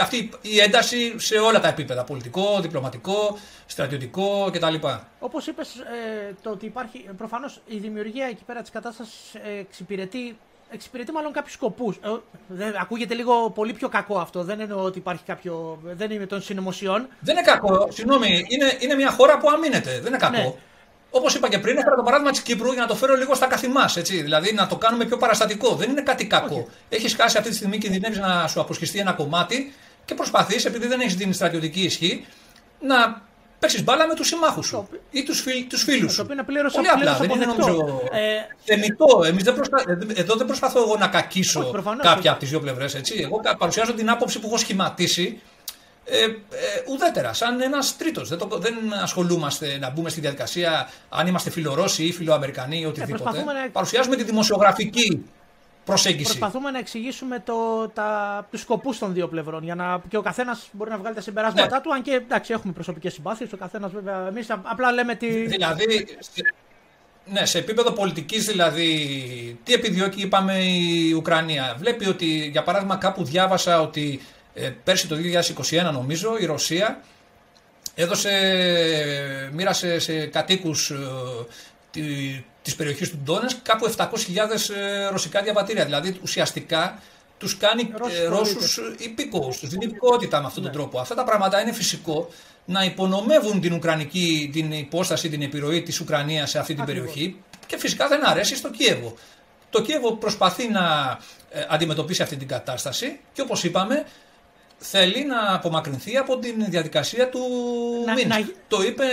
αυτή 0.00 0.30
η 0.40 0.58
ένταση 0.60 1.14
σε 1.18 1.38
όλα 1.38 1.60
τα 1.60 1.68
επίπεδα. 1.68 2.04
Πολιτικό, 2.04 2.60
διπλωματικό, 2.60 3.38
στρατιωτικό 3.66 4.50
κτλ. 4.52 4.74
Όπως 5.18 5.46
είπες, 5.46 5.74
ε, 5.78 6.34
το 6.42 6.50
ότι 6.50 6.66
υπάρχει. 6.66 7.08
Προφανώς 7.16 7.60
η 7.66 7.76
δημιουργία 7.76 8.26
εκεί 8.26 8.44
πέρα 8.44 8.60
της 8.60 8.70
κατάστασης 8.70 9.34
εξυπηρετεί, 9.60 10.36
εξυπηρετεί 10.72 11.12
μάλλον 11.12 11.32
κάποιους 11.32 11.54
σκοπούς. 11.54 11.96
Ε, 11.96 12.72
ακούγεται 12.80 13.14
λίγο 13.14 13.50
πολύ 13.50 13.72
πιο 13.72 13.88
κακό 13.88 14.18
αυτό. 14.18 14.42
Δεν 14.42 14.60
εννοώ 14.60 14.82
ότι 14.82 14.98
υπάρχει 14.98 15.22
κάποιο. 15.26 15.78
Δεν 15.82 16.10
είναι 16.10 16.26
των 16.26 16.42
συνωμοσιών. 16.42 17.08
Δεν 17.20 17.36
είναι 17.36 17.44
κακό. 17.44 17.88
Συγγνώμη, 17.90 18.44
είναι, 18.48 18.76
είναι 18.78 18.94
μια 18.94 19.10
χώρα 19.10 19.38
που 19.38 19.50
αμήνεται. 19.50 19.90
Δεν 19.90 20.06
είναι 20.06 20.16
κακό. 20.16 20.36
Ναι. 20.36 20.54
Όπως 21.10 21.34
είπα 21.34 21.48
και 21.48 21.58
πριν, 21.58 21.76
έφερα 21.76 21.96
το 21.96 22.02
παράδειγμα 22.02 22.30
της 22.30 22.40
Κύπρου 22.40 22.72
για 22.72 22.80
να 22.80 22.86
το 22.86 22.94
φέρω 22.94 23.14
λίγο 23.14 23.34
στα 23.34 23.46
καθημάς. 23.46 23.94
Δηλαδή 23.94 24.52
να 24.52 24.66
το 24.66 24.76
κάνουμε 24.76 25.04
πιο 25.04 25.16
παραστατικό. 25.16 25.74
Δεν 25.74 25.90
είναι 25.90 26.02
κάτι 26.02 26.26
κακό. 26.26 26.66
Okay. 26.68 26.72
Έχει 26.88 27.16
χάσει 27.16 27.38
αυτή 27.38 27.50
τη 27.50 27.56
στιγμή, 27.56 27.78
κινδυνεύεις 27.78 28.18
να 28.18 28.46
σου 28.46 28.60
αποσχιστεί 28.60 28.98
ένα 28.98 29.12
κομμάτι 29.12 29.72
και 30.04 30.14
προσπαθείς, 30.14 30.64
επειδή 30.64 30.86
δεν 30.86 31.00
έχεις 31.00 31.16
την 31.16 31.32
στρατιωτική 31.32 31.80
ισχύ, 31.80 32.26
να 32.80 33.22
παίξεις 33.62 33.84
μπάλα 33.84 34.06
με 34.06 34.14
τους 34.14 34.26
συμμάχους 34.26 34.66
σου 34.66 34.88
ή 35.10 35.22
τους 35.22 35.44
τους 35.68 35.82
φίλους 35.82 36.12
σου. 36.12 36.26
Το 36.26 36.42
οποίο 36.42 36.44
Πολύ 36.72 36.88
απλά. 36.88 37.16
Δεν 37.16 37.30
είναι 37.30 37.44
νομίζω. 37.44 38.02
Ε... 38.12 38.20
Θεμητό. 38.64 39.22
Εμείς 39.24 39.42
δεν 39.42 39.54
προσπα... 39.54 39.84
Εδώ 40.14 40.34
δεν 40.36 40.46
προσπαθώ 40.46 40.80
εγώ 40.80 40.96
να 40.96 41.06
κακίσω 41.06 41.60
Όχι, 41.60 41.96
κάποια 42.00 42.30
από 42.30 42.40
τις 42.40 42.48
δύο 42.48 42.60
πλευρές. 42.60 42.94
Εγώ 42.94 43.40
παρουσιάζω 43.58 43.92
την 43.92 44.10
άποψη 44.10 44.40
που 44.40 44.46
έχω 44.46 44.56
σχηματίσει 44.56 45.40
ε, 46.04 46.24
ε, 46.24 46.28
ουδέτερα, 46.88 47.32
σαν 47.32 47.60
ένας 47.60 47.96
τρίτος. 47.96 48.28
Δεν, 48.28 48.38
δεν 48.58 48.74
ασχολούμαστε 49.02 49.78
να 49.80 49.90
μπούμε 49.90 50.08
στη 50.08 50.20
διαδικασία 50.20 50.90
αν 51.08 51.26
είμαστε 51.26 51.50
φιλορώσοι 51.50 52.04
ή 52.04 52.12
φιλοαμερικανοί 52.12 52.80
ή 52.80 52.84
οτιδήποτε. 52.84 53.38
Ε, 53.38 53.44
να... 53.44 53.70
Παρουσιάζουμε 53.72 54.16
τη 54.16 54.24
δημοσιογραφική 54.24 55.24
προσέγγιση. 55.84 56.24
Προσπαθούμε 56.24 56.70
να 56.70 56.78
εξηγήσουμε 56.78 57.42
το, 57.44 57.88
τα, 57.88 58.46
τους 58.50 58.60
σκοπούς 58.60 58.98
των 58.98 59.12
δύο 59.12 59.28
πλευρών 59.28 59.64
για 59.64 59.74
να, 59.74 60.02
και 60.08 60.16
ο 60.16 60.22
καθένας 60.22 60.68
μπορεί 60.72 60.90
να 60.90 60.98
βγάλει 60.98 61.14
τα 61.14 61.20
συμπεράσματά 61.20 61.76
ναι. 61.76 61.82
του 61.82 61.92
αν 61.92 62.02
και 62.02 62.12
εντάξει 62.12 62.52
έχουμε 62.52 62.72
προσωπικές 62.72 63.12
συμπάθειες, 63.12 63.52
ο 63.52 63.56
καθένας 63.56 63.92
βέβαια 63.92 64.26
εμείς 64.26 64.50
απλά 64.50 64.92
λέμε 64.92 65.14
τι... 65.14 65.46
Δηλαδή, 65.46 66.06
ναι, 67.24 67.44
σε 67.44 67.58
επίπεδο 67.58 67.92
πολιτικής 67.92 68.46
δηλαδή, 68.46 69.58
τι 69.64 69.72
επιδιώκει 69.72 70.20
είπαμε 70.20 70.64
η 70.64 71.12
Ουκρανία. 71.12 71.76
Βλέπει 71.78 72.08
ότι 72.08 72.26
για 72.26 72.62
παράδειγμα 72.62 72.96
κάπου 72.96 73.24
διάβασα 73.24 73.80
ότι 73.80 74.20
ε, 74.54 74.70
πέρσι 74.84 75.08
το 75.08 75.16
2021 75.88 75.92
νομίζω 75.92 76.36
η 76.38 76.44
Ρωσία 76.44 77.00
έδωσε, 77.94 78.30
μοίρασε 79.52 79.98
σε 79.98 80.26
κατοίκους 80.26 80.90
ε, 80.90 82.44
της, 82.62 82.72
της 82.72 82.76
περιοχής 82.76 83.10
του 83.10 83.18
Ντόνες 83.24 83.56
κάπου 83.62 83.94
700.000 83.96 84.06
ε, 84.76 85.06
ρωσικά 85.08 85.42
διαβατήρια. 85.42 85.84
Δηλαδή 85.84 86.16
ουσιαστικά 86.22 87.02
τους 87.38 87.56
κάνει 87.56 87.92
ε, 88.10 88.26
Ρώσους 88.26 88.80
υπήκοους, 88.98 89.58
τους 89.58 89.68
δίνει 89.68 89.84
υπηκότητα 89.84 90.40
με 90.40 90.46
αυτόν 90.46 90.62
τον 90.62 90.72
ναι. 90.72 90.78
τρόπο. 90.78 90.98
Αυτά 90.98 91.14
τα 91.14 91.24
πράγματα 91.24 91.60
είναι 91.60 91.72
φυσικό 91.72 92.28
να 92.64 92.84
υπονομεύουν 92.84 93.60
την 93.60 93.72
Ουκρανική, 93.72 94.50
την 94.52 94.72
υπόσταση, 94.72 95.28
την 95.28 95.42
επιρροή 95.42 95.82
της 95.82 96.00
Ουκρανίας 96.00 96.50
σε 96.50 96.58
αυτή 96.58 96.74
την 96.74 96.84
περιοχή 96.84 97.36
και 97.66 97.78
φυσικά 97.78 98.08
δεν 98.08 98.26
αρέσει 98.26 98.56
στο 98.56 98.70
Κίεβο. 98.70 99.14
Το 99.70 99.82
Κίεβο 99.82 100.12
προσπαθεί 100.12 100.68
να 100.68 101.18
αντιμετωπίσει 101.68 102.22
αυτή 102.22 102.36
την 102.36 102.48
κατάσταση 102.48 103.18
και 103.32 103.40
όπως 103.40 103.64
είπαμε 103.64 104.04
θέλει 104.82 105.24
να 105.24 105.54
απομακρυνθεί 105.54 106.16
από 106.16 106.38
την 106.38 106.54
διαδικασία 106.68 107.28
του 107.28 107.40
να, 108.26 108.48
Το 108.68 108.82
είπε 108.82 109.04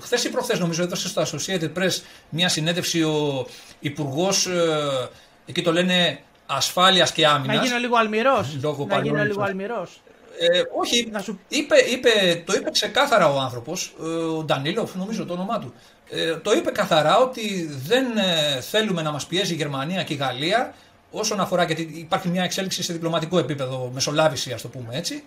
χθες 0.00 0.24
ή 0.24 0.30
προχθές, 0.30 0.58
νομίζω, 0.58 0.82
έδωσε 0.82 1.08
στο 1.08 1.22
Associated 1.22 1.72
Press 1.78 2.02
μια 2.28 2.48
συνέντευξη 2.48 3.02
ο 3.02 3.46
Υπουργός, 3.80 4.46
ε, 4.46 5.08
εκεί 5.46 5.62
το 5.62 5.72
λένε 5.72 6.18
ασφάλειας 6.46 7.12
και 7.12 7.26
άμυνας. 7.26 7.56
Να 7.56 7.64
γίνω 7.64 7.78
λίγο 7.78 7.96
αλμυρός. 7.96 8.56
Να 8.88 9.00
γίνω 9.00 9.24
λίγο 9.24 9.42
αλμυρός. 9.42 10.00
Ε, 10.40 10.62
όχι, 10.80 11.12
σου... 11.22 11.40
είπε, 11.48 11.76
είπε, 11.76 12.42
το 12.46 12.52
είπε 12.52 12.70
ξεκάθαρα 12.70 13.28
ο 13.28 13.38
άνθρωπος, 13.38 13.94
ε, 14.02 14.04
ο 14.06 14.42
Ντανίλοφ, 14.42 14.94
νομίζω 14.94 15.24
το 15.24 15.32
όνομά 15.32 15.58
του. 15.58 15.74
Ε, 16.10 16.36
το 16.36 16.52
είπε 16.52 16.70
καθαρά 16.70 17.18
ότι 17.18 17.70
δεν 17.86 18.04
ε, 18.16 18.60
θέλουμε 18.60 19.02
να 19.02 19.10
μας 19.10 19.26
πιέζει 19.26 19.52
η 19.52 19.56
Γερμανία 19.56 20.02
και 20.02 20.12
η 20.12 20.16
Γαλλία 20.16 20.74
όσον 21.10 21.40
αφορά, 21.40 21.64
γιατί 21.64 21.82
υπάρχει 21.82 22.28
μια 22.28 22.42
εξέλιξη 22.42 22.82
σε 22.82 22.92
διπλωματικό 22.92 23.38
επίπεδο, 23.38 23.90
μεσολάβηση, 23.94 24.52
ας 24.52 24.62
το 24.62 24.68
πούμε 24.68 24.96
έτσι. 24.96 25.22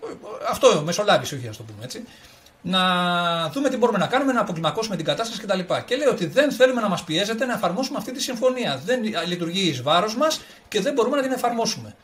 Αυτό, 0.50 0.82
μεσολάβηση, 0.86 1.36
όχι 1.36 1.48
ας 1.48 1.58
το 1.58 1.64
πούμε 1.64 1.84
έτσι. 1.84 2.04
Να 2.62 2.80
δούμε 3.50 3.70
τι 3.70 3.78
μπορούμε 3.78 3.98
να 3.98 4.08
κάνουμε, 4.08 4.34
να 4.34 4.42
αποκλιμακώσουμε 4.42 4.96
την 4.96 5.06
κατάσταση 5.06 5.42
κτλ. 5.42 5.60
Και, 5.60 5.82
και 5.86 5.96
λέει 5.96 6.08
ότι 6.08 6.26
δεν 6.26 6.52
θέλουμε 6.52 6.82
να 6.82 6.90
μας 6.90 7.04
πιέζεται 7.04 7.46
να 7.46 7.54
εφαρμόσουμε 7.54 7.98
αυτή 7.98 8.12
τη 8.12 8.22
συμφωνία. 8.22 8.82
Δεν 8.86 9.00
λειτουργεί 9.28 9.70
εις 9.70 9.82
βάρος 9.82 10.16
μας 10.16 10.42
και 10.68 10.82
δεν 10.82 10.94
μπορούμε 10.94 11.16
να 11.16 11.22
την 11.22 11.32
εφαρμόσουμε. 11.32 11.96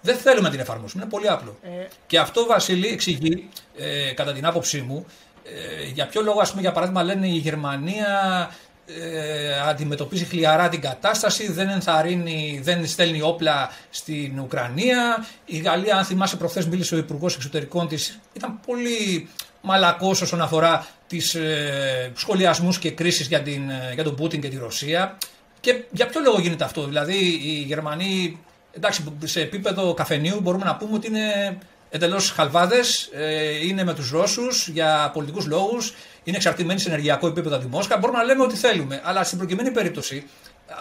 Δεν 0.00 0.16
θέλουμε 0.16 0.42
να 0.42 0.50
την 0.50 0.60
εφαρμόσουμε. 0.60 1.02
Είναι 1.02 1.10
πολύ 1.10 1.28
απλό. 1.28 1.56
Ε... 1.62 1.86
Και 2.06 2.18
αυτό, 2.18 2.46
Βασίλη, 2.46 2.86
εξηγεί, 2.86 3.48
ε, 3.76 4.12
κατά 4.12 4.32
την 4.32 4.46
άποψή 4.46 4.80
μου, 4.80 5.06
ε, 5.44 5.84
για 5.84 6.06
ποιο 6.06 6.22
λόγο, 6.22 6.40
ας 6.40 6.50
πούμε, 6.50 6.60
για 6.60 6.72
παράδειγμα, 6.72 7.02
λένε 7.02 7.26
η 7.26 7.36
Γερμανία 7.36 8.50
ε, 8.86 9.60
αντιμετωπίζει 9.68 10.24
χλιαρά 10.24 10.68
την 10.68 10.80
κατάσταση, 10.80 11.52
δεν 11.52 11.68
ενθαρρύνει, 11.68 12.60
δεν 12.62 12.86
στέλνει 12.86 13.22
όπλα 13.22 13.70
στην 13.90 14.38
Ουκρανία. 14.38 15.26
Η 15.44 15.58
Γαλλία, 15.58 15.96
αν 15.96 16.04
θυμάσαι, 16.04 16.36
προχθές 16.36 16.66
μίλησε 16.66 16.94
ο 16.94 16.98
Υπουργός 16.98 17.34
Εξωτερικών 17.34 17.88
της, 17.88 18.20
ήταν 18.32 18.60
πολύ 18.66 19.28
μαλακός 19.60 20.20
όσον 20.20 20.40
αφορά 20.40 20.86
τις 21.06 21.34
ε, 21.34 22.12
σχολιασμούς 22.16 22.78
και 22.78 22.90
κρίσεις 22.90 23.26
για, 23.26 23.42
την, 23.42 23.70
ε, 23.70 23.90
για 23.94 24.04
τον 24.04 24.14
Πούτιν 24.14 24.40
και 24.40 24.48
τη 24.48 24.56
Ρωσία. 24.56 25.18
Και 25.60 25.84
για 25.90 26.06
ποιο 26.06 26.20
λόγο 26.20 26.40
γίνεται 26.40 26.64
αυτό, 26.64 26.86
Δηλαδή, 26.86 27.16
οι 27.44 27.64
Γερμανοί, 27.66 28.40
εντάξει, 28.72 29.04
σε 29.24 29.40
επίπεδο 29.40 29.94
καφενείου 29.94 30.40
μπορούμε 30.40 30.64
να 30.64 30.76
πούμε 30.76 30.94
ότι 30.94 31.06
είναι 31.06 31.58
εντελώς 31.90 32.30
χαλβάδες, 32.30 33.10
ε, 33.12 33.66
είναι 33.66 33.84
με 33.84 33.94
τους 33.94 34.10
Ρώσους 34.10 34.68
για 34.68 35.10
πολιτικούς 35.12 35.46
λόγους, 35.46 35.94
είναι 36.24 36.36
εξαρτημένοι 36.36 36.80
σε 36.80 36.88
ενεργειακό 36.88 37.26
επίπεδο 37.26 37.56
από 37.56 37.64
τη 37.64 37.70
Μόσχα. 37.70 37.98
Μπορούμε 37.98 38.18
να 38.18 38.24
λέμε 38.24 38.42
ό,τι 38.42 38.56
θέλουμε. 38.56 39.00
Αλλά 39.04 39.24
στην 39.24 39.38
προκειμένη 39.38 39.70
περίπτωση, 39.70 40.24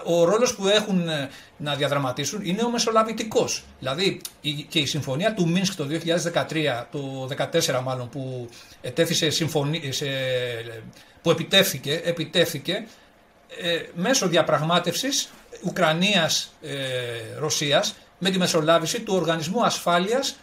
ο 0.04 0.24
ρόλος 0.24 0.56
που 0.56 0.68
έχουν 0.68 1.10
ε, 1.10 1.30
να 1.58 1.76
διαδραματίσουν 1.76 2.40
είναι 2.44 2.64
ο 2.64 2.70
μεσολαβητικός. 2.70 3.64
Δηλαδή 3.80 4.22
και 4.70 4.80
η 4.80 4.86
συμφωνία 4.86 5.34
του 5.34 5.50
Μίνσκ 5.50 5.76
το 5.76 5.88
2013, 6.34 6.84
το 6.92 7.30
2014 7.52 7.82
μάλλον, 7.84 8.10
που 8.10 8.50
ετέθησε 8.82 9.30
συμφωνία, 9.30 9.94
σε, 9.94 10.06
που 11.22 11.32
επιτεύθηκε, 11.32 12.02
επιτεύθηκε 12.04 12.86
ε, 13.62 13.82
μέσω 13.94 14.28
διαπραγμάτευσης 14.28 15.30
Ουκρανίας-Ρωσίας 15.64 17.90
ε, 17.90 17.94
με 18.18 18.30
τη 18.30 18.38
μεσολάβηση 18.38 19.02
του 19.02 19.16
Οργανισμού 19.16 19.66
Ασφάλειας 19.66 20.36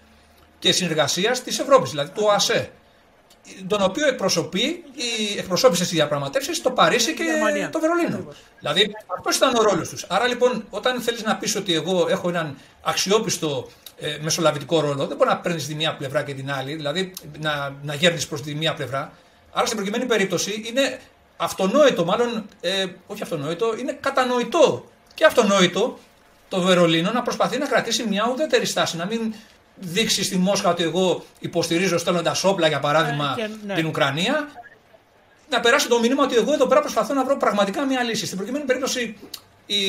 και 0.59 0.73
Συνεργασίας 0.73 1.43
της 1.43 1.59
Ευρώπης, 1.59 1.91
δηλαδή 1.91 2.11
του 2.11 2.23
ΟΑΣΕ 2.25 2.71
τον 3.67 3.83
οποίο 3.83 4.09
εκπροσωπεί, 4.09 4.85
η, 4.95 5.39
εκπροσώπησε 5.39 5.85
στις 5.85 5.97
διαπραγματεύσεις 5.97 6.63
το 6.63 6.71
Παρίσι 6.71 7.15
και 7.15 7.25
το 7.71 7.81
Βερολίνο. 7.81 8.35
Δηλαδή 8.59 8.93
αυτός 9.19 9.37
ήταν 9.37 9.55
ο 9.57 9.63
ρόλος 9.63 9.89
τους. 9.89 10.05
Άρα 10.09 10.27
λοιπόν, 10.27 10.65
όταν 10.71 11.01
θέλεις 11.01 11.23
να 11.23 11.37
πεις 11.37 11.57
ότι 11.57 11.75
εγώ 11.75 12.07
έχω 12.11 12.29
έναν 12.29 12.57
αξιόπιστο 12.83 13.69
ε, 13.99 14.19
μεσολαβητικό 14.21 14.81
ρόλο, 14.81 15.07
δεν 15.07 15.17
μπορεί 15.17 15.31
να 15.31 15.37
παίρνεις 15.37 15.67
τη 15.67 15.75
μία 15.75 15.97
πλευρά 15.97 16.23
και 16.23 16.35
την 16.35 16.53
άλλη, 16.53 16.75
δηλαδή 16.75 17.13
να, 17.41 17.75
να 17.83 17.95
γέρνεις 17.95 18.27
προς 18.27 18.43
τη 18.43 18.55
μία 18.55 18.75
πλευρά. 18.75 19.13
Άρα 19.53 19.67
στην 19.67 19.79
προκειμένη 19.79 20.07
περίπτωση 20.07 20.63
είναι 20.67 21.01
αυτονόητο, 21.37 22.05
μάλλον 22.05 22.47
ε, 22.61 22.87
όχι 23.07 23.23
αυτονόητο, 23.23 23.75
είναι 23.79 23.99
κατανοητό 24.01 24.85
και 25.15 25.25
αυτονόητο 25.25 25.99
το 26.49 26.61
Βερολίνο 26.61 27.11
να 27.13 27.23
προσπαθεί 27.23 27.59
να 27.59 27.67
κρατήσει 27.67 28.07
μια 28.09 28.29
ουδέτερη 28.33 28.67
στάση, 28.67 28.97
να 28.97 29.07
μην 29.07 29.35
δείξει 29.81 30.25
στη 30.25 30.37
Μόσχα 30.37 30.71
ότι 30.71 30.83
εγώ 30.83 31.25
υποστηρίζω 31.41 31.99
στέλνοντας 31.99 32.45
όπλα 32.45 32.69
για 32.69 32.81
παράδειγμα 32.81 33.37
ε, 33.39 33.51
ναι. 33.67 33.75
την 33.75 33.87
Ουκρανία, 33.87 34.49
να 35.49 35.61
περάσει 35.61 35.89
το 35.89 36.01
μήνυμα 36.01 36.23
ότι 36.23 36.35
εγώ 36.35 36.53
εδώ 36.53 36.67
πέρα 36.67 36.81
προσπαθώ 36.81 37.15
να 37.15 37.25
βρω 37.25 37.37
πραγματικά 37.37 37.87
μια 37.87 38.03
λύση. 38.03 38.25
Στην 38.27 38.37
προκειμένη 38.37 38.65
περίπτωση, 38.65 39.17
η, 39.67 39.83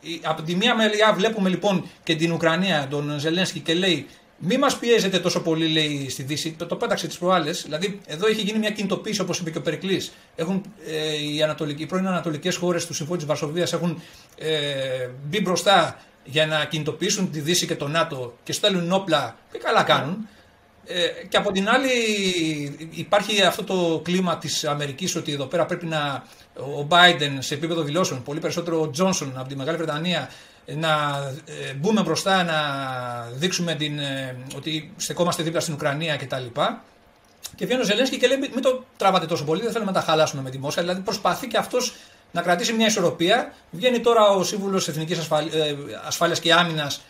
η, 0.00 0.20
από 0.22 0.42
τη 0.42 0.54
μία 0.54 0.74
μεριά 0.74 1.12
βλέπουμε 1.12 1.48
λοιπόν 1.48 1.88
και 2.02 2.16
την 2.16 2.32
Ουκρανία, 2.32 2.86
τον 2.90 3.18
Ζελένσκι 3.18 3.60
και 3.60 3.74
λέει 3.74 4.06
μη 4.42 4.58
μας 4.58 4.78
πιέζετε 4.78 5.18
τόσο 5.18 5.40
πολύ, 5.40 5.66
λέει 5.66 6.08
στη 6.08 6.22
Δύση. 6.22 6.52
Το, 6.58 6.66
το 6.66 6.76
πέταξε 6.76 7.06
τις 7.06 7.18
προάλλες. 7.18 7.62
Δηλαδή, 7.62 8.00
εδώ 8.06 8.26
έχει 8.26 8.40
γίνει 8.40 8.58
μια 8.58 8.70
κινητοποίηση, 8.70 9.20
όπως 9.20 9.38
είπε 9.38 9.50
και 9.50 9.58
ο 9.58 9.60
Περικλής. 9.60 10.12
Έχουν 10.36 10.62
ε, 10.86 11.14
οι, 11.14 11.76
οι 11.76 11.86
πρώην 11.86 12.06
Ανατολικές 12.06 12.56
χώρες 12.56 12.86
τους 12.86 12.96
Συμφώνους 12.96 13.22
της 13.22 13.28
Βαρσοβίας 13.28 13.72
έχουν 13.72 14.02
ε, 14.38 15.08
μπει 15.28 15.40
μπροστά 15.40 16.00
για 16.30 16.46
να 16.46 16.64
κινητοποιήσουν 16.64 17.30
τη 17.30 17.40
Δύση 17.40 17.66
και 17.66 17.76
το 17.76 17.88
ΝΑΤΟ 17.88 18.36
και 18.42 18.52
στέλνουν 18.52 18.92
όπλα 18.92 19.36
και 19.52 19.58
καλά 19.58 19.82
κάνουν. 19.82 20.28
Ε, 20.86 21.26
και 21.28 21.36
από 21.36 21.52
την 21.52 21.68
άλλη 21.68 21.88
υπάρχει 22.90 23.42
αυτό 23.42 23.64
το 23.64 24.00
κλίμα 24.04 24.38
της 24.38 24.64
Αμερικής 24.64 25.16
ότι 25.16 25.32
εδώ 25.32 25.44
πέρα 25.44 25.66
πρέπει 25.66 25.86
να 25.86 26.24
ο 26.54 26.86
Biden 26.88 27.36
σε 27.38 27.54
επίπεδο 27.54 27.82
δηλώσεων, 27.82 28.22
πολύ 28.22 28.40
περισσότερο 28.40 28.80
ο 28.80 28.90
Τζόνσον 28.90 29.32
από 29.36 29.48
τη 29.48 29.56
Μεγάλη 29.56 29.76
Βρετανία 29.76 30.30
να 30.66 30.88
ε, 31.44 31.74
μπούμε 31.74 32.02
μπροστά, 32.02 32.44
να 32.44 32.56
δείξουμε 33.32 33.74
την, 33.74 33.98
ε, 33.98 34.36
ότι 34.56 34.92
στεκόμαστε 34.96 35.42
δίπλα 35.42 35.60
στην 35.60 35.74
Ουκρανία 35.74 36.16
κτλ. 36.16 36.46
Και 37.56 37.66
βγαίνει 37.66 37.80
ο 37.80 37.84
Ζελένσκι 37.84 38.18
και 38.18 38.26
λέει: 38.26 38.38
Μην 38.38 38.62
το 38.62 38.84
τραβάτε 38.96 39.26
τόσο 39.26 39.44
πολύ, 39.44 39.62
δεν 39.62 39.72
θέλουμε 39.72 39.90
να 39.90 40.00
τα 40.00 40.04
χαλάσουμε 40.04 40.42
με 40.42 40.50
τη 40.50 40.58
Μόσχα. 40.58 40.80
Δηλαδή 40.80 41.00
προσπαθεί 41.00 41.46
και 41.46 41.56
αυτός 41.56 41.94
να 42.32 42.42
κρατήσει 42.42 42.72
μια 42.72 42.86
ισορροπία. 42.86 43.52
Βγαίνει 43.70 44.00
τώρα 44.00 44.28
ο 44.28 44.44
Σύμβουλος 44.44 44.88
Εθνικής 44.88 45.30
Ασφάλειας 46.06 46.40
και 46.40 46.52
Άμυνας 46.52 47.00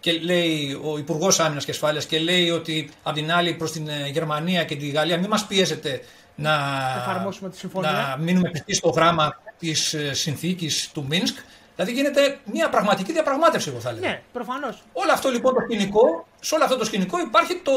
και 0.00 0.12
λέει, 0.12 0.80
ο 0.84 0.98
Υπουργός 0.98 1.40
Άμυνας 1.40 1.64
και 1.64 1.70
Ασφάλειας 1.70 2.06
και 2.06 2.18
λέει 2.18 2.50
ότι 2.50 2.90
απ' 3.02 3.14
την 3.14 3.32
άλλη 3.32 3.54
προς 3.54 3.72
την 3.72 3.88
ε, 3.88 4.08
Γερμανία 4.08 4.64
και 4.64 4.76
τη 4.76 4.88
Γαλλία 4.88 5.18
μην 5.18 5.28
μας 5.28 5.46
πιέζετε 5.46 6.00
να, 6.34 6.52
Εφαρμόσουμε 7.00 7.50
τη 7.50 7.56
συμφωνία. 7.56 7.90
να 7.90 8.16
μείνουμε 8.24 8.50
πιστοί 8.50 8.74
στο 8.74 8.88
γράμμα 8.88 9.40
της 9.58 9.94
ε, 9.94 10.12
συνθήκης 10.14 10.90
του 10.92 11.06
Μίνσκ. 11.08 11.36
Δηλαδή 11.74 11.92
γίνεται 11.92 12.38
μια 12.44 12.68
πραγματική 12.68 13.12
διαπραγμάτευση, 13.12 13.68
εγώ 13.68 13.80
θα 13.80 13.92
λέω. 13.92 14.00
Ναι, 14.00 14.22
προφανώς. 14.32 14.82
Όλο 14.92 15.12
αυτό 15.12 15.30
λοιπόν 15.30 15.54
το 15.54 15.60
σκηνικό, 15.60 16.26
σε 16.40 16.54
όλο 16.54 16.64
αυτό 16.64 16.76
το 16.76 16.84
σκηνικό 16.84 17.20
υπάρχει 17.20 17.60
το, 17.62 17.72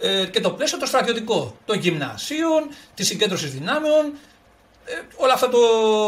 ε, 0.00 0.26
και 0.26 0.40
το 0.40 0.50
πλαίσιο 0.50 0.78
το 0.78 0.86
στρατιωτικό 0.86 1.56
των 1.64 1.78
γυμνασίων, 1.78 2.68
τη 2.94 3.04
συγκέντρωση 3.04 3.46
δυνάμεων, 3.46 4.04
ε, 4.06 4.37
όλα 5.16 5.32
αυτά 5.32 5.48
το 5.48 5.58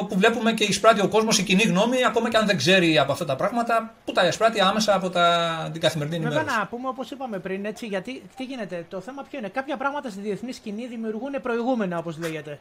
που 0.09 0.17
βλέπουμε 0.17 0.53
και 0.53 0.65
εισπράττει 0.65 1.01
ο 1.01 1.09
κόσμος, 1.09 1.39
η 1.39 1.43
κοινή 1.43 1.63
γνώμη, 1.63 2.05
ακόμα 2.05 2.29
και 2.31 2.37
αν 2.37 2.47
δεν 2.47 2.57
ξέρει 2.57 2.99
από 2.99 3.13
αυτά 3.13 3.25
τα 3.25 3.37
πράγματα, 3.37 3.95
που 4.05 4.13
τα 4.13 4.27
εισπράττει 4.27 4.61
άμεσα 4.61 4.95
από 4.95 5.11
τα, 5.11 5.69
την 5.73 5.81
καθημερινή 5.81 6.17
ενημέρωση. 6.17 6.45
Βέβαια, 6.45 6.59
να 6.59 6.67
πούμε 6.67 6.89
όπως 6.89 7.11
είπαμε 7.11 7.39
πριν, 7.39 7.65
έτσι, 7.65 7.87
γιατί 7.87 8.23
τι 8.37 8.45
γίνεται, 8.45 8.87
το 8.89 9.01
θέμα 9.01 9.23
ποιο 9.31 9.39
είναι; 9.39 9.49
Κάποια 9.49 9.77
πράγματα 9.77 10.11
στη 10.11 10.21
διεθνή 10.21 10.53
σκηνή 10.53 10.87
δημιουργούν 10.87 11.41
προηγούμενα, 11.43 11.99
όπως 11.99 12.19
λέγεται. 12.19 12.59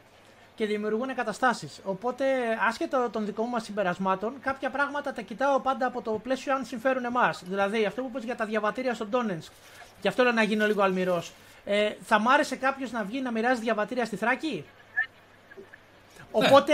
Και 0.54 0.66
δημιουργούν 0.66 1.14
καταστάσεις. 1.14 1.80
Οπότε, 1.84 2.24
άσχετο 2.68 3.08
των 3.12 3.26
δικών 3.26 3.48
μας 3.48 3.64
συμπερασμάτων, 3.64 4.32
κάποια 4.40 4.70
πράγματα 4.70 5.12
τα 5.12 5.22
κοιτάω 5.22 5.60
πάντα 5.60 5.86
από 5.86 6.02
το 6.02 6.10
πλαίσιο 6.10 6.54
αν 6.54 6.64
συμφέρουν 6.64 7.04
εμάς. 7.04 7.42
Δηλαδή, 7.46 7.84
αυτό 7.84 8.02
που 8.02 8.10
είπε 8.14 8.24
για 8.24 8.36
τα 8.36 8.44
διαβατήρια 8.44 8.94
στον 8.94 9.10
Τόνενσκ, 9.10 9.52
και 10.00 10.08
αυτό 10.08 10.22
λέω 10.22 10.32
να 10.32 10.42
γίνω 10.42 10.66
λίγο 10.66 10.82
αλμυρός. 10.82 11.32
Ε, 11.64 11.90
θα 12.02 12.18
μ' 12.18 12.28
άρεσε 12.28 12.56
κάποιος 12.56 12.90
να 12.92 13.04
βγει 13.04 13.20
να 13.20 13.30
μοιράζει 13.30 13.60
διαβατήρια 13.60 14.04
στη 14.04 14.16
Θράκη; 14.16 14.64
Ναι. 16.38 16.46
Οπότε 16.46 16.72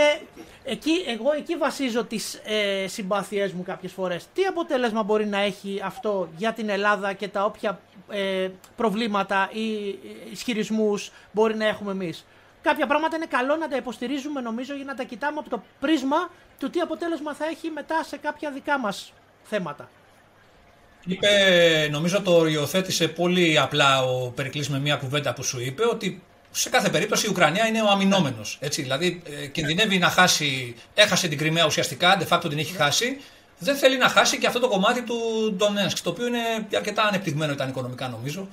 εκεί, 0.63 0.91
εγώ 1.07 1.31
εκεί 1.37 1.55
βασίζω 1.55 2.03
τις 2.03 2.41
ε, 2.45 2.87
συμπάθειές 2.87 3.51
μου 3.51 3.63
κάποιες 3.63 3.91
φορές. 3.91 4.27
Τι 4.33 4.43
αποτέλεσμα 4.43 5.03
μπορεί 5.03 5.25
να 5.25 5.39
έχει 5.39 5.81
αυτό 5.83 6.29
για 6.37 6.53
την 6.53 6.69
Ελλάδα 6.69 7.13
και 7.13 7.27
τα 7.27 7.45
όποια 7.45 7.79
ε, 8.09 8.49
προβλήματα 8.75 9.49
ή 9.53 9.97
ισχυρισμούς 10.31 11.11
μπορεί 11.31 11.55
να 11.55 11.67
έχουμε 11.67 11.91
εμείς; 11.91 12.25
Κάποια 12.61 12.87
πράγματα 12.87 13.15
είναι 13.15 13.25
καλό 13.25 13.55
να 13.55 13.67
τα 13.67 13.75
υποστηρίζουμε 13.75 14.41
νομίζω 14.41 14.75
για 14.75 14.85
να 14.85 14.95
τα 14.95 15.03
κοιτάμε 15.03 15.39
από 15.39 15.49
το 15.49 15.63
πρίσμα 15.79 16.29
του 16.59 16.69
τι 16.69 16.79
αποτέλεσμα 16.79 17.33
θα 17.33 17.45
έχει 17.45 17.69
μετά 17.69 18.03
σε 18.03 18.17
κάποια 18.17 18.51
δικά 18.51 18.79
μας 18.79 19.13
θέματα. 19.43 19.89
Είπε, 21.05 21.27
νομίζω 21.91 22.21
το 22.21 22.31
οριοθέτησε 22.35 23.07
πολύ 23.07 23.59
απλά 23.59 24.03
ο 24.03 24.29
Περικλής 24.29 24.69
με 24.69 24.79
μια 24.79 24.95
κουβέντα 24.95 25.33
που 25.33 25.43
σου 25.43 25.59
είπε, 25.59 25.85
ότι 25.85 26.23
σε 26.51 26.69
κάθε 26.69 26.89
περίπτωση 26.89 27.25
η 27.25 27.29
Ουκρανία 27.29 27.67
είναι 27.67 27.81
ο 27.81 27.89
αμυνόμενος. 27.89 28.59
Δηλαδή 28.61 29.21
ε, 29.41 29.47
κινδυνεύει 29.47 29.97
να 29.97 30.09
χάσει, 30.09 30.75
έχασε 30.93 31.27
την 31.27 31.37
Κρυμαία 31.37 31.65
ουσιαστικά, 31.65 32.21
de 32.21 32.27
facto 32.27 32.49
την 32.49 32.57
έχει 32.57 32.73
χάσει. 32.73 33.17
Δεν 33.59 33.75
θέλει 33.75 33.97
να 33.97 34.07
χάσει 34.09 34.37
και 34.37 34.47
αυτό 34.47 34.59
το 34.59 34.67
κομμάτι 34.67 35.01
του 35.01 35.15
Ντονένσκ, 35.57 35.97
το 35.99 36.09
οποίο 36.09 36.27
είναι 36.27 36.67
αρκετά 36.75 37.03
ανεπτυγμένο 37.03 37.53
ήταν 37.53 37.69
οικονομικά 37.69 38.07
νομίζω. 38.07 38.47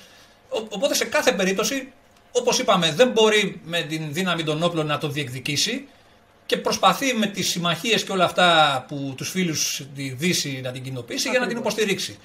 οπότε 0.49 0.95
σε 0.95 1.05
κάθε 1.05 1.33
περίπτωση, 1.33 1.93
όπως 2.33 2.59
είπαμε, 2.59 2.93
δεν 2.93 3.09
μπορεί 3.09 3.61
με 3.65 3.81
την 3.81 4.12
δύναμη 4.12 4.43
των 4.43 4.62
όπλων 4.62 4.87
να 4.87 4.99
το 4.99 5.09
διεκδικήσει 5.09 5.87
και 6.47 6.57
προσπαθεί 6.57 7.15
με 7.15 7.27
τις 7.27 7.49
συμμαχίες 7.49 8.05
και 8.05 8.12
όλα 8.12 8.25
αυτά 8.25 8.85
που 8.89 9.15
τους 9.16 9.31
φίλους 9.31 9.87
τη 9.95 10.09
Δύση 10.09 10.61
να 10.62 10.73
την 10.73 10.83
κοινοποιήσει 10.83 11.29
για 11.29 11.39
να 11.39 11.47
την 11.47 11.57
υποστηρίξει. 11.57 12.19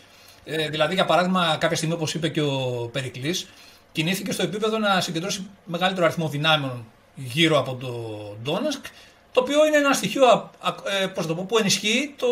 Ε, 0.44 0.70
δηλαδή, 0.70 0.94
για 0.94 1.06
παράδειγμα, 1.06 1.58
κάποια 1.60 1.78
στιγμή, 1.78 1.96
όπως 1.96 2.14
είπε 2.14 2.30
και 2.30 2.42
ο 2.42 2.90
Περικλής, 2.92 3.48
κινήθηκε 3.92 4.32
στο 4.32 4.44
επίπεδο 4.44 4.78
να 4.78 5.02
συγκεντρώσει 5.02 5.48
μεγαλύτερο 5.66 6.06
αριθμό 6.06 6.30
δυνάμεων 6.30 6.86
γύρω 7.16 7.60
από 7.60 7.76
το 7.76 7.92
Ντόνασκ, 8.44 8.86
το 9.32 9.42
οποίο 9.42 9.66
είναι 9.68 9.78
ένα 9.78 9.94
στοιχείο 9.94 10.52
ε, 11.02 11.08
πώς 11.08 11.28
το 11.28 11.36
πω, 11.36 11.46
που 11.46 11.58
ενισχύει 11.58 12.14
το, 12.18 12.28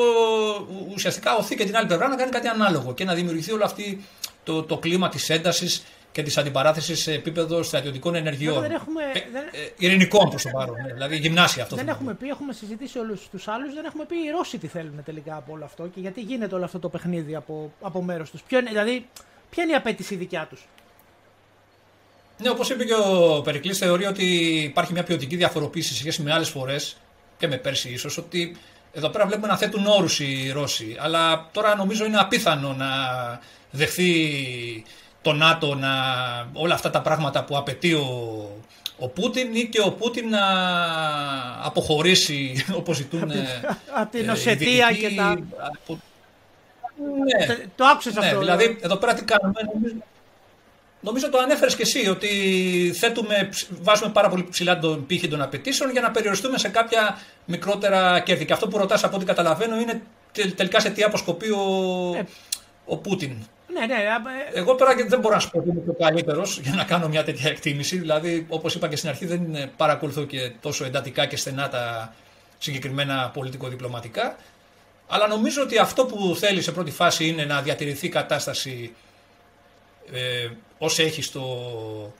ουσιαστικά 0.94 1.36
οθεί 1.36 1.56
και 1.56 1.66
την 1.66 1.78
άλλη 1.78 1.88
πλευρά 1.88 2.08
να 2.08 2.16
κάνει 2.16 2.32
κάτι 2.32 2.48
ανάλογο 2.48 2.94
και 2.94 3.04
να 3.04 3.14
δημιουργηθεί 3.14 3.52
όλο 3.52 3.64
αυτό 3.64 3.84
το, 4.44 4.64
το 4.64 4.78
κλίμα 4.78 5.10
της 5.10 5.30
έντασης 5.30 5.84
και 6.12 6.24
της 6.24 6.38
αντιπαράθεσης 6.38 7.02
σε 7.02 7.14
επίπεδο 7.14 7.64
στρατιωτικών 7.64 8.16
ενεργειών. 8.16 8.62
Δεν 8.62 8.72
έχουμε, 8.72 9.04
ε, 9.14 9.24
δεν... 9.32 9.44
Ε, 9.52 9.70
ειρηνικών 9.78 10.30
προς 10.30 10.44
το 10.44 10.50
παρόν. 10.54 10.76
Ναι, 10.76 10.94
δηλαδή 10.94 11.18
γυμνάσια 11.18 11.64
αυτό. 11.64 11.76
Δεν 11.76 11.88
έχουμε 11.88 12.14
πει, 12.14 12.28
έχουμε 12.28 12.54
συζητήσει 12.54 13.00
όλους 13.00 13.30
τους 13.30 13.48
άλλους, 13.48 13.74
δεν 13.74 13.86
έχουμε 13.86 14.06
πει 14.06 14.16
οι 14.16 14.30
Ρώσοι 14.30 14.58
τι 14.58 14.68
θέλουν 14.68 15.04
τελικά 15.04 15.36
από 15.36 15.54
όλο 15.54 15.66
αυτό 15.66 15.88
και 15.88 16.00
γιατί 16.00 16.22
γίνεται 16.22 16.56
όλο 16.56 16.66
αυτό 16.66 16.80
το 16.80 16.90
παιχνίδι 16.90 17.36
από, 17.36 17.74
από 17.82 18.02
μέρος 18.02 18.32
τους. 18.32 18.42
Δηλαδή, 18.70 19.08
ποια 19.50 19.64
είναι 19.64 19.72
η 19.72 19.76
απέτηση 19.76 20.16
δικιά 20.16 20.48
τους; 20.50 20.68
Ναι, 22.38 22.50
όπως 22.50 22.70
είπε 22.70 22.84
και 22.84 22.94
ο 22.94 23.42
Περικλής, 23.42 23.78
θεωρεί 23.78 24.06
ότι 24.06 24.26
υπάρχει 24.64 24.94
μια 24.94 25.04
ποιοτική 25.04 25.36
διαφοροποίηση 25.36 25.94
σε 25.94 26.00
σχέση 26.00 26.22
με 26.22 26.34
άλλες 26.34 26.50
φορές 26.50 26.98
και 27.38 27.48
με 27.48 27.58
πέρσι 27.58 27.90
ίσως, 27.90 28.18
ότι 28.18 28.58
εδώ 28.94 29.10
πέρα 29.10 29.26
βλέπουμε 29.26 29.48
να 29.48 29.58
θέτουν 29.58 29.86
όρους 29.86 30.20
οι 30.20 30.52
Ρώσοι. 30.54 30.96
Αλλά 31.00 31.50
τώρα 31.52 31.76
νομίζω 31.76 32.06
είναι 32.06 32.18
απίθανο 32.18 32.74
να 32.74 32.88
δεχθεί 33.72 34.84
το 35.22 35.34
ΝΑΤΟ 35.34 35.76
να, 35.76 35.90
όλα 36.54 36.74
αυτά 36.74 36.90
τα 36.90 37.02
πράγματα 37.02 37.44
που 37.44 37.58
απαιτεί 37.58 37.94
ο, 37.94 38.08
ο 38.98 39.08
Πούτιν 39.08 39.56
ή 39.56 39.66
και 39.66 39.82
ο 39.82 39.92
Πούτιν 39.92 40.30
να 40.30 40.42
αποχωρήσει 41.64 42.66
όπως 42.76 42.96
ζητούν 42.96 43.32
από 43.96 44.10
την 44.18 44.30
Οσετία 44.30 44.92
και 44.92 45.16
τα... 45.16 45.36
Ναι, 47.26 47.58
το 47.76 47.86
άκουσες 47.86 48.14
ναι, 48.14 48.26
αυτό. 48.26 48.40
Δηλαδή, 48.40 48.78
εδώ 48.82 48.96
πέρα 48.96 49.14
τι 49.14 49.24
κάνουμε. 49.24 49.62
Νομίζω, 49.74 49.96
νομίζω 51.02 51.30
το 51.30 51.38
ανέφερες 51.38 51.76
και 51.76 51.82
εσύ 51.82 52.08
ότι 52.08 52.28
θέτουμε, 52.96 53.50
βάζουμε 53.82 54.12
πάρα 54.12 54.30
πολύ 54.30 54.48
ψηλά 54.50 54.80
τον 54.80 55.06
πύχη 55.06 55.28
των 55.28 55.42
απαιτήσεων 55.42 55.92
για 55.92 56.02
να 56.02 56.12
περιοριστούμε 56.12 56.58
σε 56.58 56.70
κάποια 56.70 57.18
μικρότερα 57.46 58.20
κέρδη. 58.20 58.46
Και 58.46 58.54
αυτό 58.54 58.68
που 58.68 58.78
ρωτάς 58.78 59.04
από 59.04 59.16
ό,τι 59.16 59.26
καταλαβαίνω 59.26 59.80
είναι 59.80 60.02
τελικά 60.56 60.80
σε 60.80 60.90
τι 60.90 61.04
αποσκοπεί 61.04 61.50
ο, 61.50 61.62
Ε. 62.18 62.24
ο 62.86 62.98
Πούτιν. 62.98 63.32
Ναι, 63.74 63.86
ναι. 63.86 63.94
ε, 63.94 64.60
Εγώ 64.60 64.76
τώρα 64.76 64.94
δεν 65.08 65.20
μπορώ 65.20 65.34
να 65.34 65.40
σου 65.40 65.50
πω 65.50 65.58
ότι 65.60 65.70
είμαι 65.70 65.82
το 65.86 65.94
καλύτερος 65.94 66.60
για 66.60 66.74
να 66.76 66.84
κάνω 66.84 67.08
μια 67.08 67.24
τέτοια 67.24 67.50
εκτίμηση. 67.50 67.98
Δηλαδή, 67.98 68.46
όπως 68.50 68.76
είπα 68.76 68.88
και 68.88 68.96
στην 68.96 69.10
αρχή, 69.10 69.26
δεν 69.26 69.44
είναι- 69.44 69.72
παρακολουθώ 69.78 70.24
και 70.26 70.52
τόσο 70.62 70.86
εντατικά 70.86 71.26
και 71.26 71.38
στενά 71.38 71.70
τα 71.70 72.14
συγκεκριμένα 72.58 73.30
πολιτικο-διπλωματικά. 73.34 74.36
Αλλά 75.08 75.28
νομίζω 75.28 75.62
ότι 75.62 75.78
αυτό 75.78 76.06
που 76.06 76.36
θέλει 76.40 76.62
σε 76.62 76.72
πρώτη 76.72 76.92
φάση 76.92 77.28
είναι 77.28 77.46
να 77.46 77.62
διατηρηθεί 77.62 78.06
η 78.06 78.10
κατάσταση 78.10 78.94
ε, 80.14 80.48
όσο 80.78 81.04
έχει 81.04 81.22
στο, 81.22 82.14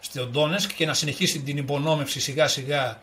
στο 0.00 0.26
Ντόνεσκ 0.26 0.72
και 0.74 0.86
να 0.86 0.94
συνεχίσει 0.94 1.40
την 1.40 1.56
υπονόμευση 1.56 2.20
σιγά 2.20 2.48
σιγά 2.48 3.00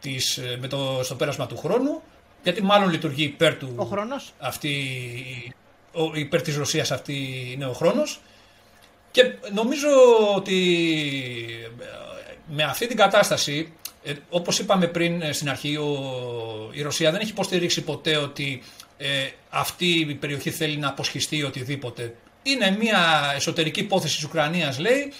της, 0.00 0.36
ε, 0.36 0.56
με 0.60 0.68
το, 0.68 1.00
στο 1.02 1.14
πέρασμα 1.14 1.46
του 1.46 1.56
χρόνου 1.56 2.02
γιατί 2.42 2.62
μάλλον 2.62 2.90
λειτουργεί 2.90 3.24
υπέρ 3.24 3.56
του 3.56 3.72
Ο 3.76 3.84
χρόνος. 3.84 4.32
αυτή, 4.38 4.74
ο, 5.92 6.14
υπέρ 6.14 6.42
της 6.42 6.56
Ρωσίας 6.56 6.90
αυτή 6.90 7.48
είναι 7.52 7.66
ο 7.66 7.72
χρόνος 7.72 8.20
και 9.10 9.34
νομίζω 9.52 9.88
ότι 10.34 10.58
ε, 11.80 11.86
με 12.46 12.62
αυτή 12.62 12.86
την 12.86 12.96
κατάσταση, 12.96 13.72
ε, 14.02 14.12
όπως 14.30 14.58
είπαμε 14.58 14.86
πριν 14.86 15.22
ε, 15.22 15.32
στην 15.32 15.48
αρχή, 15.48 15.76
ο, 15.76 15.90
η 16.72 16.82
Ρωσία 16.82 17.10
δεν 17.10 17.20
έχει 17.20 17.30
υποστηρίξει 17.30 17.82
ποτέ 17.82 18.16
ότι 18.16 18.62
ε, 18.96 19.28
αυτή 19.50 19.86
η 19.86 20.14
περιοχή 20.14 20.50
θέλει 20.50 20.76
να 20.76 20.88
αποσχιστεί 20.88 21.42
οτιδήποτε. 21.42 22.14
Είναι 22.46 22.76
μια 22.80 23.32
εσωτερική 23.34 23.80
υπόθεση 23.80 24.14
της 24.14 24.24
Ουκρανίας, 24.24 24.78
λέει, 24.78 25.12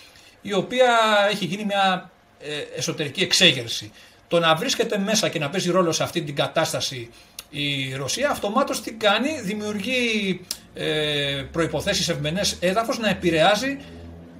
η 0.42 0.52
οποία 0.52 0.98
έχει 1.30 1.44
γίνει 1.44 1.64
μια 1.64 2.10
ε, 2.40 2.78
εσωτερική 2.78 3.22
εξέγερση. 3.22 3.92
Το 4.28 4.38
να 4.38 4.54
βρίσκεται 4.54 4.98
μέσα 4.98 5.28
και 5.28 5.38
να 5.38 5.50
παίζει 5.50 5.70
ρόλο 5.70 5.92
σε 5.92 6.02
αυτή 6.02 6.22
την 6.22 6.34
κατάσταση 6.34 7.10
η 7.50 7.94
Ρωσία, 7.94 8.30
αυτομάτως 8.30 8.80
τι 8.82 8.92
κάνει, 8.92 9.40
δημιουργεί 9.40 10.40
ε, 10.74 11.44
προϋποθέσεις 11.52 12.08
ευμενές 12.08 12.56
έδαφος 12.60 12.98
να 12.98 13.08
επηρεάζει 13.08 13.78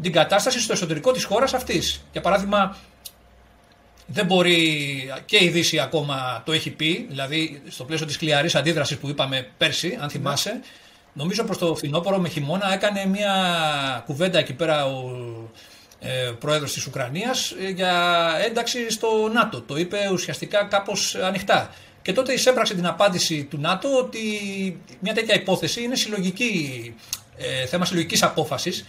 την 0.03 0.13
κατάσταση 0.13 0.61
στο 0.61 0.73
εσωτερικό 0.73 1.13
της 1.13 1.25
χώρας 1.25 1.55
αυτής. 1.55 2.05
Για 2.13 2.21
παράδειγμα, 2.21 2.77
δεν 4.07 4.27
μπορεί 4.27 5.13
και 5.25 5.45
η 5.45 5.49
Δύση 5.49 5.79
ακόμα 5.79 6.43
το 6.45 6.53
έχει 6.53 6.71
πει, 6.71 7.07
δηλαδή 7.09 7.63
στο 7.69 7.85
πλαίσιο 7.85 8.07
της 8.07 8.17
κλιαρής 8.17 8.55
αντίδρασης 8.55 8.97
που 8.97 9.09
είπαμε 9.09 9.49
πέρσι, 9.59 9.99
αν 10.01 10.11
θυμάσαι, 10.11 10.61
νομίζω 11.16 11.44
προς 11.44 11.59
το 11.59 11.74
φθινόπωρο 11.74 12.18
με 12.18 12.28
χειμώνα 12.28 12.72
έκανε 12.72 13.06
μια 13.06 13.32
κουβέντα 14.06 14.38
εκεί 14.38 14.52
πέρα 14.52 14.86
ο 14.86 15.10
ε, 16.01 16.30
πρόεδρος 16.38 16.72
της 16.72 16.86
Ουκρανίας 16.86 17.51
ε, 17.51 17.68
για 17.68 18.22
ένταξη 18.47 18.90
στο 18.90 19.30
ΝΑΤΟ. 19.32 19.60
Το 19.60 19.76
είπε 19.76 19.98
ουσιαστικά 20.12 20.64
κάπως 20.64 21.14
ανοιχτά. 21.14 21.70
Και 22.02 22.12
τότε 22.12 22.32
εισέπραξε 22.32 22.74
την 22.74 22.86
απάντηση 22.86 23.44
του 23.44 23.59
ΝΑΤΟ 23.60 23.98
ότι 23.98 24.20
μια 25.01 25.14
τέτοια 25.14 25.34
υπόθεση 25.34 25.82
είναι 25.82 25.97
συλλογική, 25.97 26.94
ε, 27.36 27.66
θέμα 27.66 27.84
συλλογικής 27.84 28.22
απόφασης 28.22 28.86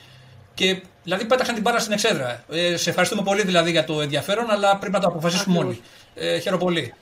και 0.53 0.81
δηλαδή 1.03 1.25
πέταξαν 1.25 1.55
την 1.55 1.63
πάρα 1.63 1.79
στην 1.79 1.93
εξέδρα. 1.93 2.43
Ε, 2.49 2.77
σε 2.77 2.89
ευχαριστούμε 2.89 3.23
πολύ 3.23 3.41
δηλαδή 3.41 3.71
για 3.71 3.83
το 3.83 4.01
ενδιαφέρον, 4.01 4.49
αλλά 4.49 4.77
πρέπει 4.77 4.93
να 4.93 4.99
το 4.99 5.07
αποφασίσουμε 5.07 5.57
Ακριβώς. 5.57 5.77
όλοι. 6.15 6.27
Ε, 6.27 6.39
χαίρομαι 6.39 6.63
πολύ. 6.63 6.93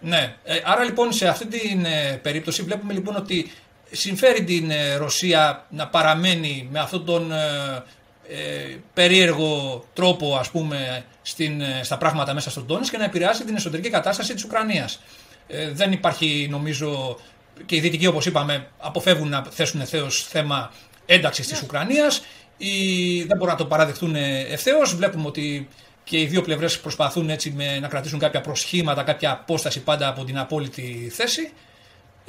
Ναι. 0.00 0.34
Ε, 0.44 0.60
άρα 0.64 0.84
λοιπόν 0.84 1.12
σε 1.12 1.28
αυτή 1.28 1.46
την 1.46 1.84
ε, 1.84 2.18
περίπτωση 2.22 2.62
βλέπουμε 2.62 2.92
λοιπόν 2.92 3.16
ότι 3.16 3.52
συμφέρει 3.90 4.44
την 4.44 4.70
ε, 4.70 4.94
Ρωσία 4.94 5.66
να 5.70 5.88
παραμένει 5.88 6.68
με 6.70 6.78
αυτόν 6.78 7.04
τον 7.04 7.32
ε, 7.32 7.84
ε, 8.32 8.76
περίεργο 8.94 9.84
τρόπο 9.92 10.36
ας 10.36 10.50
πούμε 10.50 11.04
στην, 11.22 11.60
ε, 11.60 11.80
στα 11.82 11.98
πράγματα 11.98 12.34
μέσα 12.34 12.50
στον 12.50 12.66
Τόνες 12.66 12.90
και 12.90 12.96
να 12.96 13.04
επηρεάσει 13.04 13.44
την 13.44 13.56
εσωτερική 13.56 13.90
κατάσταση 13.90 14.34
της 14.34 14.44
Ουκρανίας. 14.44 15.00
Ε, 15.46 15.70
δεν 15.70 15.92
υπάρχει 15.92 16.46
νομίζω 16.50 17.18
και 17.66 17.76
οι 17.76 17.80
Δυτικοί 17.80 18.06
όπως 18.06 18.26
είπαμε 18.26 18.68
αποφεύγουν 18.78 19.28
να 19.28 19.44
θέσουν 19.50 19.80
ευθέως 19.80 20.26
θέμα 20.26 20.72
ένταξης 21.06 21.46
της 21.46 21.62
Ουκρανίας 21.62 22.22
ή 22.56 22.74
δεν 23.22 23.36
μπορούν 23.36 23.52
να 23.52 23.58
το 23.58 23.66
παραδεχτούν 23.66 24.14
ευθέως. 24.50 24.94
Βλέπουμε 24.94 25.26
ότι 25.26 25.68
και 26.04 26.20
οι 26.20 26.26
δύο 26.26 26.42
πλευρές 26.42 26.80
προσπαθούν 26.80 27.30
έτσι 27.30 27.50
με, 27.50 27.78
να 27.78 27.88
κρατήσουν 27.88 28.18
κάποια 28.18 28.40
προσχήματα, 28.40 29.02
κάποια 29.02 29.30
απόσταση 29.30 29.80
πάντα 29.80 30.08
από 30.08 30.24
την 30.24 30.38
απόλυτη 30.38 31.10
θέση. 31.14 31.52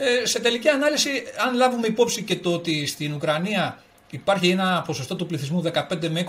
Ε, 0.04 0.26
σε 0.26 0.40
τελική 0.40 0.70
ανάλυση, 0.70 1.24
αν 1.48 1.56
λάβουμε 1.56 1.88
υπόψη 1.88 2.24
και 2.24 2.36
το 2.36 2.54
ότι 2.54 2.86
στην 2.86 3.14
Ουκρανία 3.14 3.82
υπάρχει 4.10 4.50
ένα 4.50 4.84
ποσοστό 4.86 5.16
του 5.16 5.26
πληθυσμού 5.26 5.64
15 5.74 6.10
με 6.10 6.26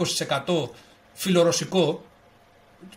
20% 0.46 0.68
φιλορωσικό, 1.12 2.04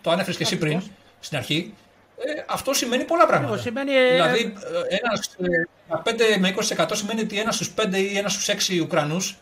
το 0.02 0.12
ανέφερες 0.12 0.38
και 0.38 0.44
εσύ 0.44 0.58
πριν 0.58 0.82
στην 1.20 1.38
αρχή, 1.38 1.74
ε, 2.18 2.44
αυτό 2.48 2.74
σημαίνει 2.74 3.04
πολλά 3.04 3.26
πράγματα. 3.26 3.54
Ακριβώς, 3.54 3.74
σημαίνει, 3.74 3.98
ε, 3.98 4.14
δηλαδή, 4.14 4.54
ε, 4.90 4.96
ένας, 4.96 5.36
ε, 5.40 5.68
15 5.88 6.38
με 6.40 6.48
20% 6.48 6.96
σημαίνει 6.96 7.22
ότι 7.22 7.40
ένας 7.40 7.56
στους 7.56 7.72
5 7.72 7.98
ή 7.98 8.18
ένας 8.18 8.34
στους 8.34 8.48
6 8.48 8.82
Ουκρανούς 8.82 9.38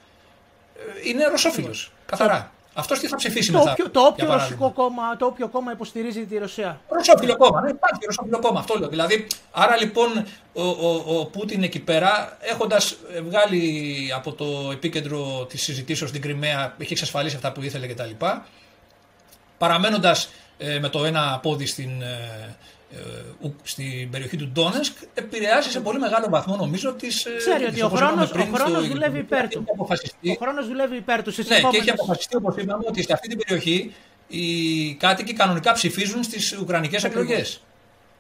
ε, 0.75 1.09
είναι 1.09 1.25
ρωσόφιλος, 1.25 1.91
καθαρά. 2.05 2.51
Αυτός 2.75 2.99
τι 2.99 3.07
θα 3.07 3.15
ψηφίσει 3.15 3.51
το, 3.51 3.57
μετά, 3.57 3.71
όποιο, 3.71 3.89
το, 3.89 3.99
για 3.99 4.07
όποιο 4.09 4.25
παράδειγμα. 4.25 4.65
ρωσικό 4.65 4.81
κόμμα, 4.83 5.17
το 5.17 5.25
όποιο 5.25 5.47
κόμμα 5.47 5.71
υποστηρίζει 5.71 6.25
τη 6.25 6.37
Ρωσία. 6.37 6.79
Ρωσόφιλο 6.89 7.37
κόμμα. 7.37 7.61
Ναι, 7.61 7.69
υπάρχει 7.69 8.05
ρωσόφιλο 8.05 8.39
κόμμα. 8.39 8.59
Αυτό 8.59 8.79
λέω. 8.79 8.89
Δηλαδή, 8.89 9.27
άρα 9.51 9.77
λοιπόν 9.77 10.25
ο, 10.53 10.61
ο, 10.63 11.03
ο 11.19 11.25
Πούτιν 11.25 11.63
εκεί 11.63 11.79
πέρα, 11.79 12.37
έχοντας 12.41 12.95
βγάλει 13.27 13.95
από 14.15 14.33
το 14.33 14.69
επίκεντρο 14.71 15.45
της 15.49 15.61
συζητήσεως 15.61 16.09
στην 16.09 16.21
Κρυμαία, 16.21 16.75
έχει 16.77 16.93
εξασφαλίσει 16.93 17.35
αυτά 17.35 17.51
που 17.51 17.61
ήθελε 17.63 17.87
κτλ. 17.87 18.25
Παραμένοντας 19.57 20.29
ε, 20.57 20.79
με 20.79 20.89
το 20.89 21.05
ένα 21.05 21.39
πόδι 21.41 21.65
στην, 21.65 22.01
ε, 22.01 22.05
ε, 22.05 22.15
ου- 22.15 22.82
στην 23.63 24.09
περιοχή 24.09 24.37
του 24.37 24.47
Ντόνεσκ, 24.47 24.93
επηρεάζει 25.13 25.69
σε 25.69 25.79
πολύ 25.79 25.99
μεγάλο 25.99 26.27
βαθμό 26.29 26.55
νομίζω 26.55 26.93
τις. 26.93 27.27
Ξέρει 27.37 27.63
ότι 27.65 27.81
ο 27.81 27.89
χρόνος, 27.89 28.31
ο 28.31 28.47
χρόνος 28.53 28.87
δουλεύει 28.87 29.17
υπέρ 29.19 29.47
του. 29.47 29.59
Έχει 29.61 29.71
αποφασιστεί, 29.71 30.29
Ο 30.29 30.37
χρόνος 30.41 30.67
δουλεύει 30.67 30.95
υπέρ 30.95 31.23
του. 31.23 31.31
Στις 31.31 31.47
ναι, 31.47 31.53
και 31.53 31.59
επόμενες- 31.59 31.81
έχει 31.81 31.89
αποφασιστεί 31.89 32.35
όπως 32.35 32.55
είπαμε 32.57 32.83
ότι 32.87 33.03
σε 33.03 33.13
αυτή 33.13 33.27
την 33.27 33.37
περιοχή 33.37 33.93
οι 34.27 34.93
κάτοικοι 34.95 35.33
κανονικά 35.33 35.71
ψηφίζουν 35.73 36.23
στις 36.23 36.57
Ουκρανικές 36.57 37.03
εκλογές. 37.03 37.61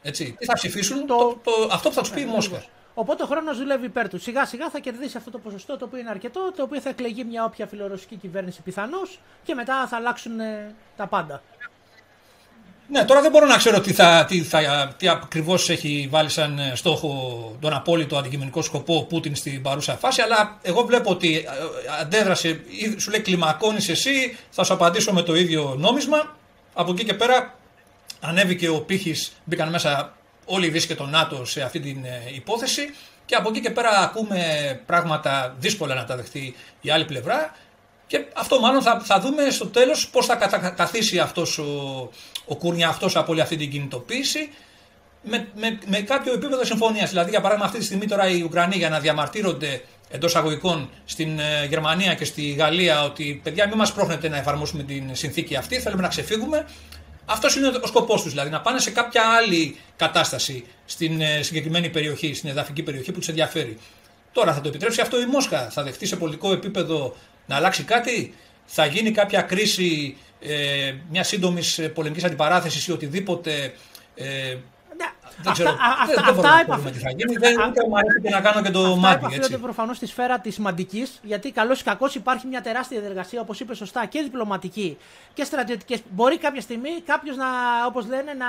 Έτσι. 0.01 0.35
Τι 0.39 0.45
θα 0.45 0.53
ψηφίσουν, 0.53 1.05
Το- 1.05 1.15
το, 1.17 1.39
το, 1.43 1.69
αυτό 1.71 1.89
που 1.89 1.95
θα 1.95 2.01
τους 2.01 2.11
πει 2.11 2.21
η 2.21 2.25
Μόσχα. 2.25 2.63
Οπότε 2.93 3.23
ο 3.23 3.25
χρόνος 3.25 3.57
δουλεύει 3.57 3.85
υπέρ 3.85 4.09
του. 4.09 4.19
Σιγά 4.19 4.45
σιγά 4.45 4.69
θα 4.69 4.79
κερδίσει 4.79 5.17
αυτό 5.17 5.31
το 5.31 5.37
ποσοστό 5.37 5.77
το 5.77 5.85
οποίο 5.85 5.99
είναι 5.99 6.09
αρκετό, 6.09 6.51
το 6.55 6.63
οποίο 6.63 6.81
θα 6.81 6.89
εκλεγεί 6.89 7.23
μια 7.23 7.43
όποια 7.43 7.67
φιλορωσική 7.67 8.15
κυβέρνηση 8.15 8.61
πιθανώς 8.61 9.19
και 9.43 9.53
μετά 9.53 9.87
θα 9.87 9.95
αλλάξουν 9.95 10.39
ε, 10.39 10.75
τα 10.97 11.07
πάντα. 11.07 11.41
Ναι, 12.87 13.05
τώρα 13.05 13.21
δεν 13.21 13.31
μπορώ 13.31 13.45
να 13.45 13.57
ξέρω 13.57 13.81
τι, 13.81 13.93
θα, 13.93 14.25
τι, 14.27 14.41
θα, 14.41 14.93
τι 14.97 15.07
ακριβώς 15.07 15.69
έχει 15.69 16.07
βάλει 16.11 16.29
σαν 16.29 16.59
ε, 16.59 16.71
στόχο 16.75 17.55
τον 17.59 17.73
απόλυτο 17.73 18.17
αντικειμενικό 18.17 18.61
σκοπό 18.61 18.95
ο 18.95 19.03
Πούτιν 19.03 19.35
στην 19.35 19.61
παρούσα 19.61 19.97
φάση, 19.97 20.21
αλλά 20.21 20.59
εγώ 20.61 20.85
βλέπω 20.85 21.11
ότι 21.11 21.35
ε, 21.35 21.49
αντέδρασε, 22.01 22.47
ή 22.49 22.99
σου 22.99 23.11
λέει 23.11 23.19
κλιμακώνεις 23.19 23.89
εσύ, 23.89 24.37
θα 24.49 24.63
σου 24.63 24.73
απαντήσω 24.73 25.13
με 25.13 25.21
το 25.21 25.35
ίδιο 25.35 25.75
νόμισμα. 25.77 26.35
Από 26.73 26.91
εκεί 26.91 27.03
και 27.03 27.13
πέρα 27.13 27.55
ανέβηκε 28.19 28.69
ο 28.69 28.81
πύχης, 28.81 29.33
μπήκαν 29.43 29.69
μέσα 29.69 30.13
όλοι 30.45 30.65
οι 30.65 30.69
Δύση 30.69 30.87
και 30.87 30.95
το 30.95 31.05
ΝΑΤΟ 31.05 31.45
σε 31.45 31.61
αυτή 31.61 31.79
την 31.79 32.05
ε, 32.05 32.21
υπόθεση 32.33 32.93
και 33.25 33.35
από 33.35 33.49
εκεί 33.49 33.59
και 33.61 33.69
πέρα 33.69 33.89
ακούμε 33.89 34.39
πράγματα 34.85 35.55
δύσκολα 35.59 35.95
να 35.95 36.05
τα 36.05 36.15
δεχτεί 36.15 36.55
η 36.81 36.89
άλλη 36.91 37.05
πλευρά 37.05 37.55
και 38.07 38.25
αυτό 38.33 38.59
μάλλον 38.59 38.81
θα, 38.81 38.99
θα 39.03 39.19
δούμε 39.19 39.49
στο 39.49 39.67
τέλος 39.67 40.09
πώς 40.09 40.25
θα 40.25 40.35
κατακαθίσει 40.35 41.19
αυτός 41.19 41.57
ο, 41.57 42.09
ο 42.45 42.55
Κούρνια 42.55 42.87
αυτός 42.87 43.15
από 43.15 43.31
όλη 43.31 43.41
αυτή 43.41 43.55
την 43.55 43.71
κινητοποίηση 43.71 44.49
με, 45.23 45.47
με, 45.55 45.79
με 45.85 45.99
κάποιο 45.99 46.33
επίπεδο 46.33 46.65
συμφωνίας. 46.65 47.09
Δηλαδή 47.09 47.29
για 47.29 47.41
παράδειγμα 47.41 47.65
αυτή 47.67 47.79
τη 47.79 47.85
στιγμή 47.85 48.05
τώρα 48.05 48.27
οι 48.29 48.41
Ουκρανοί 48.41 48.75
για 48.75 48.89
να 48.89 48.99
διαμαρτύρονται 48.99 49.81
εντός 50.09 50.35
αγωγικών 50.35 50.89
στην 51.05 51.39
ε, 51.39 51.65
Γερμανία 51.65 52.13
και 52.13 52.25
στη 52.25 52.51
Γαλλία 52.51 53.03
ότι 53.03 53.39
παιδιά 53.43 53.67
μην 53.67 53.77
μας 53.77 53.93
πρόχνετε 53.93 54.29
να 54.29 54.37
εφαρμόσουμε 54.37 54.83
την 54.83 55.15
συνθήκη 55.15 55.55
αυτή, 55.55 55.79
θέλουμε 55.79 56.01
να 56.01 56.07
ξεφύγουμε. 56.07 56.67
Αυτός 57.25 57.55
είναι 57.55 57.67
ο 57.67 57.87
σκοπός 57.87 58.21
τους, 58.21 58.31
δηλαδή 58.31 58.49
να 58.49 58.61
πάνε 58.61 58.79
σε 58.79 58.91
κάποια 58.91 59.21
άλλη 59.37 59.77
κατάσταση 59.95 60.65
στην 60.85 61.21
ε, 61.21 61.41
συγκεκριμένη 61.41 61.89
περιοχή, 61.89 62.33
στην 62.33 62.49
εδαφική 62.49 62.83
περιοχή 62.83 63.11
που 63.11 63.19
τους 63.19 63.27
ενδιαφέρει. 63.27 63.77
Τώρα 64.31 64.53
θα 64.53 64.61
το 64.61 64.67
επιτρέψει 64.67 65.01
αυτό 65.01 65.21
η 65.21 65.25
Μόσχα, 65.25 65.69
θα 65.69 65.83
δεχτεί 65.83 66.05
σε 66.05 66.15
πολιτικό 66.15 66.51
επίπεδο 66.51 67.15
να 67.45 67.55
αλλάξει 67.55 67.83
κάτι, 67.83 68.33
θα 68.65 68.85
γίνει 68.85 69.11
κάποια 69.11 69.41
κρίση 69.41 70.17
ε, 70.43 70.93
μια 71.09 71.23
σύντομη 71.23 71.61
πολεμικής 71.93 72.23
αντιπαράθεσης 72.23 72.87
ή 72.87 72.91
οτιδήποτε. 72.91 73.73
Ε, 74.15 74.57
Ναι, 74.97 75.09
Δεν 75.43 75.53
ξέρω. 75.53 75.69
Αυτά- 75.69 76.05
δεν, 76.05 76.17
αυτά- 76.19 76.23
δεν 76.25 76.33
μπορώ 76.35 76.47
αυτά 76.47 76.55
να 76.55 76.61
επαφ- 76.61 76.83
πω 76.83 76.89
τι 76.91 76.99
θα 76.99 77.09
γίνει. 77.09 77.35
Δεν 77.37 77.61
Α- 77.61 77.67
ούτε 77.67 77.87
μου 77.87 77.97
αρέσει 77.97 78.21
και 78.23 78.29
να 78.29 78.41
κάνω 78.41 78.61
και 78.61 78.69
το 78.71 78.79
Αυτά 78.83 78.95
μάτι. 78.99 79.15
επαφίονται 79.15 79.45
Έτσι. 79.45 79.57
προφανώς 79.57 79.97
στη 79.97 80.05
σφαίρα 80.07 80.39
της 80.39 80.53
σημαντικής, 80.53 81.19
γιατί 81.23 81.51
καλώς 81.51 81.79
ή 81.79 81.83
κακό 81.83 82.09
υπάρχει 82.13 82.47
μια 82.47 82.61
τεράστια 82.61 82.99
διαδικασία, 82.99 83.41
όπως 83.41 83.59
είπε 83.59 83.75
σωστά, 83.75 84.05
και 84.05 84.21
διπλωματική 84.21 84.97
και 85.33 85.43
στρατιωτική. 85.43 86.03
Μπορεί 86.09 86.37
κάποια 86.37 86.61
στιγμή 86.61 86.89
κάποιος 87.05 87.35
να, 87.37 87.45
όπως 87.87 88.05
λένε, 88.07 88.33
να, 88.33 88.45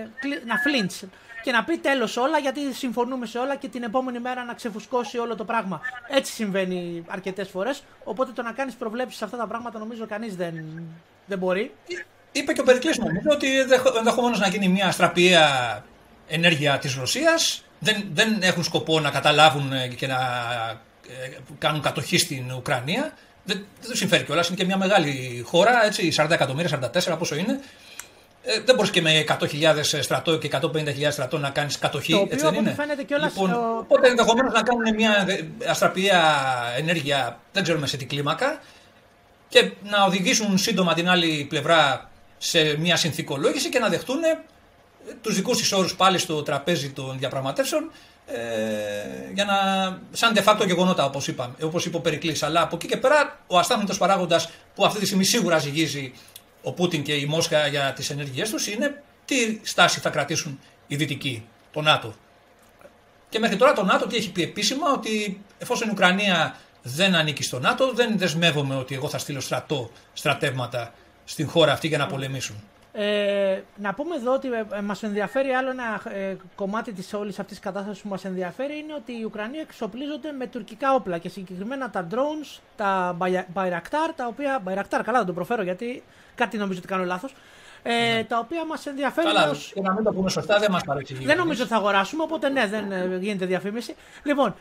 ε, 0.00 0.08
κλει- 0.20 0.44
να 0.46 0.56
φλίντς 0.56 1.02
και 1.42 1.52
να 1.52 1.64
πει 1.64 1.78
τέλος 1.78 2.16
όλα, 2.16 2.38
γιατί 2.38 2.72
συμφωνούμε 2.72 3.26
σε 3.26 3.38
όλα 3.38 3.56
και 3.56 3.68
την 3.68 3.82
επόμενη 3.82 4.20
μέρα 4.20 4.44
να 4.44 4.54
ξεφουσκώσει 4.54 5.18
όλο 5.18 5.34
το 5.34 5.44
πράγμα. 5.44 5.80
Έτσι 6.08 6.32
συμβαίνει 6.32 7.04
αρκετές 7.08 7.48
φορές. 7.48 7.82
Οπότε 8.04 8.32
το 8.32 8.42
να 8.42 8.52
κάνεις 8.52 8.74
προβλέψεις 8.74 9.18
σε 9.18 9.24
αυτά 9.24 9.36
τα 9.36 9.46
πράγματα 9.46 9.78
νομίζω 9.78 10.06
κανείς 10.06 10.36
δεν, 10.36 10.54
δεν 11.26 11.38
μπορεί. 11.38 11.74
Είπε 12.32 12.52
και 12.52 12.60
ο 12.60 12.64
Περικλής 12.64 12.98
νομίζω 12.98 13.28
ότι 13.30 13.60
ενδεχομένως 13.98 14.40
να 14.40 14.48
γίνει 14.48 14.68
μια 14.68 14.86
αστραπιαία 14.86 15.84
ενέργεια 16.28 16.78
της 16.78 16.94
Ρωσίας. 16.94 17.64
Δεν, 17.78 18.04
δεν 18.12 18.38
έχουν 18.42 18.64
σκοπό 18.64 19.00
να 19.00 19.10
καταλάβουν 19.10 19.72
ε, 19.72 19.88
και 19.88 20.06
να 20.06 20.18
ε, 21.24 21.36
κάνουν 21.58 21.80
κατοχή 21.80 22.18
στην 22.18 22.52
Ουκρανία. 22.56 23.12
Δεν, 23.44 23.66
δεν 23.80 23.90
τους 23.90 23.98
συμφέρει 23.98 24.24
κιόλας, 24.24 24.48
είναι 24.48 24.56
και 24.56 24.64
μια 24.64 24.76
μεγάλη 24.76 25.42
χώρα, 25.46 25.84
έτσι, 25.84 26.12
40 26.16 26.30
εκατομμύρια, 26.30 26.92
44 27.12 27.18
πόσο 27.18 27.34
είναι. 27.34 27.60
Ε, 28.44 28.60
δεν 28.60 28.74
μπορείς 28.74 28.90
και 28.90 29.00
με 29.00 29.24
100.000 29.28 30.00
στρατό 30.00 30.38
και 30.38 30.50
150.000 30.52 31.10
στρατό 31.10 31.38
να 31.38 31.50
κάνεις 31.50 31.78
κατοχή. 31.78 32.12
Το 32.12 32.18
οποίο, 32.18 32.32
έτσι 32.32 32.44
δεν 32.44 32.54
από 32.54 32.58
ό,τι 32.60 32.68
είναι; 32.68 32.76
φαίνεται 32.82 33.02
κιόλας, 33.02 33.32
λοιπόν, 33.32 33.52
ο- 33.52 33.78
Οπότε 33.78 34.08
ενδεχομένως 34.08 34.52
να 34.52 34.62
κάνουν 34.62 34.94
μια 34.94 35.24
ε, 35.28 35.46
αστραπιαία 35.70 36.22
ενέργεια, 36.76 37.38
δεν 37.52 37.62
ξέρουμε 37.62 37.86
σε 37.86 37.96
τι 37.96 38.04
κλίμακα, 38.04 38.60
και 39.48 39.70
να 39.82 40.04
οδηγήσουν 40.04 40.58
σύντομα 40.58 40.94
την 40.94 41.08
άλλη 41.08 41.46
πλευρά 41.48 42.10
σε 42.38 42.76
μια 42.78 42.96
συνθηκολόγηση 42.96 43.68
και 43.68 43.78
να 43.78 43.88
δεχτούν 43.88 44.18
τους 45.20 45.34
δικούς 45.34 45.58
της 45.58 45.72
όρους 45.72 45.94
πάλι 45.96 46.18
στο 46.18 46.42
τραπέζι 46.42 46.90
των 46.90 47.16
διαπραγματεύσεων 47.18 47.90
ε, 48.26 48.38
για 49.34 49.44
να, 49.44 49.54
σαν 50.12 50.32
de 50.36 50.44
facto 50.44 50.66
γεγονότα 50.66 51.04
όπως, 51.04 51.28
είπαμε, 51.28 51.54
όπως 51.62 51.84
είπε 51.86 51.96
ο 51.96 52.00
Περικλής. 52.00 52.42
Αλλά 52.42 52.62
από 52.62 52.76
εκεί 52.76 52.86
και 52.86 52.96
πέρα 52.96 53.38
ο 53.46 53.58
αστάθμητος 53.58 53.98
παράγοντας 53.98 54.50
που 54.74 54.84
αυτή 54.84 54.98
τη 54.98 55.06
στιγμή 55.06 55.24
σίγουρα 55.24 55.58
ζυγίζει 55.58 56.12
ο 56.62 56.72
Πούτιν 56.72 57.02
και 57.02 57.14
η 57.14 57.24
Μόσχα 57.24 57.66
για 57.66 57.92
τις 57.92 58.10
ενέργειές 58.10 58.50
τους 58.50 58.66
είναι 58.66 59.02
τι 59.24 59.58
στάση 59.62 60.00
θα 60.00 60.10
κρατήσουν 60.10 60.60
οι 60.86 60.96
Δυτικοί, 60.96 61.46
το 61.72 61.80
ΝΑΤΟ. 61.80 62.14
Και 63.28 63.38
μέχρι 63.38 63.56
τώρα 63.56 63.72
το 63.72 63.84
ΝΑΤΟ 63.84 64.06
τι 64.06 64.16
έχει 64.16 64.32
πει 64.32 64.42
επίσημα 64.42 64.92
ότι 64.92 65.40
εφόσον 65.58 65.88
η 65.88 65.90
Ουκρανία 65.90 66.56
δεν 66.82 67.14
ανήκει 67.14 67.42
στο 67.42 67.58
ΝΑΤΟ, 67.58 67.92
δεν 67.92 68.18
δεσμεύομαι 68.18 68.76
ότι 68.76 68.94
εγώ 68.94 69.08
θα 69.08 69.18
στείλω 69.18 69.40
στρατό, 69.40 69.90
στρατεύματα 70.12 70.94
στην 71.24 71.48
χώρα 71.48 71.72
αυτή 71.72 71.88
για 71.88 71.98
να 71.98 72.06
πολεμήσουν. 72.06 72.62
Ε, 72.94 73.60
να 73.76 73.94
πούμε 73.94 74.14
εδώ 74.16 74.32
ότι 74.32 74.48
ε, 74.72 74.80
μας 74.80 75.02
ενδιαφέρει 75.02 75.48
άλλο 75.50 75.70
ένα 75.70 76.02
ε, 76.14 76.36
κομμάτι 76.54 76.92
της 76.92 77.14
όλης 77.14 77.38
αυτής 77.38 77.56
της 77.56 77.64
κατάστασης 77.66 78.02
που 78.02 78.08
μας 78.08 78.24
ενδιαφέρει 78.24 78.78
είναι 78.78 78.94
ότι 78.94 79.12
οι 79.12 79.24
Ουκρανοί 79.24 79.58
εξοπλίζονται 79.58 80.32
με 80.32 80.46
τουρκικά 80.46 80.94
όπλα 80.94 81.18
και 81.18 81.28
συγκεκριμένα 81.28 81.90
τα 81.90 82.06
drones, 82.10 82.60
τα 82.76 83.16
Baya- 83.20 83.44
Bayraktar, 83.54 84.10
τα 84.16 84.26
οποία... 84.26 84.62
Bayraktar, 84.68 85.00
καλά 85.04 85.18
δεν 85.18 85.26
το 85.26 85.32
προφέρω 85.32 85.62
γιατί 85.62 86.02
κάτι 86.34 86.56
νομίζω 86.56 86.78
ότι 86.78 86.88
κάνω 86.88 87.04
λάθος. 87.04 87.34
Ε, 87.82 88.22
Τα 88.24 88.38
οποία 88.38 88.64
μας 88.64 88.86
ενδιαφέρουν 88.86 89.32
Ναι. 89.32 89.38
Καλά, 89.38 89.50
ως- 89.50 89.72
και 89.74 89.80
να 89.80 89.92
μην 89.92 90.04
το 90.04 90.12
πούμε 90.12 90.30
σωστά 90.30 90.58
δεν 90.58 90.70
μας 90.70 90.84
παρεξηγεί. 90.84 91.24
δεν 91.24 91.36
νομίζω 91.36 91.60
ότι 91.62 91.70
θα 91.70 91.76
αγοράσουμε, 91.76 92.22
οπότε 92.22 92.48
ναι, 92.48 92.66
δεν 92.66 92.92
ε, 92.92 93.16
γίνεται 93.20 93.46
διαφήμιση. 93.46 93.94
Λοιπόν, 94.22 94.48
ε, 94.48 94.54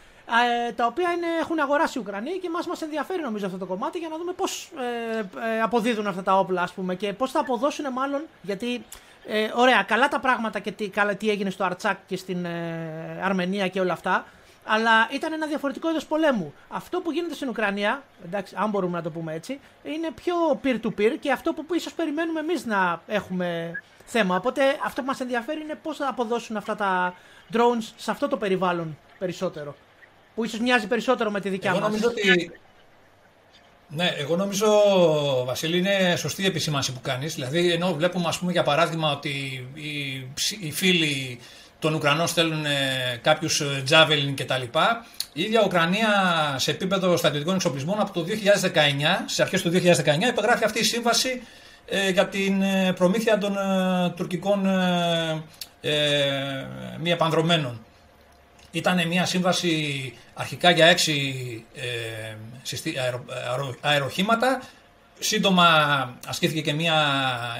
τα 0.75 0.85
οποία 0.85 1.11
είναι, 1.11 1.27
έχουν 1.39 1.59
αγοράσει 1.59 1.97
οι 1.97 2.01
Ουκρανοί 2.01 2.31
και 2.31 2.49
μας, 2.49 2.67
μας 2.67 2.81
ενδιαφέρει 2.81 3.21
νομίζω 3.21 3.45
αυτό 3.45 3.57
το 3.57 3.65
κομμάτι 3.65 3.97
για 3.97 4.07
να 4.09 4.17
δούμε 4.17 4.31
πώς 4.31 4.71
ε, 4.77 5.19
ε, 5.19 5.61
αποδίδουν 5.61 6.07
αυτά 6.07 6.23
τα 6.23 6.37
όπλα 6.37 6.61
ας 6.61 6.71
πούμε 6.71 6.95
και 6.95 7.13
πώς 7.13 7.31
θα 7.31 7.39
αποδώσουν 7.39 7.91
μάλλον, 7.91 8.21
γιατί 8.41 8.85
ε, 9.25 9.51
ωραία, 9.55 9.83
καλά 9.83 10.07
τα 10.07 10.19
πράγματα 10.19 10.59
και 10.59 10.71
τι, 10.71 10.89
καλά, 10.89 11.15
τι 11.15 11.29
έγινε 11.29 11.49
στο 11.49 11.63
Αρτσάκ 11.63 11.97
και 12.07 12.17
στην 12.17 12.45
ε, 12.45 13.19
Αρμενία 13.23 13.67
και 13.67 13.79
όλα 13.79 13.93
αυτά, 13.93 14.25
αλλά 14.65 15.07
ήταν 15.11 15.33
ένα 15.33 15.45
διαφορετικό 15.45 15.89
είδος 15.89 16.05
πολέμου. 16.05 16.53
Αυτό 16.67 16.99
που 16.99 17.11
γίνεται 17.11 17.33
στην 17.33 17.49
Ουκρανία, 17.49 18.03
εντάξει, 18.25 18.55
αν 18.57 18.69
μπορούμε 18.69 18.97
να 18.97 19.03
το 19.03 19.09
πούμε 19.09 19.33
έτσι, 19.33 19.59
είναι 19.83 20.11
πιο 20.11 20.33
peer-to-peer 20.63 21.15
και 21.19 21.31
αυτό 21.31 21.53
που 21.53 21.73
ίσως 21.73 21.93
περιμένουμε 21.93 22.39
εμείς 22.39 22.65
να 22.65 23.01
έχουμε 23.07 23.71
θέμα. 24.05 24.35
Οπότε 24.35 24.61
αυτό 24.85 25.01
που 25.01 25.07
μας 25.07 25.19
ενδιαφέρει 25.19 25.61
είναι 25.61 25.75
πώς 25.75 25.97
θα 25.97 26.07
αποδώσουν 26.07 26.57
αυτά 26.57 26.75
τα 26.75 27.13
drones 27.53 27.91
σε 27.95 28.11
αυτό 28.11 28.27
το 28.27 28.37
περιβάλλον 28.37 28.97
περισσότερο. 29.19 29.75
Που 30.35 30.43
ίσως 30.45 30.59
μοιάζει 30.59 30.87
περισσότερο 30.87 31.31
με 31.31 31.39
τη 31.39 31.49
δικιά 31.49 31.69
Εγώ 31.69 31.79
μας. 31.79 31.89
νομίζω 31.89 32.07
ότι. 32.07 32.51
Ναι, 33.93 34.05
εγώ 34.17 34.35
νομίζω, 34.35 34.67
Βασίλη, 35.45 35.77
είναι 35.77 36.15
σωστή 36.17 36.41
η 36.41 36.45
επισήμανση 36.45 36.93
που 36.93 37.01
κάνεις. 37.01 37.35
Δηλαδή, 37.35 37.71
ενώ 37.71 37.93
βλέπουμε, 37.93 38.27
ας 38.27 38.37
πούμε, 38.39 38.51
για 38.51 38.63
παράδειγμα, 38.63 39.11
ότι 39.11 39.29
οι, 39.73 40.27
ψ- 40.33 40.57
οι 40.63 40.71
φίλοι 40.71 41.39
των 41.79 41.93
Ουκρανών 41.93 42.27
στέλνουν 42.27 42.65
ε, 42.65 43.19
κάποιους 43.21 43.61
ε, 43.61 43.83
Javelin 43.89 44.33
και 44.35 44.45
τα 44.45 44.57
λοιπά, 44.57 45.05
η 45.33 45.41
ίδια 45.41 45.61
Ουκρανία 45.65 46.09
σε 46.57 46.71
επίπεδο 46.71 47.17
στρατιωτικών 47.17 47.55
εξοπλισμών 47.55 47.99
από 47.99 48.11
το 48.13 48.25
2019, 48.27 48.27
στις 49.25 49.39
αρχές 49.39 49.61
του 49.61 49.69
2019, 49.69 49.75
υπεγράφει 50.29 50.63
αυτή 50.63 50.79
η 50.79 50.83
σύμβαση 50.83 51.41
ε, 51.85 52.09
για 52.09 52.27
την 52.27 52.61
ε, 52.61 52.93
προμήθεια 52.93 53.37
των 53.37 53.57
ε, 53.57 54.09
τουρκικών 54.15 54.65
ε, 54.65 55.43
ε, 55.81 56.65
μη 56.99 57.11
επανδρομένων. 57.11 57.85
Ήταν 58.71 59.07
μια 59.07 59.25
σύμβαση 59.25 60.13
αρχικά 60.33 60.69
για 60.71 60.85
έξι 60.85 61.33
ε, 61.75 62.35
συστή- 62.61 62.97
αερο- 62.97 63.25
αερο- 63.49 63.77
αεροχήματα. 63.81 64.61
Σύντομα 65.19 65.65
ασκήθηκε 66.27 66.61
και 66.61 66.73
μια, 66.73 66.95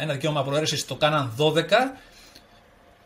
ένα 0.02 0.14
δικαίωμα 0.14 0.44
προαίρεσης, 0.44 0.86
το 0.86 0.96
κάναν 0.96 1.34
12. 1.38 1.94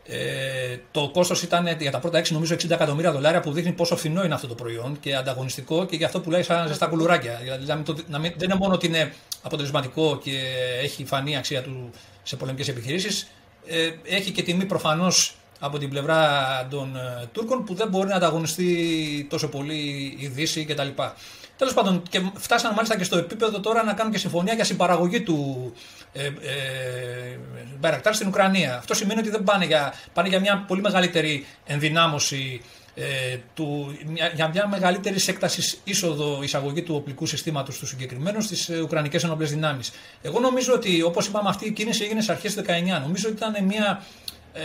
Ε, 0.08 0.76
το 0.90 1.10
κόστος 1.12 1.42
ήταν 1.42 1.76
για 1.80 1.90
τα 1.90 1.98
πρώτα 1.98 2.18
6 2.18 2.30
νομίζω 2.30 2.54
60 2.54 2.70
εκατομμύρια 2.70 3.12
δολάρια 3.12 3.40
που 3.40 3.52
δείχνει 3.52 3.72
πόσο 3.72 3.96
φθηνό 3.96 4.24
είναι 4.24 4.34
αυτό 4.34 4.46
το 4.46 4.54
προϊόν 4.54 5.00
και 5.00 5.14
ανταγωνιστικό 5.16 5.86
και 5.86 5.96
γι' 5.96 6.04
αυτό 6.04 6.20
που 6.20 6.30
λέει 6.30 6.42
σαν 6.42 6.66
ζεστά 6.68 6.86
κουλουράκια. 6.86 7.38
Δηλαδή 7.42 7.64
να 7.66 7.74
μην 7.74 7.84
το- 7.84 7.96
να 8.08 8.18
μην- 8.18 8.32
δεν 8.36 8.48
είναι 8.50 8.58
μόνο 8.58 8.74
ότι 8.74 8.86
είναι 8.86 9.12
αποτελεσματικό 9.42 10.18
και 10.18 10.40
έχει 10.82 11.04
φανεί 11.04 11.30
η 11.30 11.36
αξία 11.36 11.62
του 11.62 11.90
σε 12.22 12.36
πολεμικές 12.36 12.68
επιχειρήσεις, 12.68 13.26
ε, 13.66 13.90
έχει 14.04 14.30
και 14.30 14.42
τιμή 14.42 14.64
προφανώς 14.64 15.35
από 15.58 15.78
την 15.78 15.88
πλευρά 15.88 16.66
των 16.70 16.96
ε, 16.96 17.26
Τούρκων 17.32 17.64
που 17.64 17.74
δεν 17.74 17.88
μπορεί 17.88 18.08
να 18.08 18.14
ανταγωνιστεί 18.14 19.26
τόσο 19.30 19.48
πολύ 19.48 20.16
η 20.18 20.26
Δύση 20.26 20.64
κτλ. 20.64 20.88
Τέλος 21.56 21.74
πάντων, 21.74 22.02
και 22.08 22.22
φτάσανε 22.34 22.74
μάλιστα 22.74 22.96
και 22.96 23.04
στο 23.04 23.18
επίπεδο 23.18 23.60
τώρα 23.60 23.84
να 23.84 23.92
κάνουν 23.92 24.12
και 24.12 24.18
συμφωνία 24.18 24.54
για 24.54 24.64
συμπαραγωγή 24.64 25.20
του 25.22 25.72
ε, 26.12 26.24
ε, 26.26 26.32
Bayraktar 27.80 28.10
στην 28.10 28.28
Ουκρανία. 28.28 28.76
Αυτό 28.76 28.94
σημαίνει 28.94 29.20
ότι 29.20 29.30
δεν 29.30 29.44
πάνε 29.44 29.64
για, 29.64 29.94
πάνε 30.12 30.28
για 30.28 30.40
μια 30.40 30.64
πολύ 30.66 30.80
μεγαλύτερη 30.80 31.46
ενδυνάμωση, 31.64 32.60
ε, 32.94 33.36
του, 33.54 33.96
μια, 34.06 34.32
για 34.34 34.48
μια 34.48 34.68
μεγαλύτερη 34.68 35.18
σε 35.18 35.30
έκταση 35.30 35.78
είσοδο 35.84 36.42
εισαγωγή 36.42 36.82
του 36.82 36.94
οπλικού 36.94 37.26
συστήματος 37.26 37.78
του 37.78 37.86
συγκεκριμένου 37.86 38.40
στις 38.40 38.68
ε, 38.68 38.80
Ουκρανικές 38.80 39.24
Ενόπλες 39.24 39.50
Δυνάμεις. 39.50 39.92
Εγώ 40.22 40.40
νομίζω 40.40 40.72
ότι, 40.72 41.02
όπως 41.02 41.26
είπαμε, 41.26 41.48
αυτή 41.48 41.66
η 41.66 41.72
κίνηση 41.72 42.04
έγινε 42.04 42.20
στις 42.20 42.34
αρχές 42.34 42.54
του 42.54 42.62
19. 42.62 43.00
Νομίζω 43.02 43.28
ότι 43.28 43.36
ήταν 43.36 43.64
μια 43.64 44.02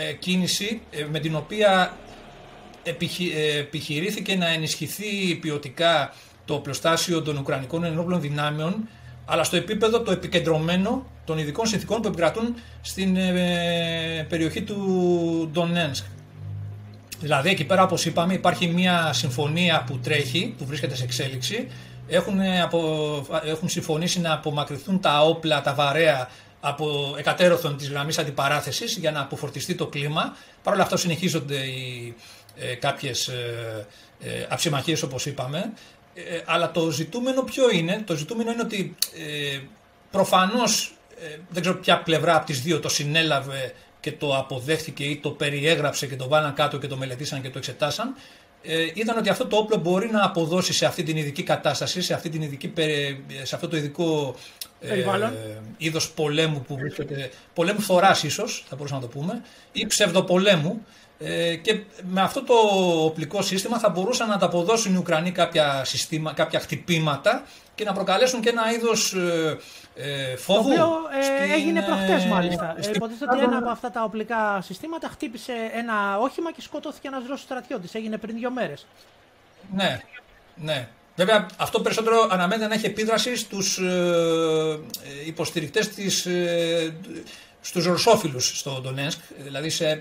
ε, 0.10 0.14
κίνηση 0.14 0.82
ε, 0.92 1.06
με 1.12 1.20
την 1.20 1.36
οποία 1.36 1.98
επιχει, 2.84 3.32
ε, 3.36 3.60
επιχειρήθηκε 3.60 4.36
να 4.36 4.48
ενισχυθεί 4.48 5.36
ποιοτικά 5.42 6.14
το 6.46 6.54
οπλοστάσιο 6.54 7.22
των 7.22 7.38
Ουκρανικών 7.38 7.84
ενόπλων 7.84 8.22
δυνάμεων, 8.22 8.88
αλλά 9.26 9.44
στο 9.44 9.56
επίπεδο 9.56 10.02
το 10.02 10.12
επικεντρωμένο 10.12 11.06
των 11.26 11.38
ειδικών 11.38 11.68
συνθηκών 11.68 12.02
που 12.02 12.08
επικρατούν 12.08 12.56
στην 12.82 13.16
ε, 13.16 14.26
περιοχή 14.30 14.62
του 14.62 15.50
Ντονένσκ. 15.52 16.06
Δηλαδή 17.20 17.50
εκεί 17.50 17.66
πέρα 17.66 17.84
όπως 17.84 18.06
είπαμε 18.06 18.34
υπάρχει 18.34 18.68
μια 18.68 19.14
συμφωνία 19.14 19.84
που 19.88 19.98
τρέχει, 19.98 20.54
που 20.58 20.66
βρίσκεται 20.66 20.96
σε 20.96 21.04
εξέλιξη. 21.04 21.68
Έχουν, 22.08 22.40
ε, 22.40 22.62
απο, 22.62 22.82
έχουν 23.46 23.70
συμφωνήσει 23.70 24.20
να 24.20 24.34
απομακρυνθούν 24.34 25.00
τα 25.00 25.22
όπλα, 25.22 25.62
τα 25.62 25.74
βαρέα 25.74 26.30
από 26.62 27.16
εκατέρωθον 27.18 27.78
της 27.78 27.90
γραμμής 27.90 28.18
αντιπαράθεσης 28.18 28.98
για 28.98 29.12
να 29.12 29.22
αποφορτιστεί 29.22 29.76
το 29.76 29.88
κλίμα. 29.88 30.36
Παρ' 30.64 30.74
όλα 30.74 30.84
αυτά 30.84 30.98
συνεχίζονται 30.98 31.56
οι, 31.56 32.16
ε, 32.56 32.76
κάποιες 32.76 33.28
ε, 33.28 33.88
ε, 34.20 34.46
αψημαχίες 34.50 35.02
όπως 35.04 35.26
είπαμε. 35.26 35.74
Ε, 36.14 36.42
αλλά 36.46 36.72
το 36.72 36.90
ζητούμενο 36.90 37.42
ποιο 37.42 37.70
είναι, 37.72 38.04
το 38.06 38.16
ζητούμενο 38.16 38.52
είναι 38.52 38.62
ότι 38.62 38.96
ε, 39.16 39.60
προφανώς 40.12 40.94
ε, 41.22 41.38
δεν 41.50 41.62
ξέρω 41.62 41.78
ποια 41.78 42.02
πλευρά 42.02 42.36
από 42.36 42.46
τις 42.46 42.62
δύο 42.62 42.80
το 42.80 42.90
συνέλαβε 42.90 43.74
και 44.00 44.12
το 44.12 44.38
αποδέχτηκε 44.38 45.04
ή 45.04 45.18
το 45.18 45.30
περιέγραψε 45.30 46.08
και 46.08 46.16
το 46.16 46.28
βάλαν 46.28 46.54
κάτω 46.54 46.78
και 46.78 46.88
το 46.88 46.98
μελετήσαν 46.98 47.42
και 47.42 47.50
το 47.50 47.58
εξετάσαν, 47.58 48.08
ε, 48.08 48.41
ήταν 48.94 49.18
ότι 49.18 49.30
αυτό 49.30 49.46
το 49.46 49.56
όπλο 49.58 49.78
μπορεί 49.78 50.10
να 50.12 50.24
αποδώσει 50.26 50.74
σε 50.74 50.86
αυτή 50.86 51.04
την 51.04 51.18
ειδική 51.18 51.44
κατάσταση, 51.44 52.02
σε, 52.02 52.14
αυτή 52.14 52.30
την 52.30 52.42
ειδική, 52.42 52.68
περι- 52.68 53.18
σε 53.44 53.56
αυτό 53.56 53.68
το 53.68 53.78
ειδικό 53.78 54.36
ε, 54.82 54.88
Περιβάλλον. 54.88 55.34
είδος 55.78 56.10
πολέμου 56.12 56.62
που 56.62 56.78
βρίσκεται, 56.78 57.30
πολέμου 57.54 57.80
φθοράς 57.82 58.24
ίσως, 58.24 58.66
θα 58.70 58.76
μπορούσαμε 58.76 59.02
να 59.02 59.08
το 59.08 59.20
πούμε, 59.20 59.42
ή 59.72 59.86
ψευδοπολέμου, 59.86 60.86
ε, 61.20 61.56
και 61.56 61.80
με 62.10 62.22
αυτό 62.22 62.44
το 62.44 62.54
οπλικό 63.06 63.42
σύστημα 63.42 63.80
θα 63.80 63.90
μπορούσαν 63.90 64.28
να 64.28 64.34
ανταποδώσουν 64.34 64.94
οι 64.94 64.98
Ουκρανοί 64.98 65.32
κάποια, 65.32 65.84
συστήμα, 65.86 66.34
κάποια 66.34 66.60
χτυπήματα 66.60 67.44
και 67.76 67.84
να 67.84 67.94
προκαλέσουν 67.94 68.42
και 68.42 68.50
ένα 68.50 68.74
είδος 68.74 69.16
ε, 70.02 70.36
φόβου. 70.36 70.76
Το 70.76 70.84
οποίο 70.84 70.88
ε, 71.19 71.23
στην, 71.23 71.52
έγινε 71.53 71.80
ε, 71.80 71.82
προχτές 71.82 72.26
μάλιστα. 72.26 72.76
Ε, 72.78 72.82
στην- 72.82 72.95
υποτίθεται 72.95 73.36
ότι 73.36 73.44
ένα 73.44 73.57
από 73.57 73.69
αυτά 73.69 73.91
τα 73.91 74.03
οπλικά 74.03 74.61
συστήματα 74.61 75.07
χτύπησε 75.07 75.53
ένα 75.73 76.18
όχημα 76.19 76.52
και 76.52 76.61
σκοτώθηκε 76.61 77.07
ένας 77.07 77.22
Ρώσος 77.28 77.41
στρατιώτης. 77.41 77.95
Έγινε 77.95 78.18
πριν 78.18 78.36
δύο 78.36 78.52
μέρες. 78.52 78.86
Ναι, 79.76 80.02
ναι. 80.56 80.88
Βέβαια, 81.15 81.45
αυτό 81.57 81.82
περισσότερο 81.82 82.28
αναμένεται 82.32 82.68
να 82.68 82.73
έχει 82.73 82.86
επίδραση 82.86 83.36
στους 83.36 83.78
ε, 83.78 84.80
ε, 85.03 85.26
υποστηρικτές 85.26 85.90
της, 85.90 86.26
ε, 86.26 86.95
στους 87.62 87.86
ρωσόφιλους 87.86 88.58
στο 88.60 88.80
Ντονέσκ, 88.82 89.20
δηλαδή 89.38 89.70
σε 89.70 89.86
ε, 89.90 89.98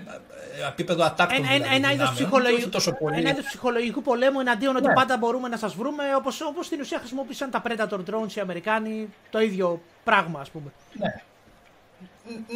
επίπεδο 0.67 1.03
ατάκτων 1.05 1.37
Ένα, 1.37 1.47
δηλαδή, 1.53 1.63
ένα, 1.65 1.75
ένα 1.75 1.91
είδος 1.91 1.91
δυνάμεων, 1.93 2.15
και 2.15 2.23
ψυχολογικού, 2.23 2.59
όχι 2.61 2.69
τόσο 2.69 2.91
πολύ. 2.91 3.17
ένα 3.19 3.29
είδος 3.29 3.45
ψυχολογικού 3.45 4.01
πολέμου 4.01 4.39
εναντίον 4.39 4.75
ότι 4.75 4.87
Ναι. 4.87 4.93
πάντα 4.93 5.17
μπορούμε 5.17 5.47
να 5.47 5.57
σας 5.57 5.75
βρούμε. 5.75 6.03
Όπως 6.17 6.41
όπως 6.41 6.65
στην 6.65 6.79
ουσία 6.81 6.99
χρησιμοποίησαν 6.99 7.49
τα 7.51 7.61
Predator 7.67 7.99
drones 8.09 8.33
οι 8.35 8.39
Αμερικάνοι. 8.39 9.07
Το 9.29 9.39
ίδιο 9.39 9.81
πράγμα, 10.03 10.39
ας 10.39 10.49
πούμε. 10.49 10.71
Ναι. 10.93 11.21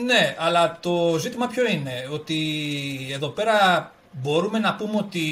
Ναι, 0.03 0.35
αλλά 0.39 0.77
το 0.81 1.17
ζήτημα 1.19 1.47
ποιο 1.47 1.67
είναι, 1.69 2.07
ότι 2.11 2.39
εδώ 3.13 3.27
πέρα 3.29 3.91
μπορούμε 4.11 4.59
να 4.59 4.75
πούμε 4.75 4.97
ότι 4.97 5.23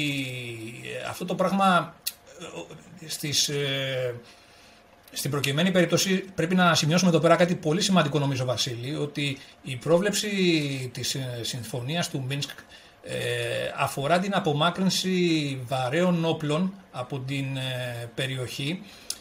ε, 1.04 1.08
αυτό 1.08 1.24
το 1.24 1.34
πράγμα 1.34 1.94
ε, 2.40 2.44
ο- 2.44 2.66
στις, 3.06 3.48
ε, 3.48 4.14
στην 5.14 5.30
προκειμένη 5.30 5.70
περίπτωση 5.70 6.24
πρέπει 6.34 6.54
να 6.54 6.74
σημειώσουμε 6.74 7.10
εδώ 7.10 7.18
πέρα 7.20 7.36
κάτι 7.36 7.54
πολύ 7.54 7.80
σημαντικό 7.80 8.18
νομίζω 8.18 8.44
Βασίλη, 8.44 8.94
ότι 8.96 9.38
η 9.62 9.76
πρόβλεψη 9.76 10.28
της 10.92 11.14
ε, 11.14 11.38
συμφωνίας 11.42 12.10
του 12.10 12.24
Μίνσκ 12.28 12.50
ε, 13.02 13.72
αφορά 13.76 14.18
την 14.18 14.34
απομάκρυνση 14.34 15.58
βαρέων 15.66 16.24
όπλων 16.24 16.72
από 16.92 17.18
την 17.18 17.56
ε, 17.56 18.10
περιοχή. 18.14 18.82
ε, 18.82 19.13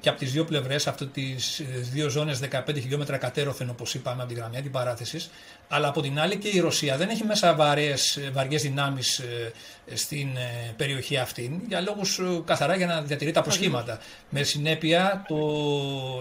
και 0.00 0.08
από 0.08 0.18
τις 0.18 0.32
δύο 0.32 0.44
πλευρές, 0.44 0.86
αυτό 0.86 1.06
τις 1.06 1.58
ε, 1.58 1.64
δύο 1.64 2.08
ζώνες 2.08 2.40
15 2.52 2.74
χιλιόμετρα 2.74 3.16
κατέρωθεν 3.16 3.70
όπως 3.70 3.94
είπαμε 3.94 4.22
από 4.22 4.32
τη 4.32 4.38
γραμμή 4.38 4.56
αντιπαράθεσης, 4.56 5.30
αλλά 5.68 5.88
από 5.88 6.00
την 6.02 6.20
άλλη 6.20 6.36
και 6.36 6.48
η 6.48 6.60
Ρωσία 6.60 6.96
δεν 6.96 7.08
έχει 7.08 7.24
μέσα 7.24 7.54
βαρές, 7.54 8.16
ε, 8.16 8.30
βαριές 8.32 8.62
δυνάμεις 8.62 9.18
ε, 9.18 9.52
στην 9.94 10.36
ε, 10.36 10.74
περιοχή 10.76 11.16
αυτή 11.16 11.60
για 11.68 11.80
λόγους 11.80 12.18
ε, 12.18 12.22
καθαρά 12.44 12.76
για 12.76 12.86
να 12.86 13.02
διατηρεί 13.02 13.30
τα 13.30 13.40
αποσχήματα. 13.40 13.98
Με 14.28 14.42
συνέπεια 14.42 15.24
το, 15.28 15.36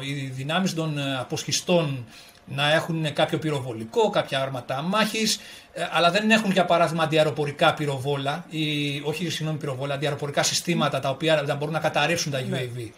οι 0.03 0.13
δυνάμεις 0.13 0.73
των 0.73 0.97
ε, 0.97 1.17
αποσχιστών 1.17 2.05
να 2.47 2.73
έχουν 2.73 3.13
κάποιο 3.13 3.37
πυροβολικό, 3.37 4.09
κάποια 4.09 4.41
άρματα 4.41 4.81
μάχης, 4.81 5.39
ε, 5.73 5.87
αλλά 5.91 6.11
δεν 6.11 6.31
έχουν 6.31 6.51
για 6.51 6.65
παράδειγμα 6.65 7.03
αντιαεροπορικά 7.03 7.73
πυροβόλα, 7.73 8.45
ή, 8.49 9.01
όχι 9.03 9.29
συγγνώμη 9.29 9.59
πυροβόλα, 9.59 9.93
αντιαεροπορικά 9.93 10.43
συστήματα 10.43 10.99
τα 10.99 11.09
οποία 11.09 11.43
να 11.47 11.55
μπορούν 11.55 11.73
να 11.73 11.79
καταρρεύσουν 11.79 12.31
τα 12.31 12.39
UAV 12.39 12.89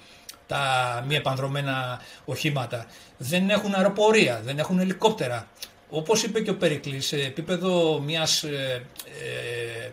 τα 0.50 1.04
μη 1.08 1.16
επανδρομένα 1.16 2.02
οχήματα. 2.26 2.86
Δεν 3.18 3.50
έχουν 3.50 3.74
αεροπορία, 3.74 4.42
δεν 4.44 4.60
έχουν 4.60 4.80
ελικόπτερα. 4.80 5.48
Όπως 5.90 6.24
είπε 6.24 6.42
και 6.42 6.50
ο 6.50 6.56
Περικλής, 6.56 7.08
σε 7.08 7.16
επίπεδο 7.16 8.00
μιας 8.00 8.44
ε, 8.44 8.86
ε, 9.06 9.90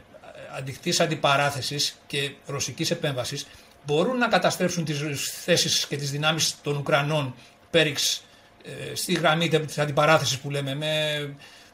αντικτής 0.56 1.00
αντιπαράθεσης 1.00 1.96
και 2.06 2.30
ρωσικής 2.46 2.90
επέμβασης, 2.90 3.46
μπορούν 3.86 4.18
να 4.18 4.28
καταστρέψουν 4.28 4.84
τις 4.84 5.30
θέσεις 5.44 5.86
και 5.86 5.96
τις 5.96 6.10
δυνάμεις 6.10 6.54
των 6.62 6.76
Ουκρανών 6.76 7.34
Πέριξ 7.70 8.24
ε, 8.64 8.94
στη 8.94 9.12
γραμμή 9.12 9.48
της 9.48 9.78
αντιπαράθεσης 9.78 10.38
που 10.38 10.50
λέμε, 10.50 10.74
με, 10.74 11.18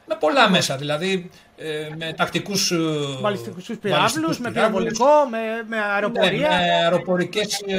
με 0.07 0.15
πολλά 0.21 0.51
μέσα, 0.51 0.77
δηλαδή 0.77 1.31
ε, 1.52 1.52
με 1.97 2.13
τακτικούς 2.13 2.71
ε, 2.71 2.77
Βαλιστικούς 3.21 3.65
πυράβλους, 3.65 3.91
βαλιστικούς 3.91 4.39
με 4.39 4.51
πυράβλους, 4.51 4.93
πυροβολικό, 4.93 5.29
με, 5.31 5.39
με 5.69 5.77
ναι, 5.77 5.83
αεροπορία. 5.95 6.49
με 6.49 6.55
αεροπορικές, 6.83 7.61
ε, 7.67 7.79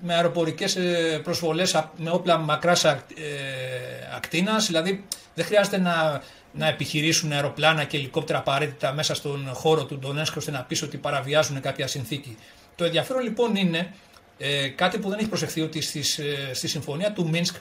με 0.00 0.14
αεροπορικές 0.14 0.76
ε, 0.76 1.20
προσβολές 1.22 1.74
α- 1.74 1.90
με 1.96 2.10
όπλα 2.10 2.38
μακράς 2.38 2.84
ακ- 2.84 3.10
ε, 3.18 4.16
ακτίνας, 4.16 4.66
δηλαδή 4.66 5.04
δεν 5.34 5.44
χρειάζεται 5.44 5.78
να, 5.78 6.22
να 6.52 6.66
επιχειρήσουν 6.68 7.32
αεροπλάνα 7.32 7.84
και 7.84 7.96
ελικόπτερα 7.96 8.38
απαραίτητα 8.38 8.92
μέσα 8.92 9.14
στον 9.14 9.50
χώρο 9.52 9.84
του 9.84 9.98
Ντονέσκ 9.98 10.36
ώστε 10.36 10.50
να 10.50 10.62
πεις 10.62 10.82
ότι 10.82 10.96
παραβιάζουν 10.96 11.60
κάποια 11.60 11.86
συνθήκη. 11.86 12.36
Το 12.76 12.84
ενδιαφέρον 12.84 13.22
λοιπόν 13.22 13.56
είναι 13.56 13.92
ε, 14.38 14.68
κάτι 14.68 14.98
που 14.98 15.08
δεν 15.08 15.18
έχει 15.18 15.28
προσεχθεί 15.28 15.60
ότι 15.60 15.80
στις, 15.80 16.18
ε, 16.18 16.50
στη 16.52 16.68
συμφωνία 16.68 17.12
του 17.12 17.28
Μίνσκ 17.28 17.54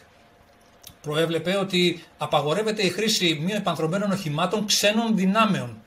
προέβλεπε 1.01 1.57
ότι 1.57 2.03
απαγορεύεται 2.17 2.81
η 2.81 2.89
χρήση 2.89 3.39
μη 3.43 3.51
επανθρωμένων 3.51 4.11
οχημάτων 4.11 4.65
ξένων 4.65 5.15
δυνάμεων. 5.15 5.77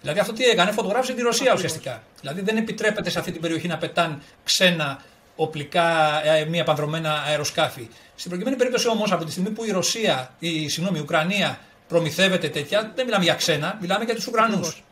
Δηλαδή 0.00 0.20
αυτό 0.20 0.32
τι 0.32 0.44
έκανε, 0.44 0.70
φωτογράφησε 0.72 1.12
τη 1.12 1.22
Ρωσία 1.22 1.52
ουσιαστικά. 1.54 2.02
Δηλαδή 2.20 2.40
δεν 2.40 2.56
επιτρέπεται 2.56 3.10
σε 3.10 3.18
αυτή 3.18 3.32
την 3.32 3.40
περιοχή 3.40 3.66
να 3.68 3.76
πετάν 3.78 4.22
ξένα 4.44 5.02
οπλικά 5.36 6.20
ε, 6.26 6.44
μη 6.44 6.58
επανδρομένα 6.58 7.22
αεροσκάφη. 7.26 7.88
Στην 8.14 8.30
προκειμένη 8.30 8.56
περίπτωση 8.56 8.88
όμως, 8.88 9.12
από 9.12 9.24
τη 9.24 9.30
στιγμή 9.30 9.50
που 9.50 9.64
η 9.64 9.70
Ρωσία, 9.70 10.30
η, 10.38 10.68
συγγνώμη, 10.68 10.98
η 10.98 11.00
Ουκρανία 11.02 11.58
προμηθεύεται 11.88 12.48
τέτοια, 12.48 12.92
δεν 12.94 13.04
μιλάμε 13.04 13.24
για 13.24 13.34
ξένα, 13.34 13.78
μιλάμε 13.80 14.04
για 14.04 14.14
τους 14.14 14.26
Ουκρανούς. 14.26 14.56
Ακριβώς. 14.56 14.82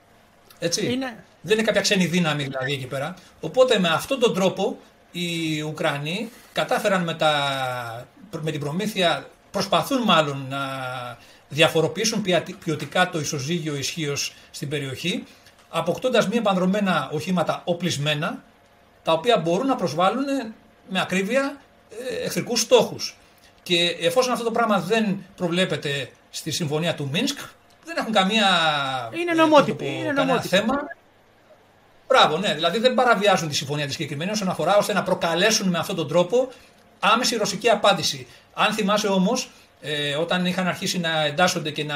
Έτσι. 0.58 0.92
Είναι- 0.92 1.24
Δεν 1.44 1.56
είναι 1.56 1.66
κάποια 1.66 1.80
ξένη 1.80 2.06
δύναμη 2.06 2.42
δηλαδή 2.42 2.72
εκεί 2.72 2.86
πέρα. 2.86 3.14
Οπότε 3.40 3.78
με 3.78 3.88
αυτόν 3.88 4.18
τον 4.20 4.34
τρόπο 4.34 4.78
οι 5.12 5.60
Ουκρανοί 5.60 6.28
κατάφεραν 6.52 7.02
με, 7.04 7.14
τα, 7.14 8.06
με 8.40 8.50
την 8.50 8.60
προμήθεια, 8.60 9.28
προσπαθούν 9.52 10.02
μάλλον 10.02 10.46
να 10.48 10.58
διαφοροποιήσουν 11.48 12.22
ποιατι- 12.22 12.56
ποιοτικά 12.64 13.10
το 13.10 13.18
ισοζύγιο 13.20 13.76
ισχύως 13.76 14.34
στην 14.50 14.68
περιοχή, 14.68 15.24
αποκτώντας 15.68 16.28
μη 16.28 16.36
επανδρομένα 16.36 17.08
οχήματα 17.12 17.62
οπλισμένα, 17.64 18.42
τα 19.02 19.12
οποία 19.12 19.36
μπορούν 19.38 19.66
να 19.66 19.76
προσβάλλουν 19.76 20.24
με 20.88 21.00
ακρίβεια 21.00 21.60
ε, 21.90 22.24
εχθρικούς 22.24 22.60
στόχους. 22.60 23.16
Και 23.62 23.96
εφόσον 24.00 24.32
αυτό 24.32 24.44
το 24.44 24.50
πράγμα 24.50 24.80
δεν 24.80 25.24
προβλέπεται 25.36 26.10
στη 26.30 26.50
συμφωνία 26.50 26.94
του 26.94 27.08
Μίνσκ, 27.12 27.38
δεν 27.84 27.96
έχουν 27.98 28.12
καμία 28.12 28.46
Είναι 29.20 29.30
ε, 29.30 29.34
νομότυπη, 29.34 29.84
πώς 29.84 29.86
το 29.86 29.92
πω, 29.92 29.98
είναι 29.98 30.06
κανένα 30.06 30.24
νομότυπη. 30.24 30.56
θέμα. 30.56 30.74
Μπράβο, 32.08 32.38
ναι. 32.38 32.54
Δηλαδή 32.54 32.78
δεν 32.78 32.94
παραβιάζουν 32.94 33.48
τη 33.48 33.54
συμφωνία 33.54 33.86
τη 33.86 33.92
συγκεκριμένη 33.92 34.30
όσον 34.30 34.48
αφορά 34.48 34.76
ώστε 34.76 34.92
να 34.92 35.02
προκαλέσουν 35.02 35.68
με 35.68 35.78
αυτόν 35.78 35.96
τον 35.96 36.08
τρόπο 36.08 36.48
άμεση 37.00 37.36
ρωσική 37.36 37.68
απάντηση. 37.68 38.26
Αν 38.54 38.72
θυμάσαι 38.72 39.08
όμως, 39.08 39.50
ε, 39.80 40.14
όταν 40.14 40.46
είχαν 40.46 40.66
αρχίσει 40.66 40.98
να 40.98 41.24
εντάσσονται 41.24 41.70
και 41.70 41.84
να 41.84 41.94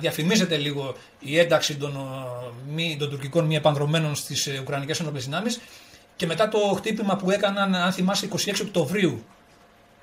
διαφημίζεται 0.00 0.56
λίγο 0.56 0.94
η 1.18 1.38
ένταξη 1.38 1.76
των, 1.76 1.96
ε, 1.96 2.72
μη, 2.72 2.96
των 2.98 3.10
τουρκικών 3.10 3.44
μη 3.44 3.56
επανδρομένων 3.56 4.14
στις 4.14 4.46
ε, 4.46 4.58
Ουκρανικές 4.60 5.00
Ενόπλες 5.00 5.24
Δυνάμεις 5.24 5.60
και 6.16 6.26
μετά 6.26 6.48
το 6.48 6.58
χτύπημα 6.58 7.16
που 7.16 7.30
έκαναν, 7.30 7.74
αν 7.74 7.92
θυμάσαι, 7.92 8.28
26 8.46 8.52
Οκτωβρίου 8.62 9.24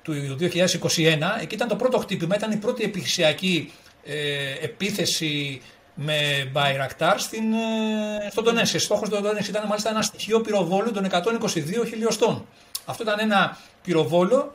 του 0.02 0.36
2021, 0.40 1.38
εκεί 1.40 1.54
ήταν 1.54 1.68
το 1.68 1.76
πρώτο 1.76 1.98
χτύπημα, 1.98 2.36
ήταν 2.36 2.50
η 2.50 2.56
πρώτη 2.56 2.84
επιχειρησιακή 2.84 3.72
ε, 4.04 4.64
επίθεση 4.64 5.62
με 5.94 6.50
Bayraktar 6.54 7.14
στην, 7.16 7.52
ε, 7.52 8.30
στο 8.30 8.42
Donetsk. 8.46 8.80
Στόχος 8.80 9.08
του 9.08 9.16
Donetsk 9.16 9.48
ήταν 9.48 9.66
μάλιστα 9.66 9.90
ένα 9.90 10.02
στοιχείο 10.02 10.40
πυροβόλου 10.40 10.92
των 10.92 11.04
122 11.04 11.86
χιλιοστών. 11.88 12.46
Αυτό 12.84 13.02
ήταν 13.02 13.18
ένα 13.20 13.58
πυροβόλο, 13.82 14.54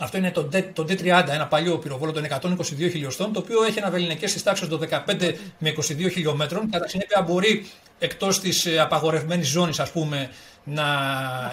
αυτό 0.00 0.16
είναι 0.16 0.30
το, 0.30 0.48
D, 0.52 0.64
το 0.72 0.86
D30, 0.88 1.24
ένα 1.28 1.46
παλιό 1.46 1.78
πυροβόλο 1.78 2.12
των 2.12 2.26
122 2.28 2.62
χιλιοστών, 2.78 3.32
το 3.32 3.38
οποίο 3.38 3.64
έχει 3.64 3.78
ένα 3.78 3.90
βεληνικές 3.90 4.30
στις 4.30 4.42
τάξεις 4.42 4.68
των 4.68 4.80
15 4.90 5.34
με 5.58 5.74
22 5.76 6.10
χιλιόμετρων. 6.10 6.70
Κατά 6.70 6.88
συνέπεια 6.88 7.22
μπορεί 7.22 7.66
εκτός 7.98 8.40
της 8.40 8.66
ε, 8.66 8.78
απαγορευμένης 8.78 9.48
ζώνης, 9.48 9.80
ας 9.80 9.90
πούμε, 9.90 10.30
να 10.64 10.84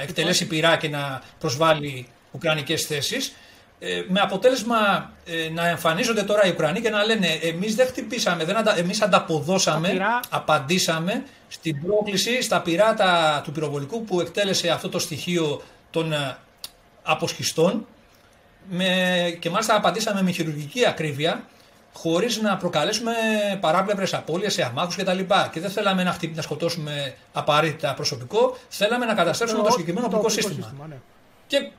εκτελέσει 0.02 0.48
πυρά 0.48 0.78
και 0.78 0.90
να 0.90 1.22
προσβάλλει 1.40 2.08
ουκρανικές 2.32 2.86
θέσεις. 2.86 3.34
Ε, 3.82 4.04
με 4.08 4.20
αποτέλεσμα 4.20 5.12
ε, 5.26 5.50
να 5.50 5.68
εμφανίζονται 5.68 6.24
τώρα 6.24 6.46
οι 6.46 6.50
Ουκρανοί 6.50 6.82
και 6.82 6.90
να 6.90 7.04
λένε 7.06 7.28
εμείς 7.28 7.76
δεν 7.76 7.88
χτυπήσαμε, 7.88 8.44
δεν 8.44 8.56
αντα, 8.56 8.78
εμείς 8.78 9.02
ανταποδώσαμε, 9.02 9.88
Τα 9.88 9.94
πυρά. 9.94 10.20
απαντήσαμε 10.30 11.24
στην 11.48 11.82
πρόκληση 11.82 12.42
στα 12.42 12.62
πυράτα 12.62 13.42
του 13.44 13.52
πυροβολικού 13.52 14.04
που 14.04 14.22
εκτέλεσε 14.22 14.70
αυτό 14.70 14.90
το 14.90 15.00
στοιχείο 15.00 15.62
των 15.90 16.14
ε, 16.14 16.38
αποσχιστών 17.04 17.86
με, 18.70 19.38
και 19.40 19.50
μάλιστα 19.50 19.76
απαντήσαμε 19.76 20.22
με 20.22 20.32
χειρουργική 20.32 20.86
ακρίβεια 20.86 21.44
χωρίς 21.94 22.42
να 22.42 22.58
προκαλέσουμε 22.58 23.12
παράπλευρες 23.60 24.14
απώλειες 24.14 24.54
σε 24.54 24.64
αμάχους 24.64 24.96
κτλ. 24.96 25.18
Και, 25.18 25.26
και 25.52 25.60
δεν 25.60 25.70
θέλαμε 25.70 26.04
να, 26.04 26.12
χτυπ, 26.12 26.36
να 26.36 26.42
σκοτώσουμε 26.42 27.16
απαραίτητα 27.34 27.94
προσωπικό, 27.94 28.58
θέλαμε 28.70 29.06
να 29.06 29.14
καταστρέψουμε 29.14 29.64
το, 29.64 29.72
συγκεκριμένο 29.72 30.06
οπλικό 30.06 30.24
οπλικό 30.26 30.48
σύστημα. 30.48 30.88
ναι. 30.88 30.98
Και, 31.48 31.70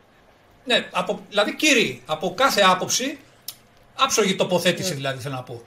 ναι, 0.65 0.89
από, 0.91 1.21
δηλαδή 1.29 1.55
κύριοι, 1.55 2.03
από 2.07 2.35
κάθε 2.35 2.61
άποψη, 2.61 3.19
άψογη 3.95 4.35
τοποθέτηση 4.35 4.95
δηλαδή 4.95 5.21
θέλω 5.21 5.35
να 5.35 5.43
πω. 5.43 5.63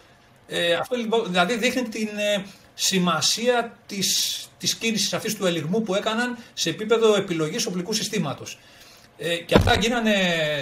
Ε, 0.47 0.73
αυτό 0.73 0.95
λοιπόν, 0.95 1.23
δηλαδή 1.27 1.57
δείχνει 1.57 1.81
την 1.81 2.09
ε, 2.17 2.45
σημασία 2.73 3.77
της, 3.85 4.37
της 4.57 4.75
κίνησης 4.75 5.13
αυτής 5.13 5.35
του 5.35 5.45
ελιγμού 5.45 5.81
που 5.81 5.95
έκαναν 5.95 6.37
σε 6.53 6.69
επίπεδο 6.69 7.15
επιλογής 7.15 7.65
οπλικού 7.65 7.93
συστήματος. 7.93 8.57
Ε, 9.25 9.35
και 9.37 9.55
αυτά 9.55 9.75
γίνανε, 9.75 10.13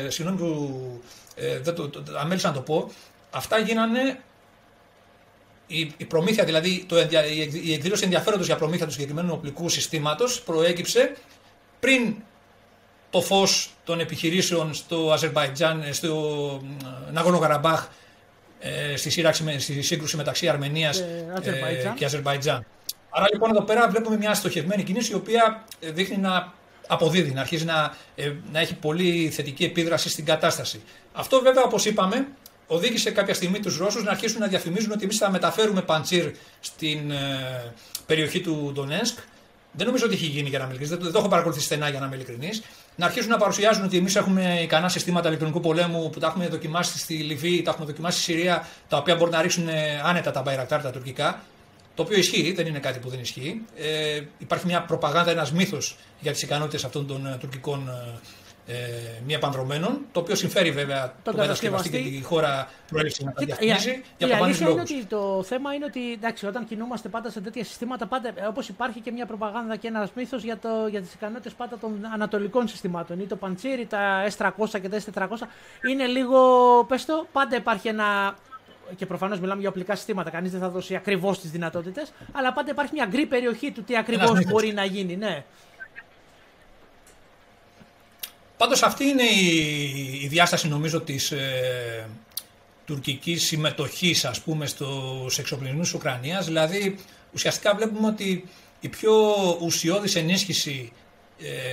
συγγνώμη 0.07 0.39
που 0.39 1.01
ε, 1.35 1.59
δεν 1.59 1.75
το, 1.75 1.89
το, 1.89 2.03
αμέλησα 2.17 2.47
να 2.47 2.53
το 2.53 2.61
πω, 2.61 2.91
αυτά 3.31 3.57
γίνανε 3.57 4.19
η, 5.67 5.93
η 5.97 6.05
προμήθεια, 6.05 6.43
δηλαδή 6.43 6.85
το, 6.87 6.97
ενδια- 6.97 7.25
η 7.25 7.41
εκ- 7.41 7.65
η 7.65 7.73
εκδήλωση 7.73 8.03
ενδιαφέροντος 8.03 8.45
για 8.45 8.55
προμήθεια 8.55 8.85
του 8.85 8.91
συγκεκριμένου 8.91 9.33
οπλικού 9.33 9.69
συστήματος 9.69 10.41
προέκυψε 10.41 11.15
πριν 11.79 12.15
το 13.09 13.21
φως 13.21 13.73
των 13.83 13.99
επιχειρήσεων 13.99 14.73
στο 14.73 15.11
Αζερβαϊτζάν, 15.11 15.81
ε, 15.81 15.91
στο 15.91 16.61
Ναγόνο 17.11 17.39
Καραμπάχ, 17.39 17.87
στη, 18.95 19.09
σύραξη, 19.09 19.59
στη 19.59 19.81
σύγκρουση 19.81 20.15
μεταξύ 20.15 20.47
Αρμενίας 20.49 21.03
και 21.95 22.05
Αζερβαϊτζάν. 22.05 22.65
Άρα 23.09 23.25
λοιπόν 23.33 23.49
εδώ 23.49 23.61
πέρα 23.61 23.89
βλέπουμε 23.89 24.17
μια 24.17 24.33
στοχευμένη 24.33 24.83
κίνηση 24.83 25.11
η 25.11 25.15
οποία 25.15 25.63
δείχνει 25.79 26.17
να 26.17 26.53
αποδίδει, 26.87 27.31
να 27.31 27.41
αρχίζει 27.41 27.65
να, 27.65 27.95
να 28.51 28.59
έχει 28.59 28.75
πολύ 28.75 29.29
θετική 29.29 29.63
επίδραση 29.63 30.09
στην 30.09 30.25
κατάσταση. 30.25 30.81
Αυτό 31.13 31.41
βέβαια 31.41 31.63
όπως 31.63 31.85
είπαμε 31.85 32.27
οδήγησε 32.67 33.11
κάποια 33.11 33.33
στιγμή 33.33 33.59
τους 33.59 33.77
Ρώσους 33.77 34.03
να 34.03 34.11
αρχίσουν 34.11 34.39
να 34.39 34.47
διαφημίζουν 34.47 34.91
ότι 34.91 35.03
εμείς 35.03 35.17
θα 35.17 35.31
μεταφέρουμε 35.31 35.81
παντσίρ 35.81 36.31
στην 36.59 37.11
ε, 37.11 37.73
περιοχή 38.05 38.41
του 38.41 38.71
Ντονέσκ. 38.73 39.17
Δεν 39.71 39.85
νομίζω 39.85 40.05
ότι 40.05 40.13
έχει 40.13 40.25
γίνει 40.25 40.49
για 40.49 40.59
να 40.59 40.65
είμαι 40.65 40.85
δεν, 40.85 40.99
δεν 41.01 41.11
το 41.11 41.17
έχω 41.19 41.27
παρακολουθήσει 41.27 41.65
στενά 41.65 41.89
για 41.89 41.99
να 41.99 42.05
είμαι 42.05 42.15
ειλικρινής. 42.15 42.61
Να 42.95 43.05
αρχίσουν 43.05 43.29
να 43.29 43.37
παρουσιάζουν 43.37 43.83
ότι 43.83 43.97
εμείς 43.97 44.15
έχουμε 44.15 44.59
ικανά 44.61 44.89
συστήματα 44.89 45.27
ηλεκτρονικού 45.27 45.59
πολέμου 45.59 46.09
που 46.09 46.19
τα 46.19 46.27
έχουμε 46.27 46.47
δοκιμάσει 46.47 46.97
στη 46.97 47.13
Λιβύη, 47.13 47.61
τα 47.61 47.71
έχουμε 47.71 47.85
δοκιμάσει 47.85 48.21
στη 48.21 48.31
Συρία, 48.31 48.67
τα 48.87 48.97
οποία 48.97 49.15
μπορούν 49.15 49.33
να 49.33 49.41
ρίξουν 49.41 49.67
ε, 49.67 50.01
άνετα 50.03 50.31
τα 50.31 50.41
μπαϊρακτάρ 50.41 50.81
τα 50.81 50.91
τουρκικά. 50.91 51.41
Το 51.95 52.03
οποίο 52.03 52.17
ισχύει, 52.17 52.51
δεν 52.51 52.67
είναι 52.67 52.79
κάτι 52.79 52.99
που 52.99 53.09
δεν 53.09 53.19
ισχύει. 53.19 53.61
Ε, 53.75 54.21
υπάρχει 54.37 54.65
μια 54.65 54.81
προπαγάνδα, 54.81 55.31
ένας 55.31 55.51
μύθος 55.51 55.97
για 56.19 56.31
τις 56.31 56.41
ικανότητες 56.41 56.83
αυτών 56.83 57.07
των 57.07 57.25
ε, 57.25 57.37
τουρκικών 57.39 57.89
ε, 57.89 58.73
ε, 58.73 59.21
μη 59.25 59.33
επανδρομένων, 59.33 60.05
το 60.11 60.19
οποίο 60.19 60.35
συμφέρει 60.35 60.71
βέβαια 60.71 61.13
τον 61.23 61.35
κατασκευαστή 61.35 61.89
και 61.89 61.97
τη 61.97 62.21
χώρα 62.21 62.69
προέλευσης 62.89 63.25
να 63.25 63.31
τα 63.31 63.45
διαφημίζει 63.45 64.03
για 64.17 64.27
Η 64.27 64.33
αλήθεια 64.33 64.69
είναι 64.69 64.81
ότι 64.81 65.05
το 65.05 65.43
θέμα 65.43 65.73
είναι 65.73 65.85
ότι 65.85 66.11
εντάξει, 66.11 66.45
όταν 66.45 66.67
κινούμαστε 66.67 67.09
πάντα 67.09 67.29
σε 67.29 67.41
τέτοια 67.41 67.63
συστήματα, 67.63 68.09
όπως 68.49 68.67
υπάρχει 68.67 68.99
και 68.99 69.11
μια 69.11 69.25
προπαγάνδα 69.25 69.75
και 69.75 69.87
ένας 69.87 70.09
μύθος 70.15 70.43
για, 70.43 70.59
για 70.89 71.01
τις 71.01 71.13
ικανότητες 71.13 71.53
πάντα 71.53 71.77
των 71.77 72.07
ανατολικών 72.13 72.67
συστημάτων, 72.67 73.19
ή 73.19 73.25
το 73.25 73.35
Παντσίρι, 73.35 73.85
τα 73.85 74.25
S300 74.37 74.79
και 74.81 74.89
τα 74.89 75.01
S400, 75.05 75.27
είναι 75.89 76.05
λίγο, 76.05 76.39
πες 76.87 77.05
το, 77.05 77.27
πάντα 77.31 77.55
υπάρχει 77.55 77.87
ένα 77.87 78.35
και 78.95 79.05
προφανώς 79.05 79.39
μιλάμε 79.39 79.59
για 79.59 79.69
οπλικά 79.69 79.95
συστήματα, 79.95 80.29
κανείς 80.29 80.51
δεν 80.51 80.59
θα 80.59 80.69
δώσει 80.69 80.95
ακριβώς 80.95 81.39
τις 81.39 81.51
δυνατότητες, 81.51 82.11
αλλά 82.31 82.53
πάντα 82.53 82.71
υπάρχει 82.71 82.93
μια 82.93 83.05
γκρι 83.05 83.25
περιοχή 83.25 83.71
του 83.71 83.83
τι 83.83 83.97
ακριβώς 83.97 84.45
μπορεί 84.45 84.73
να 84.73 84.85
γίνει. 84.85 85.15
Ναι. 85.15 85.43
Πάντως 88.57 88.83
αυτή 88.83 89.05
είναι 89.05 89.23
η, 90.23 90.27
διάσταση 90.27 90.67
νομίζω 90.67 91.01
της 91.01 91.31
ε, 91.31 92.09
τουρκικής 92.85 93.45
συμμετοχής 93.45 94.25
ας 94.25 94.41
πούμε 94.41 94.65
στους 94.65 95.37
εξοπλισμούς 95.37 95.81
της 95.81 95.93
Ουκρανίας. 95.93 96.45
Δηλαδή 96.45 96.99
ουσιαστικά 97.33 97.75
βλέπουμε 97.75 98.07
ότι 98.07 98.43
η 98.79 98.87
πιο 98.87 99.13
ουσιώδης 99.61 100.15
ενίσχυση 100.15 100.91
ε, 100.93 101.00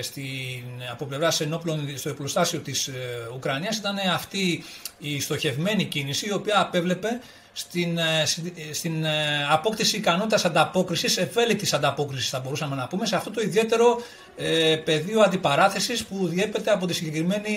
στην, 0.02 0.64
από 0.92 1.04
πλευράς 1.04 1.40
ενόπλων 1.40 1.98
στο 1.98 2.08
επλοστάσιο 2.08 2.58
της 2.58 2.88
ε, 2.88 2.92
Ουκρανίας 3.34 3.76
ήταν 3.76 3.96
αυτή 4.14 4.64
η 4.98 5.20
στοχευμένη 5.20 5.84
κίνηση 5.84 6.26
η 6.26 6.32
οποία 6.32 6.60
απέβλεπε 6.60 7.20
στην, 7.58 7.98
ε, 7.98 8.24
στην 8.72 9.04
ε, 9.04 9.46
απόκτηση 9.50 9.96
ικανότητας 9.96 10.44
ανταπόκρισης, 10.44 11.16
ευέλικτης 11.16 11.72
ανταπόκρισης 11.72 12.28
θα 12.28 12.40
μπορούσαμε 12.40 12.76
να 12.76 12.86
πούμε, 12.86 13.06
σε 13.06 13.16
αυτό 13.16 13.30
το 13.30 13.40
ιδιαίτερο 13.40 14.00
ε, 14.36 14.76
πεδίο 14.84 15.20
αντιπαράθεσης 15.20 16.04
που 16.04 16.26
διέπεται 16.26 16.70
από 16.70 16.86
τη 16.86 16.94
συγκεκριμένη 16.94 17.56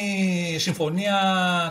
συμφωνία 0.60 1.16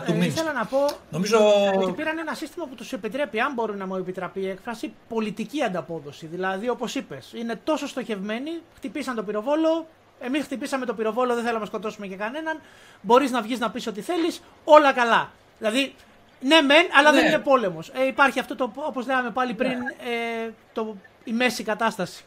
του 0.05 0.13
Μίνσκ. 0.13 0.37
Ήθελα 0.37 0.53
να 0.53 0.65
πω 0.65 0.77
Νομίζω... 1.09 1.37
ότι 1.75 1.91
πήραν 1.91 2.17
ένα 2.17 2.33
σύστημα 2.33 2.65
που 2.65 2.75
τους 2.75 2.93
επιτρέπει, 2.93 3.39
αν 3.39 3.53
μπορεί 3.53 3.75
να 3.75 3.87
μου 3.87 3.95
επιτραπεί 3.95 4.39
η 4.39 4.49
έκφραση, 4.49 4.93
πολιτική 5.09 5.63
ανταπόδοση. 5.63 6.25
Δηλαδή, 6.25 6.69
όπως 6.69 6.95
είπες, 6.95 7.33
είναι 7.33 7.59
τόσο 7.63 7.87
στοχευμένοι, 7.87 8.51
χτυπήσαν 8.75 9.15
το 9.15 9.23
πυροβόλο, 9.23 9.87
Εμείς 10.25 10.43
χτυπήσαμε 10.43 10.85
το 10.85 10.93
πυροβόλο, 10.93 11.33
δεν 11.33 11.43
θέλαμε 11.43 11.59
να 11.59 11.65
σκοτώσουμε 11.65 12.07
και 12.07 12.15
κανέναν. 12.15 12.61
Μπορείς 13.01 13.31
να 13.31 13.41
βγεις 13.41 13.59
να 13.59 13.69
πεις 13.71 13.87
ό,τι 13.87 14.01
θέλεις, 14.01 14.41
όλα 14.63 14.93
καλά. 14.93 15.31
Δηλαδή, 15.57 15.95
ναι, 16.41 16.61
μεν, 16.61 16.85
αλλά 16.99 17.11
δεν 17.11 17.21
ναι. 17.21 17.27
είναι 17.27 17.39
πόλεμος. 17.39 17.89
Ε, 17.89 18.05
υπάρχει 18.07 18.39
αυτό 18.39 18.55
το, 18.55 18.71
όπως 18.75 19.05
λέγαμε 19.05 19.29
πάλι 19.29 19.53
πριν, 19.53 19.71
ε, 19.71 20.49
το, 20.73 20.95
η 21.23 21.31
μέση 21.31 21.63
κατάσταση. 21.63 22.23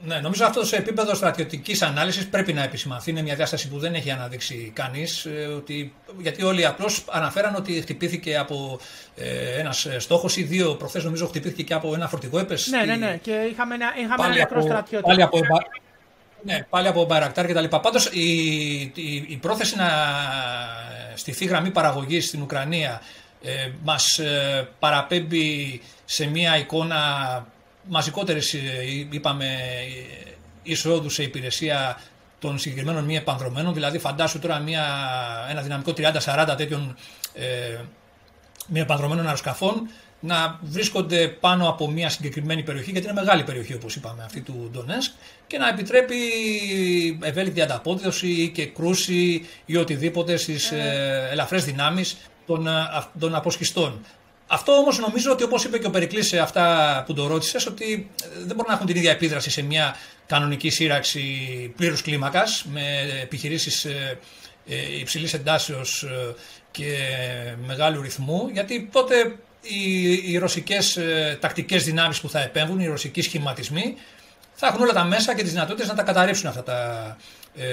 Ναι, 0.00 0.16
νομίζω 0.20 0.44
αυτό 0.44 0.64
σε 0.64 0.76
επίπεδο 0.76 1.14
στρατιωτικής 1.14 1.82
ανάλυσης 1.82 2.28
πρέπει 2.28 2.52
να 2.52 2.62
επισημανθεί. 2.62 3.10
Είναι 3.10 3.22
μια 3.22 3.34
διάσταση 3.34 3.68
που 3.68 3.78
δεν 3.78 3.94
έχει 3.94 4.10
αναδείξει 4.10 4.72
κανείς. 4.74 5.24
Ε, 5.24 5.62
γιατί 6.18 6.42
όλοι 6.42 6.66
απλώς 6.66 7.04
αναφέραν 7.10 7.54
ότι 7.54 7.80
χτυπήθηκε 7.80 8.36
από 8.36 8.80
ε, 9.16 9.58
ένας 9.58 9.88
στόχος 9.98 10.36
ή 10.36 10.42
δύο 10.42 10.74
προχθές, 10.74 11.04
νομίζω, 11.04 11.26
χτυπήθηκε 11.26 11.62
και 11.62 11.74
από 11.74 11.94
ένα 11.94 12.08
φορτηγό 12.08 12.38
έπεσε. 12.38 12.76
Ναι, 12.76 12.84
ναι, 12.84 12.96
ναι. 12.96 13.16
Και 13.22 13.48
είχαμε 13.50 13.74
ένα, 13.74 13.92
είχαμε 13.98 14.24
ένα 14.24 14.34
μικρό 14.34 14.60
στρατιώτη. 14.60 15.04
Πάλι 15.06 15.22
από, 15.22 15.38
ναι, 16.44 16.66
πάλι 16.70 16.88
από 16.88 17.04
Μπαρακτάρ 17.04 17.46
και 17.46 17.54
τα 17.54 17.60
λοιπά. 17.60 17.80
Πάντως 17.80 18.06
η, 18.06 18.32
η, 18.80 19.24
η 19.28 19.36
πρόθεση 19.36 19.76
να 19.76 19.88
στηθεί 21.14 21.44
γραμμή 21.44 21.70
παραγωγής 21.70 22.26
στην 22.26 22.42
Ουκρανία 22.42 23.02
ε, 23.42 23.70
μας 23.82 24.18
ε, 24.18 24.68
παραπέμπει 24.78 25.80
σε 26.04 26.26
μια 26.26 26.58
εικόνα 26.58 26.96
μαζικότερης, 27.88 28.54
ε, 28.54 28.60
είπαμε, 29.10 29.44
ε, 29.44 30.30
εισόδου 30.62 31.10
σε 31.10 31.22
υπηρεσία 31.22 32.00
των 32.38 32.58
συγκεκριμένων 32.58 33.04
μη 33.04 33.16
επανδρομένων. 33.16 33.74
Δηλαδή 33.74 33.98
φαντάσου 33.98 34.38
τώρα 34.38 34.58
μια, 34.58 34.84
ένα 35.50 35.62
δυναμικό 35.62 35.92
30-40 35.96 36.54
τέτοιων 36.56 36.96
ε, 37.34 37.78
μη 38.66 38.80
επανδρομένων 38.80 39.26
αεροσκαφών 39.26 39.88
να 40.20 40.58
βρίσκονται 40.62 41.28
πάνω 41.28 41.68
από 41.68 41.90
μια 41.90 42.08
συγκεκριμένη 42.08 42.62
περιοχή, 42.62 42.90
γιατί 42.90 43.06
είναι 43.06 43.20
μεγάλη 43.20 43.42
περιοχή 43.44 43.74
όπως 43.74 43.96
είπαμε 43.96 44.22
αυτή 44.24 44.40
του 44.40 44.68
Ντονέσκ, 44.72 45.10
και 45.46 45.58
να 45.58 45.68
επιτρέπει 45.68 46.16
ευέλικτη 47.22 47.60
ανταπόδοση 47.60 48.50
και 48.54 48.66
κρούση 48.66 49.46
ή 49.66 49.76
οτιδήποτε 49.76 50.36
στις 50.36 50.70
ε, 50.70 51.28
ελαφρές 51.30 51.64
δυνάμεις 51.64 52.16
των, 52.46 52.66
ε, 52.66 52.72
των 53.18 53.34
αποσχιστών. 53.34 54.04
Αυτό 54.46 54.72
όμως 54.72 54.98
νομίζω 54.98 55.32
ότι 55.32 55.42
όπως 55.42 55.64
είπε 55.64 55.78
και 55.78 55.86
ο 55.86 55.90
Περικλής 55.90 56.26
σε 56.26 56.38
αυτά 56.38 57.02
που 57.06 57.14
το 57.14 57.26
ρώτησες, 57.26 57.66
ότι 57.66 58.10
ε, 58.22 58.26
δεν 58.36 58.46
μπορούν 58.46 58.66
να 58.66 58.72
έχουν 58.72 58.86
την 58.86 58.96
ίδια 58.96 59.10
επίδραση 59.10 59.50
σε 59.50 59.62
μια 59.62 59.96
κανονική 60.26 60.70
σύραξη 60.70 61.22
πλήρους 61.76 62.02
κλίμακας, 62.02 62.64
με 62.72 62.82
επιχειρήσεις 63.22 63.86
υψηλής 65.00 65.34
εντάσεως 65.34 66.06
και 66.70 66.96
μεγάλου 67.66 68.02
ρυθμού, 68.02 68.48
γιατί 68.52 68.88
τότε 68.92 69.36
οι, 69.68 70.12
οι 70.32 70.38
ρωσικές 70.38 70.96
ε, 70.96 71.38
τακτικές 71.40 71.84
δυνάμεις 71.84 72.20
που 72.20 72.28
θα 72.28 72.40
επέμβουν, 72.40 72.80
οι 72.80 72.86
ρωσικοί 72.86 73.22
σχηματισμοί, 73.22 73.96
θα 74.54 74.66
έχουν 74.66 74.80
όλα 74.82 74.92
τα 74.92 75.04
μέσα 75.04 75.34
και 75.34 75.42
τις 75.42 75.52
δυνατότητες 75.52 75.88
να 75.88 75.94
τα 75.94 76.02
καταρρύψουν 76.02 76.48
αυτά 76.48 76.62
τα 76.62 77.16
ε, 77.56 77.66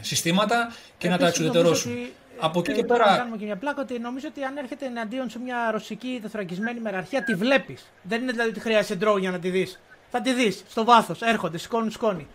συστήματα 0.00 0.72
και 0.98 1.08
να 1.08 1.18
τα 1.18 1.26
εξουδετερώσουν. 1.26 2.08
Από 2.40 2.58
εκεί 2.58 2.72
και 2.72 2.80
ε, 2.80 2.84
πέρα. 2.84 3.10
Να 3.10 3.16
κάνουμε 3.16 3.36
και 3.36 3.44
μια 3.44 3.56
πλάκα 3.56 3.82
ότι 3.82 3.98
νομίζω 3.98 4.26
ότι 4.30 4.44
αν 4.44 4.56
έρχεται 4.56 4.86
εναντίον 4.86 5.30
σε 5.30 5.38
μια 5.38 5.70
ρωσική 5.70 6.18
τεθρακισμένη 6.22 6.80
μεραρχία, 6.80 7.24
τη 7.24 7.34
βλέπεις. 7.34 7.86
Δεν 8.02 8.22
είναι 8.22 8.32
δηλαδή 8.32 8.50
ότι 8.50 8.60
χρειάζεται 8.60 8.94
ντρό 8.94 9.18
για 9.18 9.30
να 9.30 9.38
τη 9.38 9.50
δεις. 9.50 9.80
Θα 10.10 10.20
τη 10.20 10.32
δεις 10.32 10.64
στο 10.68 10.84
βάθος, 10.84 11.22
έρχονται, 11.22 11.58
σηκώνουν 11.58 11.90
σκόνη. 11.90 12.26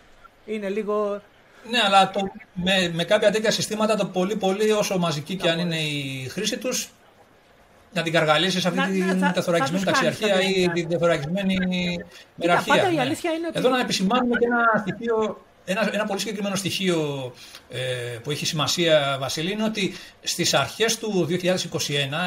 Είναι 0.46 0.68
λίγο. 0.68 1.22
Ναι, 1.70 1.78
αλλά 1.84 2.10
το, 2.10 2.20
με, 2.52 2.90
με 2.94 3.04
κάποια 3.04 3.30
τέτοια 3.30 3.50
συστήματα 3.50 3.96
το 3.96 4.06
πολύ 4.06 4.36
πολύ 4.36 4.70
όσο 4.70 4.98
μαζική 4.98 5.36
και 5.36 5.50
αν 5.50 5.58
είναι 5.58 5.78
η 5.78 6.28
χρήση 6.28 6.58
τους, 6.58 6.90
να 7.92 8.02
την 8.02 8.12
καργαλίσεις 8.12 8.66
αυτή 8.66 8.80
την 8.80 9.32
τεθωρακισμένη 9.34 9.84
ταξιαρχία 9.84 10.40
ή 10.42 10.68
την 10.68 10.88
τεθωρακισμένη 10.88 11.56
μεραρχία. 12.34 12.74
Πάντα 12.74 12.92
η 12.92 12.98
αλήθεια 12.98 13.30
είναι 13.32 13.46
ότι... 13.46 13.58
Εδώ 13.58 13.68
να 13.68 13.80
επισημάνουμε 13.80 14.38
και 14.38 14.46
ένα 14.46 14.80
στοιχείο 14.80 15.44
ένα, 15.66 15.90
ένα 15.92 16.04
πολύ 16.04 16.20
συγκεκριμένο 16.20 16.54
στοιχείο 16.54 17.32
ε, 17.68 17.78
που 18.22 18.30
έχει 18.30 18.46
σημασία, 18.46 19.16
Βασίλη, 19.20 19.52
είναι 19.52 19.64
ότι 19.64 19.94
στις 20.22 20.54
αρχές 20.54 20.98
του 20.98 21.28
2021 21.30 21.34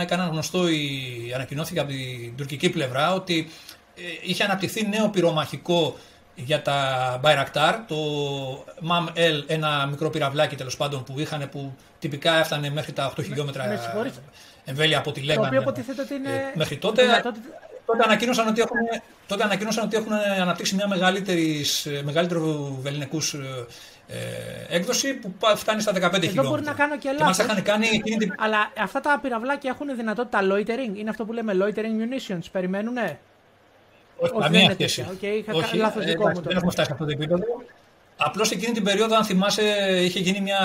έκαναν 0.02 0.30
γνωστό, 0.30 0.70
η, 0.70 0.88
ανακοινώθηκε 1.36 1.80
από 1.80 1.90
την 1.90 2.36
τουρκική 2.38 2.70
πλευρά, 2.70 3.14
ότι 3.14 3.50
ε, 3.96 4.02
είχε 4.22 4.44
αναπτυχθεί 4.44 4.88
νέο 4.88 5.10
πυρομαχικό 5.10 5.98
για 6.46 6.62
τα 6.62 7.20
Bayraktar, 7.24 7.74
το 7.88 7.96
MAM-L, 8.90 9.44
ένα 9.48 9.88
μικρό 9.90 10.10
πυραυλάκι 10.10 10.56
τέλος 10.56 10.78
πάντων 10.78 11.04
που 11.04 11.20
είχαν 11.20 11.50
που 11.52 11.76
τυπικά 12.00 12.40
έφτανε 12.40 12.70
μέχρι 12.70 12.92
τα 12.92 13.14
8 13.18 13.24
χιλιόμετρα 13.24 13.64
εμβέλεια 14.66 14.98
από 14.98 15.12
τη 15.12 15.22
λέγανε. 15.22 15.42
Το 15.42 15.48
οποίο 15.48 15.62
υποτίθεται 15.62 16.02
ότι 16.02 16.14
είναι. 16.14 16.30
Ε, 16.30 16.52
μέχρι 16.56 16.78
τότε, 16.78 17.02
τότε, 17.86 18.04
ανακοίνωσαν 18.04 18.48
ότι 18.48 18.62
έχουν, 18.62 18.78
τότε 19.28 19.44
ανακοίνωσαν 19.44 19.86
ότι 19.86 19.98
έχουν 19.98 20.14
αναπτύξει 20.42 20.76
μια 20.76 20.88
μεγαλύτερη, 20.88 21.66
μεγαλύτερου 22.04 22.78
βεληνικούς 22.82 23.36
ε, 24.12 24.76
έκδοση 24.76 25.14
που 25.14 25.34
φτάνει 25.56 25.82
στα 25.82 25.92
15 25.92 25.96
χιλιόμετρα. 25.96 26.42
Εδώ 26.42 26.50
μπορεί 26.50 26.64
να 26.64 26.74
κάνω 26.74 26.98
και 26.98 27.12
λάθος. 27.20 27.62
κάνει 27.64 27.88
Αλλά 28.38 28.72
αυτά 28.78 29.00
τα 29.00 29.20
πυραυλάκια 29.22 29.70
έχουν 29.70 29.96
δυνατότητα 29.96 30.40
loitering; 30.42 30.98
Είναι 30.98 31.10
αυτό 31.10 31.26
που 31.26 31.34
λέμε 31.34 31.54
loitering 31.60 32.32
munitions. 32.32 32.44
Περιμένουνε; 32.52 33.20
Όχι, 34.20 34.34
καμία 34.40 34.72
σχέση. 34.72 35.06
Okay, 35.12 35.24
είχα 35.40 35.54
Όχι, 35.54 35.78
λάθος 35.78 36.06
δικό 36.06 36.30
μου. 36.30 36.42
Δεν 36.42 36.56
έχουμε 36.56 36.72
φτάσει 36.72 36.88
σε 36.88 36.94
αυτό 36.94 37.06
το 37.06 37.12
επίπεδο. 37.12 37.44
Απλώς 38.18 38.52
εκείνη 38.52 38.74
την 38.74 38.84
περίοδο, 38.84 39.16
αν 39.16 39.24
θυμάσαι, 39.24 39.64
είχε 40.04 40.20
γίνει 40.20 40.42
μια 40.42 40.60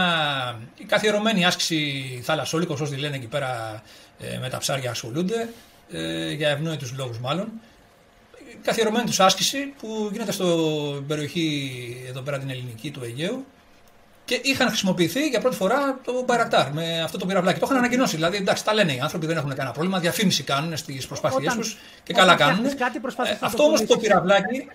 καθιερωμένη 0.87 1.45
άσκηση 1.45 2.21
θαλασσόλικος, 2.23 2.81
όπω 2.81 2.91
τη 2.91 2.97
λένε 2.97 3.17
εκεί 3.17 3.27
πέρα 3.27 3.83
ε, 4.19 4.39
με 4.39 4.49
τα 4.49 4.59
ψάρια 4.59 4.91
ασχολούνται, 4.91 5.49
ε, 5.91 6.31
για 6.33 6.49
ευνόητους 6.49 6.95
λόγους 6.97 7.19
μάλλον. 7.19 7.49
Καθιερωμένη 8.63 9.05
τους 9.05 9.21
άσκηση 9.21 9.59
που 9.79 10.09
γίνεται 10.13 10.33
στην 10.33 11.07
περιοχή 11.07 12.07
εδώ 12.09 12.21
πέρα 12.21 12.39
την 12.39 12.51
ελληνική 12.51 12.91
του 12.91 13.05
Αιγαίου 13.05 13.45
και 14.25 14.41
είχαν 14.43 14.69
χρησιμοποιηθεί 14.69 15.29
για 15.29 15.41
πρώτη 15.41 15.57
φορά 15.57 16.01
το 16.05 16.23
Μπαϊρακτάρ 16.27 16.73
με 16.73 17.03
αυτό 17.03 17.19
το 17.19 17.27
πυραυλάκι. 17.27 17.59
Το 17.59 17.67
είχαν 17.67 17.79
ανακοινώσει. 17.79 18.15
Δηλαδή, 18.15 18.37
εντάξει, 18.37 18.65
τα 18.65 18.75
λένε 18.75 18.93
οι 18.93 19.01
άνθρωποι, 19.01 19.27
δεν 19.27 19.37
έχουν 19.37 19.49
κανένα 19.49 19.71
πρόβλημα. 19.71 19.99
Διαφήμιση 19.99 20.43
κάνουν 20.43 20.77
στις 20.77 21.07
προσπάθειές 21.07 21.55
τους 21.55 21.79
και 22.03 22.13
καλά 22.13 22.35
κάνουν. 22.35 22.65
Ε, 22.65 22.71
αυτό 23.41 23.63
όμως 23.63 23.85
το 23.85 23.99
πυραυλάκι 23.99 24.69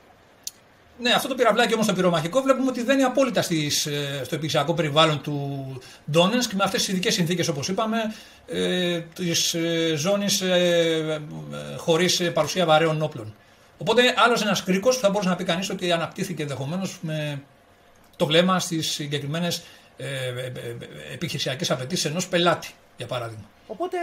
ναι, 1.01 1.11
αυτό 1.11 1.27
το 1.27 1.35
πυραυλάκι 1.35 1.73
όμως 1.73 1.87
το 1.87 1.93
πυρομαχικό 1.93 2.41
βλέπουμε 2.41 2.69
ότι 2.69 2.83
δεν 2.83 2.97
είναι 2.97 3.07
απόλυτα 3.07 3.41
στις, 3.41 3.85
ε, 3.85 4.21
στο 4.23 4.35
επικοινωνικό 4.35 4.73
περιβάλλον 4.73 5.21
του 5.21 5.81
Ντόνενσκ 6.11 6.53
με 6.53 6.63
αυτές 6.63 6.83
τις 6.83 6.93
ειδικές 6.93 7.13
συνθήκες 7.13 7.47
όπως 7.47 7.67
είπαμε, 7.67 7.97
ε, 8.47 8.99
τη 8.99 9.29
ε, 9.53 9.95
ζώνης 9.95 10.41
ε, 10.41 11.19
ε 11.53 11.77
χωρίς 11.77 12.31
παρουσία 12.33 12.65
βαρέων 12.65 13.01
όπλων. 13.01 13.35
Οπότε 13.77 14.01
άλλος 14.25 14.41
ένας 14.41 14.63
κρίκος 14.63 14.95
που 14.95 15.01
θα 15.01 15.09
μπορούσε 15.09 15.29
να 15.29 15.35
πει 15.35 15.43
κανείς 15.43 15.69
ότι 15.69 15.91
αναπτύχθηκε 15.91 16.41
ενδεχομένως 16.41 16.97
με 17.01 17.41
το 18.19 18.25
βλέμμα 18.25 18.59
στις 18.59 18.91
συγκεκριμένες 18.91 19.63
ε, 19.97 20.05
επιχειρησιακές 21.13 21.71
απαιτήσεις 21.71 22.05
ενός 22.05 22.27
πελάτη, 22.27 22.73
για 22.97 23.05
παράδειγμα. 23.05 23.43
Οπότε... 23.67 23.97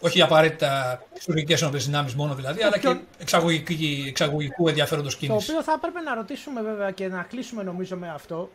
Όχι 0.00 0.22
απαραίτητα 0.22 1.02
λειτουργικέ 1.14 1.54
ενόπλες 1.54 1.84
δυνάμεις 1.84 2.14
μόνο 2.14 2.34
δηλαδή, 2.34 2.62
αλλά 2.62 2.78
και 2.78 2.96
εξαγωγικού 4.08 4.68
ενδιαφέροντος 4.68 5.16
κίνησης. 5.16 5.46
Το 5.46 5.52
οποίο 5.52 5.64
θα 5.64 5.72
έπρεπε 5.72 6.00
να 6.00 6.14
ρωτήσουμε 6.14 6.62
βέβαια 6.62 6.90
και 6.90 7.08
να 7.08 7.22
κλείσουμε 7.22 7.62
νομίζω 7.62 7.96
με 7.96 8.10
αυτό. 8.10 8.50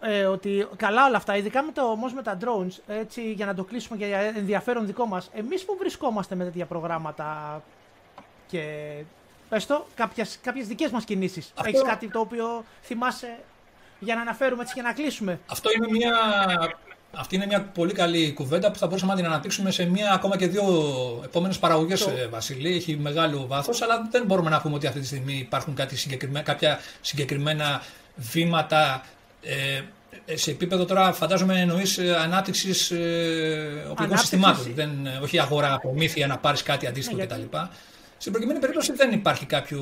Ε, 0.00 0.24
ότι 0.24 0.68
καλά 0.76 1.06
όλα 1.06 1.16
αυτά, 1.16 1.36
ειδικά 1.36 1.62
με 1.62 1.72
το, 1.72 1.82
όμως 1.82 2.12
με 2.12 2.22
τα 2.22 2.38
drones, 2.40 2.78
έτσι, 2.86 3.32
για 3.32 3.46
να 3.46 3.54
το 3.54 3.64
κλείσουμε 3.64 3.98
και 3.98 4.06
για 4.06 4.18
ενδιαφέρον 4.18 4.86
δικό 4.86 5.06
μας, 5.06 5.30
εμείς 5.34 5.64
που 5.64 5.76
βρισκόμαστε 5.78 6.34
με 6.34 6.44
τέτοια 6.44 6.66
προγράμματα 6.66 7.62
και 8.46 8.62
πες 9.48 9.66
το, 9.66 9.86
κάποιες, 9.94 10.38
κάποιες 10.42 10.66
δικές 10.66 10.90
μας 10.90 11.04
κινήσεις. 11.04 11.52
Αυτό... 11.54 11.68
Έχεις 11.68 11.82
κάτι 11.82 12.08
το 12.08 12.20
οποίο 12.20 12.64
θυμάσαι; 12.82 13.38
Για 13.98 14.14
να 14.14 14.20
αναφέρουμε 14.20 14.62
έτσι 14.62 14.74
και 14.74 14.82
να 14.82 14.92
κλείσουμε. 14.92 15.40
Αυτό 15.46 15.70
είναι 15.76 15.88
μια 15.90 16.12
αυτή 17.12 17.34
είναι 17.34 17.46
μια 17.46 17.62
πολύ 17.62 17.92
καλή 17.92 18.32
κουβέντα 18.32 18.70
που 18.70 18.78
θα 18.78 18.86
μπορούσαμε 18.86 19.12
να 19.12 19.18
την 19.18 19.26
αναπτύξουμε 19.26 19.70
σε 19.70 19.84
μία 19.84 20.12
ακόμα 20.12 20.36
και 20.36 20.46
δύο 20.46 20.64
επόμενες 21.24 21.58
παραγωγές, 21.58 22.04
το... 22.04 22.10
Ε, 22.10 22.26
Βασιλή. 22.26 22.74
Έχει 22.74 22.96
μεγάλο 22.96 23.46
βάθος, 23.46 23.82
αλλά 23.82 24.08
δεν 24.10 24.24
μπορούμε 24.24 24.50
να 24.50 24.60
πούμε 24.60 24.74
ότι 24.74 24.86
αυτή 24.86 25.00
τη 25.00 25.06
στιγμή 25.06 25.34
υπάρχουν 25.34 25.74
κάτι 25.74 25.96
συγκεκριμένα, 25.96 26.44
κάποια 26.44 26.80
συγκεκριμένα 27.00 27.82
βήματα. 28.16 29.04
Ε, 29.42 29.80
σε 30.34 30.50
επίπεδο 30.50 30.84
τώρα, 30.84 31.12
φαντάζομαι, 31.12 31.60
εννοείς 31.60 31.98
ε, 31.98 32.16
ανάπτυξης 32.16 32.90
ε, 32.90 33.86
οπλικών 33.90 34.18
συστημάτων. 34.18 34.74
Δεν, 34.74 35.06
ε, 35.06 35.18
όχι 35.22 35.40
αγορά, 35.40 35.78
προμήθεια, 35.78 36.26
να 36.26 36.38
πάρεις 36.38 36.62
κάτι 36.62 36.86
αντίστοιχο 36.86 37.16
ναι, 37.16 37.26
κτλ. 37.26 37.42
Στην 38.18 38.32
προκειμένη 38.32 38.60
περίπτωση 38.60 38.92
δεν 38.92 39.12
υπάρχει 39.12 39.46
κάποιο 39.46 39.80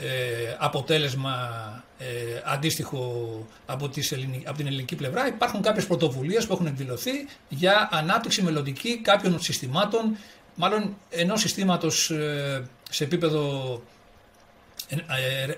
ε, 0.00 0.56
αποτέλεσμα 0.58 1.34
ε, 1.98 2.06
αντίστοιχο 2.44 3.24
από, 3.66 3.88
τις 3.88 4.14
από 4.44 4.56
την 4.56 4.66
ελληνική 4.66 4.94
πλευρά. 4.94 5.26
Υπάρχουν 5.26 5.62
κάποιες 5.62 5.86
πρωτοβουλίες 5.86 6.46
που 6.46 6.52
έχουν 6.52 6.66
εκδηλωθεί 6.66 7.10
για 7.48 7.88
ανάπτυξη 7.92 8.42
μελλοντική 8.42 8.98
κάποιων 8.98 9.40
συστημάτων, 9.40 10.16
μάλλον 10.54 10.96
ενός 11.10 11.40
συστήματος 11.40 12.10
ε, 12.10 12.68
σε 12.90 13.04
επίπεδο 13.04 13.82
ε, 14.88 14.96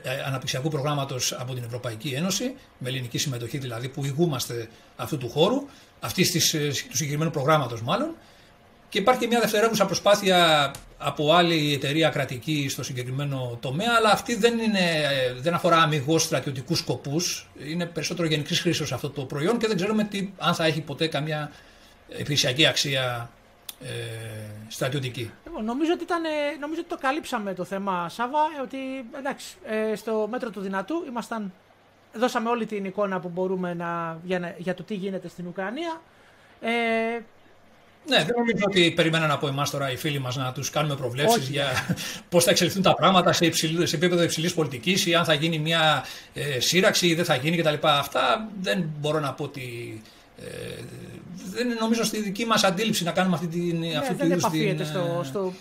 ε, 0.02 0.22
αναπτυξιακού 0.26 0.68
προγράμματος 0.68 1.32
από 1.32 1.54
την 1.54 1.64
Ευρωπαϊκή 1.64 2.08
Ένωση, 2.08 2.54
με 2.78 2.88
ελληνική 2.88 3.18
συμμετοχή 3.18 3.58
δηλαδή 3.58 3.88
που 3.88 4.04
ηγούμαστε 4.04 4.68
αυτού 4.96 5.18
του 5.18 5.28
χώρου, 5.28 5.66
αυτής 6.00 6.30
της, 6.30 6.50
του 6.90 6.96
συγκεκριμένου 6.96 7.30
προγράμματος 7.30 7.82
μάλλον, 7.82 8.14
και 8.88 8.98
υπάρχει 8.98 9.26
μια 9.26 9.40
δευτερεύουσα 9.40 9.86
προσπάθεια 9.86 10.70
από 11.02 11.32
άλλη 11.32 11.72
εταιρεία 11.72 12.08
κρατική 12.08 12.68
στο 12.68 12.82
συγκεκριμένο 12.82 13.58
τομέα, 13.60 13.94
αλλά 13.98 14.10
αυτή 14.10 14.34
δεν, 14.34 14.58
είναι, 14.58 14.80
δεν 15.40 15.54
αφορά 15.54 15.76
αμυγός 15.76 16.22
στρατιωτικούς 16.22 16.78
σκοπούς. 16.78 17.48
Είναι 17.66 17.86
περισσότερο 17.86 18.28
γενικής 18.28 18.60
χρήσης 18.60 18.92
αυτό 18.92 19.10
το 19.10 19.24
προϊόν 19.24 19.58
και 19.58 19.66
δεν 19.66 19.76
ξέρουμε 19.76 20.04
τι, 20.04 20.30
αν 20.38 20.54
θα 20.54 20.64
έχει 20.64 20.80
ποτέ 20.80 21.06
καμιά 21.06 21.52
επιχειρησιακή 22.08 22.66
αξία 22.66 23.30
ε, 23.82 23.88
στρατιωτική. 24.68 25.30
Λοιπόν, 25.44 25.64
νομίζω, 25.64 25.92
ότι 25.92 26.02
ήταν, 26.02 26.22
νομίζω 26.60 26.80
ότι 26.80 26.90
το 26.90 26.98
καλύψαμε 27.00 27.54
το 27.54 27.64
θέμα, 27.64 28.08
Σάβα. 28.08 28.38
Ότι 28.62 28.78
εντάξει, 29.18 29.56
ε, 29.64 29.94
στο 29.94 30.28
μέτρο 30.30 30.50
του 30.50 30.60
δυνατού 30.60 31.04
ήμασταν, 31.08 31.52
δώσαμε 32.12 32.48
όλη 32.48 32.66
την 32.66 32.84
εικόνα 32.84 33.20
που 33.20 33.28
μπορούμε 33.28 33.74
να, 33.74 34.18
για, 34.24 34.54
για 34.58 34.74
το 34.74 34.82
τι 34.82 34.94
γίνεται 34.94 35.28
στην 35.28 35.46
Ουκρανία. 35.46 36.00
Ε, 36.60 36.70
ναι, 38.06 38.16
δεν 38.16 38.34
νομίζω 38.38 38.64
ότι 38.66 38.90
περιμέναν 38.90 39.30
από 39.30 39.46
εμάς 39.46 39.70
τώρα 39.70 39.90
οι 39.92 39.96
φίλοι 39.96 40.18
μας 40.18 40.36
να 40.36 40.52
τους 40.52 40.70
κάνουμε 40.70 40.94
προβλέψεις 40.94 41.48
για 41.48 41.66
πώς 42.28 42.44
θα 42.44 42.50
εξελιχθούν 42.50 42.82
τα 42.82 42.94
πράγματα 42.94 43.32
σε, 43.32 43.46
υψηλή, 43.46 43.86
σε 43.86 43.96
επίπεδο 43.96 44.22
υψηλής 44.22 44.54
πολιτικής 44.54 45.06
ή 45.06 45.14
αν 45.14 45.24
θα 45.24 45.34
γίνει 45.34 45.58
μια 45.58 46.04
ε, 46.34 46.60
σύραξη 46.60 47.06
ή 47.06 47.14
δεν 47.14 47.24
θα 47.24 47.36
γίνει 47.36 47.56
κτλ. 47.56 47.74
Αυτά 47.80 48.48
δεν 48.60 48.90
μπορώ 49.00 49.20
να 49.20 49.32
πω 49.32 49.44
ότι. 49.44 50.00
Ε, 50.38 50.82
δεν 51.44 51.66
είναι 51.66 51.76
νομίζω 51.80 52.04
στη 52.04 52.20
δική 52.20 52.44
μας 52.44 52.64
αντίληψη 52.64 53.04
να 53.04 53.12
κάνουμε 53.12 53.34
αυτή 53.34 53.46
την. 53.46 53.78
Ναι, 53.78 53.96
αυτή 53.96 54.14
δεν 54.14 54.32
επαφίεται 54.32 54.84
στο, 54.84 55.20
ε, 55.22 55.26
στο. 55.26 55.52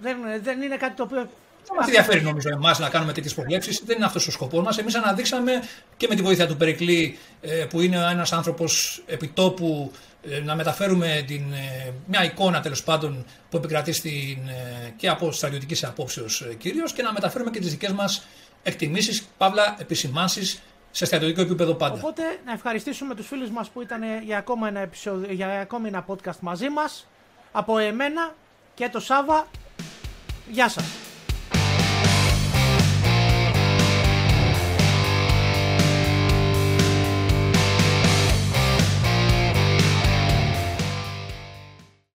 δεν, 0.00 0.16
δεν 0.42 0.62
είναι 0.62 0.76
κάτι 0.76 0.96
το 0.96 1.02
οποίο 1.02 1.28
δεν 1.68 1.76
μας 1.76 1.86
ενδιαφέρει 1.86 2.22
νομίζω 2.22 2.48
εμάς 2.48 2.78
να 2.78 2.88
κάνουμε 2.88 3.12
τέτοιες 3.12 3.34
προβλέψεις. 3.34 3.82
Δεν 3.86 3.96
είναι 3.96 4.04
αυτός 4.04 4.26
ο 4.26 4.30
σκοπός 4.30 4.64
μας. 4.64 4.78
Εμείς 4.78 4.94
αναδείξαμε 4.94 5.52
και 5.96 6.06
με 6.08 6.14
τη 6.14 6.22
βοήθεια 6.22 6.46
του 6.46 6.56
Περικλή, 6.56 7.18
ε, 7.40 7.64
που 7.70 7.80
είναι 7.80 7.96
ένας 8.10 8.32
άνθρωπος 8.32 9.02
επιτόπου 9.06 9.92
ε, 9.92 9.98
να 10.44 10.54
μεταφέρουμε 10.54 11.24
την, 11.26 11.52
ε, 11.52 11.92
μια 12.06 12.24
εικόνα 12.24 12.60
τέλος 12.60 12.82
πάντων 12.82 13.24
που 13.50 13.56
επικρατεί 13.56 13.92
στην, 13.92 14.48
ε, 14.48 14.92
και 14.96 15.08
από 15.08 15.32
στρατιωτικής 15.32 15.84
απόψεως 15.84 16.48
κυρίως 16.58 16.92
και 16.92 17.02
να 17.02 17.12
μεταφέρουμε 17.12 17.50
και 17.50 17.60
τις 17.60 17.70
δικές 17.70 17.92
μας 17.92 18.26
εκτιμήσεις, 18.62 19.28
παύλα 19.38 19.76
επισημάνσεις 19.78 20.62
σε 20.90 21.04
στρατιωτικό 21.04 21.40
επίπεδο 21.40 21.74
πάντα. 21.74 21.94
Οπότε 21.94 22.22
να 22.44 22.52
ευχαριστήσουμε 22.52 23.14
τους 23.14 23.26
φίλους 23.26 23.50
μας 23.50 23.68
που 23.68 23.82
ήταν 23.82 24.02
για, 24.24 24.38
ακόμα 24.38 24.68
ένα 24.68 24.80
επεισόδιο, 24.80 25.32
για 25.32 25.60
ακόμη 25.60 25.88
ένα 25.88 26.04
podcast 26.08 26.38
μαζί 26.40 26.68
μας. 26.68 27.06
Από 27.52 27.78
εμένα 27.78 28.34
και 28.74 28.88
το 28.88 29.00
Σάβα. 29.00 29.46
Γεια 30.50 30.68
σας. 30.68 31.07